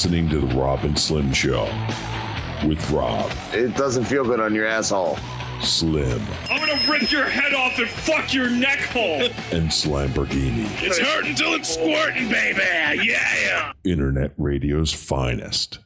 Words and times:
Listening 0.00 0.30
to 0.30 0.38
The 0.38 0.46
Rob 0.56 0.82
and 0.84 0.98
Slim 0.98 1.30
Show 1.30 1.64
with 2.66 2.90
Rob, 2.90 3.30
It 3.52 3.76
doesn't 3.76 4.04
feel 4.04 4.24
good 4.24 4.40
on 4.40 4.54
your 4.54 4.64
asshole. 4.64 5.18
Slim, 5.60 6.26
I'm 6.48 6.58
gonna 6.58 6.80
rip 6.90 7.12
your 7.12 7.26
head 7.26 7.52
off 7.52 7.78
and 7.78 7.86
fuck 7.86 8.32
your 8.32 8.48
neck 8.48 8.78
hole. 8.78 9.20
and 9.52 9.68
Slamborghini. 9.68 10.66
It's 10.82 10.96
hurting 10.96 11.34
till 11.34 11.52
it's 11.52 11.74
squirting, 11.74 12.30
baby. 12.30 12.62
Yeah. 13.06 13.74
Internet 13.84 14.32
radio's 14.38 14.90
finest. 14.90 15.80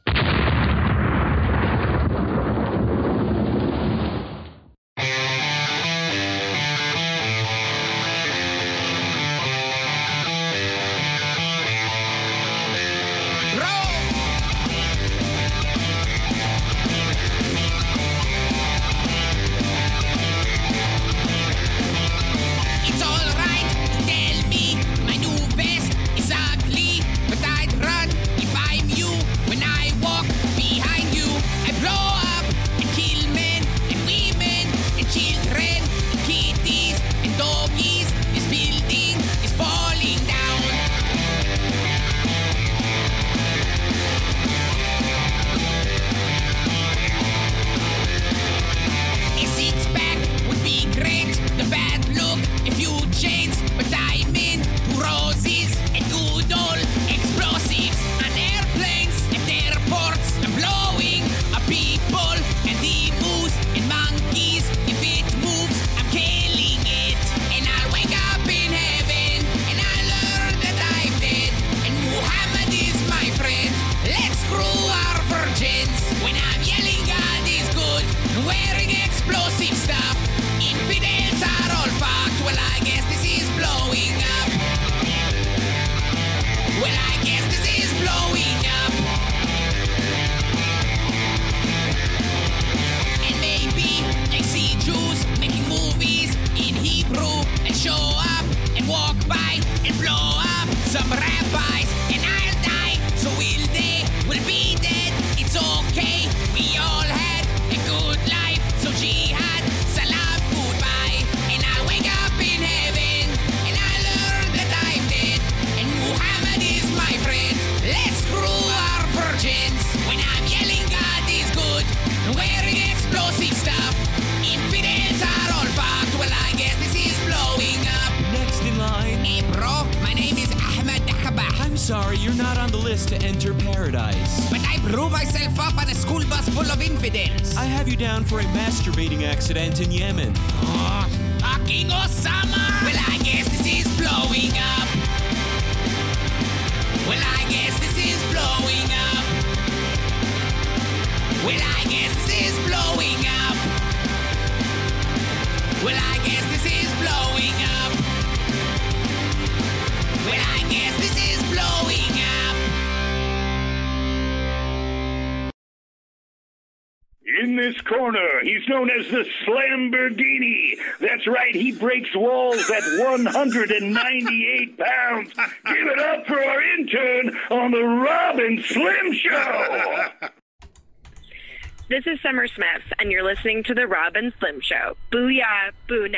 Summer 182.25 182.47
Smith, 182.47 182.81
and 182.97 183.11
you're 183.11 183.23
listening 183.23 183.61
to 183.65 183.75
The 183.75 183.85
Rob 183.85 184.15
and 184.15 184.33
Slim 184.39 184.59
Show. 184.59 184.97
Booyah, 185.11 185.73
boo 185.87 186.07
nah. 186.07 186.17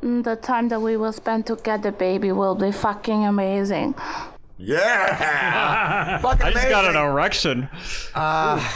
Mm, 0.00 0.24
The 0.24 0.34
time 0.34 0.68
that 0.70 0.82
we 0.82 0.96
will 0.96 1.12
spend 1.12 1.46
together, 1.46 1.92
baby, 1.92 2.32
will 2.32 2.56
be 2.56 2.72
fucking 2.72 3.24
amazing. 3.24 3.94
Yeah! 4.58 6.18
Fucking 6.22 6.44
I 6.44 6.50
just 6.50 6.68
got 6.68 6.86
an 6.86 6.96
erection. 6.96 7.68
Uh, 8.16 8.68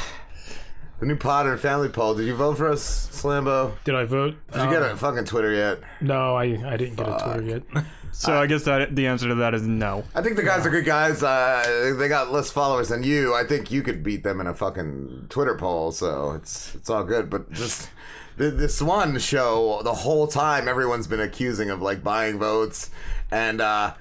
the 1.00 1.06
new 1.06 1.16
Potter 1.16 1.50
and 1.52 1.60
Family 1.60 1.88
poll. 1.88 2.14
Did 2.14 2.26
you 2.26 2.36
vote 2.36 2.56
for 2.58 2.70
us, 2.70 3.08
Slambo? 3.10 3.72
Did 3.82 3.96
I 3.96 4.04
vote? 4.04 4.36
Did 4.52 4.62
you 4.62 4.70
get 4.70 4.82
a 4.82 4.96
fucking 4.96 5.24
Twitter 5.24 5.52
yet? 5.52 5.80
No, 6.00 6.36
I, 6.36 6.44
I 6.44 6.76
didn't 6.76 6.94
get 6.94 7.08
a 7.08 7.18
Twitter 7.24 7.42
yet. 7.42 7.84
So 8.12 8.34
I 8.34 8.46
guess 8.46 8.64
that 8.64 8.94
the 8.94 9.06
answer 9.06 9.28
to 9.28 9.34
that 9.36 9.54
is 9.54 9.62
no. 9.66 10.04
I 10.14 10.22
think 10.22 10.36
the 10.36 10.42
guys 10.42 10.66
are 10.66 10.70
good 10.70 10.84
guys. 10.84 11.22
Uh, 11.22 11.94
they 11.96 12.08
got 12.08 12.32
less 12.32 12.50
followers 12.50 12.88
than 12.88 13.02
you. 13.02 13.34
I 13.34 13.44
think 13.44 13.70
you 13.70 13.82
could 13.82 14.02
beat 14.02 14.22
them 14.24 14.40
in 14.40 14.46
a 14.46 14.54
fucking 14.54 15.26
Twitter 15.30 15.56
poll. 15.56 15.92
So 15.92 16.32
it's 16.32 16.74
it's 16.74 16.90
all 16.90 17.04
good. 17.04 17.30
But 17.30 17.50
just 17.52 17.88
th- 18.36 18.54
this 18.54 18.82
one 18.82 19.18
show, 19.18 19.80
the 19.84 19.94
whole 19.94 20.26
time, 20.26 20.68
everyone's 20.68 21.06
been 21.06 21.20
accusing 21.20 21.70
of 21.70 21.80
like 21.80 22.02
buying 22.02 22.38
votes, 22.38 22.90
and 23.30 23.60
uh, 23.60 23.94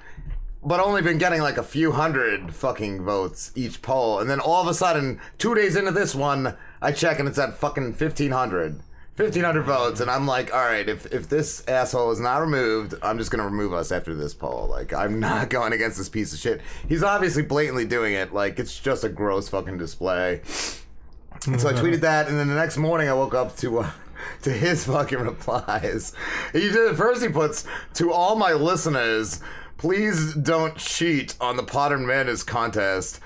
but 0.63 0.79
only 0.79 1.01
been 1.01 1.17
getting 1.19 1.41
like 1.41 1.57
a 1.57 1.63
few 1.63 1.91
hundred 1.91 2.53
fucking 2.53 3.03
votes 3.05 3.51
each 3.55 3.81
poll. 3.81 4.19
And 4.19 4.29
then 4.29 4.39
all 4.39 4.61
of 4.61 4.67
a 4.67 4.73
sudden, 4.73 5.21
two 5.37 5.55
days 5.55 5.75
into 5.75 5.91
this 5.91 6.13
one, 6.13 6.57
I 6.81 6.91
check 6.91 7.19
and 7.19 7.27
it's 7.29 7.39
at 7.39 7.53
fucking 7.57 7.93
fifteen 7.93 8.31
hundred. 8.31 8.81
1500 9.19 9.63
votes 9.63 9.99
and 9.99 10.09
i'm 10.09 10.25
like 10.25 10.53
all 10.53 10.63
right 10.63 10.87
if, 10.87 11.05
if 11.07 11.27
this 11.27 11.67
asshole 11.67 12.09
is 12.11 12.21
not 12.21 12.37
removed 12.37 12.95
i'm 13.01 13.17
just 13.17 13.29
gonna 13.29 13.43
remove 13.43 13.73
us 13.73 13.91
after 13.91 14.13
this 14.13 14.33
poll 14.33 14.67
like 14.69 14.93
i'm 14.93 15.19
not 15.19 15.49
going 15.49 15.73
against 15.73 15.97
this 15.97 16.07
piece 16.07 16.31
of 16.31 16.39
shit 16.39 16.61
he's 16.87 17.03
obviously 17.03 17.43
blatantly 17.43 17.85
doing 17.85 18.13
it 18.13 18.33
like 18.33 18.59
it's 18.59 18.79
just 18.79 19.03
a 19.03 19.09
gross 19.09 19.49
fucking 19.49 19.77
display 19.77 20.41
and 21.47 21.59
so 21.59 21.67
i 21.67 21.73
tweeted 21.73 21.99
that 21.99 22.29
and 22.29 22.39
then 22.39 22.47
the 22.47 22.55
next 22.55 22.77
morning 22.77 23.09
i 23.09 23.13
woke 23.13 23.33
up 23.33 23.57
to 23.57 23.79
uh, 23.79 23.91
to 24.41 24.51
his 24.51 24.85
fucking 24.85 25.19
replies. 25.19 26.13
He 26.53 26.69
did 26.69 26.95
first. 26.95 27.21
He 27.21 27.29
puts 27.29 27.65
to 27.95 28.11
all 28.11 28.35
my 28.35 28.53
listeners, 28.53 29.41
please 29.77 30.33
don't 30.33 30.75
cheat 30.75 31.35
on 31.39 31.57
the 31.57 31.63
Podern 31.63 32.05
Madness 32.05 32.43
contest. 32.43 33.19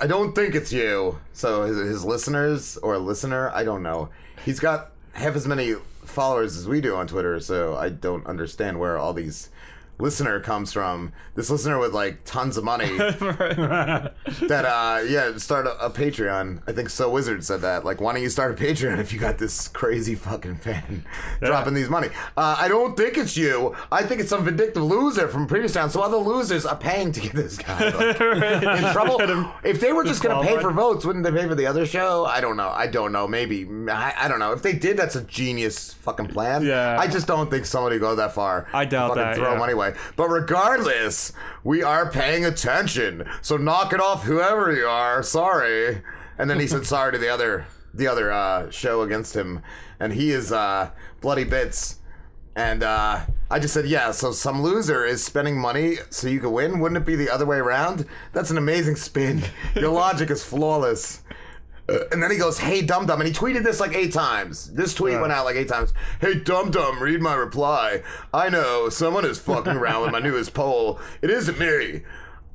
I 0.00 0.06
don't 0.06 0.34
think 0.34 0.54
it's 0.54 0.72
you. 0.72 1.18
So 1.32 1.62
his, 1.64 1.76
his 1.76 2.04
listeners 2.04 2.76
or 2.78 2.94
a 2.94 2.98
listener, 2.98 3.50
I 3.50 3.64
don't 3.64 3.82
know. 3.82 4.10
He's 4.44 4.60
got 4.60 4.92
half 5.16 5.34
as 5.34 5.46
many 5.46 5.74
followers 6.04 6.56
as 6.56 6.68
we 6.68 6.80
do 6.80 6.94
on 6.94 7.06
Twitter, 7.06 7.40
so 7.40 7.74
I 7.74 7.88
don't 7.88 8.26
understand 8.26 8.78
where 8.78 8.98
all 8.98 9.14
these 9.14 9.48
listener 9.98 10.40
comes 10.40 10.72
from. 10.72 11.12
This 11.34 11.50
listener 11.50 11.78
with 11.78 11.92
like 11.92 12.24
tons 12.24 12.56
of 12.56 12.64
money 12.64 12.96
that 12.96 14.64
uh 14.64 15.02
yeah 15.06 15.36
start 15.36 15.66
a, 15.66 15.84
a 15.84 15.90
Patreon. 15.90 16.62
I 16.66 16.72
think 16.72 16.90
So 16.90 17.10
Wizard 17.10 17.44
said 17.44 17.60
that. 17.62 17.84
Like, 17.84 18.00
why 18.00 18.12
don't 18.12 18.22
you 18.22 18.30
start 18.30 18.58
a 18.58 18.62
Patreon 18.62 18.98
if 18.98 19.12
you 19.12 19.18
got 19.18 19.38
this 19.38 19.68
crazy 19.68 20.14
fucking 20.14 20.56
fan 20.56 21.04
dropping 21.42 21.74
these 21.74 21.88
money? 21.88 22.08
Uh, 22.36 22.56
I 22.58 22.68
don't 22.68 22.96
think 22.96 23.18
it's 23.18 23.36
you. 23.36 23.74
I 23.92 24.02
think 24.02 24.20
it's 24.20 24.30
some 24.30 24.44
vindictive 24.44 24.82
loser 24.82 25.28
from 25.28 25.46
previous 25.46 25.72
town. 25.72 25.90
So 25.90 26.00
other 26.00 26.16
losers 26.16 26.64
are 26.64 26.76
paying 26.76 27.12
to 27.12 27.20
get 27.20 27.32
this 27.32 27.58
guy 27.58 27.90
like, 27.90 28.20
in 28.82 28.92
trouble. 28.92 29.20
If 29.62 29.80
they 29.80 29.92
were 29.92 30.04
just 30.04 30.22
gonna 30.22 30.42
pay 30.46 30.58
for 30.60 30.72
votes, 30.72 31.04
wouldn't 31.04 31.24
they 31.24 31.32
pay 31.32 31.46
for 31.46 31.54
the 31.54 31.66
other 31.66 31.86
show? 31.86 32.24
I 32.24 32.40
don't 32.40 32.56
know. 32.56 32.68
I 32.68 32.86
don't 32.86 33.12
know. 33.12 33.28
Maybe 33.28 33.66
I, 33.90 34.14
I 34.18 34.28
don't 34.28 34.38
know. 34.38 34.52
If 34.52 34.62
they 34.62 34.72
did, 34.72 34.96
that's 34.96 35.16
a 35.16 35.22
genius 35.22 35.92
fucking 35.94 36.28
plan. 36.28 36.64
Yeah. 36.64 36.96
I 36.98 37.06
just 37.06 37.26
don't 37.26 37.50
think 37.50 37.66
somebody 37.66 37.98
go 37.98 38.14
that 38.16 38.32
far. 38.32 38.66
I 38.72 38.84
doubt 38.84 39.08
fucking 39.08 39.22
that, 39.22 39.36
Throw 39.36 39.52
yeah. 39.52 39.58
money 39.58 39.72
away. 39.72 39.85
But 40.16 40.28
regardless, 40.28 41.32
we 41.62 41.82
are 41.82 42.10
paying 42.10 42.44
attention. 42.44 43.28
So 43.42 43.56
knock 43.56 43.92
it 43.92 44.00
off, 44.00 44.24
whoever 44.24 44.72
you 44.72 44.86
are. 44.86 45.22
Sorry. 45.22 46.02
And 46.38 46.50
then 46.50 46.60
he 46.60 46.66
said 46.66 46.86
sorry 46.86 47.12
to 47.12 47.18
the 47.18 47.28
other 47.28 47.66
the 47.94 48.06
other 48.06 48.30
uh, 48.30 48.70
show 48.70 49.00
against 49.00 49.34
him, 49.34 49.62
and 49.98 50.12
he 50.12 50.30
is 50.30 50.52
uh, 50.52 50.90
bloody 51.20 51.44
bits. 51.44 52.00
And 52.54 52.82
uh, 52.82 53.20
I 53.50 53.58
just 53.58 53.74
said, 53.74 53.86
yeah. 53.86 54.10
So 54.12 54.32
some 54.32 54.62
loser 54.62 55.04
is 55.04 55.22
spending 55.22 55.58
money 55.58 55.96
so 56.08 56.28
you 56.28 56.40
can 56.40 56.52
win. 56.52 56.80
Wouldn't 56.80 57.00
it 57.00 57.06
be 57.06 57.14
the 57.14 57.30
other 57.30 57.44
way 57.44 57.58
around? 57.58 58.06
That's 58.32 58.50
an 58.50 58.56
amazing 58.56 58.96
spin. 58.96 59.42
Your 59.74 59.90
logic 59.90 60.30
is 60.30 60.42
flawless. 60.42 61.22
Uh, 61.88 61.98
and 62.10 62.20
then 62.22 62.30
he 62.32 62.36
goes, 62.36 62.58
"Hey, 62.58 62.82
dum 62.82 63.06
dum," 63.06 63.20
and 63.20 63.28
he 63.28 63.32
tweeted 63.34 63.62
this 63.62 63.78
like 63.78 63.94
eight 63.94 64.12
times. 64.12 64.72
This 64.72 64.92
tweet 64.94 65.20
went 65.20 65.32
out 65.32 65.44
like 65.44 65.56
eight 65.56 65.68
times. 65.68 65.92
Hey, 66.20 66.34
dum 66.34 66.70
dum, 66.72 67.00
read 67.02 67.20
my 67.22 67.34
reply. 67.34 68.02
I 68.34 68.48
know 68.48 68.88
someone 68.88 69.24
is 69.24 69.38
fucking 69.38 69.76
around 69.76 70.02
with 70.02 70.10
my 70.12 70.18
newest 70.28 70.52
poll. 70.52 70.98
It 71.22 71.30
isn't 71.30 71.58
me, 71.58 72.02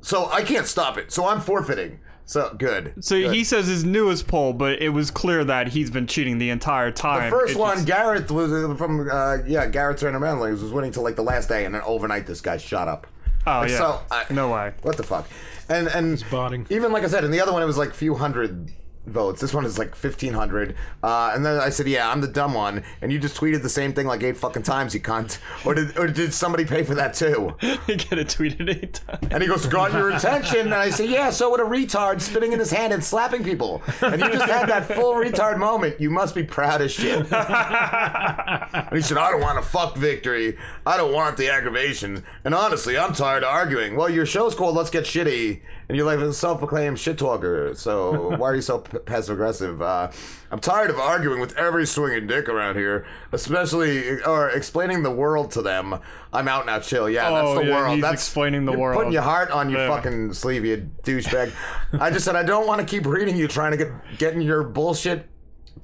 so 0.02 0.30
I 0.30 0.42
can't 0.42 0.66
stop 0.66 0.98
it. 0.98 1.10
So 1.12 1.26
I'm 1.26 1.40
forfeiting. 1.40 2.00
So 2.24 2.54
good. 2.56 2.94
So 3.00 3.18
good. 3.20 3.34
he 3.34 3.42
says 3.42 3.66
his 3.66 3.84
newest 3.84 4.26
poll, 4.26 4.52
but 4.52 4.80
it 4.80 4.90
was 4.90 5.10
clear 5.10 5.44
that 5.44 5.68
he's 5.68 5.90
been 5.90 6.06
cheating 6.06 6.38
the 6.38 6.50
entire 6.50 6.90
time. 6.90 7.30
The 7.30 7.36
first 7.36 7.54
It 7.54 7.58
one, 7.58 7.74
just- 7.76 7.86
Garrett 7.88 8.30
was 8.30 8.52
uh, 8.52 8.74
from 8.76 9.08
uh, 9.10 9.38
yeah, 9.46 9.66
Garrett 9.66 9.98
Turner 9.98 10.20
Manlings 10.20 10.62
was 10.62 10.72
winning 10.72 10.92
till 10.92 11.02
like 11.02 11.16
the 11.16 11.22
last 11.22 11.48
day, 11.48 11.64
and 11.64 11.74
then 11.74 11.82
overnight 11.86 12.26
this 12.26 12.40
guy 12.40 12.58
shot 12.58 12.86
up. 12.86 13.06
Oh 13.46 13.60
Like, 13.60 13.70
yeah. 13.70 13.78
So 13.78 14.00
I, 14.10 14.24
no 14.30 14.50
way. 14.52 14.72
What 14.82 14.96
the 14.98 15.02
fuck? 15.02 15.26
And 15.68 15.88
and 15.88 16.22
even 16.70 16.92
like 16.92 17.02
I 17.02 17.08
said, 17.08 17.24
in 17.24 17.30
the 17.30 17.40
other 17.40 17.52
one 17.52 17.62
it 17.62 17.66
was 17.66 17.78
like 17.78 17.92
few 17.94 18.14
hundred 18.14 18.70
votes. 19.06 19.40
This 19.40 19.52
one 19.52 19.64
is 19.64 19.78
like 19.78 19.94
fifteen 19.94 20.32
hundred. 20.34 20.74
Uh, 21.02 21.32
and 21.34 21.44
then 21.44 21.60
I 21.60 21.70
said, 21.70 21.88
yeah, 21.88 22.10
I'm 22.10 22.20
the 22.20 22.28
dumb 22.28 22.54
one, 22.54 22.84
and 23.00 23.12
you 23.12 23.18
just 23.18 23.36
tweeted 23.36 23.62
the 23.62 23.68
same 23.68 23.92
thing 23.92 24.06
like 24.06 24.22
eight 24.22 24.36
fucking 24.36 24.62
times, 24.62 24.94
you 24.94 25.00
cunt. 25.00 25.38
Or 25.64 25.74
did 25.74 25.98
or 25.98 26.06
did 26.06 26.32
somebody 26.34 26.64
pay 26.64 26.82
for 26.84 26.94
that 26.94 27.14
too? 27.14 27.56
You 27.88 27.96
get 27.96 28.18
it 28.18 28.28
tweeted 28.28 28.68
eight 28.70 28.94
times. 28.94 29.26
And 29.30 29.42
he 29.42 29.48
goes, 29.48 29.66
got 29.66 29.92
your 29.92 30.10
attention. 30.10 30.60
And 30.60 30.74
I 30.74 30.90
say, 30.90 31.06
yeah, 31.06 31.30
so 31.30 31.50
would 31.50 31.60
a 31.60 31.64
retard 31.64 32.20
spitting 32.20 32.52
in 32.52 32.58
his 32.58 32.70
hand 32.70 32.92
and 32.92 33.02
slapping 33.02 33.42
people. 33.42 33.82
And 34.00 34.20
you 34.20 34.30
just 34.30 34.48
had 34.48 34.68
that 34.68 34.86
full 34.86 35.14
retard 35.14 35.58
moment. 35.58 36.00
You 36.00 36.10
must 36.10 36.34
be 36.34 36.44
proud 36.44 36.80
as 36.80 36.92
shit. 36.92 37.26
and 37.32 38.96
he 38.96 39.02
said, 39.02 39.18
I 39.18 39.30
don't 39.30 39.40
want 39.40 39.58
a 39.58 39.62
fuck 39.62 39.96
victory. 39.96 40.56
I 40.86 40.96
don't 40.96 41.12
want 41.12 41.36
the 41.36 41.50
aggravation. 41.50 42.24
And 42.44 42.54
honestly, 42.54 42.96
I'm 42.96 43.14
tired 43.14 43.42
of 43.42 43.50
arguing. 43.50 43.96
Well, 43.96 44.08
your 44.08 44.26
show's 44.26 44.54
called 44.54 44.76
Let's 44.76 44.90
Get 44.90 45.04
Shitty. 45.04 45.60
And 45.92 45.98
you're 45.98 46.06
like 46.06 46.20
a 46.20 46.32
self-proclaimed 46.32 46.98
shit 46.98 47.18
talker. 47.18 47.74
So 47.74 48.30
why 48.38 48.48
are 48.48 48.54
you 48.54 48.62
so 48.62 48.78
p- 48.78 48.96
passive 49.00 49.34
aggressive? 49.34 49.82
Uh, 49.82 50.10
I'm 50.50 50.58
tired 50.58 50.88
of 50.88 50.98
arguing 50.98 51.38
with 51.38 51.54
every 51.58 51.86
swinging 51.86 52.26
dick 52.26 52.48
around 52.48 52.76
here, 52.76 53.04
especially 53.30 54.22
or 54.22 54.48
explaining 54.48 55.02
the 55.02 55.10
world 55.10 55.50
to 55.50 55.60
them. 55.60 55.98
I'm 56.32 56.48
out 56.48 56.64
now, 56.64 56.78
chill. 56.78 57.10
Yeah, 57.10 57.28
Oh, 57.28 57.34
that's 57.34 57.60
the 57.60 57.66
yeah, 57.70 57.76
world. 57.76 57.94
he's 57.96 58.02
that's 58.02 58.14
explaining 58.26 58.64
the 58.64 58.72
you're 58.72 58.80
world. 58.80 58.96
Putting 58.96 59.12
your 59.12 59.20
heart 59.20 59.50
on 59.50 59.68
your 59.68 59.80
Yeah. 59.80 59.94
fucking 59.94 60.32
sleeve, 60.32 60.64
you 60.64 60.88
douchebag. 61.02 61.52
I 62.00 62.10
just 62.10 62.24
said 62.24 62.36
I 62.36 62.42
don't 62.42 62.66
want 62.66 62.80
to 62.80 62.86
keep 62.86 63.04
reading 63.04 63.36
you 63.36 63.46
trying 63.46 63.72
to 63.72 63.76
get 63.76 63.92
getting 64.16 64.40
your 64.40 64.62
bullshit 64.62 65.28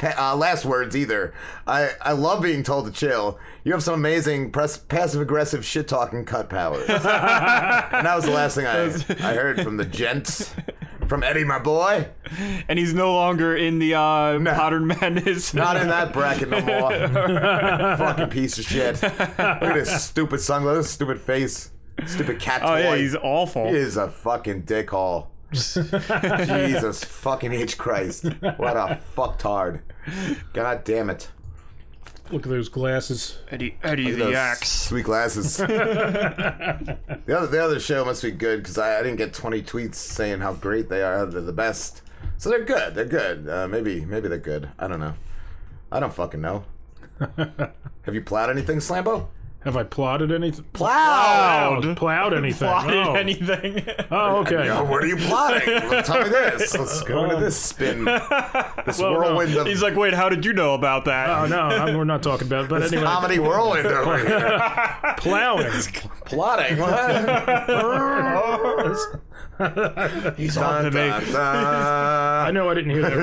uh, 0.03 0.37
last 0.37 0.65
words 0.65 0.97
either. 0.97 1.33
I 1.67 1.91
I 2.01 2.13
love 2.13 2.43
being 2.43 2.63
told 2.63 2.87
to 2.87 2.93
chill. 2.93 3.39
You 3.65 3.73
have 3.73 3.83
some 3.83 3.95
amazing 3.95 4.51
press, 4.53 4.77
passive 4.77 5.21
aggressive 5.21 5.65
shit 5.65 5.89
talking 5.89 6.25
cut 6.25 6.49
powers. 6.49 6.89
and 6.89 7.03
that 7.05 8.15
was 8.17 8.25
the 8.25 8.31
last 8.31 8.55
thing 8.55 8.67
I 8.67 8.85
I 9.29 9.35
heard 9.35 9.63
from 9.63 9.77
the 9.77 9.85
gents. 9.85 10.55
From 11.09 11.23
Eddie, 11.23 11.43
my 11.45 11.59
boy. 11.59 12.09
And 12.69 12.79
he's 12.79 12.93
no 12.93 13.15
longer 13.15 13.57
in 13.57 13.79
the 13.79 13.95
uh, 13.95 13.99
Podern 14.39 14.85
Madness. 15.01 15.55
Not 15.55 15.79
in 15.79 15.89
that 15.89 16.13
bracket 16.13 16.51
no 16.51 16.61
more. 16.61 16.91
Fucking 17.97 18.29
piece 18.29 18.59
of 18.59 18.67
shit. 18.67 19.01
Look 19.03 19.11
at 19.41 19.73
this 19.75 20.05
stupid 20.05 20.41
sunglasses, 20.43 20.91
stupid 20.91 21.19
face, 21.19 21.71
stupid 22.05 22.39
cat 22.41 22.61
Oh 22.63 22.67
toy. 22.75 22.81
yeah, 22.81 22.97
he's 22.97 23.17
awful. 23.17 23.69
He 23.69 23.77
is 23.77 23.97
a 23.97 24.11
fucking 24.11 24.65
dickhole. 24.65 25.29
Jesus 25.51 27.05
fucking 27.05 27.53
H 27.53 27.79
Christ. 27.79 28.25
What 28.59 28.77
a 28.77 29.01
fucktard. 29.17 29.81
God 30.53 30.85
damn 30.85 31.11
it. 31.11 31.31
Look 32.31 32.43
at 32.43 32.51
those 32.51 32.69
glasses. 32.69 33.39
Eddie, 33.51 33.79
Eddie 33.83 34.05
Look 34.05 34.13
at 34.13 34.19
the 34.19 34.25
those 34.25 34.35
axe. 34.35 34.69
Sweet 34.69 35.05
glasses. 35.05 35.57
the 35.57 36.99
other 37.29 37.47
the 37.47 37.63
other 37.63 37.81
show 37.81 38.05
must 38.05 38.23
be 38.23 38.31
good 38.31 38.59
because 38.63 38.77
I, 38.77 38.99
I 38.99 39.03
didn't 39.03 39.17
get 39.17 39.33
20 39.33 39.63
tweets 39.63 39.95
saying 39.95 40.41
how 40.41 40.53
great 40.53 40.91
they 40.91 41.03
are. 41.03 41.25
They're 41.25 41.41
the 41.41 41.53
best. 41.53 42.03
So 42.37 42.51
they're 42.51 42.65
good. 42.65 42.95
They're 42.95 43.07
good. 43.07 43.49
Uh, 43.49 43.67
maybe 43.67 44.05
maybe 44.05 44.29
they're 44.29 44.39
good. 44.39 44.69
I 44.79 44.89
don't 44.89 45.01
know. 45.01 45.15
I 45.91 46.01
don't 46.01 46.13
fucking 46.13 46.41
know. 46.41 46.65
Have 47.37 48.15
you 48.15 48.21
plowed 48.21 48.51
anything, 48.51 48.79
Slambo? 48.79 49.29
Have 49.65 49.77
I 49.77 49.83
plotted 49.83 50.31
anything? 50.31 50.65
Plowed. 50.73 51.97
Plowed 51.97 52.33
anything? 52.33 52.69
Plotted 52.69 52.95
oh. 52.95 53.15
anything. 53.15 53.85
Oh, 54.09 54.37
okay. 54.37 54.67
Yo, 54.67 54.85
what 54.85 55.03
are 55.03 55.07
you 55.07 55.17
plotting? 55.17 55.69
Well, 55.69 56.03
Tell 56.05 56.23
me 56.23 56.29
this. 56.29 56.79
Let's 56.79 57.03
go 57.03 57.25
into 57.25 57.37
oh. 57.37 57.41
this 57.41 57.61
spin. 57.61 58.05
This 58.05 58.99
Well, 59.01 59.15
no. 59.15 59.19
whirlwind 59.19 59.57
of 59.57 59.67
He's 59.67 59.83
like, 59.83 59.97
wait, 59.97 60.15
how 60.15 60.29
did 60.29 60.45
you 60.45 60.53
know 60.53 60.75
about 60.75 61.07
that? 61.07 61.29
Oh 61.29 61.47
no, 61.47 61.59
I'm, 61.61 61.97
we're 61.97 62.05
not 62.05 62.23
talking 62.23 62.47
about. 62.47 62.67
it. 62.67 62.71
But 62.71 62.83
this 62.83 62.93
anyway, 62.93 63.07
comedy 63.07 63.39
whirlwind 63.41 63.87
over 63.89 64.17
here. 64.19 64.61
plowing. 65.19 65.73
Plotting. 66.25 66.77
He's 70.37 70.55
Dun, 70.55 70.65
on 70.65 70.85
to 70.85 70.91
me. 70.93 71.09
dun, 71.09 71.25
dun. 71.33 72.47
I 72.47 72.51
know 72.53 72.71
I 72.71 72.75
didn't 72.75 72.91
hear 72.91 73.03
that. 73.03 73.19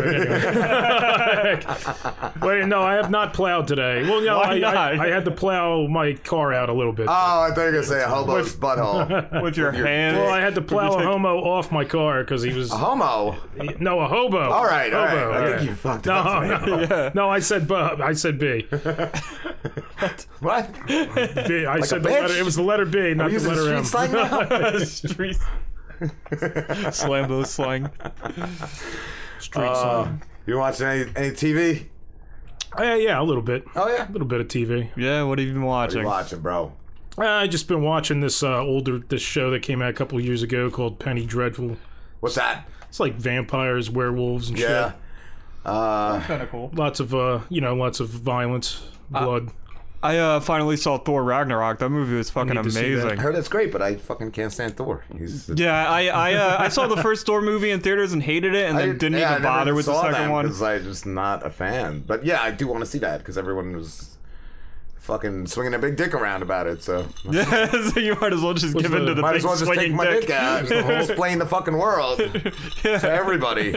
But 2.40 2.50
anyway. 2.50 2.60
Wait, 2.60 2.68
no, 2.68 2.82
I 2.82 2.96
have 2.96 3.10
not 3.10 3.34
plowed 3.34 3.68
today. 3.70 4.04
Well, 4.04 4.20
no, 4.22 4.40
Why 4.40 4.44
I, 4.44 4.52
I, 4.56 4.60
not? 4.60 5.00
I 5.00 5.08
had 5.08 5.24
to 5.26 5.32
plow 5.32 5.88
my 5.88 6.12
car 6.26 6.54
out 6.54 6.70
a 6.70 6.74
little 6.74 6.92
bit. 6.92 7.08
Oh, 7.08 7.12
I 7.12 7.50
thought 7.50 7.58
you 7.62 7.66
were 7.68 7.72
gonna 7.72 7.84
say 7.84 8.04
a 8.04 8.08
hobo's 8.08 8.56
butthole. 8.56 9.42
With 9.44 9.56
your 9.58 9.74
your- 9.74 9.86
hand. 9.86 10.18
well, 10.18 10.30
I 10.32 10.42
had 10.42 10.56
to 10.56 10.62
plow 10.62 10.92
a 10.94 11.04
homo 11.04 11.38
off 11.44 11.72
my 11.72 11.86
car 11.86 12.24
because 12.24 12.42
he 12.44 12.52
was 12.54 12.72
A 12.72 12.76
homo. 12.78 13.38
no 13.80 14.00
a 14.00 14.08
hobo. 14.08 14.40
All 14.52 14.66
right, 14.66 14.94
all 14.94 15.06
right. 15.06 15.18
Hobo, 15.18 15.32
I 15.32 15.50
yeah. 15.50 15.58
think 15.58 15.70
you 15.70 15.76
fucked 15.76 16.06
No, 16.08 16.14
up. 16.16 16.90
no, 16.90 17.12
no. 17.16 17.30
I 17.30 17.40
said 17.40 17.68
B. 17.68 17.74
I 17.76 18.14
said 18.14 18.40
B. 18.40 18.68
What? 20.40 20.70
B. 20.88 21.66
I 21.66 21.80
said 21.82 22.04
the 22.04 22.10
bitch? 22.10 22.22
letter. 22.22 22.34
It 22.36 22.44
was 22.46 22.56
the 22.56 22.64
letter 22.64 22.86
B, 22.86 23.14
not 23.14 23.28
Are 23.28 23.30
the 23.30 23.34
you 23.40 23.40
using 23.40 23.50
letter 23.52 23.84
street 23.86 24.02
M. 24.04 24.10
slang 24.10 24.12
now? 24.12 24.78
Street. 24.84 25.38
Slambo 26.92 27.46
slang. 27.46 27.90
Street 29.40 29.64
Uh, 29.66 30.04
slang. 30.04 30.22
You 30.46 30.58
watching 30.58 30.86
any, 30.88 31.12
any 31.16 31.32
TV? 31.32 31.86
Uh, 32.80 32.96
yeah, 32.96 33.20
a 33.20 33.24
little 33.24 33.42
bit. 33.44 33.66
Oh 33.76 33.88
yeah. 33.88 34.10
A 34.10 34.12
little 34.12 34.28
bit 34.28 34.42
of 34.42 34.48
TV. 34.48 34.90
Yeah, 34.96 35.24
what 35.24 35.40
have 35.40 35.48
you 35.48 35.54
been 35.54 35.64
What 35.64 35.72
are 35.74 35.86
watching? 35.86 36.02
you 36.02 36.08
watching, 36.08 36.40
bro? 36.42 36.74
Uh, 37.18 37.24
I 37.26 37.48
just 37.48 37.68
been 37.68 37.82
watching 37.82 38.20
this 38.20 38.44
uh, 38.44 38.60
older 38.60 39.00
this 39.00 39.22
show 39.22 39.50
that 39.52 39.62
came 39.62 39.82
out 39.82 39.90
a 39.90 39.94
couple 39.94 40.18
of 40.18 40.26
years 40.26 40.44
ago 40.44 40.70
called 40.70 41.00
Penny 41.00 41.26
Dreadful. 41.26 41.78
What's 42.20 42.36
that? 42.36 42.68
It's 42.90 43.00
like 43.00 43.16
vampires, 43.16 43.90
werewolves, 43.90 44.50
and 44.50 44.58
Yeah. 44.60 44.92
shit. 44.92 45.00
Uh, 45.66 46.20
Kind 46.22 46.42
of 46.44 46.50
cool. 46.50 46.72
Lots 46.74 47.00
of 47.00 47.16
uh, 47.16 47.40
you 47.50 47.62
know, 47.62 47.74
lots 47.76 48.00
of 48.00 48.10
violence, 48.10 48.84
blood. 49.10 49.50
I 50.06 50.18
uh, 50.18 50.40
finally 50.40 50.78
saw 50.78 50.98
Thor 50.98 51.24
Ragnarok. 51.24 51.80
That 51.80 51.90
movie 51.90 52.16
was 52.16 52.30
fucking 52.30 52.54
need 52.56 52.64
to 52.64 52.72
see 52.72 52.94
that. 52.96 53.02
amazing. 53.04 53.20
I 53.20 53.22
heard 53.22 53.36
it's 53.36 53.48
great, 53.48 53.72
but 53.72 53.82
I 53.82 53.96
fucking 53.96 54.32
can't 54.32 54.52
stand 54.52 54.78
Thor. 54.78 55.04
He's 55.18 55.50
Yeah, 55.50 55.90
I 55.90 56.08
I, 56.08 56.34
uh, 56.34 56.58
I 56.60 56.70
saw 56.70 56.88
the 56.88 56.98
first 57.02 57.26
Thor 57.26 57.42
movie 57.42 57.72
in 57.72 57.80
theaters 57.82 58.14
and 58.14 58.22
hated 58.24 58.54
it, 58.56 58.70
and 58.70 58.78
then 58.78 58.90
I, 58.90 58.94
didn't 58.94 59.14
yeah, 59.20 59.30
I 59.30 59.32
even 59.34 59.44
never 59.44 59.54
bother 59.56 59.76
with 59.76 59.86
the 59.86 59.94
saw 59.94 60.02
second 60.04 60.22
them 60.22 60.32
one. 60.32 60.46
because 60.46 60.62
I'm 60.62 60.84
just 60.84 61.06
not 61.06 61.46
a 61.46 61.50
fan. 61.50 62.04
But 62.06 62.26
yeah, 62.26 62.42
I 62.42 62.52
do 62.52 62.68
want 62.68 62.82
to 62.82 62.86
see 62.86 63.00
that 63.00 63.20
because 63.20 63.38
everyone 63.38 63.76
was 63.76 64.12
fucking 65.00 65.46
swinging 65.46 65.74
a 65.76 65.78
big 65.80 65.96
dick 65.98 66.14
around 66.16 66.42
about 66.42 66.66
it. 66.68 66.82
So 66.82 67.08
Yeah, 67.30 67.70
so 67.94 68.00
you 68.00 68.16
might 68.16 68.34
as 68.34 68.42
well 68.42 68.54
just 68.56 68.76
give 68.76 68.90
the- 68.92 68.98
in 68.98 69.06
to 69.06 69.14
the 69.14 69.22
might 69.22 69.34
big 69.34 69.38
as 69.40 69.46
well 69.46 69.54
just 69.56 69.66
take 69.68 69.76
swinging 69.76 69.96
my 69.96 70.06
dick. 70.06 70.22
dick 70.22 70.30
out 70.32 70.72
and 70.72 70.90
explain 71.02 71.38
the 71.40 71.46
fucking 71.46 71.78
world 71.78 72.18
to 72.82 73.00
everybody. 73.04 73.76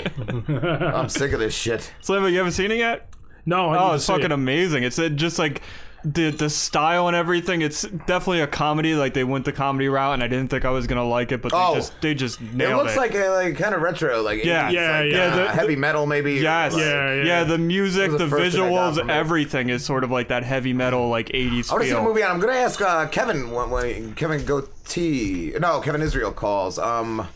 I'm 0.49 1.09
sick 1.11 1.33
of 1.33 1.41
this 1.41 1.55
shit. 1.55 1.93
Slambo, 2.03 2.31
you 2.31 2.39
haven't 2.39 2.53
seen 2.53 2.71
it 2.71 2.79
yet? 2.79 3.11
No, 3.45 3.71
I 3.71 3.73
need 3.73 3.79
Oh, 3.83 3.89
to 3.91 3.95
it's 3.97 4.05
see 4.05 4.13
fucking 4.13 4.25
it. 4.27 4.33
amazing. 4.33 4.83
It's 4.85 4.99
uh, 4.99 5.09
just 5.11 5.39
like 5.39 5.61
the 6.05 6.31
the 6.31 6.49
style 6.49 7.09
and 7.09 7.17
everything. 7.17 7.61
It's 7.61 7.83
definitely 7.83 8.41
a 8.41 8.47
comedy. 8.47 8.95
Like 8.95 9.15
they 9.15 9.25
went 9.25 9.45
the 9.45 9.53
comedy 9.53 9.89
route, 9.89 10.15
and 10.15 10.23
I 10.23 10.29
didn't 10.29 10.49
think 10.49 10.65
I 10.65 10.71
was 10.71 10.87
gonna 10.87 11.07
like 11.07 11.33
it, 11.33 11.43
but 11.43 11.53
they 11.53 11.59
Oh. 11.59 11.75
just 11.75 12.01
they 12.01 12.15
just 12.15 12.41
It 12.41 12.55
nailed 12.55 12.71
it. 12.71 12.75
It 12.75 12.77
looks 12.77 12.97
like 12.97 13.15
a, 13.15 13.29
like 13.29 13.59
kind 13.59 13.75
of 13.75 13.83
retro, 13.83 14.23
like 14.23 14.45
Yeah. 14.45 14.69
80s, 14.69 14.73
Yeah, 14.75 14.99
like, 15.01 15.13
yeah. 15.13 15.19
uh, 15.25 15.37
the- 15.37 15.49
heavy 15.49 15.77
metal 15.77 16.07
maybe. 16.07 16.35
Yes. 16.35 16.73
Like- 16.75 16.83
Yeah, 16.83 17.15
yeah. 17.15 17.25
Yeah, 17.25 17.45
the 17.45 17.59
music, 17.59 18.13
That 18.13 18.19
the 18.19 18.25
the 18.27 18.31
first 18.31 18.57
thing 18.57 18.65
I 18.65 18.69
got 18.71 18.93
visuals, 18.95 18.99
from 18.99 19.11
it. 19.11 19.13
everything 19.13 19.69
is 19.71 19.85
sort 19.85 20.05
of 20.05 20.11
like 20.11 20.29
that 20.29 20.45
heavy 20.45 20.73
metal, 20.73 21.09
like 21.09 21.31
80s 21.35 21.71
I 21.71 21.75
want 21.75 21.83
to 21.83 21.89
see 21.89 21.95
the 21.95 22.01
feel. 22.01 22.05
movie, 22.05 22.21
and 22.23 22.33
I'm 22.33 22.41
gonna 22.41 22.53
ask 22.53 22.81
uh, 22.81 23.07
Kevin 23.09 23.51
when, 23.51 23.71
when 23.71 24.15
Kevin 24.15 24.45
Goatee, 24.45 25.55
no, 25.61 25.81
Kevin 25.81 26.01
Israel 26.03 26.33
calls. 26.33 26.79
Um, 26.79 27.27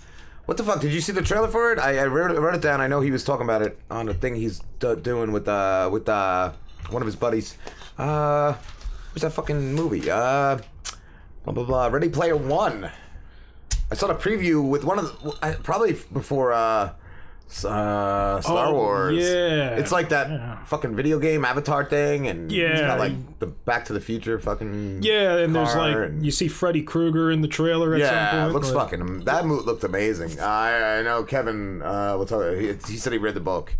what 0.47 0.57
the 0.57 0.65
fuck? 0.65 0.81
Did 0.81 0.93
you 0.93 1.01
see 1.01 1.13
the 1.13 1.23
trailer 1.23 1.49
for 1.49 1.73
it? 1.73 1.79
I, 1.79 1.99
I 1.99 2.07
wrote, 2.07 2.31
it- 2.31 2.39
wrote 2.41 2.55
it 2.55 2.61
down. 2.63 2.81
I 2.81 2.87
know 2.87 3.01
he 3.01 3.11
was 3.11 3.25
talking 3.25 3.45
about 3.45 3.63
it 3.63 3.79
on 3.91 4.09
a 4.09 4.15
thing 4.15 4.37
he's 4.37 4.61
d- 4.79 4.95
doing 5.03 5.33
with 5.33 5.49
uh 5.49 5.89
with 5.93 6.09
uh 6.09 6.53
one 6.93 7.03
of 7.03 7.07
his 7.07 7.17
buddies. 7.17 7.57
Uh, 7.99 8.55
what's 9.13 9.23
that 9.23 9.31
fucking 9.33 9.75
movie? 9.75 10.11
Uh, 10.11 10.59
blah 11.45 11.53
blah 11.55 11.65
blah. 11.65 11.87
Ready 11.87 12.09
Player 12.09 12.37
One. 12.37 12.91
I 13.91 13.95
saw 13.95 14.07
the 14.07 14.15
preview 14.15 14.67
with 14.67 14.85
one 14.85 14.99
of 14.99 15.05
the 15.23 15.37
I- 15.43 15.53
probably 15.55 15.93
before 16.13 16.53
uh. 16.53 16.93
Uh, 17.67 18.41
Star 18.41 18.69
Oh, 18.69 18.73
Wars. 18.73 19.19
yeah. 19.19 19.77
it's 19.77 19.93
like 19.93 20.09
that 20.09 20.67
fucking 20.69 20.97
video 20.97 21.19
game 21.19 21.45
Avatar 21.45 21.85
thing, 21.85 22.27
and 22.27 22.51
it's 22.51 22.55
Yeah. 22.55 22.81
got 22.87 22.99
like 22.99 23.13
the 23.41 23.47
Back 23.47 23.85
to 23.87 23.93
the 23.93 24.01
Future 24.01 24.39
fucking 24.39 25.01
Yeah, 25.03 25.37
and 25.37 25.55
there's 25.55 25.75
like 25.77 25.95
and- 25.95 26.25
you 26.25 26.31
see 26.31 26.49
Freddy 26.49 26.81
Krueger 26.83 27.31
in 27.31 27.43
the 27.43 27.49
trailer 27.49 27.95
at 27.95 28.01
some 28.01 28.09
yeah, 28.09 28.31
point. 28.31 28.51
it 28.51 28.53
looks 28.55 28.71
like- 28.71 28.91
fucking. 28.91 29.25
That 29.25 29.45
movie 29.45 29.67
looked 29.67 29.85
amazing. 29.85 30.41
I 30.41 31.01
I 31.01 31.03
know 31.03 31.25
Kevin. 31.25 31.83
Uh, 31.83 32.17
will 32.17 32.25
talk. 32.25 32.55
He, 32.57 32.69
he 32.69 32.97
said 32.97 33.13
he 33.13 33.19
read 33.19 33.35
the 33.35 33.41
book. 33.41 33.77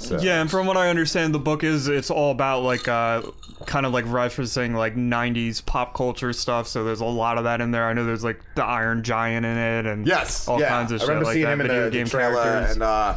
So. 0.00 0.18
Yeah, 0.20 0.40
and 0.40 0.48
from 0.48 0.66
what 0.68 0.76
I 0.76 0.90
understand, 0.90 1.34
the 1.34 1.40
book 1.40 1.64
is 1.64 1.88
it's 1.88 2.08
all 2.10 2.30
about 2.30 2.62
like 2.62 2.86
uh, 2.86 3.20
kind 3.66 3.84
of 3.84 3.92
like 3.92 4.04
referencing 4.04 4.74
like 4.76 4.94
'90s 4.94 5.64
pop 5.66 5.92
culture 5.92 6.32
stuff. 6.32 6.68
So 6.68 6.84
there's 6.84 7.00
a 7.00 7.04
lot 7.04 7.36
of 7.36 7.44
that 7.44 7.60
in 7.60 7.72
there. 7.72 7.84
I 7.88 7.92
know 7.94 8.04
there's 8.04 8.22
like 8.22 8.40
the 8.54 8.64
Iron 8.64 9.02
Giant 9.02 9.44
in 9.44 9.56
it, 9.56 9.86
and 9.86 10.06
Yes, 10.06 10.46
all 10.46 10.60
yeah. 10.60 10.68
kinds 10.68 10.92
of 10.92 10.96
I 10.96 10.98
shit 11.00 11.08
remember 11.08 11.24
like 11.26 11.32
seeing 11.34 11.44
that. 11.46 11.52
him 11.52 11.60
in 11.62 11.66
Video 11.66 11.84
the, 11.84 11.90
the 11.90 11.96
game 11.96 12.06
trailer, 12.06 12.42
characters. 12.42 12.74
and 12.74 12.82
uh, 12.84 13.16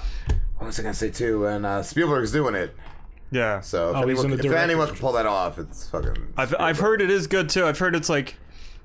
what 0.58 0.66
was 0.68 0.80
I 0.80 0.82
gonna 0.84 0.94
say 0.96 1.12
too? 1.12 1.46
And 1.46 1.66
uh, 1.68 1.84
Spielberg's 1.84 2.32
doing 2.32 2.56
it. 2.56 2.76
yeah, 3.30 3.62
So 3.62 3.92
if 3.92 3.96
Oh, 3.98 4.02
anyone, 4.02 4.32
in 4.32 4.38
the 4.38 4.46
if 4.48 4.52
anyone 4.52 4.88
can 4.88 4.98
pull 4.98 5.12
that 5.14 5.28
off, 5.28 5.60
it's 5.60 5.88
fucking. 5.88 6.34
I've 6.36 6.56
I've 6.60 6.80
heard 6.80 7.02
it 7.04 7.12
is 7.12 7.28
good 7.28 7.48
too. 7.50 7.66
I've 7.68 7.78
heard 7.78 7.96
it's 7.96 8.10
like 8.10 8.38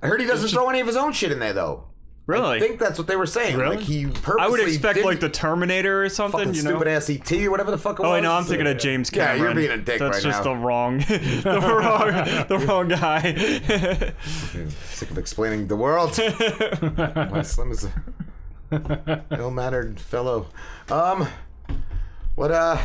I 0.03 0.09
heard 0.09 0.21
he 0.21 0.26
doesn't 0.26 0.50
throw 0.50 0.69
any 0.69 0.81
of 0.81 0.87
his 0.87 0.97
own 0.97 1.12
shit 1.15 1.33
in 1.33 1.38
there 1.38 1.55
though. 1.55 1.85
Really. 2.26 2.56
I 2.56 2.61
think 2.61 2.78
that's 2.78 2.99
what 2.99 3.06
they 3.06 3.16
were 3.16 3.26
saying. 3.26 3.56
Really? 3.56 3.76
Like 3.76 3.85
he 3.85 4.06
purposely. 4.06 4.42
I 4.42 4.49
would 4.49 4.61
expect 4.61 5.04
like 5.04 5.21
the 5.21 5.28
Terminator 5.28 6.04
or 6.04 6.09
something. 6.09 6.38
fucking 6.40 6.54
You 6.54 6.62
know. 6.62 6.71
stupid 6.71 6.88
ass 6.88 7.09
ET 7.11 7.33
or 7.33 7.50
whatever 7.50 7.71
the 7.71 7.78
fuck 7.78 7.99
it 7.99 8.02
was. 8.02 8.09
Oh, 8.11 8.14
I 8.14 8.21
know. 8.21 8.33
I'm 8.33 8.45
thinking 8.45 8.66
of 8.66 8.78
James 8.78 9.11
Cameron. 9.11 9.38
Yeah, 9.38 9.45
you're 9.45 9.54
being 9.54 9.71
a 9.71 9.76
dick 9.83 9.99
That's 9.99 10.14
right 10.16 10.23
just 10.23 10.45
now. 10.45 10.54
the 10.54 10.56
wrong, 10.56 10.99
the 11.09 11.61
wrong, 12.47 12.47
the 12.49 12.66
wrong 12.66 12.88
guy. 12.88 14.14
Sick 14.90 15.11
of 15.11 15.18
explaining 15.18 15.66
the 15.68 15.76
world. 15.76 16.18
My 17.33 17.42
Slim 17.42 17.71
is 17.73 17.85
a 17.85 19.23
ill-mannered 19.30 20.00
fellow. 20.00 20.49
Um, 20.90 21.28
what 22.35 22.50
uh, 22.50 22.78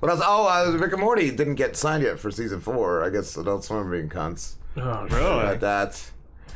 what 0.00 0.10
else? 0.10 0.20
Oh, 0.24 0.46
uh, 0.46 0.76
Rick 0.78 0.92
and 0.92 1.00
Morty 1.00 1.30
didn't 1.30 1.54
get 1.56 1.76
signed 1.76 2.02
yet 2.02 2.18
for 2.18 2.30
season 2.30 2.60
four. 2.60 3.04
I 3.04 3.10
guess 3.10 3.36
Adult 3.36 3.64
Swim 3.64 3.80
are 3.86 3.90
being 3.90 4.08
cunts 4.08 4.54
Oh, 4.76 5.06
really? 5.10 5.18
about 5.20 5.60
that. 5.60 6.10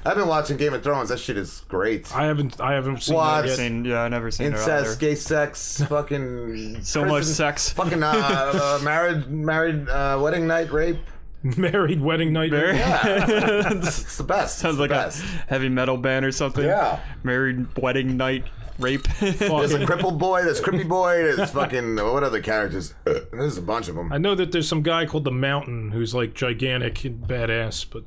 I've 0.04 0.16
been 0.16 0.28
watching 0.28 0.56
Game 0.56 0.72
of 0.74 0.82
Thrones. 0.82 1.08
That 1.10 1.18
shit 1.18 1.36
is 1.36 1.62
great. 1.68 2.14
I 2.14 2.24
haven't 2.24 2.60
I 2.60 2.72
haven't 2.74 3.02
seen 3.02 3.16
What? 3.16 3.42
that 3.42 3.48
yet. 3.48 3.56
Seen- 3.56 3.84
yeah, 3.84 4.02
I 4.02 4.08
never 4.08 4.30
seen 4.30 4.46
it 4.46 4.50
Incest, 4.52 4.86
either. 4.86 4.96
gay 4.96 5.14
sex, 5.14 5.82
fucking 5.88 6.82
So 6.82 7.04
much 7.04 7.24
sex. 7.24 7.70
fucking 7.70 8.02
uh, 8.02 8.12
uh, 8.16 8.80
married, 8.84 9.28
married 9.30 9.88
uh, 9.88 10.18
wedding 10.22 10.46
night 10.46 10.70
rape. 10.72 10.98
Married 11.42 12.00
wedding 12.02 12.32
night. 12.34 12.50
Very- 12.50 12.76
It's 12.78 14.16
the 14.18 14.24
best. 14.24 14.58
Sounds 14.58 14.78
It's 14.78 14.80
like 14.80 14.90
the 14.90 15.24
a 15.24 15.48
heavy 15.48 15.68
metal 15.68 15.96
band 15.96 16.24
or 16.24 16.32
something. 16.32 16.64
Yeah. 16.64 17.00
Married 17.22 17.66
wedding 17.78 18.16
night 18.16 18.44
rape. 18.78 19.06
There's 19.20 19.72
a 19.74 19.86
crippled 19.86 20.18
boy. 20.18 20.42
There's 20.42 20.60
Crippy 20.60 20.86
Boy. 20.88 21.22
There's 21.34 21.50
fucking 21.50 21.96
what 21.96 22.22
other 22.24 22.40
characters? 22.40 22.94
There's 23.04 23.56
a 23.58 23.62
bunch 23.62 23.88
of 23.88 23.94
them. 23.94 24.12
I 24.12 24.18
know 24.18 24.34
that 24.34 24.52
there's 24.52 24.68
some 24.68 24.82
guy 24.82 25.06
called 25.06 25.24
the 25.24 25.30
Mountain 25.30 25.92
who's 25.92 26.14
like 26.14 26.34
gigantic 26.34 27.04
and 27.04 27.22
badass, 27.26 27.86
but 27.90 28.04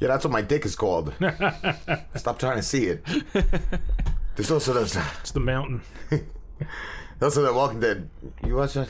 Yeah, 0.00 0.08
that's 0.08 0.24
what 0.24 0.30
my 0.32 0.42
dick 0.42 0.64
is 0.64 0.76
called. 0.76 1.12
Stop 2.14 2.38
trying 2.38 2.56
to 2.56 2.62
see 2.62 2.86
it. 2.86 3.04
There's 4.36 4.50
also 4.50 4.72
those. 4.72 4.96
Uh, 4.96 5.04
it's 5.20 5.32
the 5.32 5.40
Mountain. 5.40 5.82
Also, 7.20 7.42
The 7.42 7.52
Walking 7.52 7.80
Dead. 7.80 8.08
You 8.46 8.54
watch 8.54 8.74
that? 8.74 8.88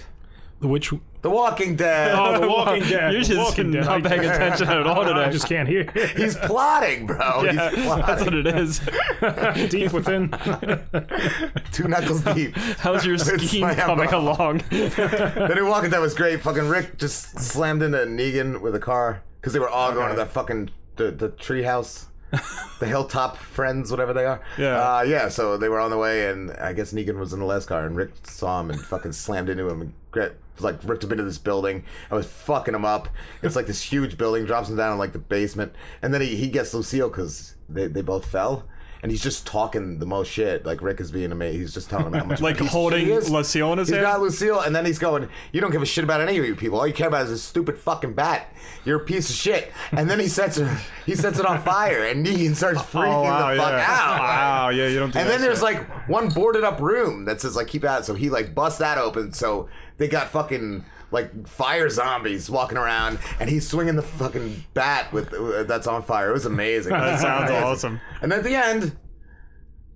The 0.61 0.69
which? 0.69 0.93
The 1.23 1.31
Walking 1.31 1.77
Dead. 1.77 2.15
Oh, 2.15 2.38
the 2.38 2.47
Walking 2.47 2.83
Dead. 2.91 3.11
You're 3.15 3.23
just 3.23 3.38
Walking 3.38 3.71
Dead. 3.73 3.87
not 3.87 4.03
paying 4.05 4.21
attention 4.21 4.69
at 4.69 4.87
all 4.87 5.03
today. 5.05 5.21
I 5.25 5.31
just 5.31 5.49
can't 5.49 5.67
hear. 5.67 5.91
He's 6.15 6.37
plotting, 6.37 7.07
bro. 7.07 7.45
Yeah, 7.45 7.71
He's 7.71 7.85
plotting. 7.87 8.07
that's 8.07 8.23
what 8.25 8.35
it 8.35 8.47
is. 8.47 9.71
Deep 9.71 9.93
within. 9.95 10.31
Two 11.73 11.88
knuckles 11.88 12.23
deep. 12.23 12.55
How's 12.57 13.07
your 13.07 13.17
scheme 13.17 13.62
my 13.62 13.75
coming 13.75 14.09
ammo. 14.09 14.19
along? 14.33 14.59
The 14.69 15.53
new 15.55 15.67
Walking 15.67 15.88
Dead 15.88 16.00
was 16.00 16.12
great. 16.12 16.43
Fucking 16.43 16.69
Rick 16.69 16.99
just 16.99 17.38
slammed 17.41 17.83
into 17.83 17.97
Negan 17.99 18.61
with 18.61 18.75
a 18.75 18.81
car 18.81 19.23
because 19.41 19.55
they 19.55 19.59
were 19.59 19.71
all 19.71 19.93
going 19.95 20.11
to 20.11 20.17
that 20.17 20.33
fucking 20.33 20.69
the 20.99 21.11
the 21.11 21.31
treehouse. 21.31 22.07
the 22.78 22.87
hilltop 22.87 23.38
friends, 23.38 23.90
whatever 23.90 24.12
they 24.12 24.26
are. 24.26 24.43
Yeah. 24.59 24.99
Uh, 24.99 25.02
yeah, 25.02 25.28
so 25.31 25.57
they 25.57 25.71
were 25.71 25.81
on 25.81 25.90
the 25.90 25.97
way, 25.97 26.28
and 26.28 26.50
I 26.50 26.75
guess 26.75 26.93
Negan 26.93 27.19
was 27.19 27.33
in 27.33 27.40
the 27.40 27.47
last 27.47 27.69
car, 27.69 27.87
and 27.87 27.97
Rick 27.97 28.11
saw 28.25 28.61
him 28.61 28.71
and 28.71 28.78
fucking 28.78 29.12
slammed 29.12 29.49
into 29.49 29.67
him 29.67 29.81
and 29.81 29.93
like 30.61 30.83
ripped 30.85 31.05
him 31.05 31.12
into 31.12 31.25
this 31.25 31.38
building. 31.38 31.85
I 32.11 32.14
was 32.14 32.26
fucking 32.26 32.75
him 32.75 32.85
up. 32.85 33.09
It's 33.43 33.57
like 33.57 33.67
this 33.67 33.83
huge 33.83 34.19
building, 34.19 34.45
drops 34.45 34.69
him 34.69 34.76
down 34.76 34.93
in 34.93 34.99
like 34.99 35.12
the 35.12 35.19
basement, 35.19 35.73
and 36.02 36.12
then 36.12 36.21
he, 36.21 36.37
he 36.37 36.49
gets 36.49 36.75
Lucille 36.75 37.09
because 37.09 37.55
they, 37.69 37.87
they 37.87 38.02
both 38.02 38.26
fell. 38.26 38.64
And 39.02 39.12
he's 39.12 39.23
just 39.23 39.47
talking 39.47 40.00
the 40.00 40.07
most 40.07 40.28
shit. 40.28 40.67
Like 40.67 40.83
Rick 40.83 41.00
is 41.00 41.12
being 41.12 41.31
amazing. 41.31 41.61
He's 41.61 41.73
just 41.75 41.88
telling 41.88 42.07
him 42.07 42.14
how 42.14 42.25
much 42.25 42.40
Like 42.49 42.59
holding. 42.59 43.09
Lucille 43.09 43.73
in 43.73 43.78
his 43.78 43.88
He's 43.88 43.95
hand? 43.95 44.05
got 44.05 44.21
Lucille, 44.21 44.61
and 44.61 44.75
then 44.75 44.85
he's 44.85 44.99
going, 44.99 45.28
"You 45.52 45.61
don't 45.61 45.71
give 45.71 45.83
a 45.83 45.87
shit 45.87 46.02
about 46.02 46.21
any 46.21 46.37
of 46.37 46.45
you 46.45 46.57
people. 46.57 46.81
All 46.81 46.87
you 46.87 46.93
care 46.93 47.07
about 47.09 47.25
is 47.25 47.31
this 47.31 47.43
stupid 47.43 47.78
fucking 47.78 48.14
bat. 48.14 48.52
You're 48.85 48.97
a 49.00 49.05
piece 49.05 49.31
of 49.31 49.37
shit." 49.37 49.73
And 49.93 50.11
then 50.11 50.19
he 50.19 50.26
sets 50.26 50.57
her, 50.57 50.81
he 51.07 51.14
sets 51.14 51.38
it 51.38 51.47
on 51.47 51.62
fire, 51.62 52.05
and 52.07 52.26
Negan 52.26 52.57
starts 52.57 52.81
oh, 52.81 52.83
freaking 52.83 53.14
oh 53.19 53.23
wow, 53.23 53.50
the 53.55 53.61
fuck 53.61 53.71
yeah. 53.73 53.87
out. 53.88 54.19
Wow, 54.19 54.69
yeah, 54.71 54.88
you 54.88 54.99
don't. 54.99 55.12
Do 55.12 55.19
And 55.21 55.28
that 55.28 55.33
then 55.33 55.40
there's 55.43 55.59
shit. 55.59 55.62
like 55.62 56.09
one 56.09 56.28
boarded 56.31 56.64
up 56.64 56.81
room 56.81 57.25
that 57.26 57.40
says 57.40 57.55
like 57.55 57.69
keep 57.69 57.85
out. 57.85 58.05
So 58.05 58.14
he 58.14 58.31
like 58.31 58.52
busts 58.55 58.81
that 58.81 58.99
open. 58.99 59.33
So 59.33 59.69
they 59.99 60.09
got 60.09 60.28
fucking 60.28 60.85
like 61.11 61.47
fire 61.47 61.88
zombies 61.88 62.50
walking 62.50 62.77
around, 62.79 63.19
and 63.41 63.49
he's 63.49 63.67
swinging 63.67 63.97
the 63.97 64.03
fucking 64.03 64.65
bat 64.75 65.12
with 65.12 65.33
uh, 65.33 65.62
that's 65.65 65.87
on 65.87 66.03
fire. 66.03 66.31
It 66.31 66.35
was 66.35 66.47
amazing. 66.47 66.93
That 66.93 67.21
sounds 67.21 67.50
Amazing. 67.50 67.65
awesome. 67.67 68.00
And 68.23 68.33
at 68.33 68.45
the 68.45 68.55
end, 68.55 68.97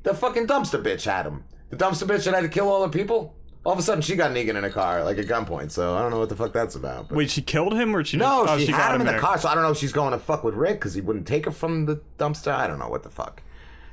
the 0.04 0.14
fucking 0.14 0.46
dumpster 0.46 0.82
bitch 0.82 1.04
had 1.04 1.26
him. 1.26 1.44
The 1.70 1.76
dumpster 1.76 2.06
bitch 2.06 2.24
that 2.24 2.34
had 2.34 2.40
to 2.42 2.48
kill 2.48 2.68
all 2.68 2.82
the 2.82 2.88
people. 2.88 3.34
All 3.64 3.72
of 3.72 3.78
a 3.78 3.82
sudden, 3.82 4.02
she 4.02 4.16
got 4.16 4.32
Negan 4.32 4.56
in 4.56 4.64
a 4.64 4.70
car, 4.70 5.04
like 5.04 5.18
at 5.18 5.26
gunpoint. 5.26 5.70
So 5.70 5.94
I 5.94 6.00
don't 6.02 6.10
know 6.10 6.18
what 6.18 6.28
the 6.28 6.34
fuck 6.34 6.52
that's 6.52 6.74
about. 6.74 7.08
but- 7.08 7.16
Wait, 7.16 7.30
she 7.30 7.42
killed 7.42 7.74
him, 7.74 7.94
or 7.94 8.02
she? 8.04 8.16
no, 8.16 8.42
just, 8.44 8.52
oh, 8.54 8.58
she, 8.58 8.72
got 8.72 8.80
had 8.80 8.94
him 8.96 9.06
in 9.06 9.14
the 9.14 9.20
car. 9.20 9.38
So 9.38 9.48
I 9.48 9.54
don't 9.54 9.62
know 9.62 9.70
if 9.70 9.78
she's 9.78 9.92
going 9.92 10.10
to 10.10 10.18
fuck 10.18 10.42
with 10.42 10.54
Rick 10.54 10.80
because 10.80 10.94
he 10.94 11.00
wouldn't 11.00 11.28
take 11.28 11.44
her 11.44 11.52
from 11.52 11.86
the 11.86 12.00
dumpster. 12.18 12.52
I 12.52 12.66
don't 12.66 12.80
know 12.80 12.88
what 12.88 13.04
the 13.04 13.10
fuck. 13.10 13.40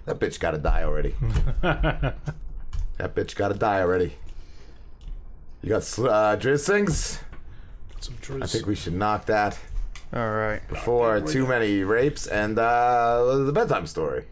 That 0.06 0.20
bitch 0.20 0.40
got 0.40 0.52
to 0.52 0.58
die 0.58 0.82
already. 0.84 1.14
that 1.62 2.16
bitch 3.16 3.36
got 3.36 3.50
to 3.50 3.54
die 3.54 3.82
already. 3.82 4.16
You 5.62 5.70
got 5.70 5.84
sl- 5.84 6.10
uh, 6.10 6.38
Driz 6.38 6.60
Sings? 6.62 7.20
Some 8.00 8.16
I 8.42 8.48
think 8.48 8.66
we 8.66 8.76
should 8.76 8.94
knock 8.94 9.26
that 9.26 9.60
All 10.14 10.30
right. 10.30 10.66
before 10.70 11.20
too 11.20 11.46
many 11.46 11.84
rapes 11.84 12.28
and 12.28 12.58
uh, 12.58 13.36
the 13.46 13.52
bedtime 13.52 13.86
story, 13.88 14.26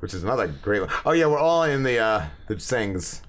which 0.00 0.14
is 0.14 0.22
another 0.22 0.46
great 0.48 0.80
one. 0.80 0.90
Oh 1.04 1.12
yeah, 1.12 1.26
we're 1.26 1.38
all 1.38 1.64
in 1.64 1.82
the 1.82 1.98
uh, 1.98 2.26
the 2.48 2.58
Sings. 2.58 3.20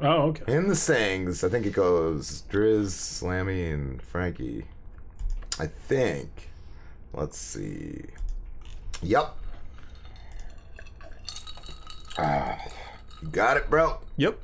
Oh, 0.00 0.28
okay. 0.28 0.52
In 0.52 0.68
the 0.68 0.74
Sings, 0.74 1.44
I 1.44 1.48
think 1.50 1.66
it 1.66 1.74
goes 1.74 2.42
Driz, 2.50 2.86
Slammy, 2.86 3.72
and 3.72 4.00
Frankie. 4.02 4.64
I 5.58 5.66
think. 5.66 6.50
Let's 7.12 7.38
see. 7.38 8.06
Yep. 9.02 9.36
Ah, 12.18 12.58
you 13.22 13.28
got 13.28 13.56
it, 13.56 13.68
bro. 13.70 13.98
Yep. 14.16 14.38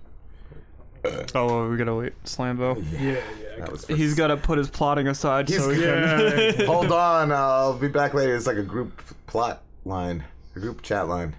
Oh, 1.35 1.47
well, 1.47 1.69
we 1.69 1.77
gotta 1.77 1.95
wait. 1.95 2.13
Slambo. 2.25 2.77
Yeah, 2.93 3.01
yeah. 3.13 3.21
That 3.59 3.73
was 3.73 3.87
He's 3.87 4.15
got 4.15 4.29
to 4.29 4.37
put 4.37 4.59
his 4.59 4.69
plotting 4.71 5.07
aside 5.09 5.49
He's- 5.49 5.63
so 5.63 5.71
he 5.71 5.83
Yeah. 5.83 6.53
can. 6.53 6.67
Hold 6.73 6.93
on, 6.93 7.33
I'll 7.33 7.75
be 7.79 7.89
back 7.89 8.15
later. 8.15 8.35
It's 8.37 8.47
like 8.47 8.57
a 8.57 8.63
group 8.63 9.03
plot 9.27 9.63
line, 9.85 10.25
a 10.57 10.61
group 10.61 10.83
chat 10.83 11.09
line 11.09 11.37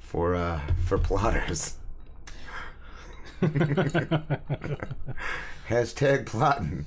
for 0.00 0.34
uh 0.34 0.60
for 0.84 0.98
plotters. 0.98 1.76
Hashtag 5.68 6.26
plotting. 6.26 6.86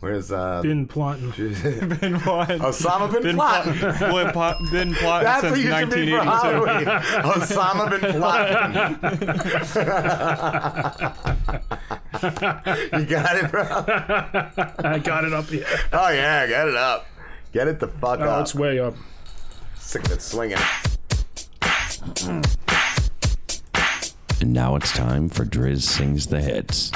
Where's 0.00 0.30
uh 0.30 0.60
Been 0.62 0.86
plotting. 0.86 1.30
been 1.30 2.20
plotting. 2.20 2.58
Osama 2.60 3.10
bin 3.10 3.22
Been 3.22 3.36
plotting? 3.36 3.72
plotting. 3.74 4.10
Been, 4.10 4.32
plot, 4.32 4.56
been 4.70 4.94
plotting 4.94 5.24
That's 5.24 5.40
since 5.40 5.52
what 5.52 5.60
you 5.60 5.70
should 5.78 5.90
be 5.90 6.10
for 6.10 6.24
1982. 6.24 7.28
Osama 7.28 7.88
bin 7.90 8.00
plotting. 8.20 9.80
You 13.00 13.04
got 13.06 13.36
it, 13.36 13.50
bro. 13.50 13.62
I 13.64 14.98
got 15.02 15.24
it 15.24 15.32
up 15.32 15.46
here. 15.46 15.66
Oh 15.92 16.08
yeah, 16.10 16.46
get 16.46 16.68
it 16.68 16.74
up. 16.76 17.06
Get 17.52 17.68
it 17.68 17.80
the 17.80 17.88
fuck 17.88 18.20
Oh, 18.20 18.24
up. 18.24 18.42
it's 18.42 18.54
way 18.54 18.78
up. 18.78 18.94
Sick 19.76 20.04
of 20.06 20.12
it 20.12 20.22
swinging. 20.22 20.56
And 24.40 24.52
now 24.52 24.76
it's 24.76 24.92
time 24.92 25.28
for 25.28 25.44
Driz 25.44 25.82
Sings 25.82 26.26
the 26.28 26.40
Hits. 26.40 26.90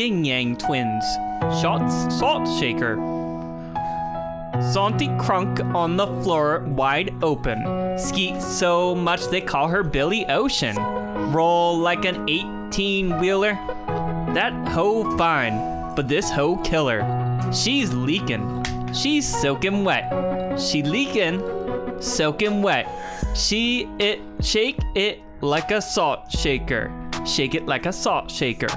Ying 0.00 0.24
Yang 0.24 0.56
Twins. 0.56 1.04
Shots 1.60 2.18
Salt 2.18 2.48
Shaker. 2.58 2.96
Santi 4.72 5.08
Crunk 5.20 5.60
on 5.74 5.98
the 5.98 6.06
floor, 6.22 6.60
wide 6.60 7.12
open. 7.22 7.98
Skeet 7.98 8.40
so 8.40 8.94
much 8.94 9.26
they 9.26 9.42
call 9.42 9.68
her 9.68 9.82
Billy 9.82 10.24
Ocean. 10.30 10.74
Roll 11.34 11.76
like 11.76 12.06
an 12.06 12.26
18 12.30 13.18
wheeler. 13.18 13.52
That 14.32 14.54
hoe 14.68 15.18
fine, 15.18 15.94
but 15.94 16.08
this 16.08 16.30
hoe 16.30 16.56
killer. 16.62 17.04
She's 17.52 17.92
leaking. 17.92 18.64
She's 18.94 19.28
soaking 19.28 19.84
wet. 19.84 20.58
She 20.58 20.82
leaking, 20.82 21.42
soaking 22.00 22.62
wet. 22.62 22.88
She 23.34 23.86
it 23.98 24.20
shake 24.40 24.78
it 24.94 25.20
like 25.42 25.70
a 25.70 25.82
salt 25.82 26.32
shaker. 26.32 26.90
Shake 27.26 27.54
it 27.54 27.66
like 27.66 27.84
a 27.84 27.92
salt 27.92 28.30
shaker. 28.30 28.68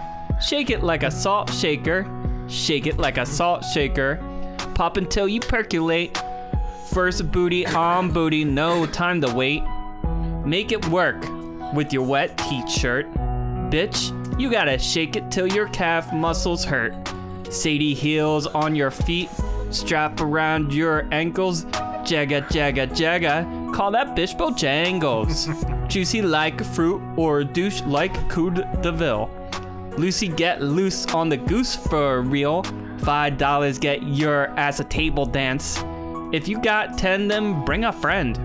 Shake 0.42 0.70
it 0.70 0.84
like 0.84 1.04
a 1.04 1.12
salt 1.12 1.52
shaker. 1.54 2.06
Shake 2.48 2.88
it 2.88 2.98
like 2.98 3.18
a 3.18 3.26
salt 3.26 3.64
shaker. 3.64 4.20
Pop 4.76 4.98
until 4.98 5.28
you 5.28 5.40
percolate. 5.40 6.18
First 6.92 7.32
booty 7.32 7.66
on 7.66 8.12
booty, 8.12 8.44
no 8.44 8.86
time 8.86 9.22
to 9.22 9.34
wait. 9.34 9.64
Make 10.46 10.72
it 10.72 10.86
work 10.90 11.26
with 11.74 11.94
your 11.94 12.04
wet 12.04 12.38
t-shirt. 12.38 13.12
Bitch, 13.72 14.40
you 14.40 14.52
gotta 14.52 14.78
shake 14.78 15.16
it 15.16 15.32
till 15.32 15.48
your 15.48 15.68
calf 15.70 16.12
muscles 16.14 16.64
hurt. 16.64 16.94
Sadie 17.50 17.94
heels 17.94 18.46
on 18.48 18.76
your 18.76 18.92
feet, 18.92 19.30
strap 19.72 20.20
around 20.22 20.74
your 20.74 21.08
ankles. 21.12 21.66
Jagga, 22.04 22.46
jagga, 22.50 22.88
jagga. 22.90 23.74
Call 23.74 23.92
that 23.92 24.16
bitch 24.16 24.38
Bojangles. 24.38 25.48
Juicy 25.88 26.22
like 26.22 26.64
fruit 26.64 27.02
or 27.18 27.44
douche 27.44 27.82
like 27.84 28.30
Coupe 28.30 28.56
de 28.82 28.92
Ville. 28.92 29.30
Lucy 29.98 30.28
get 30.28 30.62
loose 30.62 31.06
on 31.08 31.30
the 31.30 31.38
goose 31.38 31.76
for 31.76 32.22
real. 32.22 32.64
Five 33.00 33.38
dollars 33.38 33.78
get 33.78 34.02
your 34.04 34.48
ass 34.58 34.80
a 34.80 34.84
table 34.84 35.26
dance. 35.26 35.84
If 36.32 36.48
you 36.48 36.60
got 36.60 36.98
ten, 36.98 37.28
then 37.28 37.64
bring 37.64 37.86
a 37.86 37.94
friend. 37.94 38.38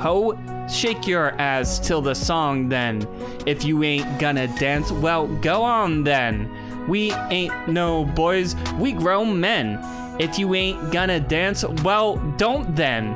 Ho, 0.00 0.38
shake 0.68 1.06
your 1.06 1.30
ass 1.40 1.78
till 1.78 2.02
the 2.02 2.14
song 2.14 2.68
then. 2.68 3.08
If 3.46 3.64
you 3.64 3.82
ain't 3.82 4.18
gonna 4.18 4.46
dance, 4.58 4.92
well, 4.92 5.26
go 5.26 5.62
on 5.62 6.04
then. 6.04 6.50
We 6.86 7.12
ain't 7.12 7.68
no 7.68 8.04
boys, 8.04 8.54
we 8.78 8.92
grown 8.92 9.40
men. 9.40 9.78
If 10.20 10.38
you 10.38 10.54
ain't 10.54 10.92
gonna 10.92 11.18
dance, 11.18 11.64
well, 11.82 12.16
don't 12.36 12.76
then. 12.76 13.14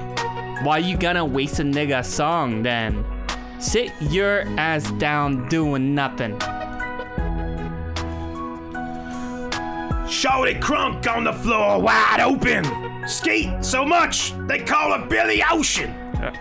Why 0.65 0.79
you 0.79 0.97
gonna 0.97 1.25
waste 1.25 1.61
a 1.61 1.65
nigga 1.65 2.05
song 2.05 2.63
then? 2.63 3.05
Sit 3.59 3.93
your 4.01 4.43
ass 4.59 4.91
down 4.93 5.49
doing 5.49 5.95
nothing. 5.95 6.39
Shorty 10.11 10.55
crunk 10.55 11.07
on 11.07 11.23
the 11.23 11.33
floor, 11.33 11.81
wide 11.81 12.19
open. 12.21 12.65
Skate 13.07 13.65
so 13.65 13.85
much, 13.85 14.35
they 14.49 14.59
call 14.59 14.99
her 14.99 15.07
Billy 15.07 15.41
Ocean. 15.49 15.95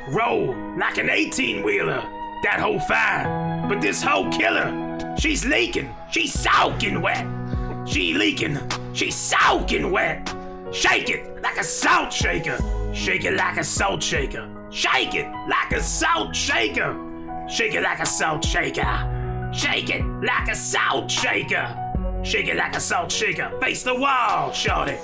Roll 0.09 0.55
like 0.75 0.97
an 0.97 1.11
18 1.11 1.63
wheeler. 1.63 2.01
That 2.43 2.59
whole 2.59 2.79
fine, 2.79 3.69
but 3.69 3.79
this 3.79 4.01
hoe 4.01 4.27
killer. 4.31 5.15
She's 5.19 5.45
leaking, 5.45 5.93
she's 6.09 6.33
soaking 6.33 6.99
wet. 6.99 7.23
She 7.87 8.15
leaking, 8.15 8.57
she's 8.93 9.15
soaking 9.15 9.91
wet. 9.91 10.27
Shake 10.71 11.11
it 11.11 11.39
like 11.43 11.57
a 11.57 11.63
salt 11.63 12.11
shaker. 12.11 12.57
Shake 12.93 13.23
it 13.23 13.35
like 13.35 13.57
a 13.57 13.63
salt 13.63 14.01
shaker. 14.01 14.49
Shake 14.71 15.13
it 15.13 15.31
like 15.47 15.73
a 15.73 15.83
salt 15.83 16.35
shaker. 16.35 16.97
Shake 17.47 17.75
it 17.75 17.83
like 17.83 17.99
a 17.99 18.05
salt 18.05 18.43
shaker. 18.43 19.51
Shake 19.53 19.91
it 19.91 20.03
like 20.23 20.47
a 20.47 20.55
salt 20.55 21.09
shaker. 21.11 21.88
Shake 22.23 22.47
it 22.47 22.57
like 22.57 22.75
a 22.75 22.79
salt 22.79 23.11
shaker. 23.11 23.51
Face 23.61 23.83
the 23.83 23.95
wall, 23.95 24.51
shorty. 24.51 24.97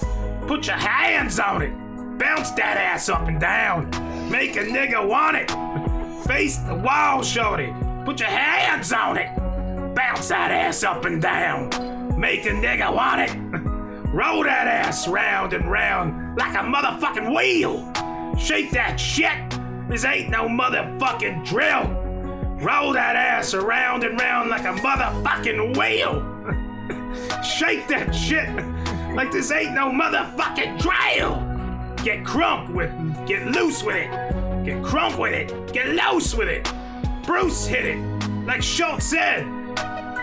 Put 0.47 0.67
your 0.67 0.75
hands 0.75 1.39
on 1.39 1.61
it. 1.61 1.71
Bounce 2.19 2.51
that 2.51 2.77
ass 2.77 3.09
up 3.09 3.27
and 3.27 3.39
down. 3.39 3.89
Make 4.29 4.55
a 4.57 4.65
nigga 4.65 5.07
want 5.07 5.37
it. 5.37 5.49
Face 6.27 6.57
the 6.57 6.75
wall, 6.75 7.23
shorty. 7.23 7.73
Put 8.05 8.19
your 8.19 8.29
hands 8.29 8.91
on 8.91 9.17
it. 9.17 9.29
Bounce 9.95 10.27
that 10.27 10.51
ass 10.51 10.83
up 10.83 11.05
and 11.05 11.21
down. 11.21 11.69
Make 12.19 12.45
a 12.45 12.49
nigga 12.49 12.93
want 12.93 13.21
it. 13.21 13.35
Roll 14.13 14.43
that 14.43 14.67
ass 14.67 15.07
round 15.07 15.53
and 15.53 15.69
round 15.71 16.37
like 16.37 16.53
a 16.55 16.59
motherfucking 16.59 17.35
wheel. 17.35 17.91
Shake 18.37 18.71
that 18.71 18.97
shit. 18.99 19.31
This 19.89 20.05
ain't 20.05 20.29
no 20.29 20.47
motherfucking 20.47 21.45
drill. 21.45 21.87
Roll 22.61 22.93
that 22.93 23.15
ass 23.15 23.53
around 23.53 24.03
and 24.03 24.19
round 24.19 24.49
like 24.49 24.63
a 24.65 24.73
motherfucking 24.73 25.77
wheel. 25.77 26.34
Shake 27.43 27.87
that 27.87 28.13
shit 28.13 28.49
like 29.15 29.31
this 29.31 29.51
ain't 29.51 29.73
no 29.73 29.89
motherfucking 29.89 30.79
drill. 30.79 31.41
Get 32.03 32.23
crunk 32.23 32.73
with, 32.73 32.91
it, 32.91 33.27
get 33.27 33.47
loose 33.47 33.83
with 33.83 33.95
it. 33.95 34.11
Get 34.65 34.81
crunk 34.83 35.17
with 35.17 35.33
it. 35.33 35.73
Get 35.73 35.87
loose 35.87 36.35
with 36.35 36.49
it. 36.49 36.71
Bruce 37.25 37.65
hit 37.65 37.85
it. 37.85 37.97
Like 38.45 38.61
Schultz 38.61 39.05
said. 39.05 39.45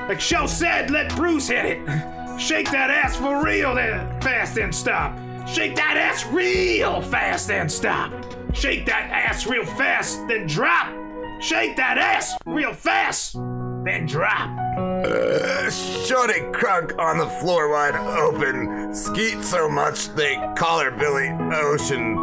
Like 0.09 0.21
Schultz 0.21 0.53
said, 0.53 0.91
let 0.91 1.15
Bruce 1.17 1.49
hit 1.49 1.65
it. 1.65 2.41
Shake 2.41 2.71
that 2.71 2.91
ass 2.91 3.17
for 3.17 3.45
real 3.45 3.75
then 3.75 4.21
fast 4.21 4.59
and 4.59 4.75
stop. 4.75 5.17
Shake 5.47 5.77
that 5.77 5.97
ass 5.97 6.27
real 6.27 7.01
fast 7.01 7.51
and 7.51 7.71
stop. 7.71 8.13
Shake 8.53 8.87
that 8.87 9.11
ass 9.11 9.47
real 9.47 9.65
fast, 9.65 10.27
then 10.29 10.47
drop. 10.47 10.93
Shake 11.41 11.77
that 11.77 11.99
ass 11.99 12.37
real 12.47 12.73
fast, 12.73 13.37
then 13.85 14.07
drop. 14.07 14.51
Uh, 14.79 15.71
Shorty 15.71 16.41
crunk 16.53 16.99
on 16.99 17.19
the 17.19 17.27
floor 17.27 17.71
wide 17.71 17.97
open. 17.97 18.95
Skeet 18.95 19.43
so 19.43 19.69
much 19.69 20.09
they 20.11 20.37
call 20.57 20.81
her 20.81 20.91
Billy 20.91 21.31
Ocean. 21.57 22.17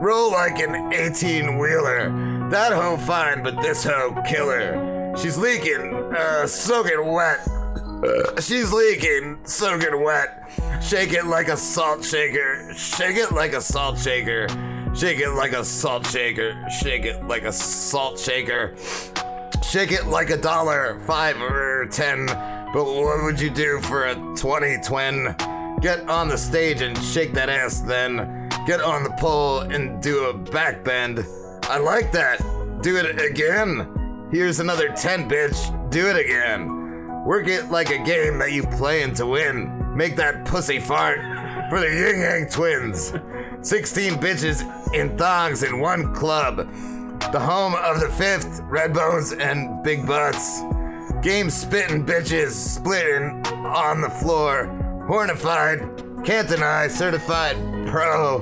Roll 0.00 0.30
like 0.30 0.58
an 0.58 0.92
18 0.92 1.58
wheeler. 1.58 2.10
That 2.50 2.72
hoe 2.72 2.96
fine, 2.96 3.42
but 3.42 3.60
this 3.62 3.84
hoe 3.84 4.22
killer. 4.26 5.14
She's 5.16 5.38
leaking, 5.38 5.94
uh, 6.16 6.46
soaking 6.46 7.12
wet. 7.12 7.40
Uh, 7.48 8.40
she's 8.40 8.72
leaking, 8.72 9.38
soaking 9.44 10.02
wet. 10.02 10.42
Shake 10.82 11.12
it 11.12 11.24
like 11.26 11.48
a 11.48 11.56
salt 11.56 12.04
shaker. 12.04 12.74
Shake 12.74 13.16
it 13.16 13.32
like 13.32 13.54
a 13.54 13.60
salt 13.60 13.98
shaker. 13.98 14.48
Shake 14.94 15.18
it 15.20 15.30
like 15.30 15.52
a 15.52 15.64
salt 15.64 16.06
shaker. 16.06 16.68
Shake 16.68 17.04
it 17.04 17.24
like 17.24 17.44
a 17.44 17.52
salt 17.52 18.18
shaker. 18.18 18.74
Shake 19.62 19.92
it 19.92 20.06
like 20.06 20.30
a 20.30 20.36
dollar, 20.36 21.00
five 21.06 21.40
or 21.40 21.86
ten. 21.86 22.26
But 22.26 22.84
what 22.84 23.22
would 23.22 23.40
you 23.40 23.50
do 23.50 23.80
for 23.82 24.06
a 24.06 24.14
20 24.36 24.78
twin? 24.82 25.34
Get 25.80 26.08
on 26.08 26.28
the 26.28 26.36
stage 26.36 26.80
and 26.80 26.96
shake 26.98 27.32
that 27.34 27.48
ass 27.48 27.80
then. 27.80 28.48
Get 28.66 28.80
on 28.80 29.04
the 29.04 29.10
pole 29.18 29.60
and 29.60 30.02
do 30.02 30.24
a 30.24 30.32
back 30.32 30.82
bend. 30.82 31.24
I 31.64 31.78
like 31.78 32.10
that. 32.12 32.40
Do 32.82 32.96
it 32.96 33.20
again. 33.20 34.28
Here's 34.30 34.60
another 34.60 34.88
10, 34.88 35.28
bitch. 35.28 35.90
Do 35.90 36.08
it 36.08 36.16
again. 36.16 37.24
Work 37.24 37.48
it 37.48 37.70
like 37.70 37.90
a 37.90 37.98
game 37.98 38.38
that 38.38 38.52
you 38.52 38.62
playing 38.64 39.14
to 39.14 39.26
win. 39.26 39.96
Make 39.96 40.16
that 40.16 40.44
pussy 40.44 40.80
fart 40.80 41.20
for 41.70 41.80
the 41.80 41.86
Ying 41.86 42.20
Yang 42.20 42.48
twins. 42.50 43.12
16 43.62 44.14
bitches 44.14 44.94
in 44.94 45.16
thongs 45.16 45.62
in 45.62 45.80
one 45.80 46.14
club. 46.14 46.68
The 47.32 47.40
home 47.40 47.74
of 47.74 48.00
the 48.00 48.08
fifth, 48.08 48.60
red 48.64 48.94
bones 48.94 49.32
and 49.32 49.82
big 49.82 50.06
butts. 50.06 50.62
Game 51.22 51.50
spitting 51.50 52.04
bitches 52.04 52.50
splitting 52.50 53.44
on 53.66 54.00
the 54.00 54.10
floor. 54.10 54.66
Hornified, 55.06 56.24
can't 56.24 56.48
deny, 56.48 56.88
certified 56.88 57.56
pro. 57.88 58.38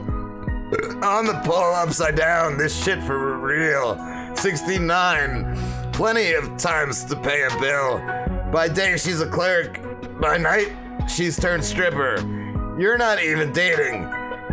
On 1.03 1.27
the 1.27 1.41
pole 1.45 1.75
upside 1.75 2.17
down, 2.17 2.57
this 2.57 2.85
shit 2.85 3.03
for 3.03 3.39
real. 3.39 3.97
69, 4.37 5.57
plenty 5.93 6.33
of 6.33 6.57
times 6.57 7.05
to 7.05 7.17
pay 7.17 7.43
a 7.45 7.61
bill. 7.61 7.99
By 8.51 8.69
day, 8.69 8.97
she's 8.97 9.21
a 9.21 9.27
clerk. 9.27 9.81
By 10.21 10.37
night, 10.37 10.73
she's 11.09 11.39
turned 11.39 11.65
stripper. 11.65 12.17
You're 12.79 12.99
not 12.99 13.23
even 13.23 13.53
dating. 13.53 14.03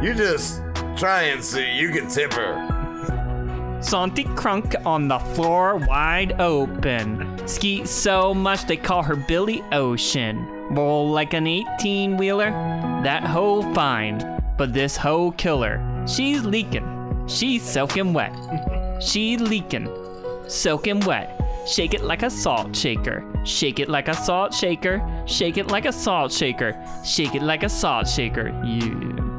You're 0.02 0.14
just 0.14 0.62
trying 0.98 1.42
so 1.42 1.60
you 1.60 1.90
can 1.90 2.08
tip 2.08 2.34
her. 2.34 2.79
Santi 3.82 4.26
Crunk 4.26 4.86
on 4.86 5.08
the 5.08 5.20
floor 5.20 5.78
wide 5.78 6.40
open. 6.40 7.48
Skeet 7.48 7.88
so 7.88 8.34
much 8.34 8.66
they 8.66 8.76
call 8.76 9.04
her 9.04 9.16
Billy 9.16 9.64
Ocean. 9.72 10.46
Roll 10.70 11.10
like 11.10 11.34
an 11.34 11.48
18 11.48 12.18
wheeler. 12.18 12.52
That 13.04 13.24
hoe 13.24 13.62
fine. 13.74 14.42
But 14.58 14.74
this 14.74 14.98
hoe 14.98 15.32
killer, 15.32 15.82
she's 16.06 16.44
leaking. 16.44 17.26
She's 17.28 17.64
soaking 17.64 18.14
wet. 18.14 18.34
She 19.02 19.38
leaking. 19.38 19.88
Soaking 20.50 21.00
wet. 21.02 21.40
Shake 21.66 21.94
it 21.94 22.04
like 22.04 22.22
a 22.22 22.30
salt 22.30 22.76
shaker. 22.76 23.24
Shake 23.46 23.80
it 23.80 23.88
like 23.88 24.10
a 24.10 24.14
salt 24.14 24.54
shaker. 24.54 25.02
Shake 25.26 25.58
it 25.58 25.68
like 25.68 25.86
a 25.86 25.94
salt 25.94 26.34
shaker. 26.34 26.76
Shake 27.06 27.34
it 27.34 27.42
like 27.42 27.64
a 27.64 27.70
salt 27.70 28.10
shaker. 28.10 28.50
Yeah. 28.66 29.39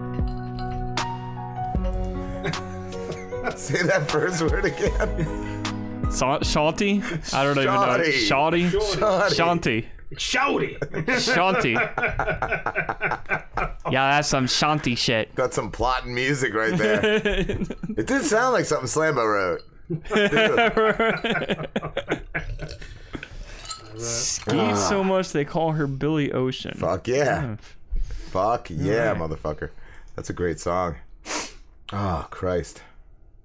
Say 3.56 3.82
that 3.82 4.10
first 4.10 4.42
word 4.42 4.66
again. 4.66 6.10
Salt, 6.10 6.42
Shanti? 6.42 7.02
I 7.32 7.44
don't 7.44 7.58
even 7.58 7.72
know. 7.72 8.02
Shoddy. 8.10 8.68
Shanti? 8.68 9.86
Shouty. 10.14 10.78
Shanti. 10.78 11.74
yeah, 13.90 14.10
that's 14.10 14.28
some 14.28 14.46
Shanti 14.46 14.98
shit. 14.98 15.34
Got 15.34 15.54
some 15.54 15.70
plot 15.70 16.04
and 16.04 16.14
music 16.14 16.52
right 16.52 16.76
there. 16.76 17.00
it 17.16 18.06
did 18.06 18.24
sound 18.24 18.54
like 18.54 18.64
something 18.64 18.88
Slambo 18.88 19.24
wrote. 19.24 19.62
Skeet 23.96 24.76
so 24.76 25.00
ah. 25.00 25.02
much 25.02 25.32
they 25.32 25.44
call 25.44 25.72
her 25.72 25.86
Billy 25.86 26.32
Ocean. 26.32 26.74
Fuck 26.76 27.08
yeah. 27.08 27.56
Fuck 28.30 28.70
yeah, 28.70 29.14
motherfucker. 29.14 29.70
That's 30.16 30.30
a 30.30 30.32
great 30.32 30.60
song. 30.60 30.96
Oh, 31.92 32.26
Christ. 32.30 32.82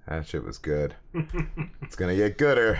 That 0.06 0.26
shit 0.26 0.44
was 0.44 0.58
good. 0.58 0.94
it's 1.82 1.96
gonna 1.96 2.14
get 2.16 2.38
gooder. 2.38 2.78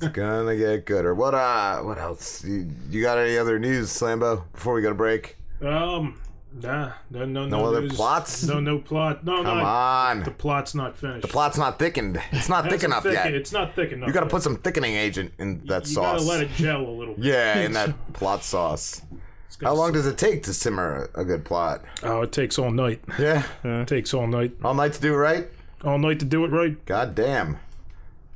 It's 0.00 0.12
gonna 0.12 0.56
get 0.56 0.84
gooder. 0.84 1.14
What 1.14 1.34
uh 1.34 1.78
what 1.80 1.98
else? 1.98 2.44
You, 2.44 2.68
you 2.90 3.02
got 3.02 3.18
any 3.18 3.38
other 3.38 3.58
news, 3.58 3.88
Slambo, 3.88 4.42
before 4.52 4.74
we 4.74 4.82
go 4.82 4.88
to 4.90 4.94
break? 4.94 5.36
Um, 5.62 6.20
nah, 6.60 6.92
no, 7.10 7.24
no, 7.24 7.46
No 7.46 7.64
other 7.66 7.82
news. 7.82 7.94
plots? 7.94 8.42
No, 8.42 8.58
no 8.60 8.78
plot. 8.78 9.24
No, 9.24 9.42
Come 9.44 9.58
no. 9.58 9.64
on. 9.64 10.22
The 10.24 10.32
plot's 10.32 10.74
not 10.74 10.96
finished. 10.96 11.22
The 11.22 11.28
plot's 11.28 11.56
not 11.56 11.78
thickened. 11.78 12.20
It's 12.32 12.48
not 12.48 12.68
thick 12.68 12.82
enough 12.82 13.04
thick- 13.04 13.12
yet. 13.14 13.32
It's 13.32 13.52
not 13.52 13.74
thick 13.76 13.92
enough. 13.92 14.08
You 14.08 14.12
gotta 14.12 14.26
yet. 14.26 14.30
put 14.32 14.42
some 14.42 14.56
thickening 14.56 14.94
agent 14.96 15.32
in 15.38 15.64
that 15.66 15.86
You 15.86 15.94
sauce. 15.94 16.18
gotta 16.24 16.24
let 16.24 16.40
it 16.42 16.50
gel 16.56 16.80
a 16.84 16.90
little 16.90 17.14
bit. 17.14 17.24
Yeah, 17.24 17.60
in 17.60 17.72
that 17.74 17.94
plot 18.12 18.42
sauce. 18.44 19.00
How 19.62 19.74
long 19.74 19.92
does 19.92 20.08
it 20.08 20.18
take 20.18 20.42
to 20.44 20.52
simmer 20.52 21.08
a 21.14 21.24
good 21.24 21.44
plot? 21.44 21.82
Oh, 22.02 22.22
it 22.22 22.32
takes 22.32 22.58
all 22.58 22.72
night. 22.72 23.00
Yeah. 23.20 23.44
It 23.62 23.86
takes 23.86 24.12
all 24.12 24.26
night. 24.26 24.56
All 24.64 24.74
night 24.74 24.94
to 24.94 25.00
do 25.00 25.14
right? 25.14 25.46
All 25.84 25.98
night 25.98 26.18
to 26.20 26.24
do 26.24 26.44
it 26.44 26.50
right. 26.50 26.82
God 26.86 27.14
damn. 27.14 27.58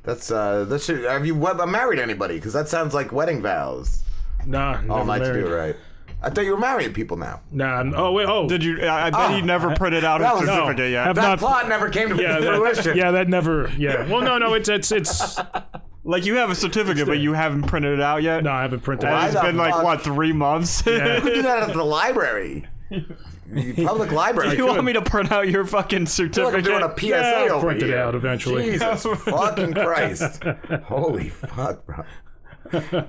That's 0.03 0.31
uh 0.31 0.63
that 0.65 0.81
should 0.81 1.03
have 1.03 1.25
you 1.25 1.35
wed- 1.35 1.57
married 1.67 1.99
anybody? 1.99 2.35
Because 2.35 2.53
that 2.53 2.67
sounds 2.69 2.93
like 2.93 3.11
wedding 3.11 3.41
vows. 3.41 4.03
Nah, 4.45 4.75
All 4.89 5.03
never 5.03 5.05
night 5.05 5.19
to 5.19 5.33
do 5.33 5.47
it 5.47 5.49
right. 5.49 5.75
I 6.21 6.29
thought 6.29 6.45
you 6.45 6.51
were 6.51 6.57
marrying 6.57 6.93
people 6.93 7.15
now. 7.17 7.41
Nah. 7.51 7.81
n- 7.81 7.93
Oh 7.95 8.11
wait. 8.13 8.27
Oh. 8.27 8.47
Did 8.47 8.63
you? 8.63 8.81
I 8.83 9.07
I 9.07 9.09
bet 9.11 9.31
he 9.35 9.41
never 9.41 9.75
printed 9.75 10.03
out 10.03 10.19
that 10.21 10.31
his 10.33 10.41
was- 10.41 10.49
certificate 10.49 10.91
yet. 10.91 11.05
have 11.07 11.15
that 11.17 11.21
not- 11.21 11.39
plot 11.39 11.67
never 11.69 11.89
came 11.89 12.09
to 12.09 12.15
Yeah, 12.21 12.39
fruition. 12.39 12.83
that, 12.85 12.95
yeah, 12.95 13.11
that 13.11 13.27
never. 13.29 13.69
Yeah. 13.77 14.09
Well, 14.09 14.21
no, 14.21 14.37
no. 14.37 14.53
It's 14.53 14.69
it's 14.69 14.91
it's. 14.91 15.39
Like 16.03 16.25
you 16.25 16.35
have 16.35 16.49
a 16.49 16.55
certificate, 16.55 17.05
but 17.05 17.17
you 17.19 17.33
haven't 17.33 17.63
printed 17.63 17.99
it 17.99 18.01
out 18.01 18.23
yet. 18.23 18.41
No, 18.41 18.51
I 18.51 18.61
haven't 18.61 18.79
printed. 18.79 19.09
And 19.09 19.21
it. 19.21 19.25
it's 19.27 19.35
Why 19.35 19.41
the 19.41 19.47
been 19.49 19.57
like 19.57 19.73
fuck? 19.73 19.83
what 19.83 20.01
three 20.03 20.31
months? 20.31 20.81
Yeah. 20.87 21.15
You 21.15 21.21
could 21.21 21.33
do 21.33 21.41
that 21.41 21.63
at 21.69 21.75
the 21.75 21.83
library. 21.83 22.65
The 23.49 23.85
public 23.85 24.11
library. 24.23 24.51
Do 24.51 24.57
you 24.57 24.67
want 24.67 24.83
me 24.83 24.93
to 24.93 25.01
print 25.01 25.31
out 25.31 25.47
your 25.49 25.65
fucking 25.65 26.03
I 26.03 26.05
feel 26.05 26.25
like 26.45 26.55
I'm 26.55 26.63
certificate? 26.63 26.65
doing 26.65 26.83
a 26.83 26.99
PSA 26.99 27.07
Yeah, 27.07 27.43
I'll 27.47 27.51
over 27.53 27.67
print 27.67 27.83
it 27.83 27.93
out 27.93 28.15
eventually. 28.15 28.71
Jesus 28.71 29.03
fucking 29.23 29.73
Christ. 29.73 30.43
Holy 30.85 31.29
fuck, 31.29 31.85
bro. 31.85 32.03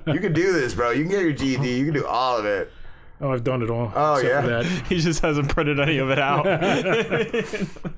You 0.06 0.20
can 0.20 0.32
do 0.32 0.52
this, 0.52 0.74
bro. 0.74 0.90
You 0.92 1.02
can 1.02 1.10
get 1.10 1.22
your 1.22 1.32
GED. 1.32 1.68
You 1.68 1.84
can 1.86 1.94
do 1.94 2.06
all 2.06 2.36
of 2.38 2.44
it. 2.44 2.70
Oh, 3.20 3.32
I've 3.32 3.42
done 3.42 3.62
it 3.62 3.70
all. 3.70 3.92
Oh, 3.96 4.14
except 4.14 4.46
yeah? 4.46 4.62
that. 4.62 4.86
he 4.86 5.00
just 5.00 5.20
hasn't 5.22 5.48
printed 5.48 5.80
any 5.80 5.98
of 5.98 6.08
it 6.10 6.20
out. 6.20 6.44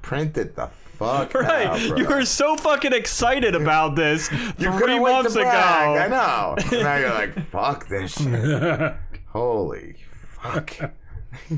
Print 0.01 0.39
it 0.39 0.57
the 0.57 0.69
fuck 0.69 1.35
right? 1.35 1.67
out, 1.67 1.89
bro. 1.89 1.99
you 1.99 2.09
were 2.09 2.25
so 2.25 2.57
fucking 2.57 2.95
excited 2.95 3.55
about 3.55 3.97
this 3.97 4.31
You 4.33 4.39
three 4.53 4.71
couldn't 4.79 5.03
wait 5.03 5.11
to 5.11 5.15
months 5.23 5.35
ago. 5.35 5.43
brag, 5.45 5.99
I 5.99 6.09
know. 6.09 6.55
And 6.73 6.83
now 6.83 6.97
you're 6.97 7.11
like, 7.13 7.47
fuck 7.49 7.87
this 7.89 8.13
shit. 8.15 8.95
Holy 9.29 9.97
fuck. 10.41 10.91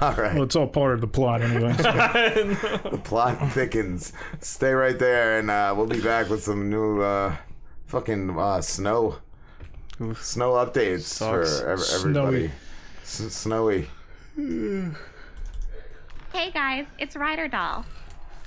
All 0.00 0.14
right. 0.14 0.34
Well, 0.34 0.44
it's 0.44 0.56
all 0.56 0.66
part 0.68 0.94
of 0.94 1.00
the 1.00 1.06
plot 1.06 1.42
anyway. 1.42 1.72
so. 1.76 1.82
The 2.90 3.00
plot 3.02 3.52
thickens. 3.52 4.12
Stay 4.40 4.72
right 4.72 4.98
there, 4.98 5.38
and 5.38 5.50
uh, 5.50 5.74
we'll 5.76 5.86
be 5.86 6.00
back 6.00 6.28
with 6.30 6.42
some 6.42 6.70
new 6.70 7.00
uh, 7.02 7.36
fucking 7.86 8.38
uh, 8.38 8.60
snow 8.60 9.18
snow 10.16 10.52
updates 10.52 11.02
Sucks. 11.02 11.60
for 11.60 11.68
ev- 11.68 11.82
everybody. 11.94 12.50
S- 13.02 13.32
snowy. 13.34 13.88
Hey 16.32 16.50
guys, 16.52 16.86
it's 16.98 17.16
Ryder 17.16 17.48
Doll. 17.48 17.84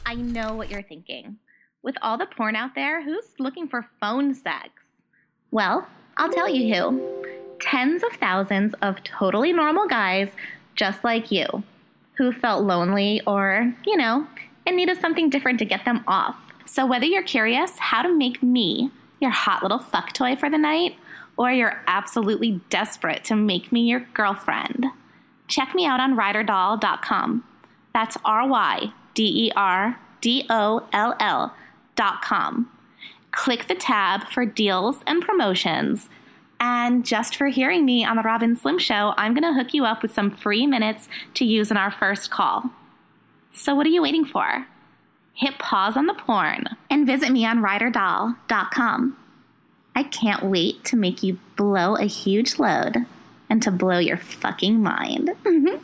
I 0.05 0.15
know 0.15 0.53
what 0.55 0.69
you're 0.69 0.81
thinking. 0.81 1.37
With 1.83 1.95
all 2.01 2.17
the 2.17 2.25
porn 2.25 2.55
out 2.55 2.71
there, 2.75 3.03
who's 3.03 3.25
looking 3.39 3.67
for 3.67 3.85
phone 3.99 4.33
sex? 4.33 4.69
Well, 5.51 5.87
I'll 6.17 6.31
tell 6.31 6.49
you 6.49 6.73
who. 6.73 7.25
Tens 7.61 8.03
of 8.03 8.13
thousands 8.13 8.73
of 8.81 9.03
totally 9.03 9.53
normal 9.53 9.87
guys 9.87 10.29
just 10.75 11.03
like 11.03 11.31
you 11.31 11.45
who 12.17 12.31
felt 12.31 12.63
lonely 12.63 13.21
or, 13.25 13.73
you 13.85 13.97
know, 13.97 14.27
in 14.65 14.75
need 14.75 14.89
of 14.89 14.97
something 14.97 15.29
different 15.29 15.59
to 15.59 15.65
get 15.65 15.85
them 15.85 16.03
off. 16.07 16.35
So 16.65 16.85
whether 16.85 17.05
you're 17.05 17.23
curious 17.23 17.77
how 17.79 18.01
to 18.01 18.13
make 18.13 18.41
me 18.41 18.91
your 19.19 19.31
hot 19.31 19.63
little 19.63 19.79
fuck 19.79 20.13
toy 20.13 20.35
for 20.35 20.49
the 20.49 20.57
night, 20.57 20.97
or 21.37 21.51
you're 21.51 21.81
absolutely 21.87 22.61
desperate 22.69 23.23
to 23.23 23.35
make 23.35 23.71
me 23.71 23.81
your 23.81 24.01
girlfriend, 24.13 24.85
check 25.47 25.73
me 25.73 25.85
out 25.85 25.99
on 25.99 26.15
ryderdoll.com. 26.15 27.43
That's 27.93 28.17
R 28.25 28.47
Y 28.47 28.93
D 29.13 29.47
E 29.47 29.51
R 29.55 29.99
D 30.21 30.45
O 30.49 30.87
L 30.91 31.15
L 31.19 31.55
dot 31.95 32.21
com. 32.21 32.69
Click 33.31 33.67
the 33.67 33.75
tab 33.75 34.27
for 34.27 34.45
deals 34.45 34.99
and 35.07 35.23
promotions. 35.23 36.09
And 36.65 37.05
just 37.05 37.35
for 37.35 37.47
hearing 37.47 37.83
me 37.83 38.05
on 38.05 38.15
the 38.15 38.21
Rob 38.21 38.41
and 38.41 38.57
Slim 38.57 38.79
Show, 38.79 39.13
I'm 39.17 39.33
going 39.33 39.43
to 39.43 39.51
hook 39.51 39.73
you 39.73 39.83
up 39.83 40.01
with 40.01 40.13
some 40.13 40.31
free 40.31 40.65
minutes 40.65 41.09
to 41.33 41.43
use 41.43 41.69
in 41.69 41.75
our 41.75 41.91
first 41.91 42.31
call. 42.31 42.69
So, 43.51 43.75
what 43.75 43.85
are 43.85 43.89
you 43.89 44.01
waiting 44.01 44.23
for? 44.23 44.65
Hit 45.33 45.59
pause 45.59 45.97
on 45.97 46.05
the 46.05 46.13
porn 46.13 46.69
and 46.89 47.05
visit 47.05 47.33
me 47.33 47.45
on 47.45 47.59
ryderdoll.com. 47.59 49.17
I 49.93 50.03
can't 50.03 50.45
wait 50.45 50.85
to 50.85 50.95
make 50.95 51.21
you 51.21 51.37
blow 51.57 51.97
a 51.97 52.05
huge 52.05 52.57
load 52.57 52.95
and 53.49 53.61
to 53.61 53.69
blow 53.69 53.99
your 53.99 54.15
fucking 54.15 54.81
mind. 54.81 55.31
Mm-hmm. 55.43 55.83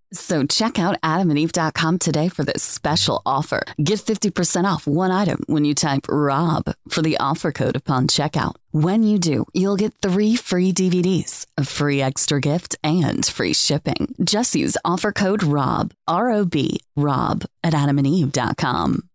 So 0.13 0.45
check 0.45 0.77
out 0.77 0.99
adamandeve.com 1.01 1.99
today 1.99 2.27
for 2.27 2.43
this 2.43 2.61
special 2.63 3.21
offer. 3.25 3.63
Get 3.81 3.99
50% 3.99 4.65
off 4.65 4.85
one 4.85 5.11
item 5.11 5.39
when 5.47 5.63
you 5.63 5.73
type 5.73 6.07
ROB 6.09 6.73
for 6.89 7.01
the 7.01 7.17
offer 7.17 7.51
code 7.51 7.77
upon 7.77 8.07
checkout. 8.07 8.55
When 8.71 9.03
you 9.03 9.17
do, 9.19 9.45
you'll 9.53 9.77
get 9.77 9.93
three 10.01 10.35
free 10.35 10.73
DVDs, 10.73 11.45
a 11.57 11.63
free 11.63 12.01
extra 12.01 12.41
gift, 12.41 12.75
and 12.83 13.25
free 13.25 13.53
shipping. 13.53 14.15
Just 14.23 14.55
use 14.55 14.77
offer 14.83 15.11
code 15.11 15.43
ROB, 15.43 15.93
R 16.07 16.31
O 16.31 16.45
B, 16.45 16.81
ROB 16.95 17.45
at 17.63 17.73
adamandeve.com. 17.73 19.07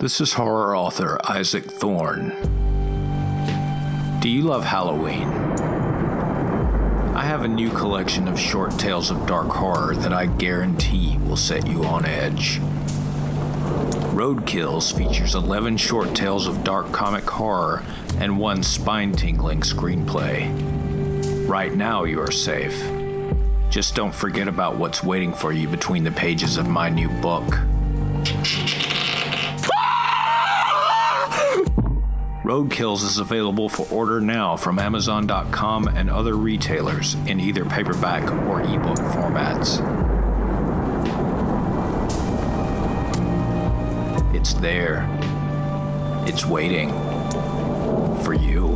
This 0.00 0.20
is 0.20 0.34
horror 0.34 0.76
author 0.76 1.18
Isaac 1.24 1.64
Thorne. 1.64 2.30
Do 4.20 4.28
you 4.28 4.42
love 4.42 4.64
Halloween? 4.64 5.73
I 7.14 7.22
have 7.22 7.44
a 7.44 7.48
new 7.48 7.70
collection 7.70 8.26
of 8.26 8.40
short 8.40 8.76
tales 8.76 9.08
of 9.08 9.24
dark 9.24 9.46
horror 9.46 9.94
that 9.94 10.12
I 10.12 10.26
guarantee 10.26 11.16
will 11.18 11.36
set 11.36 11.64
you 11.64 11.84
on 11.84 12.04
edge. 12.04 12.58
Roadkills 14.10 14.92
features 14.92 15.36
11 15.36 15.76
short 15.76 16.12
tales 16.16 16.48
of 16.48 16.64
dark 16.64 16.90
comic 16.90 17.22
horror 17.22 17.84
and 18.18 18.36
one 18.36 18.64
spine 18.64 19.12
tingling 19.12 19.60
screenplay. 19.60 20.48
Right 21.48 21.72
now, 21.72 22.02
you 22.02 22.20
are 22.20 22.32
safe. 22.32 22.82
Just 23.70 23.94
don't 23.94 24.14
forget 24.14 24.48
about 24.48 24.76
what's 24.76 25.04
waiting 25.04 25.32
for 25.32 25.52
you 25.52 25.68
between 25.68 26.02
the 26.02 26.10
pages 26.10 26.56
of 26.56 26.66
my 26.68 26.88
new 26.88 27.08
book. 27.20 27.46
Roadkills 32.44 33.02
is 33.02 33.16
available 33.16 33.70
for 33.70 33.86
order 33.90 34.20
now 34.20 34.54
from 34.54 34.78
Amazon.com 34.78 35.88
and 35.88 36.10
other 36.10 36.34
retailers 36.34 37.14
in 37.26 37.40
either 37.40 37.64
paperback 37.64 38.30
or 38.46 38.60
ebook 38.60 38.98
formats. 38.98 39.80
It's 44.34 44.52
there. 44.52 45.08
It's 46.26 46.44
waiting 46.44 46.90
for 48.22 48.34
you. 48.34 48.74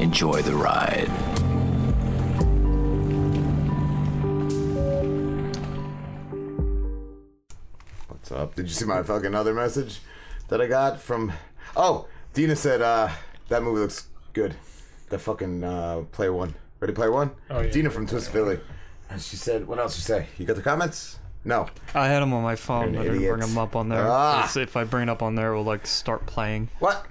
Enjoy 0.00 0.40
the 0.40 0.54
ride. 0.54 1.08
What's 8.08 8.32
up? 8.32 8.54
Did 8.54 8.68
you 8.68 8.72
see 8.72 8.86
my 8.86 9.02
fucking 9.02 9.34
other 9.34 9.52
message 9.52 10.00
that 10.48 10.62
I 10.62 10.66
got 10.66 10.98
from? 10.98 11.30
Oh, 11.76 12.06
Dina 12.34 12.56
said 12.56 12.80
uh, 12.80 13.08
that 13.48 13.62
movie 13.62 13.80
looks 13.80 14.06
good. 14.32 14.54
The 15.10 15.18
fucking 15.18 15.62
uh, 15.64 16.02
Player 16.12 16.32
One. 16.32 16.54
Ready, 16.80 16.92
Player 16.94 17.12
One? 17.12 17.30
Oh, 17.50 17.60
yeah. 17.60 17.70
Dina 17.70 17.90
from 17.90 18.06
Twist 18.06 18.30
Philly. 18.30 18.58
And 19.10 19.20
she 19.20 19.36
said, 19.36 19.66
what 19.66 19.78
else 19.78 19.96
you 19.96 20.02
say? 20.02 20.26
You 20.38 20.46
got 20.46 20.56
the 20.56 20.62
comments? 20.62 21.18
No. 21.44 21.66
I 21.94 22.08
had 22.08 22.20
them 22.20 22.32
on 22.32 22.42
my 22.42 22.56
phone. 22.56 22.94
You're 22.94 23.02
I 23.02 23.06
didn't 23.08 23.18
bring 23.28 23.40
them 23.40 23.58
up 23.58 23.76
on 23.76 23.88
there. 23.88 24.06
Ah. 24.08 24.42
'cause 24.42 24.56
If 24.56 24.76
I 24.76 24.84
bring 24.84 25.04
it 25.04 25.08
up 25.10 25.22
on 25.22 25.34
there, 25.34 25.52
it 25.52 25.56
will 25.56 25.64
like 25.64 25.86
start 25.86 26.24
playing. 26.24 26.68
What? 26.78 27.04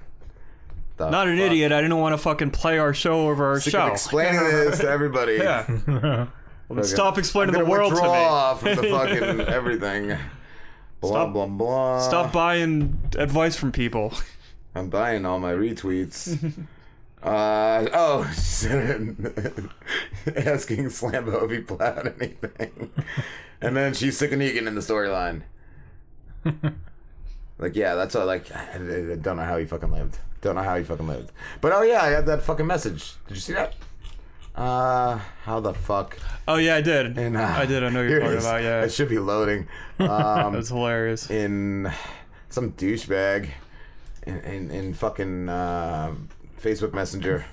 The 0.97 1.09
Not 1.09 1.27
an 1.27 1.37
fuck? 1.37 1.45
idiot. 1.47 1.71
I 1.71 1.81
didn't 1.81 1.97
want 1.97 2.13
to 2.13 2.17
fucking 2.17 2.51
play 2.51 2.79
our 2.79 2.93
show 2.93 3.27
over 3.29 3.45
our 3.51 3.59
Sick 3.59 3.71
show. 3.73 3.81
of 3.87 3.91
explaining 3.93 4.39
this 4.43 4.79
to 4.79 4.89
everybody. 4.89 5.33
yeah. 5.35 6.27
Well, 6.69 6.85
stop 6.85 7.17
explaining 7.17 7.53
I'm 7.53 7.65
the 7.65 7.65
gonna 7.69 7.77
world 7.79 7.89
to 7.89 7.95
me. 7.97 8.01
withdraw 8.01 8.55
from 8.55 8.75
the 8.77 8.83
fucking 8.83 9.41
everything. 9.41 10.17
Blah 11.01 11.09
Stop- 11.09 11.33
blah 11.33 11.45
blah. 11.47 11.99
Stop 11.99 12.31
buying 12.31 12.97
advice 13.17 13.57
from 13.57 13.73
people. 13.73 14.13
I'm 14.73 14.89
buying 14.89 15.25
all 15.25 15.39
my 15.39 15.53
retweets. 15.53 16.53
uh 17.23 17.87
oh, 17.93 18.29
she 18.33 18.41
said 18.41 19.17
asking 20.35 20.85
Slambo 20.85 21.43
if 21.43 21.51
he 21.51 21.59
plowed 21.59 22.13
anything, 22.19 22.91
and 23.61 23.75
then 23.75 23.93
she's 23.93 24.17
sick 24.17 24.31
of 24.31 24.39
Negan 24.39 24.67
in 24.67 24.75
the 24.75 24.81
storyline. 24.81 25.43
like 27.57 27.75
yeah, 27.75 27.95
that's 27.95 28.15
all. 28.15 28.25
Like 28.25 28.53
I, 28.55 28.75
I 28.75 29.15
don't 29.15 29.37
know 29.37 29.43
how 29.43 29.57
he 29.57 29.65
fucking 29.65 29.91
lived. 29.91 30.17
Don't 30.41 30.55
know 30.55 30.63
how 30.63 30.77
he 30.77 30.83
fucking 30.83 31.07
lived. 31.07 31.31
But 31.59 31.73
oh 31.73 31.83
yeah, 31.83 32.01
I 32.01 32.09
had 32.09 32.25
that 32.25 32.41
fucking 32.41 32.65
message. 32.65 33.13
Did 33.27 33.35
you 33.35 33.41
see 33.41 33.53
that? 33.53 33.75
Uh, 34.55 35.19
how 35.43 35.59
the 35.59 35.73
fuck? 35.73 36.17
Oh 36.47 36.55
yeah, 36.55 36.75
I 36.75 36.81
did. 36.81 37.17
And, 37.17 37.37
uh, 37.37 37.41
I 37.41 37.65
did. 37.65 37.83
I 37.83 37.89
know 37.89 38.01
you're 38.01 38.19
talking 38.19 38.37
about. 38.37 38.63
Yeah. 38.63 38.83
It 38.83 38.91
should 38.91 39.07
be 39.09 39.19
loading. 39.19 39.67
Um, 39.99 40.53
That's 40.53 40.69
hilarious. 40.69 41.29
In 41.29 41.91
some 42.49 42.71
douchebag 42.73 43.49
in, 44.31 44.69
in, 44.69 44.71
in 44.71 44.93
fucking 44.93 45.49
uh, 45.49 46.13
Facebook 46.59 46.93
Messenger. 46.93 47.45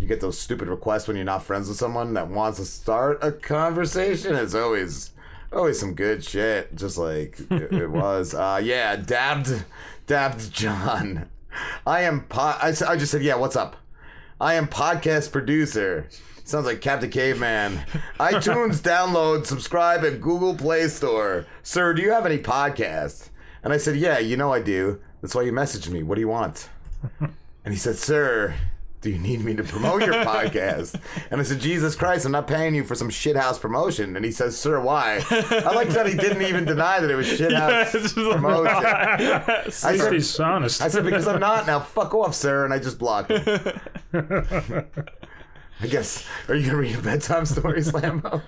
You 0.00 0.06
get 0.06 0.20
those 0.20 0.38
stupid 0.38 0.68
requests 0.68 1.08
when 1.08 1.16
you're 1.16 1.24
not 1.24 1.42
friends 1.42 1.68
with 1.68 1.76
someone 1.76 2.14
that 2.14 2.28
wants 2.28 2.58
to 2.58 2.64
start 2.64 3.18
a 3.22 3.32
conversation. 3.32 4.34
It's 4.36 4.54
always 4.54 5.10
always 5.52 5.80
some 5.80 5.94
good 5.94 6.24
shit, 6.24 6.74
just 6.76 6.96
like 6.96 7.38
it, 7.50 7.72
it 7.72 7.90
was. 7.90 8.34
Uh, 8.34 8.60
yeah, 8.62 8.96
dabbed, 8.96 9.64
dabbed 10.06 10.52
John. 10.52 11.28
I 11.86 12.02
am. 12.02 12.22
Po- 12.22 12.40
I, 12.40 12.72
I 12.86 12.96
just 12.96 13.10
said, 13.10 13.22
yeah. 13.22 13.34
What's 13.34 13.56
up? 13.56 13.76
I 14.40 14.54
am 14.54 14.68
podcast 14.68 15.32
producer. 15.32 16.08
Sounds 16.44 16.66
like 16.66 16.80
Captain 16.80 17.10
Caveman. 17.10 17.84
iTunes 18.20 18.80
download, 18.80 19.46
subscribe 19.46 20.04
at 20.04 20.20
Google 20.20 20.54
Play 20.54 20.88
Store. 20.88 21.46
Sir, 21.62 21.92
do 21.94 22.02
you 22.02 22.10
have 22.10 22.26
any 22.26 22.38
podcasts? 22.38 23.28
And 23.62 23.72
I 23.72 23.76
said, 23.76 23.96
Yeah, 23.96 24.18
you 24.18 24.36
know 24.36 24.52
I 24.52 24.60
do. 24.60 25.00
That's 25.22 25.34
why 25.34 25.42
you 25.42 25.52
messaged 25.52 25.88
me. 25.90 26.02
What 26.02 26.14
do 26.16 26.20
you 26.20 26.28
want? 26.28 26.68
And 27.62 27.74
he 27.74 27.78
said, 27.78 27.96
Sir, 27.96 28.54
do 29.02 29.10
you 29.10 29.18
need 29.18 29.42
me 29.44 29.54
to 29.54 29.62
promote 29.62 30.00
your 30.02 30.14
podcast? 30.14 30.98
And 31.30 31.42
I 31.42 31.44
said, 31.44 31.60
Jesus 31.60 31.94
Christ, 31.94 32.24
I'm 32.24 32.32
not 32.32 32.46
paying 32.46 32.74
you 32.74 32.84
for 32.84 32.94
some 32.94 33.10
shithouse 33.10 33.60
promotion. 33.60 34.16
And 34.16 34.24
he 34.24 34.32
says, 34.32 34.56
Sir, 34.58 34.80
why? 34.80 35.22
I 35.30 35.74
like 35.74 35.90
that 35.90 36.06
he 36.06 36.14
didn't 36.16 36.40
even 36.40 36.64
deny 36.64 37.00
that 37.00 37.10
it 37.10 37.14
was 37.14 37.26
shithouse 37.26 37.92
Yes. 37.92 38.12
promotion. 38.14 39.84
I 39.84 39.92
least 39.92 40.10
he's 40.10 40.40
honest. 40.40 40.80
I 40.80 40.88
said, 40.88 41.04
Because 41.04 41.28
I'm 41.28 41.38
not 41.38 41.66
now. 41.66 41.80
Fuck 41.80 42.14
off, 42.14 42.34
sir. 42.34 42.64
And 42.64 42.72
I 42.72 42.78
just 42.78 42.98
blocked 42.98 43.30
him. 43.30 43.80
I 45.82 45.86
guess. 45.86 46.26
Are 46.48 46.54
you 46.54 46.64
gonna 46.64 46.78
read 46.78 46.96
a 46.96 47.02
bedtime 47.02 47.44
story, 47.44 47.80
Slambo? 47.82 48.40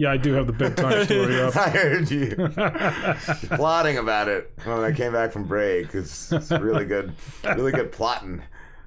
Yeah, 0.00 0.12
I 0.12 0.16
do 0.16 0.32
have 0.32 0.46
the 0.46 0.54
bedtime 0.54 1.04
story 1.04 1.38
up. 1.42 1.54
I 1.54 1.68
heard 1.68 2.10
you 2.10 2.34
plotting 3.54 3.98
about 3.98 4.28
it 4.28 4.50
when 4.64 4.78
I 4.78 4.92
came 4.92 5.12
back 5.12 5.30
from 5.30 5.44
break. 5.44 5.94
It's, 5.94 6.32
it's 6.32 6.50
really 6.50 6.86
good, 6.86 7.12
really 7.44 7.70
good 7.70 7.92
plotting. 7.92 8.42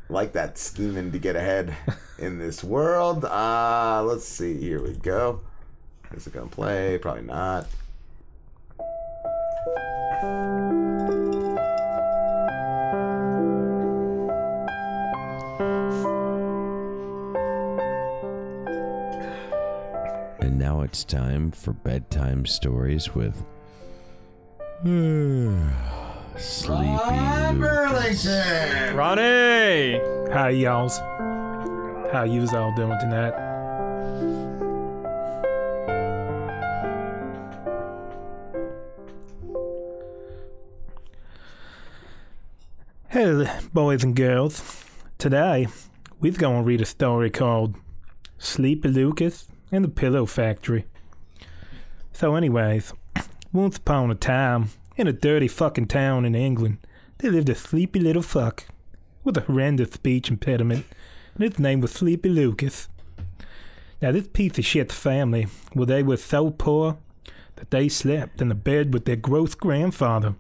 Like 0.10 0.34
that 0.34 0.58
scheming 0.58 1.12
to 1.12 1.20
get 1.20 1.36
ahead 1.36 1.76
in 2.18 2.40
this 2.40 2.64
world. 2.64 3.26
Uh 3.26 4.02
let's 4.04 4.26
see. 4.28 4.60
Here 4.60 4.82
we 4.82 4.94
go. 4.94 5.42
Is 6.16 6.26
it 6.26 6.34
gonna 6.34 6.48
play? 6.48 6.98
Probably 6.98 7.22
not. 7.22 7.68
It's 20.94 21.04
time 21.04 21.50
for 21.50 21.74
bedtime 21.74 22.46
stories 22.46 23.16
with 23.16 23.44
Sleepy 26.38 27.54
Lucas. 27.58 28.28
Ronnie! 28.94 30.00
Hi, 30.32 30.50
y'alls. 30.52 31.00
How 31.00 32.26
yous 32.30 32.54
all 32.54 32.76
doing 32.76 32.96
tonight? 33.00 33.34
Hey, 43.10 43.50
boys 43.74 44.04
and 44.04 44.16
girls. 44.16 44.86
Today, 45.18 45.66
we're 46.20 46.34
going 46.34 46.62
to 46.62 46.64
read 46.64 46.82
a 46.82 46.86
story 46.86 47.32
called 47.32 47.78
Sleepy 48.38 48.90
Lucas 48.90 49.48
and 49.74 49.84
the 49.84 49.90
Pillow 49.90 50.28
Factory. 50.28 50.86
So, 52.14 52.36
anyways, 52.36 52.94
once 53.52 53.78
upon 53.78 54.12
a 54.12 54.16
time, 54.16 54.70
in 54.96 55.08
a 55.08 55.14
dirty 55.14 55.48
fucking 55.48 55.88
town 55.88 56.26
in 56.26 56.36
England, 56.36 56.78
there 57.18 57.32
lived 57.32 57.50
a 57.50 57.56
sleepy 57.56 58.00
little 58.00 58.22
fuck 58.22 58.66
with 59.24 59.36
a 59.36 59.42
horrendous 59.42 59.90
speech 59.90 60.30
impediment, 60.30 60.86
and 61.34 61.44
his 61.44 61.58
name 61.58 61.82
was 61.82 61.92
Sleepy 61.92 62.30
Lucas. 62.30 62.88
Now, 64.00 64.12
this 64.12 64.28
piece 64.28 64.60
of 64.60 64.66
shit's 64.66 64.94
family, 64.94 65.48
well, 65.74 65.88
they 65.88 66.04
were 66.04 66.18
so 66.18 66.52
poor 66.52 67.00
that 67.56 67.72
they 67.72 67.90
slept 67.90 68.42
in 68.42 68.50
the 68.50 68.56
bed 68.56 68.94
with 68.94 69.06
their 69.06 69.16
gross 69.16 69.56
grandfather, 69.56 70.36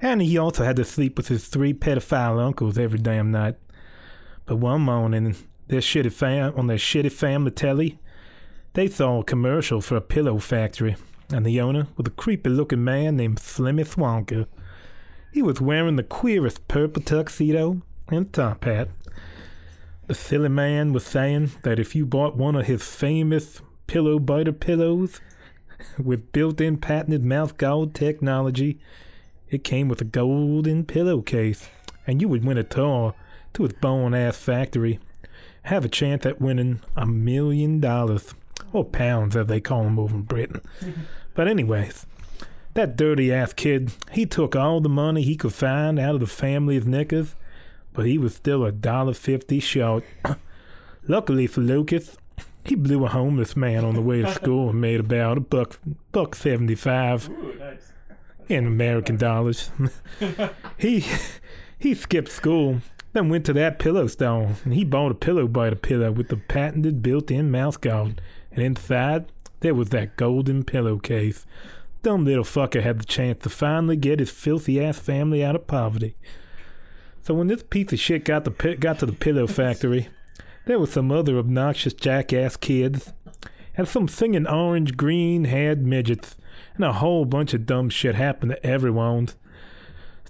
and 0.00 0.22
he 0.22 0.38
also 0.38 0.62
had 0.62 0.76
to 0.76 0.84
sleep 0.84 1.16
with 1.16 1.26
his 1.26 1.48
three 1.48 1.74
pedophile 1.74 2.38
uncles 2.38 2.78
every 2.78 3.00
damn 3.00 3.32
night. 3.32 3.56
But 4.46 4.58
one 4.58 4.82
morning, 4.82 5.34
their 5.66 5.80
shitty 5.80 6.12
fam- 6.12 6.54
on 6.56 6.68
their 6.68 6.76
shitty 6.76 7.10
family 7.10 7.50
telly, 7.50 7.98
they 8.74 8.88
saw 8.88 9.20
a 9.20 9.24
commercial 9.24 9.80
for 9.80 9.96
a 9.96 10.00
pillow 10.00 10.38
factory, 10.38 10.96
and 11.32 11.44
the 11.44 11.60
owner 11.60 11.88
was 11.96 12.06
a 12.06 12.10
creepy-looking 12.10 12.84
man 12.84 13.16
named 13.16 13.38
Slimmy 13.38 13.84
Swanker. 13.84 14.46
He 15.32 15.42
was 15.42 15.60
wearing 15.60 15.96
the 15.96 16.02
queerest 16.02 16.66
purple 16.68 17.02
tuxedo 17.02 17.82
and 18.08 18.32
top 18.32 18.64
hat. 18.64 18.88
The 20.06 20.14
silly 20.14 20.48
man 20.48 20.92
was 20.92 21.06
saying 21.06 21.52
that 21.62 21.78
if 21.78 21.94
you 21.94 22.04
bought 22.04 22.36
one 22.36 22.56
of 22.56 22.66
his 22.66 22.82
famous 22.82 23.60
pillow 23.86 24.18
biter 24.18 24.52
pillows 24.52 25.20
with 25.98 26.32
built-in 26.32 26.78
patented 26.78 27.24
mouth 27.24 27.56
guard 27.56 27.94
technology, 27.94 28.80
it 29.48 29.64
came 29.64 29.88
with 29.88 30.00
a 30.00 30.04
golden 30.04 30.84
pillowcase, 30.84 31.68
and 32.06 32.20
you 32.20 32.28
would 32.28 32.44
win 32.44 32.58
a 32.58 32.64
tour 32.64 33.14
to 33.54 33.62
his 33.62 33.72
bone-ass 33.74 34.36
factory. 34.36 34.98
Have 35.62 35.84
a 35.84 35.88
chance 35.88 36.26
at 36.26 36.40
winning 36.40 36.80
a 36.96 37.06
million 37.06 37.80
dollars, 37.80 38.34
or 38.72 38.84
pounds 38.84 39.36
as 39.36 39.46
they 39.46 39.60
call 39.60 39.84
them 39.84 39.98
over 39.98 40.16
in 40.16 40.22
Britain. 40.22 40.60
But 41.32 41.46
anyways, 41.46 42.06
that 42.74 42.96
dirty 42.96 43.32
ass 43.32 43.52
kid, 43.52 43.92
he 44.10 44.26
took 44.26 44.56
all 44.56 44.80
the 44.80 44.88
money 44.88 45.22
he 45.22 45.36
could 45.36 45.54
find 45.54 45.98
out 45.98 46.14
of 46.14 46.20
the 46.20 46.26
family's 46.26 46.84
knickers, 46.84 47.34
but 47.92 48.04
he 48.04 48.18
was 48.18 48.34
still 48.34 48.64
a 48.64 48.72
dollar 48.72 49.14
fifty 49.14 49.60
short. 49.60 50.04
Luckily 51.08 51.46
for 51.46 51.60
Lucas, 51.60 52.18
he 52.64 52.74
blew 52.74 53.04
a 53.04 53.08
homeless 53.08 53.56
man 53.56 53.84
on 53.84 53.94
the 53.94 54.02
way 54.02 54.22
to 54.22 54.30
school 54.34 54.70
and 54.70 54.80
made 54.80 55.00
about 55.00 55.38
a 55.38 55.40
buck 55.40 55.78
buck 56.12 56.34
seventy 56.34 56.74
five 56.74 57.30
in 58.48 58.66
American 58.66 59.16
dollars. 59.16 59.70
he 60.78 61.04
he 61.78 61.94
skipped 61.94 62.30
school, 62.30 62.80
then 63.12 63.28
went 63.28 63.46
to 63.46 63.52
that 63.54 63.78
pillow 63.78 64.06
store 64.06 64.56
and 64.64 64.74
he 64.74 64.84
bought 64.84 65.12
a 65.12 65.14
pillow 65.14 65.46
by 65.48 65.70
the 65.70 65.76
pillow 65.76 66.12
with 66.12 66.28
the 66.28 66.36
patented 66.36 67.02
built-in 67.02 67.50
mouth 67.50 67.80
guard 67.80 68.20
And 68.52 68.62
inside, 68.62 69.26
there 69.60 69.74
was 69.74 69.90
that 69.90 70.16
golden 70.16 70.64
pillowcase. 70.64 71.46
Dumb 72.02 72.24
little 72.24 72.44
fucker 72.44 72.82
had 72.82 72.98
the 72.98 73.04
chance 73.04 73.42
to 73.42 73.50
finally 73.50 73.96
get 73.96 74.20
his 74.20 74.30
filthy 74.30 74.82
ass 74.82 74.98
family 74.98 75.44
out 75.44 75.54
of 75.54 75.66
poverty. 75.66 76.16
So 77.22 77.34
when 77.34 77.48
this 77.48 77.62
piece 77.62 77.92
of 77.92 78.00
shit 78.00 78.24
got 78.24 78.44
the 78.44 78.76
got 78.76 78.98
to 79.00 79.06
the 79.06 79.12
pillow 79.12 79.46
factory, 79.46 80.08
there 80.64 80.78
were 80.78 80.86
some 80.86 81.12
other 81.12 81.38
obnoxious 81.38 81.92
jackass 81.92 82.56
kids, 82.56 83.12
and 83.76 83.86
some 83.86 84.08
singing 84.08 84.46
orange 84.46 84.96
green 84.96 85.44
haired 85.44 85.86
midgets, 85.86 86.36
and 86.74 86.84
a 86.84 86.94
whole 86.94 87.24
bunch 87.24 87.52
of 87.54 87.66
dumb 87.66 87.90
shit 87.90 88.14
happened 88.14 88.52
to 88.52 88.66
everyone. 88.66 89.28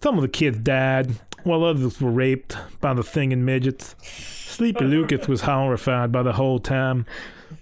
Some 0.02 0.16
of 0.16 0.22
the 0.22 0.28
kids 0.28 0.58
died, 0.58 1.12
while 1.44 1.64
others 1.64 2.00
were 2.00 2.10
raped 2.10 2.56
by 2.80 2.94
the 2.94 3.02
singing 3.02 3.44
midgets. 3.44 3.94
Sleepy 4.02 4.84
Lucas 4.84 5.28
was 5.28 5.42
horrified 5.42 6.10
by 6.10 6.22
the 6.22 6.32
whole 6.32 6.58
time, 6.58 7.06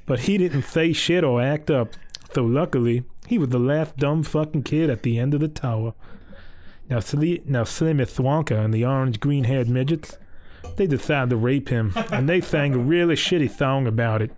but 0.08 0.20
he 0.20 0.38
didn't 0.38 0.62
say 0.62 0.92
shit 0.92 1.22
or 1.22 1.40
act 1.40 1.70
up. 1.70 1.92
So 2.34 2.42
luckily, 2.42 3.04
he 3.26 3.38
was 3.38 3.50
the 3.50 3.58
last 3.60 3.96
dumb 3.98 4.22
fucking 4.24 4.64
kid 4.64 4.90
at 4.90 5.02
the 5.02 5.18
end 5.18 5.34
of 5.34 5.40
the 5.40 5.48
tower. 5.48 5.94
Now, 6.88 6.98
Sli- 6.98 7.44
now 7.44 7.64
Thwonka 7.64 8.64
and 8.64 8.72
the 8.72 8.84
orange 8.84 9.20
green 9.20 9.44
haired 9.44 9.68
midgets, 9.68 10.16
they 10.76 10.86
decided 10.86 11.30
to 11.30 11.36
rape 11.36 11.68
him, 11.68 11.92
and 12.10 12.28
they 12.28 12.40
sang 12.40 12.74
a 12.74 12.78
really 12.78 13.14
shitty 13.14 13.50
song 13.50 13.86
about 13.86 14.22
it. 14.22 14.32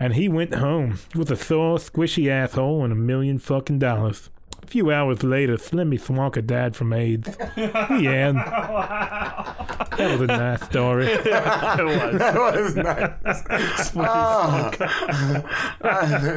And 0.00 0.14
he 0.14 0.28
went 0.28 0.54
home 0.54 0.98
with 1.14 1.30
a 1.30 1.36
sore, 1.36 1.76
squishy 1.76 2.28
asshole 2.28 2.82
and 2.82 2.92
a 2.92 2.96
million 2.96 3.38
fucking 3.38 3.78
dollars. 3.78 4.30
A 4.70 4.72
few 4.72 4.92
hours 4.92 5.24
later, 5.24 5.56
Slimmy 5.56 6.00
Thwonka 6.00 6.46
died 6.46 6.76
from 6.76 6.92
AIDS. 6.92 7.36
The 7.56 8.06
end. 8.06 8.38
That 9.96 10.18
was 10.18 10.20
a 10.20 10.26
nice 10.28 10.62
story. 10.62 11.06
it 11.10 11.24
was. 11.24 12.18
That 12.18 12.34
was 12.36 12.76
nice. 12.76 13.90
Oh. 13.96 14.70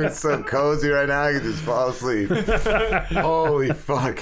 it's 0.04 0.20
so 0.20 0.42
cozy 0.44 0.90
right 0.90 1.08
now. 1.08 1.26
I 1.26 1.34
can 1.34 1.44
just 1.44 1.62
fall 1.62 1.90
asleep. 1.90 2.30
Holy 2.30 3.72
fuck. 3.72 4.22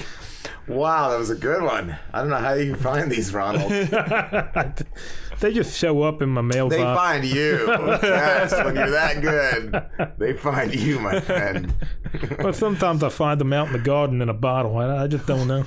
Wow, 0.68 1.10
that 1.10 1.18
was 1.18 1.30
a 1.30 1.34
good 1.34 1.62
one. 1.62 1.96
I 2.12 2.20
don't 2.20 2.30
know 2.30 2.36
how 2.36 2.54
you 2.54 2.74
find 2.76 3.10
these, 3.10 3.34
Ronald. 3.34 3.70
they 5.40 5.52
just 5.52 5.76
show 5.76 6.02
up 6.02 6.22
in 6.22 6.28
my 6.28 6.40
mailbox. 6.40 6.76
They 6.76 6.82
find 6.82 7.24
you. 7.24 7.68
Yes, 8.02 8.52
when 8.64 8.76
you're 8.76 8.90
that 8.90 9.20
good, 9.20 10.14
they 10.18 10.34
find 10.34 10.74
you, 10.74 11.00
my 11.00 11.20
friend. 11.20 11.74
well, 12.38 12.52
sometimes 12.52 13.02
I 13.02 13.08
find 13.08 13.40
them 13.40 13.52
out 13.52 13.68
in 13.68 13.72
the 13.72 13.78
garden 13.78 14.22
in 14.22 14.28
a 14.28 14.34
bottle. 14.34 14.76
I, 14.78 15.04
I 15.04 15.06
just 15.06 15.26
don't 15.26 15.48
know. 15.48 15.62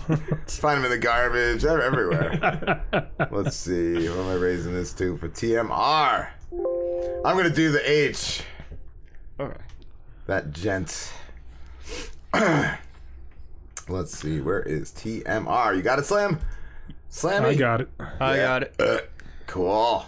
Find 0.47 0.77
them 0.77 0.85
in 0.85 0.91
the 0.91 0.97
garbage, 0.97 1.63
they're 1.63 1.81
everywhere. 1.81 2.83
Let's 3.31 3.55
see. 3.55 4.07
What 4.07 4.19
am 4.19 4.27
I 4.29 4.33
raising 4.35 4.73
this 4.73 4.93
to 4.93 5.17
for 5.17 5.29
TMR? 5.29 6.29
I'm 7.25 7.37
gonna 7.37 7.49
do 7.49 7.71
the 7.71 7.89
H. 7.89 8.43
Okay. 9.39 9.61
That 10.27 10.51
gent. 10.53 11.11
Let's 13.87 14.17
see. 14.17 14.41
Where 14.41 14.61
is 14.61 14.91
TMR? 14.91 15.75
You 15.75 15.81
got 15.81 15.99
it, 15.99 16.05
Slam? 16.05 16.39
Slam. 17.09 17.45
I 17.45 17.55
got 17.55 17.81
it. 17.81 17.89
I 18.19 18.37
got 18.37 18.63
it. 18.63 18.75
Uh, 18.79 18.97
cool. 19.47 20.05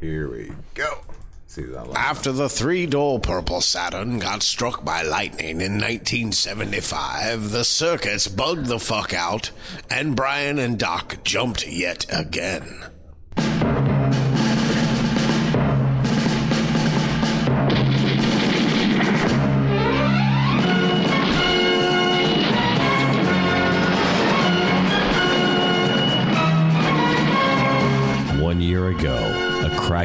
Here 0.00 0.30
we 0.30 0.52
go. 0.74 1.00
See 1.46 1.62
that 1.62 1.86
one. 1.86 1.96
After 1.96 2.32
the 2.32 2.48
three 2.48 2.84
door 2.86 3.18
purple 3.20 3.60
Saturn 3.60 4.18
got 4.18 4.42
struck 4.42 4.84
by 4.84 5.02
lightning 5.02 5.60
in 5.60 5.80
1975, 5.80 7.50
the 7.50 7.64
circus 7.64 8.28
bugged 8.28 8.66
the 8.66 8.80
fuck 8.80 9.14
out, 9.14 9.50
and 9.88 10.16
Brian 10.16 10.58
and 10.58 10.78
Doc 10.78 11.18
jumped 11.24 11.66
yet 11.66 12.06
again. 12.10 12.86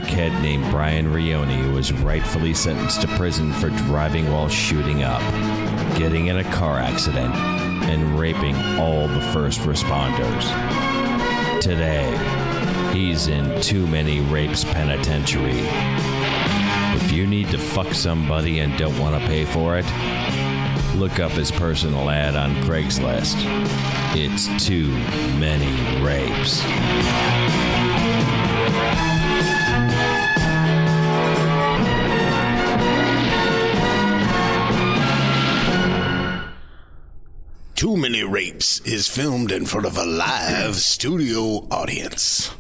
Crackhead 0.10 0.42
named 0.42 0.70
Brian 0.72 1.08
Rioni 1.08 1.72
was 1.74 1.94
rightfully 1.94 2.54
sentenced 2.54 3.02
to 3.02 3.08
prison 3.10 3.54
for 3.54 3.70
driving 3.70 4.32
while 4.32 4.50
shooting 4.50 5.04
up, 5.04 5.22
getting 5.96 6.28
in 6.28 6.38
a 6.38 6.44
car 6.46 6.80
accident, 6.80 7.34
and 7.36 8.20
raping 8.20 8.56
all 8.80 9.08
the 9.08 9.22
first 9.34 9.62
responders. 9.62 10.44
Today, 11.62 12.10
he's 12.94 13.28
in 13.28 13.62
Too 13.62 13.86
Many 13.88 14.22
Rapes 14.22 14.64
Penitentiary. 14.64 15.60
If 16.96 17.12
you 17.12 17.28
need 17.28 17.50
to 17.50 17.58
fuck 17.58 17.94
somebody 17.94 18.60
and 18.60 18.78
don't 18.78 18.98
want 19.00 19.22
to 19.22 19.28
pay 19.28 19.46
for 19.46 19.78
it, 19.78 19.86
look 20.96 21.20
up 21.20 21.32
his 21.32 21.52
personal 21.52 22.10
ad 22.10 22.36
on 22.36 22.56
Craigslist. 22.64 23.36
It's 24.16 24.66
Too 24.66 24.90
Many 25.38 26.04
Rapes. 26.04 27.69
Too 37.80 37.96
Many 37.96 38.26
Rapes 38.26 38.82
is 38.82 39.08
filmed 39.08 39.54
in 39.54 39.66
front 39.66 39.86
of 39.86 39.98
a 39.98 40.04
live 40.04 40.76
studio 40.76 41.66
audience. 41.72 42.52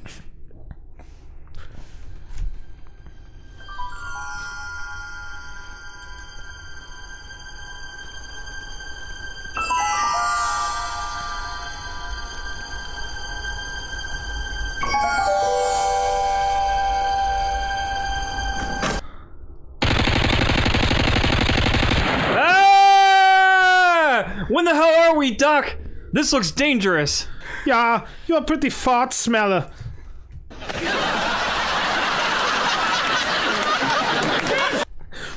The 25.37 25.45
hell 25.45 25.53
are 25.53 25.61
we, 25.61 25.65
Doc? 25.65 25.77
This 26.11 26.33
looks 26.33 26.51
dangerous. 26.51 27.27
Yeah, 27.65 28.07
you're 28.27 28.39
a 28.39 28.43
pretty 28.43 28.69
fart 28.69 29.13
smeller. 29.13 29.71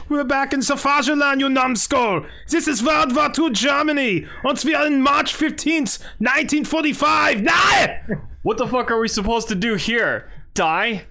We're 0.08 0.24
back 0.24 0.52
in 0.52 0.60
Savageland, 0.60 1.40
you 1.40 1.48
numbskull. 1.48 2.26
This 2.48 2.68
is 2.68 2.82
World 2.82 3.16
War 3.16 3.32
II 3.36 3.50
Germany. 3.50 4.26
Und 4.44 4.62
wir 4.64 4.78
are 4.78 4.86
in 4.86 5.00
March 5.00 5.34
15th, 5.34 6.00
1945. 6.18 7.42
Nein! 7.42 8.28
What 8.42 8.58
the 8.58 8.66
fuck 8.66 8.90
are 8.90 9.00
we 9.00 9.08
supposed 9.08 9.48
to 9.48 9.54
do 9.54 9.76
here? 9.76 10.30
Die? 10.54 11.06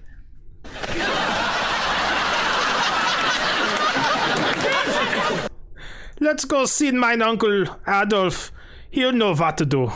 Let's 6.20 6.44
go 6.44 6.66
see 6.66 6.92
mein 6.92 7.22
uncle 7.22 7.64
Adolf. 7.84 8.52
He'll 8.92 9.12
know 9.12 9.34
what 9.34 9.56
to 9.56 9.64
do. 9.64 9.90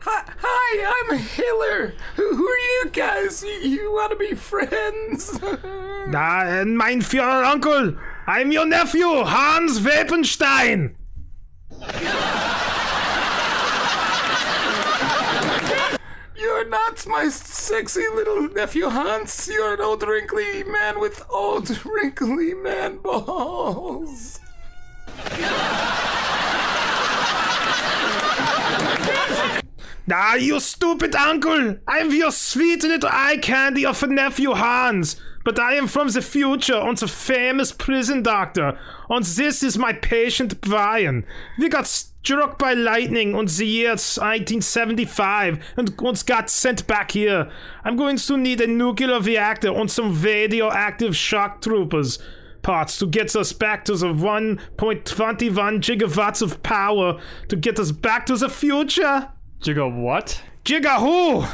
Hi, 0.00 0.24
hi, 0.38 0.94
I'm 0.96 1.18
Hiller. 1.18 1.94
Who, 2.16 2.34
who 2.34 2.48
are 2.48 2.58
you 2.58 2.90
guys? 2.92 3.44
You, 3.44 3.50
you 3.50 3.92
want 3.92 4.10
to 4.10 4.18
be 4.18 4.34
friends? 4.34 5.38
Na, 6.08 6.42
and 6.42 6.76
mein 6.76 7.02
Führer 7.02 7.44
uncle. 7.44 7.96
I'm 8.26 8.50
your 8.50 8.66
nephew, 8.66 9.22
Hans 9.22 9.78
Wepenstein. 9.78 10.96
You're 16.40 16.68
not 16.68 17.06
my 17.06 17.28
sexy 17.28 18.08
little 18.14 18.48
nephew 18.48 18.88
Hans. 18.88 19.48
You're 19.52 19.74
an 19.74 19.80
old 19.80 20.02
wrinkly 20.02 20.64
man 20.64 20.98
with 20.98 21.22
old 21.28 21.84
wrinkly 21.84 22.54
man 22.54 22.98
balls. 22.98 24.40
Ah, 30.12 30.34
you 30.34 30.58
stupid 30.58 31.14
uncle! 31.14 31.76
I'm 31.86 32.10
your 32.10 32.32
sweet 32.32 32.82
little 32.82 33.08
eye 33.12 33.36
candy 33.36 33.86
of 33.86 34.02
a 34.02 34.08
nephew 34.08 34.54
Hans. 34.54 35.14
But 35.44 35.58
I 35.58 35.74
am 35.74 35.86
from 35.86 36.08
the 36.08 36.20
future 36.20 36.74
and 36.74 36.98
the 36.98 37.06
famous 37.06 37.70
prison 37.70 38.22
doctor. 38.22 38.78
And 39.08 39.24
this 39.24 39.62
is 39.62 39.78
my 39.78 39.92
patient 39.92 40.60
Brian. 40.60 41.24
We 41.58 41.68
got 41.68 41.86
struck 42.22 42.58
by 42.58 42.74
lightning 42.74 43.34
on 43.34 43.46
the 43.46 43.64
year 43.64 43.90
1975 43.90 45.58
and 45.76 45.98
once 46.00 46.22
got 46.22 46.50
sent 46.50 46.86
back 46.86 47.12
here. 47.12 47.50
I'm 47.82 47.96
going 47.96 48.18
to 48.18 48.36
need 48.36 48.60
a 48.60 48.66
nuclear 48.66 49.20
reactor 49.20 49.72
and 49.72 49.90
some 49.90 50.20
radioactive 50.20 51.16
shock 51.16 51.62
troopers 51.62 52.18
parts 52.62 52.98
to 52.98 53.06
get 53.06 53.34
us 53.34 53.54
back 53.54 53.86
to 53.86 53.96
the 53.96 54.08
1.21 54.08 54.58
gigawatts 55.80 56.42
of 56.42 56.62
power 56.62 57.18
to 57.48 57.56
get 57.56 57.78
us 57.78 57.90
back 57.90 58.26
to 58.26 58.36
the 58.36 58.50
future. 58.50 59.30
Giga 59.62 59.90
what? 59.90 60.42
Giga 60.64 60.98
who? 60.98 61.46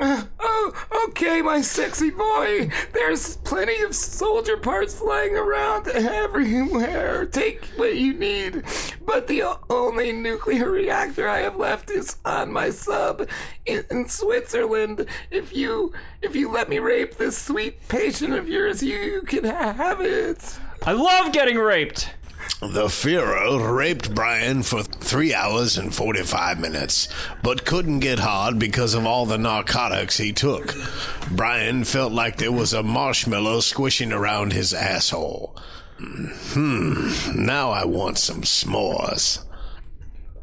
uh, 0.00 0.24
Oh, 0.60 1.06
okay, 1.08 1.40
my 1.40 1.60
sexy 1.60 2.10
boy. 2.10 2.70
There's 2.92 3.36
plenty 3.38 3.80
of 3.82 3.94
soldier 3.94 4.56
parts 4.56 5.00
lying 5.00 5.36
around 5.36 5.86
everywhere. 5.88 7.26
Take 7.26 7.64
what 7.76 7.96
you 7.96 8.12
need. 8.12 8.64
But 9.04 9.28
the 9.28 9.44
only 9.70 10.12
nuclear 10.12 10.70
reactor 10.70 11.28
I 11.28 11.40
have 11.40 11.56
left 11.56 11.90
is 11.90 12.16
on 12.24 12.52
my 12.52 12.70
sub 12.70 13.28
in, 13.66 13.84
in 13.90 14.08
Switzerland. 14.08 15.06
If 15.30 15.54
you 15.54 15.92
if 16.22 16.34
you 16.34 16.50
let 16.50 16.68
me 16.68 16.80
rape 16.80 17.16
this 17.16 17.38
sweet 17.38 17.86
patient 17.88 18.34
of 18.34 18.48
yours, 18.48 18.82
you 18.82 19.22
can 19.26 19.44
have 19.44 20.00
it. 20.00 20.58
I 20.84 20.92
love 20.92 21.32
getting 21.32 21.56
raped. 21.56 22.14
The 22.60 22.86
Führer 22.86 23.76
raped 23.76 24.14
Brian 24.14 24.64
for 24.64 24.82
three 24.82 25.32
hours 25.32 25.78
and 25.78 25.94
45 25.94 26.58
minutes, 26.58 27.08
but 27.42 27.64
couldn't 27.64 28.00
get 28.00 28.18
hard 28.18 28.58
because 28.58 28.94
of 28.94 29.06
all 29.06 29.26
the 29.26 29.38
narcotics 29.38 30.16
he 30.16 30.32
took. 30.32 30.74
Brian 31.30 31.84
felt 31.84 32.12
like 32.12 32.36
there 32.36 32.50
was 32.50 32.72
a 32.72 32.82
marshmallow 32.82 33.60
squishing 33.60 34.12
around 34.12 34.52
his 34.52 34.74
asshole. 34.74 35.56
Hmm, 35.98 37.10
now 37.34 37.70
I 37.70 37.84
want 37.84 38.18
some 38.18 38.42
s'mores. 38.42 39.44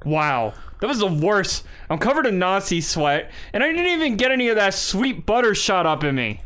Wow, 0.06 0.53
that 0.80 0.88
was 0.88 0.99
the 0.99 1.08
worst. 1.08 1.66
I'm 1.89 1.97
covered 1.97 2.28
in 2.28 2.39
Nazi 2.39 2.80
sweat, 2.80 3.32
and 3.51 3.64
I 3.64 3.72
didn't 3.72 3.88
even 3.88 4.16
get 4.16 4.32
any 4.32 4.47
of 4.47 4.56
that 4.56 4.74
sweet 4.74 5.26
butter 5.26 5.53
shot 5.53 5.86
up 5.86 6.03
in 6.03 6.16
me. 6.16 6.41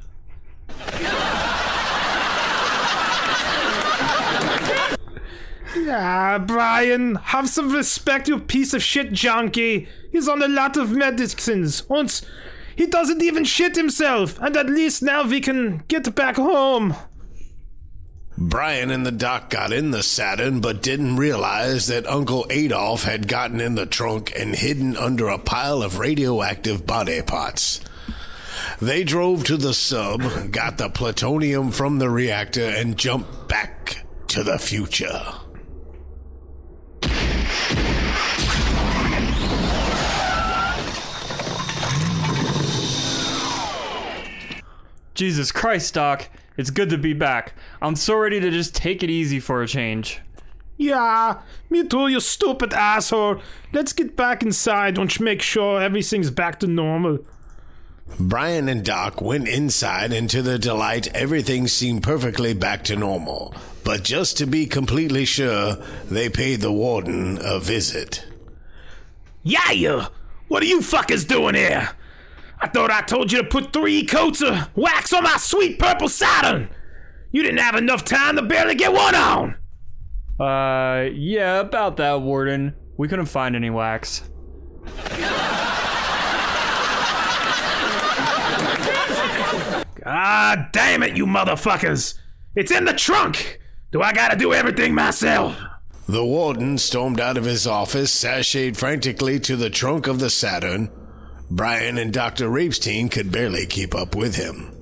Ah, 5.75 6.43
Brian, 6.45 7.15
have 7.15 7.49
some 7.49 7.71
respect, 7.71 8.27
you 8.27 8.39
piece 8.39 8.73
of 8.73 8.81
shit 8.81 9.11
junkie. 9.11 9.87
He's 10.11 10.27
on 10.27 10.41
a 10.41 10.47
lot 10.47 10.77
of 10.77 10.91
medicines. 10.91 11.87
Once 11.87 12.25
he 12.75 12.85
doesn't 12.85 13.21
even 13.21 13.43
shit 13.43 13.75
himself, 13.75 14.39
and 14.39 14.55
at 14.55 14.69
least 14.69 15.03
now 15.03 15.27
we 15.27 15.41
can 15.41 15.83
get 15.87 16.15
back 16.15 16.37
home. 16.37 16.95
Brian 18.37 18.89
and 18.89 19.05
the 19.05 19.11
doc 19.11 19.49
got 19.49 19.73
in 19.73 19.91
the 19.91 20.01
Saturn, 20.01 20.61
but 20.61 20.81
didn't 20.81 21.17
realize 21.17 21.87
that 21.87 22.07
Uncle 22.07 22.47
Adolf 22.49 23.03
had 23.03 23.27
gotten 23.27 23.59
in 23.59 23.75
the 23.75 23.85
trunk 23.85 24.31
and 24.37 24.55
hidden 24.55 24.95
under 24.95 25.27
a 25.27 25.37
pile 25.37 25.83
of 25.83 25.99
radioactive 25.99 26.87
body 26.87 27.21
parts. 27.21 27.81
They 28.81 29.03
drove 29.03 29.43
to 29.43 29.57
the 29.57 29.73
sub, 29.73 30.21
got 30.51 30.77
the 30.77 30.89
plutonium 30.89 31.71
from 31.71 31.99
the 31.99 32.09
reactor, 32.09 32.63
and 32.63 32.97
jumped 32.97 33.49
back 33.49 34.05
to 34.29 34.43
the 34.43 34.57
future. 34.57 35.21
Jesus 45.19 45.51
Christ, 45.51 45.95
Doc. 45.95 46.29
It's 46.55 46.69
good 46.69 46.89
to 46.91 46.97
be 46.97 47.11
back. 47.11 47.51
I'm 47.81 47.97
so 47.97 48.15
ready 48.15 48.39
to 48.39 48.49
just 48.49 48.73
take 48.73 49.03
it 49.03 49.09
easy 49.09 49.41
for 49.41 49.61
a 49.61 49.67
change. 49.67 50.21
Yeah, 50.77 51.41
me 51.69 51.85
too, 51.85 52.07
you 52.07 52.21
stupid 52.21 52.73
asshole. 52.73 53.41
Let's 53.73 53.91
get 53.91 54.15
back 54.15 54.43
inside 54.43 54.97
and 54.97 55.19
make 55.19 55.41
sure 55.41 55.81
everything's 55.81 56.31
back 56.31 56.61
to 56.61 56.67
normal. 56.67 57.19
Brian 58.17 58.69
and 58.69 58.85
Doc 58.85 59.19
went 59.19 59.49
inside, 59.49 60.13
and 60.13 60.29
to 60.29 60.41
their 60.41 60.57
delight, 60.57 61.13
everything 61.13 61.67
seemed 61.67 62.01
perfectly 62.01 62.53
back 62.53 62.85
to 62.85 62.95
normal. 62.95 63.53
But 63.83 64.03
just 64.03 64.37
to 64.37 64.47
be 64.47 64.67
completely 64.67 65.25
sure, 65.25 65.75
they 66.09 66.29
paid 66.29 66.61
the 66.61 66.71
warden 66.71 67.39
a 67.41 67.59
visit. 67.59 68.25
Yeah, 69.43 69.71
you. 69.71 70.03
What 70.47 70.63
are 70.63 70.67
you 70.67 70.79
fuckers 70.79 71.27
doing 71.27 71.55
here? 71.55 71.89
I 72.61 72.67
thought 72.67 72.91
I 72.91 73.01
told 73.01 73.31
you 73.31 73.41
to 73.41 73.47
put 73.47 73.71
three 73.71 74.05
coats 74.05 74.41
of 74.41 74.69
wax 74.75 75.13
on 75.13 75.23
my 75.23 75.37
sweet 75.37 75.79
purple 75.79 76.09
Saturn. 76.09 76.69
You 77.31 77.41
didn't 77.41 77.59
have 77.59 77.75
enough 77.75 78.03
time 78.03 78.35
to 78.35 78.41
barely 78.41 78.75
get 78.75 78.91
one 78.91 79.15
on. 79.15 79.55
Uh, 80.39 81.09
yeah, 81.13 81.59
about 81.59 81.97
that, 81.97 82.21
Warden. 82.21 82.75
We 82.97 83.07
couldn't 83.07 83.27
find 83.27 83.55
any 83.55 83.69
wax. 83.69 84.23
God 90.03 90.69
damn 90.71 91.03
it, 91.03 91.15
you 91.15 91.25
motherfuckers! 91.25 92.15
It's 92.55 92.71
in 92.71 92.85
the 92.85 92.93
trunk! 92.93 93.59
Do 93.91 94.01
I 94.01 94.11
gotta 94.13 94.37
do 94.37 94.53
everything 94.53 94.93
myself? 94.93 95.57
The 96.07 96.25
warden 96.25 96.77
stormed 96.77 97.19
out 97.19 97.37
of 97.37 97.45
his 97.45 97.67
office, 97.67 98.11
sashayed 98.13 98.75
frantically 98.75 99.39
to 99.41 99.55
the 99.55 99.69
trunk 99.69 100.07
of 100.07 100.19
the 100.19 100.29
Saturn. 100.29 100.89
Brian 101.49 101.97
and 101.97 102.13
Dr. 102.13 102.47
Rapestein 102.47 103.09
could 103.09 103.31
barely 103.31 103.65
keep 103.65 103.95
up 103.95 104.15
with 104.15 104.35
him. 104.35 104.75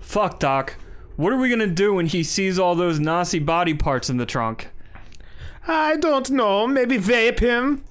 Fuck, 0.00 0.40
Doc. 0.40 0.76
What 1.16 1.32
are 1.32 1.36
we 1.36 1.48
gonna 1.48 1.66
do 1.68 1.94
when 1.94 2.06
he 2.06 2.24
sees 2.24 2.58
all 2.58 2.74
those 2.74 2.98
Nazi 2.98 3.38
body 3.38 3.74
parts 3.74 4.10
in 4.10 4.16
the 4.16 4.26
trunk? 4.26 4.68
I 5.66 5.96
don't 5.96 6.28
know. 6.30 6.66
Maybe 6.66 6.98
vape 6.98 7.38
him? 7.38 7.84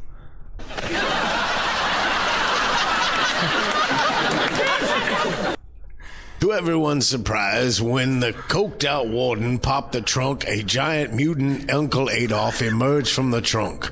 To 6.44 6.52
everyone's 6.52 7.08
surprise, 7.08 7.82
when 7.82 8.20
the 8.20 8.34
coked 8.34 8.84
out 8.84 9.08
warden 9.08 9.60
popped 9.60 9.94
the 9.94 10.02
trunk, 10.02 10.44
a 10.46 10.62
giant 10.62 11.14
mutant 11.14 11.72
Uncle 11.72 12.10
Adolf 12.10 12.62
emerged 12.62 13.14
from 13.16 13.32
the 13.32 13.40
trunk. 13.40 13.90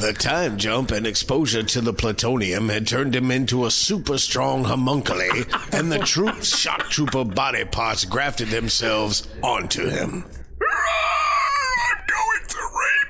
The 0.00 0.12
time 0.12 0.58
jump 0.58 0.90
and 0.90 1.06
exposure 1.06 1.62
to 1.62 1.80
the 1.80 1.92
plutonium 1.92 2.68
had 2.68 2.88
turned 2.88 3.14
him 3.14 3.30
into 3.30 3.64
a 3.64 3.70
super 3.70 4.18
strong 4.18 4.64
homunculi, 4.64 5.44
and 5.70 5.92
the 5.92 6.00
troop's 6.00 6.58
shock 6.58 6.90
trooper 6.90 7.24
body 7.24 7.64
parts 7.64 8.04
grafted 8.04 8.48
themselves 8.48 9.28
onto 9.40 9.88
him. 9.88 10.24
I'm 10.24 11.98
going 12.08 12.48
to 12.48 12.58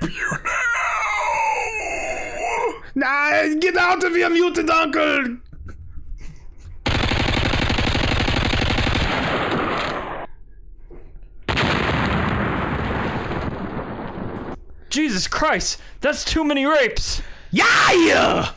rape 0.03 0.13
you! 0.15 0.31
Nah, 2.97 3.49
get 3.61 3.79
out 3.79 4.05
of 4.05 4.15
here, 4.15 4.29
mutant 4.29 4.69
uncle! 4.69 5.39
Jesus 14.95 15.27
Christ, 15.27 15.81
that's 16.01 16.25
too 16.25 16.45
many 16.45 16.65
rapes! 16.65 17.21
Yeah! 17.51 18.53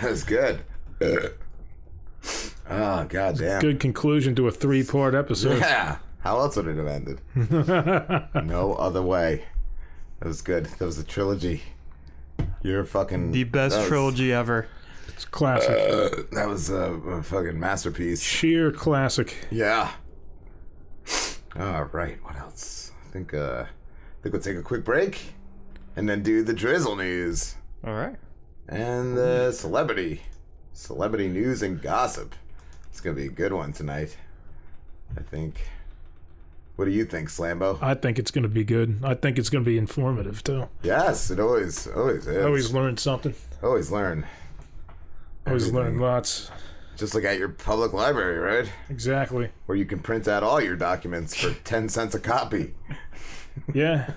That's 0.02 0.24
good. 0.24 0.60
oh 1.00 1.30
god 3.08 3.38
damn. 3.38 3.60
Good 3.60 3.78
conclusion 3.80 4.34
to 4.36 4.46
a 4.48 4.50
three 4.50 4.82
part 4.84 5.14
episode. 5.14 5.58
Yeah. 5.60 5.96
How 6.20 6.40
else 6.40 6.56
would 6.56 6.66
it 6.66 6.76
have 6.76 6.86
ended? 6.88 7.20
no 8.44 8.74
other 8.74 9.00
way. 9.02 9.44
That 10.20 10.28
was 10.28 10.42
good. 10.42 10.66
That 10.66 10.84
was 10.84 10.98
a 10.98 11.04
trilogy. 11.04 11.62
You're 12.62 12.84
fucking 12.84 13.32
The 13.32 13.44
best 13.44 13.74
that 13.74 13.80
was- 13.82 13.88
trilogy 13.88 14.32
ever. 14.32 14.66
It's 15.08 15.24
classic. 15.24 15.70
Uh, 15.70 16.24
that 16.32 16.46
was 16.48 16.68
a, 16.68 16.74
a 16.92 17.22
fucking 17.22 17.58
masterpiece. 17.58 18.20
Sheer 18.22 18.70
classic. 18.72 19.46
Yeah. 19.50 19.92
All 21.58 21.84
right. 21.84 22.18
What 22.24 22.36
else? 22.36 22.92
I 23.08 23.12
think. 23.12 23.32
Uh, 23.32 23.64
I 23.66 24.22
think 24.22 24.32
we'll 24.34 24.42
take 24.42 24.56
a 24.58 24.62
quick 24.62 24.84
break, 24.84 25.32
and 25.97 26.09
then 26.09 26.22
do 26.22 26.42
the 26.42 26.53
drizzle 26.53 26.94
news 26.97 27.57
All 27.84 27.94
right. 27.94 28.16
and 28.68 29.16
the 29.16 29.51
celebrity, 29.53 30.22
celebrity 30.72 31.28
news 31.28 31.62
and 31.62 31.80
gossip. 31.82 32.34
It's 32.90 33.01
gonna 33.01 33.16
be 33.16 33.26
a 33.26 33.30
good 33.30 33.53
one 33.53 33.72
tonight. 33.72 34.16
I 35.16 35.22
think. 35.22 35.68
What 36.76 36.84
do 36.84 36.90
you 36.90 37.07
think, 37.07 37.30
Slambo? 37.30 37.82
I 37.82 37.94
think 37.94 38.18
it's 38.18 38.30
going 38.30 38.42
to 38.42 38.51
be 38.51 38.62
good. 38.62 39.01
I 39.03 39.14
think 39.14 39.38
it's 39.38 39.49
going 39.49 39.64
to 39.64 39.70
be 39.70 39.78
informative 39.78 40.44
too. 40.44 40.68
Yes, 40.82 41.30
it 41.30 41.40
always 41.40 41.86
always 41.86 42.26
is. 42.26 42.36
I 42.36 42.42
always 42.42 42.70
learn 42.70 42.99
something. 42.99 43.34
Always 43.62 43.90
learn. 43.90 44.26
Always 45.47 45.72
learn 45.72 45.99
lots. 45.99 46.51
Just 46.97 47.14
like 47.14 47.24
at 47.24 47.38
your 47.38 47.49
public 47.49 47.94
library, 47.94 48.38
right? 48.38 48.70
Exactly. 48.90 49.49
Where 49.64 49.78
you 49.78 49.86
can 49.86 50.01
print 50.01 50.28
out 50.28 50.42
all 50.42 50.61
your 50.61 50.76
documents 50.76 51.34
for 51.34 51.55
10 51.64 51.88
cents 51.88 52.14
a 52.14 52.20
copy. 52.20 52.74
Yeah. 53.72 54.11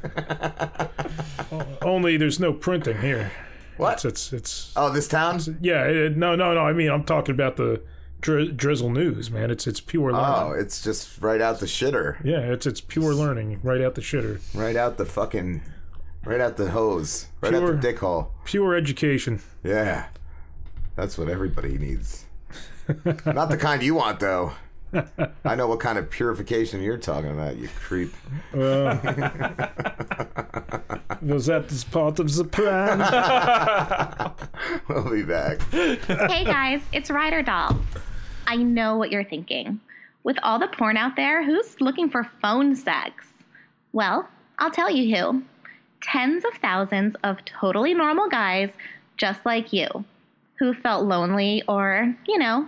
Only 1.81 2.17
there's 2.17 2.39
no 2.39 2.53
printing 2.53 2.99
here. 3.01 3.31
What? 3.77 3.93
It's 3.93 4.05
it's, 4.05 4.33
it's 4.33 4.73
Oh, 4.75 4.89
this 4.91 5.07
town? 5.07 5.39
yeah. 5.61 5.85
It, 5.85 6.17
no, 6.17 6.35
no, 6.35 6.53
no. 6.53 6.61
I 6.61 6.73
mean, 6.73 6.89
I'm 6.89 7.03
talking 7.03 7.33
about 7.33 7.55
the 7.55 7.81
dri- 8.21 8.51
drizzle 8.51 8.89
news, 8.89 9.31
man. 9.31 9.51
It's 9.51 9.67
it's 9.67 9.79
pure 9.79 10.11
oh, 10.11 10.13
learning. 10.13 10.35
Oh, 10.35 10.51
it's 10.51 10.83
just 10.83 11.21
right 11.21 11.41
out 11.41 11.59
the 11.59 11.65
shitter. 11.65 12.23
Yeah, 12.23 12.39
it's 12.39 12.65
it's 12.67 12.81
pure 12.81 13.13
learning 13.13 13.59
right 13.63 13.81
out 13.81 13.95
the 13.95 14.01
shitter. 14.01 14.39
Right 14.53 14.75
out 14.75 14.97
the 14.97 15.05
fucking. 15.05 15.61
Right 16.25 16.41
out 16.41 16.57
the 16.57 16.71
hose. 16.71 17.27
Right 17.41 17.53
out 17.53 17.65
the 17.65 17.77
dick 17.77 17.99
hole. 17.99 18.31
Pure 18.43 18.75
education. 18.75 19.41
Yeah. 19.63 20.07
That's 20.97 21.17
what 21.17 21.29
everybody 21.29 21.77
needs. 21.77 22.25
Not 23.25 23.49
the 23.49 23.57
kind 23.57 23.81
you 23.81 23.95
want, 23.95 24.19
though. 24.19 24.51
I 25.45 25.55
know 25.55 25.67
what 25.67 25.79
kind 25.79 25.97
of 25.97 26.09
purification 26.09 26.81
you're 26.81 26.97
talking 26.97 27.31
about, 27.31 27.57
you 27.57 27.69
creep. 27.75 28.13
Well, 28.53 28.99
was 31.21 31.45
that 31.47 31.67
this 31.69 31.83
part 31.83 32.19
of 32.19 32.33
the 32.33 32.43
plan? 32.43 32.99
we'll 34.87 35.11
be 35.11 35.23
back. 35.23 35.61
hey 35.71 36.43
guys, 36.45 36.81
it's 36.91 37.11
Ryder 37.11 37.43
Doll. 37.43 37.79
I 38.47 38.55
know 38.57 38.97
what 38.97 39.11
you're 39.11 39.23
thinking. 39.23 39.79
With 40.23 40.37
all 40.43 40.59
the 40.59 40.67
porn 40.67 40.97
out 40.97 41.15
there, 41.15 41.43
who's 41.45 41.79
looking 41.79 42.09
for 42.09 42.23
phone 42.41 42.75
sex? 42.75 43.25
Well, 43.93 44.27
I'll 44.57 44.71
tell 44.71 44.89
you 44.89 45.15
who. 45.15 45.43
Tens 46.01 46.43
of 46.45 46.53
thousands 46.61 47.15
of 47.23 47.43
totally 47.45 47.93
normal 47.93 48.29
guys 48.29 48.69
just 49.17 49.45
like 49.45 49.73
you 49.73 49.87
who 50.59 50.73
felt 50.73 51.05
lonely 51.05 51.63
or, 51.67 52.15
you 52.27 52.37
know, 52.37 52.67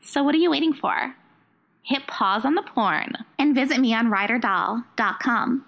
So, 0.00 0.22
what 0.22 0.34
are 0.34 0.38
you 0.38 0.50
waiting 0.50 0.72
for? 0.72 1.14
Hit 1.82 2.06
pause 2.06 2.44
on 2.44 2.54
the 2.54 2.62
porn 2.62 3.12
and 3.38 3.54
visit 3.54 3.78
me 3.78 3.94
on 3.94 4.08
ryderdoll.com. 4.08 5.64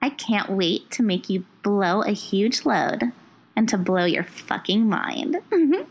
I 0.00 0.10
can't 0.10 0.50
wait 0.50 0.90
to 0.92 1.02
make 1.02 1.28
you 1.30 1.44
blow 1.62 2.02
a 2.02 2.12
huge 2.12 2.64
load 2.64 3.12
and 3.56 3.68
to 3.68 3.78
blow 3.78 4.04
your 4.04 4.24
fucking 4.24 4.88
mind. 4.88 5.36
Mm-hmm. 5.50 5.90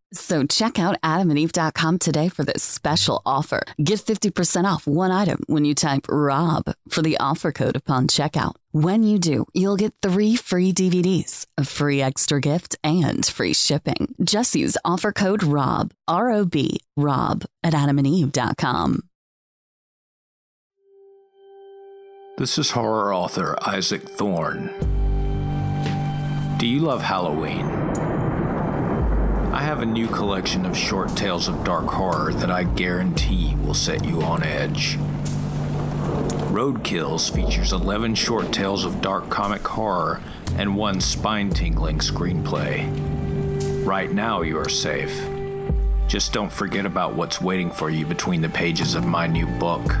So 0.13 0.45
check 0.45 0.77
out 0.77 0.99
adamandeve.com 1.01 1.99
today 1.99 2.27
for 2.27 2.43
this 2.43 2.63
special 2.63 3.21
offer. 3.25 3.63
Get 3.81 3.99
50% 3.99 4.65
off 4.65 4.85
one 4.85 5.11
item 5.11 5.39
when 5.47 5.63
you 5.63 5.73
type 5.73 6.07
ROB 6.09 6.73
for 6.89 7.01
the 7.01 7.17
offer 7.17 7.51
code 7.51 7.77
upon 7.77 8.07
checkout. 8.07 8.55
When 8.71 9.03
you 9.03 9.19
do, 9.19 9.45
you'll 9.53 9.77
get 9.77 9.93
three 10.01 10.35
free 10.35 10.73
DVDs, 10.73 11.47
a 11.57 11.63
free 11.63 12.01
extra 12.01 12.41
gift, 12.41 12.75
and 12.83 13.25
free 13.25 13.53
shipping. 13.53 14.15
Just 14.23 14.55
use 14.55 14.77
offer 14.83 15.11
code 15.11 15.43
ROB, 15.43 15.93
R 16.07 16.31
O 16.31 16.45
B, 16.45 16.79
ROB 16.97 17.45
at 17.63 17.73
adamandeve.com. 17.73 19.01
This 22.37 22.57
is 22.57 22.71
horror 22.71 23.13
author 23.13 23.57
Isaac 23.67 24.03
Thorne. 24.03 24.71
Do 26.57 26.65
you 26.67 26.79
love 26.79 27.01
Halloween? 27.01 28.10
I 29.51 29.63
have 29.63 29.81
a 29.81 29.85
new 29.85 30.07
collection 30.07 30.65
of 30.65 30.77
short 30.77 31.09
tales 31.17 31.49
of 31.49 31.65
dark 31.65 31.87
horror 31.87 32.31
that 32.35 32.49
I 32.49 32.63
guarantee 32.63 33.53
will 33.57 33.73
set 33.73 34.05
you 34.05 34.21
on 34.21 34.43
edge. 34.43 34.97
Roadkills 36.51 37.29
features 37.29 37.73
11 37.73 38.15
short 38.15 38.53
tales 38.53 38.85
of 38.85 39.01
dark 39.01 39.29
comic 39.29 39.67
horror 39.67 40.21
and 40.55 40.77
one 40.77 41.01
spine 41.01 41.49
tingling 41.49 41.99
screenplay. 41.99 42.87
Right 43.85 44.11
now, 44.11 44.41
you 44.41 44.57
are 44.57 44.69
safe. 44.69 45.21
Just 46.07 46.31
don't 46.31 46.51
forget 46.51 46.85
about 46.85 47.15
what's 47.15 47.41
waiting 47.41 47.71
for 47.71 47.89
you 47.89 48.05
between 48.05 48.39
the 48.39 48.49
pages 48.49 48.95
of 48.95 49.05
my 49.05 49.27
new 49.27 49.47
book. 49.59 49.97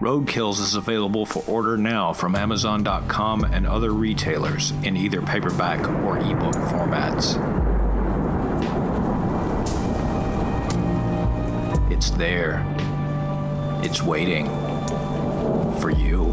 Roadkills 0.00 0.60
is 0.60 0.76
available 0.76 1.26
for 1.26 1.44
order 1.46 1.76
now 1.76 2.14
from 2.14 2.34
Amazon.com 2.34 3.44
and 3.44 3.66
other 3.66 3.90
retailers 3.90 4.70
in 4.82 4.96
either 4.96 5.20
paperback 5.20 5.86
or 6.04 6.16
ebook 6.16 6.54
formats. 6.54 7.36
It's 11.92 12.08
there. 12.12 12.64
It's 13.82 14.02
waiting 14.02 14.46
for 15.80 15.90
you. 15.90 16.24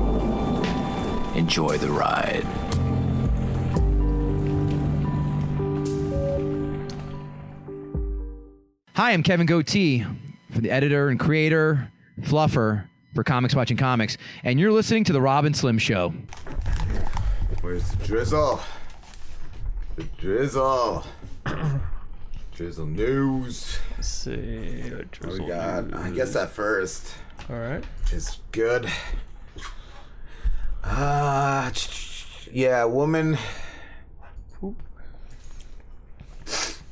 Enjoy 1.36 1.78
the 1.78 1.92
ride. 1.92 2.46
Hi, 8.96 9.12
I'm 9.12 9.24
Kevin 9.24 9.46
Goatee, 9.46 10.06
the 10.56 10.72
editor 10.72 11.10
and 11.10 11.20
creator, 11.20 11.92
fluffer 12.22 12.86
for 13.14 13.24
Comics 13.24 13.56
Watching 13.56 13.78
Comics, 13.78 14.18
and 14.44 14.60
you're 14.60 14.72
listening 14.72 15.04
to 15.06 15.14
the 15.14 15.22
Rob 15.22 15.46
and 15.46 15.56
Slim 15.56 15.78
Show. 15.78 16.14
Where's 17.62 17.90
the 17.90 18.06
drizzle? 18.06 18.62
The 19.96 20.04
drizzle. 20.18 21.06
drizzle 22.56 22.86
news. 22.86 23.80
Let's 23.96 24.08
see. 24.08 24.92
what 24.92 25.26
What 25.26 25.40
we 25.40 25.48
got? 25.48 25.94
I 25.94 26.10
guess 26.12 26.34
that 26.34 26.50
first. 26.52 27.14
All 27.50 27.58
right. 27.58 27.84
It's 28.12 28.40
good. 28.52 28.90
Uh, 30.84 31.72
yeah, 32.52 32.84
woman. 32.86 33.38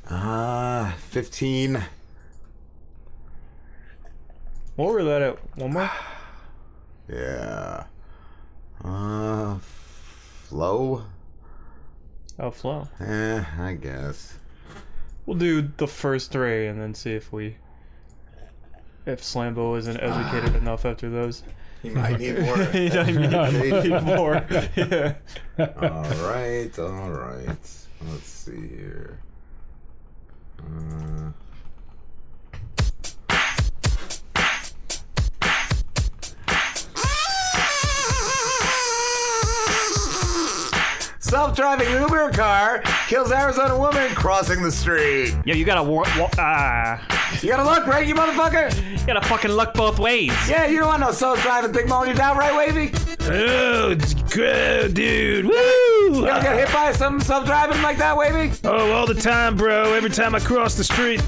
Uh, 0.08 0.92
15. 0.92 1.82
What 4.76 4.92
were 4.92 5.04
that 5.04 5.22
at? 5.22 5.38
One 5.58 5.72
more? 5.72 5.90
Yeah. 7.08 7.84
Uh, 8.82 9.58
flow? 9.58 11.04
Oh, 12.40 12.50
flow. 12.50 12.88
Eh, 12.98 13.44
I 13.60 13.74
guess. 13.74 14.38
We'll 15.24 15.38
do 15.38 15.70
the 15.76 15.86
first 15.86 16.32
three 16.32 16.66
and 16.66 16.80
then 16.80 16.94
see 16.94 17.12
if 17.14 17.32
we. 17.32 17.58
If 19.06 19.22
Slambo 19.22 19.78
isn't 19.78 19.98
educated 20.00 20.56
enough 20.62 20.84
after 20.84 21.08
those. 21.08 21.44
He 21.80 21.90
might 21.90 22.18
need 22.18 22.38
more. 22.40 22.56
he 22.64 22.88
might 22.88 23.52
need, 23.52 23.84
need 23.84 24.02
more. 24.02 24.44
Yeah. 24.74 25.14
Alright, 25.60 26.76
alright. 26.80 27.46
Let's 27.46 28.28
see 28.28 28.66
here. 28.66 29.20
Uh, 30.58 31.30
self-driving 41.26 41.90
Uber 41.90 42.30
car 42.30 42.80
kills 43.08 43.32
Arizona 43.32 43.76
woman 43.76 44.08
crossing 44.14 44.62
the 44.62 44.70
street. 44.70 45.34
Yo, 45.44 45.54
you 45.54 45.64
gotta 45.64 45.82
war- 45.82 46.04
wa- 46.16 46.30
uh, 46.38 46.98
You 47.42 47.48
gotta 47.48 47.64
look, 47.64 47.86
right, 47.88 48.06
you 48.06 48.14
motherfucker? 48.14 48.72
you 49.00 49.06
gotta 49.06 49.26
fucking 49.26 49.50
look 49.50 49.74
both 49.74 49.98
ways. 49.98 50.32
Yeah, 50.48 50.66
you 50.66 50.78
don't 50.78 50.86
want 50.88 51.00
no 51.00 51.10
self-driving 51.10 51.72
big 51.72 51.88
mowing 51.88 52.10
you 52.10 52.14
down, 52.14 52.36
right, 52.36 52.54
Wavy? 52.56 52.92
Oh, 53.28 53.90
it's 53.90 54.14
good, 54.14 54.94
dude. 54.94 55.46
Woo! 55.46 55.52
You 55.52 56.28
ever 56.28 56.40
get 56.42 56.56
hit 56.58 56.72
by 56.72 56.92
some 56.92 57.20
self-driving 57.20 57.82
like 57.82 57.98
that, 57.98 58.16
Wavy? 58.16 58.52
Oh, 58.62 58.92
all 58.92 59.06
the 59.06 59.14
time, 59.14 59.56
bro. 59.56 59.94
Every 59.94 60.10
time 60.10 60.34
I 60.36 60.38
cross 60.38 60.76
the 60.76 60.84
street. 60.84 61.20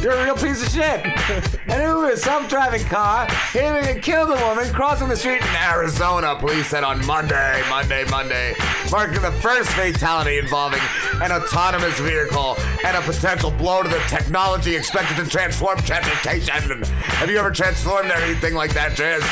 You're 0.00 0.12
a 0.12 0.24
real 0.24 0.34
piece 0.34 0.62
of 0.62 0.72
shit. 0.72 1.04
An 1.68 1.86
Uber 1.86 2.16
self-driving 2.16 2.84
car 2.84 3.26
hit 3.52 3.64
and 3.64 4.02
killed 4.02 4.30
a 4.30 4.46
woman 4.46 4.72
crossing 4.72 5.08
the 5.08 5.16
street 5.16 5.42
in 5.42 5.56
Arizona, 5.56 6.36
police 6.36 6.68
said 6.68 6.84
on 6.84 7.04
Monday, 7.04 7.62
Monday, 7.68 8.04
Monday, 8.08 8.54
marking 8.90 9.20
the 9.20 9.30
first 9.30 9.68
fatality 9.70 10.38
involving 10.38 10.80
an 11.20 11.32
autonomous 11.32 12.00
vehicle 12.00 12.56
and 12.82 12.96
a 12.96 13.02
potential 13.02 13.50
blow 13.50 13.82
to 13.82 13.90
the 13.90 14.02
technology 14.08 14.74
expected 14.74 15.22
to 15.22 15.28
transform 15.28 15.76
transportation. 15.80 16.82
Have 16.82 17.28
you 17.30 17.38
ever 17.38 17.50
transformed 17.50 18.10
anything 18.10 18.54
like 18.54 18.72
that, 18.72 18.92
Driz? 18.92 19.22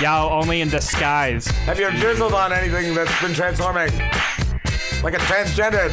Yo, 0.00 0.30
only 0.30 0.62
in 0.62 0.70
disguise. 0.70 1.46
Have 1.48 1.78
you 1.78 1.86
ever 1.86 1.96
drizzled 1.98 2.32
on 2.32 2.54
anything 2.54 2.94
that's 2.94 3.20
been 3.20 3.34
transforming? 3.34 3.92
Like 5.02 5.12
a 5.12 5.18
transgender? 5.28 5.90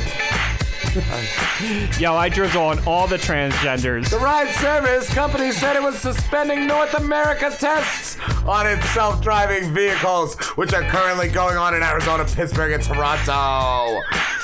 Yo, 1.99 2.13
I 2.13 2.29
drizzle 2.29 2.63
on 2.63 2.79
all 2.87 3.07
the 3.07 3.17
transgenders. 3.17 4.09
The 4.09 4.17
ride 4.17 4.49
service 4.55 5.13
company 5.13 5.51
said 5.51 5.75
it 5.75 5.83
was 5.83 5.97
suspending 5.97 6.65
North 6.65 6.93
America 6.93 7.55
tests 7.57 8.17
on 8.45 8.65
its 8.67 8.87
self-driving 8.91 9.73
vehicles, 9.73 10.35
which 10.55 10.73
are 10.73 10.83
currently 10.83 11.27
going 11.27 11.57
on 11.57 11.75
in 11.75 11.83
Arizona, 11.83 12.25
Pittsburgh, 12.25 12.71
and 12.71 12.83
Toronto. 12.83 14.01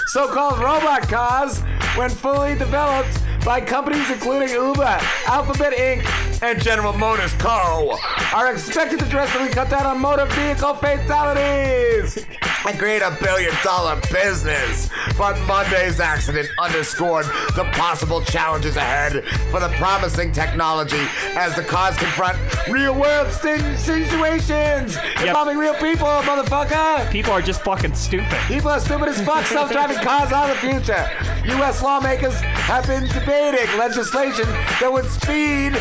So-called 0.08 0.60
robot 0.60 1.04
cars, 1.04 1.62
when 1.96 2.10
fully 2.10 2.56
developed 2.56 3.18
by 3.44 3.60
companies 3.60 4.10
including 4.10 4.50
Uber, 4.50 5.00
Alphabet 5.28 5.74
Inc., 5.74 6.42
and 6.42 6.62
General 6.62 6.94
Motors 6.94 7.34
Co., 7.34 7.98
are 8.34 8.52
expected 8.52 9.00
to 9.00 9.06
drastically 9.06 9.50
cut 9.50 9.70
down 9.70 9.86
on 9.86 10.00
motor 10.00 10.26
vehicle 10.26 10.74
fatalities 10.74 12.26
and 12.66 12.80
create 12.80 13.02
a 13.02 13.16
billion-dollar 13.22 14.00
business. 14.12 14.90
But 15.18 15.40
Monday's 15.46 16.00
accident 16.00 16.50
underscored 16.60 17.26
the 17.56 17.70
possible 17.74 18.22
challenges 18.22 18.76
ahead 18.76 19.24
for 19.52 19.60
the 19.60 19.70
promising 19.78 20.32
technology 20.32 21.06
as 21.36 21.56
the 21.56 21.64
cars 21.64 21.98
confront 21.98 22.38
real-world 22.70 23.32
sti- 23.32 23.76
situations 23.76 24.98
involving 25.22 25.58
real 25.58 25.76
people, 25.76 26.08
motherfucker. 26.08 27.10
People 27.10 27.32
are 27.32 27.42
just 27.42 27.62
fucking 27.62 27.96
stupid. 27.96 28.40
People 28.48 28.70
are 28.70 28.80
stupid 28.80 29.10
as 29.10 29.22
fuck. 29.22 29.46
Self-driving 29.46 29.98
cars 29.98 30.32
are 30.32 30.50
the 30.50 30.56
future. 30.56 31.10
U.S. 31.46 31.82
lawmakers 31.82 32.40
have 32.42 32.88
been 32.88 33.04
debating 33.08 33.33
legislation 33.34 34.46
that 34.80 34.92
would 34.92 35.06
speed 35.06 35.76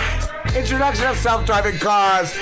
introduction 0.56 1.06
of 1.06 1.16
self-driving 1.16 1.78
cars. 1.78 2.34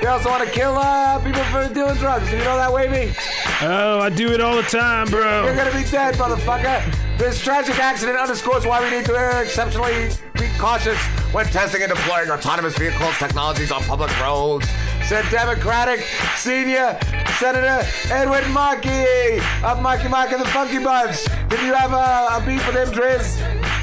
They 0.00 0.06
also 0.06 0.30
want 0.30 0.44
to 0.44 0.50
kill 0.50 0.76
uh, 0.76 1.18
people 1.18 1.42
for 1.44 1.72
doing 1.72 1.94
drugs. 1.96 2.30
Do 2.30 2.36
you 2.36 2.44
know 2.44 2.56
that, 2.56 2.72
Wavy? 2.72 3.14
Oh, 3.62 4.00
I 4.00 4.10
do 4.10 4.32
it 4.32 4.40
all 4.40 4.56
the 4.56 4.62
time, 4.62 5.08
bro. 5.08 5.44
You're 5.44 5.56
gonna 5.56 5.72
be 5.72 5.88
dead, 5.90 6.14
motherfucker. 6.14 7.18
This 7.18 7.42
tragic 7.42 7.78
accident 7.78 8.18
underscores 8.18 8.64
why 8.64 8.82
we 8.82 8.96
need 8.96 9.06
to 9.06 9.16
uh, 9.16 9.40
exceptionally 9.40 10.10
be 10.34 10.48
cautious 10.58 10.98
when 11.32 11.44
testing 11.46 11.82
and 11.82 11.92
deploying 11.92 12.30
autonomous 12.30 12.76
vehicles 12.78 13.16
technologies 13.18 13.72
on 13.72 13.82
public 13.82 14.10
roads. 14.20 14.68
Said 15.06 15.24
Democratic 15.30 16.06
Senior 16.36 16.98
Senator 17.38 17.86
Edward 18.10 18.48
Markey 18.50 19.40
of 19.64 19.82
Marky 19.82 20.08
Mark 20.08 20.32
and 20.32 20.40
the 20.40 20.48
Funky 20.48 20.78
Bunch. 20.78 21.24
Did 21.48 21.60
you 21.60 21.74
have 21.74 21.92
a, 21.92 22.36
a 22.36 22.42
beef 22.46 22.66
with 22.66 22.76
him, 22.76 22.94
Driz? 22.94 23.77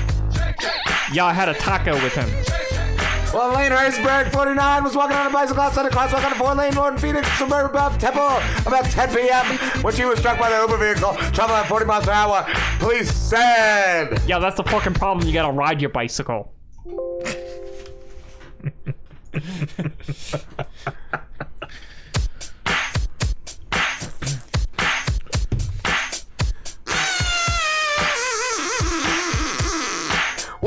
Yo, 1.13 1.25
I 1.25 1.33
had 1.33 1.49
a 1.49 1.53
taco 1.53 1.93
with 2.03 2.13
him. 2.13 2.29
Well, 3.33 3.53
Lane 3.53 3.71
Herzberg, 3.71 4.31
49, 4.31 4.83
was 4.83 4.95
walking 4.95 5.17
on 5.17 5.27
a 5.27 5.29
bicycle 5.29 5.61
outside 5.61 5.85
a 5.85 5.89
crosswalk 5.89 6.25
on 6.25 6.31
a 6.31 6.35
four-lane 6.35 6.73
road 6.73 6.93
in 6.93 6.97
Phoenix, 6.97 7.29
suburb 7.33 7.75
of 7.75 7.97
Tempe, 7.97 8.17
about 8.65 8.85
10 8.85 9.13
p.m. 9.13 9.45
when 9.83 9.93
she 9.93 10.05
was 10.05 10.19
struck 10.19 10.39
by 10.39 10.49
the 10.49 10.57
Uber 10.61 10.77
vehicle 10.77 11.13
traveling 11.33 11.59
at 11.59 11.67
40 11.67 11.85
miles 11.85 12.05
per 12.05 12.11
hour. 12.11 12.45
Police 12.79 13.13
said. 13.13 14.21
Yeah, 14.25 14.39
that's 14.39 14.55
the 14.55 14.63
fucking 14.63 14.93
problem. 14.93 15.27
You 15.27 15.33
gotta 15.33 15.51
ride 15.51 15.81
your 15.81 15.89
bicycle. 15.89 16.53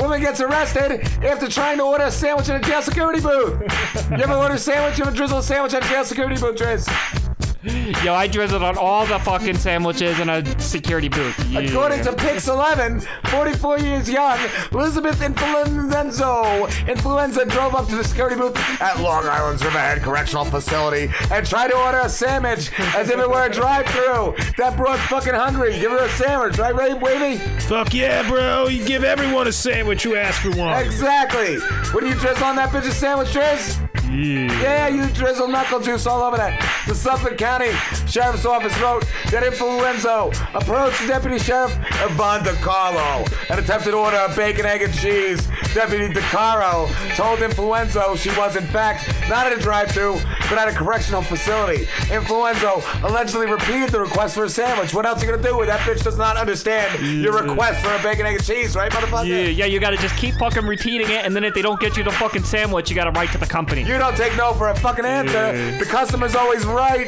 Woman 0.09 0.23
gets 0.23 0.41
arrested 0.41 1.01
after 1.23 1.47
trying 1.47 1.77
to 1.77 1.83
order 1.83 2.05
a 2.05 2.11
sandwich 2.11 2.49
in 2.49 2.55
a 2.55 2.59
jail 2.59 2.81
security 2.81 3.21
booth. 3.21 3.61
you 4.09 4.17
ever 4.17 4.33
order 4.33 4.55
a 4.55 4.57
sandwich? 4.57 4.97
You 4.97 5.05
ever 5.05 5.15
drizzle 5.15 5.37
a 5.37 5.43
sandwich 5.43 5.75
at 5.75 5.85
a 5.85 5.87
jail 5.87 6.03
security 6.03 6.41
booth, 6.41 6.55
Driz? 6.55 7.28
Yo, 8.05 8.13
I 8.13 8.27
drizzled 8.27 8.63
on 8.63 8.77
all 8.77 9.05
the 9.05 9.19
fucking 9.19 9.57
sandwiches 9.57 10.17
in 10.19 10.29
a 10.29 10.59
security 10.61 11.09
booth. 11.09 11.37
Yeah. 11.49 11.59
According 11.59 12.03
to 12.05 12.13
Pix 12.13 12.47
11, 12.47 13.01
44 13.25 13.79
years 13.79 14.09
young, 14.09 14.39
Elizabeth 14.71 15.21
Influenzo 15.21 16.67
Influenza 16.87 17.45
drove 17.45 17.75
up 17.75 17.89
to 17.89 17.97
the 17.97 18.03
security 18.05 18.37
booth 18.37 18.55
at 18.81 19.01
Long 19.01 19.25
Island's 19.25 19.61
Riverhead 19.65 20.01
Correctional 20.01 20.45
Facility 20.45 21.11
and 21.31 21.45
tried 21.45 21.71
to 21.71 21.75
order 21.77 21.99
a 21.99 22.07
sandwich 22.07 22.71
as 22.95 23.09
if 23.09 23.19
it 23.19 23.29
were 23.29 23.47
a 23.47 23.51
drive-through. 23.51 24.35
That 24.57 24.77
bro's 24.77 24.99
fucking 25.01 25.33
hungry. 25.33 25.77
Give 25.79 25.91
her 25.91 26.05
a 26.05 26.09
sandwich, 26.11 26.57
right, 26.57 26.73
Ray 26.73 26.93
Wavy? 26.93 27.39
Fuck 27.63 27.93
yeah, 27.93 28.25
bro. 28.29 28.69
You 28.69 28.85
give 28.85 29.03
everyone 29.03 29.47
a 29.47 29.51
sandwich 29.51 30.03
who 30.03 30.15
asks 30.15 30.41
for 30.41 30.55
one. 30.57 30.81
Exactly. 30.81 31.57
What 31.91 32.01
do 32.01 32.07
you 32.07 32.15
drizzle 32.15 32.45
on 32.45 32.55
that 32.55 32.69
bitch's 32.69 32.95
sandwich, 32.95 33.29
Driz? 33.29 33.77
Yeah. 34.09 34.61
Yeah, 34.61 34.87
you 34.87 35.07
drizzle 35.11 35.47
knuckle 35.47 35.79
juice 35.79 36.07
all 36.07 36.23
over 36.23 36.35
that. 36.37 36.59
The 36.87 36.95
Suffolk 36.95 37.37
County 37.37 37.71
Sheriff's 38.07 38.45
Office 38.45 38.77
wrote 38.79 39.05
that 39.29 39.43
Influenzo 39.43 40.31
approached 40.55 41.07
Deputy 41.07 41.37
Sheriff 41.37 41.77
Yvonne 42.01 42.41
DiCarlo 42.41 43.31
and 43.51 43.59
attempted 43.59 43.91
to 43.91 43.97
order 43.97 44.17
a 44.17 44.35
bacon, 44.35 44.65
egg, 44.65 44.81
and 44.81 44.93
cheese. 44.93 45.47
Deputy 45.75 46.11
DiCarlo 46.11 46.89
told 47.15 47.41
Influenzo 47.41 48.15
she 48.15 48.29
was, 48.31 48.55
in 48.55 48.65
fact, 48.65 49.07
not 49.29 49.45
at 49.45 49.55
a 49.55 49.61
drive-thru, 49.61 50.19
but 50.49 50.57
at 50.57 50.67
a 50.67 50.71
correctional 50.71 51.21
facility. 51.21 51.87
Influenzo 52.11 52.81
allegedly 53.03 53.47
repeated 53.47 53.89
the 53.89 53.99
request 53.99 54.35
for 54.35 54.45
a 54.45 54.49
sandwich. 54.49 54.93
What 54.93 55.05
else 55.05 55.21
are 55.21 55.25
you 55.25 55.31
gonna 55.31 55.43
do 55.43 55.57
with 55.57 55.67
that 55.67 55.79
bitch 55.81 56.03
does 56.03 56.17
not 56.17 56.37
understand 56.37 57.01
your 57.21 57.41
request 57.43 57.83
for 57.85 57.93
a 57.93 58.01
bacon, 58.03 58.25
egg, 58.25 58.35
and 58.35 58.45
cheese, 58.45 58.75
right, 58.75 58.91
motherfucker? 58.91 59.27
Yeah, 59.27 59.47
yeah, 59.47 59.65
you 59.65 59.79
gotta 59.79 59.97
just 59.97 60.15
keep 60.17 60.35
fucking 60.35 60.65
repeating 60.65 61.09
it, 61.09 61.25
and 61.25 61.35
then 61.35 61.43
if 61.43 61.53
they 61.53 61.61
don't 61.61 61.79
get 61.79 61.97
you 61.97 62.03
the 62.03 62.11
fucking 62.11 62.43
sandwich, 62.43 62.89
you 62.89 62.95
gotta 62.95 63.11
write 63.11 63.31
to 63.31 63.37
the 63.37 63.45
company. 63.45 63.83
You 63.83 63.97
don't 63.97 64.17
take 64.17 64.35
no 64.35 64.53
for 64.53 64.69
a 64.69 64.75
fucking 64.75 65.05
answer. 65.05 65.33
Yeah. 65.33 65.77
The 65.77 65.85
customer's 65.85 66.35
always 66.35 66.65
right. 66.65 67.07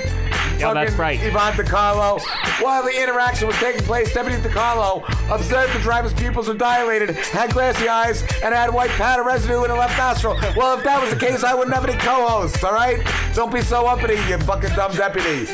Yeah, 0.61 0.73
that's 0.73 0.91
Fucking 0.91 0.99
right. 0.99 1.23
Yvonne 1.23 1.53
DiCarlo. 1.53 2.21
While 2.61 2.83
the 2.83 3.01
interaction 3.01 3.47
was 3.47 3.55
taking 3.57 3.81
place, 3.83 4.13
Deputy 4.13 4.37
DiCarlo 4.37 5.03
observed 5.33 5.73
the 5.73 5.79
driver's 5.79 6.13
pupils 6.13 6.47
were 6.47 6.53
dilated, 6.53 7.11
had 7.11 7.51
glassy 7.51 7.87
eyes, 7.87 8.21
and 8.43 8.53
had 8.53 8.73
white 8.73 8.91
powder 8.91 9.23
residue 9.23 9.63
in 9.63 9.69
her 9.69 9.77
left 9.77 9.97
nostril. 9.97 10.35
Well, 10.55 10.77
if 10.77 10.83
that 10.83 11.01
was 11.01 11.11
the 11.11 11.19
case, 11.19 11.43
I 11.43 11.53
wouldn't 11.53 11.73
have 11.73 11.85
any 11.85 11.97
co-hosts, 11.97 12.63
all 12.63 12.73
right? 12.73 12.99
Don't 13.33 13.51
be 13.51 13.61
so 13.61 13.87
uppity, 13.87 14.15
you 14.29 14.37
fucking 14.39 14.75
dumb 14.75 14.93
deputy. 14.93 15.51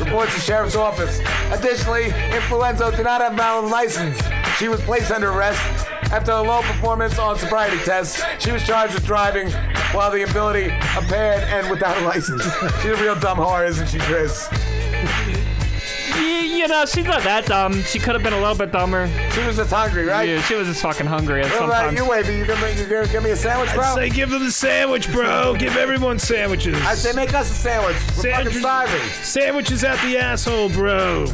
Reports 0.00 0.34
the 0.34 0.40
sheriff's 0.40 0.76
office. 0.76 1.20
Additionally, 1.52 2.06
Influenzo 2.34 2.90
did 2.90 3.04
not 3.04 3.20
have 3.20 3.34
valid 3.34 3.70
license. 3.70 4.20
She 4.58 4.68
was 4.68 4.80
placed 4.80 5.10
under 5.10 5.30
arrest 5.30 5.86
after 6.12 6.32
a 6.32 6.40
low 6.42 6.62
performance 6.62 7.18
on 7.18 7.38
sobriety 7.38 7.78
tests. 7.84 8.22
She 8.38 8.50
was 8.52 8.62
charged 8.64 8.94
with 8.94 9.04
driving 9.04 9.50
while 9.92 10.10
the 10.10 10.22
ability 10.22 10.66
impaired 10.96 11.42
and 11.44 11.68
without 11.70 11.96
a 11.98 12.04
license. 12.04 12.42
She's 12.82 12.92
a 12.92 12.96
real 13.02 13.18
dumb 13.18 13.38
whore, 13.38 13.66
isn't 13.68 13.88
she, 13.88 13.98
Chris? 13.98 14.48
You 16.16 16.68
know, 16.68 16.84
she's 16.86 17.04
not 17.04 17.22
that 17.22 17.46
dumb. 17.46 17.80
She 17.82 18.00
could 18.00 18.14
have 18.14 18.24
been 18.24 18.32
a 18.32 18.40
little 18.40 18.56
bit 18.56 18.72
dumber. 18.72 19.08
She 19.32 19.40
was 19.46 19.56
just 19.56 19.70
hungry, 19.70 20.04
right? 20.06 20.28
Yeah, 20.28 20.40
she 20.42 20.54
was 20.56 20.66
just 20.66 20.82
fucking 20.82 21.06
hungry. 21.06 21.42
What 21.42 21.54
about 21.54 21.70
sometimes. 21.92 21.98
you, 21.98 22.08
Wavy? 22.08 22.36
You 22.38 22.44
gonna, 22.46 22.70
you 22.70 22.86
gonna 22.86 23.06
give 23.06 23.22
me 23.22 23.30
a 23.30 23.36
sandwich, 23.36 23.72
bro? 23.74 23.84
I'd 23.84 23.94
say 23.94 24.10
give 24.10 24.30
them 24.30 24.42
the 24.42 24.50
sandwich, 24.50 25.12
bro. 25.12 25.54
Give 25.56 25.76
everyone 25.76 26.18
sandwiches. 26.18 26.74
I 26.84 26.94
say 26.94 27.12
make 27.12 27.34
us 27.34 27.50
a 27.50 27.54
sandwich. 27.54 27.94
We're 27.94 28.00
fucking 28.00 28.22
Sandwiches- 28.32 28.60
starving. 28.60 29.00
Sandwiches 29.22 29.84
out 29.84 29.98
the 30.02 30.18
asshole, 30.18 30.70
bro. 30.70 31.26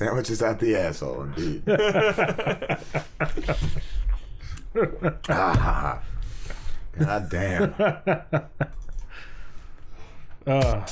Sandwiches 0.00 0.42
out 0.42 0.58
the 0.58 0.76
asshole, 0.76 1.24
indeed. 1.24 1.62
ah, 5.28 6.02
God 6.98 7.28
damn. 7.28 7.74
Uh, 10.46 10.86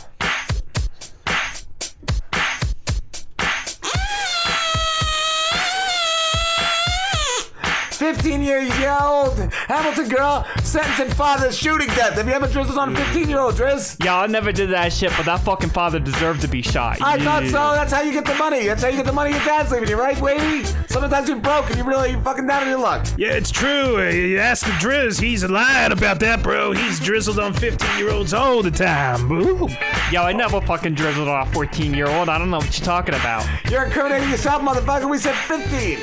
15 7.98 8.42
years 8.42 8.70
old 9.00 9.36
Hamilton 9.66 10.08
girl 10.08 10.46
sentenced 10.62 11.00
in 11.00 11.10
father's 11.10 11.58
shooting 11.58 11.88
death. 11.88 12.12
Have 12.14 12.28
you 12.28 12.32
ever 12.32 12.46
drizzled 12.46 12.78
on 12.78 12.94
a 12.94 12.96
15 12.96 13.28
year 13.28 13.40
old, 13.40 13.54
Driz? 13.54 14.02
Yeah, 14.04 14.20
I 14.20 14.26
never 14.28 14.52
did 14.52 14.70
that 14.70 14.92
shit, 14.92 15.10
but 15.16 15.26
that 15.26 15.40
fucking 15.40 15.70
father 15.70 15.98
deserved 15.98 16.40
to 16.42 16.48
be 16.48 16.62
shot. 16.62 17.02
I 17.02 17.18
thought 17.18 17.44
so. 17.46 17.72
That's 17.74 17.92
how 17.92 18.02
you 18.02 18.12
get 18.12 18.24
the 18.24 18.36
money. 18.36 18.66
That's 18.66 18.82
how 18.82 18.88
you 18.88 18.96
get 18.96 19.06
the 19.06 19.12
money 19.12 19.30
your 19.30 19.44
dad's 19.44 19.72
leaving 19.72 19.88
you, 19.88 19.98
right, 19.98 20.18
Wavy? 20.20 20.64
Sometimes 20.86 21.28
you're 21.28 21.38
broke 21.38 21.68
and 21.70 21.76
you 21.78 21.84
really 21.84 22.12
you 22.12 22.20
fucking 22.22 22.46
down 22.46 22.62
on 22.62 22.68
your 22.68 22.78
luck. 22.78 23.04
Yeah, 23.16 23.32
it's 23.32 23.50
true. 23.50 23.98
Uh, 24.00 24.10
You 24.10 24.38
ask 24.38 24.64
the 24.64 24.72
Driz, 24.72 25.20
he's 25.20 25.42
lying 25.44 25.90
about 25.90 26.20
that, 26.20 26.42
bro. 26.42 26.72
He's 26.72 27.00
drizzled 27.00 27.40
on 27.40 27.52
15 27.52 27.98
year 27.98 28.10
olds 28.10 28.32
all 28.32 28.62
the 28.62 28.70
time. 28.70 29.26
Boo. 29.28 29.68
Yo, 30.12 30.22
I 30.22 30.32
never 30.32 30.60
fucking 30.60 30.94
drizzled 30.94 31.28
on 31.28 31.48
a 31.48 31.50
14 31.52 31.94
year 31.94 32.06
old. 32.06 32.28
I 32.28 32.38
don't 32.38 32.50
know 32.50 32.58
what 32.58 32.78
you're 32.78 32.84
talking 32.86 33.14
about. 33.16 33.44
You're 33.70 33.84
incriminating 33.84 34.30
yourself, 34.30 34.62
motherfucker. 34.62 35.10
We 35.10 35.18
said 35.18 35.34
15. 35.34 35.98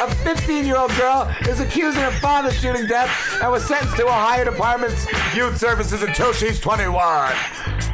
A 0.00 0.14
15 0.14 0.64
year 0.64 0.76
old 0.76 0.90
girl 0.96 1.28
is 1.48 1.60
accused 1.60 1.96
of 1.98 2.04
her 2.04 2.18
father's 2.20 2.58
shooting 2.58 2.86
death 2.86 3.10
and 3.42 3.50
was 3.50 3.64
sentenced 3.64 3.96
to 3.96 4.06
Ohio 4.06 4.44
Department's 4.44 5.06
Youth 5.34 5.56
Services 5.58 6.02
until 6.02 6.32
she's 6.32 6.60
21. 6.60 7.34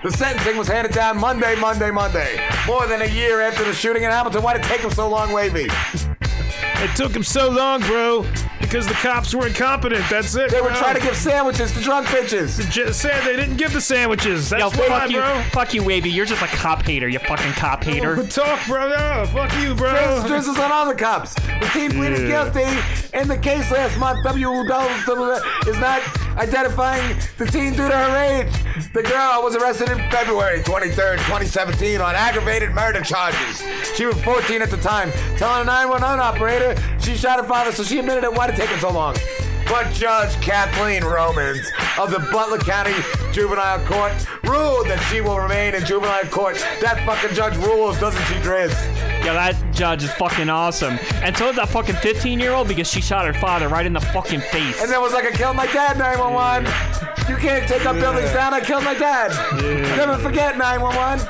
The 0.02 0.10
sentencing 0.10 0.56
was 0.56 0.68
handed 0.68 0.92
down 0.92 1.18
Monday, 1.18 1.56
Monday, 1.56 1.90
Monday. 1.90 2.40
More 2.66 2.86
than 2.86 3.02
a 3.02 3.06
year 3.06 3.40
after 3.40 3.64
the 3.64 3.72
shooting 3.72 4.02
in 4.02 4.10
Hamilton. 4.10 4.42
Why 4.42 4.54
did 4.54 4.64
it 4.64 4.68
take 4.68 4.80
him 4.80 4.90
so 4.90 5.08
long, 5.08 5.32
Wavy? 5.32 5.68
It 6.78 6.94
took 6.96 7.14
him 7.14 7.22
so 7.22 7.48
long, 7.48 7.80
bro, 7.82 8.26
because 8.66 8.86
the 8.86 8.94
cops 8.94 9.34
were 9.34 9.46
incompetent. 9.46 10.04
That's 10.10 10.34
it. 10.34 10.50
They 10.50 10.60
were 10.60 10.68
bro. 10.68 10.78
trying 10.78 10.96
to 10.96 11.00
give 11.00 11.16
sandwiches 11.16 11.72
to 11.72 11.80
drunk 11.80 12.06
bitches. 12.08 12.68
Just 12.70 13.00
said 13.00 13.24
they 13.24 13.36
didn't 13.36 13.56
give 13.56 13.72
the 13.72 13.80
sandwiches. 13.80 14.50
That's 14.50 14.76
Yo, 14.76 14.82
why, 14.82 14.88
fuck 14.88 15.10
you, 15.10 15.18
bro. 15.18 15.42
fuck 15.52 15.74
you, 15.74 15.82
Wavy. 15.84 16.10
You're 16.10 16.26
just 16.26 16.42
a 16.42 16.46
cop 16.46 16.82
hater. 16.82 17.08
You 17.08 17.18
fucking 17.20 17.52
cop 17.52 17.86
oh, 17.86 17.90
hater. 17.90 18.26
Talk, 18.26 18.60
bro. 18.66 18.88
No, 18.88 19.26
fuck 19.32 19.52
you, 19.60 19.74
bro. 19.74 19.92
Driz, 19.92 20.26
drizzles 20.26 20.58
on 20.58 20.72
all 20.72 20.86
the 20.86 20.94
cops. 20.94 21.34
The 21.34 21.70
team 21.72 21.92
pleaded 21.92 22.28
Yeah. 22.28 22.50
guilty 22.50 23.18
in 23.18 23.28
the 23.28 23.38
case 23.38 23.70
last 23.70 23.98
month. 23.98 24.24
WW 24.26 25.68
is 25.68 25.78
not 25.78 26.02
identifying 26.36 27.16
the 27.38 27.46
teen 27.46 27.72
due 27.72 27.88
to 27.88 27.96
her 27.96 28.16
age. 28.16 28.52
The 28.92 29.02
girl 29.02 29.42
was 29.42 29.56
arrested 29.56 29.88
in 29.88 29.98
February 30.10 30.60
23rd, 30.60 31.16
2017 31.18 32.00
on 32.00 32.14
aggravated 32.14 32.70
murder 32.72 33.00
charges. 33.00 33.62
She 33.94 34.06
was 34.06 34.20
14 34.22 34.62
at 34.62 34.70
the 34.70 34.76
time. 34.76 35.10
Telling 35.36 35.62
a 35.62 35.64
911 35.64 36.20
operator 36.20 36.76
she 37.00 37.16
shot 37.16 37.40
her 37.40 37.46
father, 37.46 37.72
so 37.72 37.82
she 37.82 37.98
admitted 37.98 38.24
it. 38.24 38.32
Why 38.32 38.46
did 38.46 38.56
it 38.56 38.58
take 38.58 38.70
him 38.70 38.80
so 38.80 38.90
long? 38.90 39.16
But 39.68 39.92
Judge 39.92 40.34
Kathleen 40.40 41.04
Romans 41.04 41.70
of 41.98 42.10
the 42.10 42.20
Butler 42.32 42.58
County 42.58 42.94
Juvenile 43.32 43.84
Court 43.86 44.12
ruled 44.44 44.86
that 44.86 45.04
she 45.10 45.20
will 45.20 45.38
remain 45.40 45.74
in 45.74 45.84
juvenile 45.84 46.24
court. 46.30 46.56
That 46.80 47.02
fucking 47.04 47.34
judge 47.34 47.56
rules, 47.56 47.98
doesn't 47.98 48.22
she, 48.26 48.34
Driz? 48.34 48.70
Yeah, 49.24 49.32
that 49.34 49.74
judge 49.74 50.04
is 50.04 50.12
fucking 50.12 50.48
awesome. 50.48 50.98
And 51.16 51.36
so 51.36 51.50
is 51.50 51.56
that 51.56 51.68
fucking 51.68 51.96
15 51.96 52.38
year 52.38 52.52
old 52.52 52.68
because 52.68 52.88
she 52.88 53.00
shot 53.00 53.26
her 53.26 53.34
father 53.34 53.68
right 53.68 53.84
in 53.84 53.92
the 53.92 54.00
fucking 54.00 54.40
face. 54.40 54.80
And 54.80 54.90
then 54.90 55.00
was 55.00 55.12
like, 55.12 55.24
I 55.24 55.32
killed 55.32 55.56
my 55.56 55.66
dad, 55.66 55.98
911. 55.98 56.66
You 57.28 57.36
can't 57.36 57.68
take 57.68 57.84
up 57.84 57.96
buildings 57.96 58.32
down. 58.32 58.54
I 58.54 58.60
killed 58.60 58.84
my 58.84 58.94
dad. 58.94 59.32
Never 59.96 60.16
forget, 60.18 60.56
911. 60.56 61.26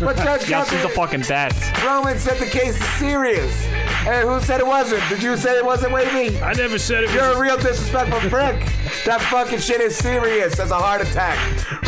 But 0.00 0.16
Judge 0.24 0.50
yeah, 0.50 0.64
she's 0.64 0.82
the 0.82 0.88
Kathleen 0.88 0.94
fucking 0.94 1.20
best. 1.22 1.84
Roman 1.84 2.18
said 2.18 2.38
the 2.38 2.46
case 2.46 2.76
is 2.76 2.88
serious. 2.98 3.81
And 4.04 4.28
who 4.28 4.40
said 4.40 4.58
it 4.60 4.66
wasn't? 4.66 5.02
Did 5.08 5.22
you 5.22 5.36
say 5.36 5.56
it 5.58 5.64
wasn't, 5.64 5.92
Wavy? 5.92 6.40
I 6.40 6.52
never 6.54 6.76
said 6.78 7.04
it 7.04 7.10
You're 7.12 7.28
was- 7.28 7.36
a 7.36 7.40
real 7.40 7.56
disrespectful 7.56 8.18
prick. 8.30 8.58
That 9.04 9.20
fucking 9.30 9.60
shit 9.60 9.80
is 9.80 9.96
serious 9.96 10.58
as 10.58 10.70
a 10.70 10.76
heart 10.76 11.00
attack. 11.02 11.38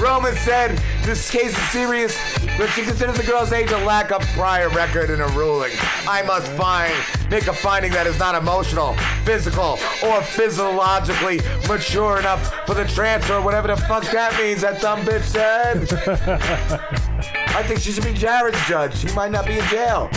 Roman 0.01 0.35
said 0.37 0.79
this 1.03 1.29
case 1.31 1.51
is 1.59 1.69
serious, 1.71 2.17
but 2.57 2.69
she 2.71 2.83
considers 2.83 3.17
the 3.17 3.25
girl's 3.25 3.53
age 3.53 3.71
a 3.73 3.79
lack 3.85 4.13
of 4.13 4.23
prior 4.29 4.69
record 4.71 5.11
in 5.11 5.21
a 5.21 5.27
ruling. 5.29 5.73
I 6.09 6.23
must 6.23 6.47
find 6.53 6.95
make 7.31 7.47
a 7.49 7.53
finding 7.53 7.91
that 7.93 8.07
is 8.07 8.19
not 8.19 8.35
emotional, 8.37 8.95
physical, 9.25 9.79
or 10.05 10.23
physiologically 10.23 11.41
mature 11.69 12.19
enough 12.21 12.55
for 12.67 12.75
the 12.75 12.85
transfer, 12.85 13.41
whatever 13.41 13.69
the 13.69 13.77
fuck 13.77 14.05
that 14.13 14.39
means. 14.41 14.61
That 14.63 14.81
dumb 14.81 15.01
bitch 15.01 15.23
said. 15.25 15.93
I 17.57 17.63
think 17.65 17.81
she 17.81 17.91
should 17.93 18.05
be 18.05 18.15
Jared's 18.15 18.65
judge. 18.67 19.03
He 19.03 19.13
might 19.15 19.31
not 19.33 19.47
be 19.47 19.59
in 19.59 19.65
jail. 19.67 20.11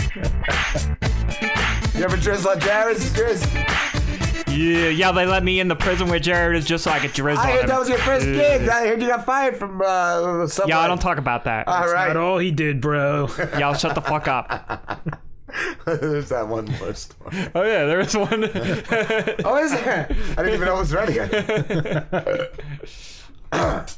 You 1.98 2.04
ever 2.04 2.16
drizzle 2.16 2.50
on 2.52 2.60
Jared's? 2.60 3.10
Driz? 3.12 3.44
Yeah, 4.48 4.88
yeah, 4.88 5.12
they 5.12 5.26
let 5.26 5.44
me 5.44 5.60
in 5.60 5.68
the 5.68 5.76
prison 5.76 6.08
where 6.08 6.18
Jared 6.18 6.56
is 6.56 6.64
just 6.64 6.84
so 6.84 6.90
I 6.90 6.98
could 7.00 7.12
drizzle 7.12 7.44
I 7.44 7.46
on 7.46 7.52
heard 7.52 7.62
him. 7.64 7.68
that 7.68 7.78
was 7.78 7.88
your 7.88 7.98
first 7.98 8.26
Yeah. 8.26 8.58
gig. 8.58 8.68
I 8.68 8.86
heard 8.88 9.00
you 9.02 9.08
got 9.08 9.24
fired 9.26 9.56
from 9.56 9.80
uh, 9.84 10.46
somewhere. 10.46 10.76
Yeah, 10.76 10.80
I 10.80 10.88
don't 10.88 11.00
talk 11.00 11.18
about 11.18 11.44
that. 11.44 11.68
All 11.68 11.88
right. 11.92 12.08
Not 12.08 12.16
all 12.16 12.38
he 12.38 12.50
did, 12.50 12.80
bro. 12.80 13.28
Y'all 13.58 13.74
shut 13.74 13.94
the 13.94 14.00
fuck 14.00 14.26
up. 14.26 15.06
There's 15.86 16.28
that 16.30 16.46
one 16.48 16.66
first 16.72 17.14
one. 17.20 17.50
Oh 17.54 17.62
yeah, 17.62 17.84
there 17.86 18.00
is 18.00 18.16
one. 18.16 18.44
oh, 18.44 19.56
is 19.62 19.72
there? 19.72 20.06
I 20.10 20.42
didn't 20.42 20.54
even 20.54 20.66
know 20.66 20.76
it 20.76 20.78
was 20.80 20.92
ready 20.92 21.18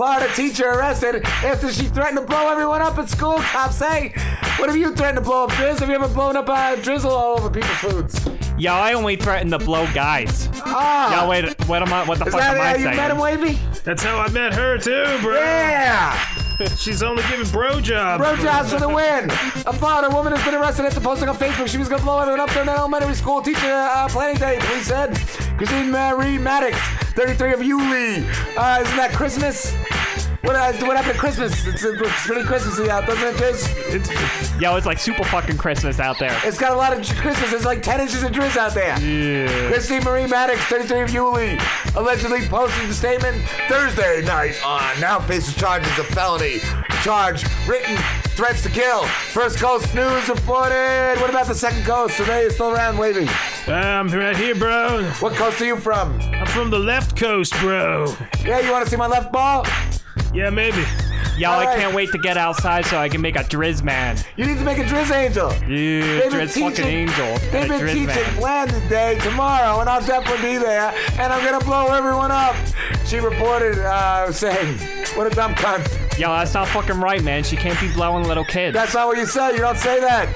Florida 0.00 0.32
teacher 0.34 0.64
arrested 0.66 1.22
after 1.44 1.70
she 1.70 1.82
threatened 1.82 2.16
to 2.16 2.24
blow 2.24 2.48
everyone 2.48 2.80
up 2.80 2.96
at 2.96 3.06
school. 3.10 3.36
Cops 3.36 3.76
say, 3.76 4.14
"What 4.56 4.70
have 4.70 4.76
you 4.78 4.94
threatened 4.94 5.18
to 5.18 5.22
blow 5.22 5.44
up, 5.44 5.50
Driz? 5.50 5.78
Have 5.80 5.90
you 5.90 5.94
ever 5.94 6.08
blown 6.08 6.36
up 6.36 6.48
uh, 6.48 6.76
drizzle 6.76 7.10
all 7.10 7.38
over 7.38 7.50
people's 7.50 7.76
foods?" 7.76 8.49
Yeah, 8.60 8.74
I 8.74 8.92
only 8.92 9.16
threaten 9.16 9.50
to 9.50 9.58
blow 9.58 9.86
guys. 9.92 10.48
Ah, 10.64 11.10
Yeah, 11.10 11.28
wait, 11.28 11.68
what 11.68 11.82
am 11.82 11.92
I? 11.92 12.04
What 12.04 12.18
the 12.18 12.26
is 12.26 12.32
fuck 12.32 12.40
that 12.40 12.54
am 12.56 12.60
I 12.60 12.64
how 12.68 12.76
you 12.76 12.84
saying? 12.84 12.96
met 12.96 13.10
him, 13.10 13.18
Wavy? 13.18 13.58
That's 13.84 14.02
how 14.02 14.18
I 14.18 14.28
met 14.30 14.52
her 14.54 14.78
too, 14.78 15.18
bro. 15.22 15.34
Yeah. 15.34 16.16
She's 16.76 17.02
only 17.02 17.22
giving 17.30 17.48
bro 17.50 17.80
jobs. 17.80 18.22
Bro 18.22 18.36
jobs 18.36 18.70
for 18.72 18.78
the 18.78 18.88
win. 18.88 19.30
A 19.66 19.72
Florida 19.72 20.14
woman 20.14 20.34
has 20.34 20.44
been 20.44 20.54
arrested 20.54 20.84
after 20.84 21.00
posting 21.00 21.28
on 21.28 21.36
Facebook 21.36 21.68
she 21.68 21.78
was 21.78 21.88
going 21.88 22.00
to 22.00 22.04
blow 22.04 22.18
everyone 22.20 22.40
up 22.40 22.50
during 22.50 22.68
an 22.68 22.74
elementary 22.76 23.14
school 23.14 23.40
teacher 23.40 23.72
uh, 23.72 24.06
planning 24.10 24.36
day. 24.36 24.58
Police 24.60 24.86
said 24.86 25.16
Christine 25.56 25.90
Marie 25.90 26.36
Maddox, 26.36 26.76
33 27.14 27.52
of 27.54 27.62
Yulee. 27.62 28.26
Uh, 28.58 28.80
isn't 28.82 28.96
that 28.96 29.12
Christmas? 29.14 29.74
What, 30.42 30.56
uh, 30.56 30.72
what 30.86 30.96
happened 30.96 31.14
to 31.14 31.18
Christmas? 31.20 31.66
It's, 31.66 31.84
it's 31.84 32.26
pretty 32.26 32.44
Christmassy 32.44 32.88
out, 32.88 33.06
doesn't 33.06 33.28
it, 33.28 33.34
Driz? 33.36 34.60
Yo, 34.60 34.74
it's 34.76 34.86
like 34.86 34.98
super 34.98 35.22
fucking 35.24 35.58
Christmas 35.58 36.00
out 36.00 36.18
there. 36.18 36.34
It's 36.44 36.58
got 36.58 36.72
a 36.72 36.76
lot 36.76 36.94
of 36.94 37.06
Christmas. 37.16 37.50
There's 37.50 37.66
like 37.66 37.82
10 37.82 38.00
inches 38.00 38.22
of 38.22 38.32
Driz 38.32 38.56
out 38.56 38.72
there. 38.72 38.98
Yeah. 39.00 39.68
Christine 39.68 40.02
Marie 40.02 40.26
Maddox, 40.26 40.58
33 40.62 41.00
of 41.02 41.10
Yulee, 41.10 41.58
allegedly 41.94 42.40
posted 42.46 42.88
the 42.88 42.94
statement 42.94 43.42
Thursday 43.68 44.22
night 44.24 44.58
on. 44.64 44.98
Now 44.98 45.20
faces 45.20 45.54
charges 45.54 45.98
of 45.98 46.06
felony. 46.06 46.60
Charge 47.02 47.44
written 47.68 47.96
threats 48.30 48.62
to 48.62 48.70
kill. 48.70 49.04
First 49.04 49.58
Coast 49.58 49.94
News 49.94 50.26
reported. 50.28 51.16
What 51.20 51.28
about 51.28 51.48
the 51.48 51.54
second 51.54 51.84
coast? 51.84 52.16
Today 52.16 52.44
is 52.44 52.54
still 52.54 52.70
around 52.70 52.96
waving. 52.96 53.28
I'm 53.66 54.08
right 54.08 54.36
here, 54.36 54.54
bro. 54.54 55.04
What 55.20 55.34
coast 55.34 55.60
are 55.60 55.66
you 55.66 55.76
from? 55.76 56.18
I'm 56.20 56.46
from 56.46 56.70
the 56.70 56.78
left 56.78 57.14
coast, 57.14 57.52
bro. 57.60 58.14
Yeah, 58.42 58.60
you 58.60 58.72
want 58.72 58.84
to 58.84 58.90
see 58.90 58.96
my 58.96 59.06
left 59.06 59.32
ball? 59.32 59.66
Yeah, 60.32 60.50
maybe. 60.50 60.84
Yo, 61.36 61.50
All 61.50 61.58
I 61.60 61.64
right. 61.66 61.78
can't 61.78 61.94
wait 61.94 62.12
to 62.12 62.18
get 62.18 62.36
outside 62.36 62.84
so 62.86 62.98
I 62.98 63.08
can 63.08 63.20
make 63.20 63.34
a 63.36 63.40
Drizz 63.44 63.82
man. 63.82 64.16
You 64.36 64.44
need 64.46 64.58
to 64.58 64.64
make 64.64 64.78
a 64.78 64.84
Drizz 64.84 65.10
Angel. 65.10 65.50
Yeah, 65.62 66.20
They've 66.20 66.30
been 66.30 66.40
Drizz 66.40 66.48
fucking 66.52 66.70
teaching- 66.70 66.86
angel. 66.86 67.38
They've 67.50 67.68
been 67.68 67.86
teaching 67.86 68.06
man. 68.06 68.34
plan 68.36 68.68
today, 68.68 69.18
tomorrow, 69.22 69.80
and 69.80 69.88
I'll 69.88 70.04
definitely 70.04 70.50
be 70.52 70.58
there. 70.58 70.92
And 71.18 71.32
I'm 71.32 71.44
gonna 71.44 71.64
blow 71.64 71.86
everyone 71.94 72.30
up. 72.30 72.54
She 73.06 73.18
reported, 73.18 73.78
uh, 73.78 74.30
saying, 74.30 74.78
"What 75.14 75.26
a 75.26 75.30
dumb 75.30 75.54
cunt." 75.54 76.18
Yo, 76.18 76.28
that's 76.28 76.54
not 76.54 76.68
fucking 76.68 77.00
right, 77.00 77.22
man. 77.22 77.42
She 77.42 77.56
can't 77.56 77.80
be 77.80 77.88
blowing 77.88 78.24
little 78.24 78.44
kids. 78.44 78.74
That's 78.74 78.94
not 78.94 79.06
what 79.08 79.16
you 79.16 79.26
say. 79.26 79.52
You 79.52 79.58
don't 79.58 79.78
say 79.78 79.98
that. 80.00 80.28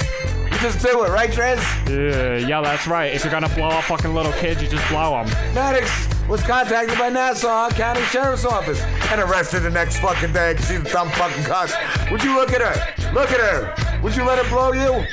Just 0.64 0.80
do 0.80 1.04
it, 1.04 1.10
right, 1.10 1.28
Trez? 1.28 1.58
Yeah, 1.90 2.38
yeah, 2.38 2.62
that's 2.62 2.86
right. 2.86 3.12
If 3.12 3.22
you're 3.22 3.30
gonna 3.30 3.54
blow 3.54 3.68
up 3.68 3.84
fucking 3.84 4.14
little 4.14 4.32
kids, 4.32 4.62
you 4.62 4.68
just 4.70 4.88
blow 4.88 5.10
them. 5.10 5.26
Maddox 5.54 6.08
was 6.26 6.42
contacted 6.42 6.96
by 6.96 7.10
Nassau 7.10 7.68
County 7.68 8.00
Sheriff's 8.04 8.46
Office 8.46 8.80
and 8.80 9.20
arrested 9.20 9.60
the 9.60 9.68
next 9.68 9.98
fucking 9.98 10.32
day 10.32 10.54
because 10.54 10.66
she's 10.66 10.80
a 10.80 10.90
dumb 10.90 11.10
fucking 11.10 11.44
cuss. 11.44 11.74
Would 12.10 12.24
you 12.24 12.34
look 12.34 12.50
at 12.54 12.62
her? 12.62 13.12
Look 13.12 13.30
at 13.30 13.40
her. 13.40 14.00
Would 14.00 14.16
you 14.16 14.24
let 14.24 14.42
her 14.42 14.48
blow 14.48 14.72
you? 14.72 15.04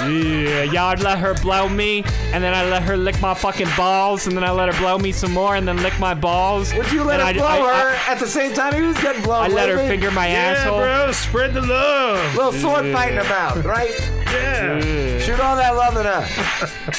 Yeah, 0.00 0.64
yeah, 0.64 0.84
I'd 0.86 1.00
let 1.00 1.18
her 1.18 1.34
blow 1.34 1.68
me, 1.68 2.02
and 2.32 2.42
then 2.42 2.52
I 2.54 2.68
let 2.68 2.82
her 2.82 2.96
lick 2.96 3.20
my 3.20 3.34
fucking 3.34 3.68
balls, 3.76 4.26
and 4.26 4.36
then 4.36 4.44
I 4.44 4.50
let 4.50 4.72
her 4.72 4.78
blow 4.80 4.98
me 4.98 5.12
some 5.12 5.32
more, 5.32 5.54
and 5.56 5.66
then 5.66 5.82
lick 5.82 5.98
my 6.00 6.12
balls. 6.12 6.74
Would 6.74 6.90
you 6.92 7.02
let 7.04 7.20
her 7.20 7.26
I- 7.26 7.32
blow 7.32 7.46
I- 7.46 7.80
her 7.80 8.12
at 8.12 8.18
the 8.18 8.26
same 8.26 8.52
time 8.52 8.74
he 8.74 8.82
was 8.82 8.96
getting 8.98 9.22
blown? 9.22 9.44
I 9.44 9.48
let 9.48 9.68
her 9.68 9.76
baby? 9.76 9.88
finger 9.88 10.10
my 10.10 10.28
Yeah, 10.28 10.34
asshole. 10.58 10.80
bro. 10.80 11.12
Spread 11.12 11.54
the 11.54 11.62
love. 11.62 12.34
Little 12.34 12.52
sword 12.52 12.86
Yeah. 12.86 12.94
fight 12.94 13.12
in 13.12 13.16
her 13.18 13.24
mouth, 13.24 13.64
right? 13.64 13.90
Yeah. 14.26 14.84
Yeah. 14.84 15.18
Shoot 15.20 15.40
all 15.40 15.56
that 15.56 15.74
love 15.76 15.96
in 15.96 16.04
her. 16.04 16.28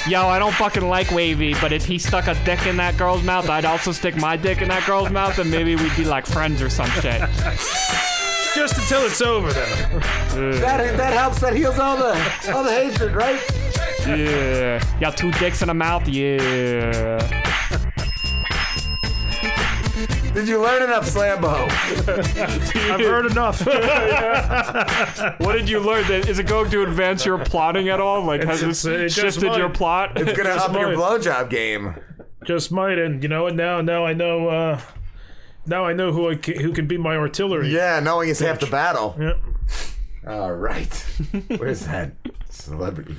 Yo, 0.09 0.27
I 0.27 0.39
don't 0.39 0.53
fucking 0.55 0.87
like 0.87 1.11
Wavy, 1.11 1.55
but 1.61 1.71
if 1.73 1.85
he 1.85 1.99
stuck 1.99 2.27
a 2.27 2.35
dick 2.45 2.65
in 2.65 2.77
that 2.77 2.97
girl's 2.97 3.21
mouth, 3.21 3.49
I'd 3.49 3.65
also 3.65 3.91
stick 3.91 4.15
my 4.15 4.37
dick 4.37 4.61
in 4.61 4.69
that 4.69 4.85
girl's 4.85 5.09
mouth, 5.11 5.37
and 5.39 5.51
maybe 5.51 5.75
we'd 5.75 5.95
be 5.97 6.05
like 6.05 6.25
friends 6.25 6.61
or 6.61 6.69
some 6.69 6.89
shit. 7.01 7.21
Just 8.57 8.75
until 8.79 9.05
it's 9.05 9.21
over, 9.21 9.53
though. 9.53 9.99
That 10.59 10.97
that 10.97 11.13
helps. 11.13 11.39
That 11.41 11.55
heals 11.55 11.77
all 11.79 11.95
the 11.97 12.13
all 12.53 12.63
the 12.63 12.71
hatred, 12.71 13.13
right? 13.15 13.39
Yeah. 14.07 14.83
You 14.95 14.99
got 14.99 15.15
two 15.15 15.31
dicks 15.33 15.61
in 15.61 15.69
a 15.69 15.73
mouth? 15.75 16.07
Yeah. 16.07 17.19
Did 20.33 20.47
you 20.47 20.61
learn 20.61 20.83
enough 20.83 21.05
Slambo? 21.07 21.67
I've 22.91 22.99
heard 22.99 23.25
enough. 23.27 23.65
what 25.39 25.53
did 25.53 25.67
you 25.69 25.79
learn? 25.79 26.07
That 26.07 26.27
is 26.29 26.37
it 26.39 26.47
going 26.47 26.69
to 26.71 26.83
advance 26.83 27.25
your 27.25 27.37
plotting 27.39 27.89
at 27.89 27.99
all? 27.99 28.23
Like, 28.23 28.43
has 28.43 28.61
It's- 28.63 28.83
this 28.83 28.85
it 28.85 29.21
just 29.21 29.39
shifted 29.39 29.55
your 29.57 29.69
plot? 29.69 30.11
It's 30.19 30.35
gonna 30.37 30.53
Just 30.55 30.69
up 30.69 30.75
your 30.75 30.95
might. 30.95 30.97
blowjob 31.21 31.49
game. 31.49 31.95
Just 32.45 32.71
might, 32.71 32.97
and 32.99 33.21
you 33.23 33.29
know 33.29 33.43
what? 33.43 33.55
Now, 33.55 33.81
now 33.81 34.05
I 34.05 34.13
know. 34.13 34.47
uh 34.49 34.79
Now 35.67 35.85
I 35.85 35.93
know 35.93 36.11
who 36.11 36.29
I 36.29 36.35
ca- 36.35 36.57
who 36.61 36.71
can 36.73 36.87
be 36.87 36.97
my 36.97 37.15
artillery. 37.17 37.69
Yeah, 37.69 37.99
knowing 37.99 38.29
is 38.29 38.39
half 38.39 38.59
the 38.59 38.67
battle. 38.67 39.15
Yep. 39.19 39.37
All 40.27 40.53
right. 40.53 40.93
Where's 41.57 41.81
that 41.87 42.13
celebrity 42.49 43.15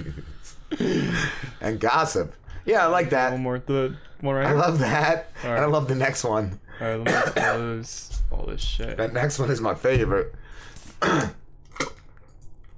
and 1.61 1.79
gossip? 1.81 2.35
Yeah, 2.65 2.85
I 2.85 2.87
like 2.89 3.11
that. 3.11 3.33
One 3.33 3.43
more. 3.43 3.59
The 3.61 3.97
one 4.21 4.35
right 4.35 4.47
I 4.47 4.51
here? 4.51 4.59
love 4.59 4.79
that, 4.81 5.31
All 5.45 5.51
and 5.51 5.59
I 5.61 5.63
right. 5.65 5.71
love 5.71 5.89
the 5.89 5.95
next 5.95 6.25
one. 6.25 6.59
All 6.81 6.87
right, 6.89 6.97
let 7.13 7.27
me 7.27 7.33
close 7.43 8.23
all 8.31 8.47
this 8.47 8.61
shit. 8.61 8.97
That 8.97 9.13
next 9.13 9.39
one 9.39 9.51
is 9.51 9.61
my 9.61 9.75
favorite. 9.75 10.35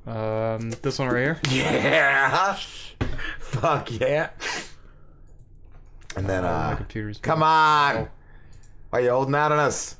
Um, 0.06 0.70
this 0.82 0.98
one 0.98 1.08
right 1.08 1.20
here. 1.20 1.40
Yeah. 1.50 2.56
Fuck 3.38 3.90
yeah. 4.00 4.30
And 6.16 6.26
then, 6.28 6.44
Oh, 6.44 6.48
my 6.48 6.72
uh, 6.72 6.76
computer's 6.76 7.18
come 7.18 7.42
on. 7.42 8.08
Why 8.90 9.00
you 9.00 9.10
holding 9.10 9.34
out 9.34 9.52
on 9.52 9.58
us? 9.58 9.96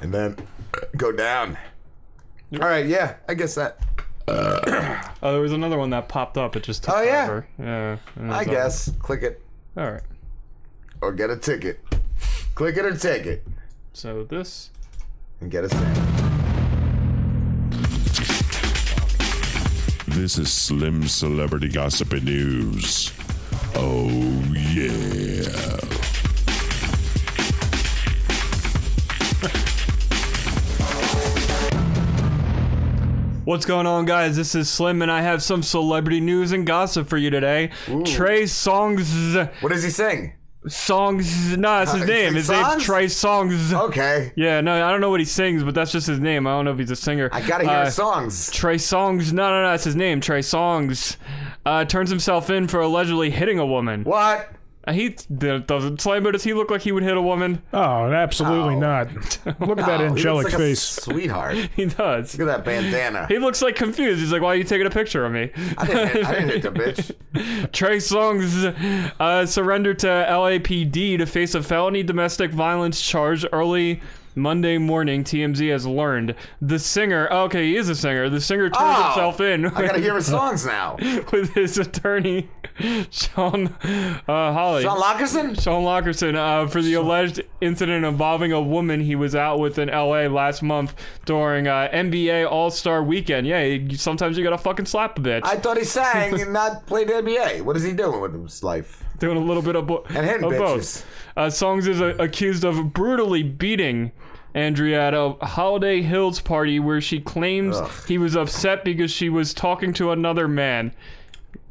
And 0.00 0.12
then 0.14 0.36
go 0.96 1.12
down. 1.12 1.58
All 2.54 2.60
right, 2.60 2.86
yeah, 2.86 3.16
I 3.28 3.34
guess 3.34 3.54
that. 3.54 3.78
Oh, 5.22 5.32
there 5.32 5.40
was 5.40 5.52
another 5.52 5.76
one 5.76 5.90
that 5.90 6.08
popped 6.08 6.38
up. 6.38 6.56
It 6.56 6.62
just 6.62 6.84
took 6.84 6.94
Oh, 6.96 7.02
yeah? 7.02 7.26
forever. 7.26 7.46
Yeah. 7.58 7.96
and 8.16 8.32
I 8.32 8.40
it's, 8.40 8.48
uh, 8.48 8.52
guess. 8.52 8.92
Click 8.98 9.22
it 9.22 9.42
All 9.76 9.90
right. 9.90 10.02
or 11.02 11.12
get 11.12 11.30
a 11.30 11.36
ticket. 11.36 11.80
Click 12.54 12.76
it 12.76 12.84
or 12.86 12.96
take 12.96 13.26
it 13.26 13.46
So 13.92 14.24
this. 14.24 14.70
and 15.40 15.50
get 15.50 15.64
a 15.64 15.68
stamp. 15.68 15.96
This 20.06 20.38
is 20.38 20.52
Slim 20.52 21.06
Celebrity 21.08 21.68
Gossip 21.68 22.12
and 22.12 22.24
News. 22.24 23.12
Oh, 23.74 24.08
yeah. 24.52 25.46
What's 33.50 33.66
going 33.66 33.88
on, 33.88 34.04
guys? 34.04 34.36
This 34.36 34.54
is 34.54 34.70
Slim, 34.70 35.02
and 35.02 35.10
I 35.10 35.22
have 35.22 35.42
some 35.42 35.64
celebrity 35.64 36.20
news 36.20 36.52
and 36.52 36.64
gossip 36.64 37.08
for 37.08 37.16
you 37.16 37.30
today. 37.30 37.70
Trey 38.06 38.44
Songz. 38.44 39.50
What 39.60 39.70
does 39.72 39.82
he 39.82 39.90
sing? 39.90 40.34
Songs. 40.68 41.56
No, 41.56 41.80
that's 41.80 41.90
his 41.90 42.02
Uh, 42.02 42.06
name. 42.06 42.34
His 42.34 42.48
name's 42.48 42.68
songs? 42.68 42.84
Trey 42.84 43.06
Songz. 43.06 43.72
Okay. 43.88 44.30
Yeah, 44.36 44.60
no, 44.60 44.86
I 44.86 44.92
don't 44.92 45.00
know 45.00 45.10
what 45.10 45.18
he 45.18 45.26
sings, 45.26 45.64
but 45.64 45.74
that's 45.74 45.90
just 45.90 46.06
his 46.06 46.20
name. 46.20 46.46
I 46.46 46.50
don't 46.50 46.64
know 46.66 46.70
if 46.70 46.78
he's 46.78 46.92
a 46.92 46.96
singer. 46.96 47.28
I 47.32 47.40
gotta 47.40 47.64
hear 47.64 47.72
Uh, 47.72 47.84
his 47.86 47.94
songs. 47.96 48.52
Trey 48.52 48.76
Songz. 48.76 49.32
No, 49.32 49.50
no, 49.50 49.62
no, 49.62 49.70
that's 49.72 49.82
his 49.82 49.96
name. 49.96 50.20
Trey 50.20 50.42
Songz. 50.42 51.16
Uh, 51.66 51.84
turns 51.84 52.08
himself 52.08 52.50
in 52.50 52.68
for 52.68 52.78
allegedly 52.80 53.30
hitting 53.30 53.58
a 53.58 53.66
woman. 53.66 54.04
What? 54.04 54.48
Uh, 54.86 54.92
he 54.92 55.10
doesn't. 55.10 56.00
Slambo, 56.00 56.32
does 56.32 56.42
he 56.42 56.54
look 56.54 56.70
like 56.70 56.80
he 56.80 56.90
would 56.90 57.02
hit 57.02 57.14
a 57.16 57.20
woman? 57.20 57.60
Oh, 57.72 58.10
absolutely 58.10 58.76
not. 58.76 59.08
Look 59.60 59.78
at 59.78 59.86
that 59.86 60.00
he 60.00 60.06
angelic 60.06 60.44
looks 60.44 60.54
like 60.54 60.62
a 60.62 60.64
face. 60.64 60.80
sweetheart. 60.82 61.56
He 61.76 61.84
does. 61.84 62.38
Look 62.38 62.48
at 62.48 62.56
that 62.56 62.64
bandana. 62.64 63.26
He 63.28 63.38
looks 63.38 63.60
like 63.60 63.76
confused. 63.76 64.20
He's 64.20 64.32
like, 64.32 64.40
"Why 64.40 64.48
are 64.48 64.56
you 64.56 64.64
taking 64.64 64.86
a 64.86 64.90
picture 64.90 65.26
of 65.26 65.32
me?" 65.32 65.50
I 65.76 65.86
didn't, 65.86 66.08
hit, 66.08 66.24
I 66.24 66.32
didn't 66.32 66.48
hit 66.48 66.62
the 66.62 66.70
bitch. 66.70 67.72
Trey 67.72 67.98
Songz 67.98 68.64
uh, 69.20 69.44
surrendered 69.46 69.98
to 70.00 70.06
LAPD 70.06 71.18
to 71.18 71.26
face 71.26 71.54
a 71.54 71.62
felony 71.62 72.02
domestic 72.02 72.50
violence 72.50 73.00
charge 73.02 73.44
early 73.52 74.00
Monday 74.34 74.78
morning. 74.78 75.24
TMZ 75.24 75.70
has 75.70 75.86
learned 75.86 76.34
the 76.62 76.78
singer. 76.78 77.28
oh, 77.30 77.42
okay, 77.44 77.66
he 77.66 77.76
is 77.76 77.88
a 77.88 77.94
singer. 77.94 78.28
The 78.30 78.40
singer 78.40 78.70
turned 78.70 78.76
Oh, 78.78 79.02
himself 79.04 79.40
in. 79.40 79.66
I 79.66 79.86
gotta 79.86 80.00
hear 80.00 80.14
his 80.14 80.26
songs 80.26 80.64
now. 80.64 80.96
with 81.32 81.52
his 81.54 81.76
attorney, 81.78 82.48
Sean 83.10 83.66
uh, 83.66 84.18
Holley. 84.26 84.82
Sean 84.82 85.00
Lockerson? 85.00 85.60
Sean 85.60 85.84
Lockerson 85.84 86.34
uh, 86.34 86.66
for 86.68 86.82
the 86.82 86.94
alleged 86.94 87.42
incident 87.60 88.04
involving 88.04 88.52
a 88.52 88.60
woman 88.60 89.00
he 89.00 89.16
was 89.16 89.34
out 89.34 89.58
with 89.58 89.78
in 89.78 89.88
LA 89.88 90.26
last 90.26 90.62
month 90.62 90.94
during 91.24 91.66
uh, 91.66 91.88
NBA 91.92 92.50
All 92.50 92.70
Star 92.70 93.02
Weekend. 93.02 93.46
Yeah, 93.46 93.78
sometimes 93.96 94.36
you 94.38 94.44
gotta 94.44 94.58
fucking 94.58 94.86
slap 94.86 95.18
a 95.18 95.22
bitch. 95.22 95.42
I 95.44 95.56
thought 95.56 95.76
he 95.76 95.84
sang 95.84 96.40
and 96.40 96.52
not 96.52 96.86
played 96.86 97.08
NBA. 97.08 97.62
What 97.62 97.76
is 97.76 97.82
he 97.82 97.92
doing 97.92 98.20
with 98.20 98.40
his 98.40 98.62
life? 98.62 99.04
doing 99.20 99.36
a 99.36 99.40
little 99.40 99.62
bit 99.62 99.76
of, 99.76 99.86
bo- 99.86 100.04
And 100.08 100.26
hitting 100.26 100.44
of 100.44 100.52
bitches. 100.52 100.58
both. 100.58 101.06
Uh, 101.36 101.46
Songz 101.46 101.86
is 101.86 102.00
uh, 102.00 102.14
accused 102.18 102.64
of 102.64 102.92
brutally 102.92 103.42
beating 103.42 104.10
Andrea 104.54 105.08
at 105.08 105.14
a 105.14 105.36
Hollywood 105.42 106.02
Hills 106.04 106.40
party 106.40 106.80
where 106.80 107.00
she 107.00 107.20
claims 107.20 107.78
he 108.06 108.18
was 108.18 108.34
upset 108.34 108.84
because 108.84 109.10
she 109.10 109.28
was 109.28 109.54
talking 109.54 109.92
to 109.94 110.10
another 110.10 110.48
man. 110.48 110.92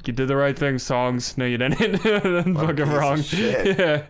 You 0.06 0.14
did 0.14 0.28
the 0.30 0.36
right 0.38 0.58
thing, 0.58 0.76
Songz. 0.76 1.38
No, 1.38 1.46
you 1.46 1.58
didn't. 1.58 1.98
fucking 2.56 2.76
piece 2.78 2.88
wrong. 2.88 3.24
Yeah. 3.34 4.04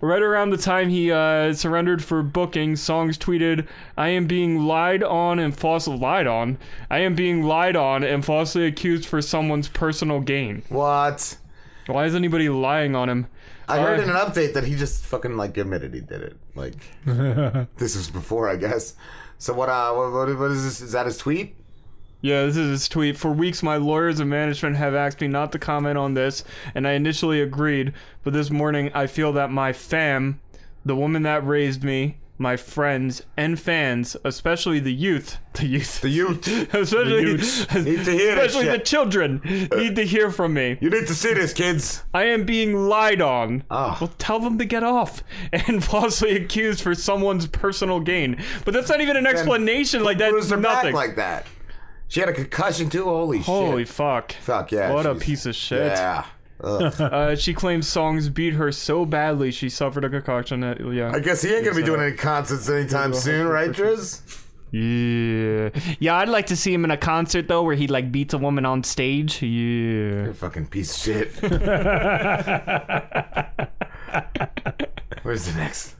Right 0.00 0.22
around 0.22 0.50
the 0.50 0.56
time 0.56 0.88
he 0.88 1.10
uh, 1.10 1.52
surrendered 1.52 2.02
for 2.02 2.22
booking, 2.22 2.74
Songz 2.74 3.18
tweeted, 3.18 3.66
"I 3.96 4.08
am 4.10 4.26
being 4.26 4.64
lied 4.64 5.02
on 5.02 5.38
and 5.38 5.54
falsely 5.56 5.98
lied 5.98 6.26
on. 6.26 6.58
I 6.90 7.00
am 7.00 7.14
being 7.14 7.42
lied 7.42 7.76
on 7.76 8.04
and 8.04 8.24
falsely 8.24 8.66
accused 8.66 9.06
for 9.06 9.20
someone's 9.20 9.68
personal 9.68 10.20
gain." 10.20 10.62
What? 10.68 11.36
Why 11.86 12.04
is 12.06 12.14
anybody 12.14 12.48
lying 12.48 12.94
on 12.94 13.08
him? 13.08 13.26
I 13.68 13.78
heard 13.80 13.98
Uh, 14.00 14.02
in 14.04 14.10
an 14.10 14.16
update 14.16 14.54
that 14.54 14.64
he 14.64 14.74
just 14.76 15.04
fucking 15.04 15.36
like 15.36 15.56
admitted 15.56 15.92
he 15.92 16.00
did 16.00 16.22
it. 16.22 16.36
Like 16.54 16.74
this 17.04 17.96
was 17.96 18.10
before, 18.10 18.48
I 18.48 18.56
guess. 18.56 18.94
So 19.38 19.52
what? 19.54 19.68
Uh, 19.68 19.92
what, 19.92 20.12
what, 20.12 20.38
what 20.38 20.50
is 20.52 20.64
this? 20.64 20.80
Is 20.80 20.92
that 20.92 21.06
his 21.06 21.18
tweet? 21.18 21.56
Yeah, 22.22 22.44
this 22.46 22.56
is 22.56 22.70
his 22.70 22.88
tweet. 22.88 23.16
For 23.16 23.30
weeks, 23.32 23.62
my 23.62 23.76
lawyers 23.76 24.20
and 24.20 24.28
management 24.28 24.76
have 24.76 24.94
asked 24.94 25.20
me 25.20 25.28
not 25.28 25.52
to 25.52 25.58
comment 25.58 25.96
on 25.98 26.14
this, 26.14 26.44
and 26.74 26.86
I 26.86 26.92
initially 26.92 27.40
agreed. 27.40 27.92
But 28.24 28.32
this 28.34 28.50
morning, 28.50 28.90
I 28.94 29.06
feel 29.06 29.32
that 29.32 29.50
my 29.50 29.72
fam, 29.72 30.40
the 30.84 30.96
woman 30.96 31.22
that 31.22 31.46
raised 31.46 31.82
me, 31.82 32.18
my 32.36 32.56
friends 32.56 33.22
and 33.36 33.60
fans, 33.60 34.16
especially 34.24 34.80
the 34.80 34.92
youth, 34.92 35.36
the 35.54 35.66
youth, 35.66 36.00
The 36.00 36.08
youth. 36.08 36.46
especially, 36.74 37.20
youths 37.22 37.74
need 37.74 38.04
to 38.04 38.12
hear 38.12 38.38
especially 38.38 38.68
the 38.68 38.78
children, 38.78 39.40
need 39.44 39.96
to 39.96 40.04
hear 40.06 40.30
from 40.30 40.54
me. 40.54 40.78
You 40.80 40.88
need 40.88 41.06
to 41.06 41.14
see 41.14 41.34
this, 41.34 41.52
kids. 41.52 42.02
I 42.14 42.24
am 42.24 42.44
being 42.44 42.74
lied 42.88 43.20
on. 43.20 43.64
Oh. 43.70 43.96
Well, 44.00 44.12
tell 44.18 44.40
them 44.40 44.56
to 44.58 44.64
get 44.64 44.82
off. 44.82 45.22
And 45.52 45.84
falsely 45.84 46.34
accused 46.36 46.80
for 46.80 46.94
someone's 46.94 47.46
personal 47.46 48.00
gain. 48.00 48.42
But 48.64 48.72
that's 48.72 48.88
not 48.88 49.00
even 49.02 49.16
an 49.18 49.26
explanation. 49.26 50.02
Like 50.02 50.16
that's 50.18 50.32
Bruised 50.32 50.50
her 50.50 50.56
nothing. 50.56 50.92
back 50.92 51.08
like 51.08 51.16
that. 51.16 51.46
She 52.10 52.18
had 52.18 52.28
a 52.28 52.32
concussion 52.32 52.90
too. 52.90 53.04
Holy, 53.04 53.38
shit. 53.38 53.46
Holy 53.46 53.84
shit! 53.84 53.94
fuck. 53.94 54.32
Fuck 54.32 54.72
yeah! 54.72 54.92
What 54.92 55.06
a 55.06 55.14
piece 55.14 55.46
of 55.46 55.54
shit. 55.54 55.92
Yeah. 55.92 56.26
Uh, 56.62 57.34
she 57.36 57.54
claims 57.54 57.86
Songz 57.86 58.34
beat 58.34 58.52
her 58.52 58.70
so 58.70 59.06
badly 59.06 59.50
she 59.50 59.70
suffered 59.70 60.04
a 60.04 60.10
concussion. 60.10 60.60
That, 60.60 60.78
yeah. 60.92 61.10
I 61.10 61.18
guess 61.18 61.40
he 61.40 61.54
ain't 61.54 61.64
gonna 61.64 61.74
be 61.74 61.82
doing 61.82 62.02
any 62.02 62.14
concerts 62.14 62.68
anytime 62.68 63.14
soon, 63.14 63.48
right, 63.48 63.70
Driz? 63.70 64.20
Yeah. 64.70 65.70
Yeah, 65.98 66.16
I'd 66.16 66.28
like 66.28 66.48
to 66.48 66.56
see 66.56 66.74
him 66.74 66.84
in 66.84 66.90
a 66.90 66.98
concert 66.98 67.48
though, 67.48 67.62
where 67.62 67.76
he 67.76 67.86
like 67.86 68.12
beats 68.12 68.34
a 68.34 68.38
woman 68.38 68.66
on 68.66 68.84
stage. 68.84 69.40
Yeah. 69.40 69.48
You're 69.48 70.30
a 70.30 70.34
fucking 70.34 70.66
piece 70.66 70.94
of 70.94 71.02
shit. 71.02 71.32
Where's 75.22 75.46
the 75.46 75.54
next? 75.56 75.96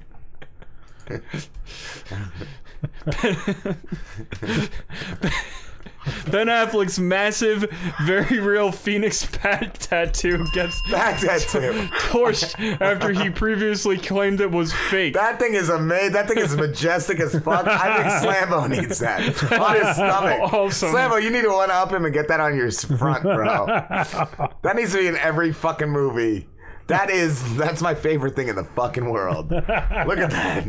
Ben 6.31 6.47
Affleck's 6.47 6.99
massive, 6.99 7.67
very 8.05 8.39
real 8.41 8.73
Phoenix 8.73 9.27
bat 9.27 9.75
tattoo 9.75 10.45
gets 10.53 10.81
Back 10.91 11.21
tattoo. 11.21 11.73
torched 12.09 12.81
after 12.81 13.13
he 13.13 13.31
previously 13.31 13.99
claimed 13.99 14.41
it 14.41 14.51
was 14.51 14.73
fake. 14.73 15.15
That 15.15 15.39
thing 15.39 15.55
is 15.55 15.69
amazing. 15.69 16.13
That 16.13 16.29
thing 16.29 16.39
is 16.39 16.57
majestic 16.57 17.21
as 17.21 17.39
fuck. 17.41 17.67
I 17.67 17.97
think 18.03 18.09
Slambo 18.35 18.69
needs 18.69 18.99
that 19.01 19.21
on 19.53 19.77
his 19.77 19.95
stomach. 19.97 20.53
Awesome. 20.53 20.95
Slambo, 20.95 21.23
you 21.23 21.31
need 21.31 21.43
to 21.43 21.51
one 21.51 21.71
up 21.71 21.93
him 21.93 22.05
and 22.05 22.15
get 22.15 22.29
that 22.29 22.41
on 22.41 22.57
your 22.57 22.71
front, 22.71 23.23
bro. 23.23 23.67
that 23.67 24.73
needs 24.77 24.93
to 24.93 24.99
be 24.99 25.07
in 25.07 25.17
every 25.17 25.53
fucking 25.53 25.91
movie. 25.91 26.49
That 26.87 27.11
is, 27.11 27.57
that's 27.57 27.81
my 27.83 27.95
favorite 27.95 28.35
thing 28.35 28.49
in 28.49 28.57
the 28.57 28.65
fucking 28.65 29.09
world. 29.09 29.51
Look 29.51 30.19
at 30.19 30.31
that. 30.31 30.65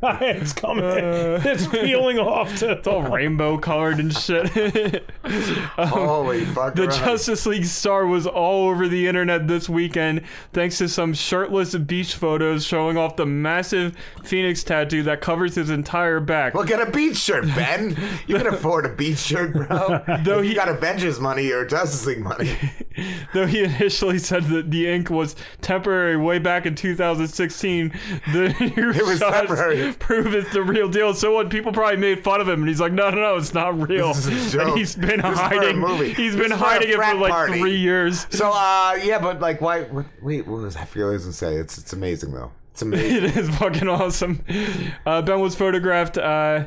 it's 0.02 0.52
coming. 0.52 0.84
it's 0.84 1.66
peeling 1.66 2.18
off 2.18 2.56
to 2.58 2.72
It's 2.72 2.86
all 2.86 3.02
rainbow 3.02 3.58
colored 3.58 3.98
and 3.98 4.14
shit. 4.16 5.04
Um, 5.76 5.88
Holy 5.88 6.44
fuck! 6.46 6.74
The 6.74 6.84
Christ. 6.86 7.00
Justice 7.00 7.46
League 7.46 7.64
star 7.66 8.06
was 8.06 8.26
all 8.26 8.68
over 8.70 8.88
the 8.88 9.06
internet 9.06 9.46
this 9.46 9.68
weekend 9.68 10.22
thanks 10.52 10.78
to 10.78 10.88
some 10.88 11.12
shirtless 11.12 11.74
beach 11.76 12.14
photos 12.14 12.64
showing 12.64 12.96
off 12.96 13.16
the 13.16 13.26
massive 13.26 13.94
Phoenix 14.24 14.64
tattoo 14.64 15.02
that 15.04 15.20
covers 15.20 15.54
his 15.54 15.70
entire 15.70 16.18
back. 16.18 16.54
Well, 16.54 16.64
get 16.64 16.80
a 16.86 16.90
beach 16.90 17.16
shirt, 17.18 17.44
Ben. 17.54 17.96
You 18.26 18.36
can 18.38 18.46
afford 18.48 18.86
a 18.86 18.88
beach 18.94 19.18
shirt, 19.18 19.52
bro. 19.52 20.02
Though 20.24 20.38
if 20.38 20.44
he- 20.44 20.50
you 20.50 20.54
got 20.56 20.68
Avengers 20.68 21.20
money 21.20 21.50
or 21.52 21.64
Justice 21.66 22.06
League 22.06 22.20
money. 22.20 22.56
Though 23.34 23.46
he 23.46 23.62
initially 23.64 24.18
said 24.18 24.44
that 24.44 24.70
the 24.70 24.88
ink 24.88 25.10
was 25.10 25.36
temporary 25.60 26.16
way 26.16 26.38
back 26.38 26.64
in 26.66 26.74
2016, 26.74 27.92
the 28.32 28.72
new 28.76 28.90
It 28.90 29.04
was 29.06 29.18
shots 29.18 29.36
temporary. 29.36 29.87
prove 29.98 30.34
it's 30.34 30.52
the 30.52 30.62
real 30.62 30.88
deal. 30.88 31.14
So 31.14 31.32
what? 31.34 31.50
People 31.50 31.72
probably 31.72 31.96
made 31.96 32.22
fun 32.24 32.40
of 32.40 32.48
him, 32.48 32.60
and 32.60 32.68
he's 32.68 32.80
like, 32.80 32.92
"No, 32.92 33.10
no, 33.10 33.16
no, 33.20 33.36
it's 33.36 33.54
not 33.54 33.78
real." 33.88 34.14
This 34.14 34.54
And 34.54 34.76
he's 34.78 34.96
been 34.96 35.20
This 35.20 35.32
is 35.32 35.38
for 35.38 35.44
a 35.44 35.48
hiding. 35.48 36.14
He's 36.14 36.34
This 36.34 36.42
been 36.42 36.52
is 36.52 36.58
for 36.58 36.64
hiding 36.64 36.88
it 36.90 36.96
for 36.96 37.14
like 37.14 37.30
party. 37.32 37.58
three 37.58 37.76
years. 37.76 38.26
So, 38.30 38.50
uh, 38.52 38.98
yeah, 39.02 39.18
but 39.18 39.40
like, 39.40 39.60
why? 39.60 39.82
What, 39.84 40.06
wait, 40.22 40.46
what 40.46 40.60
was 40.62 40.76
I 40.76 40.84
forget 40.84 41.06
I 41.08 41.10
was 41.10 41.22
gonna 41.24 41.32
say? 41.32 41.54
It's 41.56 41.78
it's 41.78 41.92
amazing 41.92 42.32
though. 42.32 42.52
It's 42.72 42.82
amazing. 42.82 43.24
it 43.24 43.36
is 43.36 43.48
fucking 43.56 43.88
awesome. 43.88 44.44
Uh, 45.06 45.22
ben 45.22 45.40
was 45.40 45.54
photographed 45.54 46.16
uh, 46.16 46.66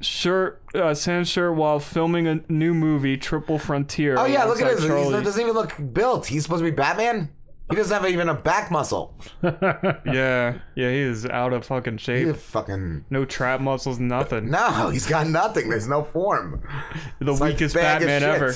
shirt, 0.00 0.62
uh, 0.74 0.94
sans 0.94 1.28
shirt 1.28 1.54
while 1.54 1.78
filming 1.78 2.26
a 2.26 2.40
new 2.48 2.72
movie, 2.74 3.16
Triple 3.16 3.58
Frontier. 3.58 4.16
Oh 4.18 4.24
yeah, 4.26 4.44
look 4.44 4.60
at 4.60 4.76
this. 4.76 4.82
He 4.82 4.88
doesn't 4.88 5.40
even 5.40 5.54
look 5.54 5.74
built. 5.92 6.26
He's 6.26 6.42
supposed 6.44 6.60
to 6.60 6.70
be 6.70 6.74
Batman. 6.74 7.30
He 7.70 7.76
doesn't 7.76 8.02
have 8.02 8.10
even 8.10 8.28
a 8.28 8.34
back 8.34 8.70
muscle. 8.70 9.14
yeah, 9.42 10.00
yeah, 10.04 10.58
he 10.74 10.98
is 10.98 11.24
out 11.26 11.52
of 11.52 11.64
fucking 11.64 11.98
shape. 11.98 12.26
He's 12.26 12.36
fucking 12.36 13.04
no 13.10 13.24
trap 13.24 13.60
muscles, 13.60 13.98
nothing. 14.00 14.50
No, 14.50 14.90
he's 14.90 15.06
got 15.06 15.28
nothing. 15.28 15.68
There's 15.68 15.88
no 15.88 16.02
form. 16.04 16.62
The 17.20 17.32
It's 17.32 17.40
weakest 17.40 17.76
of 17.76 17.82
Batman 17.82 18.22
ever. 18.22 18.54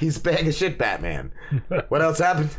He's 0.00 0.18
bag 0.18 0.46
of 0.48 0.54
shit 0.54 0.78
Batman. 0.78 1.30
what 1.88 2.00
else 2.02 2.18
happened? 2.18 2.50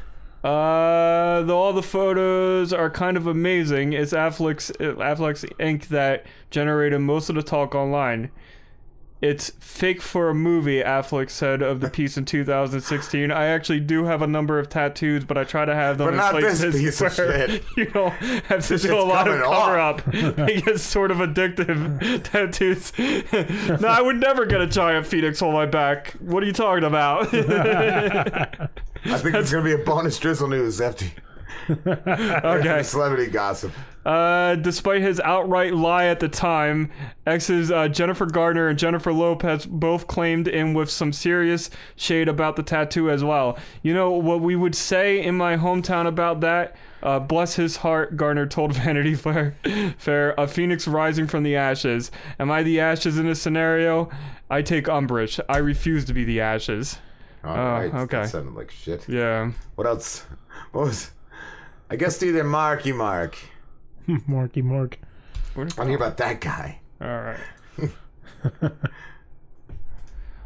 Uh, 0.44 1.42
though 1.42 1.58
all 1.58 1.74
the 1.74 1.84
photos 1.84 2.72
are 2.72 2.90
kind 2.90 3.18
of 3.18 3.28
amazing, 3.28 3.94
it's 3.94 4.14
Affleck's 4.14 4.72
Affleck's 4.80 5.44
ink 5.60 5.88
that 5.90 6.26
generated 6.50 7.02
most 7.02 7.30
of 7.30 7.36
the 7.36 7.44
talk 7.44 7.76
online. 7.76 8.32
It's 9.22 9.50
fake 9.60 10.02
for 10.02 10.30
a 10.30 10.34
movie, 10.34 10.82
Affleck 10.82 11.30
said 11.30 11.62
of 11.62 11.82
the 11.82 11.90
piece 11.92 12.16
in 12.18 12.24
2016. 12.24 13.32
I 13.32 13.48
actually 13.48 13.82
do 13.82 14.06
have 14.06 14.22
a 14.22 14.28
number 14.28 14.58
of 14.60 14.70
tattoos, 14.70 15.26
but 15.26 15.38
I 15.38 15.44
try 15.44 15.66
to 15.66 15.76
have 15.76 15.98
them 15.98 16.08
But 16.08 16.12
in 16.14 16.18
not 16.18 16.36
this 16.40 16.62
places 16.62 16.76
piece 16.82 17.02
of 17.02 17.14
shit. 17.14 17.64
you 17.78 17.86
don't 17.88 18.12
have 18.14 18.64
to 18.68 18.74
This 18.74 18.84
do 18.84 18.98
a 18.98 19.02
lot 19.02 19.28
of 19.28 19.42
cover 19.42 19.78
off. 19.78 20.08
up. 20.08 20.14
They 20.48 20.62
get 20.62 20.80
sort 20.80 21.12
of 21.12 21.18
addictive 21.18 22.24
tattoos. 22.24 22.94
no, 23.82 23.90
I 23.90 24.02
would 24.02 24.16
never 24.22 24.46
get 24.46 24.62
a 24.62 24.68
giant 24.68 25.06
phoenix 25.06 25.42
on 25.42 25.52
my 25.54 25.66
back. 25.66 26.12
What 26.22 26.42
are 26.42 26.46
you 26.46 26.54
talking 26.54 26.86
about? 26.86 27.28
I 27.34 29.18
think 29.18 29.36
it's 29.36 29.52
gonna 29.52 29.64
be 29.66 29.74
a 29.74 29.78
bonus 29.80 30.18
drizzle 30.18 30.48
news 30.48 30.80
after. 30.80 31.06
Okay. 31.88 32.84
Celebrity 32.84 33.32
gossip. 33.32 33.72
Uh, 34.06 34.56
despite 34.56 35.02
his 35.02 35.20
outright 35.20 35.74
lie 35.76 36.06
at 36.06 36.20
the 36.20 36.28
time, 36.30 36.90
exes 37.28 37.70
uh, 37.70 37.88
Jennifer 37.88 38.26
Garner 38.26 38.70
and 38.70 38.80
Jennifer 38.80 39.14
Lopez 39.14 39.66
both 39.66 40.08
claimed 40.08 40.48
in 40.48 40.74
with 40.74 40.90
some 40.90 41.12
serious 41.14 41.70
shade 41.96 42.28
about 42.28 42.56
the 42.56 42.64
tattoo 42.64 43.12
as 43.12 43.24
well. 43.24 43.58
You 43.84 43.94
know 43.94 44.12
what 44.12 44.42
we 44.42 44.56
would 44.56 44.74
say 44.74 45.22
in 45.22 45.36
my 45.36 45.58
hometown 45.58 46.08
about 46.08 46.42
that? 46.42 46.76
Uh, 47.04 47.20
bless 47.20 47.56
his 47.56 47.76
heart, 47.78 48.18
Gardner 48.18 48.48
told 48.48 48.74
Vanity 48.76 49.16
Fair. 49.16 49.56
Fair, 49.98 50.34
a 50.38 50.48
phoenix 50.48 50.88
rising 50.88 51.28
from 51.28 51.44
the 51.44 51.56
ashes. 51.56 52.10
Am 52.40 52.50
I 52.50 52.64
the 52.64 52.80
ashes 52.80 53.18
in 53.20 53.28
this 53.28 53.42
scenario? 53.42 54.10
I 54.50 54.62
take 54.64 54.88
umbrage. 54.90 55.40
I 55.50 55.58
refuse 55.58 56.06
to 56.06 56.14
be 56.14 56.24
the 56.24 56.42
ashes. 56.42 56.98
All 57.44 57.56
Oh, 57.56 57.60
right. 57.72 57.94
okay. 57.94 58.22
That 58.22 58.30
sounded 58.30 58.56
like 58.56 58.72
shit. 58.72 59.08
Yeah. 59.08 59.52
What 59.76 59.88
else? 59.88 60.26
What 60.72 60.86
was? 60.88 61.12
I 61.90 61.96
guess 61.96 62.22
either 62.22 62.44
Marky 62.44 62.92
Mark. 62.92 63.38
Marky 64.28 64.62
Mark. 64.62 64.98
I 65.78 65.86
hear 65.86 65.96
about 65.96 66.18
that 66.18 66.40
guy. 66.42 66.80
All 67.02 67.08
right. 67.08 68.72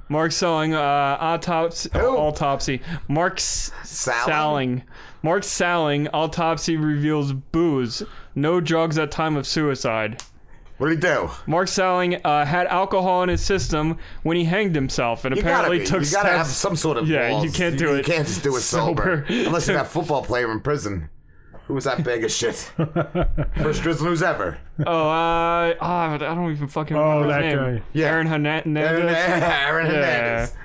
Mark 0.10 0.32
Selling, 0.32 0.74
uh, 0.74 1.18
autopsy, 1.20 1.90
autopsy. 1.92 2.82
Mark 3.08 3.36
S- 3.38 3.72
Salling. 3.84 4.84
Mark 5.24 5.44
Salling, 5.44 6.08
autopsy 6.10 6.78
reveals 6.78 7.34
booze, 7.34 8.04
no 8.36 8.60
drugs 8.60 8.98
at 8.98 9.12
time 9.12 9.36
of 9.38 9.48
suicide. 9.48 10.22
What 10.78 10.90
did 10.90 10.96
he 10.96 11.02
do? 11.02 11.30
Mark 11.48 11.68
Salling 11.68 12.20
uh, 12.26 12.46
had 12.46 12.68
alcohol 12.68 13.24
in 13.24 13.30
his 13.30 13.42
system 13.44 13.98
when 14.24 14.36
he 14.38 14.44
hanged 14.44 14.76
himself, 14.76 15.24
and 15.26 15.36
You 15.36 15.42
gotta 15.42 15.54
apparently 15.68 15.80
be. 15.80 15.86
took 15.86 16.04
You 16.04 16.12
gotta 16.12 16.28
steps. 16.30 16.38
have 16.38 16.48
some 16.48 16.76
sort 16.76 16.98
of 16.98 17.08
yeah. 17.08 17.30
balls. 17.30 17.46
You 17.46 17.52
can't 17.52 17.78
do 17.78 17.86
You 17.90 17.94
it. 17.96 17.98
You 18.00 18.04
can't 18.14 18.28
just 18.28 18.44
do 18.44 18.56
it 18.58 18.62
sober, 18.62 19.26
unless 19.30 19.68
you're 19.68 19.78
that 19.78 19.88
football 19.88 20.24
player 20.24 20.52
in 20.52 20.60
prison. 20.60 21.10
Who 21.68 21.76
was 21.76 21.86
that 21.86 22.04
bag 22.04 22.24
of 22.24 22.32
shit? 22.32 22.56
First 23.58 23.84
drizzle 23.84 24.08
news 24.08 24.22
ever. 24.22 24.58
Oh, 24.86 25.10
uh, 25.10 25.74
oh, 25.80 25.82
I 25.82 26.18
don't 26.18 26.52
even 26.52 26.68
fucking 26.68 26.98
Oh, 26.98 27.22
remember 27.22 27.28
that 27.30 27.44
his 27.44 27.54
name. 27.56 27.76
guy. 27.78 27.84
Yeah. 27.94 28.08
Aaron 28.08 28.28
Hernandez. 28.28 28.84
Aaron, 28.84 29.10
Aaron 29.10 29.86
Yeah. 29.86 30.02
Hernandez. 30.02 30.56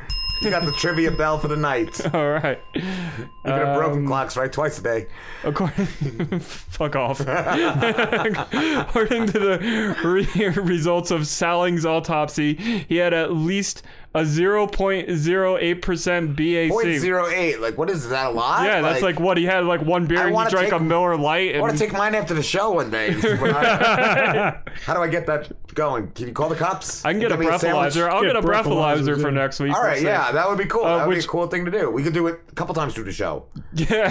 You 0.43 0.51
got 0.51 0.65
the 0.65 0.73
trivia 0.73 1.11
bell 1.11 1.39
for 1.39 1.49
the 1.49 1.57
night. 1.57 2.01
All 2.15 2.31
right. 2.31 2.61
Even 2.75 3.29
a 3.45 3.75
broken 3.77 3.99
Um, 4.01 4.07
clock's 4.07 4.37
right 4.37 4.53
twice 4.53 4.79
a 4.79 4.83
day. 4.83 5.07
According, 5.45 5.87
fuck 6.41 6.95
off. 6.97 7.21
According 7.21 9.27
to 9.29 9.39
the 9.39 9.97
re- 10.05 10.49
results 10.63 11.11
of 11.11 11.27
Salling's 11.27 11.85
autopsy, 11.85 12.55
he 12.55 12.97
had 12.97 13.13
at 13.15 13.33
least 13.33 13.83
a 14.15 14.23
0.08% 14.23 16.37
BAC. 16.37 16.71
Point 16.71 16.99
zero 17.01 17.27
eight. 17.29 17.61
Like, 17.61 17.77
what 17.77 17.91
is 17.91 18.09
that? 18.09 18.27
A 18.27 18.31
lot? 18.31 18.65
Yeah, 18.65 18.81
that's 18.81 19.03
like, 19.03 19.21
what 19.21 19.37
he 19.37 19.45
had 19.45 19.65
like 19.65 19.83
one 19.83 20.07
beer 20.07 20.19
I 20.19 20.23
and 20.23 20.31
he 20.31 20.35
wanna 20.35 20.51
drank 20.51 20.71
take- 20.71 20.81
a 20.81 20.83
Miller 20.83 21.17
Lite. 21.17 21.51
I 21.51 21.53
And 21.55 21.63
want 21.63 21.73
to 21.75 21.79
take 21.79 21.93
mine 21.93 22.15
after 22.15 22.35
the 22.35 22.43
show 22.43 22.73
one 22.73 22.91
day. 22.91 23.09
and 23.09 23.21
see 23.23 23.35
what 23.35 23.55
I- 23.55 24.59
How 24.87 24.95
do 24.95 25.03
I 25.03 25.09
get 25.09 25.27
that 25.27 25.53
going? 25.75 26.11
Can 26.13 26.27
you 26.27 26.33
call 26.33 26.49
the 26.49 26.57
cops? 26.57 27.05
I 27.05 27.13
can 27.13 27.21
get 27.21 27.31
a 27.33 27.37
Give 27.37 27.41
me 27.41 27.47
sandwich? 27.59 27.95
breathalyzer. 27.95 28.09
I'll 28.09 28.23
get, 28.23 28.37
a 28.37 28.41
breathalyzer 28.43 29.21
for 29.21 29.31
next 29.31 29.61
week. 29.61 29.75
All 29.75 29.83
right, 29.83 30.01
yeah, 30.01 30.33
that 30.33 30.49
would 30.49 30.59
be 30.59 30.65
cool. 30.67 30.85
Uh, 30.85 30.99
that 30.99 31.07
would 31.07 31.13
be 31.13 31.17
which- 31.19 31.27
a 31.27 31.29
cool 31.29 31.47
thing 31.47 31.65
to 31.67 31.71
do. 31.71 31.91
We 31.91 32.03
could 32.03 32.15
do 32.15 32.27
it 32.29 32.41
a 32.51 32.55
couple 32.55 32.75
times 32.75 32.95
through 32.95 33.05
the 33.05 33.13
show. 33.13 33.45
Yeah, 33.75 34.11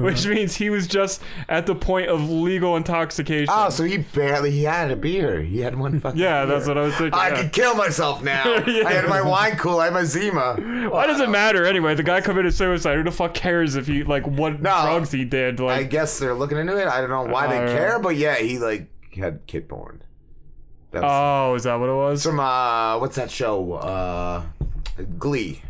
which 0.00 0.26
means 0.26 0.56
he 0.56 0.70
was 0.70 0.86
just 0.88 1.22
at 1.48 1.66
the 1.66 1.74
point 1.74 2.08
of 2.08 2.28
legal 2.28 2.76
intoxication. 2.76 3.52
Oh, 3.54 3.68
so 3.68 3.84
he 3.84 3.98
barely 3.98 4.50
he 4.50 4.62
had 4.64 4.90
a 4.90 4.96
beer. 4.96 5.42
He 5.42 5.60
had 5.60 5.78
one 5.78 6.00
fucking. 6.00 6.18
Yeah, 6.18 6.46
that's 6.46 6.64
beer. 6.66 6.74
what 6.74 6.82
I 6.82 6.86
was 6.86 6.94
thinking, 6.96 7.14
I 7.14 7.28
yeah. 7.28 7.42
could 7.42 7.52
kill 7.52 7.74
myself 7.74 8.22
now. 8.22 8.44
Yeah. 8.66 8.88
I 8.88 9.01
had 9.02 9.10
my 9.10 9.22
wine 9.22 9.56
cool. 9.56 9.78
I 9.80 9.84
had 9.84 9.94
my 9.94 10.04
Zima. 10.04 10.54
Why 10.90 11.06
does 11.06 11.20
it 11.20 11.28
matter 11.28 11.64
anyway? 11.64 11.94
The 11.94 12.02
guy 12.02 12.20
committed 12.20 12.54
suicide. 12.54 12.96
Who 12.96 13.02
the 13.04 13.12
fuck 13.12 13.34
cares 13.34 13.76
if 13.76 13.86
he 13.86 14.02
like 14.04 14.26
what 14.26 14.60
drugs 14.62 15.12
he 15.12 15.24
did? 15.24 15.60
Like, 15.60 15.80
I 15.80 15.82
guess 15.84 16.18
they're 16.18 16.34
looking 16.34 16.58
into 16.58 16.76
it. 16.76 16.86
I 16.88 17.00
don't 17.00 17.10
know 17.10 17.24
why 17.32 17.46
they 17.46 17.58
Uh, 17.58 17.66
care, 17.68 17.98
but 17.98 18.16
yeah, 18.16 18.36
he 18.36 18.58
like 18.58 18.88
had 19.14 19.46
kid 19.46 19.68
born. 19.68 20.02
That 20.92 21.02
was 21.02 21.10
oh, 21.12 21.54
is 21.54 21.62
that 21.64 21.74
what 21.80 21.88
it 21.88 21.94
was? 21.94 22.22
from 22.22 22.40
uh, 22.40 22.98
what's 22.98 23.16
that 23.16 23.30
show? 23.30 23.74
Uh, 23.74 24.42
Glee. 25.18 25.62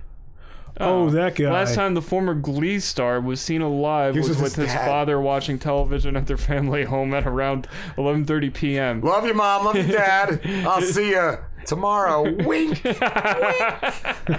Oh, 0.84 1.10
that 1.10 1.34
guy. 1.36 1.50
Last 1.50 1.74
time 1.74 1.94
the 1.94 2.02
former 2.02 2.34
Glee 2.34 2.80
star 2.80 3.20
was 3.20 3.40
seen 3.40 3.62
alive 3.62 4.14
He 4.14 4.20
was 4.20 4.28
was, 4.30 4.36
with 4.38 4.44
with 4.44 4.54
his 4.56 4.64
his 4.66 4.74
dad. 4.74 4.86
father 4.86 5.20
watching 5.20 5.58
television 5.58 6.16
at 6.16 6.26
their 6.26 6.36
family 6.36 6.84
home 6.94 7.14
at 7.14 7.26
around 7.26 7.68
11:30 7.96 8.54
p.m. 8.54 9.00
Love 9.00 9.26
you, 9.26 9.34
mom. 9.34 9.64
Love 9.64 9.76
you, 9.76 9.84
dad. 9.84 10.40
I'll 10.66 10.82
see 10.82 11.10
you 11.10 11.38
tomorrow. 11.66 12.22
Wink. 12.44 12.82
Wink. 12.84 12.98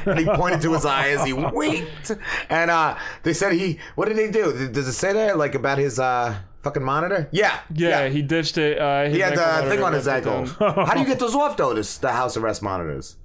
and 0.05 0.19
he 0.19 0.25
pointed 0.25 0.61
to 0.61 0.73
his 0.73 0.85
eye 0.85 1.09
as 1.09 1.25
he 1.25 1.33
winked. 1.33 2.11
And 2.49 2.69
uh, 2.71 2.97
they 3.23 3.33
said 3.33 3.53
he. 3.53 3.79
What 3.95 4.07
did 4.07 4.17
he 4.17 4.29
do? 4.31 4.69
Does 4.69 4.87
it 4.87 4.93
say 4.93 5.13
there 5.13 5.35
like 5.35 5.55
about 5.55 5.77
his 5.77 5.99
uh 5.99 6.35
fucking 6.61 6.83
monitor? 6.83 7.27
Yeah. 7.31 7.59
Yeah, 7.73 8.07
he 8.09 8.21
ditched 8.21 8.57
it. 8.57 8.79
Uh, 8.79 9.05
He 9.09 9.19
had 9.19 9.35
the 9.37 9.69
thing 9.69 9.83
on 9.83 9.93
his 9.93 10.07
ankle. 10.07 10.45
How 10.45 10.93
do 10.93 10.99
you 10.99 11.05
get 11.13 11.19
those 11.19 11.35
off 11.35 11.57
though? 11.57 11.73
This, 11.73 11.97
the 11.97 12.11
house 12.11 12.37
arrest 12.37 12.61
monitors. 12.61 13.17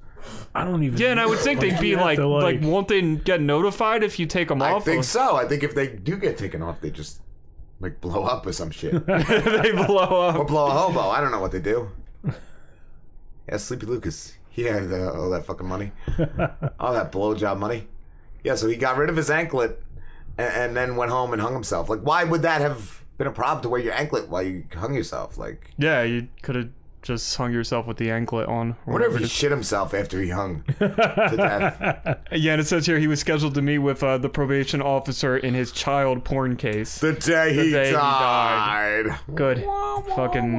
I 0.54 0.64
don't 0.64 0.82
even. 0.82 0.98
Yeah, 0.98 1.10
and 1.10 1.20
I 1.20 1.26
would 1.26 1.38
think 1.38 1.60
they'd 1.60 1.78
be 1.80 1.88
You 1.88 1.96
have 1.98 2.06
like, 2.06 2.18
like, 2.18 2.62
won't 2.62 2.88
they 2.88 3.02
get 3.16 3.40
notified 3.40 4.02
if 4.02 4.18
you 4.18 4.26
take 4.26 4.48
them 4.48 4.62
off? 4.62 4.68
I 4.68 4.72
off? 4.74 4.84
think 4.84 5.04
so. 5.04 5.36
I 5.36 5.46
think 5.46 5.62
if 5.62 5.74
they 5.74 5.88
do 5.88 6.16
get 6.16 6.36
taken 6.38 6.62
off, 6.62 6.80
they 6.80 6.90
just 6.90 7.20
like 7.80 8.00
blow 8.00 8.24
up 8.24 8.46
or 8.46 8.52
some 8.52 8.70
shit. 8.70 8.92
they 9.06 9.72
blow 9.72 10.22
up. 10.28 10.36
Or 10.36 10.44
blow 10.44 10.66
a 10.66 10.70
hobo. 10.70 11.00
I 11.10 11.20
don't 11.20 11.30
know 11.30 11.40
what 11.40 11.52
they 11.52 11.60
do. 11.60 11.90
Yeah, 13.48 13.56
Sleepy 13.56 13.86
Lucas. 13.86 14.34
He 14.50 14.64
had 14.64 14.92
uh, 14.92 15.12
all 15.12 15.30
that 15.30 15.46
fucking 15.46 15.66
money. 15.66 15.92
all 16.80 16.92
that 16.92 17.12
blowjob 17.12 17.58
money. 17.58 17.86
Yeah, 18.44 18.56
so 18.56 18.68
he 18.68 18.76
got 18.76 18.96
rid 18.96 19.08
of 19.08 19.16
his 19.16 19.30
anklet 19.30 19.82
and, 20.36 20.52
and 20.52 20.76
then 20.76 20.96
went 20.96 21.10
home 21.10 21.32
and 21.32 21.40
hung 21.40 21.54
himself. 21.54 21.88
Like, 21.88 22.00
why 22.00 22.24
would 22.24 22.42
that 22.42 22.60
have 22.60 23.04
been 23.16 23.26
a 23.26 23.32
problem 23.32 23.62
to 23.62 23.68
wear 23.68 23.80
your 23.80 23.94
anklet 23.94 24.28
while 24.28 24.42
you 24.42 24.64
hung 24.74 24.94
yourself? 24.94 25.38
Like, 25.38 25.70
Yeah, 25.78 26.02
you 26.02 26.28
could 26.42 26.56
have 26.56 26.68
just 27.02 27.34
hung 27.36 27.52
yourself 27.52 27.86
with 27.86 27.96
the 27.96 28.10
anklet 28.10 28.48
on. 28.48 28.76
I 28.86 28.90
wonder 28.90 29.06
if 29.08 29.16
he 29.20 29.26
shit 29.26 29.50
himself 29.50 29.94
after 29.94 30.20
he 30.20 30.30
hung 30.30 30.62
to 30.78 31.34
death. 31.36 32.18
Yeah, 32.32 32.52
and 32.52 32.60
it 32.60 32.66
says 32.66 32.86
here 32.86 32.98
he 32.98 33.06
was 33.06 33.20
scheduled 33.20 33.54
to 33.54 33.62
meet 33.62 33.78
with 33.78 34.02
uh, 34.02 34.18
the 34.18 34.28
probation 34.28 34.82
officer 34.82 35.36
in 35.36 35.54
his 35.54 35.70
child 35.72 36.24
porn 36.24 36.56
case. 36.56 36.98
The 36.98 37.12
day 37.14 37.54
he 37.54 37.70
died. 37.72 39.06
Good. 39.34 39.64
Fucking 40.16 40.52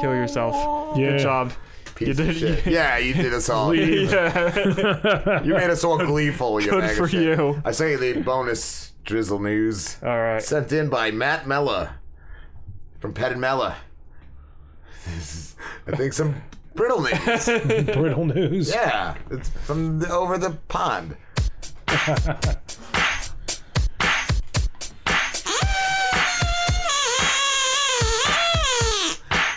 kill 0.00 0.14
yourself. 0.14 0.96
Yeah. 0.98 1.10
Good 1.12 1.20
job. 1.20 1.52
Piece 1.94 2.06
you 2.06 2.12
of 2.12 2.16
did. 2.18 2.36
shit. 2.36 2.66
Yeah, 2.72 2.98
you 2.98 3.12
did 3.14 3.34
us 3.34 3.48
all. 3.48 3.74
yeah. 3.74 5.42
You 5.44 5.54
made 5.54 5.70
us 5.70 5.82
all 5.82 5.98
gleeful. 5.98 6.60
You 6.60 6.70
Good 6.70 6.90
for 6.96 7.08
shit. 7.08 7.22
you. 7.38 7.60
I 7.64 7.72
say 7.72 7.96
the 7.96 8.20
bonus 8.22 8.92
drizzle 9.04 9.40
news. 9.40 9.96
All 10.02 10.16
right. 10.18 10.42
Sent 10.42 10.70
in 10.72 10.90
by 10.90 11.10
Matt 11.10 11.48
Mellor 11.48 11.94
from 13.00 13.14
Pet 13.14 13.32
and 13.32 13.40
Mella. 13.40 13.76
This 15.16 15.34
is, 15.34 15.56
I 15.86 15.96
think, 15.96 16.12
some 16.12 16.34
brittle 16.74 17.02
news. 17.02 17.44
Brittle 17.94 18.26
news. 18.26 18.70
Yeah, 18.70 19.16
it's 19.30 19.48
from 19.48 19.98
the, 19.98 20.10
over 20.10 20.38
the 20.38 20.50
pond. 20.68 21.16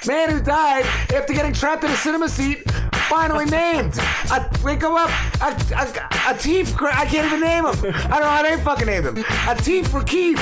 Man 0.08 0.32
who 0.32 0.41
died 0.41 0.86
after 1.14 1.32
getting 1.34 1.54
trapped 1.54 1.84
in 1.84 1.91
a 1.91 1.95
cinema 1.95 2.28
seat, 2.28 2.64
finally 3.12 3.43
named. 3.43 3.97
A, 4.32 4.49
we 4.64 4.76
go 4.76 4.95
up, 4.95 5.09
a, 5.41 5.47
a, 5.76 5.84
a 5.84 6.34
I 6.34 7.05
can't 7.09 7.28
even 7.28 7.41
name 7.41 7.66
him. 7.66 7.93
I 8.09 8.20
don't 8.20 8.22
know 8.22 8.30
how 8.30 8.41
they 8.41 8.55
fucking 8.64 8.86
named 8.86 9.05
him. 9.05 9.18
A 9.49 9.53
Teef 9.53 9.89
Rakif, 9.89 10.39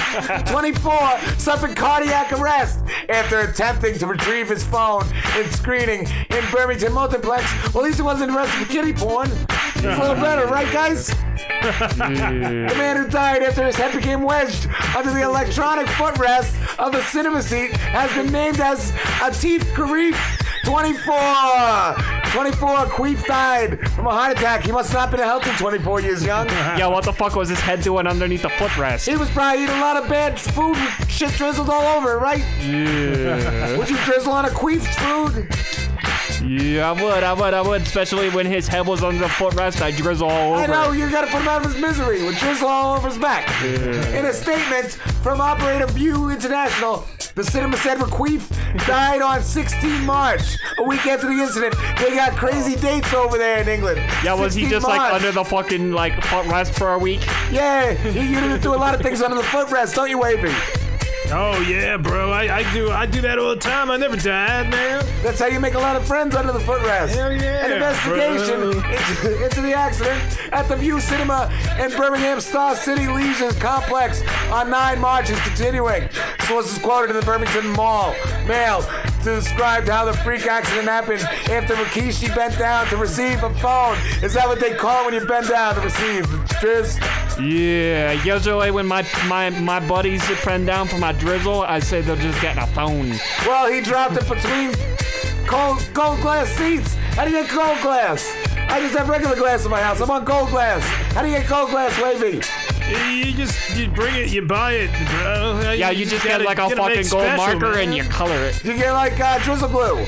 24, 0.47 1.39
suffered 1.39 1.76
cardiac 1.76 2.32
arrest 2.32 2.82
after 3.09 3.39
attempting 3.39 3.97
to 3.97 4.05
retrieve 4.05 4.49
his 4.49 4.63
phone 4.63 5.03
in 5.36 5.49
screening 5.49 6.01
in 6.30 6.43
Birmingham 6.51 6.93
Multiplex. 6.93 7.43
Well, 7.74 7.84
at 7.84 7.88
least 7.88 7.99
it 7.99 8.03
wasn't 8.03 8.36
arrested 8.36 8.67
for 8.67 8.72
kitty 8.72 8.93
porn. 8.93 9.32
It's 9.32 9.86
a 9.86 9.99
little 9.99 10.15
better, 10.15 10.45
right, 10.45 10.72
guys? 10.72 11.07
The 11.61 12.76
man 12.78 12.97
who 12.97 13.09
died 13.09 13.41
after 13.41 13.65
his 13.65 13.78
head 13.78 13.95
became 13.95 14.22
wedged 14.22 14.67
under 14.95 15.11
the 15.11 15.24
electronic 15.24 15.88
footrest 15.88 16.53
of 16.78 16.91
the 16.91 17.01
cinema 17.05 17.41
seat 17.41 17.72
has 17.72 18.13
been 18.13 18.32
named 18.32 18.59
as 18.59 18.91
Atif 19.22 19.61
Karif 19.74 20.15
24. 20.66 21.95
24, 22.32 22.70
Queef 22.88 23.26
died 23.26 23.80
from 23.91 24.05
a 24.05 24.12
heart 24.12 24.38
attack. 24.38 24.64
He 24.64 24.72
must 24.72 24.93
not 24.93 25.01
have 25.01 25.12
been 25.12 25.20
a 25.20 25.24
healthy 25.26 25.49
24 25.57 26.01
years 26.01 26.24
young. 26.24 26.47
yeah, 26.49 26.88
what 26.88 27.03
the 27.03 27.14
fuck 27.14 27.36
was 27.36 27.49
his 27.49 27.60
head 27.60 27.82
doing 27.82 28.05
underneath 28.05 28.43
the 28.43 28.49
footrest? 28.49 29.10
He 29.10 29.18
was 29.18 29.30
probably 29.32 29.64
eating 29.64 29.76
a 29.76 29.82
lot 29.82 29.97
of 29.97 30.07
bad 30.07 30.39
food 30.39 30.76
with 30.76 31.10
shit 31.10 31.32
drizzled 31.32 31.70
all 31.70 31.97
over 31.97 32.14
it, 32.14 32.18
right? 32.18 32.43
Yeah. 32.62 33.78
Would 33.78 33.89
you 33.89 33.97
drizzle 34.05 34.32
on 34.34 34.45
a 34.45 34.49
Queef's 34.49 34.95
food? 34.99 35.47
Yeah, 36.45 36.89
I 36.89 37.03
would, 37.03 37.24
I 37.24 37.34
would, 37.34 37.53
I 37.53 37.62
would. 37.62 37.82
Especially 37.82 38.30
when 38.30 38.45
his 38.45 38.68
head 38.68 38.86
was 38.88 39.03
under 39.03 39.20
the 39.20 39.26
footrest, 39.28 39.82
I 39.82 39.91
drizzle 39.91 40.30
all 40.30 40.53
over. 40.53 40.64
I 40.64 40.68
know, 40.68 40.91
you 40.91 41.10
gotta 41.12 41.28
put 41.28 41.41
him 41.41 41.47
out 41.47 41.66
of 41.66 41.74
his 41.74 41.82
misery 41.82 42.24
with 42.24 42.38
drizzle 42.39 42.68
all 42.68 42.95
over 42.95 43.10
his 43.10 43.18
back. 43.18 43.49
In 43.64 44.26
a 44.26 44.34
statement 44.34 44.93
from 45.22 45.41
Operator 45.41 45.88
Vue 45.88 46.30
International, 46.30 47.05
the 47.40 47.52
cinema 47.52 47.78
said 47.78 47.98
Requeef 48.00 48.50
died 48.86 49.22
on 49.22 49.42
16 49.42 50.06
March, 50.06 50.58
a 50.78 50.84
week 50.84 51.08
after 51.08 51.28
the 51.28 51.42
incident. 51.42 51.74
They 51.98 52.14
got 52.14 52.34
crazy 52.34 52.76
dates 52.76 53.14
over 53.14 53.38
there 53.38 53.62
in 53.62 53.70
England. 53.70 54.02
Yeah, 54.24 54.34
was 54.34 54.54
he 54.54 54.64
16 54.64 54.70
just 54.70 54.86
like 54.86 55.14
under 55.14 55.32
the 55.32 55.46
fucking 55.46 55.94
like 55.94 56.14
footrest 56.16 56.74
for 56.78 56.94
a 56.94 57.00
week? 57.00 57.26
Yeah, 57.50 57.94
he 57.94 58.34
used 58.34 58.42
to 58.42 58.60
do 58.60 58.74
a 58.74 58.76
lot 58.76 58.94
of 58.94 59.02
things 59.02 59.22
under 59.22 59.38
the 59.38 59.44
footrest, 59.44 59.96
don't 59.96 60.10
you, 60.10 60.18
Wavy? 60.18 60.54
Oh 61.32 61.60
yeah, 61.62 61.98
bro. 61.98 62.32
I, 62.32 62.58
I 62.58 62.74
do 62.74 62.90
I 62.90 63.06
do 63.06 63.22
that 63.22 63.38
all 63.38 63.50
the 63.50 63.62
time. 63.62 63.92
I 63.92 63.98
never 63.98 64.16
died, 64.16 64.72
man. 64.72 65.06
That's 65.22 65.40
how 65.40 65.46
you 65.46 65.60
make 65.60 65.76
a 65.76 65.80
lot 65.80 65.96
of 65.96 66.06
friends 66.06 66.36
under 66.36 66.52
the 66.52 66.60
footrest. 66.60 67.10
Hell 67.10 67.32
yeah, 67.32 67.66
An 67.66 67.72
investigation 67.74 68.64
into, 68.64 69.44
into 69.44 69.62
the 69.62 69.74
accident 69.74 70.24
at 70.52 70.68
the 70.68 70.76
Vue 70.76 71.00
Cinema 71.00 71.52
in 71.80 71.92
Birmingham 71.96 72.42
Star 72.42 72.76
City 72.76 73.08
Leisure 73.08 73.52
Complex 73.54 74.24
on 74.52 74.72
9 74.72 75.00
March 75.00 75.30
is 75.30 75.40
continuing. 75.42 76.10
Sources 76.48 76.80
quoted 76.80 77.12
in 77.12 77.20
the 77.20 77.26
Birmingham 77.26 77.74
Mall 77.74 78.16
Mail 78.48 78.84
described 79.24 79.88
how 79.88 80.06
the 80.06 80.14
freak 80.14 80.46
accident 80.48 80.88
happened 80.88 81.22
after 81.52 81.76
Rikishi 81.76 82.34
bent 82.34 82.58
down 82.58 82.88
to 82.88 82.98
receive 82.98 83.44
a 83.44 83.54
phone. 83.56 83.98
Is 84.24 84.34
that 84.34 84.48
what 84.48 84.60
they 84.60 84.74
call 84.74 85.06
when 85.06 85.14
you 85.14 85.26
bend 85.26 85.50
down 85.50 85.76
to 85.76 85.82
receive? 85.82 86.26
Driz? 86.60 87.00
Yeah, 87.40 88.12
usually 88.24 88.72
when 88.72 88.86
my 88.86 89.06
my 89.28 89.50
my 89.50 89.80
buddies 89.88 90.24
bend 90.44 90.68
down 90.68 90.88
for 90.88 90.98
my 90.98 91.14
drizzle, 91.20 91.61
I 91.63 91.80
say 91.80 92.01
they're 92.01 92.15
just 92.15 92.41
getting 92.41 92.63
a 92.63 92.67
phone. 92.67 93.13
Well, 93.45 93.72
he 93.72 93.82
dropped 93.82 94.15
it 94.15 94.28
between 94.28 94.74
cold, 95.45 95.88
gold 95.93 96.22
glass 96.22 96.47
seats. 96.49 96.95
How 97.15 97.26
do 97.26 97.32
you 97.32 97.43
get 97.43 97.53
gold 97.53 97.82
glass? 97.82 98.49
I 98.72 98.80
just 98.82 98.95
have 98.97 99.09
regular 99.09 99.36
glass 99.36 99.65
in 99.65 99.72
my 99.72 99.82
house. 99.82 99.99
I'm 99.99 100.09
on 100.11 100.24
gold 100.24 100.49
glass. 100.49 100.84
How 101.13 101.22
do 101.24 101.28
you 101.30 101.38
get 101.38 101.49
gold 101.49 101.72
glass, 101.72 101.99
Wavy? 102.01 102.41
You 102.89 103.34
just 103.34 103.76
you 103.78 103.88
bring 103.89 104.15
it, 104.15 104.30
you 104.32 104.41
buy 104.41 104.74
it, 104.74 104.89
bro. 105.22 105.72
Yeah, 105.74 105.89
you 105.91 106.05
just 106.05 106.24
get 106.24 106.39
gotta- 106.39 106.43
like 106.43 106.57
a 106.57 106.61
gotta 106.61 106.76
fucking 106.76 106.95
gold 107.09 107.24
special, 107.24 107.38
marker 107.38 107.72
man. 107.76 107.80
and 107.89 107.95
you 107.95 108.03
color 108.03 108.36
it. 108.36 108.63
You 108.63 108.76
get 108.76 108.91
like 108.93 109.20
uh, 109.20 109.38
drizzle 109.39 109.70
glue. 109.70 109.99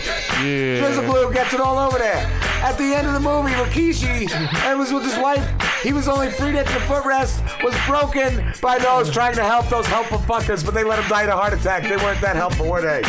Yeah. 0.44 0.80
Drizzle 0.80 1.06
glue 1.06 1.32
gets 1.34 1.54
it 1.54 1.60
all 1.60 1.78
over 1.78 1.98
there. 2.00 2.26
At 2.64 2.78
the 2.78 2.94
end 2.96 3.08
of 3.08 3.14
the 3.14 3.20
movie, 3.20 3.52
Rikishi 3.54 4.32
and 4.32 4.80
was 4.80 4.92
with 4.94 5.04
his 5.04 5.18
wife. 5.18 5.48
He 5.84 5.94
was 5.94 6.08
only 6.08 6.30
freed 6.32 6.56
after 6.56 6.74
the 6.74 6.80
footrest 6.86 7.42
was 7.64 7.76
broken 7.88 8.54
by 8.62 8.78
those 8.80 9.10
trying 9.12 9.36
to 9.36 9.44
help 9.44 9.68
those 9.70 9.86
helpful 9.88 10.20
fuckers, 10.20 10.64
but 10.64 10.74
they 10.74 10.84
let 10.84 11.00
him 11.00 11.10
die 11.10 11.24
of 11.24 11.30
a 11.30 11.36
heart 11.36 11.54
attack. 11.54 11.84
They 11.84 11.98
weren't 11.98 12.22
that 12.22 12.36
helpful, 12.36 12.68
were 12.70 12.82
they? 12.82 13.02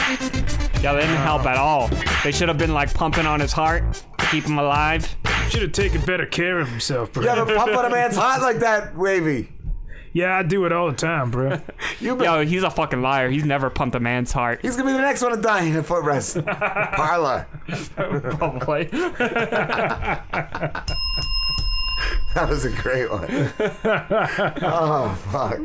Yeah, 0.82 0.94
they 0.94 1.00
didn't 1.02 1.16
help 1.16 1.46
at 1.46 1.56
all. 1.56 1.88
They 2.24 2.32
should 2.32 2.48
have 2.48 2.58
been 2.58 2.74
like 2.74 2.92
pumping 2.92 3.24
on 3.26 3.38
his 3.40 3.52
heart 3.52 4.02
to 4.18 4.26
keep 4.26 4.44
him 4.44 4.58
alive. 4.58 5.14
Should 5.48 5.62
have 5.62 5.72
taken 5.72 6.00
better 6.02 6.26
care 6.26 6.58
of 6.58 6.68
himself, 6.68 7.12
bro. 7.12 7.22
You 7.22 7.28
ever 7.28 7.54
pump 7.54 7.76
on 7.76 7.84
a 7.84 7.90
man's 7.90 8.16
heart 8.16 8.40
like 8.42 8.58
that, 8.58 8.96
Wavy? 8.96 9.52
Yeah, 10.14 10.36
I 10.36 10.42
do 10.42 10.64
it 10.66 10.72
all 10.72 10.88
the 10.90 10.96
time, 10.96 11.30
bro. 11.30 11.60
You 12.00 12.16
been, 12.16 12.24
Yo, 12.24 12.44
he's 12.44 12.64
a 12.64 12.70
fucking 12.70 13.00
liar. 13.00 13.30
He's 13.30 13.44
never 13.44 13.70
pumped 13.70 13.94
a 13.94 14.00
man's 14.00 14.32
heart. 14.32 14.58
he's 14.62 14.76
gonna 14.76 14.88
be 14.90 14.92
the 14.94 15.00
next 15.00 15.22
one 15.22 15.30
to 15.36 15.40
die 15.40 15.62
in 15.62 15.76
a 15.76 15.82
footrest. 15.84 16.44
Parla. 16.96 17.46
Probably. 18.36 18.88
That 22.34 22.48
was 22.48 22.64
a 22.64 22.70
great 22.70 23.10
one. 23.10 23.26
oh 24.62 25.18
fuck. 25.30 25.60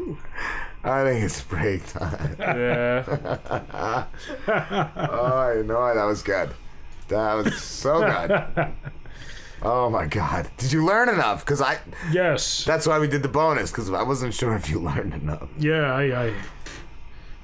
I 0.87 1.03
think 1.03 1.23
it's 1.25 1.41
break 1.41 1.85
time. 1.87 2.35
Yeah. 2.39 3.03
oh, 4.47 5.37
I 5.37 5.61
know 5.63 5.93
that 5.93 6.03
was 6.05 6.21
good. 6.21 6.49
That 7.09 7.33
was 7.35 7.61
so 7.61 7.99
good. 7.99 8.73
Oh 9.61 9.89
my 9.89 10.05
god. 10.05 10.49
Did 10.57 10.71
you 10.71 10.85
learn 10.85 11.09
enough? 11.09 11.45
Cause 11.45 11.61
I 11.61 11.79
Yes. 12.11 12.63
that's 12.63 12.85
why 12.87 12.99
we 12.99 13.07
did 13.07 13.23
the 13.23 13.27
bonus, 13.29 13.71
because 13.71 13.89
I 13.91 14.03
wasn't 14.03 14.33
sure 14.33 14.53
if 14.55 14.69
you 14.69 14.79
learned 14.89 15.13
enough. 15.13 15.49
Yeah, 15.57 15.93
I, 15.93 16.27
I. 16.27 16.33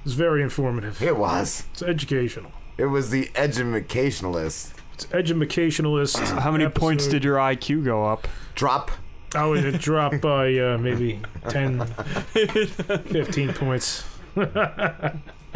It's 0.06 0.14
very 0.14 0.44
informative. 0.44 1.02
It 1.02 1.18
was. 1.18 1.64
It's 1.72 1.82
educational. 1.82 2.52
It 2.78 2.86
was 2.88 3.10
the 3.10 3.30
educational-list. 3.36 4.74
It's 4.94 5.08
educationalist. 5.14 6.18
How 6.18 6.52
many 6.52 6.68
points 6.70 7.08
did 7.08 7.24
your 7.24 7.38
IQ 7.38 7.86
go 7.86 8.06
up? 8.06 8.28
Drop. 8.56 8.92
I 9.36 9.46
would 9.46 9.80
drop 9.80 10.20
by 10.22 10.58
uh, 10.58 10.78
maybe 10.78 11.20
10, 11.50 11.86
15 11.86 13.54
points. 13.54 14.06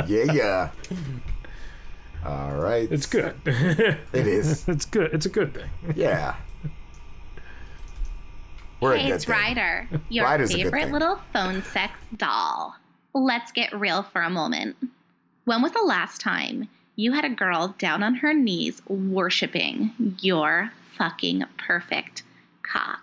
Yeah, 0.06 0.32
yeah. 0.32 0.70
All 2.24 2.56
right. 2.56 2.88
It's 2.92 3.08
good. 3.08 3.36
It 3.46 4.28
is. 4.28 4.68
It's 4.68 4.86
good. 4.86 5.12
It's 5.12 5.26
a 5.26 5.30
good 5.30 5.56
thing. 5.56 5.70
Yeah. 5.96 6.36
We're 8.80 8.94
a 8.94 9.00
hey, 9.00 9.08
good 9.08 9.16
it's 9.16 9.26
thing. 9.26 9.34
Ryder, 9.34 9.90
your 10.10 10.26
Ryder's 10.26 10.54
favorite 10.54 10.92
little 10.92 11.20
phone 11.34 11.64
sex 11.64 12.00
doll. 12.16 12.76
Let's 13.14 13.52
get 13.52 13.74
real 13.74 14.04
for 14.04 14.22
a 14.22 14.30
moment. 14.30 14.76
When 15.46 15.64
was 15.64 15.72
the 15.72 15.82
last 15.84 16.22
time 16.22 16.70
you 16.96 17.14
had 17.14 17.26
a 17.26 17.30
girl 17.30 17.74
down 17.80 18.04
on 18.04 18.16
her 18.16 18.34
knees 18.34 18.82
worshiping 18.88 20.16
your 20.20 20.72
fucking 20.96 21.44
perfect 21.58 22.22
cock? 22.62 23.02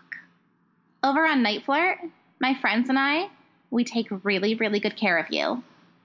Over 1.04 1.26
on 1.26 1.42
Night 1.42 1.66
Flirt, 1.66 1.98
my 2.40 2.54
friends 2.54 2.88
and 2.88 2.98
I, 2.98 3.28
we 3.70 3.84
take 3.84 4.06
really, 4.24 4.54
really 4.54 4.80
good 4.80 4.96
care 4.96 5.18
of 5.18 5.26
you. 5.28 5.62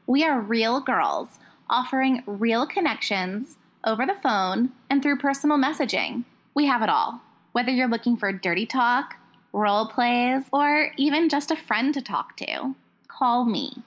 We 0.08 0.26
are 0.26 0.42
real 0.42 0.82
girls 0.82 1.30
offering 1.70 2.22
real 2.26 2.68
connections 2.68 3.56
over 3.86 4.06
the 4.06 4.18
phone 4.22 4.72
and 4.90 5.02
through 5.02 5.20
personal 5.20 5.58
messaging. 5.58 6.26
We 6.54 6.66
have 6.66 6.82
it 6.82 6.90
all. 6.90 7.22
Whether 7.54 7.72
you're 7.72 7.88
looking 7.88 8.18
for 8.18 8.34
dirty 8.34 8.66
talk, 8.66 9.16
role 9.54 9.88
plays, 9.88 10.44
or 10.52 10.92
even 10.98 11.30
just 11.30 11.50
a 11.50 11.56
friend 11.56 11.94
to 11.94 12.02
talk 12.02 12.36
to, 12.36 12.76
call 13.08 13.46
me. 13.46 13.82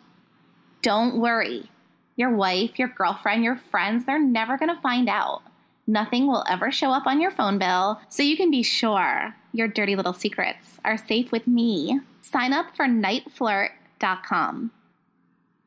Don't 0.80 1.20
worry. 1.20 1.70
Your 2.16 2.34
wife, 2.34 2.78
your 2.78 2.88
girlfriend, 2.88 3.44
your 3.44 3.56
friends, 3.70 4.06
they're 4.06 4.18
never 4.18 4.56
going 4.56 4.74
to 4.74 4.80
find 4.80 5.10
out. 5.10 5.42
Nothing 5.86 6.26
will 6.26 6.46
ever 6.48 6.72
show 6.72 6.90
up 6.90 7.06
on 7.06 7.20
your 7.20 7.32
phone 7.32 7.58
bill, 7.58 8.00
so 8.08 8.22
you 8.22 8.38
can 8.38 8.50
be 8.50 8.62
sure 8.62 9.34
your 9.52 9.68
dirty 9.68 9.96
little 9.96 10.12
secrets 10.12 10.78
are 10.84 10.96
safe 10.96 11.30
with 11.30 11.46
me. 11.46 12.00
Sign 12.20 12.52
up 12.52 12.74
for 12.74 12.86
nightflirt.com. 12.86 14.70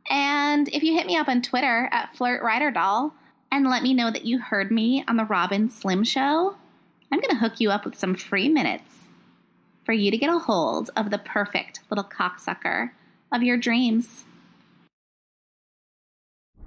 And 0.10 0.68
if 0.70 0.84
you 0.84 0.94
hit 0.94 1.08
me 1.08 1.18
up 1.18 1.28
on 1.28 1.42
Twitter 1.42 1.90
at 1.92 2.14
FlirtRiderDoll 2.16 3.12
and 3.52 3.66
let 3.66 3.84
me 3.84 3.94
know 3.94 4.12
that 4.12 4.26
you 4.26 4.40
heard 4.40 4.72
me 4.72 5.04
on 5.08 5.18
the 5.18 5.26
Rob 5.26 5.52
and 5.52 5.72
Slim 5.72 6.04
Show, 6.04 6.56
I'm 7.12 7.20
going 7.20 7.32
to 7.32 7.38
hook 7.38 7.60
you 7.60 7.72
up 7.72 7.86
with 7.86 7.98
some 7.98 8.16
free 8.16 8.50
minutes 8.50 9.06
for 9.86 9.94
you 9.94 10.12
to 10.12 10.18
get 10.18 10.30
a 10.30 10.40
hold 10.40 10.90
of 10.96 11.12
the 11.12 11.18
perfect 11.18 11.82
little 11.90 12.04
cocksucker 12.04 12.92
of 13.32 13.44
your 13.44 13.58
dreams. 13.58 14.26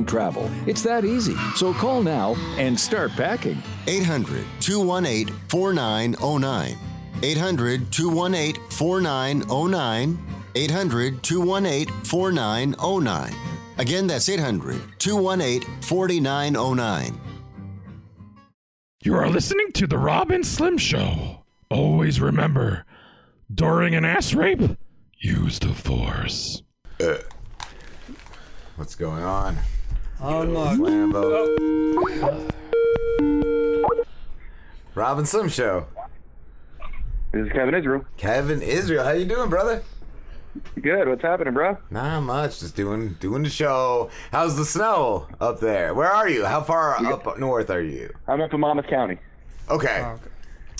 airline 0.00 0.06
travel. 0.06 0.50
It's 0.66 0.82
that 0.82 1.04
easy. 1.04 1.36
So 1.56 1.72
call 1.72 2.02
now 2.02 2.34
and 2.58 2.78
start 2.78 3.12
packing. 3.12 3.62
800 3.86 4.44
218 4.60 5.34
4909. 5.48 6.76
800 7.22 7.92
218 7.92 8.70
4909. 8.70 10.18
800 10.54 11.22
218 11.22 12.04
4909. 12.04 13.34
Again, 13.78 14.06
that's 14.06 14.28
800 14.28 14.80
218 14.98 15.82
4909. 15.82 17.20
You 19.02 19.14
are 19.14 19.30
listening 19.30 19.72
to 19.72 19.86
the 19.86 19.96
Rob 19.96 20.30
and 20.30 20.44
Slim 20.44 20.76
Show. 20.76 21.44
Always 21.70 22.20
remember, 22.20 22.84
during 23.52 23.94
an 23.94 24.04
ass 24.04 24.34
rape, 24.34 24.76
use 25.18 25.58
the 25.58 25.72
force. 25.72 26.62
Uh, 27.00 27.16
what's 28.76 28.94
going 28.94 29.22
on? 29.22 29.56
I'm 30.22 30.52
not. 30.52 30.76
Lambo. 30.76 32.50
Rob 34.94 35.18
and 35.18 35.26
Slim 35.28 35.48
Show. 35.48 35.86
This 37.32 37.46
is 37.46 37.52
Kevin 37.52 37.74
Israel. 37.74 38.04
Kevin 38.16 38.60
Israel, 38.60 39.04
how 39.04 39.12
you 39.12 39.24
doing, 39.24 39.48
brother? 39.48 39.82
Good. 40.80 41.08
What's 41.08 41.22
happening, 41.22 41.54
bro? 41.54 41.78
Not 41.90 42.20
much. 42.20 42.60
Just 42.60 42.74
doing 42.76 43.16
doing 43.20 43.44
the 43.44 43.48
show. 43.48 44.10
How's 44.32 44.56
the 44.56 44.64
snow 44.64 45.28
up 45.40 45.60
there? 45.60 45.94
Where 45.94 46.10
are 46.10 46.28
you? 46.28 46.44
How 46.44 46.60
far 46.62 46.96
up 47.06 47.38
north 47.38 47.70
are 47.70 47.80
you? 47.80 48.12
I'm 48.26 48.40
up 48.40 48.52
in 48.52 48.60
Monmouth 48.60 48.88
County. 48.88 49.18
Okay. 49.70 50.12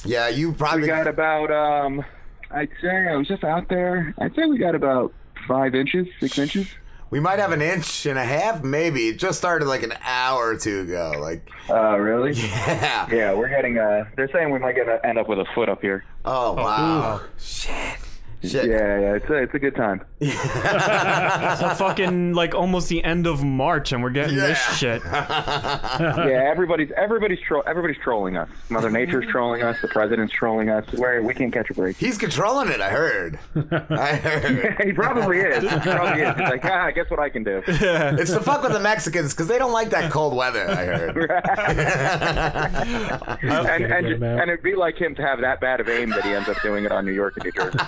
Yeah, 0.05 0.29
you 0.29 0.53
probably 0.53 0.83
We 0.83 0.87
got 0.89 1.07
about 1.07 1.51
um, 1.53 2.05
I'd 2.51 2.71
say 2.83 3.09
I 3.09 3.17
was 3.17 3.29
just 3.29 3.45
out 3.45 3.69
there. 3.69 4.13
I'd 4.19 4.35
say 4.35 4.45
we 4.47 4.59
got 4.59 4.75
about 4.75 5.15
five 5.47 5.75
inches, 5.75 6.09
six 6.19 6.37
inches. 6.37 6.67
We 7.11 7.19
might 7.19 7.41
have 7.41 7.51
an 7.51 7.61
inch 7.61 8.07
and 8.07 8.17
a 8.19 8.25
half, 8.25 8.63
maybe. 8.63 9.09
It 9.09 9.19
just 9.19 9.37
started 9.39 9.67
like 9.67 9.83
an 9.83 9.95
hour 10.05 10.47
or 10.51 10.57
two 10.57 10.81
ago. 10.83 11.15
Like, 11.19 11.51
Oh, 11.69 11.97
really? 11.97 12.33
Yeah. 12.41 13.07
Yeah, 13.11 13.33
we're 13.35 13.49
getting. 13.49 13.79
Uh, 13.79 14.05
they're 14.17 14.31
saying 14.33 14.51
we 14.51 14.59
might 14.61 14.77
get 14.77 14.87
end 15.05 15.19
up 15.19 15.29
with 15.29 15.41
a 15.41 15.45
foot 15.55 15.69
up 15.69 15.81
here. 15.81 16.05
oh 16.25 16.53
wow, 16.55 17.21
shit, 17.39 17.99
shit. 18.43 18.67
Yeah, 18.67 19.01
yeah. 19.01 19.15
It's 19.15 19.29
a, 19.29 19.35
it's 19.35 19.55
a 19.55 19.59
good 19.59 19.77
time. 19.77 20.03
It's 20.21 21.63
a 21.63 21.75
fucking 21.77 22.35
like 22.35 22.55
almost 22.55 22.89
the 22.89 23.03
end 23.03 23.27
of 23.27 23.43
March, 23.43 23.93
and 23.93 24.03
we're 24.03 24.11
getting 24.11 24.37
this 24.37 24.59
shit. 24.77 25.03
yeah, 25.05 26.49
everybody's 26.51 26.91
everybody's 26.97 27.41
tro- 27.41 27.63
everybody's 27.63 27.99
trolling 28.03 28.37
us. 28.37 28.49
Mother 28.69 28.91
Nature's 28.91 29.27
trolling 29.31 29.63
us. 29.63 29.77
The 29.81 29.89
president's 29.89 30.33
trolling 30.33 30.69
us. 30.71 30.85
Where 30.93 31.23
we 31.23 31.35
can't 31.35 31.53
catch 31.53 31.71
a 31.71 31.75
break. 31.75 31.97
He's 31.97 32.19
controlling 32.19 32.69
it. 32.69 32.81
I 32.81 32.91
heard. 32.91 33.39
I 33.57 34.15
heard. 34.17 34.77
he 34.85 34.93
probably 34.93 35.39
is. 35.39 35.63
He 35.63 35.69
probably 35.81 36.23
is. 36.23 36.37
He's 36.37 36.49
like, 36.49 36.65
ah, 36.65 36.91
guess 36.91 37.11
what 37.11 37.21
I 37.21 37.29
can 37.29 37.45
do. 37.45 37.63
It's 37.67 38.33
to 38.33 38.41
fuck 38.41 38.63
with 38.63 38.73
the 38.73 38.81
Mexicans 38.81 39.33
because 39.33 39.49
they 39.49 39.59
don't 39.59 39.73
like 39.73 39.91
that 39.91 40.11
cold 40.13 40.35
weather. 40.35 40.69
I 40.69 40.85
heard. 40.87 41.17
and, 43.43 43.85
and, 43.85 44.23
and 44.25 44.51
it'd 44.51 44.63
be 44.63 44.75
like 44.75 44.97
him 44.99 45.15
to 45.17 45.23
have 45.23 45.41
that 45.41 45.61
bad 45.61 45.81
of 45.81 45.89
aim 45.89 46.11
that 46.11 46.25
he 46.25 46.33
ends 46.35 46.49
up 46.49 46.61
doing 46.63 46.85
it 46.85 46.93
on 46.93 47.05
New 47.05 47.13
York 47.13 47.37
and 47.37 47.45
New 47.45 47.53
Jersey. 47.53 47.79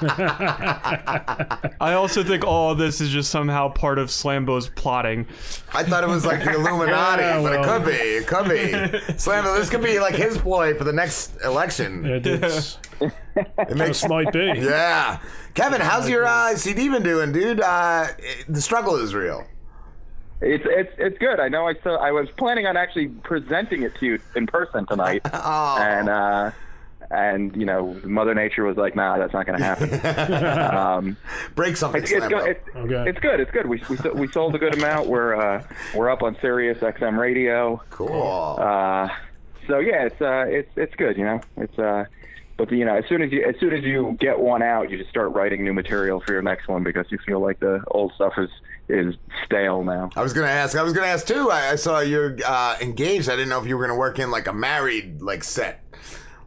I 0.47 1.93
also 1.95 2.23
think 2.23 2.45
all 2.45 2.71
of 2.73 2.79
this 2.79 3.01
is 3.01 3.11
just 3.11 3.31
somehow 3.31 3.69
part 3.69 3.99
of 3.99 4.11
Slambo's 4.11 4.69
plotting. 4.69 5.27
I 5.73 5.83
thought 5.83 6.05
it 6.05 6.09
was 6.09 6.25
like 6.27 6.45
the 6.45 6.55
Illuminati, 6.55 7.23
Yeah, 7.23 7.43
but 7.43 7.53
it 7.55 7.65
could 7.65 7.85
be. 7.85 7.93
It 7.93 8.27
could 8.27 8.49
be. 8.49 9.13
Slambo, 9.15 9.57
this 9.57 9.71
could 9.71 9.83
be 9.83 9.99
like 10.01 10.15
his 10.15 10.39
ploy 10.39 10.75
for 10.75 10.85
the 10.85 10.93
next 10.93 11.37
election. 11.45 12.05
It 12.05 12.27
is. 12.27 12.79
It 13.01 13.77
Just 13.77 14.09
might 14.09 14.33
be. 14.33 14.53
Yeah. 14.57 15.19
Kevin, 15.55 15.81
how's 15.81 16.09
your 16.09 16.25
uh, 16.25 16.55
CD 16.57 16.89
been 16.89 17.03
doing, 17.03 17.33
dude? 17.33 17.61
Uh, 17.61 18.07
the 18.49 18.61
struggle 18.61 18.97
is 18.97 19.15
real. 19.15 19.45
It's 20.45 20.65
it's 20.67 20.93
it's 20.99 21.19
good. 21.19 21.39
I 21.39 21.49
know. 21.49 21.69
I 21.69 21.75
saw. 21.85 21.97
I 21.99 22.11
was 22.11 22.29
planning 22.37 22.67
on 22.67 22.77
actually 22.77 23.07
presenting 23.09 23.83
it 23.85 23.95
to 24.01 24.07
you 24.07 24.19
in 24.35 24.49
person 24.49 24.85
tonight, 24.87 25.23
Oh. 25.33 25.77
and 25.81 26.09
uh, 26.09 26.51
and 27.13 27.55
you 27.57 27.67
know, 27.67 27.99
Mother 28.05 28.35
Nature 28.35 28.65
was 28.65 28.77
like, 28.77 28.97
"Nah, 28.97 29.19
that's 29.19 29.33
not 29.33 29.47
going 29.47 29.59
to 29.59 29.65
happen." 29.65 30.77
um, 30.77 31.17
Break 31.55 31.77
something, 31.77 32.03
It's, 32.03 32.11
it's, 32.11 32.25
Slambo. 32.25 32.29
good. 32.31 32.49
It's, 32.49 32.69
it's 33.09 33.19
good. 33.21 33.41
It's 33.41 33.51
good. 33.51 33.67
We 33.67 33.83
we, 33.89 34.11
we 34.21 34.29
sold 34.33 34.55
a 34.55 34.59
good 34.59 34.75
amount. 34.75 35.09
We're 35.09 35.35
uh, 35.35 35.67
we're 35.95 36.11
up 36.11 36.23
on 36.23 36.37
Sirius 36.41 36.79
XM 36.79 37.19
radio. 37.19 37.83
Cool. 37.91 38.57
Uh, 38.59 39.09
so 39.69 39.79
yeah, 39.79 40.07
it's 40.07 40.21
uh, 40.21 40.45
it's 40.49 40.71
it's 40.77 40.95
good. 40.97 41.17
You 41.17 41.25
know, 41.25 41.41
it's 41.57 41.79
uh, 41.79 42.05
but 42.57 42.71
you 42.71 42.85
know, 42.85 42.97
as 42.97 43.05
soon 43.09 43.23
as 43.23 43.33
you 43.33 43.45
as 43.45 43.55
soon 43.61 43.73
as 43.73 43.83
you 43.85 44.17
get 44.21 44.39
one 44.39 44.63
out, 44.63 44.91
you 44.91 44.99
just 44.99 45.11
start 45.11 45.33
writing 45.33 45.65
new 45.65 45.73
material 45.73 46.21
for 46.21 46.33
your 46.33 46.43
next 46.43 46.69
one 46.69 46.83
because 46.83 47.07
you 47.11 47.19
feel 47.27 47.41
like 47.41 47.61
the 47.61 47.83
old 47.89 48.13
stuff 48.15 48.35
is 48.39 48.51
is 48.89 49.15
stale 49.45 49.83
now. 49.83 50.11
I 50.17 50.23
was 50.23 50.33
gonna 50.33 50.47
ask. 50.49 50.77
I 50.77 50.83
was 50.83 50.93
gonna 50.93 51.07
ask 51.07 51.27
too. 51.27 51.51
I, 51.51 51.71
I 51.71 51.77
saw 51.77 52.01
you're 52.01 52.37
uh, 52.45 52.77
engaged. 52.81 53.29
I 53.29 53.37
didn't 53.37 53.49
know 53.49 53.61
if 53.61 53.67
you 53.67 53.77
were 53.77 53.87
gonna 53.87 53.99
work 53.99 54.19
in 54.19 54.31
like 54.31 54.47
a 54.47 54.53
married 54.53 55.23
like 55.23 55.45
set, 55.45 55.82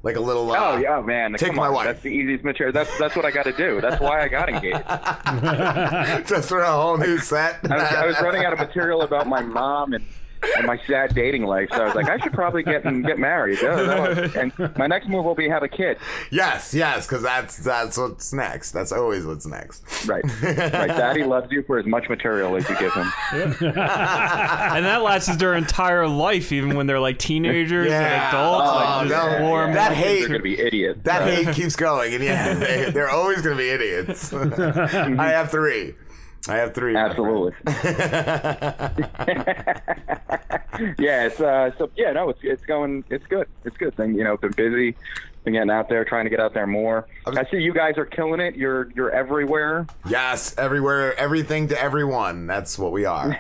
like 0.06 0.16
a 0.16 0.22
little. 0.22 0.52
Uh, 0.52 0.56
oh 0.58 0.78
yeah, 0.78 1.02
man! 1.02 1.34
Take 1.34 1.48
come 1.48 1.56
my 1.56 1.68
on. 1.68 1.74
wife. 1.74 1.88
That's 1.88 2.02
the 2.04 2.10
easiest 2.10 2.44
material. 2.44 2.72
That's 2.72 2.98
that's 3.00 3.16
what 3.16 3.26
I 3.26 3.32
got 3.32 3.44
to 3.44 3.52
do. 3.52 3.82
That's 3.82 4.00
why 4.00 4.22
I 4.22 4.28
got 4.28 4.50
engaged. 4.50 4.78
Just 6.30 6.48
for 6.48 6.60
a 6.60 6.72
whole 6.72 6.98
new 6.98 7.18
set. 7.18 7.60
I 7.70 7.76
was, 7.76 7.84
I 7.84 8.06
was 8.06 8.22
running 8.22 8.46
out 8.46 8.54
of 8.54 8.60
material 8.60 9.02
about 9.02 9.28
my 9.28 9.42
mom 9.42 9.94
and, 9.94 10.06
and 10.58 10.66
my 10.66 10.80
sad 10.88 11.14
dating 11.16 11.44
life, 11.44 11.70
so 11.72 11.82
I 11.82 11.86
was 11.86 11.96
like, 11.96 12.10
I 12.10 12.18
should 12.20 12.34
probably 12.34 12.64
get 12.64 12.86
and 12.86 13.06
get 13.06 13.20
married. 13.20 13.60
Yeah, 13.62 13.76
that 13.76 14.36
and 14.36 14.78
my 14.78 14.88
next 14.88 15.08
move 15.08 15.26
will 15.26 15.36
be 15.36 15.50
have 15.50 15.64
a 15.64 15.68
kid. 15.68 15.98
Yes, 16.32 16.74
yes, 16.74 17.08
because 17.08 17.24
that's 17.24 17.58
that's 17.58 17.98
what's 17.98 18.34
next. 18.34 18.72
That's 18.72 18.92
always 18.92 19.26
what's 19.26 19.46
next. 19.46 20.06
Right, 20.08 20.24
right. 20.42 20.88
Daddy 20.88 21.24
loves 21.24 21.52
you 21.52 21.64
for 21.64 21.80
as 21.80 21.86
much 21.86 22.10
material 22.10 22.56
as 22.56 22.68
you 22.70 22.78
give 22.78 22.94
him. 22.94 23.12
and 23.34 24.86
that 24.86 25.02
lasts 25.02 25.36
their 25.38 25.56
entire 25.56 26.08
life, 26.08 26.52
even 26.52 26.76
when 26.76 26.88
they're 26.88 27.00
like 27.00 27.20
teenagers 27.20 27.92
and 27.92 28.06
adults. 28.06 28.70
Oh, 28.70 28.76
like, 28.76 29.10
just 29.10 29.40
no. 29.40 29.42
warm 29.42 29.74
That 29.74 29.94
hate. 29.94 30.20
They're 30.20 30.28
gonna 30.30 30.40
be 30.42 30.60
idiots. 30.60 31.00
That 31.04 31.24
hate 31.24 31.56
keeps 31.56 31.76
going, 31.76 32.14
and 32.14 32.24
yeah, 32.24 32.54
they, 32.54 32.92
they're 32.92 33.10
always 33.10 33.42
going 33.42 33.58
to 33.58 33.62
be 33.62 33.70
idiots. 33.70 34.34
I 34.34 35.30
have 35.30 35.52
three. 35.52 35.96
I 36.48 36.58
have 36.58 36.74
three. 36.74 36.96
Absolutely. 36.96 37.54
yeah, 41.00 41.26
it's 41.26 41.40
uh, 41.40 41.72
so 41.78 41.90
yeah, 41.96 42.12
no, 42.12 42.30
it's 42.30 42.40
it's 42.44 42.66
going, 42.66 43.04
it's 43.10 43.26
good, 43.28 43.48
it's 43.64 43.78
good. 43.78 43.96
Thing, 43.96 44.16
you 44.16 44.24
know, 44.24 44.38
been 44.38 44.52
busy, 44.52 44.96
been 45.46 45.54
getting 45.54 45.70
out 45.70 45.88
there, 45.88 46.04
trying 46.04 46.26
to 46.26 46.30
get 46.30 46.40
out 46.40 46.54
there 46.54 46.68
more. 46.68 47.08
I 47.26 47.46
see 47.50 47.58
you 47.58 47.74
guys 47.74 47.98
are 47.98 48.06
killing 48.06 48.42
it. 48.42 48.56
You're 48.56 48.92
you're 48.96 49.12
everywhere. 49.12 49.88
Yes, 50.08 50.56
everywhere, 50.58 51.18
everything 51.18 51.70
to 51.70 51.82
everyone. 51.82 52.48
That's 52.48 52.78
what 52.78 52.92
we 52.92 53.06
are. 53.06 53.32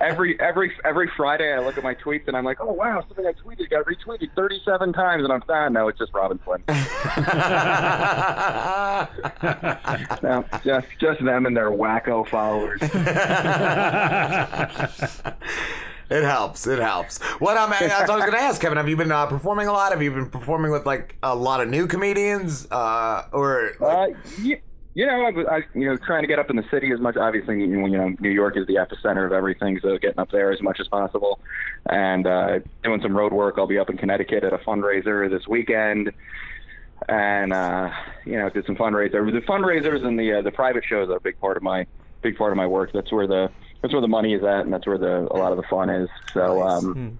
every 0.00 0.40
every 0.40 0.72
every 0.84 1.10
Friday, 1.16 1.52
I 1.52 1.58
look 1.58 1.76
at 1.76 1.84
my 1.84 1.94
tweets 1.94 2.26
and 2.28 2.36
I'm 2.36 2.44
like, 2.44 2.58
oh 2.60 2.72
wow, 2.72 3.04
something 3.06 3.26
I 3.26 3.32
tweeted 3.32 3.70
got 3.70 3.84
retweeted 3.84 4.30
37 4.34 4.92
times, 4.92 5.24
and 5.24 5.32
I'm 5.32 5.42
ah, 5.48 5.68
no, 5.68 5.88
it's 5.88 5.98
just 5.98 6.14
Rob 6.14 6.30
and 6.30 6.40
Slim. 6.44 6.62
no, 10.22 10.44
just 10.64 10.86
just 10.98 11.24
them 11.24 11.46
and 11.46 11.56
their 11.56 11.70
wacko 11.70 12.26
followers. 12.28 12.80
It 16.10 16.22
helps. 16.22 16.66
It 16.66 16.78
helps. 16.78 17.18
What 17.40 17.56
I'm, 17.56 17.70
that's 17.70 18.10
I 18.10 18.14
was 18.14 18.24
going 18.24 18.32
to 18.32 18.38
ask, 18.38 18.60
Kevin. 18.60 18.76
Have 18.76 18.88
you 18.88 18.96
been 18.96 19.12
uh, 19.12 19.26
performing 19.26 19.68
a 19.68 19.72
lot? 19.72 19.92
Have 19.92 20.02
you 20.02 20.10
been 20.10 20.28
performing 20.28 20.70
with 20.70 20.84
like 20.86 21.16
a 21.22 21.34
lot 21.34 21.60
of 21.60 21.68
new 21.68 21.86
comedians, 21.86 22.66
uh, 22.70 23.26
or? 23.32 23.72
Uh, 23.82 24.08
yeah, 24.42 24.56
you 24.94 25.06
know, 25.06 25.24
I, 25.24 25.56
I, 25.56 25.62
you 25.74 25.86
know, 25.86 25.96
trying 25.96 26.22
to 26.22 26.28
get 26.28 26.38
up 26.38 26.50
in 26.50 26.56
the 26.56 26.64
city 26.70 26.92
as 26.92 27.00
much. 27.00 27.16
Obviously, 27.16 27.60
you 27.60 27.66
know, 27.66 28.14
New 28.20 28.30
York 28.30 28.56
is 28.56 28.66
the 28.66 28.74
epicenter 28.74 29.26
of 29.26 29.32
everything, 29.32 29.78
so 29.82 29.98
getting 29.98 30.18
up 30.18 30.30
there 30.30 30.52
as 30.52 30.62
much 30.62 30.78
as 30.78 30.86
possible, 30.88 31.40
and 31.88 32.26
uh, 32.26 32.60
doing 32.82 33.00
some 33.02 33.16
road 33.16 33.32
work. 33.32 33.56
I'll 33.58 33.66
be 33.66 33.78
up 33.78 33.90
in 33.90 33.96
Connecticut 33.96 34.44
at 34.44 34.52
a 34.52 34.58
fundraiser 34.58 35.28
this 35.28 35.48
weekend, 35.48 36.12
and 37.08 37.52
uh, 37.52 37.90
you 38.24 38.38
know, 38.38 38.48
did 38.50 38.66
some 38.66 38.76
fundraisers. 38.76 39.32
The 39.32 39.40
fundraisers 39.40 40.04
and 40.04 40.18
the 40.18 40.34
uh, 40.34 40.42
the 40.42 40.52
private 40.52 40.84
shows 40.84 41.08
are 41.08 41.16
a 41.16 41.20
big 41.20 41.40
part 41.40 41.56
of 41.56 41.62
my 41.62 41.86
big 42.22 42.36
part 42.36 42.52
of 42.52 42.56
my 42.56 42.66
work. 42.66 42.92
That's 42.92 43.10
where 43.10 43.26
the 43.26 43.50
that's 43.84 43.92
where 43.92 44.00
the 44.00 44.08
money 44.08 44.32
is 44.32 44.42
at, 44.42 44.60
and 44.60 44.72
that's 44.72 44.86
where 44.86 44.96
the 44.96 45.30
a 45.30 45.36
lot 45.36 45.52
of 45.52 45.58
the 45.58 45.62
fun 45.64 45.90
is. 45.90 46.08
So 46.32 46.62
um, 46.62 47.18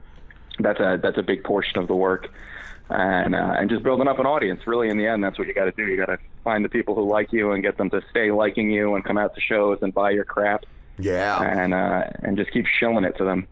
that's 0.58 0.80
a 0.80 0.98
that's 1.02 1.18
a 1.18 1.22
big 1.22 1.44
portion 1.44 1.78
of 1.78 1.88
the 1.88 1.94
work 1.94 2.30
and 2.88 3.34
uh, 3.34 3.56
and 3.58 3.68
just 3.68 3.82
building 3.82 4.08
up 4.08 4.18
an 4.18 4.24
audience. 4.24 4.66
Really, 4.66 4.88
in 4.88 4.96
the 4.96 5.06
end, 5.06 5.22
that's 5.22 5.38
what 5.38 5.46
you 5.46 5.52
got 5.52 5.66
to 5.66 5.72
do. 5.72 5.84
You 5.84 5.98
got 5.98 6.06
to 6.06 6.18
find 6.42 6.64
the 6.64 6.70
people 6.70 6.94
who 6.94 7.06
like 7.06 7.34
you 7.34 7.52
and 7.52 7.62
get 7.62 7.76
them 7.76 7.90
to 7.90 8.00
stay 8.10 8.30
liking 8.30 8.70
you 8.70 8.94
and 8.94 9.04
come 9.04 9.18
out 9.18 9.34
to 9.34 9.42
shows 9.42 9.80
and 9.82 9.92
buy 9.92 10.12
your 10.12 10.24
crap. 10.24 10.64
Yeah, 10.98 11.42
and 11.42 11.74
uh, 11.74 12.04
and 12.20 12.38
just 12.38 12.50
keep 12.50 12.64
shilling 12.80 13.04
it 13.04 13.18
to 13.18 13.24
them. 13.24 13.46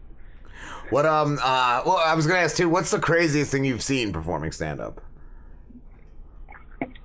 What 0.89 1.05
um 1.05 1.37
uh 1.39 1.83
well 1.85 1.97
I 1.97 2.15
was 2.15 2.25
gonna 2.25 2.39
ask 2.39 2.55
too. 2.55 2.67
What's 2.67 2.89
the 2.89 2.99
craziest 2.99 3.51
thing 3.51 3.63
you've 3.63 3.83
seen 3.83 4.11
performing 4.11 4.51
stand 4.51 4.79
up? 4.81 5.01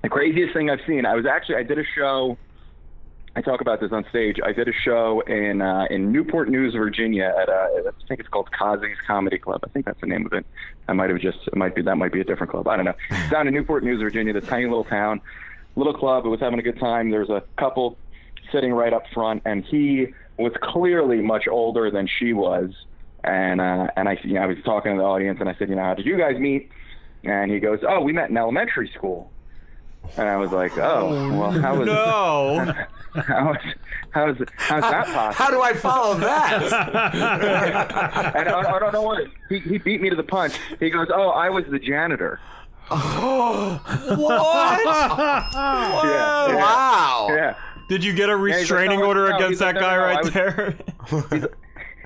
The 0.01 0.09
craziest 0.09 0.53
thing 0.53 0.71
I've 0.71 0.81
seen. 0.87 1.05
I 1.05 1.13
was 1.13 1.27
actually 1.27 1.57
I 1.57 1.63
did 1.63 1.77
a 1.77 1.83
show. 1.95 2.35
I 3.35 3.41
talk 3.41 3.61
about 3.61 3.79
this 3.79 3.91
on 3.91 4.05
stage. 4.09 4.37
I 4.43 4.51
did 4.51 4.67
a 4.67 4.73
show 4.73 5.21
in 5.21 5.61
uh, 5.61 5.85
in 5.89 6.11
Newport 6.11 6.49
News, 6.49 6.73
Virginia, 6.73 7.33
at 7.39 7.47
uh, 7.47 7.67
I 7.87 8.07
think 8.07 8.19
it's 8.19 8.29
called 8.29 8.49
Kazi's 8.51 8.97
Comedy 9.05 9.37
Club. 9.37 9.61
I 9.63 9.69
think 9.69 9.85
that's 9.85 10.01
the 10.01 10.07
name 10.07 10.25
of 10.25 10.33
it. 10.33 10.45
I 10.87 10.93
might 10.93 11.09
have 11.09 11.19
just 11.19 11.37
it 11.47 11.55
might 11.55 11.75
be 11.75 11.81
that 11.83 11.95
might 11.95 12.11
be 12.11 12.21
a 12.21 12.23
different 12.23 12.51
club. 12.51 12.67
I 12.67 12.75
don't 12.75 12.85
know. 12.85 12.95
Down 13.29 13.47
in 13.47 13.53
Newport 13.53 13.83
News, 13.83 14.01
Virginia, 14.01 14.33
the 14.33 14.41
tiny 14.41 14.65
little 14.65 14.83
town, 14.83 15.21
little 15.75 15.93
club. 15.93 16.25
It 16.25 16.29
was 16.29 16.39
having 16.39 16.59
a 16.59 16.63
good 16.63 16.79
time. 16.79 17.11
There 17.11 17.19
was 17.19 17.29
a 17.29 17.43
couple 17.57 17.97
sitting 18.51 18.73
right 18.73 18.93
up 18.93 19.03
front, 19.13 19.43
and 19.45 19.63
he 19.63 20.07
was 20.37 20.53
clearly 20.61 21.21
much 21.21 21.47
older 21.47 21.91
than 21.91 22.07
she 22.07 22.33
was. 22.33 22.71
And 23.23 23.61
uh, 23.61 23.87
and 23.95 24.09
I 24.09 24.17
you 24.23 24.33
know 24.33 24.41
I 24.41 24.45
was 24.47 24.57
talking 24.65 24.93
to 24.93 24.97
the 24.97 25.03
audience, 25.03 25.39
and 25.39 25.47
I 25.47 25.55
said, 25.55 25.69
you 25.69 25.75
know, 25.75 25.83
how 25.83 25.93
did 25.93 26.05
you 26.05 26.17
guys 26.17 26.39
meet? 26.39 26.71
And 27.23 27.51
he 27.51 27.59
goes, 27.59 27.79
oh, 27.87 28.01
we 28.01 28.13
met 28.13 28.29
in 28.29 28.37
elementary 28.37 28.89
school. 28.95 29.29
And 30.17 30.27
I 30.27 30.37
was 30.37 30.51
like, 30.51 30.77
oh, 30.77 31.29
well, 31.37 31.51
how 31.51 31.77
was 31.77 31.85
no. 31.87 32.73
how 33.21 33.53
is 33.53 33.59
how 34.11 34.29
is 34.29 34.37
how's 34.57 34.81
that 34.81 35.05
possible? 35.05 35.33
How 35.33 35.51
do 35.51 35.61
I 35.61 35.73
follow 35.73 36.15
that? 36.15 36.63
and 38.35 38.49
I, 38.49 38.75
I 38.75 38.79
don't 38.79 38.91
know 38.93 39.01
what 39.03 39.27
he 39.49 39.59
he 39.59 39.77
beat 39.77 40.01
me 40.01 40.09
to 40.09 40.15
the 40.15 40.23
punch. 40.23 40.53
He 40.79 40.89
goes, 40.89 41.07
"Oh, 41.13 41.29
I 41.29 41.49
was 41.49 41.65
the 41.69 41.79
janitor." 41.79 42.39
what? 42.89 42.99
Yeah, 44.89 46.03
yeah. 46.03 46.55
Wow. 46.55 47.27
Yeah. 47.29 47.55
Did 47.87 48.03
you 48.03 48.13
get 48.13 48.29
a 48.29 48.33
Yeah, 48.33 48.37
like, 48.37 48.43
restraining 48.43 48.99
"No, 48.99 49.05
order 49.07 49.29
no," 49.29 49.35
against 49.35 49.49
he's 49.51 49.61
like, 49.61 49.75
that 49.75 49.81
"No, 49.81 49.87
guy 49.87 49.95
no, 49.95 50.01
right 50.03 50.23
was- 50.23 50.33
there? 50.33 51.49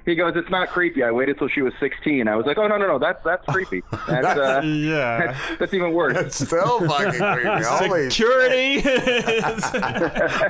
He 0.06 0.16
goes, 0.16 0.34
"It's 0.36 0.50
not 0.50 0.70
creepy. 0.70 1.04
I 1.04 1.12
waited 1.12 1.38
till 1.38 1.48
she 1.48 1.62
was 1.62 1.74
16." 1.80 2.28
I 2.28 2.36
was 2.36 2.46
like, 2.46 2.58
"Oh 2.58 2.68
no, 2.68 2.78
no, 2.78 2.88
no, 2.88 3.00
that's 3.00 3.24
that's 3.24 3.46
creepy. 3.48 3.82
That's 4.08 4.26
uh, 4.40 4.62
Yeah. 4.64 5.28
that's, 5.28 5.60
that's 5.60 5.74
even 5.74 5.94
worse." 5.94 6.14
That's 6.14 6.36
still 6.46 6.86
fucking 6.88 7.20
creepy. 7.20 7.64
Security. 8.10 8.82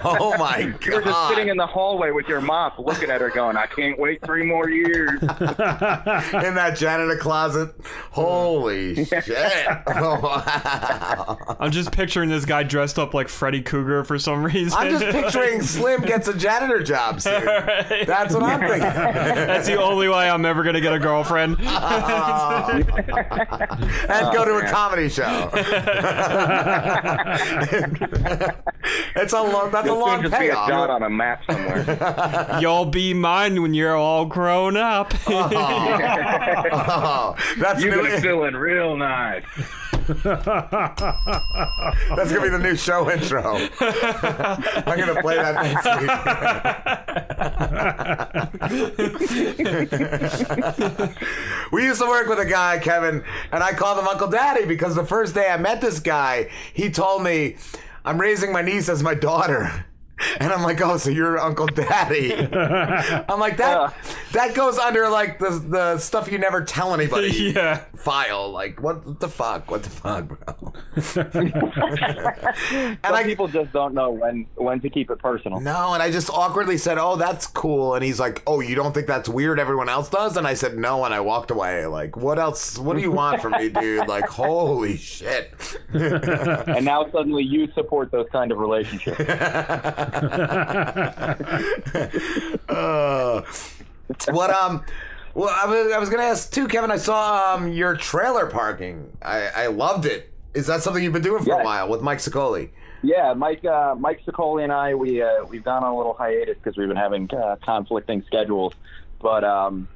oh 0.04 0.36
my 0.38 0.64
god! 0.80 0.86
You're 0.86 1.02
just 1.02 1.30
sitting 1.30 1.50
in 1.50 1.58
the 1.58 1.68
hallway 1.68 2.12
with 2.12 2.28
your 2.28 2.42
mop, 2.42 2.80
looking 2.80 3.10
at 3.10 3.22
her, 3.22 3.30
going, 3.30 3.58
"I 3.58 3.66
can't 3.68 4.00
wait 4.00 4.24
three 4.26 4.44
more 4.44 4.70
years." 4.70 5.22
in 5.22 5.28
that 6.56 6.74
janitor 6.78 7.18
closet. 7.18 7.74
Holy 8.12 9.06
shit. 9.06 9.28
Oh, 9.88 10.20
wow. 10.22 11.38
I'm 11.60 11.72
just 11.72 11.92
picturing 11.92 12.30
this 12.30 12.46
guy 12.46 12.64
dressed 12.64 12.98
up 13.00 13.14
like 13.14 13.30
Freddy 13.30 13.62
Krueger 13.62 14.04
for 14.04 14.18
some 14.20 14.44
reason. 14.44 14.78
I'm 14.78 14.90
just 14.92 15.06
picturing 15.06 15.62
Slim 15.62 16.02
gets 16.02 16.28
a 16.28 16.34
janitor 16.38 16.82
job 16.84 17.22
soon. 17.22 17.46
That's 17.46 18.34
what 18.34 18.44
I'm 18.44 18.60
thinking. 18.60 19.43
That's 19.48 19.68
the 19.68 19.82
only 19.82 20.10
way 20.10 20.30
I'm 20.30 20.46
ever 20.46 20.64
gonna 20.64 20.82
get 20.82 20.94
a 20.94 21.00
girlfriend. 21.00 21.58
and 21.60 22.86
go 24.34 24.46
to 24.46 24.58
a 24.58 24.70
comedy 24.70 25.10
show. 25.10 25.50
it's 29.16 29.34
a 29.34 29.42
long, 29.42 29.72
that's 29.72 29.86
a 29.86 29.88
You'll 29.88 29.96
soon 29.96 30.08
long 30.08 30.22
just 30.24 30.40
be 30.40 30.48
a 30.48 30.54
dot 30.54 30.90
on 30.90 31.04
a 31.04 31.10
map 31.10 31.44
somewhere. 31.50 32.58
You'll 32.62 32.86
be 32.86 33.14
mine 33.14 33.62
when 33.62 33.74
you're 33.74 33.96
all 33.96 34.26
grown 34.26 34.78
up. 34.78 35.14
Oh, 35.28 35.50
oh. 36.74 37.36
that's 37.60 37.84
You're 37.84 37.96
new- 37.96 38.04
gonna 38.10 38.22
fill 38.22 38.46
in 38.46 38.56
real 38.56 38.96
nice. 38.98 39.44
That's 40.24 40.24
gonna 42.32 42.42
be 42.42 42.50
the 42.50 42.60
new 42.62 42.76
show 42.76 43.10
intro. 43.10 43.56
I'm 43.80 45.00
gonna 45.00 45.22
play 45.22 45.38
that 45.38 45.56
next 45.64 45.86
week. 51.06 51.22
we 51.72 51.84
used 51.84 52.02
to 52.02 52.08
work 52.08 52.28
with 52.28 52.40
a 52.40 52.46
guy, 52.46 52.80
Kevin, 52.80 53.24
and 53.52 53.64
I 53.64 53.72
called 53.74 53.98
him 53.98 54.08
Uncle 54.08 54.28
Daddy 54.28 54.66
because 54.66 54.96
the 54.96 55.06
first 55.06 55.34
day 55.34 55.50
I 55.50 55.56
met 55.58 55.80
this 55.80 56.00
guy, 56.00 56.50
he 56.74 56.90
told 56.90 57.24
me, 57.24 57.56
"I'm 58.04 58.20
raising 58.20 58.52
my 58.52 58.62
niece 58.62 58.90
as 58.90 59.02
my 59.02 59.14
daughter." 59.14 59.86
And 60.40 60.52
I'm 60.52 60.64
like, 60.64 60.82
oh, 60.82 60.98
so 60.98 61.10
you're 61.10 61.38
Uncle 61.40 61.68
Daddy? 61.68 62.34
I'm 63.30 63.40
like 63.40 63.58
that. 63.58 63.78
Uh. 63.78 63.90
That 64.34 64.56
goes 64.56 64.78
under 64.80 65.10
like 65.10 65.40
the 65.40 65.50
the 65.52 65.98
stuff 66.00 66.32
you 66.32 66.38
never 66.38 66.64
tell 66.64 66.94
anybody. 66.94 67.32
Yeah. 67.54 67.84
File 67.96 68.52
like 68.52 68.82
what 68.82 69.20
the 69.20 69.28
fuck? 69.28 69.70
What 69.70 69.84
the 69.84 69.90
fuck, 69.90 70.28
bro? 70.28 70.74
And 73.04 73.16
Some 73.16 73.24
people 73.26 73.48
just 73.48 73.72
don't 73.74 73.94
know 73.94 74.12
when 74.12 74.48
when 74.56 74.80
to 74.82 74.90
keep 74.90 75.10
it 75.12 75.20
personal. 75.20 75.60
No, 75.60 75.94
and 75.94 76.02
I 76.02 76.12
just 76.12 76.30
awkwardly 76.30 76.78
said, 76.78 76.98
"Oh, 76.98 77.16
that's 77.16 77.46
cool." 77.48 77.96
And 77.96 78.04
he's 78.04 78.20
like, 78.20 78.42
"Oh, 78.48 78.60
you 78.60 78.76
don't 78.76 78.94
think 78.94 79.08
that's 79.08 79.30
weird? 79.30 79.60
Everyone 79.60 79.90
else 79.90 80.10
does." 80.10 80.38
And 80.38 80.48
I 80.48 80.54
said, 80.54 80.78
"No," 80.78 81.04
and 81.06 81.14
I 81.14 81.20
walked 81.20 81.52
away. 81.52 81.86
Like, 81.86 82.16
what 82.18 82.40
else? 82.40 82.78
What 82.78 82.96
do 82.96 83.02
you 83.02 83.12
want 83.12 83.42
from 83.42 83.54
me, 83.54 83.70
dude? 83.70 84.08
Like, 84.08 84.26
holy 84.28 84.98
shit! 84.98 85.54
and 85.94 86.86
now 86.86 87.10
suddenly 87.12 87.44
you 87.44 87.68
support 87.74 88.12
those 88.12 88.28
kind 88.32 88.52
of 88.52 88.58
relationships. 88.58 89.18
Uh, 92.70 93.42
what 94.32 94.50
um. 94.50 94.84
Well, 95.36 95.50
I 95.50 95.66
was, 95.66 95.92
I 95.92 95.98
was 95.98 96.10
gonna 96.10 96.24
ask 96.24 96.52
too, 96.52 96.68
Kevin. 96.68 96.92
I 96.92 96.98
saw 96.98 97.56
um 97.56 97.72
your 97.72 97.96
trailer 97.96 98.46
parking. 98.46 99.18
I, 99.22 99.48
I 99.56 99.68
loved 99.68 100.06
it. 100.06 100.32
Is 100.54 100.68
that 100.68 100.84
something 100.84 101.04
you've 101.04 101.14
been 101.14 101.24
doing 101.24 101.44
for 101.44 101.60
a 101.60 101.64
while 101.64 101.90
with 101.90 102.02
Mike 102.02 102.20
Sicoli? 102.20 102.70
Yeah, 103.02 103.34
Mike 103.34 103.66
uh, 103.66 103.96
Mike 103.98 104.24
Sicoli 104.26 104.64
and 104.64 104.72
I 104.72 104.96
we 104.96 105.22
uh, 105.22 105.44
we've 105.50 105.64
gone 105.64 105.84
on 105.84 105.92
a 105.92 105.98
little 105.98 106.14
hiatus 106.14 106.58
because 106.58 106.78
we've 106.78 106.88
been 106.88 106.98
having 106.98 107.30
uh, 107.34 107.58
conflicting 107.64 108.24
schedules. 108.28 108.74
But 109.20 109.44
um, 109.44 109.88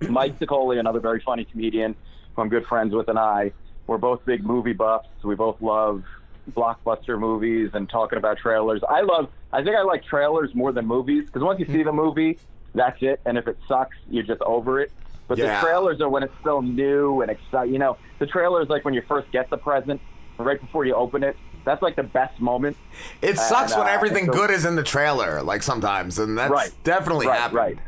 Mike 0.00 0.38
Sicoli, 0.38 0.78
another 0.78 1.00
very 1.00 1.20
funny 1.20 1.44
comedian 1.44 1.94
who 2.34 2.42
I'm 2.42 2.48
good 2.48 2.66
friends 2.66 2.94
with, 2.94 3.08
and 3.08 3.18
I, 3.18 3.52
we're 3.86 3.98
both 3.98 4.24
big 4.24 4.44
movie 4.44 4.72
buffs. 4.72 5.08
We 5.22 5.34
both 5.34 5.60
love 5.60 6.04
blockbuster 6.52 7.18
movies 7.18 7.70
and 7.74 7.88
talking 7.88 8.18
about 8.18 8.38
trailers. 8.38 8.80
I 8.88 9.00
love. 9.02 9.28
I 9.52 9.62
think 9.62 9.76
I 9.76 9.82
like 9.82 10.04
trailers 10.04 10.54
more 10.54 10.72
than 10.72 10.86
movies 10.86 11.24
because 11.26 11.42
once 11.42 11.58
you 11.60 11.66
see 11.66 11.82
the 11.82 11.92
movie, 11.92 12.38
that's 12.74 13.00
it. 13.02 13.20
And 13.24 13.38
if 13.38 13.46
it 13.48 13.56
sucks, 13.66 13.96
you're 14.10 14.22
just 14.24 14.42
over 14.42 14.80
it. 14.80 14.92
But 15.26 15.38
Yeah. 15.38 15.60
the 15.60 15.66
trailers 15.66 16.00
are 16.00 16.08
when 16.08 16.22
it's 16.22 16.34
still 16.40 16.62
new 16.62 17.20
and 17.22 17.30
exciting. 17.30 17.72
You 17.72 17.78
know, 17.78 17.96
the 18.18 18.26
trailer 18.26 18.62
is 18.62 18.68
like 18.68 18.84
when 18.84 18.94
you 18.94 19.02
first 19.08 19.30
get 19.30 19.50
the 19.50 19.56
present, 19.58 20.00
right 20.38 20.60
before 20.60 20.84
you 20.84 20.94
open 20.94 21.22
it. 21.22 21.36
That's 21.64 21.82
like 21.82 21.96
the 21.96 22.02
best 22.02 22.40
moment. 22.40 22.76
It 23.20 23.36
sucks 23.38 23.72
And, 23.72 23.80
when 23.80 23.88
uh, 23.88 23.92
everything 23.92 24.26
so- 24.26 24.32
good 24.32 24.50
is 24.50 24.64
in 24.64 24.76
the 24.76 24.82
trailer, 24.82 25.42
like 25.42 25.62
sometimes, 25.62 26.18
and 26.18 26.38
that's 26.38 26.50
Right. 26.50 26.70
definitely 26.84 27.26
Right, 27.26 27.38
happened. 27.38 27.56
right. 27.58 27.78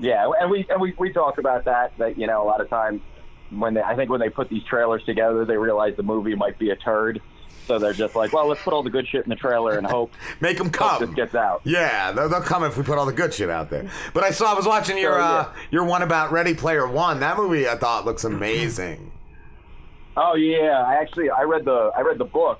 Yeah, 0.00 0.30
and 0.40 0.50
we 0.50 0.64
and 0.70 0.80
we 0.80 0.94
we 0.98 1.12
talk 1.12 1.38
about 1.38 1.64
that. 1.64 1.92
That 1.98 2.18
you 2.18 2.26
know, 2.26 2.42
a 2.42 2.46
lot 2.46 2.60
of 2.60 2.68
times 2.70 3.00
when 3.50 3.74
they, 3.74 3.82
I 3.82 3.96
think 3.96 4.10
when 4.10 4.20
they 4.20 4.28
put 4.28 4.48
these 4.48 4.62
trailers 4.64 5.02
together, 5.04 5.44
they 5.44 5.56
realize 5.56 5.96
the 5.96 6.02
movie 6.02 6.34
might 6.34 6.58
be 6.58 6.70
a 6.70 6.76
turd. 6.76 7.20
So 7.68 7.78
they're 7.78 7.92
just 7.92 8.16
like, 8.16 8.32
well, 8.32 8.46
let's 8.48 8.62
put 8.62 8.72
all 8.72 8.82
the 8.82 8.88
good 8.90 9.06
shit 9.06 9.24
in 9.24 9.28
the 9.28 9.36
trailer 9.36 9.76
and 9.76 9.86
hope 9.86 10.12
make 10.40 10.56
them 10.56 10.70
come. 10.70 11.04
This 11.04 11.14
gets 11.14 11.34
out. 11.34 11.60
Yeah, 11.64 12.12
they'll, 12.12 12.28
they'll 12.28 12.40
come 12.40 12.64
if 12.64 12.76
we 12.78 12.82
put 12.82 12.96
all 12.98 13.04
the 13.06 13.12
good 13.12 13.32
shit 13.34 13.50
out 13.50 13.68
there. 13.68 13.88
But 14.14 14.24
I 14.24 14.30
saw, 14.30 14.52
I 14.52 14.54
was 14.54 14.66
watching 14.66 14.96
your 14.96 15.18
So, 15.18 15.20
uh, 15.20 15.52
your 15.70 15.84
one 15.84 16.00
about 16.02 16.32
Ready 16.32 16.54
Player 16.54 16.88
One. 16.88 17.20
That 17.20 17.36
movie 17.36 17.68
I 17.68 17.76
thought 17.76 18.04
looks 18.04 18.24
amazing. 18.24 19.12
Oh 20.20 20.34
yeah, 20.34 20.82
I 20.84 20.94
actually 20.94 21.30
I 21.30 21.42
read 21.42 21.64
the 21.64 21.92
I 21.96 22.00
read 22.00 22.18
the 22.18 22.24
book, 22.24 22.58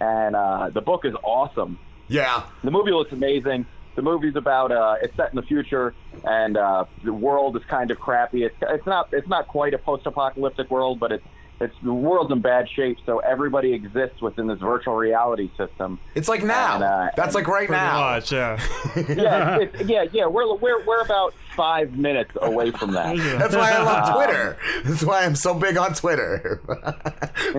and 0.00 0.34
uh, 0.34 0.70
the 0.70 0.80
book 0.80 1.04
is 1.04 1.12
awesome. 1.22 1.78
Yeah, 2.08 2.44
the 2.64 2.70
movie 2.70 2.90
looks 2.90 3.12
amazing. 3.12 3.66
The 3.96 4.00
movie's 4.02 4.34
about 4.34 4.72
uh, 4.72 4.94
it's 5.02 5.14
set 5.14 5.28
in 5.28 5.36
the 5.36 5.42
future, 5.42 5.92
and 6.24 6.56
uh, 6.56 6.86
the 7.04 7.12
world 7.12 7.54
is 7.54 7.62
kind 7.68 7.90
of 7.90 8.00
crappy. 8.00 8.44
It's 8.44 8.56
it's 8.62 8.86
not 8.86 9.10
it's 9.12 9.28
not 9.28 9.46
quite 9.46 9.74
a 9.74 9.78
post-apocalyptic 9.78 10.70
world, 10.70 10.98
but 10.98 11.12
it's 11.12 11.24
it's 11.58 11.74
the 11.82 11.92
world's 11.92 12.30
in 12.30 12.40
bad 12.40 12.68
shape. 12.68 12.98
So 13.06 13.20
everybody 13.20 13.72
exists 13.72 14.20
within 14.20 14.46
this 14.46 14.58
virtual 14.58 14.94
reality 14.94 15.50
system. 15.56 15.98
It's 16.14 16.28
like 16.28 16.44
now. 16.44 16.74
And, 16.74 16.84
uh, 16.84 17.10
That's 17.16 17.34
like 17.34 17.48
right 17.48 17.70
now. 17.70 18.00
much, 18.00 18.30
yeah. 18.30 18.60
yeah, 19.08 19.58
it's, 19.60 19.88
yeah, 19.88 20.04
yeah. 20.12 20.26
We're 20.26 20.54
we're 20.56 20.84
we're 20.84 21.00
about 21.00 21.32
five 21.54 21.96
minutes 21.96 22.32
away 22.42 22.72
from 22.72 22.92
that. 22.92 23.16
That's 23.38 23.56
why 23.56 23.72
I 23.72 23.82
love 23.82 24.14
Twitter. 24.14 24.58
That's 24.84 25.02
why 25.02 25.24
I'm 25.24 25.34
so 25.34 25.54
big 25.54 25.78
on 25.78 25.94
Twitter. 25.94 26.60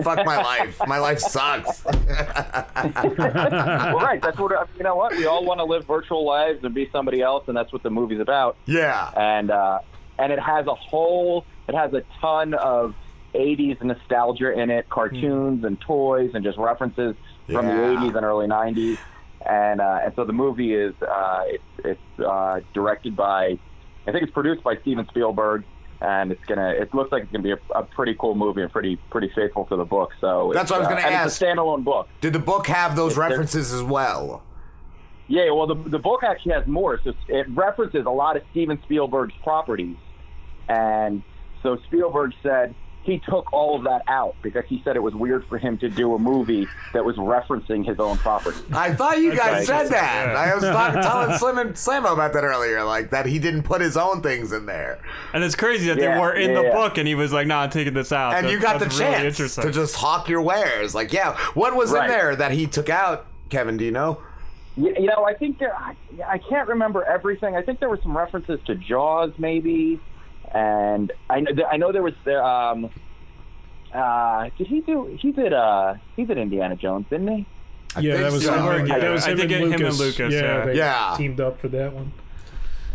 Fuck 0.02 0.24
my 0.24 0.36
life. 0.36 0.80
My 0.86 0.98
life 0.98 1.18
sucks. 1.18 1.84
well, 1.84 1.94
right. 3.96 4.20
That's 4.22 4.38
what 4.38 4.68
you 4.76 4.84
know. 4.84 4.94
What 4.94 5.16
we 5.16 5.26
all 5.26 5.44
want 5.44 5.58
to 5.58 5.64
live 5.64 5.86
virtual 5.86 6.24
lives 6.24 6.62
and 6.62 6.72
be 6.72 6.88
somebody 6.92 7.20
else, 7.20 7.48
and 7.48 7.56
that's 7.56 7.72
what 7.72 7.82
the 7.82 7.90
movie's 7.90 8.20
about. 8.20 8.56
Yeah. 8.66 9.10
And 9.16 9.50
uh, 9.50 9.80
and 10.18 10.32
it 10.32 10.38
has 10.38 10.68
a 10.68 10.74
whole. 10.74 11.44
It 11.68 11.74
has 11.74 11.92
a 11.92 12.02
ton 12.20 12.54
of 12.54 12.94
'80s 13.34 13.82
nostalgia 13.82 14.52
in 14.52 14.70
it, 14.70 14.88
cartoons 14.88 15.64
and 15.64 15.80
toys, 15.80 16.30
and 16.34 16.44
just 16.44 16.58
references 16.58 17.14
from 17.46 17.66
the 17.66 17.72
'80s 17.72 18.16
and 18.16 18.24
early 18.24 18.46
'90s. 18.46 18.98
And 19.46 19.80
uh, 19.80 20.00
and 20.04 20.12
so 20.16 20.24
the 20.24 20.32
movie 20.32 20.74
is 20.74 20.94
uh, 21.02 21.42
it's 21.46 21.62
it's 21.84 22.20
uh, 22.26 22.60
directed 22.74 23.14
by, 23.16 23.58
I 24.06 24.12
think 24.12 24.22
it's 24.24 24.32
produced 24.32 24.62
by 24.64 24.76
Steven 24.82 25.06
Spielberg. 25.08 25.64
And 26.00 26.30
it's 26.30 26.44
gonna. 26.44 26.68
It 26.70 26.94
looks 26.94 27.10
like 27.10 27.24
it's 27.24 27.32
gonna 27.32 27.42
be 27.42 27.50
a, 27.50 27.58
a 27.74 27.82
pretty 27.82 28.14
cool 28.14 28.36
movie 28.36 28.62
and 28.62 28.70
pretty 28.70 28.96
pretty 29.10 29.32
faithful 29.34 29.64
to 29.64 29.74
the 29.74 29.84
book. 29.84 30.10
So 30.20 30.52
That's 30.54 30.64
it's, 30.64 30.70
what 30.70 30.76
I 30.76 30.78
was 30.80 30.86
uh, 30.86 30.90
gonna 30.90 31.06
and 31.06 31.14
ask. 31.14 31.26
It's 31.26 31.42
a 31.42 31.44
standalone 31.44 31.82
book. 31.82 32.08
Did 32.20 32.34
the 32.34 32.38
book 32.38 32.68
have 32.68 32.94
those 32.94 33.12
It's- 33.12 33.30
references 33.30 33.72
as 33.72 33.82
well? 33.82 34.44
Yeah, 35.26 35.50
well, 35.50 35.66
the 35.66 35.74
the 35.74 35.98
book 35.98 36.22
actually 36.22 36.52
has 36.52 36.66
more. 36.68 37.00
So 37.02 37.12
it 37.26 37.46
references 37.50 38.06
a 38.06 38.10
lot 38.10 38.36
of 38.36 38.44
Steven 38.52 38.80
Spielberg's 38.84 39.34
properties, 39.42 39.96
and 40.68 41.22
so 41.64 41.78
Spielberg 41.88 42.32
said 42.44 42.74
he 43.08 43.18
took 43.18 43.52
all 43.52 43.76
of 43.76 43.84
that 43.84 44.02
out 44.06 44.36
because 44.42 44.64
he 44.66 44.80
said 44.84 44.94
it 44.96 45.02
was 45.02 45.14
weird 45.14 45.44
for 45.46 45.58
him 45.58 45.78
to 45.78 45.88
do 45.88 46.14
a 46.14 46.18
movie 46.18 46.66
that 46.92 47.04
was 47.04 47.16
referencing 47.16 47.84
his 47.84 47.98
own 47.98 48.16
property. 48.18 48.58
I 48.72 48.94
thought 48.94 49.18
you 49.18 49.34
guys 49.34 49.66
said 49.66 49.88
that. 49.88 50.36
I 50.36 50.54
was 50.54 50.62
talking, 50.62 51.02
telling 51.02 51.36
Slim 51.38 51.58
and 51.58 51.70
Slammo 51.74 52.12
about 52.12 52.32
that 52.34 52.44
earlier, 52.44 52.84
like 52.84 53.10
that 53.10 53.26
he 53.26 53.38
didn't 53.38 53.62
put 53.62 53.80
his 53.80 53.96
own 53.96 54.20
things 54.22 54.52
in 54.52 54.66
there. 54.66 55.00
And 55.32 55.42
it's 55.42 55.54
crazy 55.54 55.88
that 55.88 55.96
Yeah, 55.98 56.14
they 56.14 56.20
were 56.20 56.32
in 56.34 56.50
yeah, 56.50 56.56
the 56.56 56.62
yeah. 56.68 56.72
book, 56.74 56.98
and 56.98 57.08
he 57.08 57.14
was 57.14 57.32
like, 57.32 57.46
"Nah, 57.46 57.62
I'm 57.62 57.70
taking 57.70 57.94
this 57.94 58.12
out." 58.12 58.34
And 58.34 58.46
That- 58.46 58.52
you 58.52 58.60
got 58.60 58.78
the 58.78 58.84
that's 58.84 58.98
really 59.00 59.12
chance 59.12 59.24
interesting. 59.24 59.64
to 59.64 59.72
just 59.72 59.96
hawk 59.96 60.28
your 60.28 60.42
wares. 60.42 60.94
Like, 60.94 61.12
yeah, 61.12 61.36
what 61.54 61.74
was 61.74 61.90
Right. 61.92 62.04
in 62.04 62.10
there 62.10 62.36
that 62.36 62.52
he 62.52 62.66
took 62.66 62.88
out, 62.90 63.26
Kevin? 63.48 63.76
Do 63.78 63.84
you 63.84 63.90
know? 63.92 64.18
You, 64.76 64.94
you 64.98 65.06
know, 65.06 65.24
I 65.24 65.34
think 65.34 65.58
there. 65.58 65.74
I, 65.74 65.94
I 66.26 66.38
can't 66.38 66.68
remember 66.68 67.02
everything. 67.04 67.56
I 67.56 67.62
think 67.62 67.80
there 67.80 67.88
were 67.88 67.98
some 68.02 68.16
references 68.16 68.60
to 68.66 68.74
Jaws, 68.76 69.32
maybe, 69.38 69.98
and 70.54 71.12
I 71.30 71.40
know 71.40 71.50
I 71.70 71.76
know 71.76 71.92
there 71.92 72.02
was 72.02 72.14
there. 72.24 72.42
Um, 72.44 72.90
uh, 73.94 74.50
did 74.58 74.66
he 74.66 74.80
do? 74.80 75.06
He 75.20 75.32
did. 75.32 75.52
Uh, 75.52 75.94
he 76.16 76.24
did 76.24 76.38
Indiana 76.38 76.76
Jones, 76.76 77.06
didn't 77.10 77.28
he? 77.28 77.46
yeah, 78.00 78.18
that 78.18 78.32
was 78.32 78.44
so. 78.44 78.52
him, 78.54 78.90
I- 78.92 78.98
that 78.98 79.10
was 79.10 79.24
I 79.26 79.30
him 79.30 79.38
think 79.38 79.52
and 79.52 79.62
it- 79.62 79.66
Lucas. 79.66 79.80
him 79.80 79.86
and 79.86 79.98
Lucas, 79.98 80.34
yeah. 80.34 80.66
they 80.66 80.76
Yeah. 80.76 81.14
teamed 81.16 81.40
up 81.40 81.58
for 81.58 81.68
that 81.68 81.92
one. 81.94 82.12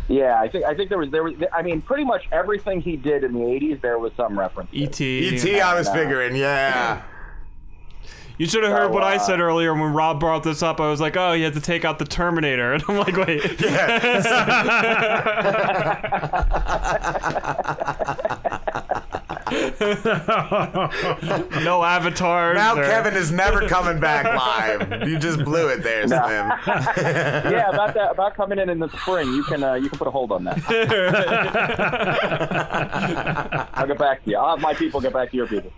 Yeah, 0.07 0.39
I 0.39 0.49
think 0.49 0.65
I 0.65 0.75
think 0.75 0.89
there 0.89 0.97
was 0.97 1.09
there 1.11 1.23
was. 1.23 1.33
I 1.53 1.61
mean, 1.61 1.81
pretty 1.81 2.03
much 2.03 2.27
everything 2.31 2.81
he 2.81 2.95
did 2.97 3.23
in 3.23 3.33
the 3.33 3.39
'80s, 3.39 3.81
there 3.81 3.97
was 3.97 4.11
some 4.17 4.37
reference. 4.37 4.69
E.T. 4.73 5.03
E.T. 5.03 5.61
I 5.61 5.73
was 5.75 5.89
figuring, 5.89 6.35
yeah. 6.35 7.01
You 8.37 8.47
should 8.47 8.63
have 8.63 8.71
heard 8.71 8.87
So, 8.87 8.93
what 8.93 9.03
I 9.03 9.15
uh, 9.15 9.19
said 9.19 9.39
earlier 9.39 9.73
when 9.73 9.93
Rob 9.93 10.19
brought 10.19 10.43
this 10.43 10.63
up. 10.63 10.79
I 10.79 10.89
was 10.89 10.99
like, 10.99 11.15
"Oh, 11.15 11.33
he 11.33 11.43
had 11.43 11.53
to 11.53 11.61
take 11.61 11.85
out 11.85 11.99
the 11.99 12.05
Terminator," 12.05 12.73
and 12.73 12.83
I'm 12.87 12.97
like, 12.97 13.15
"Wait." 13.15 13.41
no 21.63 21.83
avatars. 21.83 22.55
Now 22.55 22.75
or- 22.77 22.83
Kevin 22.83 23.15
is 23.15 23.31
never 23.31 23.67
coming 23.67 23.99
back 23.99 24.25
live. 24.25 25.07
You 25.07 25.17
just 25.19 25.43
blew 25.43 25.67
it 25.69 25.83
there, 25.83 26.07
No. 26.07 26.17
Slim. 26.17 26.27
yeah, 27.53 27.69
about 27.69 27.93
that 27.93 28.11
about 28.11 28.35
coming 28.35 28.59
in 28.59 28.69
in 28.69 28.79
the 28.79 28.89
spring, 29.01 29.27
you 29.33 29.43
can 29.43 29.63
uh, 29.63 29.73
you 29.75 29.89
can 29.89 29.97
put 29.97 30.07
a 30.07 30.11
hold 30.11 30.31
on 30.31 30.43
that. 30.45 30.59
I'll 33.73 33.87
get 33.87 33.97
back 33.97 34.23
to 34.23 34.29
you. 34.31 34.37
I'll 34.37 34.51
have 34.55 34.61
my 34.61 34.73
people 34.73 35.01
get 35.01 35.13
back 35.13 35.31
to 35.31 35.37
your 35.37 35.47
people. 35.47 35.71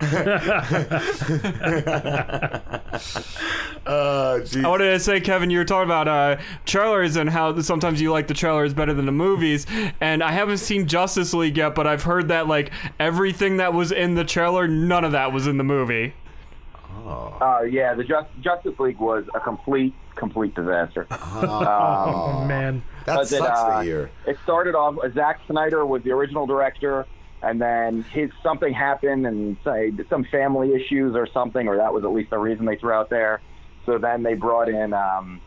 Uh, 3.86 4.40
I 4.64 4.68
wanted 4.68 4.92
to 4.92 5.00
say, 5.00 5.22
Kevin, 5.22 5.50
you 5.52 5.60
were 5.60 5.66
talking 5.66 5.86
about 5.86 6.08
uh, 6.08 6.38
trailers 6.66 7.16
and 7.18 7.30
how 7.30 7.60
sometimes 7.62 8.02
you 8.02 8.12
like 8.12 8.28
the 8.28 8.34
trailers 8.34 8.74
better 8.74 8.94
than 8.94 9.06
the 9.06 9.12
movies. 9.12 9.68
And 10.02 10.24
I 10.24 10.32
haven't 10.32 10.58
seen 10.58 10.88
Justice 10.88 11.34
League 11.34 11.58
yet, 11.58 11.76
but 11.76 11.86
I've 11.86 12.04
heard 12.04 12.30
that 12.30 12.48
like 12.48 12.72
everything 13.00 13.55
that 13.58 13.74
was 13.74 13.92
in 13.92 14.16
the 14.16 14.24
trailer, 14.24 14.68
none 14.68 15.04
of 15.04 15.12
that 15.12 15.32
was 15.32 15.48
in 15.48 15.58
the 15.58 15.64
movie. 15.64 16.14
Uh, 17.06 17.62
yeah, 17.70 17.94
the 17.94 18.04
Just, 18.04 18.28
Justice 18.42 18.80
League 18.80 18.98
was 18.98 19.26
a 19.36 19.40
complete 19.40 19.94
complete 20.16 20.56
disaster. 20.56 21.08
Oh, 21.38 22.46
man. 22.48 22.82
That 23.06 23.16
But 23.16 23.22
it, 23.24 23.28
sucks 23.28 23.60
uh, 23.60 23.80
to 23.80 23.84
hear. 23.84 24.10
It 24.26 24.38
started 24.44 24.74
off. 24.74 24.96
Zack 25.14 25.42
Snyder 25.48 25.86
was 25.86 26.02
the 26.04 26.12
original 26.12 26.48
director, 26.48 27.06
and 27.44 27.62
then 27.62 28.04
his 28.04 28.32
something 28.42 28.74
happened, 28.74 29.28
and 29.28 29.58
say 29.64 29.92
some 30.10 30.24
family 30.24 30.74
issues 30.74 31.16
or 31.16 31.28
something, 31.28 31.68
or 31.68 31.78
that 31.78 31.94
was 31.94 32.04
at 32.04 32.12
least 32.12 32.30
the 32.30 32.38
reason 32.38 32.66
they 32.66 32.78
threw 32.78 32.94
out 32.94 33.10
there. 33.10 33.42
So 33.86 33.98
then 33.98 34.24
they 34.24 34.34
brought 34.34 34.70
in 34.70 34.94
um, 34.94 35.42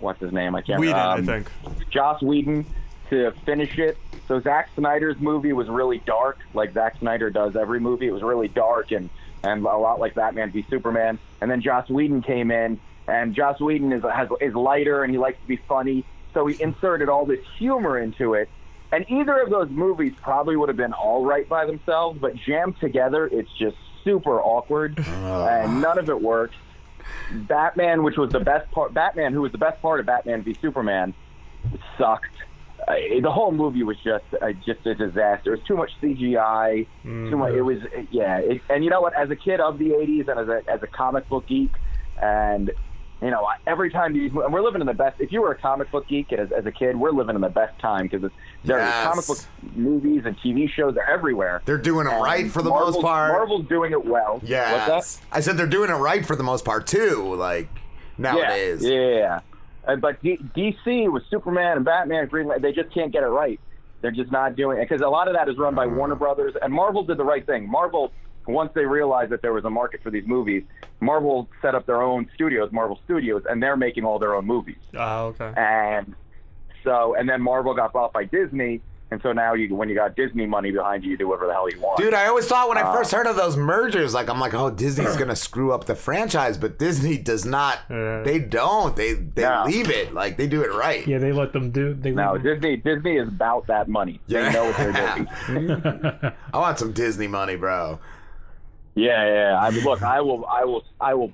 what's 0.00 0.20
his 0.20 0.32
name? 0.32 0.54
I 0.54 0.62
can't. 0.62 0.80
Whedon, 0.80 0.96
I 0.96 1.14
um, 1.14 1.26
think. 1.26 1.50
Joss 1.90 2.20
Whedon 2.20 2.66
to 3.10 3.32
finish 3.44 3.78
it. 3.78 3.96
So 4.26 4.40
Zack 4.40 4.70
Snyder's 4.76 5.18
movie 5.18 5.52
was 5.52 5.68
really 5.68 5.98
dark, 5.98 6.38
like 6.54 6.74
Zack 6.74 6.98
Snyder 6.98 7.30
does 7.30 7.56
every 7.56 7.80
movie. 7.80 8.06
It 8.06 8.12
was 8.12 8.22
really 8.22 8.48
dark 8.48 8.92
and 8.92 9.10
and 9.42 9.64
a 9.64 9.76
lot 9.76 10.00
like 10.00 10.14
Batman 10.14 10.50
v 10.50 10.64
Superman. 10.68 11.18
And 11.40 11.50
then 11.50 11.60
Joss 11.60 11.88
Whedon 11.88 12.22
came 12.22 12.50
in, 12.50 12.80
and 13.06 13.34
Joss 13.34 13.60
Whedon 13.60 13.92
is 13.92 14.02
has, 14.02 14.28
is 14.40 14.54
lighter 14.54 15.04
and 15.04 15.12
he 15.12 15.18
likes 15.18 15.40
to 15.40 15.46
be 15.46 15.56
funny. 15.68 16.04
So 16.34 16.46
he 16.46 16.60
inserted 16.62 17.08
all 17.08 17.24
this 17.24 17.44
humor 17.58 17.98
into 17.98 18.34
it. 18.34 18.48
And 18.90 19.04
either 19.10 19.38
of 19.40 19.50
those 19.50 19.68
movies 19.70 20.14
probably 20.20 20.56
would 20.56 20.68
have 20.68 20.76
been 20.76 20.94
all 20.94 21.24
right 21.24 21.48
by 21.48 21.66
themselves, 21.66 22.18
but 22.18 22.34
jammed 22.36 22.80
together, 22.80 23.26
it's 23.26 23.50
just 23.58 23.76
super 24.02 24.40
awkward, 24.40 24.98
uh. 24.98 25.44
and 25.44 25.82
none 25.82 25.98
of 25.98 26.08
it 26.08 26.20
works. 26.20 26.56
Batman, 27.32 28.02
which 28.02 28.16
was 28.16 28.30
the 28.30 28.40
best 28.40 28.70
part, 28.70 28.94
Batman, 28.94 29.32
who 29.32 29.42
was 29.42 29.52
the 29.52 29.58
best 29.58 29.80
part 29.82 30.00
of 30.00 30.06
Batman 30.06 30.42
v 30.42 30.54
Superman, 30.54 31.14
sucked. 31.98 32.34
Uh, 32.86 32.94
the 33.22 33.30
whole 33.30 33.50
movie 33.52 33.82
was 33.82 33.96
just 34.04 34.24
uh, 34.40 34.52
just 34.64 34.86
a 34.86 34.94
disaster. 34.94 35.52
It 35.54 35.58
was 35.58 35.66
too 35.66 35.76
much 35.76 35.90
CGI. 36.00 36.86
Too 37.02 37.36
much. 37.36 37.52
It 37.54 37.62
was 37.62 37.78
yeah. 38.10 38.38
It, 38.38 38.62
and 38.70 38.84
you 38.84 38.90
know 38.90 39.00
what? 39.00 39.14
As 39.14 39.30
a 39.30 39.36
kid 39.36 39.60
of 39.60 39.78
the 39.78 39.90
'80s 39.90 40.28
and 40.28 40.38
as 40.40 40.48
a 40.48 40.62
as 40.70 40.82
a 40.82 40.86
comic 40.86 41.28
book 41.28 41.46
geek, 41.48 41.72
and 42.22 42.70
you 43.20 43.30
know 43.30 43.46
every 43.66 43.90
time 43.90 44.12
these 44.14 44.30
and 44.30 44.52
we're 44.52 44.62
living 44.62 44.80
in 44.80 44.86
the 44.86 44.94
best. 44.94 45.20
If 45.20 45.32
you 45.32 45.42
were 45.42 45.50
a 45.50 45.58
comic 45.58 45.90
book 45.90 46.06
geek 46.08 46.32
as, 46.32 46.52
as 46.52 46.66
a 46.66 46.72
kid, 46.72 46.96
we're 46.96 47.10
living 47.10 47.34
in 47.34 47.40
the 47.42 47.48
best 47.48 47.78
time 47.80 48.06
because 48.08 48.30
there 48.64 48.78
Yes. 48.78 48.94
are 49.06 49.10
comic 49.10 49.26
book 49.26 49.38
movies 49.74 50.22
and 50.24 50.38
TV 50.38 50.70
shows. 50.70 50.94
They're 50.94 51.10
everywhere. 51.10 51.62
They're 51.64 51.78
doing 51.78 52.06
it 52.06 52.12
And 52.12 52.22
right 52.22 52.50
for 52.50 52.62
the 52.62 52.70
Marvel's- 52.70 52.94
most 52.94 53.02
part. 53.04 53.32
Marvel's 53.32 53.66
doing 53.68 53.90
it 53.92 54.04
well. 54.06 54.38
That? 54.44 55.18
I 55.32 55.40
said 55.40 55.56
they're 55.56 55.66
doing 55.66 55.90
it 55.90 55.94
right 55.94 56.24
for 56.24 56.36
the 56.36 56.44
most 56.44 56.64
part 56.64 56.86
too. 56.86 57.34
Like 57.34 57.68
nowadays. 58.16 58.84
Yeah, 58.84 58.90
yeah. 59.00 59.40
Uh, 59.88 59.96
but 59.96 60.22
D- 60.22 60.38
DC 60.54 61.10
with 61.10 61.22
Superman 61.30 61.78
and 61.78 61.84
Batman, 61.84 62.20
and 62.20 62.30
Green 62.30 62.46
Lantern, 62.46 62.62
they 62.62 62.72
just 62.72 62.92
can't 62.94 63.12
get 63.12 63.22
it 63.22 63.28
right. 63.28 63.58
They're 64.02 64.12
just 64.12 64.30
not 64.30 64.54
doing 64.54 64.78
it 64.78 64.88
because 64.88 65.02
a 65.02 65.08
lot 65.08 65.26
of 65.26 65.34
that 65.34 65.48
is 65.48 65.56
run 65.56 65.74
by 65.74 65.86
Warner 65.86 66.14
Brothers, 66.14 66.54
and 66.60 66.72
Marvel 66.72 67.02
did 67.02 67.16
the 67.16 67.24
right 67.24 67.44
thing. 67.44 67.68
Marvel, 67.68 68.12
once 68.46 68.70
they 68.74 68.84
realized 68.84 69.32
that 69.32 69.42
there 69.42 69.52
was 69.52 69.64
a 69.64 69.70
market 69.70 70.02
for 70.02 70.10
these 70.10 70.26
movies, 70.26 70.62
Marvel 71.00 71.48
set 71.62 71.74
up 71.74 71.86
their 71.86 72.02
own 72.02 72.30
studios, 72.34 72.70
Marvel 72.70 73.00
Studios, 73.04 73.42
and 73.48 73.62
they're 73.62 73.76
making 73.76 74.04
all 74.04 74.18
their 74.18 74.34
own 74.34 74.46
movies. 74.46 74.76
Oh, 74.94 75.26
okay. 75.28 75.52
And 75.56 76.14
so, 76.84 77.16
and 77.16 77.28
then 77.28 77.42
Marvel 77.42 77.74
got 77.74 77.92
bought 77.92 78.12
by 78.12 78.24
Disney, 78.24 78.82
and 79.10 79.20
so 79.22 79.32
now 79.32 79.54
you, 79.54 79.74
when 79.74 79.88
you 79.88 79.94
got 79.94 80.16
Disney 80.16 80.44
money 80.46 80.70
behind 80.70 81.02
you, 81.02 81.10
you 81.12 81.16
do 81.16 81.28
whatever 81.28 81.46
the 81.46 81.52
hell 81.54 81.68
you 81.70 81.80
want. 81.80 81.96
Dude, 81.98 82.12
I 82.14 82.26
always 82.26 82.46
thought 82.46 82.68
when 82.68 82.76
I 82.76 82.82
Uh, 82.82 82.92
first 82.92 83.10
heard 83.12 83.26
of 83.26 83.36
those 83.36 83.56
mergers, 83.56 84.12
like 84.14 84.28
I'm 84.28 84.38
like, 84.38 84.52
oh, 84.54 84.70
Disney's 84.70 85.16
gonna 85.16 85.34
screw 85.36 85.72
up 85.72 85.86
the 85.86 85.94
franchise, 85.94 86.58
but 86.58 86.78
Disney 86.78 87.16
does 87.16 87.44
not. 87.44 87.78
They 87.88 88.38
don't. 88.38 88.94
They 88.96 89.14
they 89.14 89.42
No. 89.42 89.64
leave 89.66 89.88
it 89.90 90.12
like 90.12 90.36
they 90.36 90.46
do 90.46 90.62
it 90.62 90.72
right. 90.72 91.06
Yeah, 91.06 91.18
they 91.18 91.32
let 91.32 91.52
them 91.52 91.70
do. 91.70 91.94
They 91.94 92.10
No, 92.10 92.32
let 92.34 92.42
Disney 92.42 92.76
Disney 92.76 93.16
is 93.16 93.28
about 93.28 93.66
that 93.68 93.88
money. 93.88 94.20
They 94.28 94.42
Yeah. 94.42 94.50
know 94.50 94.64
what 94.66 94.76
they're 94.76 94.92
doing. 95.48 95.82
I 96.52 96.58
want 96.58 96.78
some 96.78 96.92
Disney 96.92 97.28
money, 97.28 97.56
bro. 97.56 97.98
Yeah, 98.94 99.24
yeah. 99.26 99.58
I 99.60 99.70
mean, 99.70 99.84
look, 99.84 100.02
I 100.02 100.20
will, 100.20 100.44
I 100.46 100.64
will, 100.64 100.82
I 101.00 101.14
will 101.14 101.32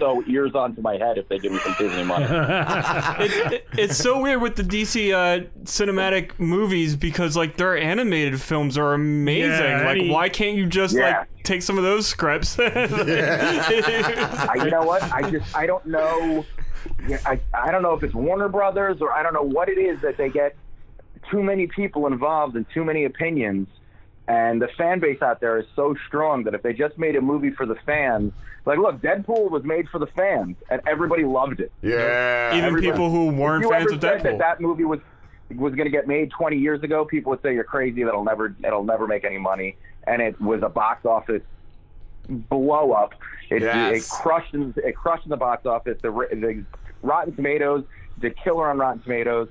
sew 0.00 0.24
ears 0.26 0.54
onto 0.56 0.80
my 0.82 0.96
head 0.96 1.16
if 1.18 1.28
they 1.28 1.38
give 1.38 1.52
me 1.52 1.58
some 1.60 1.76
Disney 1.78 2.02
money. 2.02 2.24
it, 2.28 3.52
it- 3.52 3.66
it's 3.78 3.96
so 3.96 4.20
weird 4.20 4.42
with 4.42 4.56
the 4.56 4.62
DC 4.64 5.12
uh, 5.12 5.44
cinematic 5.64 6.32
movies 6.40 6.96
because 6.96 7.36
like 7.36 7.56
their 7.56 7.76
animated 7.78 8.40
films 8.40 8.76
are 8.76 8.94
amazing. 8.94 9.50
Yeah, 9.50 9.84
like, 9.86 9.96
any- 9.98 10.10
why 10.10 10.28
can't 10.28 10.56
you 10.56 10.66
just 10.66 10.96
Yeah. 10.96 11.20
like 11.20 11.28
take 11.44 11.62
some 11.62 11.78
of 11.78 11.84
those 11.84 12.06
scripts? 12.08 12.58
I, 12.58 14.54
you 14.64 14.70
know 14.70 14.82
what? 14.82 15.02
I 15.12 15.30
just, 15.30 15.56
I 15.56 15.66
don't 15.66 15.84
know. 15.86 16.44
I, 17.26 17.38
I 17.54 17.70
don't 17.70 17.82
know 17.82 17.94
if 17.94 18.02
it's 18.02 18.14
Warner 18.14 18.48
Brothers 18.48 19.00
or 19.00 19.12
I 19.12 19.22
don't 19.22 19.34
know 19.34 19.42
what 19.42 19.68
it 19.68 19.78
is 19.78 20.00
that 20.00 20.16
they 20.16 20.28
get 20.30 20.56
too 21.30 21.42
many 21.42 21.66
people 21.66 22.06
involved 22.06 22.56
and 22.56 22.66
too 22.72 22.84
many 22.84 23.04
opinions. 23.04 23.68
And 24.28 24.62
the 24.62 24.68
fan 24.78 25.00
base 25.00 25.20
out 25.22 25.40
there 25.40 25.58
is 25.58 25.66
so 25.74 25.96
strong 26.06 26.44
that 26.44 26.54
if 26.54 26.62
they 26.62 26.72
just 26.72 26.96
made 26.98 27.16
a 27.16 27.20
movie 27.20 27.50
for 27.50 27.66
the 27.66 27.74
fans, 27.86 28.32
like 28.64 28.78
look, 28.78 29.00
Deadpool 29.00 29.50
was 29.50 29.64
made 29.64 29.88
for 29.88 29.98
the 29.98 30.06
fans, 30.06 30.56
and 30.70 30.80
everybody 30.86 31.24
loved 31.24 31.60
it. 31.60 31.72
Yeah. 31.82 32.52
Even 32.54 32.64
Everybody- 32.66 32.90
people 32.92 33.10
who 33.10 33.30
weren't 33.30 33.64
fans 33.68 33.86
ever 33.86 33.94
of 33.94 34.00
said 34.00 34.20
Deadpool. 34.20 34.22
That 34.22 34.38
that 34.38 34.60
movie 34.60 34.84
was 34.84 35.00
was 35.56 35.74
going 35.74 35.86
to 35.86 35.90
get 35.90 36.06
made 36.06 36.30
20 36.30 36.58
years 36.58 36.80
ago, 36.84 37.04
people 37.04 37.30
would 37.30 37.42
say 37.42 37.54
you're 37.54 37.64
crazy. 37.64 38.04
That'll 38.04 38.22
never 38.24 38.54
it'll 38.64 38.84
never 38.84 39.08
make 39.08 39.24
any 39.24 39.38
money. 39.38 39.76
And 40.06 40.22
it 40.22 40.40
was 40.40 40.62
a 40.62 40.68
box 40.68 41.04
office 41.04 41.42
blow 42.28 42.92
up. 42.92 43.14
It, 43.50 43.62
Yes. 43.62 44.06
it 44.06 44.10
crushed 44.22 44.54
in, 44.54 44.72
it 44.76 44.94
crushed 44.96 45.24
in 45.24 45.30
the 45.30 45.36
box 45.36 45.66
office. 45.66 45.98
The, 46.02 46.10
the 46.10 46.64
Rotten 47.02 47.34
Tomatoes, 47.34 47.84
the 48.18 48.30
killer 48.30 48.70
on 48.70 48.78
Rotten 48.78 49.02
Tomatoes. 49.02 49.48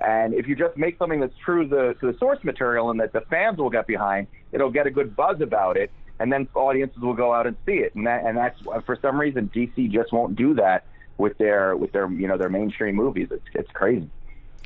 And 0.00 0.32
if 0.32 0.48
you 0.48 0.56
just 0.56 0.76
make 0.76 0.96
something 0.98 1.20
that's 1.20 1.36
true 1.44 1.68
to 1.68 1.68
the, 1.68 1.94
to 2.00 2.12
the 2.12 2.18
source 2.18 2.42
material 2.42 2.90
and 2.90 2.98
that 3.00 3.12
the 3.12 3.20
fans 3.22 3.58
will 3.58 3.70
get 3.70 3.86
behind, 3.86 4.28
it'll 4.50 4.70
get 4.70 4.86
a 4.86 4.90
good 4.90 5.14
buzz 5.14 5.40
about 5.40 5.76
it, 5.76 5.90
and 6.18 6.32
then 6.32 6.48
audiences 6.54 7.00
will 7.00 7.14
go 7.14 7.34
out 7.34 7.46
and 7.46 7.56
see 7.66 7.74
it. 7.74 7.94
And 7.94 8.06
that 8.06 8.24
and 8.24 8.36
that's 8.36 8.58
for 8.86 8.98
some 9.02 9.20
reason 9.20 9.50
DC 9.54 9.90
just 9.90 10.12
won't 10.12 10.36
do 10.36 10.54
that 10.54 10.84
with 11.18 11.36
their 11.38 11.76
with 11.76 11.92
their 11.92 12.10
you 12.10 12.26
know 12.26 12.38
their 12.38 12.48
mainstream 12.48 12.94
movies. 12.94 13.28
It's 13.30 13.44
it's 13.54 13.70
crazy. 13.72 14.08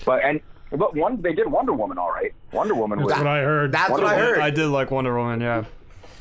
But 0.05 0.25
and 0.25 0.41
but 0.71 0.95
one 0.95 1.21
they 1.21 1.33
did 1.33 1.51
Wonder 1.51 1.73
Woman 1.73 1.99
all 1.99 2.11
right. 2.11 2.33
Wonder 2.53 2.75
Woman 2.75 3.01
was 3.01 3.09
That's 3.09 3.19
what 3.19 3.29
I 3.29 3.43
heard. 3.43 3.73
That's 3.73 3.91
Wonder 3.91 4.07
what 4.07 4.15
I 4.15 4.19
heard. 4.19 4.39
I 4.39 4.51
did 4.51 4.69
like 4.69 4.91
Wonder 4.91 5.17
Woman, 5.17 5.41
yeah. 5.41 5.65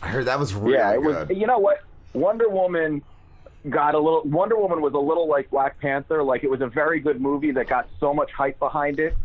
I 0.02 0.08
heard 0.08 0.26
that 0.26 0.40
was 0.40 0.54
really 0.54 0.74
yeah, 0.74 0.94
it 0.94 1.02
was. 1.02 1.30
You 1.30 1.48
know 1.48 1.60
what? 1.60 1.82
Wonder 2.14 2.50
Woman 2.50 3.02
got 3.70 3.96
a 3.96 4.00
little. 4.00 4.24
Wonder 4.24 4.58
Woman 4.58 4.82
was 4.82 4.94
a 4.94 5.00
little 5.00 5.28
like 5.28 5.50
Black 5.50 5.80
Panther. 5.80 6.24
Like 6.24 6.44
it 6.44 6.50
was 6.50 6.62
a 6.62 6.68
very 6.68 7.00
good 7.00 7.22
movie 7.22 7.52
that 7.52 7.68
got 7.68 7.88
so 8.00 8.14
much 8.14 8.32
hype 8.32 8.60
behind 8.60 9.00
it 9.00 9.16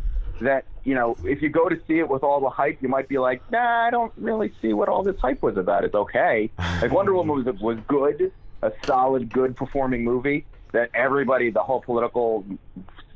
that 0.41 0.65
you 0.85 0.95
know 0.95 1.17
if 1.25 1.43
you 1.43 1.49
go 1.49 1.69
to 1.69 1.81
see 1.89 1.99
it 1.99 2.09
with 2.09 2.23
all 2.23 2.41
the 2.41 2.51
hype, 2.51 2.81
you 2.81 2.89
might 2.89 3.09
be 3.09 3.19
like, 3.19 3.43
Nah, 3.51 3.87
I 3.87 3.91
don't 3.91 4.13
really 4.17 4.53
see 4.63 4.73
what 4.73 4.89
all 4.89 5.03
this 5.03 5.19
hype 5.21 5.43
was 5.43 5.57
about. 5.57 5.85
It's 5.85 5.95
okay. 5.95 6.51
Like 6.81 6.93
Wonder 6.93 7.13
Woman 7.15 7.45
was 7.45 7.61
was 7.61 7.79
good, 7.89 8.33
a 8.63 8.73
solid, 8.85 9.33
good 9.33 9.57
performing 9.57 10.05
movie 10.05 10.47
that 10.73 10.91
everybody, 10.95 11.51
the 11.51 11.63
whole 11.63 11.81
political 11.81 12.45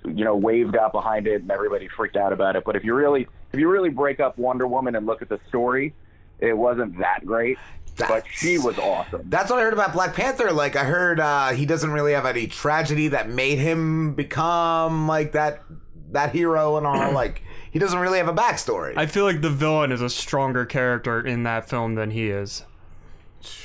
you 0.05 0.25
know, 0.25 0.37
waved 0.37 0.77
out 0.77 0.93
behind 0.93 1.27
it 1.27 1.43
and 1.43 1.51
everybody 1.51 1.89
freaked 1.89 2.17
out 2.17 2.33
about 2.33 2.57
it. 2.57 2.65
But 2.65 2.77
if 2.77 2.85
you 2.85 2.95
really 2.95 3.29
if 3.53 3.61
you 3.61 3.69
really 3.69 3.91
break 3.91 4.21
up 4.21 4.39
Wonder 4.39 4.67
Woman 4.67 4.97
and 4.97 5.07
look 5.07 5.23
at 5.23 5.29
the 5.29 5.39
story, 5.49 5.95
it 6.41 6.57
wasn't 6.57 6.99
that 6.99 7.25
great. 7.25 7.59
But 7.97 8.25
she 8.31 8.59
was 8.59 8.79
awesome. 8.79 9.23
That's 9.27 9.51
what 9.51 9.59
I 9.59 9.63
heard 9.63 9.73
about 9.73 9.93
Black 9.93 10.15
Panther. 10.15 10.53
Like 10.53 10.77
I 10.77 10.85
heard 10.85 11.21
uh, 11.21 11.51
he 11.51 11.67
doesn't 11.67 11.91
really 11.91 12.13
have 12.13 12.27
any 12.27 12.47
tragedy 12.47 13.09
that 13.09 13.29
made 13.29 13.59
him 13.59 14.15
become 14.15 15.07
like 15.07 15.33
that 15.33 15.63
that 16.11 16.33
hero 16.33 16.77
and 16.77 16.87
all. 16.87 17.13
like 17.13 17.43
he 17.71 17.79
doesn't 17.79 17.99
really 17.99 18.19
have 18.19 18.29
a 18.29 18.35
backstory. 18.35 18.97
I 18.97 19.07
feel 19.07 19.25
like 19.25 19.41
the 19.41 19.51
villain 19.51 19.93
is 19.93 20.01
a 20.01 20.11
stronger 20.11 20.65
character 20.65 21.25
in 21.25 21.43
that 21.45 21.69
film 21.69 21.95
than 21.95 22.11
he 22.11 22.29
is. 22.29 22.65